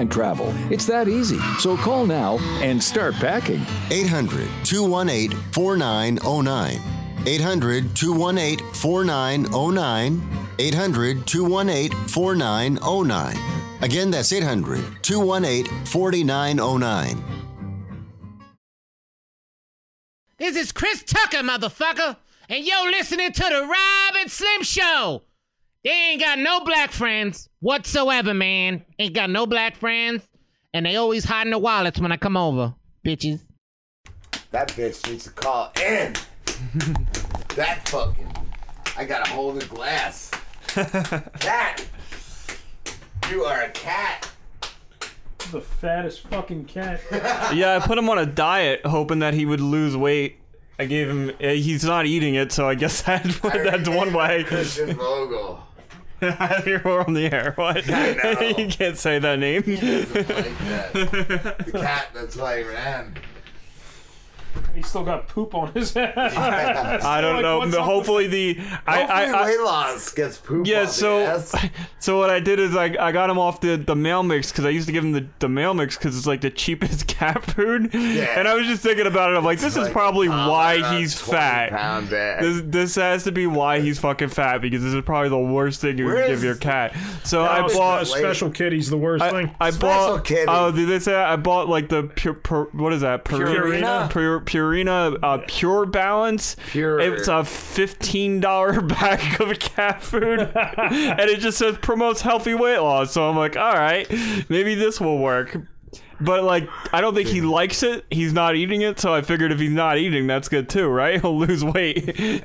airline 0.00 0.08
travel. 0.08 0.52
It's 0.72 0.86
that 0.86 1.08
easy. 1.08 1.38
So 1.58 1.76
call 1.76 2.06
now 2.06 2.38
and 2.62 2.82
start 2.82 3.14
packing. 3.14 3.60
800 3.90 4.48
218 4.64 5.30
4909. 5.52 6.80
800 7.26 7.94
218 7.94 8.74
4909. 8.74 10.22
800 10.58 11.26
218 11.26 12.08
4909. 12.08 13.36
Again, 13.82 14.10
that's 14.10 14.32
800 14.32 15.02
218 15.02 15.86
4909. 15.86 17.24
This 20.38 20.56
is 20.56 20.72
Chris 20.72 21.02
Tucker, 21.02 21.38
motherfucker, 21.38 22.16
and 22.48 22.64
you're 22.64 22.90
listening 22.90 23.30
to 23.32 23.42
the 23.42 23.60
Rob 23.60 24.16
and 24.16 24.30
Slim 24.30 24.62
Show. 24.62 25.22
They 25.82 25.90
ain't 25.90 26.20
got 26.20 26.38
no 26.38 26.60
black 26.60 26.90
friends 26.90 27.48
whatsoever, 27.60 28.34
man. 28.34 28.84
Ain't 28.98 29.14
got 29.14 29.30
no 29.30 29.46
black 29.46 29.76
friends, 29.76 30.22
and 30.74 30.84
they 30.84 30.96
always 30.96 31.24
hiding 31.24 31.52
their 31.52 31.58
wallets 31.58 31.98
when 31.98 32.12
I 32.12 32.16
come 32.18 32.36
over, 32.36 32.74
bitches. 33.04 33.40
That 34.50 34.68
bitch 34.68 35.08
needs 35.08 35.24
to 35.24 35.30
call 35.30 35.72
in. 35.82 36.14
that 37.56 37.88
fucking. 37.88 38.26
I 38.96 39.04
gotta 39.04 39.30
hold 39.30 39.60
the 39.60 39.66
glass. 39.66 40.30
cat. 40.68 41.86
You 43.30 43.44
are 43.44 43.62
a 43.62 43.70
cat. 43.70 44.28
The 45.52 45.60
fattest 45.60 46.26
fucking 46.28 46.66
cat. 46.66 47.00
yeah, 47.54 47.76
I 47.82 47.86
put 47.86 47.96
him 47.96 48.08
on 48.10 48.18
a 48.18 48.26
diet 48.26 48.84
hoping 48.84 49.20
that 49.20 49.32
he 49.34 49.46
would 49.46 49.60
lose 49.60 49.96
weight. 49.96 50.36
I 50.78 50.84
gave 50.84 51.08
him. 51.08 51.30
uh, 51.42 51.48
He's 51.48 51.84
not 51.84 52.06
eating 52.06 52.34
it, 52.34 52.52
so 52.52 52.68
I 52.68 52.74
guess 52.74 53.02
that, 53.02 53.24
that's 53.42 53.88
one 53.88 54.12
way. 54.12 54.44
Christian 54.44 54.94
Vogel. 54.96 55.62
You're 56.66 57.06
on 57.06 57.14
the 57.14 57.30
air. 57.32 57.52
What? 57.56 57.86
You 58.58 58.68
can't 58.68 58.98
say 58.98 59.18
that 59.18 59.38
name. 59.38 59.62
Like 59.66 59.78
that. 59.80 61.58
The 61.66 61.72
cat, 61.72 62.08
that's 62.12 62.36
why 62.36 62.58
he 62.58 62.64
ran. 62.64 63.14
He's 64.74 64.86
still 64.86 65.04
got 65.04 65.28
poop 65.28 65.54
on 65.54 65.72
his 65.72 65.92
head. 65.94 66.16
I 66.16 67.20
don't 67.20 67.42
know. 67.42 67.60
Hopefully 67.82 68.26
the 68.26 68.58
I, 68.86 69.02
I, 69.02 69.26
Hopefully 69.26 69.34
I 69.34 69.44
weight 69.46 69.60
loss 69.60 70.12
gets 70.12 70.36
poop 70.38 70.66
yeah. 70.66 70.80
on 70.80 70.86
the 70.86 70.90
So 70.92 71.20
ass. 71.20 71.54
so 71.98 72.18
what 72.18 72.30
I 72.30 72.40
did 72.40 72.58
is 72.58 72.74
I, 72.76 72.84
I 72.98 73.12
got 73.12 73.30
him 73.30 73.38
off 73.38 73.60
the 73.60 73.76
the 73.76 73.96
Meow 73.96 74.22
Mix 74.22 74.50
because 74.52 74.64
I 74.64 74.70
used 74.70 74.86
to 74.86 74.92
give 74.92 75.04
him 75.04 75.12
the, 75.12 75.26
the 75.38 75.48
Meow 75.48 75.72
Mix 75.72 75.96
because 75.96 76.16
it's 76.16 76.26
like 76.26 76.40
the 76.40 76.50
cheapest 76.50 77.06
cat 77.08 77.44
food. 77.44 77.90
Yeah. 77.94 78.38
And 78.38 78.46
I 78.48 78.54
was 78.54 78.66
just 78.66 78.82
thinking 78.82 79.06
about 79.06 79.32
it. 79.32 79.36
I'm 79.36 79.44
like, 79.44 79.58
this 79.60 79.76
is 79.76 79.88
probably 79.90 80.28
a 80.28 80.30
why 80.30 80.96
he's 80.98 81.18
fat. 81.20 81.70
pound 81.70 82.12
ass. 82.12 82.40
This, 82.42 82.62
this 82.64 82.94
has 82.96 83.24
to 83.24 83.32
be 83.32 83.46
why 83.46 83.80
he's 83.80 83.98
fucking 83.98 84.28
fat 84.28 84.58
because 84.60 84.82
this 84.82 84.94
is 84.94 85.02
probably 85.04 85.28
the 85.30 85.38
worst 85.38 85.80
thing 85.80 85.98
you 85.98 86.06
Where 86.06 86.22
can 86.22 86.30
is- 86.32 86.38
give 86.40 86.44
your 86.44 86.56
cat. 86.56 86.96
So 87.24 87.42
I 87.42 87.60
I 87.64 87.68
bought 87.68 88.06
special 88.06 88.50
kitty's 88.50 88.88
the 88.90 88.96
worst 88.96 89.22
I, 89.22 89.30
thing. 89.30 89.54
I 89.60 89.70
Special 89.70 90.16
bought. 90.16 90.24
kitty. 90.24 90.44
Oh, 90.48 90.72
did 90.72 90.88
they 90.88 90.98
say? 90.98 91.14
I 91.14 91.36
bought 91.36 91.68
like 91.68 91.88
the 91.88 92.04
pure. 92.04 92.34
pur, 92.34 92.64
what 92.72 92.92
is 92.92 93.02
that? 93.02 93.24
Pur- 93.24 93.38
Purina? 93.38 94.08
Pur, 94.10 94.40
Purina 94.60 95.16
uh, 95.22 95.38
Pure 95.46 95.86
Balance. 95.86 96.56
Pure. 96.68 97.00
It's 97.00 97.28
a 97.28 97.44
fifteen 97.44 98.40
dollar 98.40 98.80
bag 98.82 99.40
of 99.40 99.58
cat 99.58 100.02
food, 100.02 100.40
and 100.54 101.20
it 101.30 101.40
just 101.40 101.58
says 101.58 101.78
promotes 101.78 102.20
healthy 102.20 102.54
weight 102.54 102.78
loss. 102.78 103.12
So 103.12 103.28
I'm 103.28 103.36
like, 103.36 103.56
all 103.56 103.74
right, 103.74 104.06
maybe 104.48 104.74
this 104.74 105.00
will 105.00 105.18
work. 105.18 105.56
But 106.20 106.44
like, 106.44 106.68
I 106.92 107.00
don't 107.00 107.14
think 107.14 107.28
he 107.28 107.40
likes 107.40 107.82
it. 107.82 108.04
He's 108.10 108.34
not 108.34 108.54
eating 108.54 108.82
it, 108.82 109.00
so 109.00 109.14
I 109.14 109.22
figured 109.22 109.52
if 109.52 109.58
he's 109.58 109.70
not 109.70 109.96
eating, 109.96 110.26
that's 110.26 110.48
good 110.48 110.68
too, 110.68 110.86
right? 110.88 111.18
He'll 111.22 111.38
lose 111.38 111.64
weight. 111.64 112.44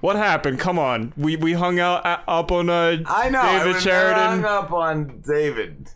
what 0.00 0.16
happened? 0.16 0.58
Come 0.58 0.78
on, 0.78 1.12
we 1.16 1.36
we 1.36 1.52
hung 1.52 1.78
out 1.78 2.04
uh, 2.04 2.18
up 2.26 2.50
on 2.50 2.68
uh, 2.68 2.98
I 3.06 3.30
know. 3.30 3.40
I 3.40 3.58
David 3.58 3.74
was 3.74 3.82
Sheridan. 3.82 4.42
hung 4.42 4.44
up 4.44 4.72
on 4.72 5.20
David. 5.20 5.90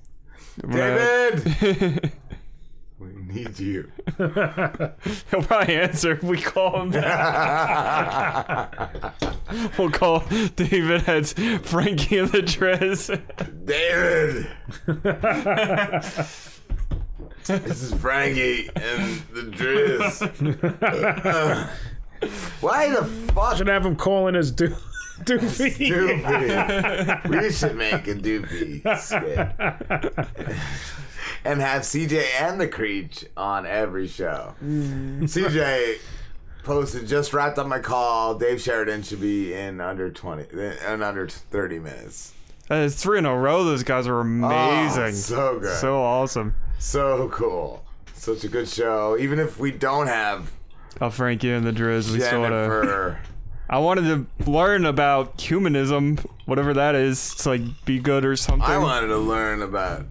David, 0.68 2.12
we 3.28 3.34
need 3.34 3.58
you. 3.58 3.90
He'll 4.16 5.42
probably 5.42 5.76
answer 5.76 6.12
if 6.12 6.22
we 6.22 6.40
call 6.40 6.80
him 6.82 6.90
back. 6.90 8.72
we'll 9.78 9.90
call 9.90 10.20
David 10.56 11.08
as 11.08 11.32
Frankie 11.62 12.18
and 12.18 12.28
the 12.30 12.42
Driz. 12.42 13.08
David. 13.64 14.46
this 17.46 17.82
is 17.82 17.94
Frankie 17.94 18.68
and 18.76 19.22
the 19.32 19.42
Driz. 19.42 20.20
Why 22.60 22.90
the 22.90 23.04
fuck? 23.32 23.56
Should 23.56 23.68
have 23.68 23.86
him 23.86 23.96
calling 23.96 24.36
us 24.36 24.50
do- 24.50 24.74
doofy. 25.22 25.88
Doofy. 25.88 27.28
we 27.28 27.50
should 27.52 27.76
make 27.76 28.06
a 28.08 28.14
doofy 28.14 28.82
skit. 28.98 29.48
And 31.44 31.60
have 31.60 31.82
CJ 31.82 32.24
and 32.40 32.60
the 32.60 32.68
Creech 32.68 33.24
on 33.36 33.66
every 33.66 34.06
show. 34.06 34.54
Mm. 34.62 35.22
CJ 35.22 35.98
posted 36.64 37.06
just 37.06 37.32
wrapped 37.32 37.58
up 37.58 37.66
my 37.66 37.78
call. 37.78 38.34
Dave 38.34 38.60
Sheridan 38.60 39.02
should 39.02 39.20
be 39.20 39.54
in 39.54 39.80
under 39.80 40.10
twenty 40.10 40.44
in 40.52 41.02
under 41.02 41.28
thirty 41.28 41.78
minutes. 41.78 42.34
It's 42.70 43.02
three 43.02 43.18
in 43.18 43.26
a 43.26 43.36
row. 43.36 43.64
Those 43.64 43.82
guys 43.82 44.06
are 44.06 44.18
oh, 44.18 44.20
amazing. 44.20 45.02
Oh, 45.02 45.10
so 45.10 45.58
good. 45.58 45.78
So 45.78 46.02
awesome. 46.02 46.54
So 46.78 47.28
cool. 47.30 47.84
Such 48.12 48.44
a 48.44 48.48
good 48.48 48.68
show. 48.68 49.16
Even 49.18 49.38
if 49.38 49.58
we 49.58 49.70
don't 49.70 50.08
have 50.08 50.52
Oh, 51.00 51.10
Frankie 51.10 51.52
and 51.52 51.64
the 51.66 51.72
Driz. 51.72 52.10
We 52.12 52.20
sort 52.20 52.52
of. 52.52 53.16
I 53.70 53.78
wanted 53.78 54.02
to 54.02 54.50
learn 54.50 54.86
about 54.86 55.40
humanism, 55.40 56.18
whatever 56.46 56.72
that 56.74 56.94
is. 56.94 57.32
It's 57.34 57.46
like 57.46 57.60
be 57.84 57.98
good 57.98 58.24
or 58.24 58.34
something. 58.34 58.68
I 58.68 58.78
wanted 58.78 59.08
to 59.08 59.18
learn 59.18 59.60
about 59.62 60.06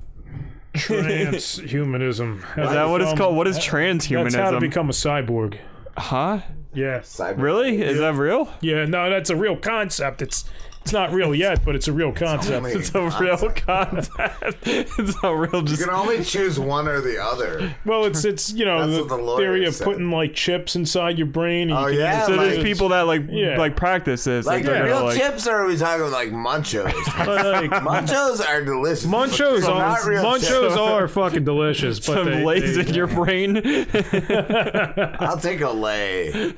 Transhumanism. 0.78 2.38
Is 2.58 2.70
that 2.72 2.86
what 2.86 3.02
it's 3.02 3.14
called? 3.14 3.36
What 3.36 3.48
is 3.48 3.58
transhumanism? 3.58 4.24
That's 4.24 4.36
how 4.36 4.52
to 4.52 4.60
become 4.60 4.90
a 4.90 4.94
cyborg. 4.94 5.58
Huh? 5.98 6.42
Yeah. 6.74 7.02
Really? 7.36 7.82
Is 7.82 7.98
that 8.00 8.14
real? 8.14 8.54
Yeah, 8.62 8.86
no, 8.86 9.10
that's 9.10 9.30
a 9.30 9.36
real 9.36 9.58
concept. 9.58 10.22
It's 10.22 10.46
it's 10.88 10.94
not 10.94 11.12
real 11.12 11.36
yet, 11.36 11.66
but 11.66 11.76
it's 11.76 11.90
a 11.90 11.92
real 11.92 12.14
concept. 12.14 12.56
only 12.56 12.72
It's 12.72 12.96
a 12.96 13.02
real 13.20 13.50
concept. 13.52 14.56
it's 14.66 15.16
a 15.22 15.36
real 15.36 15.68
You 15.68 15.76
can 15.76 15.90
only 15.90 16.24
choose 16.24 16.58
one 16.58 16.88
or 16.88 17.02
the 17.02 17.22
other. 17.22 17.76
Well, 17.84 18.06
it's 18.06 18.24
it's 18.24 18.54
you 18.54 18.64
know 18.64 18.80
That's 18.80 18.94
the, 18.94 19.00
what 19.02 19.10
the 19.10 19.18
lawyer 19.18 19.38
theory 19.38 19.66
of 19.66 19.76
said. 19.76 19.84
putting 19.84 20.10
like 20.10 20.34
chips 20.34 20.78
inside 20.78 21.18
your 21.18 21.28
brain. 21.28 21.72
And 21.72 21.78
Oh, 21.78 21.88
you 21.88 21.98
can 21.98 22.06
yeah, 22.06 22.26
So 22.26 22.34
it 22.36 22.38
there's 22.38 22.58
as- 22.60 22.64
people 22.64 22.88
that 22.90 23.02
like 23.02 23.24
Yeah. 23.30 23.58
like 23.58 23.76
practice 23.76 24.24
this. 24.24 24.46
Like 24.46 24.64
they're 24.64 24.86
real 24.86 24.94
gonna, 24.94 25.06
like, 25.08 25.18
chips, 25.20 25.46
or 25.46 25.56
are 25.56 25.68
we 25.68 25.76
talking 25.76 26.10
like 26.10 26.30
munchos? 26.30 26.86
like, 27.28 27.72
munchos 27.84 28.48
are 28.48 28.64
delicious. 28.64 29.06
Munchos 29.06 29.62
they're 29.64 29.70
are 29.72 29.90
not 29.98 30.06
real 30.06 30.24
munchos 30.24 30.70
chips. 30.70 30.78
are 30.78 31.08
fucking 31.10 31.44
delicious, 31.44 32.00
but 32.00 32.14
some 32.14 32.26
they, 32.28 32.46
lays 32.46 32.76
they- 32.78 32.88
in 32.88 32.94
your 32.94 33.08
brain. 33.08 33.58
I'll 35.20 35.38
take 35.38 35.60
a 35.60 35.70
lay 35.70 36.54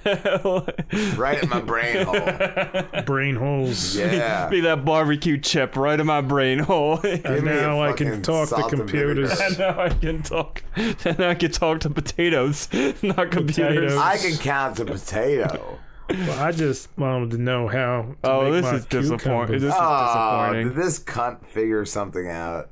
right 1.17 1.41
in 1.41 1.49
my 1.49 1.61
brain 1.61 2.05
hole. 2.05 3.03
brain 3.05 3.35
holes. 3.35 3.95
Yeah. 3.95 4.18
Be 4.49 4.61
that 4.61 4.85
barbecue 4.85 5.37
chip 5.37 5.75
right 5.75 5.99
in 5.99 6.05
my 6.07 6.21
brain 6.21 6.61
oh, 6.61 6.63
hole. 6.63 6.99
And 7.03 7.23
Give 7.23 7.43
me 7.43 7.51
now 7.51 7.81
I 7.81 7.93
can 7.93 8.21
talk 8.21 8.49
to 8.49 8.63
computers. 8.75 9.39
And 9.39 9.57
now 9.59 9.79
I 9.79 9.89
can 9.89 10.21
talk. 10.23 10.63
And 10.75 11.19
now 11.19 11.29
I 11.29 11.35
can 11.35 11.51
talk 11.51 11.81
to 11.81 11.89
potatoes, 11.89 12.69
not 13.01 13.31
computers. 13.31 13.93
Potatoes. 13.93 13.97
I 13.97 14.17
can 14.17 14.37
count 14.37 14.77
to 14.77 14.85
potato. 14.85 15.79
Well, 16.09 16.39
I 16.43 16.51
just 16.51 16.89
wanted 16.97 17.31
to 17.31 17.37
know 17.37 17.67
how. 17.67 18.15
To 18.23 18.29
Oh, 18.31 18.43
make 18.45 18.53
this 18.53 18.63
my 18.63 18.75
is 18.77 18.85
disappointing. 18.85 19.19
cucumbers. 19.19 19.61
This 19.61 19.73
is 19.73 19.79
Oh, 19.79 20.05
disappointing. 20.05 20.67
did 20.69 20.75
this 20.75 20.99
cunt 20.99 21.45
figure 21.45 21.85
something 21.85 22.27
out? 22.27 22.69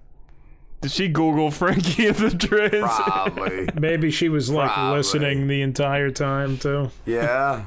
Did 0.81 0.91
she 0.91 1.07
Google 1.07 1.51
Frankie 1.51 2.07
and 2.07 2.15
the 2.15 2.29
Driz? 2.29 2.87
Probably. 3.03 3.69
Maybe 3.79 4.09
she 4.11 4.29
was 4.29 4.49
like 4.49 4.71
Probably. 4.71 4.97
listening 4.97 5.47
the 5.47 5.61
entire 5.61 6.09
time 6.11 6.57
too. 6.57 6.89
Yeah. 7.05 7.65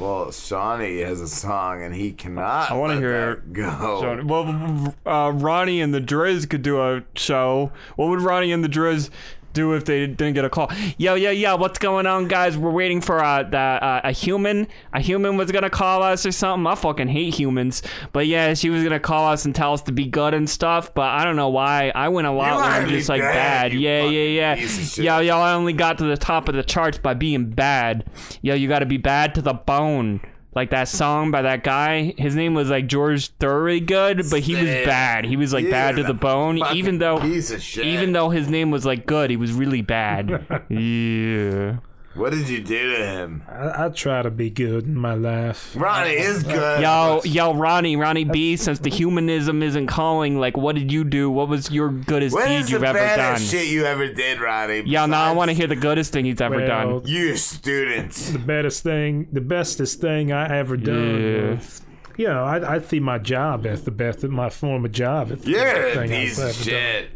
Well, 0.00 0.32
Shawny 0.32 1.00
has 1.00 1.20
a 1.20 1.28
song 1.28 1.82
and 1.82 1.94
he 1.94 2.12
cannot. 2.12 2.70
I 2.70 2.74
want 2.74 2.90
to 2.92 2.94
let 2.94 3.00
hear 3.02 3.34
that 3.34 3.52
go. 3.52 4.00
Johnny- 4.00 4.24
Well, 4.24 4.94
uh, 5.06 5.30
Ronnie 5.32 5.80
and 5.80 5.92
the 5.92 6.00
Driz 6.00 6.48
could 6.48 6.62
do 6.62 6.80
a 6.80 7.02
show. 7.14 7.70
What 7.96 8.08
would 8.08 8.22
Ronnie 8.22 8.50
and 8.52 8.64
the 8.64 8.68
Driz 8.68 9.10
do 9.52 9.74
if 9.74 9.84
they 9.84 10.06
didn't 10.06 10.34
get 10.34 10.44
a 10.44 10.50
call? 10.50 10.70
Yo, 10.98 11.14
yo, 11.14 11.30
yo! 11.30 11.56
What's 11.56 11.78
going 11.78 12.06
on, 12.06 12.28
guys? 12.28 12.56
We're 12.56 12.70
waiting 12.70 13.00
for 13.00 13.22
uh, 13.22 13.42
the, 13.42 13.56
uh, 13.58 14.00
a 14.04 14.12
human. 14.12 14.68
A 14.92 15.00
human 15.00 15.36
was 15.36 15.50
gonna 15.52 15.70
call 15.70 16.02
us 16.02 16.24
or 16.26 16.32
something. 16.32 16.66
I 16.66 16.74
fucking 16.74 17.08
hate 17.08 17.34
humans. 17.34 17.82
But 18.12 18.26
yeah, 18.26 18.54
she 18.54 18.70
was 18.70 18.82
gonna 18.82 19.00
call 19.00 19.28
us 19.28 19.44
and 19.44 19.54
tell 19.54 19.72
us 19.72 19.82
to 19.82 19.92
be 19.92 20.06
good 20.06 20.34
and 20.34 20.48
stuff. 20.48 20.94
But 20.94 21.08
I 21.08 21.24
don't 21.24 21.36
know 21.36 21.48
why. 21.48 21.92
I 21.94 22.08
went 22.08 22.26
a 22.26 22.32
lot 22.32 22.56
when 22.56 22.64
I'm 22.64 22.88
just 22.88 23.08
like 23.08 23.20
bad, 23.20 23.70
bad. 23.70 23.72
Yeah, 23.74 24.04
yeah, 24.04 24.28
yeah. 24.28 24.54
piece 24.56 24.78
of 24.78 24.84
shit. 24.84 25.04
Yo, 25.04 25.18
yo! 25.20 25.38
I 25.38 25.54
only 25.54 25.72
got 25.72 25.98
to 25.98 26.04
the 26.04 26.16
top 26.16 26.48
of 26.48 26.54
the 26.54 26.62
charts 26.62 26.98
by 26.98 27.14
being 27.14 27.50
bad. 27.50 28.04
Yo, 28.42 28.54
you 28.54 28.68
got 28.68 28.80
to 28.80 28.86
be 28.86 28.98
bad 28.98 29.34
to 29.34 29.42
the 29.42 29.54
bone. 29.54 30.20
Like 30.52 30.70
that 30.70 30.88
song 30.88 31.30
by 31.30 31.42
that 31.42 31.62
guy, 31.62 32.12
his 32.18 32.34
name 32.34 32.54
was 32.54 32.70
like 32.70 32.88
George 32.88 33.28
Thorogood, 33.38 34.24
but 34.30 34.40
he 34.40 34.54
was 34.54 34.64
bad. 34.64 35.24
He 35.24 35.36
was 35.36 35.52
like 35.52 35.64
He 35.66 35.70
bad 35.70 35.96
to 35.96 36.02
the 36.02 36.14
bone, 36.14 36.58
even 36.74 36.98
though 36.98 37.20
piece 37.20 37.52
of 37.52 37.62
shit. 37.62 37.86
even 37.86 38.12
though 38.12 38.30
his 38.30 38.48
name 38.48 38.72
was 38.72 38.84
like 38.84 39.06
good, 39.06 39.30
he 39.30 39.36
was 39.36 39.52
really 39.52 39.82
bad. 39.82 40.28
yeah. 40.68 41.76
What 42.14 42.32
did 42.32 42.48
you 42.48 42.60
do 42.60 42.96
to 42.96 43.06
him? 43.06 43.44
I, 43.48 43.84
I 43.84 43.88
try 43.90 44.22
to 44.22 44.32
be 44.32 44.50
good 44.50 44.84
in 44.84 44.96
my 44.96 45.14
life. 45.14 45.74
Ronnie 45.76 46.10
is 46.10 46.42
good. 46.42 46.82
Yo, 46.82 47.20
yo, 47.24 47.54
Ronnie, 47.54 47.94
Ronnie 47.94 48.24
B. 48.24 48.56
Since 48.56 48.80
the 48.80 48.90
humanism 48.90 49.62
isn't 49.62 49.86
calling, 49.86 50.38
like, 50.40 50.56
what 50.56 50.74
did 50.74 50.90
you 50.90 51.04
do? 51.04 51.30
What 51.30 51.48
was 51.48 51.70
your 51.70 51.88
goodest 51.88 52.34
What 52.34 52.48
deed 52.48 52.68
you've 52.68 52.82
ever 52.82 52.98
done? 52.98 53.16
baddest 53.16 53.50
shit 53.52 53.68
you 53.68 53.84
ever 53.84 54.12
did, 54.12 54.40
Ronnie? 54.40 54.82
Yeah, 54.86 55.06
no, 55.06 55.16
I 55.18 55.30
want 55.32 55.50
to 55.50 55.54
hear 55.54 55.68
the 55.68 55.76
goodest 55.76 56.12
thing 56.12 56.24
he's 56.24 56.40
ever 56.40 56.56
Well, 56.56 56.66
done. 57.00 57.06
You 57.08 57.36
student. 57.36 58.12
The 58.12 58.38
baddest 58.40 58.82
thing, 58.82 59.28
the 59.30 59.40
bestest 59.40 60.00
thing 60.00 60.32
I 60.32 60.58
ever 60.58 60.76
done. 60.76 61.22
Yeah. 61.22 61.50
Was, 61.54 61.82
you 62.16 62.26
know, 62.26 62.42
I, 62.42 62.74
I 62.74 62.80
see 62.80 62.98
my 62.98 63.18
job 63.18 63.66
as 63.66 63.84
the 63.84 63.92
best, 63.92 64.24
of 64.24 64.32
my 64.32 64.50
former 64.50 64.88
job. 64.88 65.30
as 65.30 65.42
the 65.42 65.50
You're 65.52 66.02
a 66.02 66.08
piece 66.08 66.38
of 66.40 66.52
shit. 66.54 67.08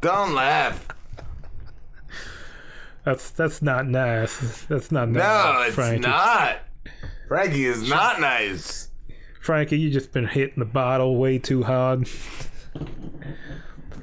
Don't 0.00 0.34
laugh. 0.34 0.88
That's 3.04 3.30
that's 3.30 3.60
not 3.60 3.86
nice. 3.86 4.64
That's 4.64 4.90
not 4.90 5.10
nice. 5.10 5.22
No, 5.22 5.62
it's 5.66 5.74
Frankie. 5.74 6.00
not. 6.08 6.60
Frankie 7.28 7.66
is 7.66 7.88
not 7.88 8.20
nice. 8.20 8.88
Frankie, 9.40 9.78
you 9.78 9.90
just 9.90 10.12
been 10.12 10.26
hitting 10.26 10.58
the 10.58 10.64
bottle 10.64 11.16
way 11.16 11.38
too 11.38 11.62
hard. 11.64 12.08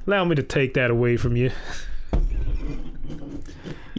Allow 0.05 0.25
me 0.25 0.35
to 0.35 0.43
take 0.43 0.75
that 0.75 0.91
away 0.91 1.17
from 1.17 1.35
you. 1.35 1.51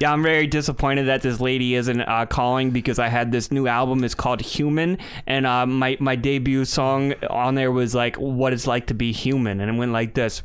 Yeah, 0.03 0.13
I'm 0.13 0.25
very 0.25 0.49
disappointed 0.49 1.05
that 1.05 1.23
this 1.23 1.39
lady 1.39 1.77
isn't 1.77 2.01
uh, 2.01 2.27
calling 2.27 2.73
because 2.73 2.99
I 2.99 3.07
had 3.07 3.31
this 3.31 3.53
new 3.53 3.69
album. 3.69 4.03
It's 4.03 4.17
called 4.17 4.41
Human, 4.41 4.99
and 5.29 5.47
uh, 5.47 5.65
my 5.65 5.97
my 6.01 6.17
debut 6.17 6.65
song 6.65 7.13
on 7.31 7.55
there 7.55 7.71
was 7.71 7.95
like 7.95 8.17
"What 8.17 8.53
It's 8.53 8.67
Like 8.67 8.89
to 8.89 8.95
Be 8.95 9.13
Human," 9.13 9.61
and 9.61 9.71
it 9.71 9.79
went 9.79 9.93
like 9.93 10.15
this. 10.15 10.43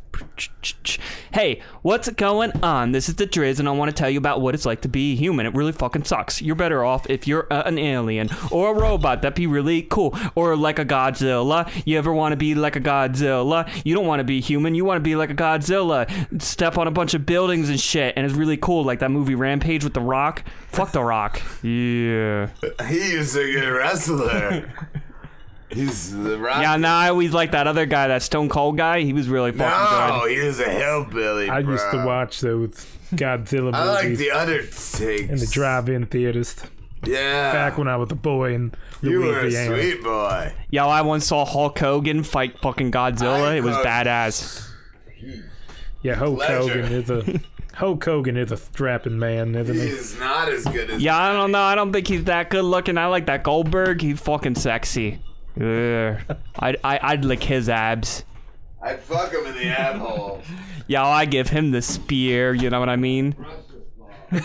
Hey, 1.32 1.62
what's 1.84 2.10
going 2.10 2.52
on? 2.64 2.92
This 2.92 3.08
is 3.08 3.16
the 3.16 3.28
Driz, 3.28 3.60
and 3.60 3.68
I 3.68 3.72
want 3.72 3.90
to 3.90 3.96
tell 3.96 4.10
you 4.10 4.18
about 4.18 4.42
what 4.42 4.56
it's 4.56 4.66
like 4.66 4.82
to 4.82 4.88
be 4.88 5.16
human. 5.16 5.46
It 5.46 5.54
really 5.54 5.72
fucking 5.72 6.06
sucks. 6.06 6.42
You're 6.42 6.56
better 6.56 6.84
off 6.84 7.08
if 7.10 7.28
you're 7.28 7.46
uh, 7.52 7.64
an 7.66 7.78
alien 7.78 8.30
or 8.52 8.76
a 8.76 8.80
robot. 8.80 9.22
That'd 9.22 9.36
be 9.36 9.46
really 9.48 9.84
cool. 9.84 10.18
Or 10.34 10.56
like 10.56 10.80
a 10.80 10.86
Godzilla. 10.86 11.70
You 11.86 11.98
ever 11.98 12.12
want 12.12 12.34
to 12.34 12.38
be 12.38 12.56
like 12.56 12.76
a 12.76 12.82
Godzilla? 12.82 13.70
You 13.86 13.94
don't 13.94 14.08
want 14.08 14.20
to 14.20 14.24
be 14.24 14.42
human. 14.42 14.74
You 14.74 14.86
want 14.86 14.98
to 14.98 15.04
be 15.04 15.16
like 15.16 15.30
a 15.30 15.36
Godzilla. 15.36 16.42
Step 16.42 16.78
on 16.78 16.88
a 16.88 16.92
bunch 16.92 17.14
of 17.14 17.26
buildings 17.26 17.70
and 17.70 17.80
shit, 17.80 18.14
and 18.16 18.26
it's 18.26 18.36
really 18.36 18.58
cool. 18.58 18.84
Like 18.84 19.00
that 19.00 19.12
movie 19.12 19.36
Rampage 19.48 19.84
with 19.84 19.94
The 19.94 20.02
Rock. 20.02 20.44
Fuck 20.70 20.92
The 20.92 21.02
Rock. 21.04 21.42
Yeah. 21.64 22.50
He's 22.88 23.36
a 23.36 23.44
good 23.46 23.70
wrestler. 23.70 24.70
He's 25.70 26.14
the 26.14 26.38
rock. 26.38 26.62
Yeah, 26.62 26.78
no, 26.78 26.88
I 26.88 27.10
always 27.10 27.34
like 27.34 27.52
that 27.52 27.68
other 27.68 27.86
guy, 27.86 28.08
that 28.08 28.22
Stone 28.24 28.48
Cold 28.50 28.78
guy. 28.78 29.02
He 29.02 29.12
was 29.12 29.28
really 29.28 29.52
fucking 29.52 29.68
No, 29.68 30.22
good. 30.24 30.32
he 30.32 30.40
was 30.46 30.60
a 30.62 30.70
hillbilly. 30.70 31.50
I 31.50 31.60
used 31.60 31.92
to 31.92 32.06
watch 32.06 32.40
those 32.40 32.86
Godzilla 33.14 33.64
movies. 33.64 33.76
I 33.76 33.84
like 33.86 34.04
movies 34.06 34.20
the 34.20 34.32
Undertaker. 34.32 35.34
in 35.34 35.40
the 35.40 35.48
drive-in 35.48 36.06
theaters. 36.06 36.56
Yeah. 37.06 37.52
Back 37.52 37.78
when 37.78 37.88
I 37.90 37.98
was 37.98 38.12
a 38.12 38.16
boy 38.16 38.54
in 38.54 38.74
You 39.02 39.20
were 39.20 39.40
a 39.42 39.52
sweet 39.52 40.02
boy. 40.04 40.54
Yo, 40.72 40.88
I 40.88 41.02
once 41.02 41.26
saw 41.28 41.44
Hulk 41.46 41.78
Hogan 41.78 42.24
fight 42.24 42.58
fucking 42.60 42.92
Godzilla. 42.94 43.56
It 43.58 43.62
was 43.62 43.76
badass. 43.78 44.70
Yeah, 46.02 46.16
Hulk 46.16 46.40
Pleasure. 46.40 46.82
Hogan 46.82 46.92
is 46.94 47.10
a 47.10 47.24
Hulk 47.78 48.04
Hogan 48.04 48.38
is 48.38 48.52
a 48.52 48.58
strapping 48.58 49.20
man, 49.20 49.54
isn't 49.54 49.76
he? 49.76 49.82
He's 49.82 50.20
not 50.20 50.50
as 50.50 50.66
good 50.66 50.90
as. 50.90 51.00
Yeah, 51.00 51.16
I 51.16 51.32
don't 51.32 51.52
know. 51.52 51.62
I 51.62 51.76
don't 51.76 51.94
think 51.94 52.08
he's 52.08 52.24
that 52.24 52.50
good 52.50 52.66
looking. 52.66 52.98
I 52.98 53.06
like 53.06 53.28
that 53.28 53.44
Goldberg. 53.44 54.02
He's 54.02 54.20
fucking 54.20 54.56
sexy. 54.56 55.22
Ugh. 55.62 56.20
I'd, 56.58 56.78
I, 56.84 57.00
I'd 57.04 57.24
lick 57.24 57.44
his 57.44 57.70
abs. 57.70 58.26
I'd 58.82 59.00
fuck 59.00 59.32
him 59.32 59.46
in 59.46 59.54
the 59.54 59.68
ab 59.68 59.98
hole. 59.98 60.42
Yo, 60.88 61.04
I 61.04 61.26
give 61.26 61.50
him 61.50 61.70
the 61.70 61.84
spear. 61.84 62.56
You 62.56 62.72
know 62.72 62.80
what 62.80 62.90
I 62.90 62.96
mean? 62.96 63.36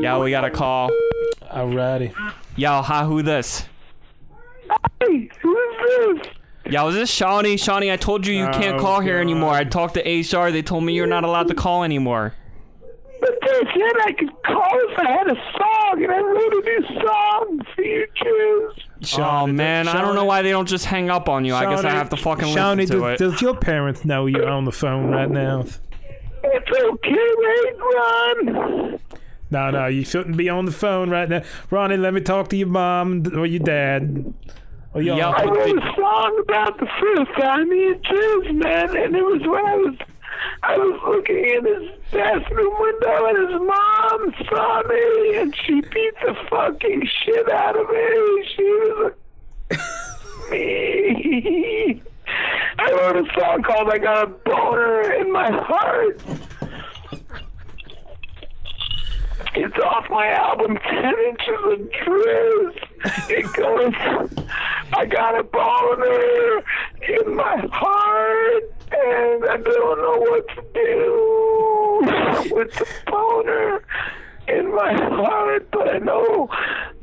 Yo, 0.00 0.22
we 0.22 0.30
got 0.30 0.46
a 0.46 0.50
call. 0.50 0.88
Alrighty. 1.42 2.14
Yo, 2.56 2.80
hi, 2.80 3.04
who 3.04 3.20
this? 3.20 3.66
Hey, 4.98 5.28
who's 5.42 6.22
this? 6.22 6.26
Yo, 6.70 6.88
is 6.88 6.94
this 6.94 7.10
Shawny? 7.10 7.56
Shawny, 7.58 7.92
I 7.92 7.96
told 7.96 8.26
you 8.26 8.34
you 8.34 8.48
can't 8.48 8.76
Oh, 8.78 8.80
call 8.80 9.00
here 9.00 9.16
God. 9.16 9.20
anymore. 9.20 9.52
I 9.52 9.64
talked 9.64 9.94
to 9.94 10.00
HR. 10.00 10.50
They 10.50 10.62
told 10.62 10.84
me 10.84 10.94
you're 10.94 11.06
not 11.06 11.24
allowed 11.24 11.48
to 11.48 11.54
call 11.54 11.84
anymore. 11.84 12.32
But 13.20 13.38
they 13.42 13.60
said 13.72 13.92
I 14.02 14.12
could 14.12 14.30
call 14.44 14.68
if 14.72 14.98
I 14.98 15.10
had 15.10 15.28
a 15.28 15.34
song, 15.58 16.02
and 16.02 16.12
I 16.12 16.18
wrote 16.20 16.52
a 16.52 16.60
new 16.64 17.00
song 17.02 17.60
for 17.74 17.82
you 17.82 18.06
kids. 19.02 19.18
oh 19.18 19.46
man, 19.46 19.88
I 19.88 20.00
don't 20.00 20.14
know 20.14 20.24
why 20.24 20.42
they 20.42 20.50
don't 20.50 20.68
just 20.68 20.84
hang 20.86 21.10
up 21.10 21.28
on 21.28 21.44
you. 21.44 21.54
I 21.54 21.64
guess 21.74 21.84
I 21.84 21.90
have 21.90 22.10
to 22.10 22.16
fucking 22.16 22.54
Shawny, 22.54 22.82
listen 22.82 23.00
to 23.00 23.02
does, 23.02 23.20
it. 23.20 23.24
does 23.30 23.42
your 23.42 23.56
parents 23.56 24.04
know 24.04 24.26
you're 24.26 24.48
on 24.48 24.64
the 24.64 24.72
phone 24.72 25.10
right 25.10 25.30
now? 25.30 25.64
It's 26.46 26.70
okay, 26.70 27.28
wait, 27.38 27.78
run. 27.78 29.00
No, 29.50 29.70
no, 29.70 29.86
you 29.86 30.04
shouldn't 30.04 30.36
be 30.36 30.48
on 30.48 30.64
the 30.66 30.72
phone 30.72 31.08
right 31.10 31.28
now. 31.28 31.42
Ronnie, 31.70 31.96
let 31.96 32.12
me 32.12 32.20
talk 32.20 32.48
to 32.48 32.56
your 32.56 32.68
mom 32.68 33.24
or 33.34 33.46
your 33.46 33.60
dad. 33.60 34.34
Or 34.94 35.02
your 35.02 35.16
Yo, 35.16 35.30
I 35.30 35.44
wrote 35.44 35.76
a 35.76 35.94
song 35.96 36.40
about 36.40 36.78
the 36.78 36.86
first 36.86 37.32
time 37.40 37.68
me 37.68 37.88
and 37.88 38.04
Jizz, 38.04 38.54
man, 38.54 38.96
and 38.96 39.16
it 39.16 39.24
was 39.24 39.42
when 39.42 39.66
I 39.66 39.74
was 39.74 39.96
I 40.62 40.76
was 40.76 41.00
looking 41.08 41.36
in 41.36 41.64
his 41.64 41.90
bathroom 42.12 42.74
window 42.78 43.26
and 43.26 43.38
his 43.38 43.60
mom 43.60 44.34
saw 44.48 44.82
me 44.88 45.36
and 45.36 45.54
she 45.64 45.80
beat 45.80 46.14
the 46.24 46.36
fucking 46.48 47.08
shit 47.24 47.50
out 47.50 47.76
of 47.76 47.88
me. 47.88 48.44
She 48.56 48.62
was 48.62 49.12
a 49.70 50.50
me. 50.50 52.02
I 52.78 52.92
wrote 52.92 53.16
a 53.16 53.38
song 53.38 53.62
called 53.62 53.90
I 53.90 53.98
Got 53.98 54.24
a 54.24 54.26
Boner 54.26 55.12
in 55.14 55.32
My 55.32 55.50
Heart. 55.50 56.20
It's 59.56 59.78
off 59.78 60.08
my 60.10 60.28
album, 60.28 60.76
10 60.76 61.04
Inches 61.28 61.60
of 61.64 61.78
Driz. 61.90 62.76
It 63.30 63.52
goes, 63.54 63.94
I 64.92 65.06
got 65.06 65.38
a 65.38 65.44
boner 65.44 66.62
in 67.08 67.34
my 67.36 67.56
heart, 67.72 68.64
and 68.92 69.44
I 69.44 69.56
don't 69.56 69.98
know 69.98 70.18
what 70.18 70.48
to 70.48 70.62
do 70.74 72.54
with 72.54 72.72
the 72.74 72.86
boner 73.06 73.84
in 74.48 74.74
my 74.74 74.92
heart, 74.92 75.70
but 75.70 75.88
I 75.88 75.98
know 75.98 76.48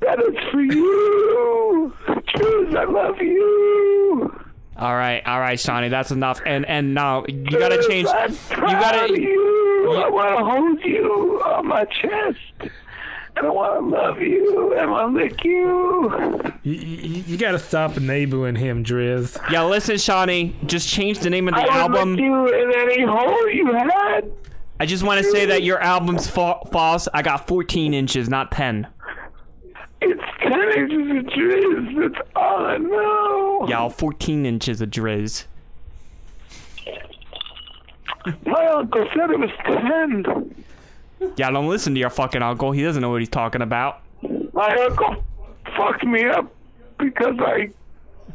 that 0.01 0.19
it's 0.19 0.51
for 0.51 0.61
you. 0.61 1.93
Driz, 2.07 2.75
I 2.77 2.85
love 2.85 3.21
you. 3.21 4.50
All 4.81 4.95
right, 4.95 5.21
all 5.27 5.39
right, 5.39 5.59
Shawny, 5.59 5.89
that's 5.89 6.11
enough. 6.11 6.41
And 6.45 6.65
and 6.65 6.93
now 6.93 7.23
you 7.27 7.43
gotta 7.59 7.85
change. 7.87 8.07
I'm 8.09 8.31
You 8.31 8.57
gotta. 8.57 9.13
of 9.13 9.17
you. 9.19 9.93
I 9.93 10.09
want 10.09 10.39
to 10.39 10.45
hold 10.45 10.83
you 10.85 11.41
on 11.45 11.67
my 11.67 11.85
chest. 11.85 12.71
And 13.37 13.47
I 13.47 13.49
want 13.49 13.79
to 13.91 13.95
love 13.97 14.19
you. 14.21 14.71
And 14.73 14.81
I 14.81 14.85
want 14.87 15.15
to 15.15 15.21
lick 15.23 15.43
you. 15.43 16.51
You, 16.63 16.73
you, 16.73 17.23
you 17.27 17.37
gotta 17.37 17.59
stop 17.59 17.95
enabling 17.97 18.55
him, 18.55 18.83
Driz. 18.83 19.37
Yeah, 19.51 19.63
listen, 19.63 19.97
Shawny, 19.97 20.55
just 20.65 20.87
change 20.89 21.19
the 21.19 21.29
name 21.29 21.47
of 21.47 21.53
the 21.55 21.61
I 21.61 21.65
want 21.65 21.93
to 21.93 21.99
album. 21.99 22.11
lick 22.15 22.19
you 22.23 22.47
in 22.47 22.73
any 22.75 23.03
hole 23.05 23.49
you 23.49 23.71
had. 23.73 24.31
I 24.79 24.85
just 24.87 25.03
want 25.03 25.23
to 25.23 25.29
say 25.31 25.45
that 25.45 25.61
your 25.63 25.79
album's 25.79 26.27
fa- 26.27 26.59
false. 26.71 27.07
I 27.13 27.21
got 27.21 27.47
14 27.47 27.93
inches, 27.93 28.27
not 28.29 28.51
10. 28.51 28.87
It's 30.01 30.21
10 30.41 30.53
inches 30.77 31.17
of 31.17 31.25
Driz. 31.31 32.13
That's 32.15 32.29
all 32.35 32.65
I 32.65 32.77
know. 32.77 33.67
Y'all, 33.69 33.89
14 33.89 34.45
inches 34.45 34.81
of 34.81 34.89
Driz. 34.89 35.45
My 38.45 38.67
uncle 38.67 39.07
said 39.15 39.29
it 39.31 39.39
was 39.39 39.49
10. 39.65 40.63
Yeah, 41.37 41.51
don't 41.51 41.67
listen 41.67 41.93
to 41.93 41.99
your 41.99 42.09
fucking 42.09 42.41
uncle. 42.41 42.71
He 42.71 42.83
doesn't 42.83 43.01
know 43.01 43.09
what 43.09 43.21
he's 43.21 43.29
talking 43.29 43.61
about. 43.61 44.01
My 44.53 44.75
uncle 44.75 45.23
fucked 45.75 46.03
me 46.03 46.25
up 46.25 46.51
because 46.97 47.35
I 47.39 47.69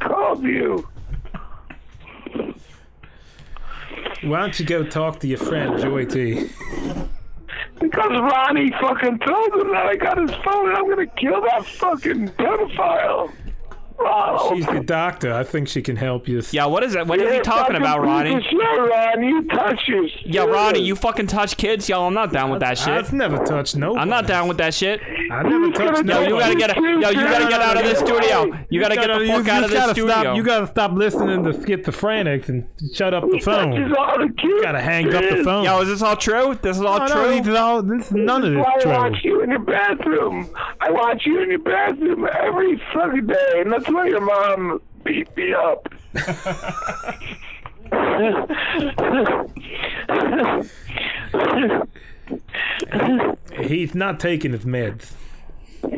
called 0.00 0.42
you. 0.42 0.88
Why 4.22 4.40
don't 4.40 4.58
you 4.58 4.66
go 4.66 4.84
talk 4.84 5.20
to 5.20 5.26
your 5.28 5.38
friend 5.38 5.80
Joy 5.80 6.04
T? 6.04 6.48
Because 7.78 8.10
Ronnie 8.10 8.70
fucking 8.80 9.18
told 9.18 9.52
him 9.54 9.70
that 9.72 9.86
I 9.86 9.96
got 9.96 10.18
his 10.18 10.30
phone 10.42 10.68
and 10.68 10.76
I'm 10.76 10.88
gonna 10.88 11.06
kill 11.06 11.40
that 11.42 11.64
fucking 11.66 12.28
pedophile. 12.30 13.32
Ronald. 13.98 14.56
She's 14.56 14.66
the 14.66 14.80
doctor. 14.80 15.32
I 15.32 15.44
think 15.44 15.68
she 15.68 15.82
can 15.82 15.96
help 15.96 16.28
you. 16.28 16.42
Yeah, 16.50 16.66
what 16.66 16.82
is 16.82 16.92
that? 16.92 17.06
What 17.06 17.18
he 17.18 17.24
You're 17.24 17.40
a 17.40 17.42
talking 17.42 17.76
about, 17.76 18.02
Ronnie? 18.02 18.34
of 18.34 18.42
shit, 18.42 18.58
Ron. 18.58 19.22
You 19.22 19.46
touch 19.48 19.80
your 19.86 20.06
Yeah, 20.24 20.44
Ronnie, 20.44 20.80
you 20.80 20.94
fucking 20.96 21.26
touch 21.26 21.56
kids? 21.56 21.88
Yo, 21.88 22.06
I'm 22.06 22.14
not 22.14 22.32
down 22.32 22.50
with 22.50 22.60
that 22.60 22.78
shit. 22.78 22.88
I've 22.88 23.12
never 23.12 23.38
touched 23.44 23.76
no. 23.76 23.96
I'm 23.96 24.08
not 24.08 24.26
down 24.26 24.48
with 24.48 24.58
that 24.58 24.74
shit. 24.74 25.00
I 25.30 25.42
never 25.42 25.70
touched 25.72 25.98
Yo, 25.98 26.02
no. 26.02 26.20
you 26.22 26.38
gotta 26.38 26.54
get, 26.54 26.76
yo, 26.76 26.82
you 26.82 27.00
gotta 27.02 27.48
get 27.48 27.60
out 27.60 27.76
of 27.76 27.84
the 27.84 27.94
studio. 27.94 28.58
You 28.70 28.80
gotta 28.80 28.94
get 28.96 29.06
the 29.08 29.24
you 29.24 29.28
fuck 29.28 29.48
out 29.48 29.64
of 29.64 29.70
just 29.70 29.72
the 29.72 29.76
gotta 29.76 29.94
studio. 29.94 30.08
Stop, 30.08 30.36
you 30.36 30.42
gotta 30.42 30.66
stop 30.66 30.92
listening 30.92 31.44
to 31.44 31.52
schizophrenics 31.52 32.48
and 32.48 32.68
shut 32.94 33.14
up 33.14 33.24
the 33.30 33.40
phone. 33.40 33.72
You 33.72 34.62
gotta 34.62 34.80
hang 34.80 35.12
up 35.14 35.22
the 35.22 35.42
phone. 35.42 35.64
Yo, 35.64 35.80
is 35.80 35.88
this 35.88 36.02
all 36.02 36.16
true? 36.16 36.58
This 36.60 36.76
is 36.76 36.82
all 36.82 37.00
no, 37.00 37.06
true? 37.06 37.22
No, 37.22 37.38
this 37.38 37.46
is 37.46 37.54
all, 37.54 37.82
this, 37.82 38.12
none 38.12 38.44
of 38.44 38.52
this 38.52 38.64
Why 38.64 38.92
I 38.92 38.98
watch 38.98 39.18
you 39.24 39.42
in 39.42 39.50
your 39.50 39.58
bathroom. 39.60 40.50
I 40.80 40.90
watch 40.90 41.24
you 41.24 41.42
in 41.42 41.50
your 41.50 41.58
bathroom 41.60 42.28
every 42.32 42.80
fucking 42.92 43.26
day, 43.26 43.62
and 43.64 43.72
that's 43.86 43.94
why 43.94 44.08
your 44.08 44.20
mom 44.20 44.80
beat 45.04 45.36
me 45.36 45.54
up. 45.54 45.88
He's 53.62 53.94
not 53.94 54.18
taking 54.20 54.52
his 54.52 54.64
meds. 54.64 55.12
He's 55.82 55.92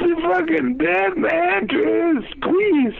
a 0.00 0.16
fucking 0.22 0.78
dead 0.78 1.16
man, 1.16 1.66
Driz. 1.68 2.42
Please. 2.42 2.94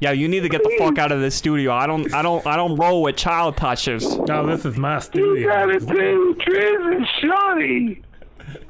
Yo, 0.00 0.12
you 0.12 0.28
need 0.28 0.40
to 0.40 0.48
get 0.48 0.62
the 0.62 0.74
fuck 0.78 0.98
out 0.98 1.12
of 1.12 1.20
this 1.20 1.34
studio. 1.34 1.72
I 1.72 1.86
don't, 1.86 2.12
I 2.14 2.22
don't, 2.22 2.46
I 2.46 2.56
don't 2.56 2.74
roll 2.76 3.02
with 3.02 3.16
child 3.16 3.58
touches. 3.58 4.16
No, 4.20 4.46
this 4.46 4.64
is 4.64 4.76
my 4.76 4.98
studio. 4.98 5.32
You 5.34 5.40
studio. 5.42 5.48
gotta 5.50 5.80
do 5.80 6.36
Driz 6.46 6.96
and 6.96 7.06
Shawny. 7.20 8.02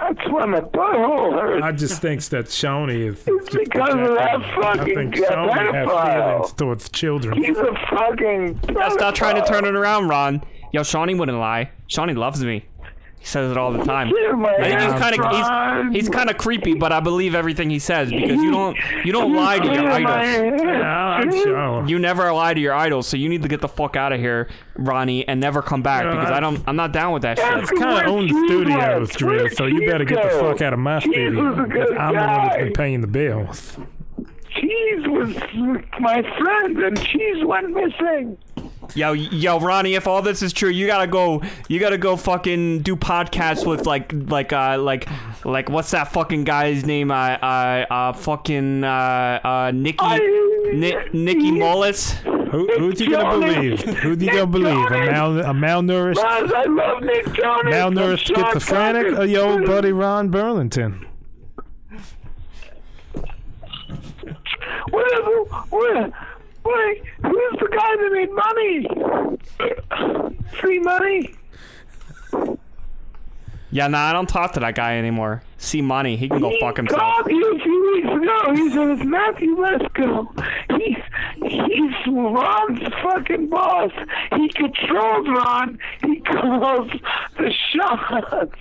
That's 0.01 0.29
why 0.31 0.47
my 0.47 0.61
butthole 0.61 1.33
hurts. 1.41 1.62
I 1.62 1.73
just 1.73 2.01
think 2.01 2.23
that 2.25 2.51
Shawny 2.51 3.03
is. 3.03 3.23
It's 3.27 3.51
because 3.55 3.91
of 3.95 4.15
that 4.17 4.41
fucking 4.55 4.81
I 4.81 4.95
think 4.95 5.17
Shawny 5.17 5.53
has 5.53 5.89
feelings 5.89 6.53
towards 6.55 6.89
children. 6.89 7.43
He's 7.43 7.59
a 7.59 7.73
fucking 7.91 8.61
Yeah, 8.75 8.89
stop 8.91 9.15
trying 9.15 9.37
to 9.37 9.47
turn 9.47 9.65
it 9.65 9.75
around, 9.75 10.09
Ron. 10.09 10.43
Yo, 10.73 10.83
Shawny 10.83 11.15
wouldn't 11.15 11.39
lie. 11.39 11.70
Shawny 11.89 12.15
loves 12.15 12.43
me. 12.45 12.65
He 13.21 13.27
says 13.27 13.51
it 13.51 13.59
all 13.59 13.71
the 13.71 13.85
time. 13.85 14.09
I 14.09 14.63
think 14.63 14.81
he's 14.81 14.93
kind 14.99 15.21
of 15.21 15.91
he's, 15.93 16.01
he's 16.01 16.09
kind 16.09 16.31
of 16.31 16.39
creepy, 16.39 16.73
but 16.73 16.91
I 16.91 17.01
believe 17.01 17.35
everything 17.35 17.69
he 17.69 17.79
says 17.79 18.09
because 18.11 18.41
you 18.43 18.51
don't 18.51 18.79
you 19.05 19.13
don't 19.13 19.35
lie 19.35 19.59
to 19.59 19.67
your 19.67 19.91
idols. 19.91 20.11
ass. 20.11 21.25
I'm 21.25 21.31
sure. 21.31 21.87
You 21.87 21.99
never 21.99 22.33
lie 22.33 22.55
to 22.55 22.61
your 22.61 22.73
idols, 22.73 23.07
so 23.07 23.19
you 23.19 23.29
need 23.29 23.43
to 23.43 23.49
get 23.49 23.61
the 23.61 23.69
fuck 23.69 23.95
out 23.95 24.15
of 24.15 24.21
here, 24.21 24.49
Ronnie, 24.75 25.29
and 25.29 25.39
never 25.39 25.61
come 25.61 25.83
back 25.83 26.05
Yeah, 26.05 26.13
because 26.13 26.31
I 26.31 26.41
don't. 26.41 26.63
I'm 26.67 26.77
not 26.77 26.93
down 26.93 27.13
with 27.13 27.21
that 27.23 27.39
shit. 27.39 27.59
It's 27.59 27.71
kind 27.73 28.01
of 28.07 28.11
owned 28.11 28.31
studios, 28.31 29.11
Drew, 29.11 29.51
so 29.51 29.67
you 29.67 29.87
better 29.87 30.07
get 30.07 30.23
the 30.23 30.31
fuck 30.39 30.63
out 30.63 30.73
of 30.73 30.79
my 30.79 31.01
Cheese 31.01 31.13
studio. 31.13 31.51
was 31.51 31.59
a 31.59 31.63
because 31.65 31.91
I'm 31.99 32.15
the 32.15 32.21
one 32.21 32.27
that's 32.27 32.57
guy. 32.57 32.65
been 32.65 32.73
paying 32.73 33.01
the 33.03 33.07
bills. 33.07 33.77
Cheese 34.51 35.07
was 35.07 35.37
my 36.01 36.23
friend, 36.39 36.79
and 36.79 37.01
Cheese 37.05 37.45
went 37.45 37.71
missing. 37.71 38.37
Yo, 38.94 39.12
yo, 39.12 39.59
Ronnie, 39.60 39.94
if 39.94 40.07
all 40.07 40.23
this 40.23 40.43
is 40.43 40.52
true, 40.52 40.69
you 40.70 40.86
gotta 40.86 41.07
go. 41.07 41.43
You 41.69 41.78
gotta 41.78 41.99
go 41.99 42.17
fucking 42.17 42.81
do 42.81 42.97
podcasts 42.97 43.67
with 43.67 43.86
like, 43.86 44.12
like, 44.12 44.52
uh, 44.52 44.78
like, 44.78 45.09
like, 45.44 45.69
what's 45.69 45.91
that 45.93 46.12
fucking 46.12 46.44
guy's 46.44 46.85
name? 46.85 47.10
Uh, 47.10 47.15
uh, 47.15 47.86
uh 47.91 48.12
fucking, 48.12 48.85
uh, 48.85 49.41
uh, 49.44 49.70
Nicky, 49.75 50.19
Ni- 50.73 50.97
Nicky 51.12 51.51
Mullis. 51.52 52.12
Who, 52.51 52.67
who's 52.78 53.01
you 53.01 53.10
gonna 53.10 53.39
believe? 53.47 53.81
Who's 53.81 54.20
you 54.20 54.33
gonna 54.33 54.47
believe? 54.47 54.86
A, 54.91 55.07
mal, 55.07 55.39
a 55.39 55.55
malnourished, 55.55 56.17
Ron, 56.17 56.52
I 56.52 56.65
love 56.65 57.02
Nick 57.02 57.33
Jonas. 57.33 57.73
malnourished 57.75 58.27
from 58.27 58.43
Sean 58.43 58.52
schizophrenic, 58.55 59.07
Connery. 59.07 59.17
or 59.17 59.25
your 59.25 59.49
old 59.49 59.67
buddy 59.67 59.93
Ron 59.93 60.31
Burlington? 60.31 61.07
Whatever. 64.91 65.44
What? 65.70 66.12
Wait, 66.65 67.03
who's 67.23 67.59
the 67.59 67.69
guy 67.73 67.97
that 67.97 68.11
made 68.13 68.33
money? 68.33 68.87
Free 70.61 70.79
money? 70.81 71.35
Yeah, 73.73 73.87
nah, 73.87 74.09
I 74.11 74.13
don't 74.13 74.29
talk 74.29 74.53
to 74.55 74.61
that 74.61 74.75
guy 74.75 74.99
anymore. 74.99 75.43
See 75.57 75.81
money, 75.81 76.17
he 76.17 76.29
can 76.29 76.41
go 76.41 76.53
fuck 76.59 76.77
himself. 76.77 77.01
called 77.01 77.31
you 77.31 77.55
a 77.55 77.59
few 77.61 77.93
weeks 77.93 78.09
ago. 78.09 78.55
He 78.55 78.71
said 78.71 78.89
it's 78.89 79.05
Matthew 79.05 79.57
Lesko. 79.57 80.27
He's 80.77 80.97
he's 81.37 81.95
Ron's 82.09 82.81
fucking 83.03 83.49
boss. 83.49 83.93
He 84.35 84.49
controls 84.49 85.29
Ron. 85.29 85.79
He 86.05 86.21
calls 86.21 86.91
the 87.37 87.53
shots. 87.73 88.55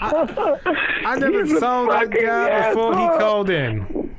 I 0.00 1.16
never 1.18 1.44
He's 1.44 1.58
saw 1.58 1.86
that 1.86 2.08
fucking 2.08 2.22
guy 2.26 2.68
before 2.68 2.92
he 2.98 3.06
called 3.18 3.50
in. 3.50 4.14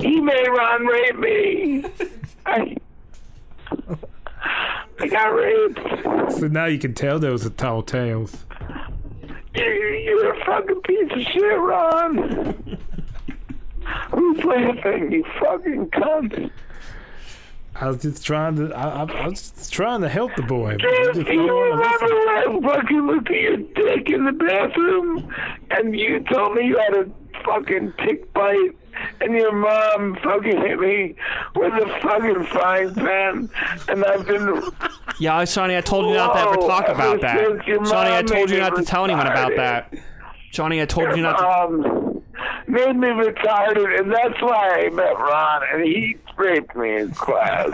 He 0.00 0.20
made 0.20 0.48
Ron 0.48 0.86
rape 0.86 1.18
me. 1.18 1.84
I, 2.46 2.76
I 5.00 5.08
got 5.08 5.26
raped. 5.28 6.38
So 6.38 6.48
now 6.48 6.66
you 6.66 6.78
can 6.78 6.94
tell 6.94 7.18
those 7.18 7.44
are 7.44 7.50
tall 7.50 7.82
tales. 7.82 8.44
You're, 9.54 9.94
you're 9.94 10.34
a 10.34 10.44
fucking 10.44 10.80
piece 10.82 11.10
of 11.12 11.22
shit, 11.32 11.58
Ron. 11.58 12.78
Who's 14.10 14.44
laughing, 14.44 15.12
you 15.12 15.24
fucking 15.40 15.90
cunt? 15.90 16.50
I 17.80 17.86
was 17.86 18.02
just 18.02 18.24
trying 18.26 18.56
to. 18.56 18.74
I, 18.74 18.88
I, 18.88 19.04
I 19.04 19.28
was 19.28 19.50
just 19.50 19.72
trying 19.72 20.00
to 20.00 20.08
help 20.08 20.34
the 20.34 20.42
boy. 20.42 20.72
but 20.72 20.78
do 20.80 21.12
just 21.14 21.30
you 21.30 21.46
don't 21.46 21.70
wanna 21.70 21.82
remember 21.82 22.14
when 22.16 22.28
I 22.28 22.74
fucking 22.74 23.06
looked 23.06 23.30
at 23.30 23.40
your 23.40 23.56
dick 23.56 24.10
in 24.10 24.24
the 24.24 24.32
bathroom 24.32 25.32
and 25.70 25.96
you 25.96 26.20
told 26.32 26.54
me 26.56 26.66
you 26.66 26.76
had 26.78 26.94
a 26.94 27.10
fucking 27.44 27.92
tick 28.04 28.32
bite 28.32 28.76
and 29.20 29.34
your 29.34 29.52
mom 29.52 30.16
fucking 30.22 30.56
hit 30.60 30.78
me 30.78 31.14
with 31.54 31.72
a 31.74 31.86
fucking 32.00 32.44
frying 32.46 32.94
pan 32.94 33.50
and 33.88 34.04
I've 34.04 34.26
been 34.26 34.62
Yeah, 35.18 35.44
Shawny, 35.44 35.76
I 35.76 35.80
told 35.80 36.06
you 36.06 36.14
not 36.14 36.32
to 36.34 36.40
ever 36.40 36.56
talk 36.56 36.88
about 36.88 37.20
that. 37.20 37.66
your 37.66 37.84
Shawny, 37.86 38.14
I 38.14 38.22
told 38.22 38.50
you 38.50 38.58
not 38.58 38.76
to 38.76 38.84
tell 38.84 39.04
anyone 39.04 39.26
about 39.26 39.52
that. 39.56 39.92
Johnny, 40.50 40.80
I 40.80 40.86
told 40.86 41.14
you 41.14 41.22
not 41.22 41.38
to. 41.38 42.07
Made 42.66 42.96
me 42.96 43.08
retarded 43.08 43.98
and 43.98 44.12
that's 44.12 44.40
why 44.42 44.86
I 44.86 44.90
met 44.90 45.16
Ron 45.18 45.62
and 45.72 45.84
he 45.84 46.16
raped 46.36 46.76
me 46.76 46.96
in 46.96 47.10
class. 47.12 47.68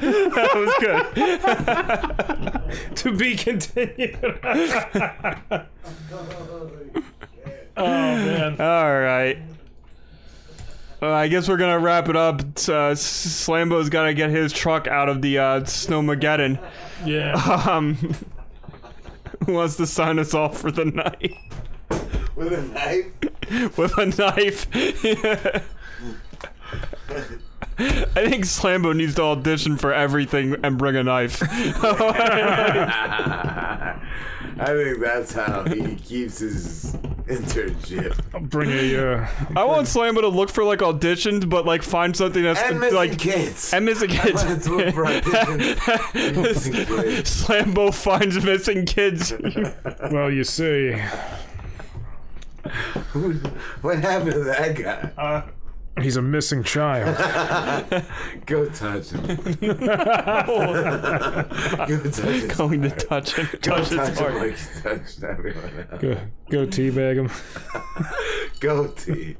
that 0.00 0.54
was 0.54 0.74
good. 0.80 1.06
to 2.96 3.16
be 3.16 3.36
continued. 3.36 4.15
Oh 7.76 8.16
man. 8.16 8.60
All 8.60 9.00
right. 9.00 9.38
Uh, 11.02 11.10
I 11.10 11.28
guess 11.28 11.48
we're 11.48 11.58
gonna 11.58 11.78
wrap 11.78 12.08
it 12.08 12.16
up. 12.16 12.40
Uh, 12.68 12.94
Slambo's 12.94 13.90
gotta 13.90 14.14
get 14.14 14.30
his 14.30 14.52
truck 14.52 14.86
out 14.86 15.08
of 15.08 15.20
the 15.22 15.38
uh, 15.38 15.60
Snowmageddon. 15.60 16.58
Yeah. 17.04 17.34
Um, 17.70 17.96
who 19.44 19.54
wants 19.54 19.76
to 19.76 19.86
sign 19.86 20.18
us 20.18 20.32
off 20.34 20.58
for 20.58 20.70
the 20.70 20.86
night? 20.86 21.34
With 22.34 22.52
a 22.52 22.62
knife? 22.62 23.76
With 23.76 23.98
a 23.98 24.06
knife. 24.06 24.66
I 27.78 28.28
think 28.28 28.44
Slambo 28.44 28.96
needs 28.96 29.14
to 29.16 29.22
audition 29.22 29.76
for 29.76 29.92
everything 29.92 30.56
and 30.62 30.78
bring 30.78 30.96
a 30.96 31.02
knife. 31.02 31.42
I 34.58 34.66
think 34.68 35.00
that's 35.00 35.32
how 35.34 35.64
he 35.64 35.96
keeps 35.96 36.38
his 36.38 36.94
internship. 37.26 38.18
Bring 38.48 38.70
a. 38.70 38.96
Uh, 38.96 39.28
I 39.54 39.64
want 39.64 39.86
Slambo 39.88 40.20
to 40.22 40.28
look 40.28 40.48
for 40.48 40.64
like 40.64 40.78
auditions, 40.78 41.46
but 41.48 41.66
like 41.66 41.82
find 41.82 42.16
something 42.16 42.42
that's 42.42 42.60
And 42.62 42.80
missing 42.80 42.96
like 42.96 43.18
kids. 43.18 43.74
and 43.74 43.84
missing 43.84 44.10
I 44.12 44.16
kids. 44.16 44.42
wanted 44.44 44.62
to 44.62 44.70
look 44.76 44.94
for 44.94 45.04
auditions 45.04 46.14
and 46.28 46.36
missing 46.42 46.72
kids. 46.72 47.44
Slambo 47.44 47.92
finds 47.92 48.42
missing 48.42 48.86
kids. 48.86 49.34
well, 50.10 50.30
you 50.30 50.44
see. 50.44 50.92
What 53.82 53.98
happened 54.00 54.32
to 54.32 54.44
that 54.44 54.74
guy? 54.74 55.10
Uh, 55.22 55.42
He's 56.02 56.16
a 56.16 56.22
missing 56.22 56.62
child. 56.62 57.16
Go 58.46 58.68
touch 58.68 59.10
him. 59.10 59.26
Go 59.60 59.74
touch 62.10 62.18
him. 62.18 62.48
Going 62.48 62.82
to 62.82 62.90
touch 62.90 63.34
him. 63.34 63.48
Go 63.62 63.76
Touch 63.76 63.88
his 63.88 63.96
touch 63.98 64.08
him 64.10 64.16
heart. 64.16 64.34
like 64.34 64.50
you 64.50 64.56
touched 64.82 65.22
everyone 65.22 65.86
else. 65.90 66.00
Go, 66.02 66.16
go 66.50 66.66
teabag 66.66 67.16
him. 67.16 67.30
Goatee. 68.60 69.36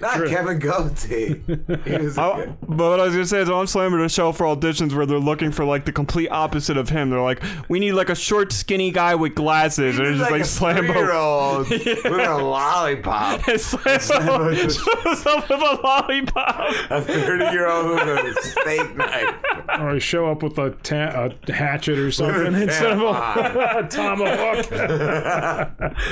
Not 0.00 0.26
Kevin 0.26 0.58
Goatee. 0.58 1.40
He 1.84 1.96
was 1.98 2.16
a 2.16 2.22
I- 2.22 2.36
good- 2.44 2.56
but 2.62 2.88
what 2.90 3.00
I 3.00 3.04
was 3.04 3.12
gonna 3.14 3.26
say 3.26 3.40
is 3.40 3.50
I 3.50 3.52
want 3.52 3.68
Slammer 3.68 3.98
to 3.98 4.08
show 4.08 4.32
for 4.32 4.46
auditions 4.46 4.94
where 4.94 5.04
they're 5.06 5.18
looking 5.18 5.50
for 5.50 5.64
like 5.64 5.84
the 5.84 5.92
complete 5.92 6.28
opposite 6.30 6.76
of 6.78 6.88
him. 6.88 7.10
They're 7.10 7.20
like, 7.20 7.42
we 7.68 7.78
need 7.80 7.92
like 7.92 8.08
a 8.08 8.14
short, 8.14 8.52
skinny 8.52 8.90
guy 8.92 9.14
with 9.14 9.34
glasses, 9.34 9.98
and 9.98 10.06
it's 10.08 10.18
just 10.18 10.30
like, 10.30 10.40
a 10.40 10.44
Slambo. 10.44 11.66
three-year-old 11.66 11.68
with 11.68 12.28
a 12.28 12.38
lollipop. 12.42 13.46
And 13.48 13.58
Slambo 13.58 14.54
shows 14.56 15.26
up 15.26 15.48
with 15.50 15.60
a 15.60 15.80
lollipop. 15.82 16.70
A 16.90 17.02
30 17.02 17.44
year 17.52 17.68
old 17.68 17.90
with 17.90 18.08
a 18.08 18.34
steak 18.42 18.96
knife. 18.96 19.34
Or 19.80 19.94
you 19.94 20.00
show 20.00 20.30
up 20.30 20.42
with 20.42 20.56
a, 20.58 20.70
ta- 20.82 21.28
a 21.46 21.52
hatchet 21.52 21.98
or 21.98 22.10
something 22.10 22.54
instead 22.54 22.92
of 22.92 23.00
a 23.00 23.12
tampon. 23.88 23.90
tomahawk. 23.90 24.66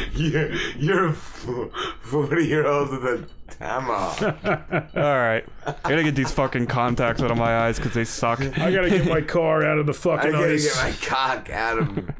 you're 0.14 0.52
you're 0.76 1.06
a 1.08 1.12
40 1.12 2.44
year 2.44 2.66
old 2.66 2.90
with 2.90 3.04
a 3.04 3.24
tomahawk. 3.58 4.22
All 4.96 5.02
right, 5.02 5.44
I 5.66 5.72
gotta 5.82 6.02
get 6.02 6.14
these 6.14 6.32
fucking 6.32 6.66
contacts 6.66 7.22
out 7.22 7.30
of 7.30 7.36
my 7.36 7.58
eyes 7.66 7.76
because 7.78 7.94
they 7.94 8.04
suck. 8.04 8.40
I 8.58 8.72
gotta 8.72 8.90
get 8.90 9.06
my 9.08 9.20
car 9.20 9.64
out 9.64 9.78
of 9.78 9.86
the 9.86 9.94
fucking 9.94 10.30
I 10.30 10.32
fucking 10.32 10.32
gotta 10.40 10.52
ice. 10.54 10.74
get 10.74 10.84
my 10.84 11.06
cock 11.06 11.50
out 11.50 11.78
of 11.78 12.10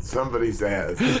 somebody's 0.00 0.62
ass. 0.62 1.00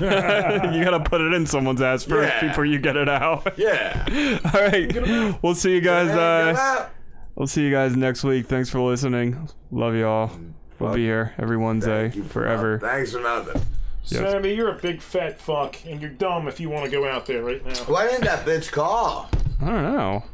gotta 0.84 1.00
put 1.04 1.20
it 1.20 1.32
in 1.32 1.46
someone's 1.46 1.82
ass 1.82 2.04
first 2.04 2.32
Yeah. 2.42 2.48
before 2.48 2.64
you 2.64 2.78
get 2.78 2.96
it 2.96 3.08
out. 3.08 3.58
Yeah. 3.58 4.40
All 4.54 4.60
right, 4.60 5.42
we'll 5.42 5.54
see 5.54 5.72
you 5.74 5.80
guys. 5.80 6.08
Hey, 6.08 6.14
get 6.14 6.56
Uh, 6.56 6.58
out. 6.58 6.90
we'll 7.34 7.46
see 7.46 7.62
you 7.64 7.70
guys 7.70 7.96
next 7.96 8.24
week. 8.24 8.46
Thanks 8.46 8.68
for 8.70 8.80
listening. 8.80 9.48
Love 9.70 9.94
y'all. 9.94 10.30
We'll 10.78 10.94
be 10.94 11.02
here 11.04 11.34
every 11.38 11.58
Wednesday 11.58 12.04
Thank 12.08 12.16
you 12.16 12.22
for 12.24 12.40
forever. 12.40 12.78
Thanks 12.78 13.12
for 13.12 13.20
nothing. 13.20 13.60
Yes. 14.06 14.32
Sammy, 14.32 14.54
you're 14.54 14.70
a 14.70 14.78
big 14.78 15.00
fat 15.00 15.40
fuck, 15.40 15.76
and 15.86 16.00
you're 16.00 16.10
dumb 16.10 16.48
if 16.48 16.58
you 16.58 16.68
want 16.70 16.84
to 16.84 16.90
go 16.90 17.06
out 17.08 17.26
there 17.26 17.42
right 17.44 17.64
now. 17.64 17.74
Why 17.84 18.08
didn't 18.08 18.24
that 18.24 18.44
bitch 18.44 18.72
call? 18.72 19.30
I 19.60 19.66
don't 19.66 19.82
know. 19.82 20.24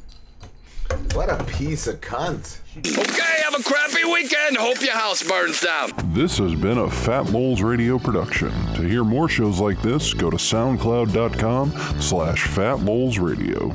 What 1.15 1.29
a 1.29 1.43
piece 1.45 1.87
of 1.89 2.01
cunt. 2.01 2.61
Okay, 2.79 3.43
have 3.43 3.59
a 3.59 3.63
crappy 3.63 4.05
weekend. 4.05 4.57
Hope 4.57 4.81
your 4.83 4.93
house 4.95 5.23
burns 5.23 5.61
down. 5.61 5.91
This 6.15 6.39
has 6.39 6.55
been 6.55 6.79
a 6.79 6.89
Fat 6.89 7.31
Moles 7.33 7.61
Radio 7.61 7.99
production. 7.99 8.51
To 8.75 8.83
hear 8.83 9.03
more 9.03 9.29
shows 9.29 9.59
like 9.59 9.83
this, 9.83 10.15
go 10.15 10.31
to 10.31 10.37
soundcloud.com 10.37 11.73
slash 12.01 12.47
fatmolesradio. 12.47 13.75